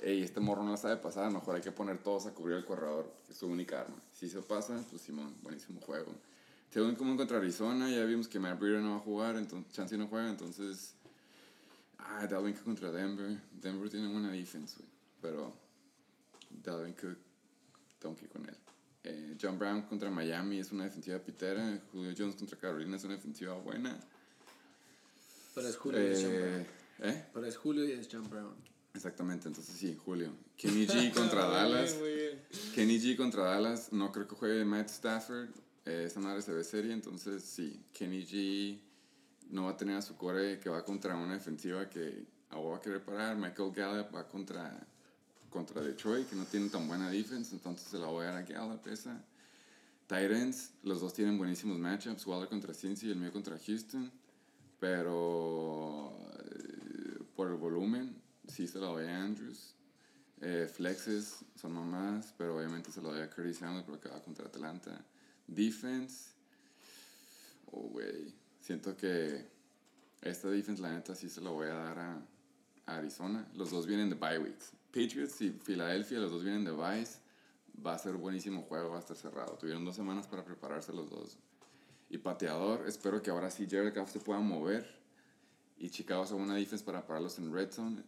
hey, 0.00 0.22
este 0.22 0.40
morro 0.40 0.62
no 0.62 0.70
la 0.70 0.76
sabe 0.76 0.96
pasar, 0.96 1.30
mejor 1.32 1.56
hay 1.56 1.62
que 1.62 1.72
poner 1.72 1.98
todos 1.98 2.26
a 2.26 2.32
cubrir 2.32 2.56
el 2.58 2.64
corredor, 2.64 3.12
que 3.26 3.32
es 3.32 3.38
su 3.38 3.46
única 3.46 3.80
arma. 3.80 3.96
Si 4.12 4.28
se 4.28 4.40
pasa, 4.40 4.80
pues 4.88 5.02
Simón, 5.02 5.34
buenísimo 5.42 5.80
juego. 5.80 6.12
Según 6.70 6.94
común 6.94 7.16
contra 7.16 7.38
Arizona, 7.38 7.90
ya 7.90 8.04
vimos 8.04 8.28
que 8.28 8.38
Matt 8.38 8.58
Breida 8.58 8.80
no 8.80 8.92
va 8.92 8.96
a 8.96 9.00
jugar, 9.00 9.36
entonces 9.36 9.72
Chansey 9.72 9.98
no 9.98 10.06
juega, 10.06 10.30
entonces... 10.30 10.94
Ah, 11.98 12.26
Dalvin 12.26 12.54
contra 12.54 12.90
Denver. 12.90 13.38
Denver 13.52 13.88
tiene 13.88 14.08
buena 14.08 14.32
defense, 14.32 14.76
güey. 14.76 14.88
Pero 15.20 15.52
Que 16.96 18.24
ir 18.24 18.28
con 18.30 18.48
él. 18.48 18.56
Eh, 19.04 19.36
John 19.40 19.58
Brown 19.58 19.82
contra 19.82 20.10
Miami 20.10 20.58
es 20.58 20.72
una 20.72 20.84
defensiva 20.84 21.18
pitera. 21.18 21.80
Julio 21.92 22.12
Jones 22.16 22.36
contra 22.36 22.58
Carolina 22.58 22.96
es 22.96 23.04
una 23.04 23.14
defensiva 23.14 23.54
buena. 23.54 23.98
Pero 25.54 25.68
es 25.68 25.76
Julio 25.76 26.02
y 26.02 26.12
es 26.12 26.22
John 26.22 26.32
Eh, 26.32 26.38
Brown. 26.98 27.10
¿eh? 27.12 27.26
Pero 27.32 27.46
es 27.46 27.56
Julio 27.56 27.84
y 27.84 27.92
es 27.92 28.08
John 28.10 28.28
Brown. 28.28 28.54
Exactamente, 28.94 29.48
entonces 29.48 29.74
sí, 29.74 29.96
Julio. 30.04 30.32
Kenny 30.56 30.86
G 30.86 31.12
contra 31.12 31.46
Dallas. 31.48 31.96
Muy 31.98 32.12
bien. 32.14 32.42
Kenny 32.74 32.98
G 32.98 33.16
contra 33.16 33.44
Dallas, 33.44 33.92
no 33.92 34.12
creo 34.12 34.28
que 34.28 34.34
juegue 34.36 34.64
Matt 34.64 34.90
Stafford. 34.90 35.48
Eh, 35.84 36.04
esa 36.06 36.20
madre 36.20 36.42
se 36.42 36.52
ve 36.52 36.62
seria, 36.62 36.92
entonces 36.92 37.42
sí, 37.42 37.80
Kenny 37.92 38.24
G 38.24 38.78
no 39.50 39.64
va 39.64 39.70
a 39.72 39.76
tener 39.76 39.96
a 39.96 40.02
su 40.02 40.16
core 40.16 40.60
que 40.60 40.68
va 40.68 40.84
contra 40.84 41.16
una 41.16 41.34
defensiva 41.34 41.88
que 41.88 42.24
a 42.50 42.58
va 42.58 42.76
a 42.76 42.80
querer 42.80 43.02
parar. 43.02 43.36
Michael 43.36 43.72
Gallup 43.72 44.14
va 44.14 44.28
contra, 44.28 44.86
contra 45.52 45.82
Detroit, 45.82 46.28
que 46.28 46.36
no 46.36 46.44
tiene 46.44 46.68
tan 46.68 46.88
buena 46.88 47.10
defense, 47.10 47.54
entonces 47.54 47.88
se 47.88 47.98
la 47.98 48.06
voy 48.06 48.24
a 48.24 48.32
dar 48.32 48.36
a 48.38 48.42
Gallup 48.42 48.86
esa. 48.88 49.22
Titans, 50.06 50.72
los 50.82 51.00
dos 51.00 51.14
tienen 51.14 51.38
buenísimos 51.38 51.78
matchups. 51.78 52.26
Waller 52.26 52.48
contra 52.48 52.74
Cincy 52.74 53.08
y 53.08 53.10
el 53.12 53.18
mío 53.18 53.32
contra 53.32 53.58
Houston. 53.58 54.10
Pero 54.78 56.12
eh, 56.44 57.22
por 57.36 57.48
el 57.48 57.56
volumen, 57.56 58.20
sí 58.48 58.66
se 58.66 58.78
la 58.78 58.88
doy 58.88 59.06
a 59.06 59.22
Andrews. 59.22 59.74
Eh, 60.40 60.68
flexes 60.70 61.44
son 61.54 61.72
mamás, 61.72 62.34
pero 62.36 62.56
obviamente 62.56 62.90
se 62.90 63.00
lo 63.00 63.12
doy 63.12 63.20
a 63.22 63.30
Curtis 63.30 63.58
Samuel 63.58 63.84
porque 63.84 64.08
va 64.08 64.20
contra 64.20 64.46
Atlanta. 64.46 65.04
Defense, 65.46 66.32
oh, 67.70 67.88
güey. 67.88 68.34
Siento 68.60 68.96
que 68.96 69.46
esta 70.20 70.48
defense, 70.48 70.82
la 70.82 70.92
neta, 70.92 71.14
sí 71.14 71.28
se 71.28 71.40
la 71.40 71.50
voy 71.50 71.68
a 71.68 71.74
dar 71.74 71.98
a 71.98 72.22
Arizona. 72.86 73.48
Los 73.54 73.70
dos 73.70 73.86
vienen 73.86 74.10
de 74.10 74.16
bye 74.16 74.38
weeks. 74.38 74.72
Patriots 74.92 75.40
y 75.40 75.50
Philadelphia, 75.50 76.18
los 76.18 76.30
dos 76.30 76.44
vienen 76.44 76.64
de 76.64 76.70
byes. 76.70 77.18
Va 77.84 77.94
a 77.94 77.98
ser 77.98 78.12
buenísimo 78.14 78.62
juego, 78.62 78.90
va 78.90 78.98
a 78.98 79.00
estar 79.00 79.16
cerrado. 79.16 79.56
Tuvieron 79.56 79.84
dos 79.84 79.96
semanas 79.96 80.26
para 80.26 80.44
prepararse 80.44 80.92
los 80.92 81.08
dos. 81.08 81.38
Y 82.10 82.18
pateador, 82.18 82.86
espero 82.86 83.22
que 83.22 83.30
ahora 83.30 83.50
sí 83.50 83.66
Jared 83.68 83.96
Goff 83.96 84.12
se 84.12 84.20
pueda 84.20 84.40
mover. 84.40 85.00
Y 85.78 85.88
Chicago 85.88 86.22
haga 86.22 86.34
una 86.34 86.54
defense 86.56 86.84
para 86.84 87.06
pararlos 87.06 87.38
en 87.38 87.52
red 87.52 87.72
zone. 87.72 88.02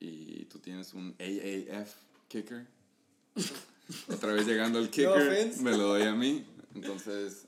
Y 0.00 0.44
tú 0.46 0.58
tienes 0.58 0.92
un 0.92 1.14
AAF 1.20 1.94
kicker. 2.28 2.66
Otra 4.08 4.32
vez 4.32 4.46
llegando 4.46 4.80
el 4.80 4.90
kicker, 4.90 5.08
offense. 5.10 5.62
me 5.62 5.70
lo 5.70 5.86
doy 5.88 6.02
a 6.02 6.14
mí. 6.14 6.44
Entonces, 6.74 7.46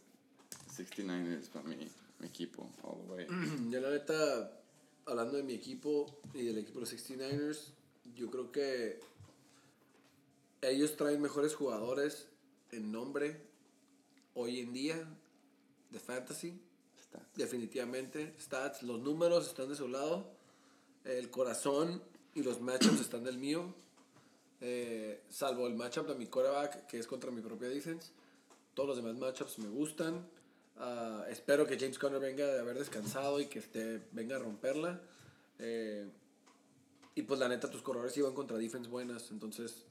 69ers 0.76 1.48
para 1.48 1.68
mi, 1.68 1.76
mi 2.20 2.26
equipo, 2.26 2.70
all 2.82 3.00
the 3.02 3.12
way. 3.12 3.26
Yo 3.70 3.80
la 3.80 3.90
neta, 3.90 4.60
hablando 5.06 5.36
de 5.36 5.42
mi 5.42 5.54
equipo 5.54 6.20
y 6.32 6.44
del 6.44 6.58
equipo 6.58 6.78
de 6.78 6.80
los 6.82 6.92
69ers, 6.92 7.72
yo 8.14 8.30
creo 8.30 8.50
que 8.52 9.00
ellos 10.62 10.96
traen 10.96 11.20
mejores 11.20 11.54
jugadores 11.54 12.28
en 12.72 12.90
nombre 12.90 13.40
hoy 14.34 14.60
en 14.60 14.72
día 14.72 15.08
de 15.90 16.00
fantasy. 16.00 16.60
Está. 16.98 17.20
Definitivamente. 17.36 18.34
Stats, 18.40 18.82
los 18.82 19.00
números 19.00 19.46
están 19.46 19.68
de 19.68 19.76
su 19.76 19.88
lado. 19.88 20.30
El 21.04 21.30
corazón 21.30 22.02
y 22.34 22.42
los 22.42 22.60
matchups 22.60 23.00
están 23.00 23.24
del 23.24 23.38
mío. 23.38 23.74
Eh, 24.60 25.22
salvo 25.28 25.66
el 25.66 25.74
matchup 25.74 26.08
de 26.08 26.14
mi 26.14 26.26
quarterback, 26.26 26.86
que 26.86 26.98
es 26.98 27.06
contra 27.06 27.30
mi 27.30 27.42
propia 27.42 27.68
defense. 27.68 28.10
Todos 28.74 28.88
los 28.88 28.96
demás 28.96 29.16
matchups 29.16 29.58
me 29.58 29.68
gustan. 29.68 30.26
Ah, 30.76 31.24
espero 31.28 31.66
que 31.66 31.78
James 31.78 31.98
Conner 31.98 32.20
venga 32.20 32.46
de 32.46 32.60
haber 32.60 32.78
descansado 32.78 33.40
y 33.40 33.46
que 33.46 33.60
esté, 33.60 34.02
venga 34.12 34.36
a 34.36 34.38
romperla. 34.40 35.00
Eh, 35.58 36.08
y 37.14 37.22
pues 37.22 37.38
la 37.38 37.48
neta, 37.48 37.70
tus 37.70 37.82
corredores 37.82 38.16
iban 38.16 38.34
contra 38.34 38.58
defense 38.58 38.90
buenas. 38.90 39.30
Entonces, 39.30 39.84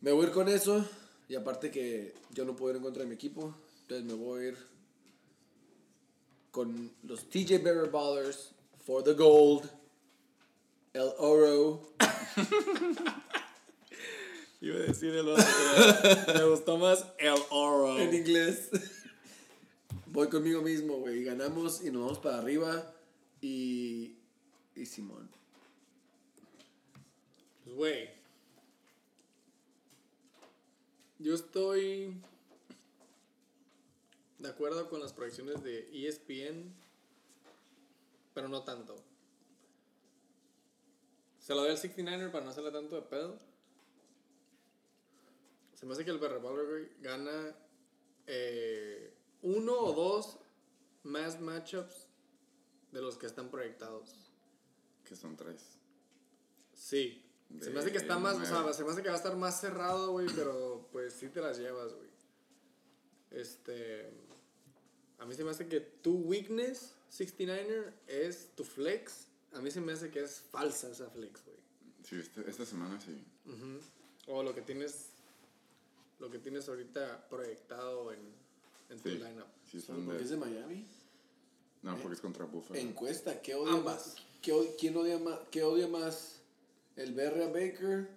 me 0.00 0.12
voy 0.12 0.24
a 0.24 0.28
ir 0.28 0.34
con 0.34 0.48
eso. 0.48 0.84
Y 1.28 1.34
aparte 1.34 1.70
que 1.70 2.14
yo 2.30 2.44
no 2.44 2.56
puedo 2.56 2.72
ir 2.72 2.76
en 2.76 2.82
contra 2.82 3.02
de 3.02 3.08
mi 3.08 3.14
equipo. 3.14 3.54
Entonces 3.82 4.06
me 4.06 4.14
voy 4.14 4.44
a 4.44 4.48
ir 4.48 4.56
con 6.50 6.90
los 7.02 7.28
TJ 7.28 7.62
Bearer 7.62 7.90
Ballers 7.90 8.50
for 8.84 9.02
the 9.02 9.14
gold. 9.14 9.68
El 10.92 11.10
oro. 11.18 11.92
Iba 14.60 14.76
a 14.76 14.80
decir 14.80 15.14
el 15.14 15.26
pero 16.26 16.38
me 16.38 16.50
gustó 16.50 16.78
más 16.78 17.06
el 17.18 17.34
oro. 17.50 17.98
en 17.98 18.12
inglés. 18.12 18.70
Voy 20.06 20.28
conmigo 20.28 20.62
mismo, 20.62 20.96
güey. 20.96 21.24
Ganamos 21.24 21.84
y 21.84 21.90
nos 21.90 22.02
vamos 22.02 22.18
para 22.18 22.38
arriba. 22.38 22.92
Y. 23.40 24.16
Y 24.74 24.86
Simón. 24.86 25.37
Pues, 27.68 27.76
güey. 27.76 28.10
Yo 31.18 31.34
estoy 31.34 32.14
de 34.38 34.48
acuerdo 34.48 34.88
con 34.88 35.00
las 35.00 35.12
proyecciones 35.12 35.62
de 35.62 35.90
ESPN, 35.92 36.72
pero 38.32 38.48
no 38.48 38.62
tanto. 38.62 38.96
Se 41.40 41.54
lo 41.54 41.62
doy 41.62 41.70
al 41.70 41.76
69er 41.76 42.30
para 42.30 42.44
no 42.44 42.50
hacerle 42.50 42.70
tanto 42.70 42.96
de 42.96 43.02
pedo. 43.02 43.38
Se 45.74 45.84
me 45.84 45.92
hace 45.92 46.04
que 46.04 46.10
el 46.10 46.20
Revolver, 46.20 46.66
güey, 46.66 46.88
gana 47.00 47.54
eh, 48.26 49.12
uno 49.42 49.74
o 49.74 49.92
dos 49.92 50.38
más 51.02 51.40
matchups 51.40 52.06
de 52.92 53.02
los 53.02 53.18
que 53.18 53.26
están 53.26 53.50
proyectados. 53.50 54.32
Que 55.04 55.16
son 55.16 55.36
tres. 55.36 55.78
Sí. 56.72 57.27
Se 57.48 57.66
me 57.70 57.72
De 57.74 57.80
hace 57.80 57.92
que 57.92 57.98
está 57.98 58.18
más, 58.18 58.36
o 58.36 58.44
sea, 58.44 58.72
se 58.72 58.84
me 58.84 58.90
hace 58.90 59.02
que 59.02 59.08
va 59.08 59.14
a 59.14 59.18
estar 59.18 59.36
más 59.36 59.60
cerrado, 59.60 60.12
güey, 60.12 60.26
pero 60.36 60.86
pues 60.92 61.14
sí 61.14 61.28
te 61.28 61.40
las 61.40 61.58
llevas, 61.58 61.92
güey. 61.94 62.08
Este. 63.30 64.10
A 65.18 65.26
mí 65.26 65.34
se 65.34 65.44
me 65.44 65.50
hace 65.50 65.66
que 65.66 65.80
tu 65.80 66.14
weakness, 66.18 66.92
69er, 67.10 67.92
es 68.06 68.54
tu 68.54 68.64
flex. 68.64 69.26
A 69.54 69.60
mí 69.60 69.70
se 69.70 69.80
me 69.80 69.92
hace 69.92 70.10
que 70.10 70.22
es 70.22 70.40
falsa 70.40 70.90
esa 70.90 71.08
flex, 71.10 71.44
güey. 71.44 71.56
Sí, 72.04 72.16
este- 72.16 72.48
esta 72.48 72.64
semana 72.64 73.00
sí. 73.00 73.24
Ujú. 73.46 73.80
O 74.32 74.42
lo 74.42 74.54
que 74.54 74.62
tienes. 74.62 75.06
Lo 76.20 76.30
que 76.30 76.38
tienes 76.38 76.68
ahorita 76.68 77.28
proyectado 77.28 78.12
en, 78.12 78.20
en 78.90 78.98
tu 79.00 79.08
Sí. 79.08 79.14
lineup. 79.18 79.46
Sí, 79.70 79.80
¿Solo 79.80 79.98
son 79.98 80.06
porque 80.06 80.22
es 80.24 80.30
de 80.30 80.36
de... 80.36 80.40
Miami? 80.44 80.86
No, 81.82 81.96
porque 81.98 82.14
es 82.14 82.20
contra 82.20 82.44
Buffalo. 82.44 82.78
Encuesta, 82.78 83.40
¿qué 83.40 83.54
odia 83.54 83.72
Ambas. 83.74 84.06
más? 84.08 84.16
¿Qué 84.42 84.74
¿Quién 84.78 84.96
odia 84.96 85.18
más? 85.18 85.38
¿Qué 85.50 85.62
odia 85.62 85.86
más? 85.86 86.37
¿El 86.98 87.14
BR 87.14 87.44
a 87.44 87.46
Baker 87.46 88.08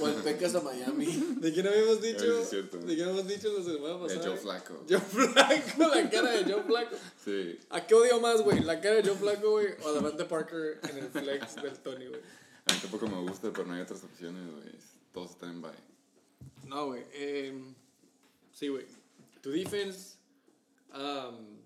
o 0.00 0.06
el 0.06 0.14
Pecas 0.22 0.54
a 0.54 0.60
Miami? 0.60 1.06
¿De 1.40 1.52
quién 1.52 1.66
habíamos 1.66 2.00
dicho? 2.00 2.38
Es 2.38 2.48
cierto. 2.48 2.78
¿De 2.78 2.94
quién 2.94 3.08
habíamos 3.08 3.26
dicho 3.26 3.52
la 3.52 3.64
semana 3.64 3.94
De 3.94 4.00
pasada? 4.00 4.28
Joe 4.28 4.36
Flacco. 4.36 4.84
Joe 4.88 5.00
Flacco, 5.00 5.88
la 5.88 6.08
cara 6.08 6.30
de 6.30 6.52
Joe 6.52 6.62
Flacco. 6.62 6.96
Sí. 7.24 7.58
¿A 7.70 7.84
qué 7.84 7.94
odio 7.96 8.20
más, 8.20 8.40
güey? 8.42 8.60
¿La 8.60 8.80
cara 8.80 8.94
de 8.94 9.02
Joe 9.02 9.16
Flacco, 9.16 9.50
güey? 9.50 9.66
¿O 9.82 9.88
a 9.88 9.92
Davante 9.92 10.24
Parker 10.24 10.80
en 10.88 10.98
el 10.98 11.08
flex 11.08 11.56
del 11.56 11.76
Tony, 11.80 12.06
güey? 12.06 12.20
A 12.66 12.74
mí 12.74 12.78
tampoco 12.80 13.08
me 13.08 13.20
gusta, 13.28 13.50
pero 13.52 13.64
no 13.66 13.74
hay 13.74 13.80
otras 13.80 14.04
opciones, 14.04 14.48
güey. 14.52 14.72
Todos 15.12 15.32
están 15.32 15.50
en 15.50 15.62
bye. 15.62 15.72
No, 16.64 16.86
güey. 16.86 17.02
Eh, 17.14 17.60
sí, 18.52 18.68
güey. 18.68 18.86
Tu 19.42 19.50
defense, 19.50 20.16
um, 20.94 21.58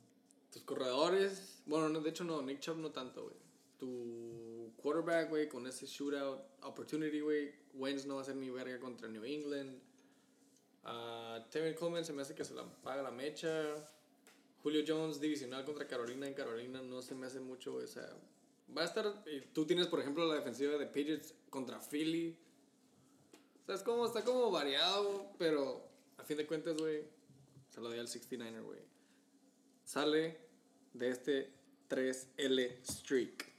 tus 0.50 0.62
corredores. 0.62 1.60
Bueno, 1.66 1.90
no, 1.90 2.00
de 2.00 2.08
hecho, 2.08 2.24
no. 2.24 2.40
Nick 2.40 2.60
Chubb 2.60 2.78
no 2.78 2.92
tanto, 2.92 3.24
güey. 3.24 3.36
Tu 3.78 4.41
quarterback, 4.82 5.30
güey, 5.30 5.48
con 5.48 5.66
ese 5.66 5.86
shootout 5.86 6.40
opportunity, 6.62 7.20
güey. 7.20 7.54
Wentz 7.74 8.04
no 8.04 8.16
va 8.16 8.22
a 8.22 8.24
ser 8.24 8.36
ni 8.36 8.50
verga 8.50 8.78
contra 8.78 9.08
New 9.08 9.24
England. 9.24 9.80
Uh, 10.84 11.48
Terry 11.50 11.74
Coleman 11.74 12.04
se 12.04 12.12
me 12.12 12.22
hace 12.22 12.34
que 12.34 12.44
se 12.44 12.54
la 12.54 12.64
paga 12.82 13.02
la 13.02 13.10
mecha. 13.10 13.74
Julio 14.62 14.84
Jones, 14.86 15.20
divisional 15.20 15.64
contra 15.64 15.86
Carolina 15.86 16.26
en 16.26 16.34
Carolina, 16.34 16.82
no 16.82 17.02
se 17.02 17.14
me 17.14 17.26
hace 17.26 17.40
mucho. 17.40 17.74
O 17.74 17.86
sea, 17.86 18.08
va 18.76 18.82
a 18.82 18.84
estar. 18.84 19.24
Tú 19.52 19.64
tienes, 19.66 19.86
por 19.86 20.00
ejemplo, 20.00 20.26
la 20.26 20.34
defensiva 20.34 20.76
de 20.76 20.86
Patriots 20.86 21.34
contra 21.50 21.80
Philly. 21.80 22.36
O 23.62 23.66
sea, 23.66 23.76
es 23.76 23.82
como, 23.82 24.06
está 24.06 24.24
como 24.24 24.50
variado, 24.50 25.32
pero 25.38 25.88
a 26.18 26.24
fin 26.24 26.36
de 26.36 26.46
cuentas, 26.46 26.76
güey, 26.76 27.04
se 27.70 27.80
lo 27.80 27.88
doy 27.88 27.98
al 27.98 28.08
69er, 28.08 28.62
güey. 28.62 28.80
Sale 29.84 30.38
de 30.92 31.08
este 31.08 31.52
3L 31.88 32.84
streak. 32.84 33.51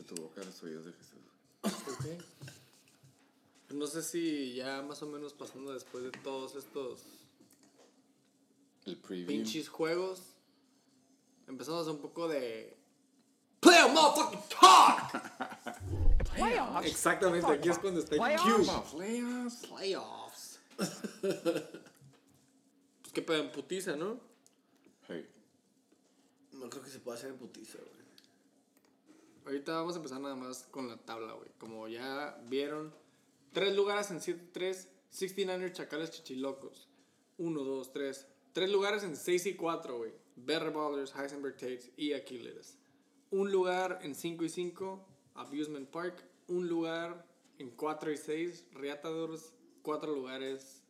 De 0.00 0.06
tu 0.06 0.14
boca 0.22 0.40
a 0.40 0.44
los 0.44 0.62
oídos 0.62 0.86
de 0.86 0.92
Jesús. 0.94 1.18
Ok. 1.62 2.06
No 3.74 3.86
sé 3.86 4.02
si 4.02 4.54
ya 4.54 4.80
más 4.80 5.02
o 5.02 5.06
menos 5.06 5.34
pasando 5.34 5.74
después 5.74 6.02
de 6.04 6.10
todos 6.10 6.54
estos 6.54 7.02
El 8.86 8.96
preview. 8.96 9.26
pinches 9.26 9.68
juegos, 9.68 10.22
empezamos 11.46 11.86
a 11.86 11.90
un 11.90 11.98
poco 11.98 12.28
de. 12.28 12.78
Play 13.60 13.76
a 13.76 13.88
motherfucking 13.88 14.40
talk! 14.58 16.32
Playoffs? 16.34 16.86
Exactamente, 16.86 17.52
aquí 17.52 17.68
es 17.68 17.78
cuando 17.78 18.00
está 18.00 18.14
el 18.14 18.20
Playoffs? 18.22 18.90
Q. 18.90 18.96
Playoffs. 18.96 19.66
Playoffs. 19.66 20.60
pues 23.02 23.12
qué 23.12 23.20
pedo 23.20 23.36
en 23.42 23.52
putiza, 23.52 23.96
¿no? 23.96 24.18
Hey. 25.08 25.28
No 26.52 26.70
creo 26.70 26.82
que 26.82 26.88
se 26.88 27.00
pueda 27.00 27.18
hacer 27.18 27.32
en 27.32 27.36
putiza, 27.36 27.76
güey. 27.76 27.99
Ahorita 29.44 29.72
vamos 29.72 29.94
a 29.94 29.96
empezar 29.98 30.20
nada 30.20 30.36
más 30.36 30.64
con 30.70 30.88
la 30.88 30.96
tabla, 30.96 31.32
güey. 31.32 31.48
Como 31.58 31.88
ya 31.88 32.40
vieron, 32.48 32.94
tres 33.52 33.74
lugares 33.74 34.10
en 34.10 34.20
7-3, 34.20 34.88
69ers 35.12 35.72
Chacales 35.72 36.10
Chichilocos. 36.10 36.88
1, 37.38 37.64
2, 37.64 37.92
3. 37.92 38.26
Tres 38.52 38.70
lugares 38.70 39.02
en 39.02 39.16
6 39.16 39.46
y 39.46 39.54
4, 39.54 39.98
güey. 39.98 40.12
Better 40.36 40.70
Ballers, 40.70 41.14
Heisenberg 41.14 41.56
Tates 41.56 41.90
y 41.96 42.12
Aquiles. 42.12 42.76
Un 43.30 43.50
lugar 43.50 44.00
en 44.02 44.14
5 44.14 44.44
y 44.44 44.48
5, 44.48 45.06
Abusement 45.34 45.88
Park. 45.88 46.22
Un 46.48 46.68
lugar 46.68 47.26
en 47.58 47.70
4 47.70 48.12
y 48.12 48.16
6, 48.16 48.66
Reatadores. 48.72 49.52
Cuatro 49.82 50.14
lugares 50.14 50.82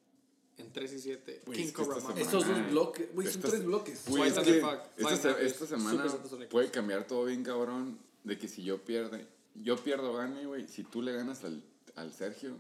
en 0.56 0.72
3 0.72 0.92
y 0.92 0.98
7, 0.98 1.42
Güey, 1.46 1.58
King 1.58 1.72
Cobra 1.72 2.00
semana- 2.00 2.20
Estos 2.20 2.46
dos 2.46 2.70
bloques, 2.70 3.14
güey, 3.14 3.28
son 3.28 3.42
tres 3.42 3.64
bloques. 3.64 4.04
Es 4.08 4.38
que 4.40 5.46
esta, 5.46 5.66
semana 5.66 6.04
puede 6.50 6.70
cambiar 6.70 7.06
todo 7.06 7.24
bien, 7.26 7.42
cabrón. 7.42 7.98
De 8.24 8.38
que 8.38 8.48
si 8.48 8.62
yo 8.62 8.84
pierde, 8.84 9.26
yo 9.54 9.76
pierdo, 9.82 10.12
gane, 10.14 10.46
güey. 10.46 10.68
Si 10.68 10.84
tú 10.84 11.02
le 11.02 11.12
ganas 11.12 11.42
al, 11.44 11.62
al 11.96 12.12
Sergio, 12.12 12.56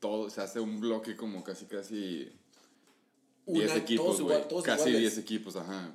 todo 0.00 0.30
se 0.30 0.40
hace 0.40 0.60
un 0.60 0.80
bloque 0.80 1.16
como 1.16 1.42
casi, 1.42 1.66
casi 1.66 2.30
10 3.46 3.70
Una- 3.70 3.76
equipos, 3.76 4.20
güey. 4.20 4.42
Casi 4.62 4.90
iguales. 4.90 5.00
10 5.00 5.18
equipos, 5.18 5.56
ajá. 5.56 5.92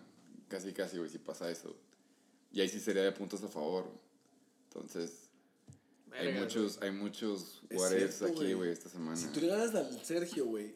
Casi, 0.50 0.74
casi, 0.74 0.98
güey, 0.98 1.10
si 1.10 1.18
pasa 1.20 1.50
eso. 1.50 1.76
Y 2.52 2.62
ahí 2.62 2.70
sí 2.70 2.80
sería 2.80 3.04
de 3.04 3.12
puntos 3.12 3.42
a 3.44 3.48
favor. 3.48 3.90
Entonces, 4.68 5.12
hay 6.12 6.28
Verga, 6.28 6.42
muchos, 6.42 6.80
hay 6.82 6.92
muchos 6.92 7.62
cierto, 7.70 8.26
aquí, 8.28 8.54
güey. 8.54 8.72
esta 8.72 8.90
semana. 8.90 9.16
Si 9.16 9.28
tú 9.28 9.40
le 9.42 9.48
ganas 9.48 9.74
al 9.74 10.04
Sergio, 10.06 10.46
güey, 10.46 10.76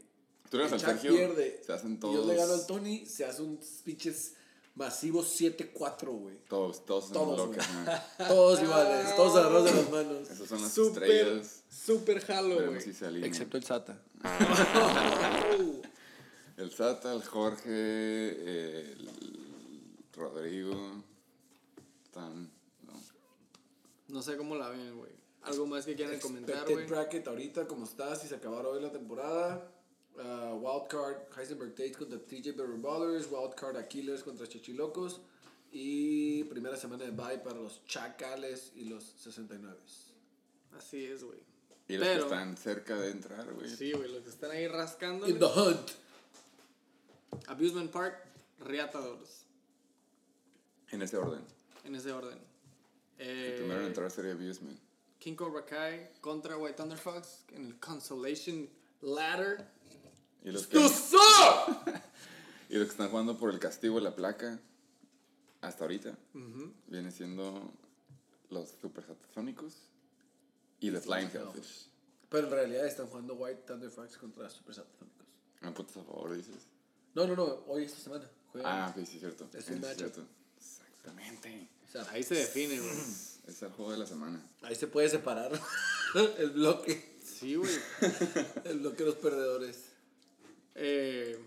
Tú 0.49 0.57
le 0.57 0.63
ganas 0.63 0.81
el 0.81 0.89
al 0.89 0.95
Chuck 0.95 1.01
Sergio, 1.03 1.17
pierde 1.27 1.61
se 1.65 1.73
hacen 1.73 1.93
y 1.93 1.97
todos. 1.97 2.15
yo 2.15 2.25
le 2.25 2.35
gano 2.35 2.53
al 2.53 2.65
Tony, 2.65 3.05
se 3.05 3.25
hace 3.25 3.41
un 3.41 3.59
pinches 3.83 4.33
masivos 4.77 5.39
7-4, 5.39 6.07
güey. 6.07 6.37
Todos, 6.47 6.85
todos 6.85 7.11
Todos, 7.11 7.57
ajá. 7.57 8.07
Todos 8.27 8.61
iguales, 8.61 9.15
todos 9.15 9.35
agarrados 9.35 9.65
de 9.65 9.73
las 9.73 9.91
manos. 9.91 10.29
Esas 10.29 10.47
son 10.47 10.61
las 10.61 10.77
estrellas. 10.77 11.63
súper 11.69 12.21
jalo, 12.21 12.69
güey. 12.69 12.81
si 12.81 13.05
alinean. 13.05 13.33
el 13.51 13.63
Sata. 13.63 13.99
El 16.57 16.71
Sata, 16.71 17.13
el 17.13 17.23
Jorge, 17.23 17.69
el 18.81 19.07
Rodrigo. 20.11 21.03
Están. 22.03 22.49
No. 22.81 22.93
No 24.07 24.21
sé 24.23 24.35
cómo 24.37 24.55
la 24.55 24.69
ven, 24.69 24.97
güey. 24.97 25.11
Algo 25.43 25.67
más 25.67 25.85
que 25.85 25.95
quieran 25.95 26.19
comentar, 26.19 26.67
güey. 26.67 26.87
bracket 26.87 27.27
ahorita, 27.27 27.67
como 27.67 27.85
está, 27.85 28.15
si 28.15 28.27
se 28.27 28.33
acabara 28.33 28.69
hoy 28.69 28.81
la 28.81 28.91
temporada. 28.91 29.71
Uh, 30.17 30.55
Wildcard, 30.55 31.29
Heisenberg 31.37 31.75
Tate 31.75 31.91
contra 31.93 32.17
TJ 32.17 32.53
Berry 32.55 32.77
Ballers. 32.79 33.27
Wildcard, 33.29 33.77
Aquiles 33.77 34.23
contra 34.23 34.47
Chichilocos. 34.47 35.21
Y 35.71 36.43
primera 36.45 36.75
semana 36.77 37.03
de 37.05 37.11
bye 37.11 37.37
para 37.39 37.59
los 37.59 37.85
Chacales 37.85 38.71
y 38.75 38.85
los 38.85 39.03
69. 39.03 39.77
Así 40.77 41.05
es, 41.05 41.23
güey. 41.23 41.39
Y 41.87 41.97
los 41.97 42.07
Pero- 42.07 42.27
que 42.27 42.33
están 42.33 42.57
cerca 42.57 42.95
de 42.97 43.11
entrar, 43.11 43.53
güey. 43.53 43.69
Sí, 43.69 43.91
güey, 43.93 44.11
los 44.11 44.23
que 44.23 44.29
están 44.29 44.51
ahí 44.51 44.67
rascando. 44.67 45.27
In 45.27 45.37
the 45.39 45.45
hunt. 45.45 45.91
Abusement 47.47 47.91
Park, 47.91 48.15
Reatadores. 48.59 49.45
En 50.91 51.01
ese 51.01 51.17
orden. 51.17 51.41
En 51.83 51.95
ese 51.95 52.11
orden. 52.11 52.39
El 53.17 53.27
Eh, 53.27 53.55
primero 53.57 53.81
en 53.81 53.87
entrar 53.87 54.09
sería 54.11 54.31
Abusement. 54.33 54.79
King 55.19 55.35
Cobra 55.35 55.65
Kai 55.65 56.11
contra 56.21 56.57
White 56.57 56.75
Thunder 56.77 56.97
Fox 56.97 57.43
en 57.49 57.65
el 57.67 57.79
Consolation 57.79 58.69
Ladder. 59.01 59.67
Y 60.47 60.51
los, 60.51 60.65
que, 60.67 60.77
y 62.69 62.75
los 62.77 62.85
que 62.85 62.91
están 62.91 63.09
jugando 63.09 63.37
por 63.37 63.51
el 63.51 63.59
castigo 63.59 63.95
de 63.95 64.01
la 64.01 64.15
placa, 64.15 64.57
hasta 65.59 65.83
ahorita, 65.83 66.17
viene 66.87 67.11
siendo 67.11 67.73
los 68.49 68.69
Super 68.81 69.03
Satasónicos 69.05 69.73
y 70.79 70.89
The 70.91 71.01
Flying 71.01 71.29
Hellfish. 71.33 71.89
Pero 72.29 72.47
en 72.47 72.53
realidad 72.53 72.85
están 72.85 73.07
jugando 73.07 73.33
White 73.33 73.63
Thunder 73.67 73.89
Fox 73.89 74.17
contra 74.17 74.49
Super 74.49 74.75
Satánicos. 74.75 75.27
¿Me 75.59 75.71
puntos 75.71 75.97
a 75.97 76.03
favor, 76.03 76.33
dices? 76.33 76.55
No, 77.13 77.27
no, 77.27 77.35
no, 77.35 77.43
hoy 77.67 77.83
esta 77.83 77.99
semana. 77.99 78.29
Juegan. 78.53 78.71
Ah, 78.71 78.93
sí, 78.95 79.01
es 79.01 79.09
cierto. 79.19 79.49
Es 79.53 79.65
Sí, 79.65 79.73
un 79.73 79.83
sí, 79.83 79.89
cierto. 79.97 80.23
Exactamente. 80.55 81.69
O 81.89 81.91
sea, 81.91 82.09
Ahí 82.11 82.23
se 82.23 82.35
define, 82.35 82.79
güey. 82.79 82.91
Es 83.47 83.61
el 83.61 83.69
juego 83.71 83.91
de 83.93 83.97
la 83.97 84.05
semana. 84.05 84.45
ahí 84.61 84.75
se 84.75 84.87
puede 84.87 85.09
separar 85.09 85.51
el 86.37 86.49
bloque. 86.51 87.17
Sí, 87.23 87.55
güey. 87.55 87.71
El 88.65 88.79
bloque 88.79 89.03
de 89.03 89.05
los 89.05 89.15
perdedores. 89.15 89.86
Eh, 90.77 91.37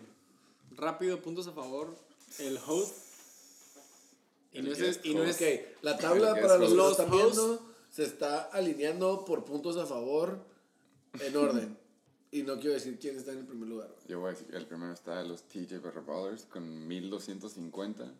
rápido, 0.76 1.20
puntos 1.22 1.46
a 1.46 1.52
favor. 1.52 1.96
El 2.38 2.58
host. 2.66 2.94
Y 4.52 4.62
no 4.62 4.72
es, 4.72 5.00
y 5.04 5.14
no 5.14 5.22
es 5.24 5.36
Ok, 5.36 5.42
la 5.82 5.96
tabla 5.96 6.34
para 6.34 6.58
los 6.58 6.70
que 6.70 6.76
lo 6.76 6.82
los 6.88 6.90
están 6.92 7.12
hosts. 7.12 7.36
viendo 7.36 7.70
se 7.90 8.04
está 8.04 8.42
alineando 8.52 9.24
por 9.24 9.44
puntos 9.44 9.76
a 9.76 9.86
favor 9.86 10.38
en 11.20 11.36
orden. 11.36 11.78
Y 12.32 12.42
no 12.42 12.56
quiero 12.58 12.74
decir 12.74 12.98
quién 13.00 13.16
está 13.16 13.32
en 13.32 13.38
el 13.38 13.46
primer 13.46 13.68
lugar. 13.68 13.88
güey. 13.88 14.00
Yo 14.08 14.20
voy 14.20 14.28
a 14.28 14.32
decir 14.32 14.46
que 14.48 14.56
el 14.56 14.66
primero 14.66 14.92
está 14.92 15.22
los 15.24 15.42
TJ 15.44 15.78
Barra 15.78 16.00
Ballers 16.00 16.44
con 16.44 16.86
1250. 16.86 18.12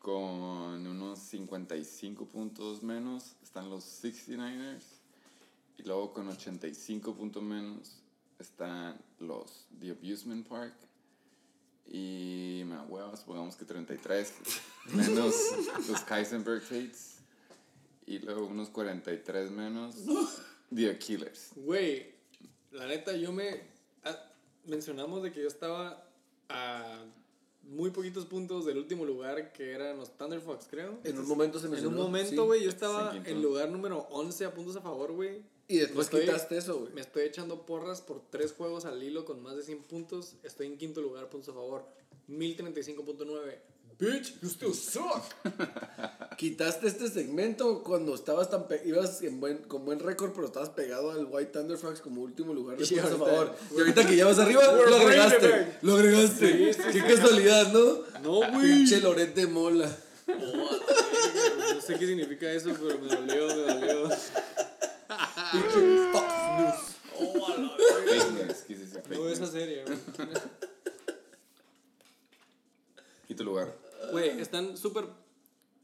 Con 0.00 0.86
unos 0.86 1.18
55 1.18 2.24
puntos 2.26 2.82
menos 2.82 3.34
están 3.42 3.68
los 3.68 3.84
69ers. 3.84 4.82
Y 5.76 5.82
luego 5.82 6.12
con 6.12 6.28
85 6.28 7.14
puntos 7.14 7.42
menos 7.42 7.97
están 8.38 9.00
los 9.18 9.66
The 9.80 9.90
Abusement 9.90 10.46
Park. 10.46 10.74
Y 11.90 12.62
me 12.66 12.78
huevo, 12.82 13.16
supongamos 13.16 13.56
que 13.56 13.64
33 13.64 14.34
menos 14.94 15.34
los 15.88 16.00
Kaisenberg 16.02 16.62
Hates. 16.64 17.16
Y 18.06 18.18
luego 18.18 18.46
unos 18.46 18.68
43 18.70 19.50
menos 19.50 19.94
The 20.74 20.98
Killers. 20.98 21.50
Güey, 21.56 22.14
la 22.72 22.86
neta, 22.86 23.16
yo 23.16 23.32
me. 23.32 23.62
ah, 24.04 24.16
mencionamos 24.66 25.22
de 25.22 25.32
que 25.32 25.42
yo 25.42 25.48
estaba 25.48 26.06
a 26.50 27.04
muy 27.62 27.90
poquitos 27.90 28.24
puntos 28.26 28.64
del 28.66 28.78
último 28.78 29.04
lugar, 29.04 29.52
que 29.52 29.72
eran 29.72 29.96
los 29.98 30.16
Thunder 30.16 30.40
Fox, 30.40 30.66
creo. 30.70 30.98
En 31.04 31.18
un 31.18 31.26
momento 31.28 31.58
se 31.58 31.66
En 31.66 31.72
mencionó. 31.72 31.96
un 31.96 32.02
momento, 32.02 32.30
sí. 32.42 32.46
güey, 32.46 32.62
yo 32.64 32.68
Este 32.70 32.84
es 32.84 32.90
estaba 32.90 33.16
en 33.16 33.26
en 33.26 33.42
lugar 33.42 33.68
número 33.70 33.98
11 34.10 34.44
a 34.46 34.54
puntos 34.54 34.76
a 34.76 34.80
favor, 34.82 35.12
güey. 35.12 35.42
Y 35.68 35.78
después 35.78 36.06
estoy- 36.06 36.22
quitaste 36.22 36.56
eso, 36.58 36.78
güey. 36.80 36.92
Me 36.94 37.00
estoy 37.02 37.24
echando 37.24 37.66
porras 37.66 38.00
por 38.00 38.22
tres 38.30 38.52
juegos 38.52 38.84
al 38.86 39.02
hilo 39.02 39.24
con 39.24 39.42
más 39.42 39.56
de 39.56 39.62
100 39.62 39.82
puntos. 39.82 40.34
Estoy 40.42 40.66
en 40.66 40.78
quinto 40.78 41.00
lugar, 41.02 41.28
puntos 41.28 41.50
a 41.50 41.52
favor. 41.52 41.84
1035.9. 42.28 43.58
Bitch, 43.98 44.40
you 44.40 44.48
still 44.48 44.72
suck. 44.74 45.24
Quitaste 46.38 46.86
este 46.86 47.08
segmento 47.08 47.82
cuando 47.82 48.14
estabas 48.14 48.48
tan 48.48 48.64
ibas 48.84 49.22
en 49.22 49.40
buen, 49.40 49.58
con 49.58 49.84
buen 49.84 49.98
récord, 49.98 50.32
pero 50.32 50.46
estabas 50.46 50.68
pegado 50.70 51.10
al 51.10 51.26
White 51.26 51.50
Thunderfox 51.50 52.00
como 52.00 52.22
último 52.22 52.54
lugar 52.54 52.76
de 52.78 52.86
puntos 52.86 53.10
a 53.12 53.16
favor. 53.18 53.56
Y 53.76 53.78
ahorita 53.80 54.06
que 54.06 54.14
ya 54.16 54.26
vas 54.26 54.38
arriba, 54.38 54.62
lo 54.72 54.96
agregaste. 54.96 55.78
Lo 55.82 55.94
agregaste. 55.96 56.76
Qué 56.92 57.02
casualidad, 57.02 57.72
¿no? 57.72 58.02
No, 58.22 58.52
güey. 58.52 58.72
Pinche 58.72 59.00
Loret 59.00 59.34
de 59.34 59.46
Mola. 59.48 59.98
No 60.28 61.80
sé 61.80 61.98
qué 61.98 62.06
significa 62.06 62.50
eso, 62.52 62.70
pero 62.78 62.98
me 62.98 63.08
dolió, 63.08 63.46
me 63.46 63.74
dolió. 63.74 64.10
Pinche 65.52 66.12
Fox 66.12 66.26
News. 66.58 66.96
Oh, 67.20 67.46
a 67.46 67.56
la 67.58 67.68
Fake 67.76 68.32
news, 68.32 68.56
quise 68.66 68.80
decir 68.84 69.02
fake 69.02 69.18
No, 69.18 69.24
news. 69.24 69.32
esa 69.32 69.46
serie, 69.46 69.84
güey. 69.84 69.98
¿Y 73.28 73.34
tu 73.34 73.44
lugar? 73.44 73.76
Güey, 74.12 74.40
están 74.40 74.76
súper 74.76 75.06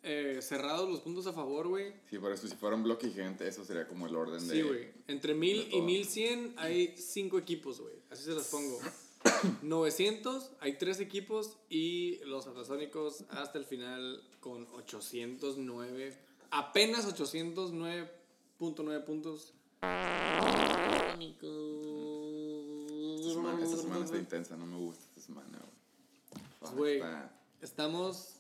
eh, 0.03 0.39
cerrados 0.43 0.89
los 0.89 1.01
puntos 1.01 1.27
a 1.27 1.33
favor, 1.33 1.69
güey. 1.69 1.93
Sí, 2.09 2.19
por 2.19 2.33
eso 2.33 2.47
si 2.49 2.55
fuera 2.57 2.77
un 2.77 2.83
bloque 2.83 3.09
gigante, 3.11 3.47
eso 3.49 3.65
sería 3.65 3.87
como 3.89 4.07
el 4.07 4.15
orden 4.17 4.47
de... 4.47 4.55
Sí, 4.55 4.63
güey. 4.63 4.89
Entre 5.09 5.35
1000 5.35 5.57
de 5.57 5.63
y 5.65 5.71
todo. 5.71 5.83
1100 5.83 6.55
hay 6.57 6.95
5 6.97 7.39
equipos, 7.39 7.81
güey. 7.81 7.95
Así 8.11 8.25
se 8.25 8.33
las 8.33 8.49
pongo. 8.49 8.79
900 9.63 10.51
hay 10.61 10.79
3 10.79 11.01
equipos 11.01 11.57
y 11.69 12.19
los 12.25 12.47
atasónicos 12.47 13.25
hasta 13.31 13.59
el 13.59 13.65
final 13.65 14.23
con 14.41 14.67
809. 14.73 16.19
Apenas 16.51 17.07
809.9 18.59 19.05
puntos. 19.05 19.53
Esta 23.21 23.33
semana, 23.35 23.65
esta 23.65 23.77
semana 23.77 24.05
está 24.05 24.17
intensa, 24.19 24.57
no 24.57 24.67
me 24.67 24.77
gusta 24.77 25.05
esta 25.09 25.21
semana, 25.21 25.59
güey. 26.75 27.03
Estamos 27.61 28.37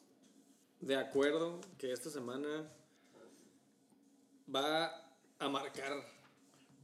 de 0.80 0.96
acuerdo 0.96 1.60
que 1.78 1.92
esta 1.92 2.10
semana 2.10 2.68
va 4.54 4.92
a 5.38 5.48
marcar 5.48 5.92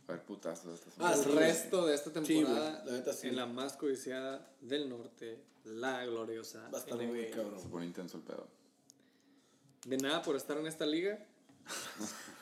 esta 0.09 0.91
semana. 0.91 1.15
el 1.15 1.23
güey. 1.25 1.36
resto 1.39 1.86
de 1.86 1.94
esta 1.94 2.10
Sí, 2.10 2.34
temporada 2.34 2.83
la 2.84 2.92
neta 2.92 3.12
sí. 3.12 3.28
en 3.28 3.36
la 3.36 3.47
más 3.47 3.76
codiciada 3.76 4.50
del 4.60 4.89
norte, 4.89 5.41
la 5.65 6.05
gloriosa 6.05 6.68
Va 6.73 6.78
a 6.78 6.81
estar 6.81 6.99
muy 6.99 7.31
cabrón. 7.31 7.60
Se 7.60 7.68
pone 7.68 7.86
intenso 7.86 8.17
el 8.17 8.25
pedo. 8.25 8.49
De 9.86 9.97
nada 9.99 10.20
por 10.23 10.34
estar 10.36 10.59
en 10.59 10.67
esta 10.67 10.84
liga. 10.86 11.25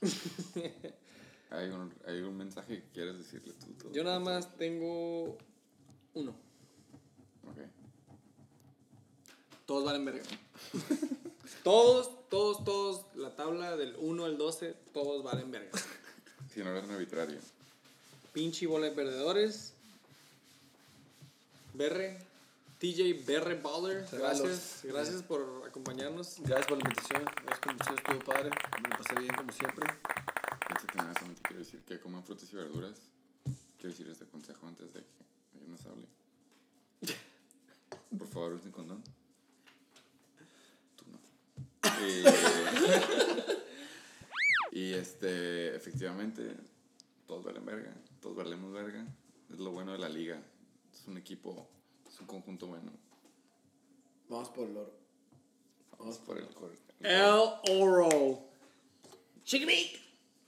¿Hay 1.50 1.68
un, 1.68 1.92
¿Hay 2.06 2.20
un 2.20 2.36
mensaje 2.36 2.80
que 2.80 2.88
quieres 2.90 3.18
decirle 3.18 3.52
tú? 3.54 3.90
Yo 3.92 4.04
nada 4.04 4.20
más 4.20 4.56
tengo 4.56 5.36
uno. 6.14 6.30
Ok. 7.50 7.58
Todos 9.66 9.84
valen 9.84 10.04
verga. 10.04 10.22
todos, 11.64 12.28
todos, 12.28 12.64
todos, 12.64 13.06
la 13.16 13.34
tabla 13.34 13.76
del 13.76 13.96
1 13.98 14.24
al 14.24 14.38
12, 14.38 14.74
todos 14.92 15.22
valen 15.22 15.50
verga. 15.50 15.70
Si 16.52 16.64
no 16.64 16.70
eres 16.70 16.82
un 16.82 16.90
arbitrario. 16.90 17.38
Pinche 18.32 18.66
bola 18.66 18.86
de 18.86 18.92
perdedores. 18.92 19.72
Berre. 21.74 22.18
TJ 22.80 23.26
Berre 23.26 23.60
Baller. 23.60 24.06
Gracias. 24.10 24.80
Gracias 24.84 25.22
por 25.22 25.64
acompañarnos. 25.68 26.36
Gracias 26.40 26.66
por 26.66 26.78
la 26.78 26.84
invitación. 26.88 27.24
Gracias 27.24 27.58
por 27.58 27.66
la 27.66 27.72
invitación, 27.72 27.98
estuvo 27.98 28.18
padre. 28.32 28.50
Me 28.82 28.88
lo 28.88 28.96
pasé 28.96 29.20
bien 29.20 29.34
como 29.34 29.52
siempre. 29.52 29.86
Antes 30.66 30.86
que 30.86 30.96
nada, 30.96 31.12
solamente 31.12 31.42
quiero 31.42 31.58
decir 31.58 31.80
que 31.82 32.00
coman 32.00 32.24
frutas 32.24 32.50
y 32.50 32.56
verduras. 32.56 32.98
Quiero 33.76 33.90
decir 33.90 34.08
este 34.08 34.24
consejo 34.24 34.66
antes 34.66 34.94
de 34.94 35.00
que 35.00 35.06
alguien 35.52 35.72
nos 35.72 35.84
hable. 35.84 36.06
Por 38.18 38.28
favor, 38.28 38.54
usen 38.54 38.72
condón. 38.72 39.02
Tú 40.96 41.04
no. 41.10 41.18
Y, 44.72 44.80
y, 44.80 44.94
este, 44.94 45.76
efectivamente, 45.76 46.56
todos 47.26 47.44
valen 47.44 47.66
verga. 47.66 47.94
Todos 48.22 48.36
valemos 48.36 48.72
verga. 48.72 49.06
Es 49.52 49.58
lo 49.58 49.70
bueno 49.70 49.92
de 49.92 49.98
la 49.98 50.08
liga. 50.08 50.42
Es 50.94 51.06
un 51.06 51.18
equipo, 51.18 51.68
un 52.20 52.26
conjunto 52.26 52.66
bueno. 52.66 52.92
Vamos 54.28 54.48
por 54.50 54.68
el 54.68 54.76
oro. 54.76 54.92
Vamos 55.98 56.18
por 56.18 56.38
el 56.38 56.46
cor- 56.54 56.70
El 57.00 57.20
Oro. 57.22 58.44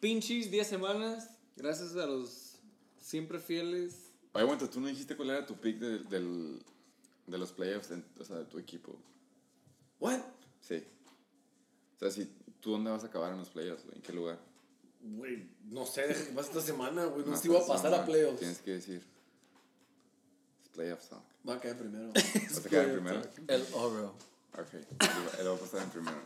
Pinches 0.00 0.50
10 0.50 0.66
semanas. 0.66 1.28
Gracias 1.56 1.94
a 1.96 2.06
los 2.06 2.56
siempre 3.00 3.38
fieles. 3.38 4.10
Oye, 4.32 4.42
aguanta, 4.44 4.68
tú 4.70 4.80
no 4.80 4.86
dijiste 4.88 5.16
cuál 5.16 5.30
era 5.30 5.46
tu 5.46 5.54
pick 5.56 5.78
del, 5.78 6.08
del, 6.08 6.62
de 7.26 7.38
los 7.38 7.52
playoffs, 7.52 7.90
en- 7.90 8.04
o 8.18 8.24
sea, 8.24 8.36
de 8.38 8.44
tu 8.46 8.58
equipo. 8.58 8.96
¿What? 10.00 10.20
Sí. 10.60 10.82
O 11.96 11.98
sea, 11.98 12.10
si 12.10 12.26
tú 12.60 12.70
dónde 12.72 12.90
vas 12.90 13.04
a 13.04 13.08
acabar 13.08 13.32
en 13.32 13.38
los 13.38 13.50
playoffs, 13.50 13.84
güey, 13.84 13.96
¿en 13.96 14.02
qué 14.02 14.12
lugar? 14.12 14.38
Güey, 15.02 15.48
no 15.64 15.84
sé, 15.84 16.06
deja 16.06 16.24
que 16.26 16.32
pase 16.32 16.48
esta 16.50 16.62
semana, 16.62 17.04
güey. 17.06 17.24
No 17.24 17.32
No, 17.32 17.36
sé 17.36 17.42
si 17.42 17.48
voy 17.48 17.58
a 17.62 17.66
pasar 17.66 17.92
a 17.94 18.06
playoffs. 18.06 18.38
Tienes 18.38 18.58
que 18.60 18.70
decir. 18.72 19.04
Playoffs 20.74 21.08
talk. 21.08 21.22
Va 21.48 21.54
a 21.54 21.60
caer 21.60 21.76
primero. 21.76 22.08
¿Vas 22.14 22.72
a 22.72 22.82
en 22.82 22.92
primero? 22.92 23.22
el 23.48 23.66
oro. 23.74 24.14
Ok. 24.54 24.74
Va 25.00 25.54
a 25.54 25.56
pasar 25.58 25.82
en 25.82 25.90
primero. 25.90 26.18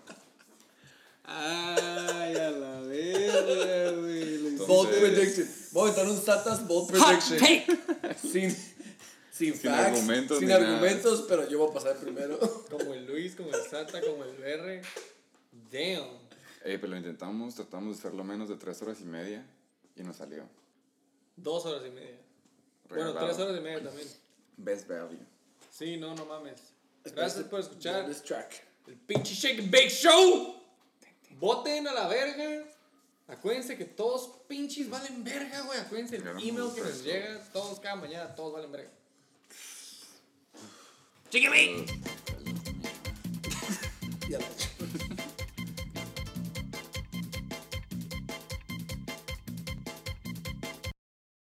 Ay, 1.25 2.37
a 2.37 2.51
la 2.51 2.81
verga, 2.83 3.91
güey. 4.01 4.57
Bold 4.59 4.91
prediction. 4.91 5.49
Voy 5.73 5.89
a 5.89 5.93
aventar 5.93 6.09
un 6.13 6.21
Satas 6.23 6.67
bold 6.69 6.91
prediction. 6.91 7.39
Sin, 8.23 8.57
sin, 9.33 9.55
facts, 9.55 9.67
argumentos 9.67 10.39
Sin 10.39 10.49
ni 10.49 10.55
nada. 10.55 10.67
argumentos, 10.69 11.25
pero 11.29 11.49
yo 11.49 11.59
voy 11.59 11.71
a 11.71 11.75
pasar 11.75 11.97
primero. 11.97 12.39
Como 12.71 12.95
el 12.95 13.07
Luis, 13.07 13.35
como 13.35 13.51
el 13.51 13.63
Sata, 13.63 14.01
como 14.01 14.23
el 14.25 14.37
BR. 14.37 14.81
Damn. 15.71 16.07
Ey, 16.65 16.79
pero 16.79 16.89
lo 16.89 16.97
intentamos, 16.97 17.55
tratamos 17.55 17.97
de 17.97 18.01
hacerlo 18.01 18.25
menos 18.25 18.49
de 18.49 18.57
tres 18.57 18.81
horas 18.83 18.99
y 19.01 19.05
media 19.05 19.45
y 19.97 20.03
nos 20.03 20.17
salió. 20.17 20.45
Dos 21.37 21.67
horas 21.67 21.83
y 21.87 21.91
media. 21.91 22.19
Bueno, 22.89 23.05
Regalado. 23.07 23.27
tres 23.27 23.39
horas 23.39 23.59
y 23.59 23.63
media 23.63 23.83
también. 23.83 24.09
Best 24.57 24.89
value. 24.89 25.19
Sí, 25.71 25.97
no, 25.97 26.15
no 26.15 26.25
mames. 26.25 26.61
Gracias 27.05 27.45
por 27.45 27.61
escuchar. 27.61 28.07
This 28.07 28.23
track. 28.23 28.65
El 28.87 28.97
pinche 28.97 29.35
Shake 29.35 29.59
and 29.61 29.71
Bake 29.71 29.91
Show. 29.91 30.57
Voten 31.39 31.87
a 31.87 31.93
la 31.93 32.09
verga. 32.09 32.65
Acuérdense 33.29 33.77
que 33.77 33.85
todos 33.85 34.45
pinches 34.49 34.89
valen 34.89 35.25
verga, 35.25 35.63
güey. 35.63 35.79
Acuérdense 35.81 36.17
el 36.17 36.27
email 36.29 36.73
que 36.75 36.81
nos 36.81 37.03
llega. 37.03 37.43
Todos 37.53 37.81
cada 37.81 37.97
mañana, 37.97 38.35
todos 38.35 38.53
valen 38.53 38.73
verga. 38.73 38.91
Chicken 41.31 41.51
Bake. 41.51 41.87
ya 44.29 44.39